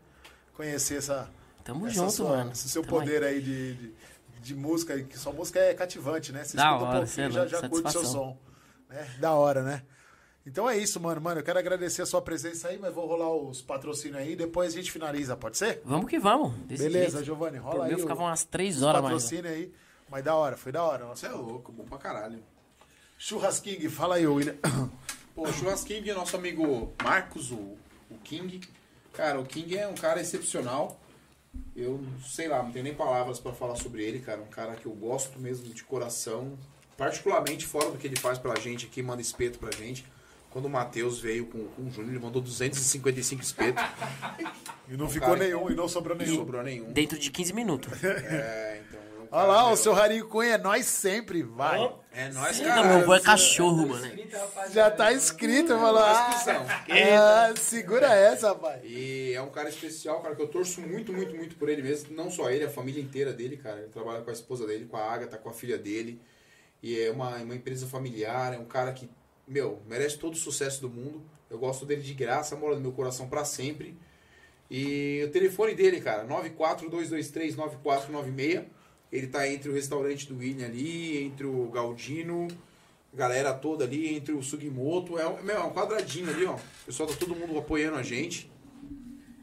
conhecer 0.62 0.98
essa, 0.98 1.30
Tamo 1.64 1.88
essa 1.88 1.96
junto, 1.96 2.12
sua- 2.12 2.38
mano. 2.38 2.52
esse 2.52 2.70
seu 2.70 2.84
Tamo 2.84 3.00
aí. 3.00 3.06
poder 3.06 3.24
aí 3.24 3.42
de, 3.42 3.74
de, 3.76 3.94
de 4.42 4.56
música, 4.56 5.00
que 5.02 5.18
sua 5.18 5.34
música 5.34 5.60
é 5.60 5.74
cativante, 5.74 6.32
né? 6.32 6.44
Você 6.44 6.56
Da 6.56 6.64
escuta 6.68 6.84
um 6.84 6.88
hora, 6.88 6.98
pouquinho, 7.00 7.08
cê 7.16 7.22
é 7.22 7.30
já, 7.32 7.48
já 7.48 7.70
curte 7.70 7.92
seu 7.92 8.06
som. 8.06 8.38
Né? 8.90 9.10
Da 9.20 9.34
hora, 9.34 9.64
né? 9.64 9.84
Então 10.46 10.68
é 10.70 10.76
isso, 10.78 11.00
mano. 11.00 11.22
Mano, 11.22 11.40
eu 11.40 11.44
quero 11.44 11.60
agradecer 11.60 12.02
a 12.02 12.06
sua 12.06 12.22
presença 12.22 12.68
aí, 12.68 12.78
mas 12.80 12.94
vou 12.94 13.06
rolar 13.08 13.32
os 13.32 13.62
patrocínios 13.62 14.18
aí, 14.18 14.36
depois 14.36 14.74
a 14.74 14.76
gente 14.78 14.92
finaliza, 14.92 15.36
pode 15.38 15.58
ser? 15.58 15.82
Vamos 15.86 16.10
que 16.10 16.18
vamos. 16.20 16.54
desse 16.66 16.84
Beleza, 16.84 17.12
jeito. 17.18 17.26
Giovanni, 17.26 17.60
Por 17.60 17.66
rola 17.74 17.84
mim 17.84 17.86
aí. 17.86 17.92
eu 17.92 17.98
o- 17.98 18.02
ficava 18.02 18.22
umas 18.22 18.44
3 18.44 18.78
os 18.78 18.82
horas 18.84 19.02
mais. 19.04 19.14
patrocínio 19.24 19.52
aí. 19.52 19.72
Mas 20.10 20.24
da 20.24 20.36
hora, 20.36 20.58
foi 20.58 20.72
da 20.72 20.84
hora. 20.84 21.06
Você 21.06 21.28
Nossa. 21.28 21.28
é 21.28 21.32
louco, 21.32 21.72
bom 21.72 21.84
pra 21.86 21.98
caralho. 21.98 22.44
Churrasking, 23.18 23.88
fala 23.90 24.16
aí, 24.16 24.26
William. 24.28 24.56
Pô, 25.36 25.44
o 25.48 25.54
Churrasking, 25.54 26.02
nosso 26.12 26.36
amigo 26.36 26.92
Marcos, 27.04 27.52
o, 27.52 27.78
o 28.10 28.18
King. 28.24 28.60
Cara, 29.14 29.40
o 29.40 29.46
King 29.46 29.78
é 29.78 29.88
um 29.88 29.96
cara 29.96 30.22
excepcional. 30.22 31.00
Eu 31.76 32.02
sei 32.26 32.48
lá, 32.48 32.64
não 32.64 32.72
tenho 32.72 32.84
nem 32.84 32.94
palavras 32.94 33.40
pra 33.40 33.52
falar 33.52 33.76
sobre 33.76 34.04
ele, 34.04 34.20
cara. 34.20 34.42
Um 34.42 34.48
cara 34.48 34.76
que 34.76 34.86
eu 34.86 34.94
gosto 34.94 35.40
mesmo 35.40 35.66
de 35.74 35.84
coração. 35.84 36.58
Particularmente 36.98 37.66
fora 37.66 37.90
do 37.92 37.98
que 37.98 38.08
ele 38.08 38.16
faz 38.16 38.38
pela 38.38 38.60
gente 38.60 38.86
aqui, 38.86 39.02
manda 39.02 39.22
espeto 39.22 39.60
pra 39.60 39.72
gente. 39.72 40.06
Quando 40.52 40.66
o 40.66 40.70
Matheus 40.70 41.20
veio 41.20 41.46
com, 41.46 41.66
com 41.70 41.84
o 41.84 41.92
Júnior, 41.92 42.12
ele 42.14 42.20
mandou 42.24 42.42
255 42.42 43.42
espetos. 43.42 43.84
E 44.90 44.98
não 44.98 45.08
ficou 45.08 45.30
cara, 45.30 45.46
nenhum, 45.46 45.72
e 45.72 45.74
não 45.74 45.88
sobrou 45.88 46.18
Não 46.18 46.26
nenhum. 46.26 46.38
sobrou 46.40 46.62
nenhum. 46.62 46.92
Dentro 46.92 47.18
de 47.18 47.32
15 47.32 47.54
minutos. 47.54 48.04
É, 48.04 48.71
um 48.71 48.71
Olha 49.34 49.48
lá, 49.48 49.64
o 49.64 49.68
meu, 49.68 49.78
seu 49.78 49.94
Rarinho 49.94 50.28
Cunha 50.28 50.56
é 50.56 50.58
nós 50.58 50.86
sempre, 50.86 51.42
vai. 51.42 51.80
É 52.12 52.28
nóis, 52.30 52.60
Não, 52.60 52.68
cara. 52.68 52.86
meu 52.86 52.98
avô 52.98 53.16
é 53.16 53.22
cachorro, 53.22 53.88
mano. 53.88 54.06
Já 54.74 54.92
tá 54.92 55.14
escrito, 55.14 55.70
falou. 55.70 56.04
Ah, 56.04 56.36
ah, 56.90 57.54
segura 57.56 58.14
essa, 58.14 58.50
rapaz. 58.50 58.82
E 58.84 59.32
é 59.34 59.42
um 59.42 59.50
cara 59.50 59.70
especial, 59.70 60.22
cara, 60.22 60.36
que 60.36 60.42
eu 60.42 60.50
torço 60.50 60.82
muito, 60.82 61.14
muito, 61.14 61.34
muito 61.34 61.56
por 61.56 61.70
ele 61.70 61.82
mesmo. 61.82 62.14
Não 62.14 62.30
só 62.30 62.50
ele, 62.50 62.66
a 62.66 62.70
família 62.70 63.02
inteira 63.02 63.32
dele, 63.32 63.56
cara. 63.56 63.80
Ele 63.80 63.88
trabalha 63.88 64.20
com 64.22 64.30
a 64.30 64.34
esposa 64.34 64.68
dele, 64.68 64.86
com 64.86 64.98
a 64.98 65.10
Agatha, 65.10 65.38
com 65.38 65.48
a 65.50 65.54
filha 65.54 65.78
dele. 65.78 66.22
E 66.84 67.00
é 67.00 67.10
uma, 67.10 67.38
uma 67.38 67.56
empresa 67.56 67.88
familiar, 67.88 68.54
é 68.54 68.58
um 68.58 68.66
cara 68.66 68.92
que, 68.92 69.10
meu, 69.48 69.82
merece 69.88 70.18
todo 70.18 70.34
o 70.34 70.38
sucesso 70.38 70.82
do 70.82 70.90
mundo. 70.90 71.24
Eu 71.50 71.58
gosto 71.58 71.86
dele 71.86 72.02
de 72.02 72.14
graça, 72.14 72.54
mora 72.58 72.76
no 72.76 72.82
meu 72.82 72.92
coração 72.92 73.30
pra 73.30 73.46
sempre. 73.46 73.98
E 74.70 75.24
o 75.26 75.32
telefone 75.32 75.74
dele, 75.74 76.02
cara, 76.02 76.26
942239496. 76.26 78.66
Ele 79.12 79.28
tá 79.28 79.48
entre 79.48 79.70
o 79.70 79.74
restaurante 79.74 80.28
do 80.28 80.38
William 80.38 80.66
ali, 80.66 81.24
entre 81.26 81.46
o 81.46 81.70
Galdino, 81.70 82.48
galera 83.14 83.54
toda 83.54 83.84
ali, 83.84 84.16
entre 84.16 84.34
o 84.34 84.42
Sugimoto. 84.42 85.20
É, 85.20 85.28
um- 85.28 85.42
meu, 85.44 85.56
é 85.58 85.64
um 85.64 85.72
quadradinho 85.74 86.30
ali, 86.30 86.46
ó. 86.46 86.56
O 86.56 86.60
pessoal 86.86 87.10
tá 87.10 87.16
todo 87.20 87.36
mundo 87.36 87.58
apoiando 87.58 87.98
a 87.98 88.04
gente. 88.04 88.50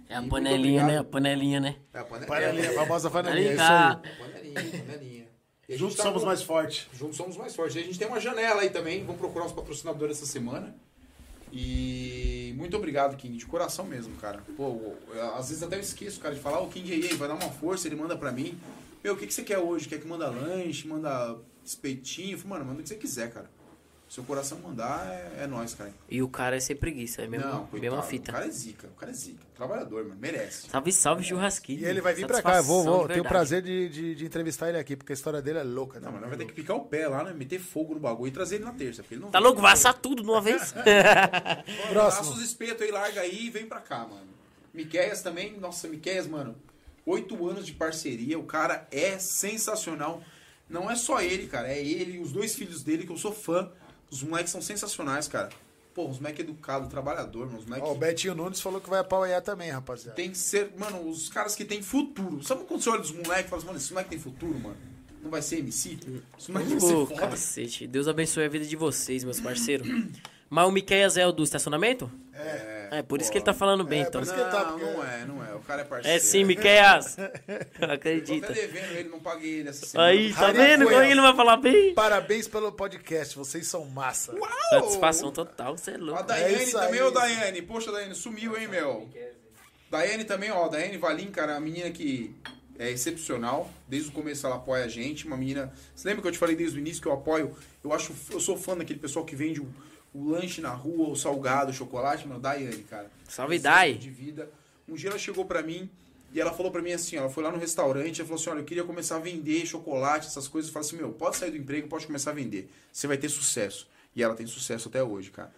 É 0.08 0.14
a 0.14 0.20
Muito 0.20 0.30
panelinha, 0.32 0.86
né? 0.86 0.98
A 0.98 1.04
panelinha, 1.04 1.60
né? 1.60 1.76
É 1.92 1.98
a 1.98 2.04
pane- 2.04 2.24
Panelinha, 2.26 2.70
a 2.70 2.72
famosa 2.74 3.10
Tá 3.10 3.22
panelinha, 3.22 3.50
é 3.50 3.54
isso 3.54 3.62
ligado? 3.62 4.06
aí. 4.06 4.16
Panelinha, 4.16 4.84
panelinha. 4.84 5.28
E 5.68 5.72
a 5.74 5.76
gente 5.76 5.78
Juntos 5.80 5.96
tá 5.98 6.02
somos 6.04 6.22
com- 6.22 6.26
mais 6.28 6.42
fortes. 6.42 6.86
Juntos 6.94 7.16
somos 7.18 7.36
mais 7.36 7.54
fortes. 7.54 7.76
E 7.76 7.80
a 7.80 7.82
gente 7.82 7.98
tem 7.98 8.08
uma 8.08 8.18
janela 8.18 8.62
aí 8.62 8.70
também. 8.70 9.04
Vamos 9.04 9.20
procurar 9.20 9.44
os 9.44 9.52
patrocinadores 9.52 10.16
essa 10.16 10.24
semana. 10.24 10.74
E 11.52 12.54
muito 12.56 12.74
obrigado, 12.76 13.16
King, 13.18 13.36
de 13.36 13.44
coração 13.44 13.84
mesmo, 13.84 14.16
cara. 14.16 14.42
Pô, 14.56 14.94
eu- 15.12 15.34
às 15.34 15.48
vezes 15.50 15.62
até 15.62 15.76
eu 15.76 15.80
esqueço, 15.80 16.20
cara, 16.20 16.34
de 16.34 16.40
falar, 16.40 16.60
o 16.60 16.68
King 16.68 16.90
aí, 16.92 17.14
vai 17.14 17.28
dar 17.28 17.34
uma 17.34 17.50
força, 17.50 17.86
ele 17.86 17.96
manda 17.96 18.16
pra 18.16 18.32
mim. 18.32 18.58
Meu, 19.02 19.14
o 19.14 19.16
que, 19.16 19.26
que 19.26 19.34
você 19.34 19.42
quer 19.42 19.58
hoje? 19.58 19.88
Quer 19.88 20.00
que 20.00 20.06
manda 20.06 20.28
lanche, 20.28 20.86
manda 20.86 21.36
espetinho? 21.64 22.32
Eu 22.32 22.38
falei, 22.38 22.50
Mano, 22.50 22.64
manda 22.66 22.80
o 22.80 22.82
que 22.82 22.88
você 22.88 22.96
quiser, 22.96 23.32
cara. 23.32 23.48
Se 24.08 24.14
seu 24.14 24.24
coração 24.24 24.58
mandar, 24.60 25.06
é, 25.06 25.44
é 25.44 25.46
nóis, 25.46 25.74
cara. 25.74 25.92
E 26.08 26.22
o 26.22 26.28
cara 26.30 26.56
é 26.56 26.60
sem 26.60 26.74
preguiça, 26.74 27.20
é 27.20 27.26
mesmo, 27.26 27.46
Não, 27.46 27.66
coitado, 27.66 27.80
mesma 27.82 27.98
O 27.98 28.02
fita. 28.02 28.32
cara 28.32 28.46
é 28.46 28.50
zica, 28.50 28.86
o 28.86 28.98
cara 28.98 29.12
é 29.12 29.14
zica. 29.14 29.44
Trabalhador, 29.54 30.02
mano, 30.04 30.18
merece. 30.18 30.66
Salve, 30.70 30.92
salve, 30.92 31.22
churrasquinho. 31.24 31.80
E 31.80 31.84
ele 31.84 32.00
vai 32.00 32.14
vir 32.14 32.26
pra 32.26 32.40
cá, 32.40 32.56
eu 32.56 32.64
vou, 32.64 32.82
vou 32.82 33.06
tenho 33.06 33.20
o 33.20 33.28
prazer 33.28 33.60
de, 33.60 33.86
de, 33.90 34.14
de 34.14 34.24
entrevistar 34.24 34.70
ele 34.70 34.78
aqui, 34.78 34.96
porque 34.96 35.12
a 35.12 35.14
história 35.14 35.42
dele 35.42 35.58
é 35.58 35.62
louca. 35.62 36.00
Não, 36.00 36.06
né? 36.06 36.12
mas 36.12 36.20
nós 36.22 36.30
vai 36.30 36.38
ter 36.38 36.46
que 36.46 36.54
picar 36.54 36.76
o 36.76 36.86
pé 36.86 37.06
lá, 37.06 37.22
né? 37.22 37.34
Meter 37.34 37.58
fogo 37.58 37.92
no 37.92 38.00
bagulho 38.00 38.28
e 38.28 38.32
trazer 38.32 38.54
ele 38.54 38.64
na 38.64 38.72
terça. 38.72 39.02
Porque 39.02 39.14
ele 39.14 39.20
não 39.20 39.30
Tá 39.30 39.38
louco? 39.38 39.60
Vai 39.60 39.74
assar 39.74 39.92
tudo 39.92 40.22
de 40.22 40.28
uma 40.28 40.40
vez? 40.40 40.72
Passa 41.92 42.22
os 42.22 42.42
espetos 42.42 42.80
aí, 42.80 42.90
larga 42.90 43.20
aí 43.20 43.46
e 43.46 43.50
vem 43.50 43.66
pra 43.66 43.80
cá, 43.80 44.06
mano. 44.06 44.26
Miqueias 44.72 45.20
também, 45.20 45.58
nossa, 45.58 45.86
Miqueias, 45.86 46.26
mano. 46.26 46.56
Oito 47.08 47.48
anos 47.48 47.64
de 47.64 47.72
parceria, 47.72 48.38
o 48.38 48.44
cara 48.44 48.86
é 48.90 49.18
sensacional. 49.18 50.22
Não 50.68 50.90
é 50.90 50.94
só 50.94 51.22
ele, 51.22 51.46
cara, 51.46 51.66
é 51.72 51.82
ele 51.82 52.16
e 52.16 52.18
os 52.18 52.32
dois 52.32 52.54
filhos 52.54 52.82
dele, 52.82 53.06
que 53.06 53.10
eu 53.12 53.16
sou 53.16 53.32
fã. 53.32 53.70
Os 54.10 54.22
moleques 54.22 54.52
são 54.52 54.60
sensacionais, 54.60 55.26
cara. 55.26 55.48
Pô, 55.94 56.06
os 56.06 56.18
moleques 56.18 56.44
educados, 56.44 56.86
trabalhador, 56.90 57.46
mano. 57.46 57.60
Os 57.60 57.64
moleques 57.64 57.88
Ó, 57.88 57.92
o 57.92 57.96
Betinho 57.96 58.34
Nunes 58.34 58.60
falou 58.60 58.78
que 58.78 58.90
vai 58.90 59.00
apoiar 59.00 59.40
também, 59.40 59.70
rapaziada. 59.70 60.14
tem 60.14 60.30
que 60.30 60.36
ser, 60.36 60.70
mano, 60.76 61.08
os 61.08 61.30
caras 61.30 61.56
que 61.56 61.64
tem 61.64 61.80
futuro. 61.82 62.42
Sabe 62.44 62.64
quando 62.64 62.82
você 62.82 62.90
olha 62.90 63.00
os 63.00 63.10
moleques 63.10 63.46
e 63.46 63.48
fala 63.48 63.56
assim, 63.56 63.66
mano, 63.66 63.78
esse 63.78 63.92
moleque 63.92 64.10
tem 64.10 64.18
futuro, 64.18 64.58
mano? 64.60 64.76
Não 65.22 65.30
vai 65.30 65.40
ser 65.40 65.60
MC? 65.60 65.98
Esse 66.38 66.52
moleque 66.52 66.72
vai 66.72 66.80
ser 66.80 67.06
foda. 67.06 67.14
cacete. 67.16 67.86
Deus 67.86 68.06
abençoe 68.06 68.44
a 68.44 68.48
vida 68.50 68.66
de 68.66 68.76
vocês, 68.76 69.24
meus 69.24 69.40
parceiros. 69.40 69.88
Mas 70.50 70.68
o 70.68 70.70
Miqueias 70.70 71.16
é 71.16 71.26
o 71.26 71.32
do 71.32 71.42
estacionamento? 71.42 72.10
É, 72.34 72.77
É, 72.90 73.02
por 73.02 73.20
isso 73.20 73.30
que 73.30 73.38
ele 73.38 73.44
tá 73.44 73.52
falando 73.54 73.84
bem, 73.84 74.00
É, 74.00 74.02
então. 74.08 74.20
por 74.20 74.22
isso 74.26 74.34
que 74.34 74.40
ele 74.40 74.50
tá, 74.50 74.64
Não, 74.64 74.78
porque- 74.78 74.84
não 74.92 75.04
é, 75.04 75.24
não 75.24 75.44
é. 75.44 75.54
O 75.54 75.60
cara 75.60 75.82
é 75.82 75.84
parceiro. 75.84 76.16
É 76.16 76.20
sim, 76.20 76.44
Miqueias. 76.44 77.16
Tô 77.78 77.84
Acredita. 77.86 78.46
até 78.50 78.54
devendo 78.66 78.92
ele, 78.96 79.08
não 79.08 79.20
paguei 79.20 79.60
ele 79.60 79.68
essa 79.68 79.86
semana. 79.86 80.08
Aí, 80.10 80.32
tá 80.32 80.52
vendo? 80.52 80.84
Como 80.86 81.00
ele 81.02 81.20
vai 81.20 81.34
falar 81.36 81.56
bem? 81.56 81.94
Parabéns 81.94 82.48
pelo 82.48 82.72
podcast, 82.72 83.36
vocês 83.36 83.66
são 83.66 83.84
massa. 83.86 84.34
Satisfação 84.70 85.30
total, 85.32 85.76
você 85.76 85.92
é 85.92 85.94
A 85.94 85.98
louco. 85.98 86.22
Daiane 86.24 86.54
É 86.54 86.62
isso 86.62 86.78
também, 86.78 87.02
ô 87.02 87.10
Daiane. 87.10 87.62
Poxa, 87.62 87.90
Daiane, 87.92 88.14
sumiu, 88.14 88.56
hein, 88.56 88.68
meu? 88.68 89.08
Daiane 89.90 90.24
também, 90.24 90.50
ó. 90.50 90.68
Daiane 90.68 90.96
Valim, 90.98 91.30
cara, 91.30 91.56
a 91.56 91.60
menina 91.60 91.90
que 91.90 92.34
é 92.78 92.90
excepcional. 92.90 93.70
Desde 93.86 94.10
o 94.10 94.12
começo 94.12 94.46
ela 94.46 94.56
apoia 94.56 94.84
a 94.84 94.88
gente. 94.88 95.26
Uma 95.26 95.36
menina. 95.36 95.72
Você 95.94 96.06
lembra 96.08 96.22
que 96.22 96.28
eu 96.28 96.32
te 96.32 96.38
falei 96.38 96.54
desde 96.54 96.78
o 96.78 96.80
início 96.80 97.00
que 97.02 97.08
eu 97.08 97.12
apoio? 97.12 97.56
Eu 97.82 97.92
acho. 97.92 98.12
Eu 98.30 98.40
sou 98.40 98.56
fã 98.56 98.76
daquele 98.76 98.98
pessoal 98.98 99.24
que 99.24 99.34
vende 99.34 99.60
o, 99.60 99.68
o 100.14 100.30
lanche 100.30 100.60
na 100.60 100.70
rua, 100.70 101.08
o 101.08 101.16
salgado, 101.16 101.70
o 101.70 101.74
chocolate, 101.74 102.26
mano. 102.26 102.40
Daiane, 102.40 102.82
cara. 102.84 103.10
Salve, 103.28 103.58
Dai. 103.58 103.94
De 103.94 104.10
vida. 104.10 104.50
Um 104.88 104.94
dia 104.94 105.10
ela 105.10 105.18
chegou 105.18 105.44
pra 105.44 105.62
mim 105.62 105.90
e 106.32 106.40
ela 106.40 106.52
falou 106.52 106.70
pra 106.70 106.82
mim 106.82 106.92
assim, 106.92 107.16
ó, 107.16 107.20
ela 107.20 107.30
foi 107.30 107.42
lá 107.42 107.50
no 107.50 107.58
restaurante, 107.58 108.20
ela 108.20 108.28
falou 108.28 108.40
assim, 108.40 108.50
olha, 108.50 108.60
eu 108.60 108.64
queria 108.64 108.84
começar 108.84 109.16
a 109.16 109.18
vender 109.18 109.66
chocolate, 109.66 110.26
essas 110.26 110.48
coisas. 110.48 110.68
Eu 110.68 110.72
falei 110.72 110.88
assim, 110.88 110.96
meu, 110.96 111.12
pode 111.12 111.36
sair 111.36 111.50
do 111.50 111.56
emprego, 111.56 111.88
pode 111.88 112.06
começar 112.06 112.30
a 112.30 112.34
vender. 112.34 112.70
Você 112.92 113.06
vai 113.06 113.16
ter 113.16 113.28
sucesso. 113.28 113.88
E 114.14 114.22
ela 114.22 114.34
tem 114.34 114.46
sucesso 114.46 114.88
até 114.88 115.02
hoje, 115.02 115.30
cara. 115.30 115.52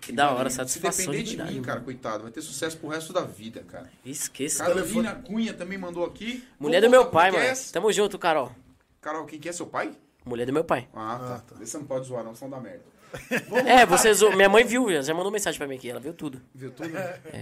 Que 0.00 0.10
da 0.10 0.30
hora, 0.30 0.48
Se 0.48 0.56
satisfação 0.56 1.12
depender 1.12 1.22
de 1.22 1.36
de 1.36 1.52
mim, 1.54 1.62
cara, 1.62 1.80
coitado, 1.80 2.22
vai 2.22 2.32
ter 2.32 2.40
sucesso 2.40 2.78
pro 2.78 2.88
resto 2.88 3.12
da 3.12 3.22
vida, 3.22 3.62
cara. 3.62 3.90
Esqueça. 4.04 4.64
Carolina 4.64 5.14
Cunha 5.16 5.52
também 5.52 5.76
mandou 5.76 6.04
aqui. 6.04 6.42
Mulher 6.58 6.80
do 6.80 6.88
meu 6.88 7.06
pai, 7.06 7.30
mano. 7.30 7.44
Cass. 7.44 7.70
Tamo 7.70 7.92
junto, 7.92 8.18
Carol. 8.18 8.50
Carol, 9.00 9.26
quem 9.26 9.38
que 9.38 9.48
é 9.48 9.52
seu 9.52 9.66
pai? 9.66 9.92
Mulher 10.24 10.46
do 10.46 10.52
meu 10.52 10.64
pai. 10.64 10.88
Ah, 10.94 11.42
tá. 11.46 11.56
Esse 11.56 11.72
você 11.72 11.78
não 11.78 11.84
pode 11.84 12.06
zoar, 12.06 12.24
não, 12.24 12.34
senão 12.34 12.50
dá 12.50 12.60
merda. 12.60 12.91
É, 13.66 13.84
você 13.86 14.12
zoou. 14.14 14.34
Minha 14.36 14.48
mãe 14.48 14.64
viu, 14.64 15.02
já 15.02 15.12
mandou 15.14 15.30
mensagem 15.30 15.58
pra 15.58 15.66
mim 15.68 15.74
aqui, 15.76 15.90
ela 15.90 16.00
viu 16.00 16.12
tudo. 16.14 16.40
Viu 16.54 16.70
tudo? 16.70 16.90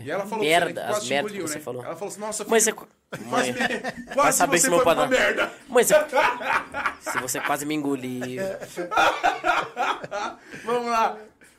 E 0.05 0.11
ela 0.11 0.27
falou 0.27 0.45
Merda, 0.45 0.73
que 0.73 0.79
as 0.81 0.87
quase 0.91 1.09
merdas 1.09 1.31
engoliu, 1.31 1.45
que 1.47 1.51
você 1.53 1.59
né? 1.59 1.65
falou. 1.65 1.85
Ela 1.85 1.95
falou 1.97 2.09
assim, 2.13 2.21
nossa, 2.21 2.45
Mãe, 2.45 2.61
você. 2.61 2.73
quase, 2.73 2.91
Mãe, 3.27 3.53
me- 3.53 3.59
vai 3.59 3.93
quase 4.15 4.39
saber 4.39 4.59
você 4.59 4.65
se 4.65 4.71
meu 4.71 4.79
foi 4.81 4.95
pra 4.95 5.03
padrão. 5.03 5.19
merda. 5.19 5.53
Mãe, 5.69 5.85
você. 5.85 5.95
Se 7.01 7.19
você 7.21 7.41
quase 7.41 7.65
me 7.67 7.75
engoliu. 7.75 8.21
Vamos 10.65 10.91
lá. 10.91 11.17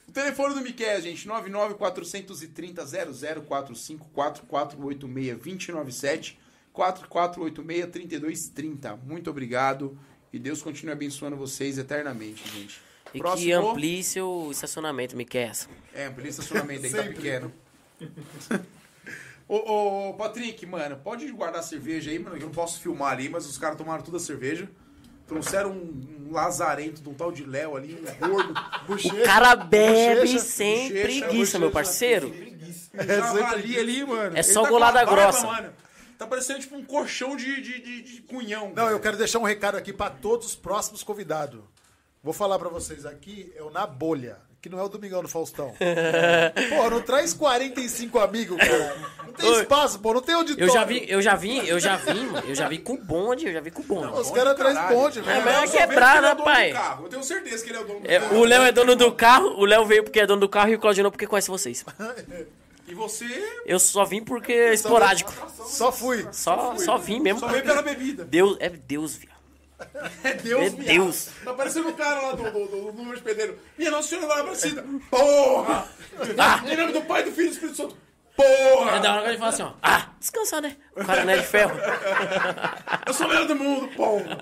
O 0.08 0.12
telefone 0.12 0.54
do 0.56 0.62
Miquel, 0.62 1.02
gente, 1.02 1.28
99430-0045 1.28 4.00
4486-2097 4.16 6.36
4486-3230. 6.76 8.98
Muito 9.06 9.30
obrigado 9.30 9.98
e 10.34 10.40
Deus 10.40 10.62
continue 10.62 10.94
abençoando 10.94 11.36
vocês 11.36 11.78
eternamente, 11.78 12.48
gente. 12.50 12.82
E 13.14 13.18
que 13.18 13.20
Próximo. 13.20 13.70
amplie 13.70 14.04
seu 14.04 14.50
estacionamento, 14.52 15.16
Miquel. 15.18 15.52
É, 15.94 16.06
amplia 16.06 16.30
estacionamento 16.30 16.86
aí 16.86 16.92
que 16.92 16.98
tá 16.98 17.04
pequeno. 17.04 17.54
ô, 19.48 20.10
ô, 20.10 20.14
Patrick, 20.14 20.66
mano, 20.66 20.98
pode 20.98 21.30
guardar 21.32 21.60
a 21.60 21.64
cerveja 21.64 22.10
aí, 22.10 22.18
mano. 22.18 22.38
Eu 22.38 22.44
não 22.44 22.52
posso 22.52 22.80
filmar 22.80 23.12
ali, 23.14 23.28
mas 23.28 23.46
os 23.46 23.58
caras 23.58 23.78
tomaram 23.78 24.02
toda 24.02 24.18
a 24.18 24.20
cerveja. 24.20 24.70
Trouxeram 25.28 25.72
um, 25.72 26.28
um 26.28 26.34
lazarento 26.34 27.02
de 27.02 27.08
um 27.08 27.14
tal 27.14 27.32
de 27.32 27.46
Léo 27.46 27.76
ali, 27.76 27.96
um 27.96 28.28
gordo. 28.28 28.54
O 28.88 29.24
cara 29.24 29.56
bebe 29.56 30.22
bochecha, 30.22 30.40
sem 30.40 30.90
bochecha, 30.90 31.02
preguiça, 31.04 31.60
meu 31.60 31.70
bochecha. 31.70 31.74
parceiro. 31.74 32.28
Um 32.94 33.08
javali 33.08 33.80
ali, 33.80 34.06
mano. 34.06 34.38
É 34.38 34.44
só 34.44 34.64
tá 34.64 34.70
golada 34.70 35.06
grossa. 35.06 35.48
mano. 35.48 35.74
Tá 36.18 36.28
parecendo 36.28 36.60
tipo 36.60 36.76
um 36.76 36.84
colchão 36.84 37.36
de, 37.36 37.62
de, 37.62 37.82
de, 37.82 38.02
de 38.02 38.22
cunhão. 38.22 38.68
Não, 38.68 38.76
cara. 38.76 38.92
eu 38.92 39.00
quero 39.00 39.18
deixar 39.18 39.40
um 39.40 39.44
recado 39.44 39.76
aqui 39.76 39.92
pra 39.92 40.10
todos 40.10 40.48
os 40.48 40.56
próximos 40.56 41.02
convidados. 41.02 41.62
Vou 42.24 42.34
falar 42.34 42.60
pra 42.60 42.70
vocês 42.70 43.06
aqui, 43.06 43.52
é 43.56 43.64
o 43.64 43.72
Na 43.72 43.88
Bolha, 43.88 44.38
que 44.62 44.70
não 44.70 44.78
é 44.80 44.84
o 44.84 44.88
Domingão 44.90 45.24
do 45.24 45.28
Faustão. 45.28 45.74
pô, 46.70 46.90
não 46.90 47.02
traz 47.02 47.34
45 47.34 48.20
amigos, 48.20 48.58
cara. 48.58 48.96
Não 49.26 49.34
tem 49.34 49.50
Oi. 49.50 49.62
espaço, 49.62 49.98
pô, 50.00 50.14
não 50.14 50.22
tem 50.22 50.36
auditório. 50.36 50.70
Eu 50.70 50.74
já 50.74 50.84
vi, 50.86 51.04
eu 51.10 51.20
já 51.22 51.36
vi, 51.36 51.68
eu 51.68 51.80
já 51.80 51.96
vi, 51.98 52.30
eu 52.48 52.54
já 52.54 52.68
vi 52.68 52.78
com 52.78 52.96
bonde, 52.96 53.48
eu 53.48 53.54
já 53.54 53.60
vi 53.60 53.72
com 53.72 53.82
bonde. 53.82 54.14
Os 54.20 54.30
caras 54.30 54.56
trazem 54.56 54.76
Caralho. 54.76 54.98
bonde, 55.00 55.20
É, 55.20 55.22
velho. 55.24 55.46
mas 55.46 55.48
é 55.48 55.56
só 55.56 55.62
vejo 55.62 55.78
quebrar, 55.88 56.22
né, 56.22 56.28
é 56.28 56.32
o 56.32 56.36
dono 56.36 56.46
pai? 56.46 56.70
do 56.70 56.74
carro. 56.76 57.06
Eu 57.06 57.10
tenho 57.10 57.24
certeza 57.24 57.64
que 57.64 57.70
ele 57.72 57.78
é 57.78 57.82
o 57.82 57.86
dono 57.86 58.00
do 58.02 58.12
É, 58.12 58.20
carro. 58.20 58.38
o 58.38 58.44
Léo 58.46 58.62
é 58.64 58.72
dono 58.72 58.96
do 58.96 59.12
carro, 59.14 59.48
o 59.60 59.66
Léo 59.66 59.86
veio 59.86 60.04
porque 60.04 60.20
é 60.20 60.28
dono 60.28 60.42
do 60.42 60.50
carro 60.50 60.70
e 60.70 60.76
o 60.76 60.80
Claudio 60.80 61.04
não 61.04 61.12
porque 61.12 61.26
conhece 61.28 61.50
vocês. 61.50 61.84
E 62.88 62.94
você 62.94 63.26
Eu 63.66 63.80
só 63.80 64.04
vim 64.04 64.22
porque 64.22 64.52
é 64.52 64.74
esporádico. 64.74 65.32
Só 65.66 65.94
fui. 65.94 66.28
Só, 66.34 66.76
só 66.78 66.98
vim 66.98 67.22
mesmo. 67.22 67.40
só 67.40 67.48
veio 67.48 67.64
pela 67.64 67.82
bebida. 67.82 68.26
Deus, 68.26 68.58
é 68.60 68.68
Deus, 68.68 69.16
viado. 69.16 69.31
É 70.24 70.34
Deus, 70.34 70.62
É 70.62 70.70
viado. 70.70 70.86
Deus. 70.86 71.30
Tá 71.44 71.54
parecendo 71.54 71.90
o 71.90 71.94
cara 71.94 72.22
lá 72.22 72.32
do, 72.34 72.44
do, 72.44 72.52
do, 72.52 72.68
do 72.92 72.94
número 72.94 73.18
de 73.18 73.24
pedreiro. 73.24 73.58
Minha 73.78 73.92
Nossa 73.92 74.08
Senhora 74.10 74.28
da 74.28 74.40
Aparecida. 74.42 74.86
Porra! 75.10 75.88
Ah. 76.38 76.62
Em 76.66 76.78
nome 76.78 76.94
do 76.94 77.02
Pai, 77.02 77.24
do 77.24 77.32
Filho 77.32 77.48
e 77.48 77.50
do 77.50 77.54
Espírito 77.54 77.78
Santo. 77.78 77.98
É 78.38 78.44
Porra! 78.44 79.00
da 79.00 79.14
hora 79.14 79.24
que 79.24 79.30
ele 79.30 79.38
fala 79.38 79.50
assim, 79.50 79.64
ó. 79.64 79.74
Ah, 79.82 80.10
descansar, 80.20 80.62
né? 80.62 80.76
O 80.96 81.04
cara 81.06 81.26
não 81.26 81.34
é 81.34 81.38
de 81.38 81.46
ferro. 81.46 81.78
Eu 83.06 83.14
sou 83.14 83.26
o 83.26 83.30
melhor 83.30 83.48
do 83.48 83.56
mundo, 83.56 83.88
porra! 83.96 84.38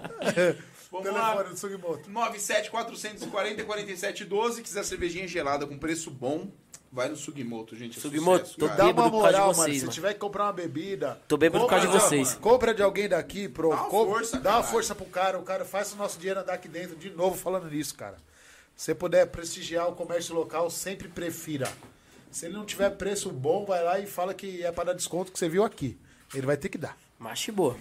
Vamos 0.92 1.08
lá. 1.12 1.32
Telefone 1.34 1.50
do 1.50 1.58
Sugimoto. 1.60 2.10
97440-4712. 2.10 4.62
Quiser 4.62 4.84
cervejinha 4.84 5.28
gelada 5.28 5.66
com 5.68 5.78
preço 5.78 6.10
bom, 6.12 6.52
vai 6.92 7.10
no 7.10 7.16
Sugimoto, 7.16 7.76
gente. 7.76 7.98
É 7.98 8.02
Sugimoto, 8.02 8.46
sucesso, 8.46 8.60
tô 8.60 8.68
cara. 8.68 8.78
Dá 8.78 8.90
uma 8.90 9.10
moral, 9.10 9.54
vocês, 9.54 9.58
mano. 9.68 9.74
Se 9.74 9.80
mano. 9.82 9.92
tiver 9.94 10.14
que 10.14 10.20
comprar 10.20 10.46
uma 10.46 10.54
bebida. 10.54 11.22
Tô 11.28 11.38
bêbado 11.38 11.64
por 11.64 11.70
causa 11.70 11.86
de 11.88 11.92
compra 11.94 12.08
vocês. 12.08 12.34
Compra 12.36 12.74
de 12.74 12.82
alguém 12.84 13.08
daqui, 13.10 13.48
pro. 13.48 13.70
Dá 13.70 13.76
uma 13.76 13.90
com- 13.90 14.06
força, 14.06 14.40
Dá 14.40 14.56
uma 14.58 14.64
força 14.64 14.96
pro 14.96 15.06
cara. 15.06 15.38
O 15.40 15.44
cara 15.44 15.66
faz 15.66 15.94
o 15.94 15.96
nosso 15.96 16.18
dinheiro 16.18 16.40
andar 16.40 16.54
aqui 16.54 16.68
dentro. 16.68 16.96
De 16.96 17.10
novo 17.10 17.38
falando 17.38 17.70
nisso, 17.70 17.96
cara. 17.96 18.18
Se 18.76 18.86
você 18.86 18.96
puder 18.96 19.26
prestigiar 19.28 19.90
o 19.90 19.94
comércio 19.94 20.34
local, 20.34 20.70
sempre 20.70 21.08
prefira. 21.08 21.72
Se 22.32 22.46
ele 22.46 22.54
não 22.56 22.66
tiver 22.66 22.90
preço 22.92 23.30
bom, 23.32 23.66
vai 23.66 23.84
lá 23.84 24.00
e 24.00 24.06
fala 24.08 24.34
que 24.34 24.64
é 24.64 24.72
para 24.72 24.86
dar 24.86 24.94
desconto 24.94 25.32
que 25.32 25.40
você 25.40 25.50
viu 25.50 25.64
aqui. 25.64 25.98
Ele 26.34 26.46
vai 26.46 26.56
ter 26.56 26.70
que 26.70 26.78
dar. 26.78 26.98
Macho 27.18 27.52
boa. 27.52 27.76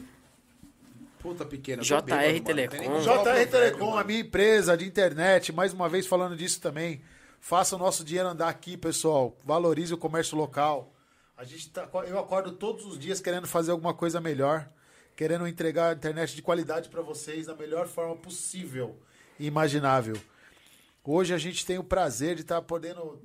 Puta 1.21 1.45
pequena. 1.45 1.83
JR 1.83 2.01
bêbado, 2.03 2.23
mano. 2.23 2.45
Telecom. 2.45 3.01
JR 3.03 3.47
Telecom, 3.51 3.87
mano. 3.87 3.99
a 3.99 4.05
minha 4.05 4.21
empresa 4.21 4.77
de 4.77 4.87
internet, 4.87 5.53
mais 5.53 5.73
uma 5.73 5.89
vez 5.89 6.07
falando 6.07 6.37
disso 6.37 6.61
também. 6.61 7.01
Faça 7.41 7.77
o 7.77 7.79
nosso 7.79 8.05
dinheiro 8.05 8.29
andar 8.29 8.49
aqui, 8.49 8.77
pessoal. 8.77 9.37
Valorize 9.45 9.95
o 9.95 9.99
comércio 9.99 10.37
local. 10.37 10.93
A 11.37 11.45
gente 11.45 11.71
tá, 11.71 11.89
eu 12.07 12.19
acordo 12.19 12.53
todos 12.53 12.85
os 12.85 12.99
dias 12.99 13.21
querendo 13.21 13.47
fazer 13.47 13.71
alguma 13.71 13.95
coisa 13.95 14.21
melhor, 14.21 14.69
querendo 15.15 15.47
entregar 15.47 15.97
internet 15.97 16.35
de 16.35 16.43
qualidade 16.43 16.89
para 16.89 17.01
vocês 17.01 17.47
da 17.47 17.55
melhor 17.55 17.87
forma 17.87 18.17
possível 18.17 18.97
e 19.39 19.47
imaginável. 19.47 20.17
Hoje 21.05 21.33
a 21.33 21.39
gente 21.39 21.65
tem 21.65 21.79
o 21.79 21.85
prazer 21.85 22.35
de 22.35 22.43
estar 22.43 22.61
podendo 22.61 23.19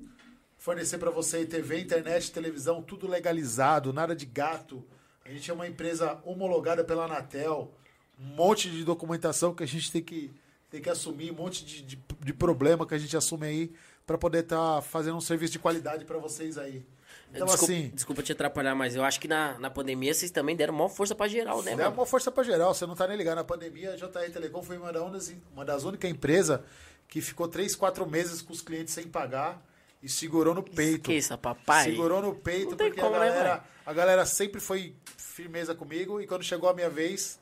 fornecer 0.56 0.96
para 0.96 1.10
você 1.10 1.44
TV, 1.44 1.80
internet, 1.80 2.32
televisão, 2.32 2.82
tudo 2.82 3.06
legalizado, 3.06 3.92
nada 3.92 4.16
de 4.16 4.24
gato. 4.24 4.82
A 5.24 5.28
gente 5.28 5.50
é 5.50 5.54
uma 5.54 5.68
empresa 5.68 6.18
homologada 6.24 6.82
pela 6.82 7.04
Anatel, 7.04 7.74
um 8.18 8.24
monte 8.24 8.70
de 8.70 8.84
documentação 8.84 9.54
que 9.54 9.62
a 9.62 9.66
gente 9.66 9.92
tem 9.92 10.02
que, 10.02 10.30
tem 10.70 10.80
que 10.80 10.88
assumir, 10.88 11.30
um 11.30 11.34
monte 11.34 11.64
de, 11.64 11.82
de, 11.82 11.98
de 12.20 12.32
problema 12.32 12.86
que 12.86 12.94
a 12.94 12.98
gente 12.98 13.16
assume 13.16 13.46
aí 13.46 13.74
para 14.06 14.18
poder 14.18 14.40
estar 14.40 14.82
fazendo 14.82 15.16
um 15.16 15.20
serviço 15.20 15.52
de 15.52 15.58
qualidade 15.58 16.04
para 16.04 16.18
vocês 16.18 16.58
aí. 16.58 16.84
Então, 17.32 17.46
desculpa, 17.46 17.72
assim, 17.72 17.90
desculpa 17.92 18.22
te 18.22 18.32
atrapalhar, 18.32 18.74
mas 18.74 18.94
eu 18.94 19.02
acho 19.02 19.18
que 19.18 19.26
na, 19.26 19.58
na 19.58 19.68
pandemia 19.68 20.14
vocês 20.14 20.30
também 20.30 20.54
deram 20.54 20.72
maior 20.72 20.88
força 20.88 21.14
pra 21.14 21.26
geral, 21.26 21.62
né, 21.62 21.74
mano? 21.74 21.90
uma 21.90 22.06
força 22.06 22.30
para 22.30 22.44
geral, 22.44 22.72
você 22.72 22.86
não 22.86 22.94
tá 22.94 23.08
nem 23.08 23.16
ligado. 23.16 23.36
Na 23.36 23.44
pandemia, 23.44 23.94
a 23.94 23.96
JR 23.96 24.30
Telecom 24.32 24.62
foi 24.62 24.78
uma 24.78 24.92
das, 24.92 25.34
uma 25.52 25.64
das 25.64 25.82
únicas 25.82 26.08
empresas 26.08 26.60
que 27.08 27.20
ficou 27.20 27.48
três, 27.48 27.74
quatro 27.74 28.08
meses 28.08 28.40
com 28.40 28.52
os 28.52 28.60
clientes 28.60 28.94
sem 28.94 29.08
pagar 29.08 29.60
e 30.02 30.08
segurou 30.08 30.54
no 30.54 30.62
peito. 30.62 31.10
Esqueça, 31.10 31.36
papai. 31.36 31.84
Segurou 31.84 32.22
no 32.22 32.34
peito, 32.34 32.76
porque 32.76 33.00
como, 33.00 33.16
a, 33.16 33.18
né, 33.18 33.26
galera, 33.26 33.56
vai? 33.56 33.64
a 33.86 33.92
galera 33.92 34.26
sempre 34.26 34.60
foi 34.60 34.94
firmeza 35.16 35.74
comigo 35.74 36.20
e 36.20 36.26
quando 36.26 36.44
chegou 36.44 36.68
a 36.68 36.74
minha 36.74 36.90
vez, 36.90 37.40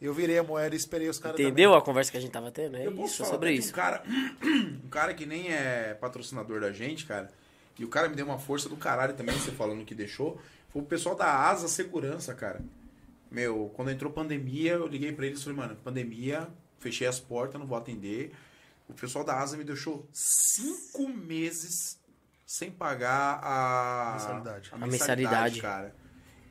eu 0.00 0.12
virei 0.12 0.38
a 0.38 0.42
moeda 0.42 0.74
e 0.74 0.78
esperei 0.78 1.08
os 1.08 1.18
caras 1.18 1.38
Entendeu 1.40 1.74
a 1.74 1.80
conversa 1.82 2.10
que 2.10 2.18
a 2.18 2.20
gente 2.20 2.30
tava 2.32 2.50
tendo? 2.50 2.76
É 2.76 2.86
Eu 2.86 3.04
isso, 3.04 3.18
falar 3.18 3.30
sobre 3.30 3.52
isso. 3.52 3.70
Um 3.70 3.74
cara, 3.74 4.02
um 4.84 4.88
cara 4.88 5.14
que 5.14 5.24
nem 5.26 5.52
é 5.52 5.94
patrocinador 6.00 6.60
da 6.60 6.72
gente, 6.72 7.06
cara, 7.06 7.30
e 7.78 7.84
o 7.84 7.88
cara 7.88 8.08
me 8.08 8.14
deu 8.16 8.26
uma 8.26 8.38
força 8.38 8.68
do 8.68 8.76
caralho 8.76 9.14
também, 9.14 9.34
você 9.38 9.50
falando 9.50 9.84
que 9.84 9.94
deixou, 9.94 10.40
foi 10.70 10.82
o 10.82 10.84
pessoal 10.84 11.14
da 11.14 11.26
Asa 11.48 11.68
Segurança, 11.68 12.34
cara. 12.34 12.60
Meu, 13.30 13.70
quando 13.74 13.90
entrou 13.90 14.12
pandemia, 14.12 14.72
eu 14.74 14.86
liguei 14.86 15.12
pra 15.12 15.26
eles 15.26 15.40
e 15.40 15.44
falei, 15.44 15.58
mano, 15.58 15.76
pandemia, 15.76 16.48
fechei 16.78 17.06
as 17.06 17.18
portas, 17.18 17.58
não 17.60 17.66
vou 17.66 17.76
atender. 17.76 18.32
O 18.88 18.94
pessoal 18.94 19.24
da 19.24 19.38
Asa 19.38 19.56
me 19.56 19.64
deixou 19.64 20.06
cinco 20.12 21.08
meses 21.08 21.98
sem 22.46 22.70
pagar 22.70 23.40
a 23.42 24.12
Mensalidade. 24.12 24.70
a 24.70 24.74
A 24.76 24.78
mensalidade. 24.86 25.60
cara. 25.60 25.94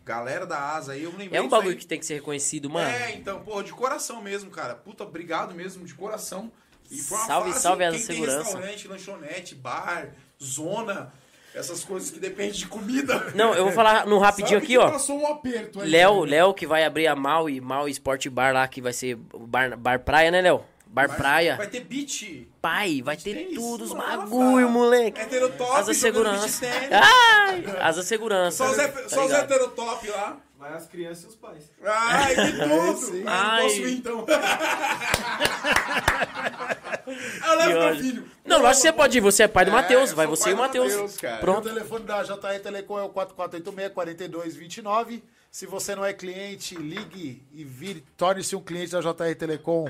Galera 0.06 0.46
da 0.46 0.60
Asa 0.60 0.92
aí, 0.94 1.04
eu 1.04 1.10
lembrei 1.10 1.30
É 1.38 1.42
um 1.42 1.46
disso 1.46 1.56
aí. 1.56 1.62
bagulho 1.62 1.78
que 1.78 1.88
tem 1.88 1.98
que 2.00 2.06
ser 2.06 2.14
reconhecido, 2.16 2.70
mano. 2.70 2.88
É, 2.88 3.16
então, 3.16 3.40
pô, 3.42 3.64
de 3.64 3.74
coração 3.74 4.22
mesmo, 4.22 4.52
cara. 4.52 4.76
Puta, 4.76 5.04
obrigado 5.04 5.56
mesmo, 5.56 5.84
de 5.84 5.96
coração. 5.96 6.52
E 6.92 7.00
foi 7.00 7.18
uma 7.18 7.26
Salve, 7.26 7.50
fase, 7.50 7.62
salve 7.64 7.84
a 7.84 7.90
quem 7.90 7.98
tem 7.98 8.06
segurança. 8.06 8.44
restaurante, 8.44 8.88
lanchonete, 8.88 9.56
bar, 9.56 10.10
zona, 10.42 11.12
essas 11.56 11.84
coisas 11.84 12.12
que 12.12 12.20
dependem 12.20 12.52
de 12.52 12.68
comida. 12.68 13.32
Não, 13.34 13.56
eu 13.56 13.64
vou 13.64 13.74
falar 13.74 14.06
no 14.06 14.20
rapidinho 14.20 14.60
Sabe 14.60 14.66
aqui, 14.66 14.78
ó. 14.78 14.92
Passou 14.92 15.20
um 15.20 15.26
aperto 15.26 15.82
aí. 15.82 15.90
Léo, 15.90 16.24
né? 16.26 16.32
Léo 16.32 16.54
que 16.54 16.68
vai 16.68 16.84
abrir 16.84 17.08
a 17.08 17.16
Mal 17.16 17.50
e 17.50 17.60
Mal 17.60 17.90
Sport 17.90 18.28
Bar 18.30 18.54
lá, 18.54 18.68
que 18.68 18.82
vai 18.82 18.94
ser 18.94 19.16
bar, 19.16 19.76
bar 19.76 20.00
praia, 20.02 20.30
né, 20.30 20.42
Léo? 20.42 20.64
Bar 20.96 21.10
Vai- 21.10 21.18
praia. 21.18 21.58
Vai 21.58 21.68
ter 21.68 21.82
beat. 21.82 22.48
Pai, 22.62 23.02
vai 23.04 23.18
ter 23.18 23.34
tênis? 23.36 23.54
tudo, 23.56 23.84
os 23.84 23.92
Nossa. 23.94 24.16
bagulho, 24.18 24.70
moleque. 24.70 25.20
Heterotop, 25.20 25.76
Asa 25.78 25.94
segurança. 25.94 26.66
Ai, 26.90 27.66
asa 27.82 28.02
segurança. 28.02 28.64
Só 28.66 28.72
os, 28.72 28.78
tá 28.78 29.10
só 29.10 29.26
os 29.26 29.32
ligado? 29.32 29.44
heterotop 29.52 30.08
lá. 30.08 30.38
Vai 30.58 30.74
as 30.74 30.88
crianças 30.88 31.26
e 31.26 31.28
os 31.28 31.36
pais. 31.36 31.70
Ai, 31.84 32.34
que 32.34 32.52
tudo. 32.64 33.24
Ah, 33.28 33.56
Ai. 33.56 33.64
não 33.64 33.68
posso 33.70 33.82
ir 33.82 33.94
então. 33.98 34.26
eu 37.46 37.56
levo 37.58 37.80
meu 37.80 37.96
filho. 37.98 38.26
Não, 38.46 38.62
lógico 38.62 38.76
que 38.78 38.82
você 38.88 38.94
pode 38.94 39.18
ir, 39.18 39.22
você 39.22 39.44
é 39.44 39.48
pai 39.50 39.66
do 39.66 39.72
É, 39.72 39.74
Matheus, 39.74 40.12
eu 40.12 40.16
vai 40.16 40.28
você 40.28 40.52
e 40.52 40.54
o 40.54 40.58
Matheus. 40.58 41.18
Cara. 41.18 41.36
O 41.36 41.40
Pronto. 41.42 41.68
telefone 41.68 42.06
da 42.06 42.24
JR 42.24 42.60
Telecom 42.64 42.98
é 43.00 43.04
o 43.04 43.10
4486-4229. 43.10 45.22
Se 45.52 45.66
você 45.66 45.94
não 45.94 46.06
é 46.06 46.14
cliente, 46.14 46.74
ligue 46.76 47.44
e 47.54 47.64
vire, 47.66 48.04
torne-se 48.18 48.56
um 48.56 48.62
cliente 48.62 48.94
da 48.94 49.02
JR 49.02 49.36
Telecom. 49.38 49.90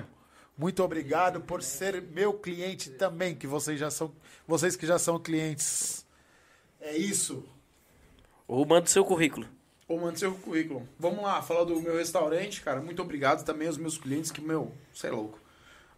Muito 0.58 0.82
obrigado 0.84 1.42
por 1.42 1.62
ser 1.62 2.02
meu 2.02 2.34
cliente 2.34 2.90
também, 2.92 3.36
que 3.36 3.46
vocês 3.46 3.78
já 3.80 3.92
são, 3.92 4.14
vocês 4.48 4.76
que 4.76 4.86
já 4.88 4.98
são 4.98 5.20
clientes. 5.20 6.06
É 6.80 6.96
isso. 6.96 7.44
Ou 8.48 8.66
manda 8.66 8.86
o 8.86 8.90
seu 8.90 9.04
currículo. 9.04 9.48
Ou 9.88 10.00
manda 10.00 10.18
seu 10.18 10.34
currículo. 10.36 10.88
Vamos 10.98 11.22
lá, 11.24 11.42
falar 11.42 11.64
do 11.66 11.80
meu 11.82 11.96
restaurante, 11.98 12.62
cara. 12.62 12.82
Muito 12.82 13.02
obrigado 13.02 13.44
também 13.44 13.68
aos 13.68 13.78
meus 13.78 13.98
clientes, 13.98 14.32
que, 14.32 14.40
meu, 14.42 14.72
você 14.94 15.08
é 15.08 15.12
louco. 15.12 15.40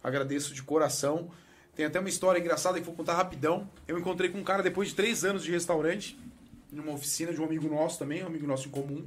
Agradeço 0.02 0.52
de 0.54 0.62
coração. 0.62 1.30
Tem 1.76 1.86
até 1.86 2.00
uma 2.00 2.08
história 2.08 2.40
engraçada 2.40 2.78
que 2.80 2.84
vou 2.86 2.94
contar 2.94 3.14
rapidão. 3.14 3.70
Eu 3.86 3.98
encontrei 3.98 4.28
com 4.30 4.38
um 4.38 4.44
cara 4.44 4.62
depois 4.62 4.88
de 4.88 4.94
três 4.94 5.24
anos 5.24 5.44
de 5.44 5.52
restaurante, 5.52 6.18
numa 6.72 6.92
oficina 6.92 7.32
de 7.32 7.40
um 7.40 7.44
amigo 7.44 7.68
nosso 7.68 7.98
também, 7.98 8.24
um 8.24 8.26
amigo 8.26 8.46
nosso 8.46 8.66
em 8.66 8.70
comum. 8.70 9.06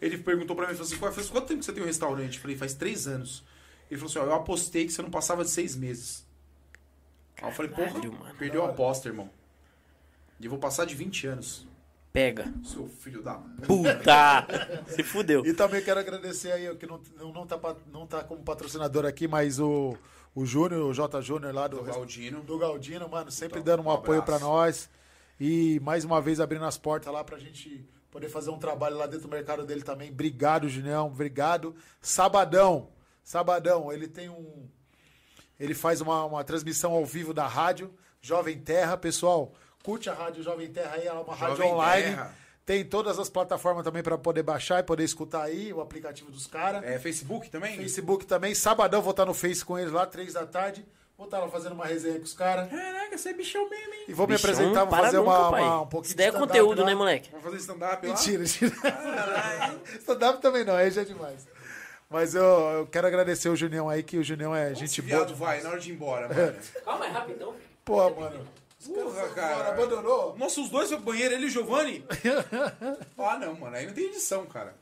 Ele 0.00 0.18
perguntou 0.18 0.54
pra 0.54 0.66
mim, 0.66 0.74
falou 0.74 0.86
assim, 0.86 0.98
"Qual- 0.98 1.12
faz 1.12 1.30
quanto 1.30 1.46
tempo 1.46 1.60
que 1.60 1.64
você 1.64 1.72
tem 1.72 1.82
um 1.82 1.86
restaurante? 1.86 2.34
Eu 2.36 2.42
falei, 2.42 2.56
faz 2.56 2.74
três 2.74 3.06
anos. 3.06 3.42
Ele 3.92 3.98
falou 4.00 4.10
assim, 4.10 4.18
ó, 4.20 4.24
eu 4.24 4.34
apostei 4.34 4.86
que 4.86 4.92
você 4.92 5.02
não 5.02 5.10
passava 5.10 5.44
de 5.44 5.50
seis 5.50 5.76
meses. 5.76 6.26
Aí 7.42 7.48
eu 7.50 7.52
falei, 7.54 7.70
porra, 7.70 7.88
Caralho, 7.88 8.12
mano. 8.12 8.34
perdeu 8.38 8.64
a 8.64 8.68
aposta, 8.70 9.08
irmão. 9.08 9.28
E 10.40 10.44
eu 10.46 10.50
vou 10.50 10.58
passar 10.58 10.86
de 10.86 10.94
20 10.94 11.26
anos. 11.26 11.66
Pega. 12.10 12.52
Seu 12.64 12.88
filho 12.88 13.22
da... 13.22 13.34
Puta! 13.66 14.46
Se 14.88 15.02
fudeu. 15.02 15.44
E 15.44 15.52
também 15.52 15.82
quero 15.82 16.00
agradecer 16.00 16.52
aí, 16.52 16.74
que 16.76 16.86
não, 16.86 17.00
não, 17.18 17.32
não, 17.32 17.46
tá, 17.46 17.58
não 17.92 18.06
tá 18.06 18.24
como 18.24 18.42
patrocinador 18.42 19.04
aqui, 19.04 19.28
mas 19.28 19.60
o, 19.60 19.94
o 20.34 20.46
Júnior, 20.46 20.86
o 20.88 20.94
J 20.94 21.20
Júnior 21.20 21.54
lá 21.54 21.68
do, 21.68 21.76
Do 21.78 21.82
Galdino. 21.84 22.42
do 22.42 22.56
Galdino, 22.58 23.08
mano, 23.10 23.30
sempre 23.30 23.60
Então, 23.60 23.76
dando 23.76 23.86
um 23.86 23.90
um 23.90 23.94
apoio 23.94 24.22
pra 24.22 24.36
abraço. 24.36 24.50
nós. 24.52 24.90
E 25.38 25.78
mais 25.80 26.02
uma 26.04 26.20
vez 26.20 26.40
abrindo 26.40 26.64
as 26.64 26.78
portas 26.78 27.12
lá 27.12 27.22
pra 27.24 27.38
gente 27.38 27.84
poder 28.10 28.28
fazer 28.28 28.50
um 28.50 28.58
trabalho 28.58 28.96
lá 28.96 29.06
dentro 29.06 29.26
do 29.26 29.30
mercado 29.30 29.64
dele 29.66 29.82
também. 29.82 30.10
Obrigado, 30.10 30.68
Junião, 30.68 31.06
obrigado. 31.08 31.74
Sabadão, 32.00 32.88
sabadão, 33.22 33.92
ele 33.92 34.08
tem 34.08 34.28
um. 34.28 34.68
Ele 35.58 35.74
faz 35.74 36.00
uma, 36.00 36.24
uma 36.24 36.42
transmissão 36.44 36.92
ao 36.92 37.04
vivo 37.04 37.32
da 37.32 37.46
rádio 37.46 37.92
Jovem 38.20 38.58
Terra, 38.58 38.96
pessoal. 38.96 39.52
Curte 39.84 40.08
a 40.10 40.14
rádio 40.14 40.42
Jovem 40.42 40.70
Terra 40.72 40.94
aí, 40.94 41.06
ela 41.06 41.20
é 41.20 41.22
uma 41.22 41.34
rádio 41.34 41.56
Jovem 41.56 41.72
online. 41.72 42.04
Terra. 42.16 42.34
Tem 42.64 42.84
todas 42.84 43.18
as 43.18 43.28
plataformas 43.28 43.82
também 43.84 44.02
pra 44.04 44.16
poder 44.16 44.42
baixar 44.44 44.78
e 44.78 44.82
poder 44.84 45.02
escutar 45.02 45.42
aí 45.42 45.72
o 45.72 45.80
aplicativo 45.80 46.30
dos 46.30 46.46
caras. 46.46 46.82
É 46.84 46.96
Facebook 46.98 47.50
também? 47.50 47.76
Facebook 47.76 48.24
também. 48.24 48.54
Sabadão 48.54 49.02
vou 49.02 49.10
estar 49.10 49.26
no 49.26 49.34
Face 49.34 49.64
com 49.64 49.76
eles 49.78 49.92
lá, 49.92 50.06
três 50.06 50.34
da 50.34 50.46
tarde. 50.46 50.86
Vou 51.16 51.26
estar 51.26 51.38
lá 51.40 51.48
fazendo 51.48 51.72
uma 51.72 51.84
resenha 51.86 52.18
com 52.18 52.24
os 52.24 52.32
caras. 52.34 52.70
Caraca, 52.70 53.18
você 53.18 53.28
é 53.30 53.32
bichão 53.34 53.68
mesmo, 53.68 53.94
hein? 53.94 54.04
E 54.08 54.12
vou 54.12 54.26
me 54.26 54.34
Bichão, 54.34 54.50
apresentar, 54.50 54.80
vou 54.80 54.88
para 54.88 55.04
fazer 55.04 55.16
nunca, 55.18 55.30
uma, 55.30 55.48
uma- 55.48 55.80
um 55.82 55.86
pouquinho 55.86 56.12
é 56.14 56.16
de 56.16 56.22
stand-up 56.22 56.46
conteúdo, 56.48 56.80
lá. 56.80 56.86
né, 56.86 56.94
moleque? 56.94 57.30
Vamos 57.30 57.44
fazer 57.44 57.56
stand-up 57.58 58.06
lá? 58.06 58.12
Mentira, 58.14 58.38
mentira. 58.38 58.72
stand-up 60.00 60.40
também 60.40 60.64
não, 60.64 60.74
aí 60.74 60.90
já 60.90 61.02
é 61.02 61.04
demais. 61.04 61.46
Mas 62.12 62.34
eu, 62.34 62.42
eu 62.42 62.86
quero 62.86 63.06
agradecer 63.06 63.48
o 63.48 63.56
Junião 63.56 63.88
aí, 63.88 64.02
que 64.02 64.18
o 64.18 64.24
Junião 64.24 64.54
é 64.54 64.74
gente 64.74 64.84
Esse 64.84 65.00
boa. 65.02 65.24
viado 65.24 65.34
vai 65.34 65.62
na 65.62 65.70
hora 65.70 65.80
de 65.80 65.90
ir 65.90 65.94
embora, 65.94 66.28
mano. 66.28 66.54
Calma, 66.84 67.06
é 67.06 67.08
rapidão. 67.08 67.54
Pô, 67.84 68.10
mano. 68.10 68.46
Porra, 68.84 69.28
Cara, 69.28 69.68
abandonou? 69.68 70.36
Nossa, 70.36 70.60
os 70.60 70.68
dois 70.68 70.88
foi 70.88 70.96
pro 70.98 71.06
banheiro, 71.06 71.34
ele 71.34 71.44
e 71.44 71.46
o 71.46 71.50
Giovanni? 71.50 72.04
ah, 73.16 73.38
não, 73.38 73.54
mano. 73.54 73.76
Aí 73.76 73.86
não 73.86 73.94
tem 73.94 74.06
edição, 74.06 74.44
cara. 74.46 74.74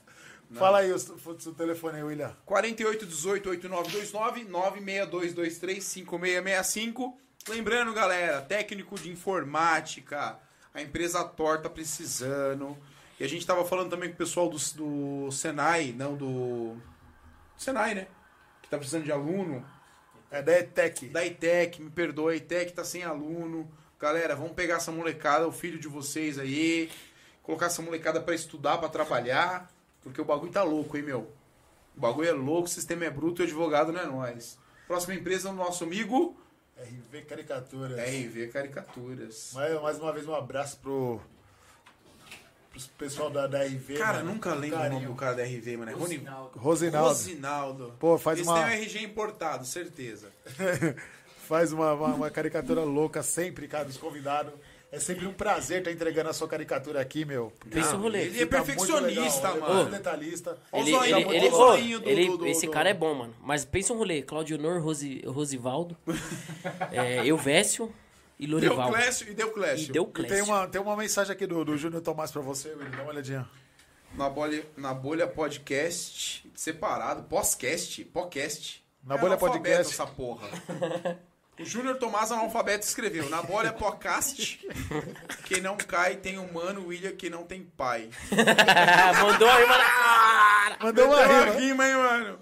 Fala 0.52 0.78
aí 0.78 0.90
o, 0.90 0.98
seu- 0.98 1.54
telefone 1.54 1.98
aí, 1.98 2.02
William. 2.02 2.34
4818-8929, 2.48 4.48
962235665. 4.48 7.12
Lembrando, 7.48 7.92
galera, 7.92 8.40
técnico 8.42 8.96
de 8.96 9.10
informática, 9.10 10.36
a 10.74 10.82
empresa 10.82 11.22
Torta 11.24 11.70
precisando. 11.70 12.76
E 13.18 13.24
a 13.24 13.28
gente 13.28 13.46
tava 13.46 13.64
falando 13.64 13.90
também 13.90 14.08
com 14.08 14.14
o 14.14 14.18
pessoal 14.18 14.48
do, 14.48 14.56
do 14.74 15.30
Senai, 15.30 15.94
não, 15.96 16.16
do... 16.16 16.76
Senai, 17.60 17.94
né? 17.94 18.06
Que 18.62 18.70
tá 18.70 18.78
precisando 18.78 19.04
de 19.04 19.12
aluno. 19.12 19.62
É 20.30 20.40
da 20.40 20.58
ETEC. 20.58 21.08
Da 21.10 21.26
ITEC, 21.26 21.82
me 21.82 21.90
perdoa, 21.90 22.32
a 22.32 22.36
ITEC 22.36 22.72
tá 22.72 22.82
sem 22.82 23.04
aluno. 23.04 23.70
Galera, 24.00 24.34
vamos 24.34 24.52
pegar 24.52 24.76
essa 24.76 24.90
molecada, 24.90 25.46
o 25.46 25.52
filho 25.52 25.78
de 25.78 25.86
vocês 25.86 26.38
aí, 26.38 26.90
colocar 27.42 27.66
essa 27.66 27.82
molecada 27.82 28.18
pra 28.18 28.34
estudar, 28.34 28.78
pra 28.78 28.88
trabalhar, 28.88 29.70
porque 30.02 30.22
o 30.22 30.24
bagulho 30.24 30.50
tá 30.50 30.62
louco, 30.62 30.96
hein, 30.96 31.02
meu? 31.02 31.30
O 31.94 32.00
bagulho 32.00 32.30
é 32.30 32.32
louco, 32.32 32.64
o 32.64 32.70
sistema 32.70 33.04
é 33.04 33.10
bruto 33.10 33.42
e 33.42 33.44
o 33.44 33.46
advogado 33.46 33.92
não 33.92 34.00
é 34.00 34.06
nós. 34.06 34.58
Próxima 34.86 35.14
empresa 35.14 35.50
é 35.50 35.52
o 35.52 35.54
nosso 35.54 35.84
amigo 35.84 36.34
RV 36.78 37.22
Caricaturas. 37.28 37.98
RV 37.98 38.48
Caricaturas. 38.48 39.50
Mais, 39.52 39.82
mais 39.82 39.98
uma 39.98 40.12
vez 40.14 40.26
um 40.26 40.34
abraço 40.34 40.78
pro, 40.78 41.20
pro 42.70 42.80
pessoal 42.98 43.30
da, 43.30 43.46
da 43.46 43.62
RV. 43.64 43.94
Cara, 43.98 44.18
mano. 44.18 44.32
nunca 44.34 44.54
lembro 44.54 44.76
o 44.76 44.80
Carinho. 44.80 45.00
nome 45.00 45.06
do 45.12 45.14
cara 45.14 45.34
da 45.34 45.42
RV, 45.42 45.76
mano. 45.76 45.90
É 45.90 45.94
Rony... 45.94 46.16
Rosinaldo. 46.16 46.58
Rosinaldo. 46.58 47.94
Pô, 47.98 48.16
faz 48.18 48.38
Esse 48.38 48.48
uma- 48.48 48.56
tem 48.56 48.64
um 48.64 48.82
RG 48.82 49.02
importado, 49.04 49.64
certeza. 49.66 50.30
Faz 51.46 51.72
uma, 51.72 51.92
uma, 51.94 52.06
uma 52.14 52.30
caricatura 52.30 52.82
louca 52.84 53.24
sempre, 53.24 53.66
cara, 53.66 53.84
dos 53.84 53.96
convidados. 53.96 54.52
É 54.92 54.98
sempre 55.00 55.26
um 55.26 55.32
prazer 55.32 55.78
estar 55.78 55.90
entregando 55.90 56.30
a 56.30 56.32
sua 56.32 56.46
caricatura 56.48 57.00
aqui, 57.00 57.24
meu. 57.24 57.52
Pensa 57.68 57.96
o 57.96 58.00
rolê. 58.00 58.22
Ele 58.22 58.28
é 58.28 58.38
muito 58.38 58.50
perfeccionista, 58.50 59.52
legal, 59.52 59.56
ele 59.56 59.64
é 59.64 59.74
mano. 59.82 59.90
detalhista. 59.90 60.58
Olha 60.72 60.82
o 60.84 60.86
Ele, 60.86 60.90
zoinho, 60.96 61.16
ele, 61.30 61.36
ele, 61.36 61.48
o 61.48 61.52
ô, 61.52 61.56
zoinho 61.56 62.00
do- 62.00 62.08
ele- 62.08 62.26
do- 62.28 62.36
do- 62.38 62.46
esse 62.46 62.66
do- 62.66 62.72
cara 62.72 62.88
é 62.90 62.94
bom, 62.94 63.14
mano. 63.14 63.34
Mas 63.42 63.64
pensa 63.64 63.92
um 63.92 63.96
rolê. 63.98 64.22
Claudio 64.22 64.58
Nor, 64.58 64.80
Rosi, 64.80 65.22
Rosivaldo, 65.26 65.96
é, 66.92 67.26
Elvésio 67.26 67.92
e 68.40 68.46
Deu 68.46 68.54
Lorival. 68.58 68.90
Clécio 68.90 69.28
e 69.30 69.34
deu 69.34 69.50
Clécio. 69.52 69.88
E 69.90 69.92
deu 69.92 70.02
E 70.04 70.06
tem 70.12 70.26
Clécio. 70.26 70.44
uma, 70.46 70.66
tem 70.66 70.80
uma 70.80 70.96
mensagem 70.96 71.32
aqui 71.32 71.46
do, 71.46 71.64
do 71.64 71.76
Júnior 71.76 72.02
Tomás 72.02 72.30
pra 72.32 72.40
você, 72.42 72.70
William. 72.70 72.90
Dá 72.90 73.02
uma 73.02 73.12
olhadinha. 73.12 73.48
Na 74.14 74.28
bolha, 74.28 74.66
na 74.76 74.92
bolha 74.92 75.26
podcast 75.28 76.50
separado, 76.54 77.22
pós-cast, 77.24 78.04
podcast. 78.06 78.84
Na 79.04 79.14
É 79.14 79.18
bolha 79.18 79.36
podcast. 79.36 79.92
essa 79.92 80.06
porra. 80.06 80.48
O 81.58 81.64
Júnior 81.64 81.96
Tomás 81.98 82.32
analfabeto 82.32 82.86
escreveu, 82.86 83.28
na 83.28 83.42
bolha 83.42 83.70
podcast, 83.72 84.66
quem 85.44 85.60
não 85.60 85.76
cai 85.76 86.16
tem 86.16 86.38
um 86.38 86.50
mano, 86.52 86.86
William 86.86 87.12
que 87.12 87.28
não 87.28 87.44
tem 87.44 87.62
pai. 87.76 88.08
Mandou 89.22 89.48
aí, 89.50 89.66
mano. 89.66 89.84
Ah! 89.86 90.76
Mandou 90.80 91.06
uma 91.06 91.26
rima. 91.26 91.52
rima, 91.60 91.86
hein, 91.88 91.94
mano? 91.96 92.38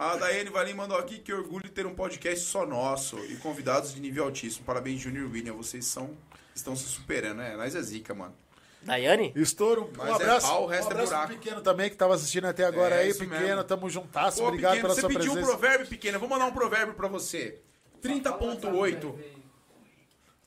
A 0.00 0.14
Daiane 0.14 0.48
Valim 0.48 0.74
mandou 0.74 0.96
aqui 0.96 1.18
que 1.18 1.32
orgulho 1.32 1.68
ter 1.70 1.84
um 1.84 1.92
podcast 1.92 2.44
só 2.44 2.64
nosso 2.64 3.18
e 3.24 3.34
convidados 3.36 3.92
de 3.92 4.00
nível 4.00 4.22
altíssimo. 4.22 4.64
Parabéns, 4.64 5.00
Júnior 5.00 5.26
e 5.28 5.32
William. 5.32 5.54
Vocês 5.54 5.86
são, 5.86 6.16
estão 6.54 6.76
se 6.76 6.84
superando, 6.84 7.38
né? 7.38 7.56
Nós 7.56 7.74
é 7.74 7.82
zica, 7.82 8.14
mano. 8.14 8.32
Daiane? 8.80 9.32
Estouro. 9.34 9.90
Mas 9.96 10.08
um 10.08 10.12
é 10.12 10.14
abraço. 10.14 10.46
pau, 10.46 10.62
o 10.62 10.66
resto 10.68 10.86
um 10.86 10.90
é 10.90 10.92
abraço 10.92 11.08
pro 11.10 11.18
buraco. 11.26 11.40
pequeno 11.42 11.60
também, 11.62 11.90
que 11.90 11.96
tava 11.96 12.14
assistindo 12.14 12.44
até 12.44 12.64
agora 12.64 12.94
É, 12.94 13.00
aí. 13.00 13.12
Pequeno, 13.12 13.40
mesmo. 13.40 13.64
tamo 13.64 13.90
juntasso. 13.90 14.38
Pô, 14.40 14.46
Obrigado 14.46 14.74
pequeno, 14.76 14.82
pela 14.88 14.94
você 14.94 15.00
sua 15.00 15.10
pediu 15.10 15.32
um 15.32 15.34
presença. 15.34 15.56
provérbio, 15.58 15.86
pequeno. 15.88 16.14
Eu 16.14 16.20
vou 16.20 16.28
mandar 16.28 16.46
um 16.46 16.52
provérbio 16.52 16.94
pra 16.94 17.08
você. 17.08 17.58
30.8. 18.00 19.14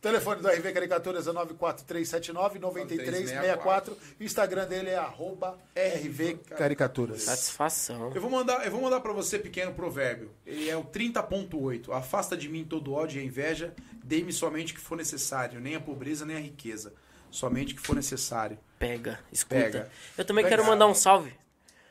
Telefone 0.01 0.41
do 0.41 0.47
RV 0.47 0.73
Caricaturas 0.73 1.27
é 1.27 1.31
94379-9364. 1.31 3.95
O 4.19 4.23
Instagram 4.23 4.67
dele 4.67 4.89
é 4.89 4.97
arroba 4.97 5.59
RV 5.75 6.39
Caricaturas. 6.57 7.21
Satisfação. 7.21 8.11
Eu 8.15 8.19
vou 8.19 8.31
mandar, 8.31 8.65
eu 8.65 8.71
vou 8.71 8.81
mandar 8.81 8.99
para 8.99 9.13
você 9.13 9.37
pequeno 9.37 9.75
provérbio. 9.75 10.31
Ele 10.43 10.67
é 10.67 10.75
o 10.75 10.83
30.8. 10.83 11.95
Afasta 11.95 12.35
de 12.35 12.49
mim 12.49 12.65
todo 12.65 12.93
ódio 12.93 13.21
e 13.21 13.25
inveja, 13.25 13.75
dê-me 14.03 14.33
somente 14.33 14.73
o 14.73 14.75
que 14.75 14.81
for 14.81 14.97
necessário, 14.97 15.59
nem 15.59 15.75
a 15.75 15.79
pobreza 15.79 16.25
nem 16.25 16.35
a 16.35 16.39
riqueza, 16.39 16.95
somente 17.29 17.73
o 17.73 17.75
que 17.75 17.81
for 17.83 17.95
necessário. 17.95 18.57
Pega, 18.79 19.19
escuta. 19.31 19.61
Pega. 19.61 19.87
Eu 20.17 20.25
também 20.25 20.43
Pega. 20.43 20.57
quero 20.57 20.67
mandar 20.67 20.87
um 20.87 20.95
salve. 20.95 21.31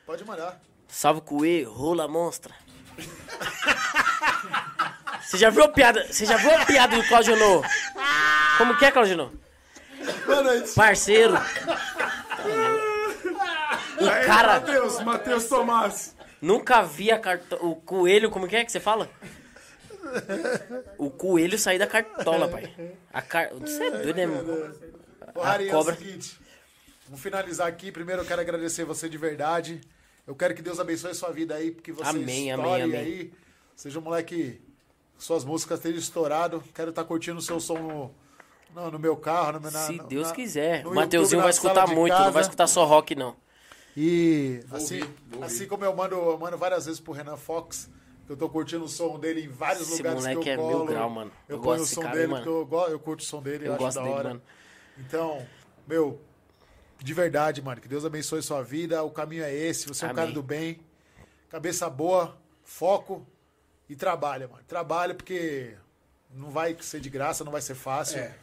Pode 0.05 0.25
mandar. 0.25 0.61
Salve 0.85 1.21
Coelho, 1.21 1.71
rola 1.71 2.09
monstra. 2.09 2.53
Você 5.21 5.37
já 5.37 5.49
viu 5.49 5.63
a 5.63 5.67
piada? 5.67 6.05
Você 6.11 6.25
já 6.25 6.37
viu 6.37 6.51
a 6.55 6.65
piada 6.65 6.95
do 6.95 7.07
Claudio 7.07 7.35
No? 7.35 7.61
Como 8.57 8.77
que 8.77 8.85
é, 8.85 8.91
Claudio 8.91 9.17
No? 9.17 9.31
Manda 10.27 10.51
aí. 10.51 10.63
Parceiro. 10.75 11.33
O 13.99 14.25
cara 14.25 14.53
Matheus, 14.59 14.99
Matheus 15.03 15.45
Tomás. 15.45 16.15
nunca 16.41 16.81
via 16.81 17.19
carto... 17.19 17.55
o 17.65 17.75
coelho, 17.75 18.29
como 18.31 18.47
que 18.47 18.55
é 18.55 18.65
que 18.65 18.71
você 18.71 18.79
fala? 18.79 19.09
O 20.97 21.09
coelho 21.09 21.57
sair 21.57 21.77
da 21.77 21.87
cartola, 21.87 22.47
pai. 22.47 22.73
A 23.13 23.21
car... 23.21 23.49
Você 23.53 23.83
é 23.83 23.91
doido, 23.91 24.13
né, 24.15 24.25
mano? 24.25 24.75
Ô, 25.35 25.41
A 25.41 25.51
Harry, 25.51 25.69
é 25.69 25.71
cobra. 25.71 25.93
o 25.93 25.97
seguinte. 25.97 26.39
Vamos 27.05 27.21
finalizar 27.21 27.67
aqui. 27.67 27.91
Primeiro 27.91 28.21
eu 28.21 28.25
quero 28.25 28.41
agradecer 28.41 28.83
você 28.85 29.07
de 29.07 29.17
verdade. 29.17 29.79
Eu 30.25 30.35
quero 30.35 30.53
que 30.53 30.61
Deus 30.61 30.79
abençoe 30.79 31.11
a 31.11 31.15
sua 31.15 31.31
vida 31.31 31.55
aí, 31.55 31.71
porque 31.71 31.91
você 31.91 32.09
Amém, 32.09 32.51
amém, 32.51 32.81
amém. 32.81 32.99
aí. 32.99 33.33
Seja 33.75 33.99
um 33.99 34.01
moleque, 34.01 34.61
suas 35.23 35.43
músicas 35.45 35.79
estejam 35.79 35.99
estourado. 35.99 36.63
Quero 36.73 36.89
estar 36.89 37.03
curtindo 37.03 37.37
o 37.37 37.41
seu 37.41 37.59
som 37.59 37.77
no, 37.77 38.11
no, 38.75 38.91
no 38.91 38.99
meu 38.99 39.15
carro. 39.15 39.53
No, 39.53 39.61
meu- 39.61 39.71
na, 39.71 39.79
Se 39.79 39.93
na- 39.97 40.03
Deus 40.03 40.29
na- 40.29 40.33
quiser. 40.35 40.85
O 40.87 40.93
Mateuzinho 40.95 41.41
vai 41.41 41.51
escutar 41.51 41.87
muito, 41.87 42.13
não 42.17 42.31
vai 42.31 42.41
escutar 42.41 42.67
só 42.67 42.85
rock, 42.85 43.15
não. 43.15 43.35
E 43.95 44.63
Vou 44.67 44.77
assim, 44.77 45.01
ouvir, 45.01 45.13
vou 45.29 45.41
ouvir. 45.41 45.45
assim 45.45 45.67
como 45.67 45.83
eu 45.83 45.95
mando, 45.95 46.15
eu 46.15 46.37
mando 46.37 46.57
várias 46.57 46.85
vezes 46.85 46.99
pro 47.01 47.11
Renan 47.11 47.35
Fox, 47.35 47.89
que 48.25 48.31
eu 48.31 48.37
tô 48.37 48.47
curtindo 48.49 48.85
o 48.85 48.87
som 48.89 49.19
dele 49.19 49.43
em 49.43 49.49
vários 49.49 49.83
Esse 49.89 49.97
lugares 49.97 50.19
moleque 50.23 50.41
que 50.41 50.49
eu 50.49 50.53
é 50.53 50.57
mil 50.57 50.65
colo. 50.77 50.85
grau, 50.85 51.09
mano. 51.09 51.31
Eu, 51.49 51.57
Eu 51.57 51.61
ponho 51.61 51.79
gosto 51.79 51.91
o 51.91 51.95
som 51.95 52.01
cara, 52.01 52.15
dele, 52.15 52.27
mano. 52.27 52.45
porque 52.65 52.75
eu, 52.75 52.87
eu 52.89 52.99
curto 52.99 53.19
o 53.19 53.23
som 53.25 53.41
dele, 53.41 53.65
eu, 53.65 53.67
Eu 53.67 53.73
acho 53.73 53.83
gosto 53.83 53.95
da 53.97 54.03
dele, 54.03 54.15
hora. 54.15 54.27
mano. 54.29 54.41
Então, 54.97 55.45
meu, 55.85 56.21
de 56.99 57.13
verdade, 57.13 57.61
mano, 57.61 57.81
que 57.81 57.87
Deus 57.89 58.05
abençoe 58.05 58.41
sua 58.41 58.61
vida. 58.63 59.03
O 59.03 59.11
caminho 59.11 59.43
é 59.43 59.53
esse. 59.53 59.87
Você 59.87 60.05
é 60.05 60.07
um 60.07 60.11
Amém. 60.11 60.23
cara 60.23 60.31
do 60.33 60.41
bem, 60.41 60.79
cabeça 61.49 61.89
boa, 61.89 62.37
foco 62.63 63.27
e 63.91 63.95
trabalha, 63.95 64.47
mano. 64.47 64.63
Trabalha 64.65 65.13
porque 65.13 65.75
não 66.33 66.49
vai 66.49 66.77
ser 66.79 67.01
de 67.01 67.09
graça, 67.09 67.43
não 67.43 67.51
vai 67.51 67.61
ser 67.61 67.75
fácil. 67.75 68.19
É. 68.19 68.33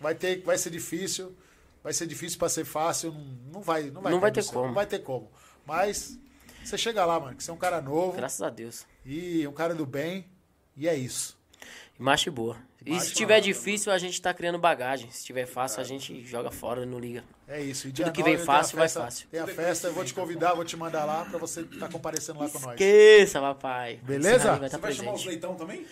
Vai 0.00 0.14
ter, 0.14 0.42
vai 0.42 0.56
ser 0.56 0.70
difícil. 0.70 1.36
Vai 1.82 1.92
ser 1.92 2.06
difícil 2.06 2.38
pra 2.38 2.48
ser 2.48 2.64
fácil, 2.64 3.10
não, 3.10 3.20
não 3.54 3.62
vai, 3.62 3.90
não 3.90 4.00
vai, 4.00 4.12
Não 4.12 4.20
vai 4.20 4.30
ter 4.30 4.44
como. 4.44 4.66
Não 4.68 4.74
vai 4.74 4.86
ter 4.86 5.00
como. 5.00 5.28
Mas 5.66 6.16
você 6.64 6.78
chega 6.78 7.04
lá, 7.04 7.18
mano, 7.18 7.36
que 7.36 7.42
você 7.42 7.50
é 7.50 7.54
um 7.54 7.56
cara 7.58 7.80
novo 7.82 8.16
Graças 8.16 8.40
a 8.40 8.48
Deus. 8.48 8.86
e 9.04 9.44
um 9.48 9.52
cara 9.52 9.74
do 9.74 9.84
bem, 9.84 10.24
e 10.76 10.86
é 10.86 10.94
isso. 10.94 11.36
Macho 11.98 12.28
e 12.28 12.30
boa. 12.30 12.56
E 12.86 13.00
se 13.00 13.10
e 13.12 13.14
tiver 13.14 13.40
difícil, 13.40 13.92
a 13.92 13.98
gente 13.98 14.20
tá 14.20 14.32
criando 14.34 14.58
bagagem. 14.58 15.10
Se 15.10 15.24
tiver 15.24 15.46
fácil, 15.46 15.80
a 15.80 15.84
gente 15.84 16.24
joga 16.24 16.50
fora, 16.50 16.84
não 16.86 16.98
liga. 16.98 17.22
É 17.48 17.60
isso. 17.60 17.88
E 17.88 17.92
Tudo 17.92 18.04
dia 18.04 18.12
que 18.12 18.22
vem 18.22 18.38
fácil, 18.38 18.76
vai 18.76 18.84
festa- 18.86 19.00
fácil. 19.02 19.28
Tem 19.30 19.40
a 19.40 19.46
festa, 19.46 19.88
eu 19.88 19.92
vou 19.94 20.04
te 20.04 20.14
convidar, 20.14 20.54
vou 20.54 20.64
te 20.64 20.76
mandar 20.76 21.04
lá 21.04 21.24
pra 21.24 21.38
você 21.38 21.60
estar 21.62 21.88
comparecendo 21.88 22.38
lá 22.40 22.48
com 22.48 22.58
nós. 22.60 22.72
Esqueça, 22.72 23.40
papai. 23.40 24.00
Beleza? 24.02 24.56
Vai 24.56 24.66
estar 24.66 24.78
Você 24.78 24.82
vai 24.82 24.92
chamar 24.92 25.12
os 25.14 25.24
leitão 25.24 25.54
também? 25.54 25.86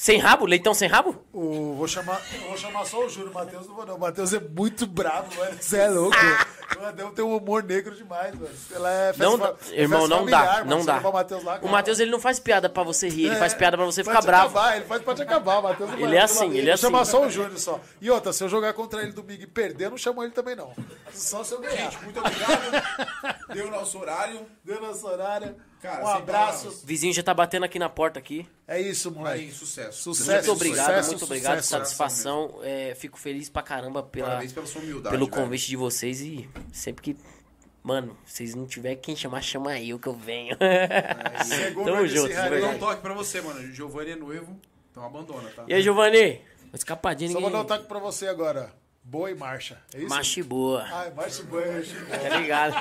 Sem 0.00 0.16
rabo? 0.16 0.46
Leitão 0.46 0.72
sem 0.72 0.88
rabo? 0.88 1.16
O, 1.32 1.74
vou, 1.74 1.88
chamar, 1.88 2.22
vou 2.46 2.56
chamar 2.56 2.84
só 2.84 3.04
o 3.04 3.08
Júnior, 3.08 3.32
o 3.32 3.34
Matheus 3.34 3.66
não 3.66 3.74
vou 3.74 3.84
não. 3.84 3.96
O 3.96 4.00
Matheus 4.00 4.32
é 4.32 4.38
muito 4.38 4.86
bravo, 4.86 5.34
mano. 5.36 5.56
Você 5.60 5.76
é 5.78 5.88
louco. 5.88 6.16
O 6.76 6.82
Matheus 6.82 7.14
tem 7.14 7.24
um 7.24 7.34
humor 7.34 7.62
negro 7.62 7.94
demais, 7.96 8.34
mano. 8.34 8.50
Ela 8.70 8.92
é 8.92 9.06
festa, 9.14 9.24
Não, 9.24 9.38
dá- 9.38 9.54
é 9.72 9.80
irmão, 9.80 10.06
não 10.06 10.18
familiar, 10.18 10.44
dá, 10.46 10.52
mano. 10.58 10.70
não 10.70 10.80
Você 10.80 10.86
dá. 10.86 11.08
O 11.08 11.12
Matheus 11.14 11.42
lá, 11.42 11.58
O. 11.62 11.68
Matheus, 11.68 11.98
ele 11.98 12.10
não 12.10 12.20
faz 12.20 12.38
piada 12.38 12.68
pra 12.68 12.82
você 12.82 13.08
rir, 13.08 13.24
ele 13.24 13.34
É, 13.36 13.38
faz 13.38 13.54
piada 13.54 13.74
pra 13.78 13.86
você 13.86 14.04
pra 14.04 14.12
ficar 14.12 14.20
te 14.22 14.26
bravo. 14.26 14.58
Acabar, 14.58 14.76
ele 14.76 14.84
faz 14.84 15.02
pra 15.02 15.14
te 15.14 15.22
acabar, 15.22 15.58
o 15.60 15.62
Matheus 15.62 15.88
não 15.90 15.96
Ele 15.98 16.06
vai. 16.08 16.16
é 16.18 16.20
assim, 16.20 16.50
ele 16.50 16.68
é 16.68 16.72
Vou 16.72 16.76
chamar 16.76 17.00
assim. 17.00 17.10
só 17.12 17.24
o 17.24 17.30
Júnior 17.30 17.58
só. 17.58 17.80
E 18.02 18.10
outra, 18.10 18.34
se 18.34 18.44
eu 18.44 18.50
jogar 18.50 18.74
contra 18.74 19.00
ele 19.02 19.12
domingo 19.12 19.42
e 19.42 19.46
perder, 19.46 19.86
eu 19.86 19.90
não 19.92 19.96
chamo 19.96 20.22
ele 20.22 20.30
também, 20.32 20.54
não. 20.54 20.70
Só 21.10 21.42
se 21.42 21.54
eu 21.54 21.60
ganhar. 21.60 21.90
Gente, 21.90 22.04
muito 22.04 22.20
obrigado. 22.20 22.60
Deu 23.54 23.70
nosso 23.70 23.98
horário. 23.98 24.40
Deu 24.62 24.78
nosso 24.78 25.06
horário. 25.06 25.56
Cara, 25.80 26.04
um 26.04 26.08
abraço. 26.08 26.58
palavras. 26.64 26.84
Vizinho 26.84 27.12
já 27.12 27.22
tá 27.22 27.32
batendo 27.32 27.64
aqui 27.64 27.78
na 27.78 27.88
porta 27.88 28.18
aqui. 28.18 28.46
É 28.66 28.80
isso, 28.80 29.10
moleque. 29.10 29.40
Aí, 29.44 29.52
sucesso. 29.52 30.02
Sucesso. 30.02 30.32
Muito 30.32 30.52
obrigado, 30.52 30.86
sucesso, 30.86 31.08
muito 31.10 31.24
obrigado. 31.24 31.56
sucesso. 31.62 31.68
Satisfação. 31.84 32.58
É, 32.62 32.94
fico 32.96 33.18
feliz 33.18 33.48
pra 33.48 33.62
caramba 33.62 34.02
pela, 34.02 34.26
Parabéns 34.28 34.52
pela 34.52 34.66
sua 34.66 34.80
humildade. 34.82 35.14
pelo 35.16 35.26
velho. 35.26 35.42
convite 35.42 35.68
de 35.68 35.76
vocês 35.76 36.20
e 36.20 36.48
sempre 36.72 37.02
que. 37.02 37.16
Mano, 37.82 38.18
vocês 38.26 38.54
não 38.54 38.66
tiver 38.66 38.96
quem 38.96 39.14
chamar, 39.16 39.40
chama 39.40 39.80
eu 39.80 39.98
que 39.98 40.08
eu 40.08 40.12
venho. 40.14 40.56
Chegou 41.48 41.84
Tamo 41.84 42.06
junto, 42.06 42.26
Vou 42.26 42.34
dar 42.36 42.50
verdade. 42.50 42.74
um 42.74 42.78
toque 42.78 43.00
pra 43.02 43.14
você, 43.14 43.40
mano. 43.40 43.72
Giovanni 43.72 44.10
é 44.10 44.16
noivo, 44.16 44.60
então 44.90 45.04
abandona, 45.04 45.48
tá? 45.50 45.64
E 45.66 45.72
aí, 45.74 45.80
Giovanni? 45.82 46.40
Escapadinho, 46.74 47.32
Só 47.32 47.40
vou 47.40 47.48
dar 47.50 47.58
um 47.58 47.62
ninguém. 47.62 47.76
toque 47.78 47.88
pra 47.88 47.98
você 47.98 48.26
agora. 48.26 48.72
Boa 49.10 49.30
e 49.30 49.34
marcha. 49.34 49.78
É 49.94 49.98
isso? 50.00 50.08
Machi 50.10 50.42
boa. 50.42 50.84
Ai, 50.92 51.10
marcha 51.12 51.40
e 51.40 51.44
boa, 51.44 51.66
marcha 51.66 51.92
e 51.96 52.04
boa. 52.04 52.18
Tá 52.18 52.36
ligado? 52.36 52.74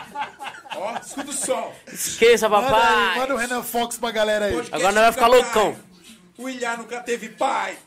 Ó, 0.76 0.98
escuta 0.98 1.30
o 1.30 1.34
som. 1.34 1.74
Esqueça, 1.92 2.50
Manda 2.50 2.66
aí, 2.68 2.74
papai. 2.74 3.20
manda 3.20 3.34
o 3.34 3.38
Renan 3.38 3.64
Fox 3.64 3.98
pra 3.98 4.12
galera 4.12 4.46
aí. 4.46 4.52
Podcast 4.54 4.76
Agora 4.76 4.92
nós 4.92 5.04
vai 5.04 5.14
ficar 5.14 5.28
loucão. 5.28 5.78
O 6.38 6.50
Ilha 6.50 6.76
nunca 6.76 7.00
teve 7.00 7.30
pai. 7.30 7.78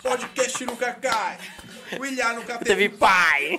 Podcast 0.00 0.64
nunca 0.64 0.92
cai. 0.94 1.38
O 1.98 2.04
Ilha 2.06 2.32
nunca 2.32 2.58
Teve 2.58 2.64
teve 2.64 2.88
pai. 2.90 3.58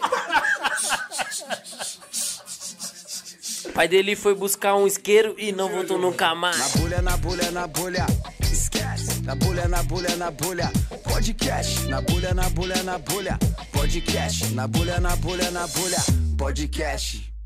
O 3.65 3.72
pai 3.73 3.88
dele 3.89 4.15
foi 4.15 4.34
buscar 4.34 4.76
um 4.76 4.88
isqueiro 4.88 5.35
e 5.38 5.52
não 5.52 5.68
voltou 5.69 5.98
nunca 5.99 6.27
Na 6.30 6.35
mais. 6.35 6.76
bolha, 6.77 7.02
na 7.02 7.18
bolha, 7.18 7.52
na 7.52 7.68
bolha. 7.68 8.06
Esquece. 8.41 9.16
Na 9.28 9.36
bolha, 9.36 9.68
na 9.68 9.84
bolha, 9.84 10.16
na 10.16 10.32
bolha. 10.32 10.72
Podcast. 11.04 11.90
Na 11.90 11.99
bolha, 11.99 12.34
na 12.34 12.49
bolha, 12.49 12.82
na 12.84 12.98
bolha. 12.98 13.38
Podcast. 13.74 14.56
Na 14.56 14.68
bolha, 14.68 15.02
na 15.02 15.18
bolha, 15.18 15.52
na 15.52 15.68
bolha. 15.68 15.99
Podcast. 16.38 17.36